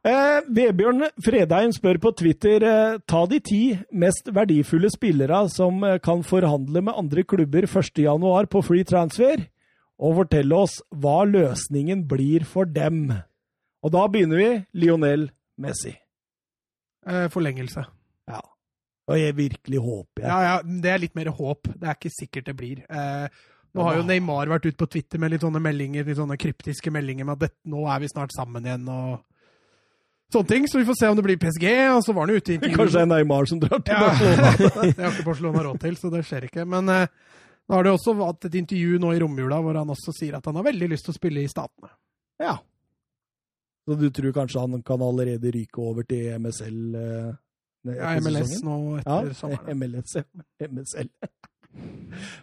Eh, 0.00 0.38
Vebjørn 0.48 1.10
Fredheim 1.20 1.74
spør 1.76 1.98
på 2.00 2.14
Twitter 2.16 2.64
eh, 2.64 3.00
ta 3.04 3.26
de 3.28 3.36
ti 3.44 3.60
mest 3.92 4.30
verdifulle 4.32 4.88
spillere 4.88 5.42
som 5.52 5.84
eh, 5.84 5.98
kan 6.00 6.22
forhandle 6.24 6.80
med 6.86 6.96
andre 6.96 7.24
klubber 7.28 7.66
1.1 7.68 8.48
på 8.48 8.62
free 8.64 8.86
transfer 8.88 9.44
og 10.00 10.22
fortelle 10.22 10.56
oss 10.56 10.78
hva 10.88 11.18
løsningen 11.28 12.06
blir 12.08 12.48
for 12.48 12.64
dem. 12.64 13.10
Og 13.84 13.92
da 13.92 14.06
begynner 14.08 14.40
vi 14.40 14.50
Lionel 14.80 15.28
Messi. 15.60 15.92
Eh, 17.08 17.28
forlengelse. 17.32 17.84
Ja. 18.28 18.40
Og 19.10 19.18
jeg 19.18 19.36
virkelig 19.36 19.80
håper 19.82 20.22
jeg. 20.22 20.28
Ja, 20.28 20.40
ja, 20.44 20.80
det 20.84 20.90
er 20.92 21.00
litt 21.02 21.16
mer 21.18 21.32
håp. 21.34 21.70
Det 21.72 21.88
er 21.88 21.96
ikke 21.96 22.12
sikkert 22.14 22.50
det 22.50 22.56
blir. 22.58 22.84
Eh, 22.86 23.40
nå 23.74 23.86
har 23.86 23.98
jo 24.00 24.06
Neymar 24.06 24.50
vært 24.50 24.68
ute 24.68 24.78
på 24.78 24.88
Twitter 24.90 25.20
med 25.22 25.32
litt 25.32 25.44
sånne 25.44 25.62
meldinger, 25.62 26.06
litt 26.06 26.18
sånne 26.18 26.38
kryptiske 26.40 26.90
meldinger 26.94 27.26
med 27.26 27.38
at 27.38 27.46
det, 27.46 27.50
nå 27.70 27.84
er 27.90 28.02
vi 28.02 28.10
snart 28.10 28.34
sammen 28.34 28.66
igjen 28.66 28.86
og 28.90 29.20
sånne 30.34 30.50
ting. 30.50 30.68
Så 30.70 30.80
vi 30.80 30.86
får 30.88 30.98
se 31.00 31.10
om 31.10 31.18
det 31.18 31.26
blir 31.26 31.40
PSG. 31.42 31.66
Og 31.96 32.04
så 32.06 32.14
var 32.14 32.26
han 32.26 32.36
ute 32.36 32.54
i 32.54 32.58
intervjuet. 32.58 32.78
Kanskje 32.80 32.98
det 32.98 33.04
er 33.06 33.12
Neymar 33.14 33.50
som 33.50 33.62
drar 33.62 33.82
til 33.82 33.94
ja, 33.96 34.06
Barcelona. 34.06 34.54
det 34.96 35.04
har 35.04 35.14
ikke 35.14 35.28
Barcelona 35.30 35.66
råd 35.68 35.84
til, 35.86 36.00
så 36.00 36.12
det 36.14 36.24
skjer 36.28 36.48
ikke. 36.50 36.66
Men 36.76 36.94
eh, 36.94 37.36
da 37.70 37.78
har 37.78 37.86
det 37.86 37.94
også 37.94 38.16
hatt 38.24 38.50
et 38.50 38.58
intervju 38.58 38.98
nå 39.02 39.14
i 39.14 39.22
romjula 39.22 39.60
hvor 39.62 39.78
han 39.78 39.94
også 39.94 40.14
sier 40.16 40.38
at 40.38 40.50
han 40.50 40.58
har 40.58 40.66
veldig 40.66 40.90
lyst 40.90 41.06
til 41.06 41.14
å 41.14 41.18
spille 41.20 41.44
i 41.44 41.50
Statene. 41.50 41.92
Ja. 42.42 42.56
Så 43.86 43.96
du 43.98 44.10
tror 44.14 44.34
kanskje 44.36 44.60
han 44.64 44.82
kan 44.86 45.02
allerede 45.02 45.52
ryke 45.54 45.82
over 45.82 46.06
til 46.08 46.34
MSL? 46.40 46.80
Eh, 47.00 47.30
ja, 47.96 48.12
MLS 48.20 48.52
sesongen? 48.52 48.68
nå 48.68 48.98
etter 49.00 49.30
ja, 49.30 49.38
sommeren. 49.38 49.76
MLS, 49.80 50.14
ja. 50.20 50.68
MSL. 50.68 51.10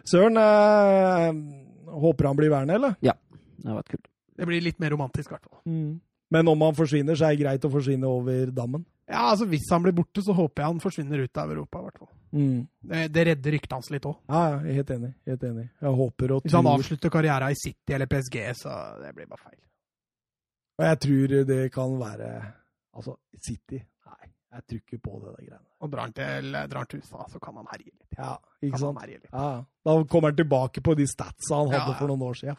Søren, 0.08 0.40
eh, 0.42 1.94
håper 2.04 2.30
han 2.30 2.38
blir 2.38 2.52
værende, 2.52 2.78
eller? 2.80 2.98
Ja, 3.04 3.14
det 3.58 3.70
har 3.70 3.80
vært 3.80 3.96
kult. 3.96 4.10
Det 4.38 4.46
blir 4.46 4.62
litt 4.62 4.78
mer 4.82 4.94
romantisk, 4.94 5.30
i 5.30 5.36
hvert 5.36 5.48
fall. 5.48 5.60
Mm. 5.66 5.98
Men 6.34 6.48
om 6.52 6.62
han 6.66 6.76
forsvinner, 6.76 7.16
så 7.16 7.28
er 7.28 7.36
det 7.36 7.42
greit 7.42 7.64
å 7.64 7.72
forsvinne 7.72 8.08
over 8.08 8.52
dammen? 8.54 8.84
Ja, 9.08 9.30
altså 9.30 9.46
Hvis 9.48 9.68
han 9.72 9.82
blir 9.82 9.96
borte, 9.96 10.22
så 10.22 10.34
håper 10.36 10.62
jeg 10.62 10.74
han 10.74 10.82
forsvinner 10.82 11.22
ut 11.24 11.40
av 11.40 11.52
Europa. 11.54 11.80
i 11.80 11.86
hvert 11.88 12.02
fall. 12.02 12.10
Mm. 12.32 12.58
Det, 12.90 13.04
det, 13.14 13.24
redder 13.30 13.54
ryktet 13.56 13.72
hans 13.72 13.88
litt 13.90 14.04
òg. 14.08 14.18
Ja, 14.28 14.42
er 14.58 14.76
helt 14.80 14.90
enig. 14.92 15.14
helt 15.30 15.46
enig. 15.48 15.64
Jeg 15.80 15.94
håper 16.02 16.34
og 16.34 16.44
Hvis 16.44 16.56
han 16.58 16.68
avslutter 16.68 17.12
karrieren 17.14 17.54
i 17.54 17.56
City 17.56 17.96
eller 17.96 18.10
PSG, 18.10 18.36
så 18.58 18.74
det 19.00 19.14
blir 19.16 19.30
bare 19.30 19.46
feil. 19.46 19.60
Og 20.78 20.86
jeg 20.86 21.00
tror 21.04 21.36
det 21.48 21.62
kan 21.74 21.94
være 22.00 22.32
Altså, 22.98 23.14
City 23.38 23.78
Nei, 23.78 24.28
jeg 24.56 24.64
tror 24.66 24.80
ikke 24.80 24.98
på 25.04 25.18
det 25.22 25.32
greiene. 25.36 25.64
Og 25.78 25.90
drar 25.92 26.08
han 26.08 26.14
til, 26.16 26.56
drar 26.72 26.88
til 26.90 27.02
USA, 27.04 27.26
så 27.30 27.38
kan 27.42 27.60
han 27.60 27.68
herje 27.70 27.92
litt. 27.92 28.16
Ja, 28.18 28.32
ikke 28.64 28.80
sant? 28.82 29.02
Ja, 29.28 29.48
Da 29.86 29.96
kommer 30.10 30.32
han 30.32 30.38
tilbake 30.40 30.82
på 30.82 30.96
de 30.98 31.06
statsa 31.06 31.60
han 31.60 31.70
hadde 31.70 31.84
ja, 31.84 31.92
ja. 31.92 31.98
for 32.00 32.10
noen 32.10 32.24
år 32.26 32.38
siden. 32.40 32.58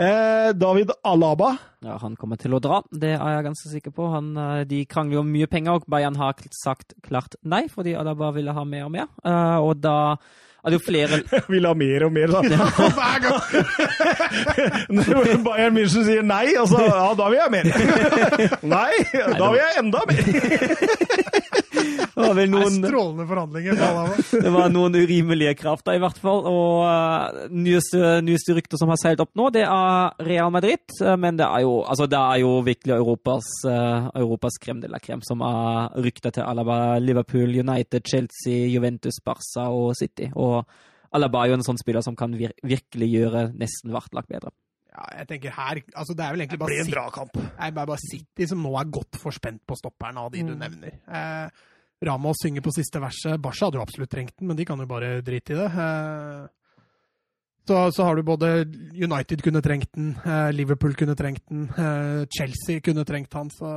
Eh, 0.00 0.52
David 0.56 0.92
Alaba. 1.04 1.50
Ja, 1.84 1.98
Han 2.00 2.14
kommer 2.16 2.38
til 2.40 2.54
å 2.56 2.60
dra, 2.62 2.78
det 2.88 3.10
er 3.18 3.34
jeg 3.34 3.46
ganske 3.50 3.72
sikker 3.72 3.92
på. 3.96 4.06
Han, 4.14 4.30
eh, 4.36 4.62
de 4.64 4.84
krangler 4.88 5.20
om 5.20 5.28
mye 5.28 5.48
penger, 5.50 5.80
og 5.80 5.88
Bayern 5.90 6.16
har 6.16 6.38
sagt 6.56 6.94
klart 7.02 7.36
nei, 7.42 7.66
fordi 7.68 7.96
Alaba 7.98 8.30
ville 8.32 8.54
ha 8.56 8.64
mer 8.64 8.86
og 8.86 8.94
mer. 8.94 9.10
Uh, 9.24 9.58
og 9.60 9.82
da 9.82 10.16
det 10.68 10.76
jo 10.76 10.82
flere 10.84 11.20
Vil 11.52 11.64
ha 11.66 11.72
mer 11.78 12.04
og 12.04 12.12
mer, 12.12 12.28
da. 12.34 12.40
Hver 12.98 13.18
gang! 13.24 13.40
Når 14.92 15.30
Bayern 15.46 15.76
München 15.76 16.04
sier 16.04 16.22
nei, 16.26 16.52
altså, 16.60 16.82
ja, 16.84 17.06
da 17.16 17.28
vil 17.32 17.40
jeg 17.40 17.50
mer. 17.54 17.64
nei, 18.76 18.92
da 19.40 19.50
vil 19.54 19.60
jeg 19.62 19.72
enda 19.80 20.04
mer. 20.10 20.22
Det 22.20 22.28
var 22.28 22.36
vel 22.38 22.50
noen 22.52 22.76
Strålende 22.76 23.26
forhandlinger. 23.30 23.78
det 24.44 24.52
var 24.56 24.72
noen 24.72 24.98
urimelige 25.00 25.54
krav, 25.58 25.82
i 25.90 26.02
hvert 26.02 26.20
fall. 26.20 26.44
Og 26.50 26.84
uh, 26.84 27.46
nyeste, 27.54 28.20
nyeste 28.26 28.56
rykter 28.58 28.80
som 28.80 28.92
har 28.92 29.00
seilt 29.00 29.22
opp 29.24 29.32
nå, 29.38 29.48
det 29.54 29.64
er 29.66 30.14
Real 30.28 30.52
Madrid. 30.54 30.84
Uh, 31.00 31.16
men 31.20 31.40
det 31.40 31.48
er 31.48 31.64
jo, 31.66 31.80
altså, 31.82 32.08
det 32.10 32.20
er 32.20 32.42
jo 32.44 32.54
virkelig 32.66 32.96
Europas, 32.98 33.50
uh, 33.66 34.10
Europas 34.20 34.60
krem 34.62 34.82
de 34.84 34.90
la 34.92 35.02
krem 35.02 35.24
som 35.26 35.44
er 35.46 36.00
rykta 36.04 36.34
til 36.36 36.46
Alaba, 36.46 36.98
Liverpool, 37.02 37.54
United, 37.64 38.06
Chelsea, 38.06 38.68
Juventus, 38.70 39.22
Barca 39.24 39.70
og 39.72 39.94
City. 39.98 40.30
Og 40.36 40.64
Alaba 41.16 41.44
er 41.44 41.52
jo 41.52 41.60
en 41.60 41.66
sånn 41.66 41.80
spiller 41.80 42.04
som 42.06 42.18
kan 42.18 42.34
vir 42.38 42.54
virkelig 42.62 43.08
gjøre 43.10 43.48
nesten 43.58 43.94
hvert 43.94 44.14
lag 44.14 44.28
bedre. 44.30 44.52
Ja, 44.90 45.04
jeg 45.20 45.28
tenker 45.30 45.54
her, 45.54 45.78
altså 45.94 46.14
Det 46.18 46.24
er 46.24 46.34
vel 46.34 46.42
egentlig 46.44 46.58
bare, 46.58 46.74
det 46.74 46.86
blir 46.86 46.88
en 46.88 46.96
bra 46.96 47.10
kamp. 47.14 47.36
Nei, 47.38 47.70
bare, 47.70 47.88
bare 47.92 48.02
City 48.02 48.46
som 48.50 48.62
nå 48.64 48.72
er 48.78 48.90
godt 48.90 49.18
forspent 49.22 49.62
på 49.66 49.78
stopperen 49.78 50.18
av 50.18 50.32
de 50.34 50.42
mm. 50.42 50.50
du 50.50 50.56
nevner. 50.58 50.96
Eh, 51.06 51.68
Ramos 52.06 52.40
synger 52.42 52.64
på 52.64 52.72
siste 52.72 53.00
verset. 53.02 53.40
Barca 53.42 53.66
hadde 53.66 53.80
jo 53.80 53.84
absolutt 53.84 54.10
trengt 54.12 54.38
den, 54.38 54.48
men 54.48 54.56
de 54.56 54.64
kan 54.68 54.80
jo 54.80 54.88
bare 54.88 55.20
drite 55.24 55.52
i 55.52 55.58
det. 55.58 55.68
Eh, 55.68 56.46
så, 57.68 57.80
så, 57.92 58.02
har 58.02 58.16
du 58.16 58.22
både 58.26 58.48
United 58.96 59.42
kunne 59.44 59.60
trengt 59.62 59.92
den, 59.94 60.14
eh, 60.24 60.48
Liverpool 60.56 60.94
kunne 60.98 61.14
trengt 61.14 61.44
den, 61.52 61.68
eh, 61.68 62.22
Chelsea 62.32 62.80
kunne 62.80 63.04
trengt 63.04 63.36
han. 63.36 63.50
Så, 63.52 63.68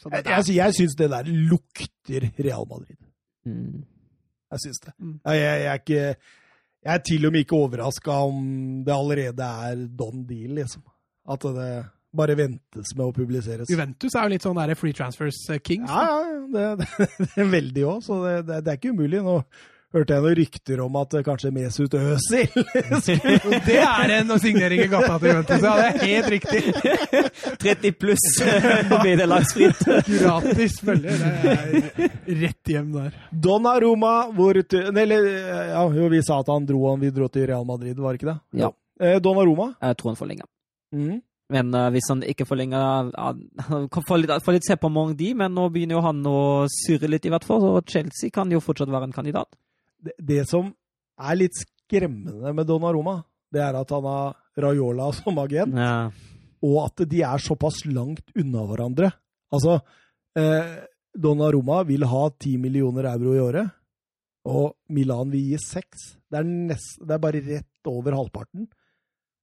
så 0.00 0.12
jeg 0.14 0.28
jeg, 0.30 0.54
jeg 0.56 0.76
syns 0.78 0.94
det 0.98 1.10
der 1.12 1.32
lukter 1.50 2.28
Real 2.38 2.68
Madrid. 2.70 3.00
Mm. 3.44 3.82
Jeg 4.52 4.64
syns 4.66 4.80
det. 4.86 4.94
Mm. 4.98 5.18
Jeg, 5.26 5.42
jeg, 5.42 5.66
er 5.66 5.82
ikke 5.82 6.04
Jeg 6.82 6.94
er 6.94 7.02
til 7.06 7.26
og 7.26 7.32
med 7.32 7.44
ikke 7.44 7.58
overraska 7.58 8.14
om 8.30 8.38
det 8.86 8.94
allerede 8.94 9.50
er 9.66 9.84
don 9.86 10.24
deal, 10.26 10.54
liksom. 10.62 10.82
At 11.30 11.42
det 11.42 11.68
bare 12.16 12.36
ventes 12.38 12.94
med 12.96 13.04
å 13.06 13.12
publiseres. 13.16 13.70
Juventus 13.72 14.14
er 14.14 14.26
jo 14.26 14.34
litt 14.34 14.46
sånn 14.46 14.58
der 14.60 14.76
free 14.78 14.96
transfers 14.96 15.38
kings. 15.48 15.66
king. 15.66 15.84
Ja, 15.88 16.22
ja, 16.28 16.40
det, 16.52 16.70
det, 16.82 17.10
det 17.26 17.44
er 17.44 17.52
veldig 17.58 17.86
òg, 17.88 18.00
så 18.04 18.22
det, 18.24 18.40
det, 18.50 18.64
er 18.66 18.80
ikke 18.80 18.92
umulig. 18.92 19.22
Nå 19.24 19.40
hørte 19.92 20.16
jeg 20.16 20.24
noen 20.24 20.36
rykter 20.38 20.80
om 20.84 20.94
at 21.02 21.16
kanskje 21.26 21.50
Mesut 21.52 21.94
Özil 21.98 22.52
Det 23.68 23.78
er 23.80 24.14
en 24.18 24.34
signering 24.40 24.84
i 24.86 24.90
gata 24.92 25.18
til 25.20 25.32
Juventus, 25.32 25.64
ja, 25.64 25.72
det 25.78 25.88
er 25.88 25.98
helt 26.06 26.30
riktig. 26.32 26.62
30 27.64 27.98
pluss 28.00 28.28
vederlagsfritt. 28.92 29.82
Gratis 30.08 30.78
følger, 30.84 31.24
det 31.24 31.56
er 31.56 32.38
rett 32.44 32.72
hjem 32.74 32.94
der. 32.96 33.18
Donnaroma, 33.32 34.14
hvor 34.36 34.60
Eller, 34.60 35.28
ja, 35.72 35.82
jo, 35.96 36.08
vi 36.12 36.22
sa 36.24 36.40
at 36.44 36.52
han 36.52 36.68
dro, 36.68 36.86
vi 37.00 37.12
dro 37.12 37.28
til 37.32 37.48
Real 37.52 37.68
Madrid, 37.68 37.96
var 38.00 38.12
det 38.16 38.22
ikke 38.22 38.32
det? 38.32 38.40
Ja. 38.64 38.72
Donna 39.02 39.20
Donnaroma? 39.24 39.72
Jeg 39.80 39.98
tror 39.98 40.12
han 40.12 40.18
forlenga. 40.20 40.48
Mm. 40.92 41.20
Men 41.52 41.72
uh, 41.76 41.90
hvis 41.92 42.06
han 42.08 42.22
ikke 42.24 42.46
forlenger 42.48 43.10
Han 43.68 43.88
kan 43.92 44.04
få 44.08 44.16
litt, 44.22 44.32
få 44.44 44.54
litt 44.56 44.64
se 44.66 44.76
på 44.80 44.88
mange 44.92 45.16
de, 45.18 45.32
men 45.36 45.52
nå 45.52 45.66
begynner 45.74 45.98
jo 45.98 46.04
han 46.06 46.22
å 46.28 46.36
surre 46.72 47.10
litt, 47.10 47.26
i 47.28 47.32
hvert 47.32 47.44
fall. 47.46 47.64
Og 47.74 47.88
Chelsea 47.92 48.32
kan 48.32 48.50
jo 48.54 48.62
fortsatt 48.64 48.90
være 48.92 49.10
en 49.10 49.16
kandidat. 49.16 49.50
Det, 50.02 50.14
det 50.18 50.42
som 50.50 50.70
er 51.20 51.36
litt 51.38 51.58
skremmende 51.60 52.54
med 52.56 52.66
Donnaroma, 52.70 53.18
det 53.52 53.60
er 53.62 53.76
at 53.82 53.92
han 53.92 54.06
har 54.08 54.32
Raiola 54.64 55.10
som 55.16 55.38
agent, 55.42 55.76
Ja. 55.76 56.08
og 56.64 56.78
at 56.86 57.04
de 57.08 57.20
er 57.26 57.40
såpass 57.44 57.82
langt 57.88 58.32
unna 58.38 58.64
hverandre. 58.68 59.12
Altså, 59.52 59.78
eh, 60.36 60.72
Donnaroma 61.12 61.82
vil 61.88 62.04
ha 62.08 62.22
10 62.30 62.56
millioner 62.60 63.10
euro 63.12 63.34
i 63.36 63.42
året, 63.44 63.70
og 64.48 64.74
Milan 64.88 65.30
vil 65.30 65.52
gi 65.52 65.58
6. 65.60 66.06
Det 66.32 66.40
er, 66.40 66.48
nest, 66.48 66.96
det 67.04 67.14
er 67.14 67.22
bare 67.22 67.42
rett 67.44 67.90
over 67.92 68.16
halvparten. 68.16 68.66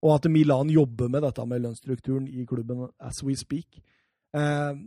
Og 0.06 0.16
at 0.16 0.30
Milan 0.32 0.70
jobber 0.72 1.10
med 1.12 1.26
dette 1.28 1.46
med 1.46 1.66
lønnsstrukturen 1.66 2.28
i 2.28 2.46
klubben 2.48 2.88
as 3.04 3.20
we 3.26 3.36
speak. 3.36 3.82
Eh, 4.38 4.78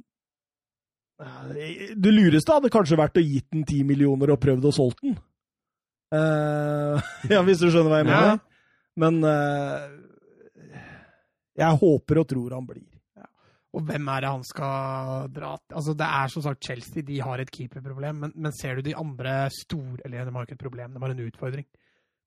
det 1.95 2.13
lureste 2.13 2.55
hadde 2.55 2.73
kanskje 2.73 2.99
vært 2.99 3.21
å 3.21 3.25
gitt 3.25 3.51
den 3.53 3.67
10 3.67 3.85
millioner 3.87 4.33
og 4.33 4.41
prøvd 4.43 4.71
å 4.71 4.73
solgt 4.75 5.05
den. 5.05 5.19
Eh, 6.13 7.13
ja, 7.35 7.43
hvis 7.45 7.61
du 7.61 7.69
skjønner 7.69 7.93
hva 7.93 8.01
jeg 8.01 8.09
mener. 8.09 8.33
Ja. 8.33 8.39
Men 9.03 9.21
eh, 9.25 10.81
jeg 11.63 11.81
håper 11.85 12.23
og 12.23 12.29
tror 12.33 12.57
han 12.57 12.67
blir. 12.69 12.89
Og 13.73 13.87
hvem 13.89 14.09
er 14.13 14.21
det 14.21 14.33
han 14.35 14.43
skal 14.45 15.31
dra 15.33 15.55
til? 15.57 15.77
Altså, 15.79 15.95
Det 15.97 16.09
er 16.21 16.33
som 16.33 16.45
sagt 16.45 16.67
Chelsea, 16.67 17.05
de 17.09 17.21
har 17.25 17.41
et 17.41 17.53
keeperproblem. 17.53 18.19
Men, 18.25 18.35
men 18.37 18.53
ser 18.53 18.77
du 18.77 18.85
de 18.85 18.97
andre 18.99 19.47
store 19.53 20.05
Eller 20.05 20.27
de 20.29 20.35
har 20.35 20.45
ikke 20.45 20.59
et 20.59 20.67
problem, 20.67 20.93
de 20.93 21.01
har 21.01 21.15
en 21.15 21.25
utfordring. 21.25 21.67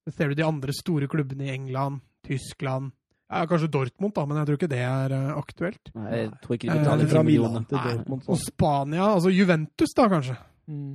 Men 0.06 0.16
ser 0.16 0.30
du 0.30 0.38
de 0.38 0.46
andre 0.46 0.74
store 0.74 1.10
klubbene 1.10 1.46
i 1.46 1.54
England, 1.54 2.02
Tyskland 2.26 2.92
ja, 3.26 3.40
Kanskje 3.50 3.68
Dortmund, 3.74 4.14
da, 4.14 4.24
men 4.30 4.38
jeg 4.38 4.46
tror 4.48 4.58
ikke 4.60 4.70
det 4.70 4.82
er 4.86 5.14
uh, 5.18 5.32
aktuelt. 5.40 5.90
Nei, 5.98 6.12
Jeg 6.20 6.28
tror 6.44 6.54
ikke 6.60 6.68
de 6.68 6.74
Eh, 6.76 6.82
betaler 6.84 7.08
Fra 7.10 7.24
10 7.24 7.26
Milan 7.26 7.56
til 7.66 7.78
Dortmund. 7.78 7.98
Dortmund. 7.98 8.22
Og 8.30 8.38
sånn. 8.38 8.46
Spania, 8.52 9.08
altså 9.16 9.32
Juventus, 9.34 9.96
da 9.98 10.06
kanskje. 10.14 10.36
Mm. 10.70 10.94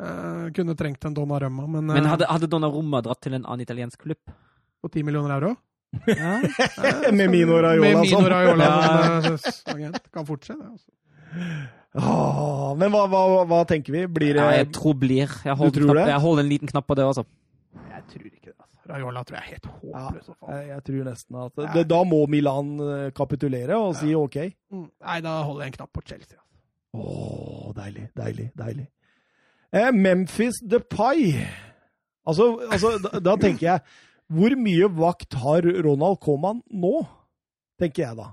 Eh, 0.00 0.44
kunne 0.58 0.74
trengt 0.76 1.04
en 1.08 1.16
Donnarumma, 1.16 1.64
men, 1.66 1.88
uh, 1.88 1.94
Men 1.96 2.04
hadde, 2.10 2.28
hadde 2.28 2.50
Donnarumma 2.52 3.00
dratt 3.06 3.20
til 3.24 3.34
en 3.38 3.44
annen 3.46 3.64
italiensk 3.64 4.04
klubb? 4.04 4.20
på 4.80 4.88
10 4.92 5.02
millioner 5.04 5.34
euro? 5.40 5.54
Ja. 6.08 6.38
Med 7.12 7.28
Mino 7.32 7.58
Raiola 7.60 8.04
som- 8.08 9.34
eh, 9.34 9.74
agent. 9.74 9.98
Kan 10.12 10.24
fortsette. 10.28 10.62
Altså. 10.64 10.88
Ah, 11.94 12.74
men 12.78 12.92
hva, 12.92 13.02
hva, 13.10 13.44
hva 13.50 13.58
tenker 13.66 13.92
vi? 13.92 14.04
Blir 14.06 14.36
det 14.38 14.42
Ja, 14.44 14.50
jeg 14.60 14.70
tror 14.76 14.94
blir. 15.00 15.26
Jeg 15.44 15.56
holder, 15.58 15.74
tror 15.80 15.88
knapp, 15.90 15.98
det? 16.04 16.06
jeg 16.12 16.20
holder 16.24 16.44
en 16.44 16.50
liten 16.52 16.68
knapp 16.70 16.86
på 16.86 16.96
det 16.98 17.04
altså. 17.08 17.24
Jeg 17.90 18.04
tror 18.12 18.26
ikke 18.30 18.52
det. 18.52 18.59
Raiola 18.88 19.22
tror 19.26 19.36
jeg 19.38 19.42
er 19.42 19.50
helt 19.54 19.66
håpløs 19.70 20.30
Ja, 20.30 20.54
jeg, 20.54 20.68
jeg 20.70 20.84
tror 20.86 21.08
nesten 21.10 21.40
at 21.42 21.60
det, 21.74 21.84
Da 21.90 22.00
må 22.08 22.20
Milan 22.32 22.72
eh, 22.84 23.10
kapitulere 23.16 23.76
og 23.78 23.96
si 23.98 24.14
OK. 24.16 24.38
Mm. 24.72 24.86
Nei, 24.88 25.18
da 25.26 25.34
holder 25.44 25.66
jeg 25.66 25.72
en 25.72 25.76
knapp 25.78 25.92
på 25.96 26.04
Chelsea. 26.06 26.38
altså. 26.38 27.74
Deilig, 27.76 28.08
deilig, 28.18 28.48
deilig. 28.58 28.86
Eh, 29.72 29.92
Memphis 29.94 30.58
Depay. 30.66 31.36
Altså, 32.26 32.50
altså 32.70 32.96
da, 33.00 33.20
da 33.22 33.36
tenker 33.40 33.64
jeg 33.66 33.80
Hvor 34.30 34.54
mye 34.60 34.88
vakt 34.92 35.34
har 35.40 35.66
Ronald 35.86 36.20
Coman 36.22 36.60
nå? 36.70 36.92
Tenker 37.80 38.04
jeg 38.04 38.18
da. 38.18 38.28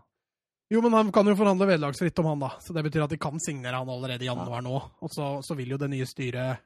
Jo, 0.69 0.81
men 0.83 0.93
han 0.97 1.11
kan 1.15 1.27
jo 1.29 1.35
forhandle 1.39 1.69
vederlagsfritt 1.69 2.19
om 2.19 2.27
han, 2.33 2.41
da. 2.43 2.49
Så 2.59 2.73
det 2.75 2.83
betyr 2.83 3.05
at 3.05 3.13
de 3.13 3.19
kan 3.21 3.39
signere 3.39 3.79
han 3.79 3.89
allerede 3.89 4.25
i 4.25 4.27
januar 4.27 4.65
nå. 4.65 4.81
Og 4.99 5.13
så, 5.13 5.37
så 5.45 5.55
vil 5.55 5.71
jo 5.71 5.79
det 5.79 5.87
nye 5.93 6.07
styret 6.09 6.65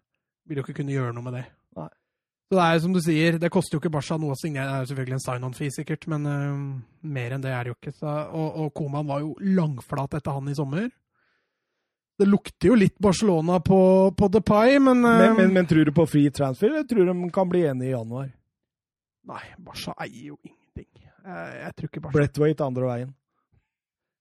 vil 0.50 0.58
jo 0.58 0.66
ikke 0.66 0.80
kunne 0.80 0.96
gjøre 0.96 1.14
noe 1.14 1.26
med 1.28 1.38
det. 1.38 1.44
Nei. 1.78 1.90
Så 2.52 2.58
det 2.58 2.64
er 2.66 2.74
jo 2.76 2.80
som 2.84 2.92
du 2.92 3.00
sier, 3.00 3.36
det 3.40 3.48
koster 3.48 3.78
jo 3.78 3.80
ikke 3.80 3.94
Barca 3.94 4.18
noe 4.20 4.34
å 4.36 4.36
signere. 4.36 4.68
Det 4.68 4.76
er 4.76 4.82
jo 4.84 4.88
selvfølgelig 4.90 5.16
en 5.16 5.22
sign-on-fee, 5.24 5.72
sikkert, 5.72 6.02
men 6.12 6.26
uh, 6.28 7.06
mer 7.16 7.32
enn 7.32 7.46
det 7.46 7.54
er 7.56 7.64
det 7.64 7.72
jo 7.72 7.76
ikke. 7.78 7.94
Så, 7.96 8.12
og, 8.12 8.58
og 8.60 8.74
Koman 8.76 9.08
var 9.08 9.22
jo 9.24 9.30
langflat 9.56 10.18
etter 10.20 10.36
han 10.36 10.50
i 10.52 10.56
sommer. 10.58 10.90
Det 12.20 12.28
lukter 12.28 12.74
jo 12.74 12.76
litt 12.76 12.98
Barcelona 13.00 13.62
på, 13.64 13.80
på 14.20 14.30
Depay, 14.36 14.82
men, 14.84 15.00
uh, 15.00 15.14
Men, 15.22 15.38
men, 15.38 15.56
men 15.56 15.70
tror 15.70 15.88
du 15.88 15.94
på 15.96 16.04
free 16.12 16.34
transfer, 16.36 16.74
eller 16.74 16.84
tror 16.92 17.08
du 17.08 17.14
de 17.14 17.32
kan 17.40 17.48
bli 17.54 17.64
enige 17.70 17.94
i 17.94 17.96
januar? 17.96 18.28
Nei, 19.32 19.42
Barca 19.64 19.96
eier 20.04 20.34
jo 20.34 20.38
ingenting. 20.44 20.92
Jeg, 21.00 21.56
jeg 21.56 21.74
tror 21.78 21.94
ikke 21.94 22.04
Barca 22.04 22.18
Brettwaite 22.20 22.68
andre 22.68 22.92
veien. 22.92 23.16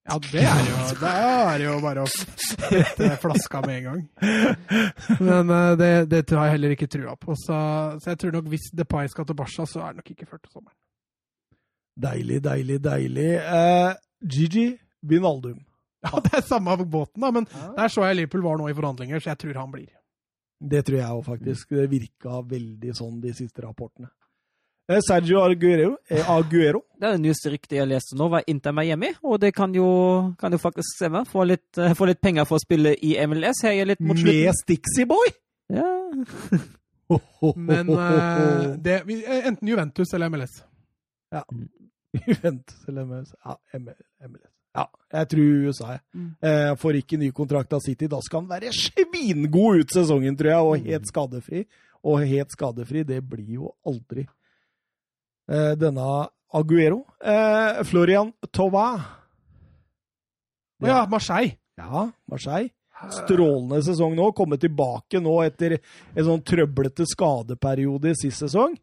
Ja, 0.08 0.16
det 0.24 0.42
er 0.42 0.60
jo, 0.64 0.76
det 0.98 1.10
er 1.12 1.62
jo 1.66 1.72
bare 1.84 2.02
å 2.06 2.08
sprette 2.10 3.10
flaska 3.20 3.60
med 3.66 3.74
en 3.76 3.84
gang. 3.86 4.00
Men 5.20 5.52
eh, 5.54 5.72
det, 5.78 5.90
det 6.10 6.22
har 6.32 6.48
jeg 6.48 6.56
heller 6.56 6.74
ikke 6.74 6.88
trua 6.90 7.14
på. 7.20 7.36
Så, 7.38 7.56
så 8.00 8.14
jeg 8.14 8.20
tror 8.22 8.38
nok 8.38 8.48
hvis 8.50 8.70
Depay 8.80 9.10
skal 9.12 9.28
til 9.28 9.38
Barca, 9.38 9.66
så 9.68 9.84
er 9.84 9.92
det 9.92 10.00
nok 10.00 10.12
ikke 10.14 10.28
før 10.30 10.40
til 10.40 10.54
sommeren. 10.56 10.76
Deilig, 12.00 12.40
deilig, 12.46 12.78
deilig. 12.82 13.28
Eh, 13.44 13.92
Gigi 14.24 14.66
Vinaldum. 15.06 15.60
Ja, 16.00 16.16
det 16.24 16.32
er 16.38 16.46
samme 16.48 16.78
båten, 16.80 17.20
da, 17.20 17.28
men 17.34 17.44
der 17.76 17.92
så 17.92 18.06
jeg 18.08 18.22
Liverpool 18.22 18.46
var 18.46 18.56
nå 18.56 18.70
i 18.70 18.76
forhandlinger, 18.76 19.20
så 19.20 19.34
jeg 19.34 19.42
tror 19.42 19.58
han 19.60 19.74
blir. 19.74 19.90
Det 20.60 20.80
tror 20.86 20.96
jeg 20.96 21.16
òg, 21.16 21.20
faktisk. 21.26 21.74
Det 21.76 21.86
virka 21.92 22.40
veldig 22.48 22.94
sånn, 22.96 23.18
de 23.20 23.34
siste 23.36 23.64
rapportene. 23.64 24.08
Eh, 24.90 24.98
Sergio 25.06 25.38
Aguero, 25.44 25.98
eh, 26.08 26.30
Aguero. 26.30 26.82
Det 26.98 27.06
er 27.06 27.12
det 27.14 27.22
nyeste 27.22 27.50
ryktet 27.52 27.76
jeg 27.76 27.86
leste 27.86 28.16
nå, 28.18 28.26
var 28.32 28.42
Inter 28.50 28.72
Miami. 28.74 29.12
Og 29.22 29.38
det 29.38 29.52
kan 29.54 29.70
jo, 29.74 29.86
kan 30.40 30.50
jo 30.50 30.58
faktisk 30.58 30.96
stemme. 30.96 31.22
Få 31.30 31.44
litt, 31.46 31.78
eh, 31.78 31.94
få 31.94 32.08
litt 32.10 32.18
penger 32.20 32.48
for 32.48 32.58
å 32.58 32.64
spille 32.64 32.96
i 32.98 33.12
MLS. 33.22 33.62
Heier 33.68 33.86
litt 33.86 34.00
mot 34.02 34.18
slutten. 34.18 34.48
med 34.48 34.58
Stixie 34.58 35.06
Boy! 35.06 35.30
Ja. 35.70 35.86
Men 37.70 37.90
uh, 37.90 38.74
det, 38.82 39.02
enten 39.06 39.68
Juventus 39.68 40.14
eller 40.14 40.28
MLS. 40.28 40.58
Ja. 41.30 41.44
Juventus 42.26 42.88
eller 42.88 43.06
MLS. 43.06 43.30
Ja, 43.44 43.56
MLS. 43.78 44.50
Ja, 44.74 44.88
jeg 45.12 45.30
tror 45.30 45.70
USA, 45.70 45.92
jeg. 45.92 46.02
Mm. 46.14 46.34
Eh, 46.46 46.72
får 46.78 46.98
ikke 46.98 47.18
ny 47.18 47.30
kontrakt 47.34 47.72
av 47.74 47.82
City. 47.86 48.10
Da 48.10 48.18
skal 48.26 48.42
han 48.42 48.50
være 48.50 48.74
svingod 48.74 49.84
ut 49.84 49.94
sesongen, 49.94 50.36
tror 50.38 50.50
jeg, 50.50 50.66
og 50.66 50.90
helt 50.90 51.10
skadefri. 51.10 51.64
Og 52.06 52.22
helt 52.26 52.54
skadefri, 52.54 53.06
det 53.06 53.22
blir 53.30 53.56
jo 53.60 53.72
aldri 53.86 54.26
denne 55.50 56.04
Aguero. 56.54 57.00
Eh, 57.22 57.80
Florian 57.88 58.32
Tova. 58.54 58.84
Å 60.80 60.86
ja, 60.88 61.00
Marseille. 61.10 61.56
Ja, 61.80 62.06
Marseille. 62.30 62.70
Strålende 63.14 63.78
sesong 63.84 64.12
nå. 64.18 64.26
Komme 64.36 64.58
tilbake 64.60 65.20
nå 65.24 65.38
etter 65.46 65.78
en 65.80 66.26
sånn 66.26 66.42
trøblete 66.44 67.06
skadeperiode 67.08 68.12
i 68.12 68.18
sist 68.18 68.42
sesong. 68.44 68.74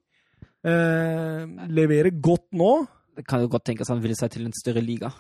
Eh, 0.66 1.44
leverer 1.70 2.12
godt 2.20 2.48
nå. 2.58 2.72
Det 3.18 3.26
kan 3.30 3.42
jo 3.44 3.50
godt 3.54 3.68
tenkes 3.70 3.90
han 3.94 4.02
vil 4.04 4.16
seg 4.18 4.32
til 4.34 4.46
en 4.48 4.56
større 4.58 4.82
liga. 4.84 5.12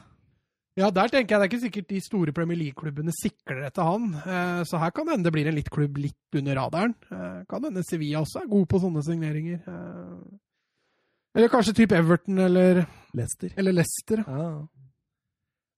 Ja, 0.77 0.91
der 0.93 1.09
tenker 1.09 1.33
jeg 1.33 1.39
det 1.41 1.45
er 1.45 1.49
ikke 1.49 1.63
sikkert 1.65 1.87
de 1.89 1.99
store 2.05 2.33
Premier 2.37 2.57
League-klubbene 2.59 3.13
sikler 3.17 3.63
etter 3.65 3.85
han. 3.87 4.11
Eh, 4.21 4.59
Så 4.69 4.77
her 4.81 4.91
kan 4.93 5.07
det 5.07 5.15
hende 5.15 5.25
det 5.29 5.33
blir 5.33 5.47
en 5.49 5.55
litt 5.57 5.71
klubb 5.73 5.97
litt 5.97 6.37
under 6.37 6.59
radaren. 6.59 6.93
Eh, 7.11 7.39
Kan 7.49 7.63
hende 7.65 7.81
Sevilla 7.85 8.21
også 8.21 8.43
er 8.43 8.51
god 8.51 8.67
på 8.69 8.81
sånne 8.83 9.01
signeringer. 9.05 9.61
Eller 11.37 11.51
kanskje 11.53 11.73
type 11.77 11.93
Everton 11.95 12.39
eller, 12.41 12.85
Leicester. 13.13 13.51
eller 13.55 13.75
Leicester. 13.77 14.23
Ja. 14.25 14.67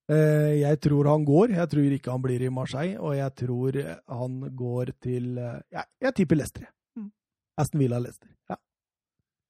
Eh, 0.10 0.54
jeg 0.62 0.80
tror 0.80 1.10
han 1.12 1.26
går. 1.26 1.52
Jeg 1.58 1.70
tror 1.70 1.96
ikke 1.98 2.12
han 2.12 2.22
blir 2.24 2.42
i 2.42 2.50
Marseille, 2.50 3.00
og 3.00 3.18
jeg 3.18 3.36
tror 3.44 3.78
han 4.22 4.40
går 4.56 4.94
til 5.04 5.38
eh, 5.38 5.60
ja, 5.76 5.84
Jeg 6.02 6.16
tipper 6.16 6.40
Leicester. 6.40 6.70
Mm. 6.96 7.12
Aston 7.60 7.80
Villa 7.84 8.00
Leicester. 8.00 8.30
Ja. 8.50 8.56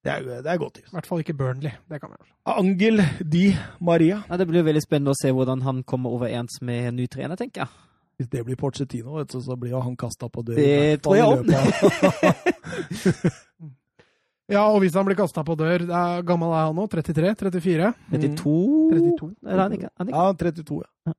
Det 0.04 0.12
er, 0.16 0.42
det 0.42 0.50
er 0.50 0.58
godt 0.58 0.78
I 0.80 0.88
hvert 0.92 1.06
fall 1.06 1.22
ikke 1.22 1.36
Burnley. 1.38 1.72
Det 1.92 2.02
kan 2.02 2.10
gjøre. 2.16 2.32
Angel 2.58 3.04
Di 3.32 3.54
Maria. 3.80 4.24
Ja, 4.30 4.38
det 4.38 4.48
blir 4.50 4.66
veldig 4.66 4.82
spennende 4.82 5.14
å 5.14 5.20
se 5.20 5.30
hvordan 5.36 5.62
han 5.62 5.84
kommer 5.84 6.16
overens 6.18 6.58
med 6.66 6.88
en 6.88 6.98
ny 6.98 7.06
trener, 7.12 7.38
tenker 7.38 7.68
jeg. 7.68 7.86
Hvis 8.18 8.32
det 8.34 8.42
blir 8.48 8.58
Porcetino, 8.60 9.22
så 9.30 9.56
blir 9.56 9.78
han 9.80 9.96
kasta 9.96 10.28
på 10.28 10.42
døra. 10.42 10.58
Det 10.58 11.04
tror 11.04 11.16
jeg 11.16 11.26
òg. 11.30 11.46
Ja, 14.50 14.66
og 14.66 14.82
hvis 14.82 14.96
han 14.98 15.06
blir 15.06 15.18
kasta 15.20 15.44
på 15.46 15.56
dør 15.58 15.86
det 15.86 15.96
er 15.96 16.24
Gammel 16.26 16.54
er 16.58 16.70
han 16.70 16.78
nå? 16.78 16.88
33? 16.90 17.34
34? 17.38 17.92
32 18.10 18.54
32. 18.94 19.34
Er 19.46 19.62
han 19.62 19.76
ikke? 19.78 19.92
Han 20.02 20.10
ikke? 20.10 20.24
Ja, 20.24 20.38
32, 20.42 20.80
ja. 21.08 21.18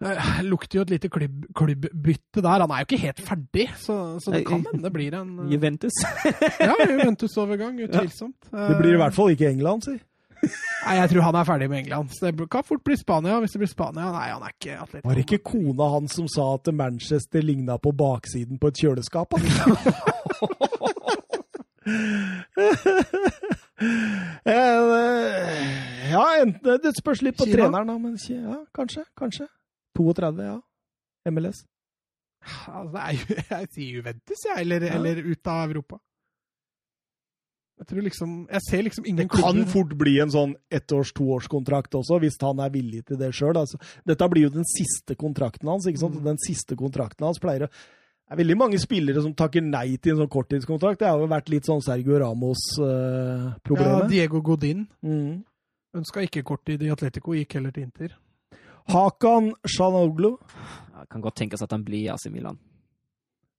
Det 0.00 0.44
Lukter 0.48 0.78
jo 0.78 0.82
et 0.86 0.92
lite 0.94 1.10
klubb, 1.12 1.42
klubbbytte 1.52 2.40
der. 2.40 2.62
Han 2.62 2.70
er 2.72 2.80
jo 2.80 2.86
ikke 2.88 3.00
helt 3.02 3.18
ferdig, 3.20 3.66
så, 3.76 3.96
så 4.24 4.32
det 4.32 4.46
kan 4.48 4.62
hende 4.64 4.86
det 4.86 4.92
blir 4.94 5.16
en 5.18 5.34
uh... 5.42 5.50
Juventus. 5.52 5.98
Ja, 6.70 6.72
Juventus-overgang, 6.80 7.82
utvilsomt. 7.84 8.48
Det 8.48 8.78
blir 8.80 8.96
i 8.96 9.02
hvert 9.02 9.16
fall 9.16 9.34
ikke 9.34 9.50
England, 9.52 9.84
si. 9.84 9.98
Nei, 10.86 10.94
jeg 10.96 11.10
tror 11.12 11.26
han 11.26 11.36
er 11.36 11.44
ferdig 11.44 11.68
med 11.68 11.82
England. 11.82 12.14
Så 12.16 12.30
det 12.30 12.48
kan 12.48 12.64
fort 12.64 12.80
bli 12.84 12.96
Spania. 12.96 13.36
Hvis 13.44 13.52
det 13.52 13.60
blir 13.60 13.68
Spania 13.68 14.08
Nei, 14.14 14.30
han 14.32 14.46
er 14.46 14.54
ikke 14.56 14.78
atlet. 14.80 15.04
Var 15.04 15.18
det 15.18 15.26
ikke 15.26 15.42
kona 15.52 15.90
hans 15.92 16.16
som 16.16 16.30
sa 16.32 16.54
at 16.56 16.72
Manchester 16.72 17.44
ligna 17.44 17.76
på 17.76 17.92
baksiden 17.92 18.56
på 18.56 18.72
et 18.72 18.80
kjøleskap? 18.80 19.36
da? 19.36 19.40
Eh, 24.44 26.10
ja, 26.10 26.24
enten, 26.42 26.78
det 26.82 26.92
spørs 26.98 27.22
litt 27.24 27.36
på 27.38 27.46
Kina? 27.48 27.56
treneren, 27.68 27.86
da, 27.88 27.96
men 27.98 28.16
ja, 28.28 28.58
kanskje. 28.76 29.04
Kanskje. 29.18 29.46
32, 29.96 30.44
ja. 30.44 30.58
MLS. 31.30 31.62
Altså, 32.68 33.02
jo, 33.16 33.36
jeg 33.50 33.66
sier 33.74 33.90
Juventus, 33.98 34.44
jeg. 34.48 34.60
Eller, 34.64 34.80
Ja. 34.88 34.94
eller 34.96 35.20
ut 35.32 35.46
av 35.50 35.68
Europa. 35.70 35.98
Jeg 37.80 37.86
tror 37.88 38.02
liksom 38.04 38.32
Jeg 38.50 38.60
ser 38.68 38.82
liksom 38.84 39.06
ingen 39.06 39.16
Det 39.26 39.30
kan 39.30 39.40
klubber- 39.54 39.70
fort 39.72 39.94
bli 39.96 40.18
en 40.20 40.28
sånn 40.30 40.54
ettårs-, 40.70 41.14
toårskontrakt 41.16 41.94
også, 41.96 42.18
hvis 42.20 42.36
han 42.42 42.60
er 42.60 42.68
villig 42.70 43.06
til 43.06 43.16
det 43.16 43.32
sjøl. 43.32 43.56
Altså, 43.56 43.78
dette 44.04 44.28
blir 44.28 44.42
jo 44.42 44.50
den 44.50 44.64
siste 44.68 45.16
kontrakten 45.16 45.66
hans. 45.68 45.86
ikke 45.86 45.98
sant? 46.02 46.14
Mm. 46.20 46.24
Den 46.24 46.36
siste 46.38 46.76
kontrakten 46.76 47.24
hans 47.24 47.38
pleier 47.40 47.64
å 47.68 47.70
Det 48.30 48.36
er 48.36 48.44
veldig 48.44 48.54
mange 48.60 48.78
spillere 48.78 49.22
som 49.24 49.32
takker 49.34 49.64
nei 49.66 49.96
til 49.98 50.12
en 50.12 50.20
sånn 50.20 50.28
korttidskontrakt. 50.30 51.00
Det 51.00 51.08
har 51.08 51.18
jo 51.18 51.26
vært 51.32 51.48
litt 51.50 51.66
sånn 51.66 51.80
Sergio 51.82 52.14
Ramos-problemet. 52.22 54.04
Ja, 54.04 54.10
Diego 54.12 54.38
Godin 54.46 54.84
mm. 55.02 55.32
ønska 55.98 56.22
ikke 56.22 56.44
korttid 56.46 56.84
i 56.86 56.92
Atletico, 56.94 57.34
gikk 57.34 57.56
heller 57.58 57.74
til 57.74 57.88
Inter. 57.88 58.14
Hakan 58.94 59.50
Shanoglu. 59.66 60.36
Ja, 60.94 61.08
kan 61.10 61.26
godt 61.26 61.40
tenkes 61.42 61.66
at 61.66 61.74
han 61.74 61.82
blir 61.82 62.04
i 62.04 62.12
AC 62.14 62.28
Milan. 62.30 62.60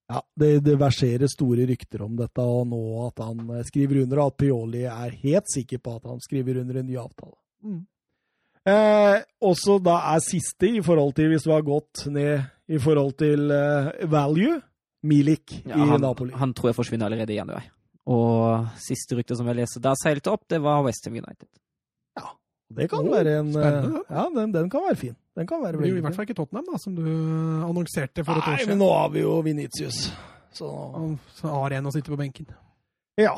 Ja, 0.08 0.24
det, 0.40 0.54
det 0.64 0.78
verserer 0.80 1.28
store 1.28 1.68
rykter 1.68 2.08
om 2.08 2.16
dette, 2.24 2.48
og 2.48 2.72
nå 2.72 2.82
at 3.10 3.20
han 3.28 3.44
eh, 3.58 3.68
skriver 3.68 4.06
under, 4.06 4.24
og 4.24 4.32
at 4.32 4.40
Pioli 4.40 4.88
er 4.88 5.20
helt 5.26 5.52
sikker 5.52 5.84
på 5.84 6.00
at 6.00 6.08
han 6.14 6.24
skriver 6.24 6.64
under 6.64 6.80
en 6.80 6.88
ny 6.88 6.96
avtale. 7.00 7.36
Mm. 7.68 7.84
Eh, 8.72 9.20
også 9.52 9.82
da 9.84 10.00
er 10.14 10.24
siste 10.24 10.72
i 10.80 10.82
forhold 10.86 11.16
til, 11.20 11.32
hvis 11.32 11.44
du 11.44 11.52
har 11.52 11.68
gått 11.68 12.06
ned 12.08 12.44
i 12.72 12.80
forhold 12.80 13.16
til 13.20 13.52
eh, 13.52 13.92
value, 14.12 14.60
Milik 15.04 15.56
Ja, 15.66 15.76
i 15.82 15.88
han, 15.90 16.02
Napoli. 16.04 16.32
han 16.38 16.52
tror 16.54 16.70
jeg 16.72 16.78
forsvinner 16.78 17.08
allerede 17.10 17.34
i 17.34 17.40
januar. 17.40 17.66
Og 18.12 18.68
siste 18.82 19.18
rykte 19.18 19.36
som 19.38 19.48
jeg 19.50 19.58
leste 19.62 19.82
da 19.82 19.96
seilte 19.98 20.30
opp, 20.34 20.44
det 20.50 20.60
var 20.62 20.84
Westham 20.86 21.18
United. 21.18 21.50
Det 22.72 22.86
kan 22.88 23.04
Oh, 23.04 23.12
være 23.12 23.34
en 23.42 23.50
eh, 23.50 23.56
spennende. 23.58 24.02
Ja, 24.08 24.22
den, 24.32 24.52
den 24.54 24.70
kan 24.72 24.86
være 24.86 24.96
fin. 24.96 25.16
Den 25.36 25.48
kan 25.50 25.60
være 25.60 25.74
Det 25.76 25.82
blir 25.82 25.90
jo 25.92 25.98
i 26.00 26.04
hvert 26.06 26.16
fall 26.16 26.24
ikke 26.30 26.38
Tottenham, 26.38 26.70
da, 26.72 26.78
som 26.80 26.94
du 26.96 27.04
annonserte 27.68 28.24
for 28.24 28.40
et 28.40 28.46
år 28.48 28.62
siden. 28.62 28.62
Nei, 28.62 28.68
men 28.70 28.80
nå 28.80 28.88
har 28.96 29.10
vi 29.12 29.24
jo 29.26 29.34
Vinicius. 29.44 29.98
Så 30.56 30.70
så 31.36 31.52
har 31.52 31.76
en 31.76 31.90
å 31.90 31.92
sitte 31.92 32.14
på 32.14 32.20
benken. 32.22 32.48
Ja. 33.20 33.34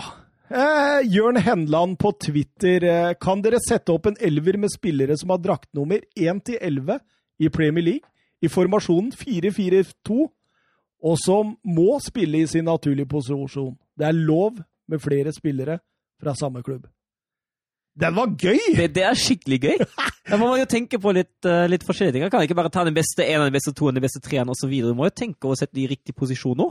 Eh, 0.54 1.00
Jørn 1.10 1.40
Henland 1.42 1.98
på 2.04 2.12
Twitter. 2.22 2.86
Eh, 2.86 3.16
kan 3.18 3.42
dere 3.42 3.58
sette 3.66 3.90
opp 3.96 4.06
en 4.12 4.20
elver 4.22 4.60
med 4.62 4.70
spillere 4.76 5.18
som 5.18 5.34
har 5.34 5.42
draktnummer 5.42 6.06
1 6.14 6.44
til 6.52 6.60
11 6.62 7.00
i 7.42 7.50
Premier 7.50 7.88
League, 7.90 8.12
i 8.44 8.49
formasjonen 8.52 9.14
4-4-2, 9.15 10.18
og 11.03 11.20
som 11.20 11.56
må 11.64 11.98
spille 12.03 12.44
i 12.44 12.49
sin 12.49 12.68
naturlige 12.68 13.10
posisjon? 13.11 13.74
Det 13.99 14.07
er 14.07 14.18
lov 14.18 14.60
med 14.90 15.02
flere 15.03 15.34
spillere 15.36 15.80
fra 16.22 16.36
samme 16.36 16.64
klubb. 16.64 16.86
Den 17.94 18.15
var 18.18 18.32
gøy! 18.40 18.57
Det, 18.74 18.88
det 18.95 19.03
er 19.06 19.18
skikkelig 19.20 19.60
gøy! 19.68 19.84
Da 20.24 20.38
må 20.40 20.48
man 20.48 20.61
jo 20.61 20.65
tenke 20.72 20.95
på 21.03 21.11
litt, 21.11 21.36
uh, 21.44 21.65
litt 21.68 21.84
forskjellige 21.84 22.15
ting. 22.15 22.30
Kan 22.32 22.45
ikke 22.45 22.56
bare 22.56 22.72
ta 22.72 22.86
den 22.88 22.95
beste 22.95 23.26
ene, 23.28 23.49
den 23.49 23.57
beste 23.57 23.74
to, 23.76 23.90
den 23.91 24.02
beste 24.02 24.22
treeren 24.24 24.49
osv. 24.53 24.72
Du 24.72 24.94
må 24.95 25.10
jo 25.10 25.14
tenke 25.20 25.49
og 25.52 25.57
sette 25.60 25.76
de 25.76 25.84
i 25.84 25.90
riktig 25.91 26.15
posisjon 26.15 26.56
nå. 26.57 26.70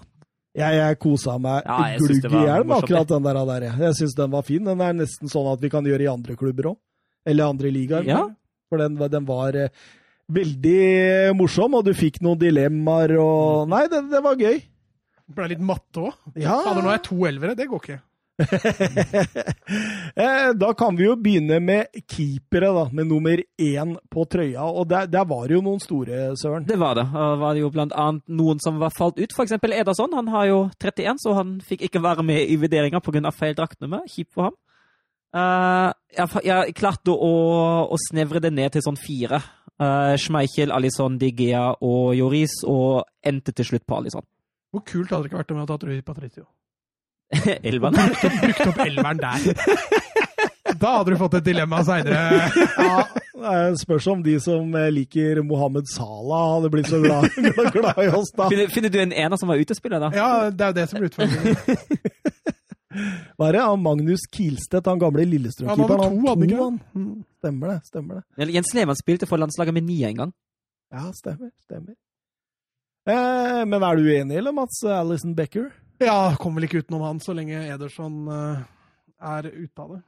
Jeg, 0.57 0.79
jeg 0.81 0.99
kosa 1.01 1.35
meg 1.41 1.61
Ja, 1.69 1.77
jeg 1.93 2.01
glugg 2.01 2.27
i 2.33 2.47
hjel 2.47 2.65
med 2.65 2.75
akkurat 2.79 3.13
den 3.13 3.27
der. 3.29 3.39
der. 3.49 3.67
Jeg 3.85 3.99
syns 4.01 4.17
den 4.17 4.33
var 4.33 4.47
fin. 4.49 4.65
Den 4.65 4.81
er 4.85 4.97
nesten 4.97 5.31
sånn 5.33 5.51
at 5.53 5.61
vi 5.61 5.71
kan 5.73 5.85
gjøre 5.85 6.05
i 6.05 6.11
andre 6.11 6.37
klubber 6.41 6.73
òg. 6.73 6.79
Eller 7.29 7.53
andre 7.53 7.71
ligaer. 7.77 8.09
Ja. 8.09 8.23
For 8.73 8.81
den, 8.81 8.97
den 9.13 9.29
var 9.29 9.57
eh, 9.61 9.85
veldig 10.33 11.35
morsom, 11.39 11.79
og 11.79 11.87
du 11.87 11.93
fikk 11.97 12.21
noen 12.25 12.41
dilemmaer 12.41 13.17
og 13.21 13.69
Nei, 13.73 13.85
det, 13.91 14.05
det 14.13 14.23
var 14.25 14.39
gøy. 14.39 14.63
Det 15.23 15.37
ble 15.37 15.53
litt 15.55 15.63
matte 15.65 16.09
òg. 16.09 16.17
Ja. 16.37 16.61
Fader, 16.65 16.83
nå 16.83 16.91
er 16.91 16.99
jeg 16.99 17.07
to 17.09 17.21
elvere. 17.29 17.59
Det 17.59 17.69
går 17.71 17.85
ikke. 17.85 18.01
Eh, 20.13 20.51
da 20.55 20.75
kan 20.77 20.97
vi 20.97 21.07
jo 21.07 21.15
begynne 21.17 21.57
med 21.65 21.95
keepere, 22.11 22.69
da, 22.77 22.83
med 22.93 23.07
nummer 23.09 23.41
én 23.41 23.95
på 24.13 24.25
trøya. 24.29 24.67
Og 24.69 24.85
der, 24.91 25.07
der 25.09 25.25
var 25.29 25.47
det 25.49 25.57
jo 25.57 25.63
noen 25.65 25.81
store, 25.81 26.35
Søren. 26.37 26.67
Det 26.69 26.77
var 26.81 26.99
det. 26.99 27.07
Og 27.09 27.39
var 27.41 27.57
det 27.57 27.63
jo 27.63 27.71
blant 27.73 27.95
annet 27.97 28.27
noen 28.29 28.61
som 28.61 28.77
var 28.83 28.93
falt 28.93 29.17
ut. 29.17 29.33
For 29.33 29.47
eksempel 29.47 29.73
Ederson. 29.73 30.13
Han 30.19 30.29
har 30.35 30.51
jo 30.51 30.59
31, 30.77 31.23
så 31.23 31.33
han 31.39 31.55
fikk 31.65 31.87
ikke 31.89 32.03
være 32.05 32.27
med 32.29 32.45
i 32.45 32.59
vurderinga 32.61 33.01
pga. 33.01 33.33
feil 33.33 33.57
draktnummer. 33.57 34.05
Kjipt 34.11 34.35
for 34.37 34.51
ham. 34.51 34.59
Eh, 35.33 35.89
jeg, 36.19 36.45
jeg 36.51 36.77
klarte 36.77 37.17
å, 37.17 37.33
å 37.89 38.01
snevre 38.11 38.43
det 38.45 38.53
ned 38.53 38.77
til 38.77 38.85
sånn 38.85 39.01
fire. 39.01 39.41
Uh, 39.81 40.13
Schmeichel, 40.21 40.71
Alison, 40.75 41.17
Digea 41.19 41.73
og 41.81 42.13
Joris, 42.19 42.59
og 42.69 43.05
endte 43.25 43.55
til 43.57 43.65
slutt 43.73 43.87
på 43.89 43.97
Alison. 43.99 44.25
Hvor 44.73 44.85
kult 44.89 45.11
hadde 45.11 45.25
det 45.25 45.31
ikke 45.33 45.41
vært 45.41 45.51
om 45.53 45.57
vi 45.57 45.63
hadde 45.65 45.73
tatt 45.73 45.87
Rui 45.89 46.03
Patricio? 46.07 46.45
elveren? 47.69 48.15
Brukt 48.43 48.67
opp 48.69 48.83
elveren 48.87 49.23
der. 49.23 49.41
Da 50.83 50.97
hadde 50.97 51.13
du 51.13 51.19
fått 51.21 51.35
et 51.37 51.45
dilemma 51.47 51.83
seinere. 51.85 52.47
Ja, 52.81 53.03
det 53.43 53.81
spørs 53.83 54.07
om 54.11 54.23
de 54.25 54.33
som 54.43 54.73
eh, 54.79 54.89
liker 54.95 55.43
Mohammed 55.47 55.87
Salah, 55.91 56.57
hadde 56.57 56.71
blitt 56.73 56.89
så 56.91 56.99
glad, 57.03 57.29
glad 57.77 58.01
i 58.03 58.09
oss, 58.09 58.33
da. 58.35 58.49
Finner, 58.51 58.71
finner 58.73 58.91
du 58.91 58.99
en 59.03 59.13
ener 59.13 59.39
som 59.39 59.53
var 59.53 59.61
utespiller, 59.63 60.03
da? 60.03 60.09
Ja, 60.17 60.31
det 60.51 60.65
er 60.65 60.73
jo 60.73 60.79
det 60.81 60.87
som 60.91 61.03
blir 61.03 61.13
utfordringen. 61.13 61.55
Hva 63.37 63.49
er 63.51 63.59
det? 63.59 63.63
Han 63.63 63.85
Magnus 63.85 64.25
Kilstedt, 64.33 64.89
han 64.91 65.01
gamle 65.03 65.23
Han 65.27 65.31
Lillestrøm-keeperen. 65.35 66.03
hadde 66.03 66.09
to, 66.09 66.25
hadde 66.27 66.35
han 66.35 66.49
ikke? 66.49 66.65
han. 66.65 67.13
Mm. 67.43 67.49
Stemmer 67.49 67.69
det. 67.69 67.81
stemmer 67.87 68.15
det. 68.15 68.23
Eller 68.39 68.53
Jens 68.53 68.75
Lehmann 68.75 68.97
spilte 68.97 69.27
for 69.27 69.37
landslaget 69.37 69.75
med 69.75 69.83
nia 69.83 70.09
en 70.09 70.17
gang. 70.17 70.33
Ja, 70.93 71.09
stemmer. 71.13 71.51
stemmer. 71.65 71.95
Eh, 73.09 73.65
men 73.67 73.83
er 73.83 73.97
du 73.97 74.05
uenig, 74.07 74.37
eller, 74.37 74.53
Mats 74.53 74.85
Alison 74.85 75.35
Becker? 75.35 75.73
Ja, 75.99 76.35
kommer 76.39 76.61
vel 76.61 76.69
ikke 76.69 76.85
utenom 76.85 77.03
han 77.03 77.21
så 77.23 77.35
lenge 77.35 77.65
Ederson 77.67 78.29
eh, 78.31 78.63
er 79.19 79.49
ute 79.51 79.83
av 79.83 79.97
det. 79.97 80.01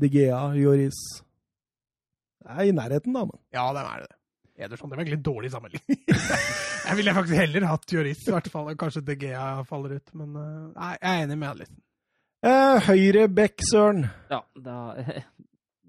De 0.00 0.08
Gea, 0.08 0.38
Joris 0.56 1.00
Det 2.40 2.54
er 2.54 2.70
i 2.70 2.72
nærheten, 2.72 3.12
da, 3.12 3.26
men. 3.26 3.38
Ja, 3.52 3.66
det 3.74 3.82
er 3.82 4.06
det. 4.06 4.14
Ederson, 4.60 4.90
det 4.90 4.96
var 4.96 5.02
egentlig 5.04 5.24
dårlig 5.24 5.50
sammenligning. 5.50 6.00
jeg 6.86 6.96
ville 6.96 7.14
faktisk 7.16 7.40
heller 7.40 7.66
hatt 7.66 7.92
Joris, 7.92 8.22
i 8.28 8.34
hvert 8.36 8.50
fall. 8.52 8.72
Kanskje 8.78 9.02
De 9.10 9.16
Gea 9.24 9.64
faller 9.68 9.98
ut, 9.98 10.14
men 10.14 10.36
eh, 10.38 10.64
nei, 10.76 10.94
jeg 11.00 11.10
er 11.10 11.26
enig 11.26 11.38
med 11.40 11.50
Alison. 11.50 11.82
Eh, 12.46 12.86
høyre 12.86 13.28
back, 13.28 13.60
Søren. 13.72 14.06
Ja, 14.30 14.44
da 14.56 14.76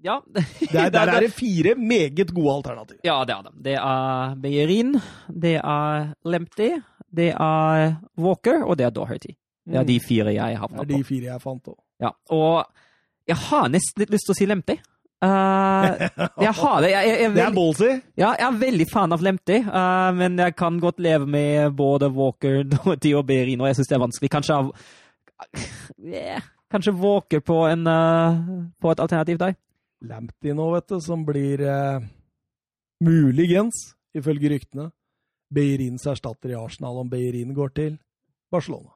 Ja. 0.02 0.16
Der, 0.72 0.88
der 0.90 1.00
er 1.12 1.20
det 1.20 1.32
fire 1.32 1.74
meget 1.78 2.32
gode 2.34 2.54
alternativer. 2.56 3.00
Ja, 3.04 3.20
det 3.24 3.34
er 3.36 3.42
det. 3.46 3.52
Det 3.64 3.74
er 3.78 4.34
Beyerin, 4.42 4.96
det 5.42 5.54
er 5.62 6.08
Lempty, 6.26 6.70
det 7.16 7.28
er 7.38 7.94
Walker, 8.18 8.64
og 8.64 8.78
det 8.78 8.86
er 8.86 8.90
Doherty. 8.90 9.34
Det 9.68 9.78
er 9.78 9.84
de 9.86 10.00
fire 10.02 10.32
jeg 10.34 10.56
Det 10.56 10.58
havna 10.58 10.82
er 10.82 10.88
på. 10.88 10.96
de 10.96 11.04
fire 11.04 11.28
jeg 11.30 11.42
fant 11.42 11.68
òg. 11.70 11.76
Ja, 12.02 12.10
og 12.34 12.64
jeg 13.30 13.36
har 13.36 13.68
nesten 13.70 14.02
litt 14.02 14.10
lyst 14.10 14.26
til 14.26 14.34
å 14.34 14.38
si 14.40 14.48
Lempty. 14.50 14.74
Uh, 15.22 15.86
jeg 16.48 16.54
har 16.58 16.80
det. 16.82 16.90
Jeg, 16.90 17.06
jeg, 17.06 17.18
jeg, 17.20 17.28
er 17.28 17.34
Det 17.36 17.44
er 17.44 17.54
ballsy. 17.54 17.90
ja, 18.18 18.32
jeg 18.40 18.46
er 18.48 18.56
veldig 18.58 18.86
fan 18.90 19.14
av 19.14 19.22
Lempty, 19.22 19.60
uh, 19.68 20.10
men 20.18 20.40
jeg 20.42 20.56
kan 20.58 20.80
godt 20.82 20.98
leve 20.98 21.28
med 21.30 21.76
både 21.78 22.10
Walker, 22.10 22.64
Doherty 22.72 23.14
og 23.14 23.28
Beyerin, 23.30 23.62
og 23.62 23.70
jeg 23.70 23.78
syns 23.78 23.92
det 23.92 24.00
er 24.00 24.02
vanskelig. 24.02 24.32
Kanskje 24.34 24.58
av 24.58 24.72
yeah, 26.02 26.42
Kanskje 26.72 26.94
Walker 26.98 27.42
på, 27.44 27.60
en, 27.70 27.86
uh, 27.86 28.42
på 28.82 28.90
et 28.90 29.00
alternativ 29.04 29.38
der. 29.38 29.54
Lamptey 30.08 30.54
nå, 30.56 30.64
vet 30.74 30.88
du, 30.90 30.96
som 31.04 31.22
blir 31.26 31.62
eh, 31.66 32.00
muligens, 33.04 33.76
ifølge 34.16 34.50
ryktene, 34.54 34.88
Beirins 35.52 36.06
erstatter 36.08 36.54
i 36.54 36.58
Arsenal 36.58 37.02
om 37.02 37.10
Beirin 37.12 37.52
går 37.54 37.72
til 37.76 37.96
Barcelona. 38.52 38.90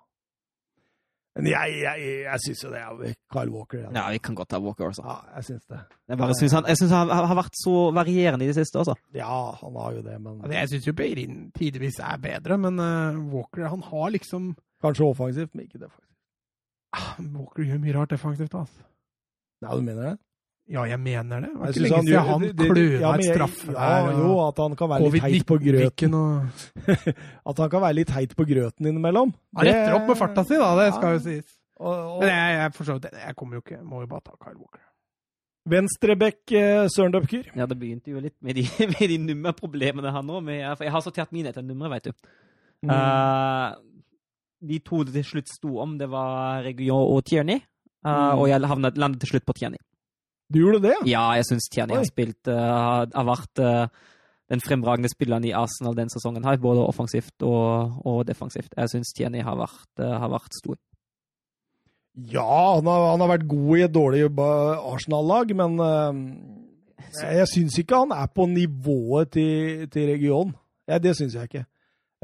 Men 1.36 1.50
jeg, 1.50 1.72
jeg, 1.82 2.04
jeg 2.24 2.40
syns 2.46 2.62
jo 2.64 2.70
det 2.72 2.78
er 2.80 3.16
Kyle 3.28 3.52
Walker. 3.52 3.82
jeg. 3.82 3.90
Ja, 3.92 4.06
vi 4.08 4.20
kan 4.24 4.36
godt 4.38 4.48
ta 4.54 4.60
Walker 4.64 4.86
også. 4.86 5.02
Ja, 5.04 5.16
jeg 5.36 5.44
syns 5.50 5.66
det. 5.68 5.80
Jeg 6.08 6.18
bare 6.22 6.36
synes 6.38 6.54
han, 6.56 6.68
jeg 6.70 6.78
synes 6.80 6.94
han 6.96 7.10
har 7.12 7.36
vært 7.36 7.58
så 7.60 7.74
varierende 7.92 8.46
i 8.46 8.48
det 8.48 8.56
siste 8.56 8.80
også. 8.80 8.94
Ja, 9.12 9.34
han 9.60 9.76
har 9.76 9.98
jo 9.98 10.04
det, 10.06 10.16
men 10.16 10.38
Altså, 10.40 10.54
jeg 10.56 10.70
syns 10.72 10.88
jo 10.88 10.94
Beirin 10.96 11.36
tidvis 11.52 11.98
er 12.00 12.16
bedre, 12.24 12.56
men 12.62 12.80
uh, 12.80 13.20
Walker 13.34 13.68
han 13.68 13.84
har 13.84 14.14
liksom 14.16 14.54
kanskje 14.80 15.10
offensivt, 15.10 15.52
men 15.52 15.66
ikke 15.68 15.82
defensivt. 15.82 16.16
ah, 16.96 17.12
Walker 17.36 17.68
gjør 17.68 17.84
mye 17.84 17.98
rart 17.98 18.16
defensivt. 18.16 18.56
Altså. 18.56 18.88
Ja, 19.60 19.76
du 19.76 19.84
mener 19.84 20.08
det? 20.08 20.16
Ja, 20.68 20.82
jeg 20.90 20.98
mener 20.98 21.40
det. 21.44 21.50
Det 21.52 21.60
er 21.60 21.66
Jeg 21.66 21.68
ikke 21.68 21.78
synes 21.78 21.90
lenge 21.92 22.08
siden 22.10 22.26
han 22.26 22.40
det- 22.42 22.70
kløna 22.70 23.10
et 23.14 23.24
straffe 23.28 23.72
der. 23.72 24.08
Jo, 24.18 24.30
at 24.48 24.56
han 24.58 24.72
kan 24.76 24.88
være 24.90 25.10
litt 25.12 25.22
heit 25.22 25.46
på 25.46 25.58
grøten. 25.62 26.16
At 27.50 27.58
han 27.62 27.70
kan 27.70 27.80
være 27.84 27.94
litt 27.94 28.10
heit 28.10 28.34
på 28.36 28.46
grøten 28.48 28.86
innimellom. 28.90 29.30
Han 29.56 29.66
retter 29.68 29.94
opp 29.94 30.08
med 30.10 30.18
farta 30.18 30.44
si, 30.44 30.58
da. 30.58 30.72
Det 30.80 30.88
skal 30.96 31.14
jo 31.14 31.20
sies. 31.22 31.54
Men 31.78 32.28
jeg, 32.32 32.58
jeg 32.58 32.74
forstår 32.74 33.00
det. 33.04 33.12
Jeg 33.20 33.36
kommer 33.36 33.58
jo 33.58 33.62
ikke 33.62 33.78
Må 33.84 34.00
jo 34.00 34.06
bare 34.10 34.24
ta 34.26 34.32
Kyle 34.42 34.56
Walker. 34.58 34.82
Venstrebekk, 35.66 36.52
eh, 36.54 36.86
Søren 36.94 37.12
Døpker. 37.14 37.48
Ja, 37.58 37.66
det 37.66 37.78
begynte 37.78 38.10
jo 38.14 38.20
litt 38.22 38.36
med 38.42 38.54
de, 38.58 38.66
med 38.94 39.08
de 39.10 39.18
nummerproblemene 39.18 40.12
her 40.14 40.22
nå. 40.22 40.40
Med, 40.46 40.62
for 40.78 40.86
jeg 40.86 40.94
har 40.94 41.02
sortert 41.04 41.32
mine 41.34 41.50
etter 41.50 41.62
numre, 41.66 41.90
vet 41.90 42.10
du. 42.10 42.12
Mm. 42.86 42.90
Uh, 42.90 43.74
de 44.66 44.78
to 44.86 45.02
det 45.06 45.14
til 45.18 45.24
slutt 45.30 45.50
sto 45.50 45.78
om, 45.82 45.96
det 45.98 46.06
var 46.10 46.62
Region 46.66 47.06
og 47.16 47.24
Tierney. 47.26 47.62
Uh, 48.06 48.10
Mm. 48.10 48.38
Og 48.38 48.48
jeg 48.48 48.68
havnet, 48.70 48.98
landet 49.02 49.20
til 49.20 49.32
slutt 49.32 49.46
på 49.46 49.54
Tierney. 49.58 49.80
Du 50.52 50.60
gjorde 50.60 50.82
det, 50.84 50.94
ja? 51.10 51.24
Jeg 51.34 51.46
syns 51.48 51.66
Tierney 51.72 51.98
har 51.98 52.06
spilt 52.06 52.50
uh, 52.50 53.06
har, 53.10 53.26
vært 53.26 53.62
uh, 53.62 53.86
den 54.52 54.62
fremragende 54.62 55.10
spilleren 55.10 55.46
i 55.46 55.54
Arsenal 55.58 55.96
den 55.98 56.10
sesongen 56.12 56.46
her, 56.46 56.60
både 56.62 56.84
offensivt 56.86 57.42
og, 57.46 57.96
og 58.06 58.20
defensivt. 58.28 58.70
Jeg 58.76 58.92
syns 58.92 59.10
Tierney 59.16 59.42
har 59.46 59.58
vært, 59.58 59.88
uh, 59.98 60.14
har 60.22 60.30
vært 60.30 60.54
stor. 60.54 60.78
Ja, 62.16 62.76
han 62.78 62.86
har, 62.88 63.08
han 63.12 63.24
har 63.24 63.32
vært 63.34 63.48
god 63.50 63.72
i 63.76 63.82
et 63.84 63.92
dårlig 63.92 64.22
Arsenal-lag, 64.40 65.50
men 65.58 65.74
jeg, 65.76 67.34
jeg 67.42 67.48
syns 67.50 67.74
ikke 67.82 67.98
han 68.06 68.14
er 68.16 68.30
på 68.32 68.46
nivået 68.48 69.34
til, 69.36 69.82
til 69.92 70.08
regionen. 70.14 70.54
Ja, 70.88 70.96
det 71.02 71.12
syns 71.18 71.36
jeg 71.36 71.50
ikke. 71.50 71.66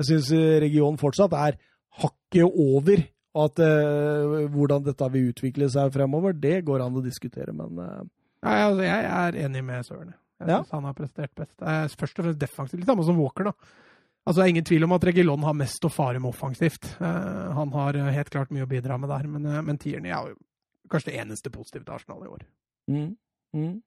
Jeg 0.00 0.08
syns 0.08 0.30
regionen 0.64 0.96
fortsatt 0.96 1.36
er 1.36 1.58
hakket 2.00 2.48
over. 2.48 3.04
Og 3.32 3.46
at 3.48 3.62
eh, 3.64 4.48
hvordan 4.52 4.84
dette 4.84 5.06
vil 5.14 5.30
utvikle 5.30 5.68
seg 5.72 5.92
fremover, 5.94 6.34
det 6.36 6.58
går 6.66 6.84
an 6.84 6.98
å 7.00 7.04
diskutere, 7.04 7.54
men 7.56 7.78
eh, 7.80 8.02
Nei, 8.42 8.56
altså, 8.58 8.82
jeg 8.82 9.06
er 9.06 9.36
enig 9.44 9.60
med 9.62 9.86
Søren. 9.86 10.14
Jeg 10.42 10.48
Ja. 10.50 10.56
syns 10.58 10.72
han 10.74 10.86
har 10.88 10.94
prestert 10.98 11.30
best. 11.38 11.54
Først 11.94 12.16
og 12.18 12.24
fremst 12.24 12.40
defensivt. 12.40 12.80
Litt 12.80 12.88
samme 12.90 13.04
som 13.06 13.20
Walker, 13.20 13.44
da. 13.44 13.52
Altså, 14.26 14.40
Det 14.40 14.42
er 14.42 14.50
ingen 14.50 14.66
tvil 14.66 14.84
om 14.84 14.94
at 14.96 15.04
Regilon 15.06 15.44
har 15.46 15.54
mest 15.54 15.86
å 15.86 15.90
fare 15.90 16.18
med 16.18 16.32
offensivt. 16.32 16.88
Uh, 17.00 17.52
han 17.54 17.70
har 17.70 17.94
helt 17.94 18.30
klart 18.34 18.50
mye 18.50 18.66
å 18.66 18.70
bidra 18.70 18.98
med 18.98 19.08
der, 19.14 19.28
men, 19.30 19.46
uh, 19.46 19.62
men 19.62 19.78
Tierney 19.78 20.10
er 20.10 20.32
jo 20.32 20.36
kanskje 20.90 21.12
det 21.12 21.20
eneste 21.22 21.54
positive 21.54 21.84
til 21.84 21.94
Arsenal 21.94 22.26
i 22.26 22.32
år. 22.34 22.42
Mm. 22.90 23.16
Mm. 23.54 23.80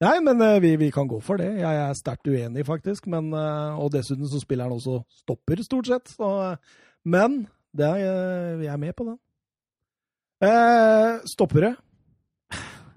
Nei, 0.00 0.16
men 0.24 0.60
vi, 0.64 0.76
vi, 0.80 0.90
kan 0.90 1.06
gå 1.06 1.20
for 1.20 1.36
det. 1.36 1.50
Jeg 1.60 1.76
er 1.84 1.92
sterkt 1.92 2.24
uenig, 2.24 2.64
faktisk. 2.64 3.06
Men, 3.06 3.34
og 3.36 3.92
dessuten 3.92 4.24
så 4.24 4.40
spiller 4.40 4.64
han 4.64 4.72
også 4.72 5.02
stopper, 5.20 5.60
stort 5.60 5.90
sett. 5.92 6.08
Så, 6.08 6.56
men 7.04 7.42
er, 7.78 8.62
jeg 8.64 8.72
er 8.72 8.80
med 8.80 8.96
på 8.98 9.06
den. 9.06 9.18
stoppere. 11.28 11.76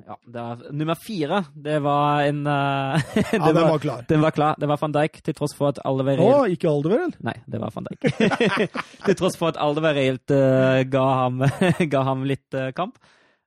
Ja, 0.08 0.18
var, 0.24 0.72
nummer 0.72 0.96
fire, 0.96 1.44
det 1.54 1.80
var 1.80 2.22
en 2.22 2.48
uh, 2.48 3.00
det 3.14 3.26
Ja, 3.34 3.46
den 3.46 3.56
var, 3.56 3.70
var, 3.70 3.80
klar. 3.80 4.06
Den 4.08 4.22
var 4.22 4.32
klar. 4.32 4.56
Det 4.60 4.68
var 4.68 4.78
van 4.82 4.92
Dijk, 4.92 5.22
til 5.24 5.36
tross 5.38 5.56
for 5.58 5.72
at 5.72 5.80
alle 5.86 6.04
var 6.04 6.20
reelt 6.20 6.36
Å, 6.36 6.48
ikke 6.52 6.70
Alderweireld? 6.70 7.20
Nei, 7.24 7.36
det 7.48 7.62
var 7.62 7.74
van 7.76 7.88
Dijk. 7.88 8.08
til 9.08 9.18
tross 9.20 9.38
for 9.40 9.54
at 9.54 9.60
reelt 9.96 10.34
uh, 10.36 10.82
ga, 10.84 11.06
ham, 11.24 11.44
ga, 11.94 12.04
ham, 12.10 12.26
litt 12.28 12.58
uh, 12.58 12.72
kamp. 12.76 13.00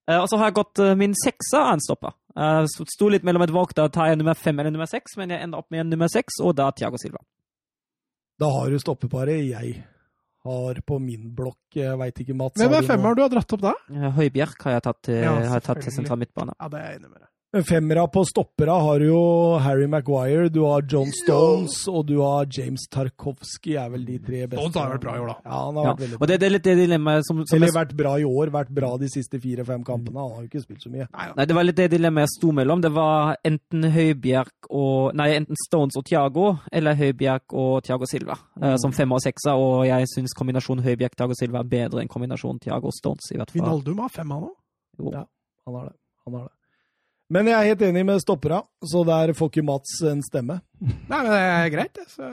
og 0.06 0.28
så 0.30 0.38
har 0.38 0.50
jeg 0.50 0.58
gått 0.60 0.84
min 0.96 1.16
sekser 1.18 1.60
av 1.60 1.74
en 1.74 1.84
stopper. 1.84 2.14
Uh, 2.36 2.64
Sto 2.68 3.10
litt 3.12 3.24
mellom 3.26 3.44
et 3.44 3.52
valg 3.52 3.74
da 3.76 3.88
tar 3.92 4.12
jeg 4.12 4.20
nummer 4.20 4.38
fem 4.38 4.56
eller 4.58 4.72
nummer 4.72 4.88
seks, 4.88 5.16
men 5.20 5.34
jeg 5.34 5.42
ender 5.44 5.60
opp 5.60 5.70
med 5.74 5.84
en 5.84 5.92
nummer 5.92 6.12
seks, 6.12 6.40
og 6.44 6.56
da 6.56 6.70
Thiago 6.72 7.00
Silva. 7.00 7.20
Da 8.40 8.48
har 8.52 8.70
du 8.70 8.80
stoppeparet 8.80 9.44
jeg 9.48 9.80
har 10.46 10.80
på 10.86 10.98
min 11.02 11.30
blokk. 11.36 11.60
Jeg 11.76 11.98
veit 12.00 12.24
ikke, 12.24 12.36
Mats. 12.38 12.60
Hvem 12.60 12.76
er 12.78 12.86
femmeren 12.86 13.18
du 13.18 13.24
har 13.26 13.32
dratt 13.32 13.56
opp 13.56 13.64
da? 13.64 13.74
Høybjerg 14.16 14.60
har 14.66 14.78
jeg 14.78 14.84
tatt 14.88 15.00
til, 15.08 15.22
ja, 15.26 15.32
har 15.36 15.58
jeg 15.58 15.66
tatt 15.68 15.82
til 15.86 15.96
sentral 16.00 16.20
midtbane. 16.22 16.56
Ja, 16.56 16.70
det 16.72 16.80
er 16.82 16.92
jeg 16.92 17.00
enig 17.02 17.10
med 17.10 17.20
deg. 17.20 17.30
Femmera 17.64 18.06
på 18.12 18.24
stoppera 18.26 18.74
har 18.82 19.00
jo 19.00 19.18
Harry 19.62 19.86
Maguire, 19.86 20.48
du 20.52 20.60
har 20.66 20.84
John 20.90 21.08
Stones 21.14 21.76
og 21.88 22.06
du 22.08 22.18
har 22.20 22.48
James 22.52 22.84
Tarkovsky, 22.92 23.76
er 23.80 23.88
vel 23.92 24.04
de 24.04 24.18
tre 24.18 24.42
beste. 24.44 24.60
Stones 24.60 24.76
har 24.76 24.92
vært 24.96 25.04
bra 25.06 25.14
i 25.16 25.22
år, 25.22 25.30
da. 25.30 25.36
Ja, 25.44 25.60
han 25.66 25.78
har 25.78 25.86
ja. 25.86 25.92
vært 25.92 26.02
veldig 26.04 26.18
bra. 26.18 26.20
Og 26.20 26.30
det, 26.30 26.38
det, 26.42 26.48
er 26.48 26.54
litt 26.54 26.66
det 26.66 26.74
dilemmaet 26.80 27.28
som, 27.28 27.42
som 27.48 27.58
Eller 27.58 27.74
vært 27.76 27.94
bra 27.98 28.14
i 28.20 28.26
år, 28.28 28.52
vært 28.54 28.72
bra 28.76 28.90
de 29.00 29.10
siste 29.12 29.40
fire-fem 29.42 29.84
kampene. 29.86 30.18
Han 30.20 30.34
har 30.34 30.44
jo 30.44 30.50
ikke 30.50 30.64
spilt 30.64 30.84
så 30.84 30.92
mye. 30.92 31.06
Nei, 31.06 31.28
Nei, 31.38 31.46
det 31.48 31.58
var 31.58 31.68
litt 31.68 31.78
det 31.80 31.88
dilemmaet 31.94 32.26
jeg 32.26 32.34
sto 32.34 32.52
mellom. 32.60 32.82
Det 32.84 32.92
var 32.96 33.38
enten 33.52 33.88
Høybjerg 33.96 34.70
og 34.82 35.16
Nei, 35.22 35.30
enten 35.38 35.62
Stones 35.62 36.00
og 36.00 36.06
Thiago, 36.10 36.48
eller 36.72 36.98
Høybjerg 36.98 37.56
og 37.62 37.72
Thiago 37.86 38.10
Silva, 38.10 38.38
eh, 38.58 38.68
mm. 38.72 38.82
som 38.82 38.96
femmer 38.96 39.20
og 39.20 39.24
sekser. 39.24 39.56
Og 39.56 39.86
jeg 39.88 40.12
syns 40.12 40.36
kombinasjonen 40.36 40.84
Høybjerg-Thiago 40.86 41.38
Silva 41.38 41.62
er 41.62 41.72
bedre 41.76 42.04
enn 42.04 42.12
kombinasjonen 42.12 42.60
Thiago 42.64 42.92
Stones, 42.94 43.30
i 43.32 43.40
hvert 43.40 43.54
fall. 43.54 43.62
Vinaldum 43.62 44.04
har 44.04 44.12
femmer 44.20 44.44
nå? 44.48 44.52
Jo. 45.00 45.14
Ja, 45.14 45.26
han 45.66 45.80
har 45.80 45.90
det. 45.90 45.98
Han 46.26 46.40
har 46.40 46.48
det. 46.48 46.55
Men 47.32 47.48
jeg 47.50 47.56
er 47.56 47.72
helt 47.72 47.82
enig 47.88 48.04
med 48.06 48.22
stoppera, 48.22 48.60
så 48.86 49.02
der 49.06 49.32
får 49.34 49.50
ikke 49.50 49.66
Mats 49.66 49.98
en 50.06 50.22
stemme. 50.22 50.60
Nei, 50.78 51.18
men 51.18 51.32
det 51.32 51.42
er 51.42 51.72
greit, 51.74 51.96
det. 51.98 52.06
Så... 52.12 52.30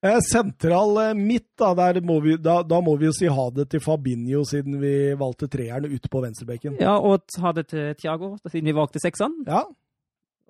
Eh, 0.00 0.16
sentral 0.24 0.96
eh, 1.02 1.10
midt, 1.18 1.50
da, 1.60 1.74
må 2.00 2.16
vi, 2.24 2.38
da, 2.40 2.62
da, 2.64 2.78
må 2.80 2.94
vi 2.96 3.10
jo 3.10 3.12
si 3.12 3.28
ha 3.28 3.44
det 3.52 3.66
til 3.74 3.82
Fabinho, 3.84 4.46
siden 4.48 4.78
vi 4.80 5.12
valgte 5.20 5.50
treeren 5.52 5.92
ut 5.92 6.08
på 6.08 6.22
venstrebekken. 6.24 6.78
Ja, 6.80 6.96
og 6.96 7.28
ha 7.44 7.52
det 7.58 7.66
til 7.74 7.92
Thiago, 8.00 8.32
siden 8.48 8.72
vi 8.72 8.76
valgte 8.78 9.02
sekseren. 9.02 9.36
Ja. 9.44 9.66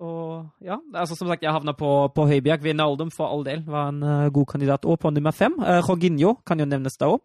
Og 0.01 0.47
ja, 0.65 0.79
altså 0.95 1.17
som 1.17 1.27
sagt, 1.29 1.43
jeg 1.43 1.53
havna 1.53 1.75
på, 1.77 1.89
på 2.15 2.25
Høibjerg. 2.29 2.63
Vinaldum 2.63 3.11
for 3.13 3.29
all 3.29 3.43
del 3.45 3.61
var 3.67 3.91
en 3.91 3.99
uh, 4.01 4.31
god 4.33 4.47
kandidat. 4.49 4.87
Og 4.89 4.97
på 4.97 5.11
nummer 5.13 5.35
fem, 5.35 5.53
uh, 5.61 5.77
Jorginho 5.83 6.39
kan 6.47 6.63
jo 6.63 6.65
nevnes 6.65 6.97
da 6.97 7.11
òg. 7.11 7.21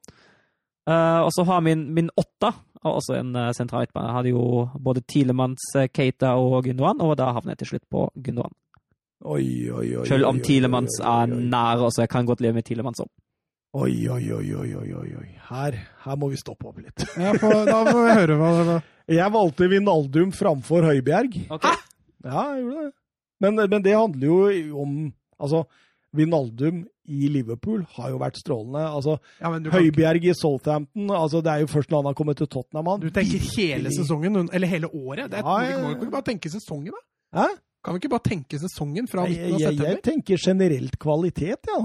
Uh, 0.86 1.24
og 1.24 1.30
så 1.32 1.46
har 1.48 1.64
min, 1.64 1.86
min 1.94 2.10
åtta 2.20 2.52
og 2.82 2.98
også 2.98 3.18
en 3.18 3.34
uh, 3.36 3.50
sentral 3.56 3.86
midtbane. 3.86 4.14
Hadde 4.14 4.32
jo 4.34 4.66
både 4.82 5.02
Tilemans, 5.08 5.64
uh, 5.76 5.86
Keita 5.92 6.34
og 6.40 6.64
Gundogan, 6.66 7.02
og 7.04 7.16
da 7.20 7.32
havnet 7.32 7.54
jeg 7.54 7.64
til 7.64 7.74
slutt 7.74 7.86
på 7.92 8.08
Gundogan. 8.14 8.54
Oi, 9.26 9.70
oi, 9.72 9.86
oi, 9.96 10.04
Selv 10.08 10.28
om 10.28 10.40
Tilemans 10.44 10.98
er 11.00 11.30
nær, 11.32 11.86
så 11.90 12.04
jeg 12.04 12.12
kan 12.12 12.26
godt 12.28 12.42
leve 12.44 12.58
med 12.58 12.66
Tilemans 12.68 13.00
òg. 13.02 13.08
Oi, 13.76 13.92
oi, 14.08 14.22
oi, 14.32 14.46
oi, 14.56 14.68
oi, 14.76 15.08
oi. 15.20 15.26
Her, 15.48 15.74
her 16.04 16.20
må 16.20 16.30
vi 16.32 16.38
stoppe 16.40 16.68
opp 16.70 16.78
litt. 16.80 17.02
ja, 17.16 17.32
for, 17.36 17.64
da 17.68 17.80
får 17.88 17.98
vi 17.98 18.14
høre 18.20 18.36
hva 18.40 18.52
det 18.56 18.68
var. 18.70 18.84
Jeg 19.16 19.32
valgte 19.34 19.68
Vinaldum 19.70 20.32
framfor 20.34 20.86
Høibjerg. 20.88 21.36
Okay. 21.58 21.82
Ja, 22.24 22.44
jeg 22.56 22.62
gjorde 22.64 22.86
det. 22.86 22.94
Men, 23.44 23.60
men 23.68 23.84
det 23.84 23.92
handler 23.92 24.26
jo 24.30 24.80
om 24.80 24.96
Altså, 25.36 25.66
Vinaldum 26.16 26.86
i 27.08 27.28
Liverpool 27.32 27.84
har 27.96 28.12
jo 28.12 28.20
vært 28.20 28.40
strålende. 28.40 28.82
Altså, 28.86 29.16
ja, 29.40 29.52
Høibjerg 29.74 30.20
ikke... 30.20 30.32
i 30.32 30.38
Southampton 30.38 31.12
altså, 31.14 31.42
Det 31.44 31.52
er 31.52 31.62
jo 31.64 31.70
først 31.70 31.92
når 31.92 32.02
han 32.02 32.10
har 32.10 32.16
kommet 32.18 32.40
til 32.40 32.50
Tottenham 32.50 32.90
han 32.92 33.04
Du 33.04 33.10
tenker 33.14 33.46
hele 33.56 33.92
sesongen, 33.94 34.40
eller 34.52 34.70
hele 34.70 34.90
året? 34.90 35.30
Det 35.30 35.40
er, 35.40 35.46
ja, 35.46 35.60
ja. 35.62 35.76
Vi 35.76 35.82
må 35.82 35.92
jo 35.92 35.98
ikke 36.00 36.16
bare 36.16 36.28
tenke 36.32 36.52
sesongen, 36.52 36.96
da? 36.96 37.04
Hæ? 37.40 37.46
Kan 37.86 37.94
vi 37.94 38.02
ikke 38.02 38.14
bare 38.16 38.26
tenke 38.26 38.58
sesongen 38.58 39.06
fra 39.06 39.28
midten 39.28 39.54
av 39.54 39.60
september? 39.60 39.86
Jeg, 39.86 39.94
jeg 39.94 40.02
tenker 40.02 40.42
generelt 40.42 40.98
kvalitet, 40.98 41.70
ja. 41.70 41.80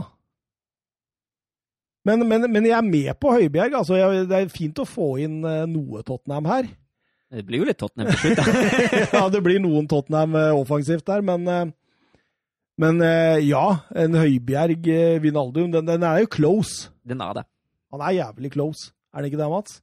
Men, 2.07 2.23
men, 2.26 2.48
men, 2.49 2.65
jeg 2.65 2.73
er 2.73 2.85
med 2.85 3.11
på 3.22 3.34
Høibjerg. 3.35 3.76
Altså, 3.77 3.98
jeg, 3.99 4.26
det 4.30 4.38
er 4.38 4.53
fint 4.53 4.81
å 4.81 4.88
få 4.89 5.14
inn 5.22 5.43
uh, 5.45 5.68
noe 5.69 6.02
Tottenham 6.07 6.49
her. 6.49 6.72
Det 7.31 7.45
blir 7.48 7.61
jo 7.61 7.68
litt 7.69 7.77
Tottenham 7.80 8.10
til 8.10 8.23
slutt, 8.23 8.41
da. 8.41 9.03
ja, 9.19 9.27
det 9.31 9.43
blir 9.45 9.61
noen 9.61 9.85
Tottenham 9.91 10.34
uh, 10.35 10.49
offensivt 10.57 11.06
der, 11.07 11.22
men 11.26 11.45
uh, 11.45 11.61
men 12.82 13.02
eh, 13.06 13.44
ja, 13.45 13.66
en 14.03 14.18
Høibjerg 14.18 14.90
eh, 14.90 15.20
Vinaldum, 15.22 15.70
den, 15.74 15.86
den, 15.88 16.06
er 16.08 16.24
jo 16.24 16.32
close. 16.34 16.90
Den 17.06 17.22
er 17.22 17.38
det. 17.38 17.45
Han 17.94 18.03
er 18.08 18.18
jævlig 18.18 18.52
close. 18.56 18.91
Er 19.14 19.22
det 19.22 19.32
ikke 19.32 19.41
det, 19.41 19.49
Mats? 19.52 19.80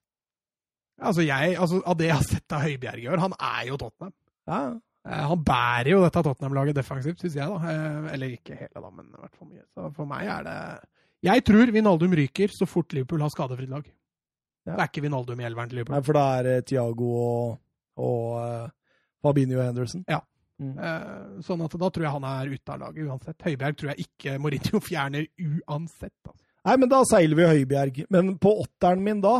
Altså, 0.98 1.22
jeg, 1.22 1.54
altså, 1.60 1.78
Av 1.86 1.98
det 1.98 2.08
jeg 2.08 2.16
har 2.16 2.26
sett 2.26 2.56
av 2.56 2.64
Høibjerg 2.64 3.04
i 3.04 3.08
år, 3.12 3.22
han 3.22 3.36
er 3.38 3.66
jo 3.68 3.78
Tottenham. 3.78 4.14
Ja. 4.48 4.62
Eh, 5.06 5.24
han 5.30 5.44
bærer 5.46 5.92
jo 5.92 6.00
dette 6.02 6.22
Tottenham-laget 6.26 6.78
defensivt, 6.80 7.20
syns 7.22 7.36
jeg. 7.38 7.52
da. 7.52 7.76
Eller 8.14 8.34
ikke 8.34 8.56
hele, 8.58 8.74
da, 8.74 8.90
men 8.90 9.12
i 9.12 9.20
hvert 9.20 9.36
fall 9.36 9.50
mye. 9.52 9.66
Så 9.76 9.92
for 10.00 10.10
meg 10.10 10.32
er 10.32 10.48
det 10.48 10.56
Jeg 11.28 11.44
tror 11.46 11.74
Vinaldum 11.74 12.16
ryker 12.18 12.54
så 12.54 12.66
fort 12.66 12.94
Liverpool 12.94 13.22
har 13.22 13.30
skadefritt 13.34 13.70
lag. 13.70 13.86
Ja. 14.66 14.74
Det 14.74 14.80
er 14.80 14.90
ikke 14.90 15.04
Vinaldum 15.06 15.38
i 15.40 15.46
elveren 15.46 15.70
til 15.70 15.80
Liverpool. 15.80 16.00
Nei, 16.00 16.06
For 16.06 16.18
da 16.18 16.24
er 16.40 16.48
det 16.48 16.56
Thiago 16.72 17.12
og, 17.20 17.54
og 18.02 18.74
Fabinho 19.22 19.62
Henderson? 19.62 20.02
Ja. 20.10 20.18
Mm. 20.58 20.72
Uh, 20.74 21.42
sånn 21.46 21.60
at 21.62 21.74
da 21.78 21.90
tror 21.94 22.04
jeg 22.04 22.14
han 22.16 22.26
er 22.26 22.50
ute 22.50 22.74
av 22.74 22.80
laget 22.82 23.06
uansett. 23.06 23.44
Høibjerg 23.46 23.76
tror 23.78 23.92
jeg 23.92 24.08
ikke 24.08 24.38
Mourinho 24.42 24.80
fjerner 24.90 25.28
uansett. 25.38 26.16
Altså. 26.26 26.42
Nei, 26.68 26.74
men 26.82 26.90
da 26.90 27.04
seiler 27.08 27.38
vi 27.38 27.52
Høibjerg. 27.52 28.02
Men 28.14 28.34
på 28.42 28.56
åtteren 28.64 29.04
min 29.04 29.22
da, 29.24 29.36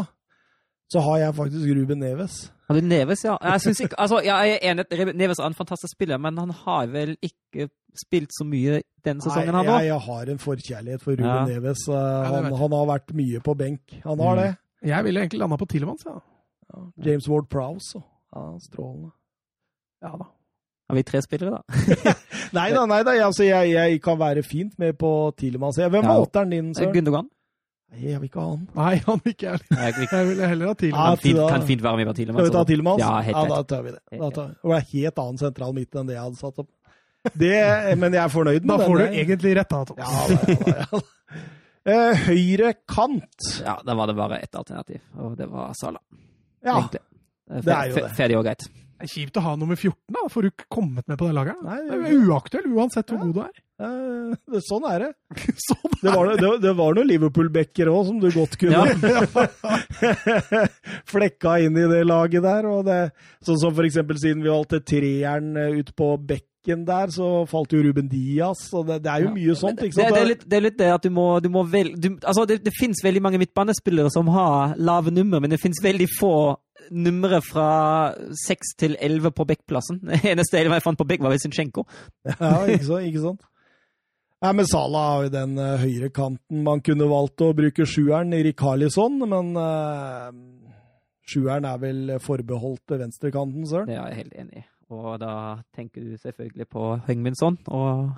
så 0.92 1.02
har 1.04 1.24
jeg 1.24 1.34
faktisk 1.36 1.74
Ruben 1.76 2.00
Neves. 2.00 2.38
Har 2.68 2.78
du 2.78 2.84
Neves, 2.84 3.24
ja? 3.24 3.34
Jeg, 3.42 3.74
ikke, 3.74 3.98
altså, 4.00 4.20
jeg 4.24 4.54
er 4.54 4.70
enig 4.70 4.84
at 4.86 5.16
Neves 5.16 5.40
er 5.40 5.50
en 5.50 5.58
fantastisk 5.58 5.92
spiller, 5.96 6.20
men 6.20 6.38
han 6.38 6.54
har 6.64 6.88
vel 6.92 7.16
ikke 7.24 7.68
spilt 7.98 8.32
så 8.36 8.44
mye 8.46 8.80
denne 9.04 9.24
sesongen, 9.24 9.50
Nei, 9.50 9.56
han 9.56 9.68
òg? 9.72 9.74
Jeg, 9.82 9.88
jeg 9.88 10.00
har 10.06 10.32
en 10.32 10.40
forkjærlighet 10.42 11.04
for 11.04 11.16
Ruben 11.18 11.28
ja. 11.34 11.44
Neves. 11.48 11.84
Uh, 11.90 11.98
han, 12.28 12.50
han, 12.52 12.78
har 12.78 12.88
vært 12.92 13.14
mye 13.16 13.42
på 13.44 13.56
benk. 13.58 13.98
Han 14.04 14.22
har 14.22 14.38
mm. 14.38 14.42
det. 14.44 14.50
Jeg 14.92 15.08
ville 15.08 15.24
egentlig 15.24 15.42
landa 15.42 15.58
på 15.58 15.68
Tillemanns, 15.72 16.06
ja. 16.06 16.18
ja. 16.70 16.82
James 17.08 17.28
Ward 17.28 17.48
Prowse. 17.50 18.04
Ja, 18.36 18.48
strålende. 18.68 19.10
Ja 20.04 20.14
da. 20.20 20.28
Har 20.88 20.96
vi 20.96 21.02
tre 21.04 21.20
spillere, 21.20 21.58
da? 21.58 22.12
nei 22.56 22.70
da, 22.72 22.84
nei 22.88 23.02
da. 23.04 23.12
Altså, 23.26 23.44
jeg, 23.44 23.74
jeg, 23.74 23.98
kan 24.04 24.16
være 24.20 24.42
fint 24.46 24.78
med 24.80 24.96
på 24.96 25.10
Tilemann. 25.36 25.74
Hvem 25.76 26.06
ja. 26.06 26.14
åtteren 26.16 26.54
din, 26.54 26.70
Søren? 26.76 26.94
Gundogan. 26.94 27.28
Nei, 27.92 28.00
jeg 28.12 28.20
vil 28.22 28.30
ikke 28.30 28.40
ha 28.40 28.46
han. 28.54 28.64
Nei, 28.76 28.94
han 29.04 29.20
vil 29.24 29.34
ikke 29.34 29.50
jeg. 29.50 29.60
Jeg 29.76 30.30
vil 30.30 30.40
heller 30.44 30.72
ha 30.72 30.78
Tilemann. 30.80 31.20
Kan, 31.20 31.42
kan 31.52 31.68
fint 31.68 31.84
være 31.84 32.00
med 32.00 32.10
på 32.10 32.16
Tilemann. 32.20 32.40
Skal 32.40 32.48
vi 32.48 32.56
ta 32.56 32.64
Tilemann? 32.72 33.04
Ja, 33.04 33.12
helt 33.26 33.36
ja, 33.36 33.44
da 33.52 33.60
tar 33.68 33.84
vi 33.84 33.92
det. 33.92 34.02
Da 34.14 34.32
tar, 34.38 34.50
det 34.56 34.72
var 34.72 34.88
helt 34.94 35.22
annen 35.24 35.42
sentral 35.44 35.76
midt 35.76 36.00
enn 36.00 36.08
det 36.08 36.16
jeg 36.16 36.24
hadde 36.24 36.40
satt 36.40 36.64
opp. 36.64 36.72
Det, 37.34 37.54
men 38.00 38.14
jeg 38.14 38.22
er 38.22 38.32
fornøyd 38.32 38.64
med 38.64 38.72
det. 38.72 38.72
Da 38.72 38.88
får 38.88 39.02
den, 39.02 39.12
du 39.12 39.20
egentlig 39.22 39.54
rett 39.58 39.76
av 39.76 39.94
Ja, 39.98 40.10
ja, 40.32 40.72
ja, 40.72 41.02
uh, 41.92 42.26
høyre 42.28 42.74
kant. 42.88 43.52
Ja, 43.60 43.78
da 43.84 43.96
var 43.98 44.08
det 44.08 44.16
bare 44.16 44.40
ett 44.44 44.56
alternativ, 44.56 45.02
og 45.20 45.36
det 45.36 45.48
var 45.52 45.76
Sala. 45.76 46.00
Ja, 46.64 46.78
Egentlig. 46.78 47.04
det 47.64 47.74
er 47.76 47.90
jo 47.90 48.00
det. 48.00 48.12
Ferdig 48.16 48.38
og 48.40 48.46
greit. 48.48 48.70
Det 48.98 49.06
er 49.06 49.10
kjipt 49.12 49.38
å 49.38 49.42
ha 49.44 49.54
nummer 49.54 49.78
14, 49.78 49.94
da. 50.10 50.24
Får 50.26 50.42
du 50.42 50.50
ikke 50.50 50.64
kommet 50.74 51.06
med 51.06 51.18
på 51.20 51.28
det 51.28 51.34
laget? 51.36 51.58
Nei, 51.62 51.78
det 51.86 51.98
er 52.02 52.22
uaktuell 52.26 52.64
uansett 52.74 53.12
hvor 53.12 53.20
ja. 53.20 53.28
god 53.28 53.36
du 53.36 53.42
er. 53.44 53.60
Eh, 53.78 54.58
sånn 54.66 54.86
er 54.90 55.04
det. 55.04 55.10
sånn 55.68 55.92
er 55.92 56.00
det, 56.02 56.14
var, 56.16 56.30
det, 56.40 56.50
det 56.64 56.72
var 56.80 56.98
noen 56.98 57.06
Liverpool-backer 57.12 57.92
òg 57.92 58.08
som 58.08 58.18
du 58.18 58.26
godt 58.34 58.58
kunne 58.58 58.82
ja. 58.82 59.46
flekka 61.12 61.60
inn 61.62 61.78
i 61.78 61.86
det 61.94 62.02
laget 62.10 62.42
der. 62.42 62.66
Og 62.66 62.82
det, 62.90 62.98
sånn 63.46 63.62
som 63.62 63.78
for 63.78 63.86
eksempel 63.86 64.18
siden 64.18 64.42
vi 64.42 64.50
valgte 64.50 64.82
treeren 64.82 65.54
eh, 65.54 65.78
ut 65.78 65.94
på 65.94 66.12
bekken 66.18 66.82
der, 66.88 67.14
så 67.14 67.46
falt 67.48 67.78
jo 67.78 67.86
Ruben 67.86 68.10
Diaz. 68.10 68.66
Og 68.74 68.90
det, 68.90 68.98
det 69.06 69.14
er 69.14 69.28
jo 69.28 69.34
mye 69.38 69.52
ja, 69.52 69.58
sånt. 69.62 69.86
ikke 69.86 70.00
sant? 70.00 70.10
Det, 70.10 70.24
er 70.24 70.32
litt, 70.34 70.42
det, 70.42 70.58
er 70.58 70.66
litt 70.66 70.82
det 70.82 70.92
at 70.98 71.06
du 71.06 71.14
må, 71.14 71.28
du 71.38 71.52
må 71.54 71.62
velge 71.70 72.02
du, 72.02 72.16
altså 72.18 72.48
det, 72.50 72.64
det 72.66 72.74
finnes 72.74 73.06
veldig 73.06 73.22
mange 73.22 73.38
midtbanespillere 73.46 74.10
som 74.10 74.26
har 74.34 74.74
lave 74.74 75.14
nummer, 75.14 75.38
men 75.38 75.54
det 75.54 75.62
finnes 75.62 75.78
veldig 75.86 76.10
få 76.18 76.34
nummeret 76.90 77.44
fra 77.46 77.68
6 78.46 78.74
til 78.78 78.96
11 79.00 79.32
på 79.36 79.46
backplassen. 79.48 80.00
Eneste 80.30 80.60
jeg 80.60 80.82
fant 80.84 80.98
på 80.98 81.06
Bekk, 81.08 81.24
var 81.24 81.36
Zinchenko. 81.40 81.84
ja, 82.28 82.52
ikke, 82.66 82.84
så, 82.84 83.00
ikke 83.04 83.24
sant? 83.24 83.46
Nei, 84.38 84.52
men 84.54 84.68
Sala 84.70 85.02
har 85.10 85.26
jo 85.26 85.34
den 85.34 85.58
uh, 85.58 85.74
høyre 85.82 86.12
kanten. 86.14 86.62
Man 86.66 86.82
kunne 86.86 87.08
valgt 87.10 87.42
å 87.42 87.50
bruke 87.58 87.86
sjueren 87.88 88.36
i 88.36 88.42
Rikarlison, 88.46 89.18
men 89.26 89.50
uh, 89.58 90.30
sjueren 91.26 91.66
er 91.66 91.80
vel 91.82 92.14
forbeholdt 92.22 92.98
venstrekanten, 93.00 93.66
søren? 93.66 93.90
Det 93.90 93.98
er 93.98 94.12
jeg 94.12 94.20
helt 94.22 94.38
enig 94.44 94.62
i. 94.62 94.64
Og 94.94 95.18
da 95.20 95.34
tenker 95.76 96.06
du 96.06 96.14
selvfølgelig 96.22 96.68
på 96.70 96.94
Høgminsson. 97.08 97.60
Og 97.66 98.08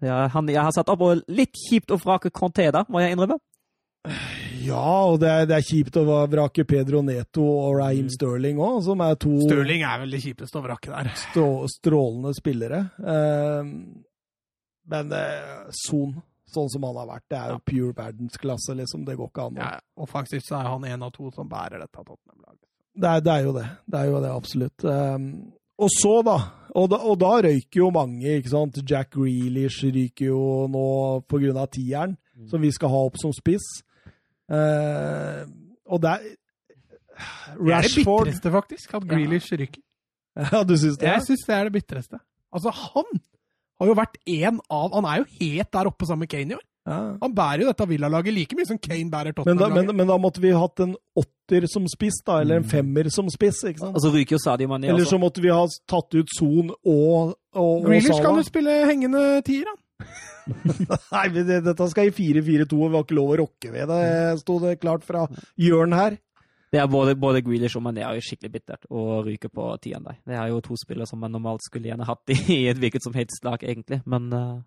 Ja, 0.00 0.26
han, 0.32 0.48
jeg 0.48 0.62
har 0.64 0.72
satt 0.72 0.88
opp, 0.88 1.02
og 1.04 1.24
litt 1.28 1.56
kjipt 1.68 1.92
å 1.92 1.98
vrake 2.00 2.32
Conté 2.32 2.70
da, 2.72 2.86
må 2.88 3.02
jeg 3.02 3.16
innrømme. 3.16 3.40
Ja, 4.60 5.04
og 5.08 5.20
det 5.22 5.30
er, 5.30 5.46
det 5.48 5.56
er 5.56 5.64
kjipt 5.66 5.96
å 6.00 6.04
vrake 6.30 6.64
Pedro 6.68 7.00
Neto 7.06 7.44
og 7.46 7.78
Raheem 7.80 8.08
Mm. 8.10 8.14
Sterling 8.14 8.58
òg, 8.60 8.80
som 8.84 9.00
er 9.04 9.14
to 9.20 9.32
Stirling 9.44 9.84
er 9.86 10.00
vel 10.02 10.14
det 10.14 10.20
kjipeste 10.24 10.58
å 10.60 10.64
vrake 10.64 10.90
der. 10.92 11.10
Stå, 11.16 11.46
strålende 11.70 12.32
spillere. 12.36 12.80
Eh, 13.00 13.70
men 14.90 15.12
eh, 15.16 15.68
Son, 15.76 16.16
sånn 16.50 16.70
som 16.72 16.86
han 16.88 16.98
har 16.98 17.08
vært, 17.12 17.26
det 17.30 17.38
er 17.38 17.54
jo 17.54 17.60
pure 17.72 17.92
verdensklasse, 17.96 18.74
liksom. 18.80 19.04
Det 19.06 19.16
går 19.18 19.30
ikke 19.30 19.46
an. 19.50 19.60
Ja, 19.60 20.06
faktisk 20.10 20.48
så 20.48 20.58
er 20.60 20.70
han 20.72 20.86
en 20.88 21.06
av 21.06 21.12
to 21.14 21.30
som 21.34 21.48
bærer 21.50 21.82
dette 21.82 21.96
Tottenham-laget. 22.02 22.66
Det 23.00 23.12
det 23.24 23.32
er 23.36 23.44
jo 23.46 23.52
det. 23.54 23.66
Det 23.86 24.00
er 24.00 24.08
jo 24.10 24.22
det, 24.24 24.32
absolutt. 24.34 24.84
Um, 24.84 25.28
og 25.80 25.92
så, 25.94 26.16
da 26.26 26.38
og, 26.74 26.88
da 26.92 26.98
og 27.08 27.16
da 27.22 27.30
røyker 27.46 27.80
jo 27.80 27.92
mange, 27.94 28.34
ikke 28.40 28.52
sant. 28.52 28.80
Jack 28.86 29.14
Grealish 29.14 29.84
ryker 29.86 30.26
jo 30.32 30.42
nå 30.70 30.88
på 31.30 31.40
grunn 31.40 31.56
av 31.60 31.70
tieren, 31.72 32.18
som 32.50 32.60
vi 32.60 32.72
skal 32.74 32.92
ha 32.92 33.04
opp 33.06 33.16
som 33.20 33.32
spiss. 33.36 33.64
Uh, 34.50 35.46
og 35.90 36.02
det 36.02 36.10
er 36.10 36.20
Det 37.60 37.74
er 37.74 37.82
det 37.86 37.94
bitreste, 38.04 38.50
faktisk, 38.50 38.94
at 38.94 39.08
Grealish 39.08 39.52
ryker. 39.52 39.82
Ja, 40.52 40.62
du 40.64 40.76
syns 40.78 40.96
det? 40.98 41.06
Jeg 41.08 41.22
syns 41.26 41.42
det 41.46 41.54
er 41.56 41.64
det 41.68 41.72
bitreste. 41.74 42.18
Altså, 42.54 42.70
han 42.70 43.08
har 43.80 43.86
jo 43.90 43.94
vært 43.98 44.14
en 44.30 44.60
av 44.70 44.92
Han 44.94 45.04
er 45.10 45.16
jo 45.22 45.24
helt 45.40 45.72
der 45.74 45.88
oppe 45.90 46.06
sammen 46.06 46.24
med 46.26 46.30
Kane 46.32 46.54
i 46.54 46.56
år. 46.58 46.62
Ja. 46.90 46.98
Han 47.22 47.34
bærer 47.36 47.60
jo 47.64 47.66
dette 47.68 47.86
villalaget 47.90 48.32
like 48.34 48.56
mye 48.56 48.66
som 48.66 48.78
Kane 48.78 49.10
bærer 49.12 49.34
Men, 49.34 49.34
da, 49.34 49.42
Tottenham-laget. 49.42 49.86
men, 49.90 49.96
men 50.00 50.08
da 50.08 50.16
måtte 50.22 50.40
vi 50.40 50.50
hatt 50.56 50.80
en 50.80 50.94
åtter 51.20 51.66
som 51.68 51.84
spiss, 51.92 52.22
da, 52.26 52.38
eller 52.40 52.56
en 52.62 52.62
Mm. 52.64 52.70
femmer 52.70 53.10
som 53.10 53.28
spiss. 53.30 53.60
ikke 53.68 53.78
sant? 53.82 53.94
Og 53.96 54.00
så 54.00 54.10
ryker 54.14 54.36
jo 54.38 54.40
Sadio 54.44 54.68
Mané 54.70 54.88
Eller 54.88 55.04
så 55.04 55.18
måtte 55.20 55.42
vi 55.42 55.50
ha 55.52 55.66
tatt 55.88 56.14
ut 56.14 56.28
Son 56.38 56.70
og, 56.70 56.80
og, 56.86 57.36
og 57.54 57.84
Grealish 57.84 58.22
kan 58.22 58.38
jo 58.40 58.42
spille 58.46 58.78
hengende 58.88 59.42
tier, 59.44 59.66
han. 59.68 59.78
Nei, 61.14 61.26
men 61.30 61.46
det, 61.46 61.60
dette 61.66 61.88
skal 61.92 62.10
i 62.10 62.14
4-4-2, 62.14 62.80
og 62.80 62.90
vi 62.90 62.98
har 62.98 63.06
ikke 63.06 63.18
lov 63.18 63.32
å 63.34 63.38
rokke 63.44 63.72
ved 63.74 63.90
det, 63.92 64.02
sto 64.42 64.58
det 64.62 64.78
klart 64.82 65.06
fra 65.06 65.26
Jørn 65.60 65.96
her. 65.96 66.18
Det 66.70 66.78
er 66.78 66.86
både, 66.86 67.16
både 67.18 67.40
Grealish 67.42 67.74
og 67.80 67.82
Mané 67.82 68.04
er 68.06 68.14
jo 68.14 68.22
skikkelig 68.22 68.50
bittert 68.54 68.84
å 68.94 69.20
ryke 69.26 69.48
på 69.50 69.64
tieren 69.82 70.04
der. 70.06 70.20
Det 70.22 70.36
er 70.38 70.52
jo 70.52 70.60
to 70.62 70.76
spillere 70.78 71.08
som 71.10 71.18
man 71.18 71.32
normalt 71.34 71.64
skulle 71.66 71.90
gjerne 71.90 72.06
hatt 72.06 72.30
i 72.30 72.60
et 72.70 72.78
hvilket 72.78 73.02
som 73.02 73.16
helst 73.16 73.42
lag, 73.42 73.58
egentlig. 73.66 73.98
Men 74.06 74.28
uh, 74.30 74.60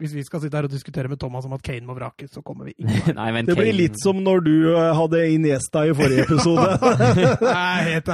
Hvis 0.00 0.14
vi 0.16 0.24
skal 0.24 0.40
sitte 0.40 0.56
her 0.56 0.64
og 0.64 0.72
diskutere 0.72 1.12
med 1.12 1.20
Thomas 1.20 1.44
om 1.44 1.52
at 1.52 1.62
Kane 1.66 1.84
må 1.84 1.92
vrakes, 1.98 2.32
så 2.32 2.40
kommer 2.40 2.70
vi 2.70 2.72
ikke 2.78 3.12
Nei, 3.18 3.28
Det 3.44 3.52
blir 3.52 3.68
Kane- 3.68 3.76
litt 3.82 4.00
som 4.00 4.16
når 4.24 4.40
du 4.48 4.54
eh, 4.72 4.80
hadde 4.96 5.20
Iniesta 5.34 5.84
i 5.84 5.92
forrige 6.00 6.24
episode. 6.24 6.66
Nei, 7.44 7.76
helt. 7.90 8.10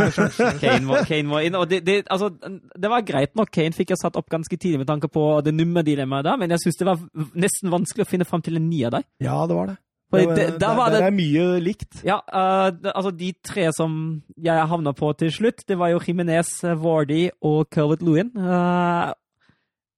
Kane 0.60 0.82
må, 0.90 0.98
Kane 1.06 1.30
må 1.30 1.44
inn. 1.46 1.54
Og 1.62 1.70
det, 1.70 1.84
det, 1.86 2.00
altså, 2.10 2.32
det 2.34 2.90
var 2.90 3.06
greit 3.06 3.38
nok. 3.38 3.54
Kane 3.54 3.76
fikk 3.76 3.94
jeg 3.94 4.02
satt 4.02 4.18
opp 4.18 4.26
ganske 4.34 4.58
tidlig 4.58 4.82
med 4.82 4.90
tanke 4.90 5.08
på 5.14 5.28
det 5.46 5.54
nummerdilemmaet 5.54 6.26
der, 6.26 6.42
men 6.42 6.50
jeg 6.58 6.66
syns 6.66 6.82
det 6.82 6.90
var 6.90 7.06
nesten 7.38 7.70
vanskelig 7.70 8.02
å 8.02 8.10
finne 8.16 8.26
fram 8.26 8.42
til 8.42 8.58
en 8.58 8.66
ny 8.66 8.82
av 8.90 8.98
deg. 8.98 9.06
ja, 9.22 9.38
det 9.46 9.62
var 9.62 9.70
det. 9.70 9.78
For 10.22 10.34
det, 10.34 10.46
det, 10.52 10.60
der 10.62 10.74
var 10.78 10.90
der 10.94 11.06
er 11.06 11.14
mye 11.14 11.44
likt. 11.62 12.00
Ja, 12.06 12.16
uh, 12.32 12.70
altså 12.94 13.12
de 13.14 13.32
tre 13.44 13.68
som 13.76 13.94
jeg 14.42 14.66
havna 14.72 14.92
på 14.96 15.12
til 15.20 15.30
slutt, 15.34 15.64
det 15.68 15.78
var 15.78 15.92
jo 15.92 16.00
Jimenez, 16.06 16.50
Vardy 16.62 17.28
og 17.44 17.68
Calvert 17.70 18.02
Lewin. 18.02 18.32
Uh, 18.36 19.12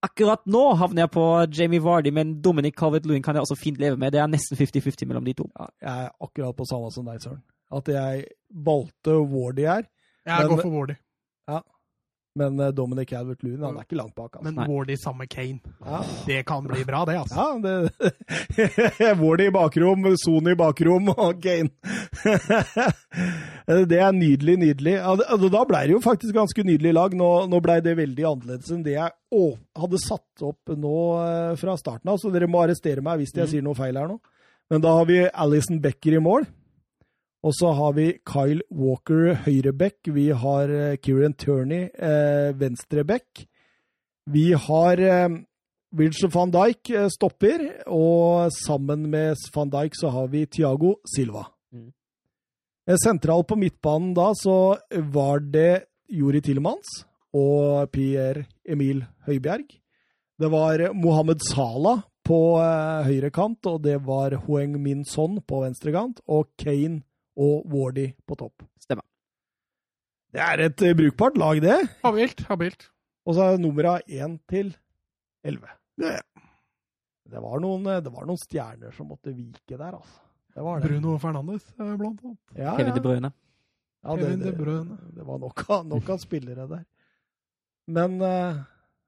akkurat 0.05 0.45
nå 0.47 0.65
havner 0.79 1.05
jeg 1.07 1.13
på 1.15 1.27
Jamie 1.59 1.83
Vardy, 1.83 2.13
men 2.15 2.37
Dominic 2.43 2.77
Calvert 2.79 3.07
Lewin 3.07 3.23
kan 3.23 3.35
jeg 3.39 3.47
også 3.47 3.59
fint 3.59 3.81
leve 3.83 3.97
med. 3.97 4.13
Det 4.15 4.21
er 4.23 4.31
nesten 4.31 4.59
50-50 4.59 5.07
mellom 5.11 5.25
de 5.27 5.37
to. 5.39 5.49
Ja, 5.59 5.71
jeg 5.83 6.07
er 6.07 6.15
akkurat 6.29 6.57
på 6.59 6.69
samme 6.71 6.91
som 6.95 7.07
deg, 7.09 7.21
Søren. 7.23 7.43
At 7.75 7.89
jeg 7.93 8.25
valgte 8.65 9.19
Wardy 9.21 9.67
her, 9.69 9.85
Jeg 10.27 10.39
Men- 10.39 10.49
går 10.49 10.63
for 10.63 10.71
Wardy. 10.71 10.95
Men 12.39 12.61
eh, 12.63 12.73
Dominic 12.77 13.11
Calvert-Lewin 13.13 13.65
han 13.67 13.77
er 13.81 13.87
ikke 13.87 13.99
langt 13.99 14.15
bak. 14.17 14.37
Altså. 14.39 14.47
Men 14.49 14.71
Wardy 14.71 14.97
sammen 15.01 15.25
med 15.25 15.33
Kane. 15.33 15.75
Ja, 15.85 16.01
Det 16.27 16.39
kan 16.49 16.67
bli 16.67 16.85
bra, 16.89 17.05
det, 17.09 17.19
altså. 17.19 17.35
ja 17.37 17.59
det 17.65 19.15
Wardy 19.23 19.49
i 19.49 19.55
bakrom, 19.55 20.09
Sony 20.23 20.55
i 20.55 20.59
bakrom 20.59 21.11
og 21.15 21.43
Kane. 21.43 21.71
det 23.93 24.01
er 24.01 24.13
nydelig, 24.17 24.57
nydelig. 24.63 24.97
Altså, 25.03 25.51
Da 25.53 25.65
blei 25.69 25.85
det 25.89 25.97
jo 25.97 26.03
faktisk 26.05 26.35
ganske 26.37 26.65
nydelig 26.67 26.95
lag. 26.97 27.15
Nå, 27.19 27.31
nå 27.51 27.61
blei 27.65 27.81
det 27.85 27.99
veldig 27.99 28.27
annerledes 28.33 28.73
enn 28.75 28.85
det 28.87 28.97
jeg 28.97 29.15
hadde 29.79 30.01
satt 30.01 30.47
opp 30.47 30.73
nå 30.73 30.97
eh, 31.21 31.55
fra 31.61 31.77
starten 31.77 32.11
av, 32.13 32.21
så 32.21 32.33
dere 32.33 32.49
må 32.51 32.63
arrestere 32.63 33.05
meg 33.05 33.21
hvis 33.21 33.35
jeg 33.37 33.53
sier 33.53 33.65
noe 33.67 33.77
feil 33.79 33.99
her 33.99 34.09
nå. 34.11 34.19
Men 34.69 34.83
da 34.85 34.93
har 34.99 35.07
vi 35.09 35.23
Alison 35.29 35.79
Becker 35.81 36.19
i 36.19 36.23
mål. 36.23 36.45
Og 37.49 37.55
så 37.57 37.71
har 37.73 37.95
vi 37.97 38.11
Kyle 38.29 38.61
Walker 38.69 39.39
høyreback. 39.47 40.11
Vi 40.13 40.27
har 40.37 40.69
eh, 40.69 40.97
Kieran 41.01 41.33
Turney 41.33 41.87
eh, 41.97 42.51
venstreback. 42.61 43.47
Vi 44.29 44.51
har 44.53 45.01
eh, 45.01 45.39
Virgil 45.97 46.29
van 46.35 46.53
Dijk 46.53 46.91
eh, 46.93 47.09
stopper, 47.09 47.65
og 47.89 48.53
sammen 48.53 49.09
med 49.09 49.41
van 49.55 49.73
Dijk 49.73 49.97
så 49.97 50.13
har 50.13 50.29
vi 50.29 50.45
Thiago 50.45 50.99
Silva. 51.09 51.47
Mm. 51.73 51.89
Eh, 52.85 53.01
Sentral 53.01 53.47
på 53.49 53.57
midtbanen 53.57 54.13
da 54.19 54.29
så 54.37 54.77
var 55.17 55.41
det 55.41 55.89
Juri 56.13 56.45
Tillemans 56.45 57.01
og 57.33 57.89
Pierre 57.97 58.45
Emil 58.69 59.07
Høibjerg. 59.25 59.73
Det 60.37 60.53
var 60.53 60.85
eh, 60.85 60.93
Mohammed 60.93 61.41
Salah 61.49 62.05
på 62.29 62.61
eh, 62.61 63.09
høyre 63.09 63.33
kant, 63.33 63.65
og 63.65 63.87
det 63.89 64.03
var 64.05 64.37
Hoeng 64.45 64.77
Min 64.85 65.07
Son 65.09 65.41
på 65.41 65.65
venstre 65.65 65.97
kant, 65.97 66.21
og 66.29 66.53
Kane 66.61 67.07
og 67.39 67.67
Wardy 67.71 68.11
på 68.27 68.37
topp. 68.39 68.67
Stemmer. 68.83 69.07
Det 70.35 70.43
er 70.45 70.65
et 70.67 70.85
eh, 70.85 70.97
brukbart 70.97 71.39
lag, 71.41 71.61
det. 71.65 71.79
Habilt, 72.03 72.45
habilt. 72.51 72.89
Og 73.29 73.37
så 73.37 73.47
er 73.47 73.61
numra 73.63 73.99
én 74.05 74.37
til 74.51 74.75
elleve. 75.47 75.71
Det 75.99 77.43
var, 77.45 77.61
noen, 77.61 77.87
eh, 77.89 78.01
det 78.05 78.13
var 78.13 78.27
noen 78.29 78.41
stjerner 78.41 78.95
som 78.97 79.11
måtte 79.13 79.35
vike 79.35 79.77
der, 79.77 79.95
altså. 79.95 80.25
Det 80.55 80.65
var 80.65 80.81
det. 80.81 80.89
Bruno 80.89 81.19
Fernandes, 81.23 81.67
eh, 81.79 81.95
blant 82.01 82.25
annet. 82.25 82.41
Ja, 82.57 82.75
Kevin 82.77 82.95
De 82.95 83.01
ja. 83.01 83.05
Bruyne. 83.05 83.33
Ja, 84.03 84.17
det, 84.17 84.25
Kevin 84.25 84.41
De 84.43 84.53
det, 84.53 84.79
det 85.19 85.27
var 85.29 85.43
nok 85.43 85.65
av, 85.71 85.85
nok 85.87 86.09
av 86.15 86.23
spillere 86.23 86.67
der. 86.71 86.87
Men 87.89 88.19
uh, 88.21 88.59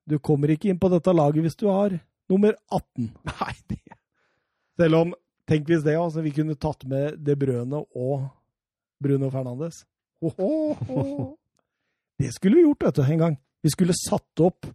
du 0.08 0.16
kommer 0.24 0.52
ikke 0.54 0.70
inn 0.70 0.78
på 0.80 0.88
dette 0.92 1.12
laget 1.12 1.44
hvis 1.44 1.58
du 1.60 1.66
har 1.68 1.98
nummer 2.30 2.54
18. 2.70 3.10
Nei, 3.28 3.54
det 3.68 3.80
Selv 4.80 5.00
om, 5.02 5.14
tenk 5.50 5.68
hvis 5.70 5.84
det, 5.86 5.96
altså, 5.98 6.22
vi 6.24 6.32
kunne 6.34 6.56
tatt 6.58 6.86
med 6.88 7.18
De 7.26 7.36
Brøne 7.38 7.82
og 7.98 8.28
Bruno 9.02 9.30
Fernandes. 9.32 9.82
Ho, 10.20 10.32
ho, 10.36 10.74
ho. 10.88 11.30
Det 12.20 12.32
skulle 12.36 12.60
vi 12.60 12.66
gjort, 12.66 12.84
vet 12.86 13.00
du, 13.00 13.02
en 13.06 13.24
gang. 13.24 13.40
Vi 13.64 13.72
skulle 13.72 13.96
satt 13.96 14.44
opp 14.44 14.68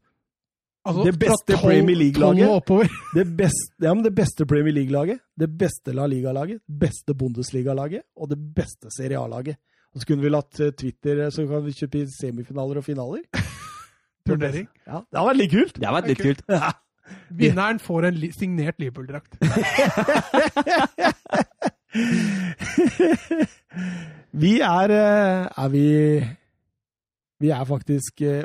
Altså, 0.85 1.01
Det 1.07 1.15
beste 1.17 1.55
Premier 1.57 1.97
League-laget. 1.97 2.67
det 3.17 3.23
beste, 3.37 3.73
ja, 3.81 3.93
det 4.05 4.11
beste 4.13 4.45
Premier 4.45 4.73
League-laget, 4.73 5.17
det 5.33 5.47
beste 5.57 5.95
La 5.97 6.05
Liga-laget, 6.05 6.61
beste 6.69 7.15
Bundesliga-laget 7.17 8.03
og 8.13 8.29
det 8.29 8.37
beste 8.37 8.93
Serie 8.93 9.17
A-laget. 9.17 9.57
Og 9.95 10.03
så 10.03 10.11
kunne 10.11 10.21
vi 10.21 10.29
latt 10.29 10.59
eh, 10.61 10.75
Twitter, 10.77 11.23
så 11.33 11.47
kan 11.49 11.65
vi 11.65 11.73
kjøpe 11.73 12.03
i 12.03 12.05
semifinaler 12.13 12.83
og 12.83 12.85
finaler. 12.85 13.25
Turnering. 14.29 14.69
Ja, 14.85 15.01
det 15.01 15.17
hadde 15.17 15.29
vært 15.31 15.41
litt 15.41 15.55
kult. 15.57 15.79
Det 15.79 15.89
har 15.89 15.97
vært 15.97 16.11
litt 16.13 16.21
kult. 16.21 16.45
Vinneren 17.39 17.79
får 17.79 18.05
en 18.09 18.19
li 18.21 18.31
signert 18.35 18.79
Liverpool-drakt. 18.81 19.37
Vi 24.35 24.53
er 24.63 24.91
eh, 24.91 25.47
Er 25.63 25.69
vi 25.71 25.85
Vi 27.43 27.49
er 27.53 27.63
faktisk 27.67 28.21
eh, 28.25 28.43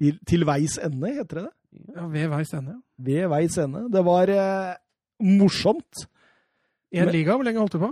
til, 0.00 0.16
til 0.26 0.46
veis 0.48 0.78
ende, 0.80 1.10
heter 1.12 1.36
det 1.42 1.44
det? 1.44 1.54
Ja, 1.94 2.06
ved 2.08 2.28
veis 2.32 2.50
ende. 2.56 2.72
Ved 2.98 3.26
veis 3.30 3.56
ende. 3.60 3.82
Det 3.92 4.00
var 4.06 4.30
eh, 4.32 4.70
morsomt. 5.22 6.06
I 6.90 6.98
en 7.02 7.04
Men- 7.10 7.14
liga, 7.14 7.34
hvor 7.36 7.44
lenge 7.46 7.60
holdt 7.60 7.76
du 7.76 7.82
på? 7.84 7.90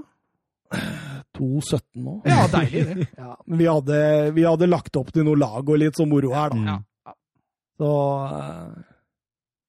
2-17 1.38 1.82
nå. 2.02 2.14
Ja, 2.26 2.46
deilig 2.50 2.84
det. 2.88 3.06
Ja, 3.20 3.34
men 3.46 3.58
vi 3.60 3.66
hadde, 3.68 3.98
vi 4.34 4.42
hadde 4.48 4.66
lagt 4.72 4.96
opp 4.98 5.12
til 5.14 5.24
noe 5.28 5.38
lag 5.38 5.68
og 5.68 5.78
litt 5.78 5.96
sånn 6.00 6.08
moro 6.10 6.32
her, 6.34 6.50
da. 6.56 6.58
Ja. 6.72 7.14
Så 7.78 7.92
eh, 8.40 8.72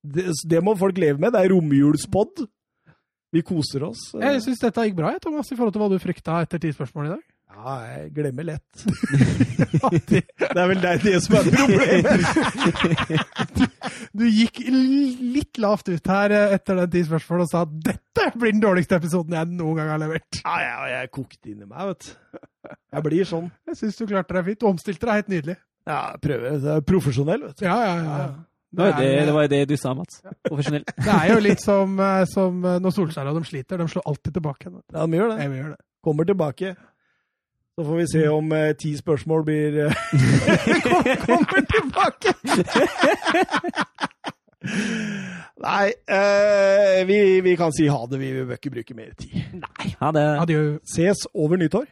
det, 0.03 0.29
det 0.49 0.61
må 0.63 0.75
folk 0.79 0.97
leve 1.01 1.19
med. 1.21 1.33
Det 1.35 1.43
er 1.43 1.53
romjulspod. 1.53 2.45
Vi 3.35 3.43
koser 3.45 3.83
oss. 3.85 4.09
Jeg 4.17 4.41
syns 4.41 4.61
dette 4.63 4.87
gikk 4.87 4.97
bra, 4.97 5.11
Thomas, 5.21 5.51
i 5.51 5.57
forhold 5.57 5.75
til 5.75 5.83
hva 5.83 5.89
du 5.91 5.99
frykta 6.01 6.39
etter 6.45 6.61
ti 6.61 6.71
spørsmål 6.73 7.09
i 7.09 7.13
dag. 7.13 7.27
Ja, 7.59 7.73
jeg 7.91 8.11
glemmer 8.15 8.45
lett. 8.45 8.83
det, 10.09 10.21
er 10.47 10.67
vel 10.69 10.81
det, 10.83 10.91
det 11.03 11.15
som 11.25 11.35
er 11.39 11.49
problemet. 11.49 12.21
Du 14.15 14.23
gikk 14.25 14.61
litt 14.69 15.59
lavt 15.61 15.89
ut 15.91 16.07
her 16.09 16.33
etter 16.39 16.79
den 16.81 16.91
ti 16.93 17.01
spørsmål 17.05 17.43
og 17.43 17.49
sa 17.51 17.61
at 17.65 17.73
dette 17.85 18.25
blir 18.39 18.53
den 18.55 18.63
dårligste 18.63 18.97
episoden 18.97 19.35
jeg 19.37 19.49
noen 19.51 19.77
gang 19.77 19.91
har 19.93 20.01
levert. 20.01 20.39
Ja, 20.41 20.55
jeg, 20.63 20.93
jeg 20.95 21.11
kokte 21.13 21.51
inni 21.51 21.67
meg, 21.67 21.91
vet 21.91 22.07
du. 22.07 22.43
Jeg 22.95 23.05
blir 23.05 23.29
sånn. 23.29 23.49
Jeg 23.69 23.79
syns 23.81 23.99
du 23.99 24.05
klarte 24.09 24.35
deg 24.37 24.47
fint. 24.49 24.61
Du 24.61 24.69
omstilte 24.69 25.09
deg 25.09 25.21
helt 25.21 25.33
nydelig. 25.33 25.57
Ja, 25.89 26.01
prøver. 26.21 26.57
Jeg 26.57 26.73
er 26.73 26.85
profesjonell, 26.89 27.45
vet 27.49 27.61
du. 27.61 27.65
Ja, 27.67 27.77
ja, 27.85 27.95
ja. 27.99 28.17
Ja. 28.23 28.29
Det, 28.69 28.83
var 28.83 29.01
det, 29.01 29.25
det 29.25 29.33
var 29.33 29.47
det 29.49 29.61
du 29.69 29.75
sa, 29.81 29.95
Mats. 29.97 30.21
Profesjonell. 30.45 30.85
det 31.05 31.15
er 31.15 31.31
jo 31.33 31.39
litt 31.41 31.63
som, 31.63 31.95
eh, 32.05 32.21
som 32.29 32.59
eh, 32.65 32.77
når 32.83 32.93
Solskjær 32.93 33.31
og 33.31 33.39
de 33.39 33.49
sliter. 33.49 33.81
De 33.81 33.87
slår 33.89 34.05
alltid 34.11 34.35
tilbake. 34.37 34.69
Ja, 34.93 35.05
de 35.05 35.17
gjør 35.17 35.33
det. 35.33 35.39
Jeg 35.41 35.51
vil 35.53 35.61
gjøre 35.63 35.73
det. 35.73 35.81
Kommer 36.05 36.29
tilbake. 36.29 36.75
Så 37.79 37.85
får 37.85 37.95
vi 37.95 38.05
se 38.11 38.27
om 38.27 38.51
eh, 38.51 38.75
ti 38.75 38.97
spørsmål 38.97 39.43
blir 39.47 39.85
eh, 39.85 39.93
Kommer 41.25 41.61
tilbake! 41.73 42.33
Nei, 45.67 45.85
eh, 46.11 47.07
vi, 47.07 47.41
vi, 47.41 47.55
kan 47.55 47.71
si 47.75 47.87
ha 47.87 48.05
det. 48.11 48.19
Vi 48.19 48.33
bør 48.43 48.59
ikke 48.59 48.73
bruke 48.73 48.95
mer 48.95 49.13
tid. 49.19 49.39
Nei, 49.63 49.93
ha 50.01 50.11
det. 50.11 50.25
Adjø. 50.43 50.63
Ses 50.83 51.23
over 51.33 51.57
nyttår. 51.57 51.87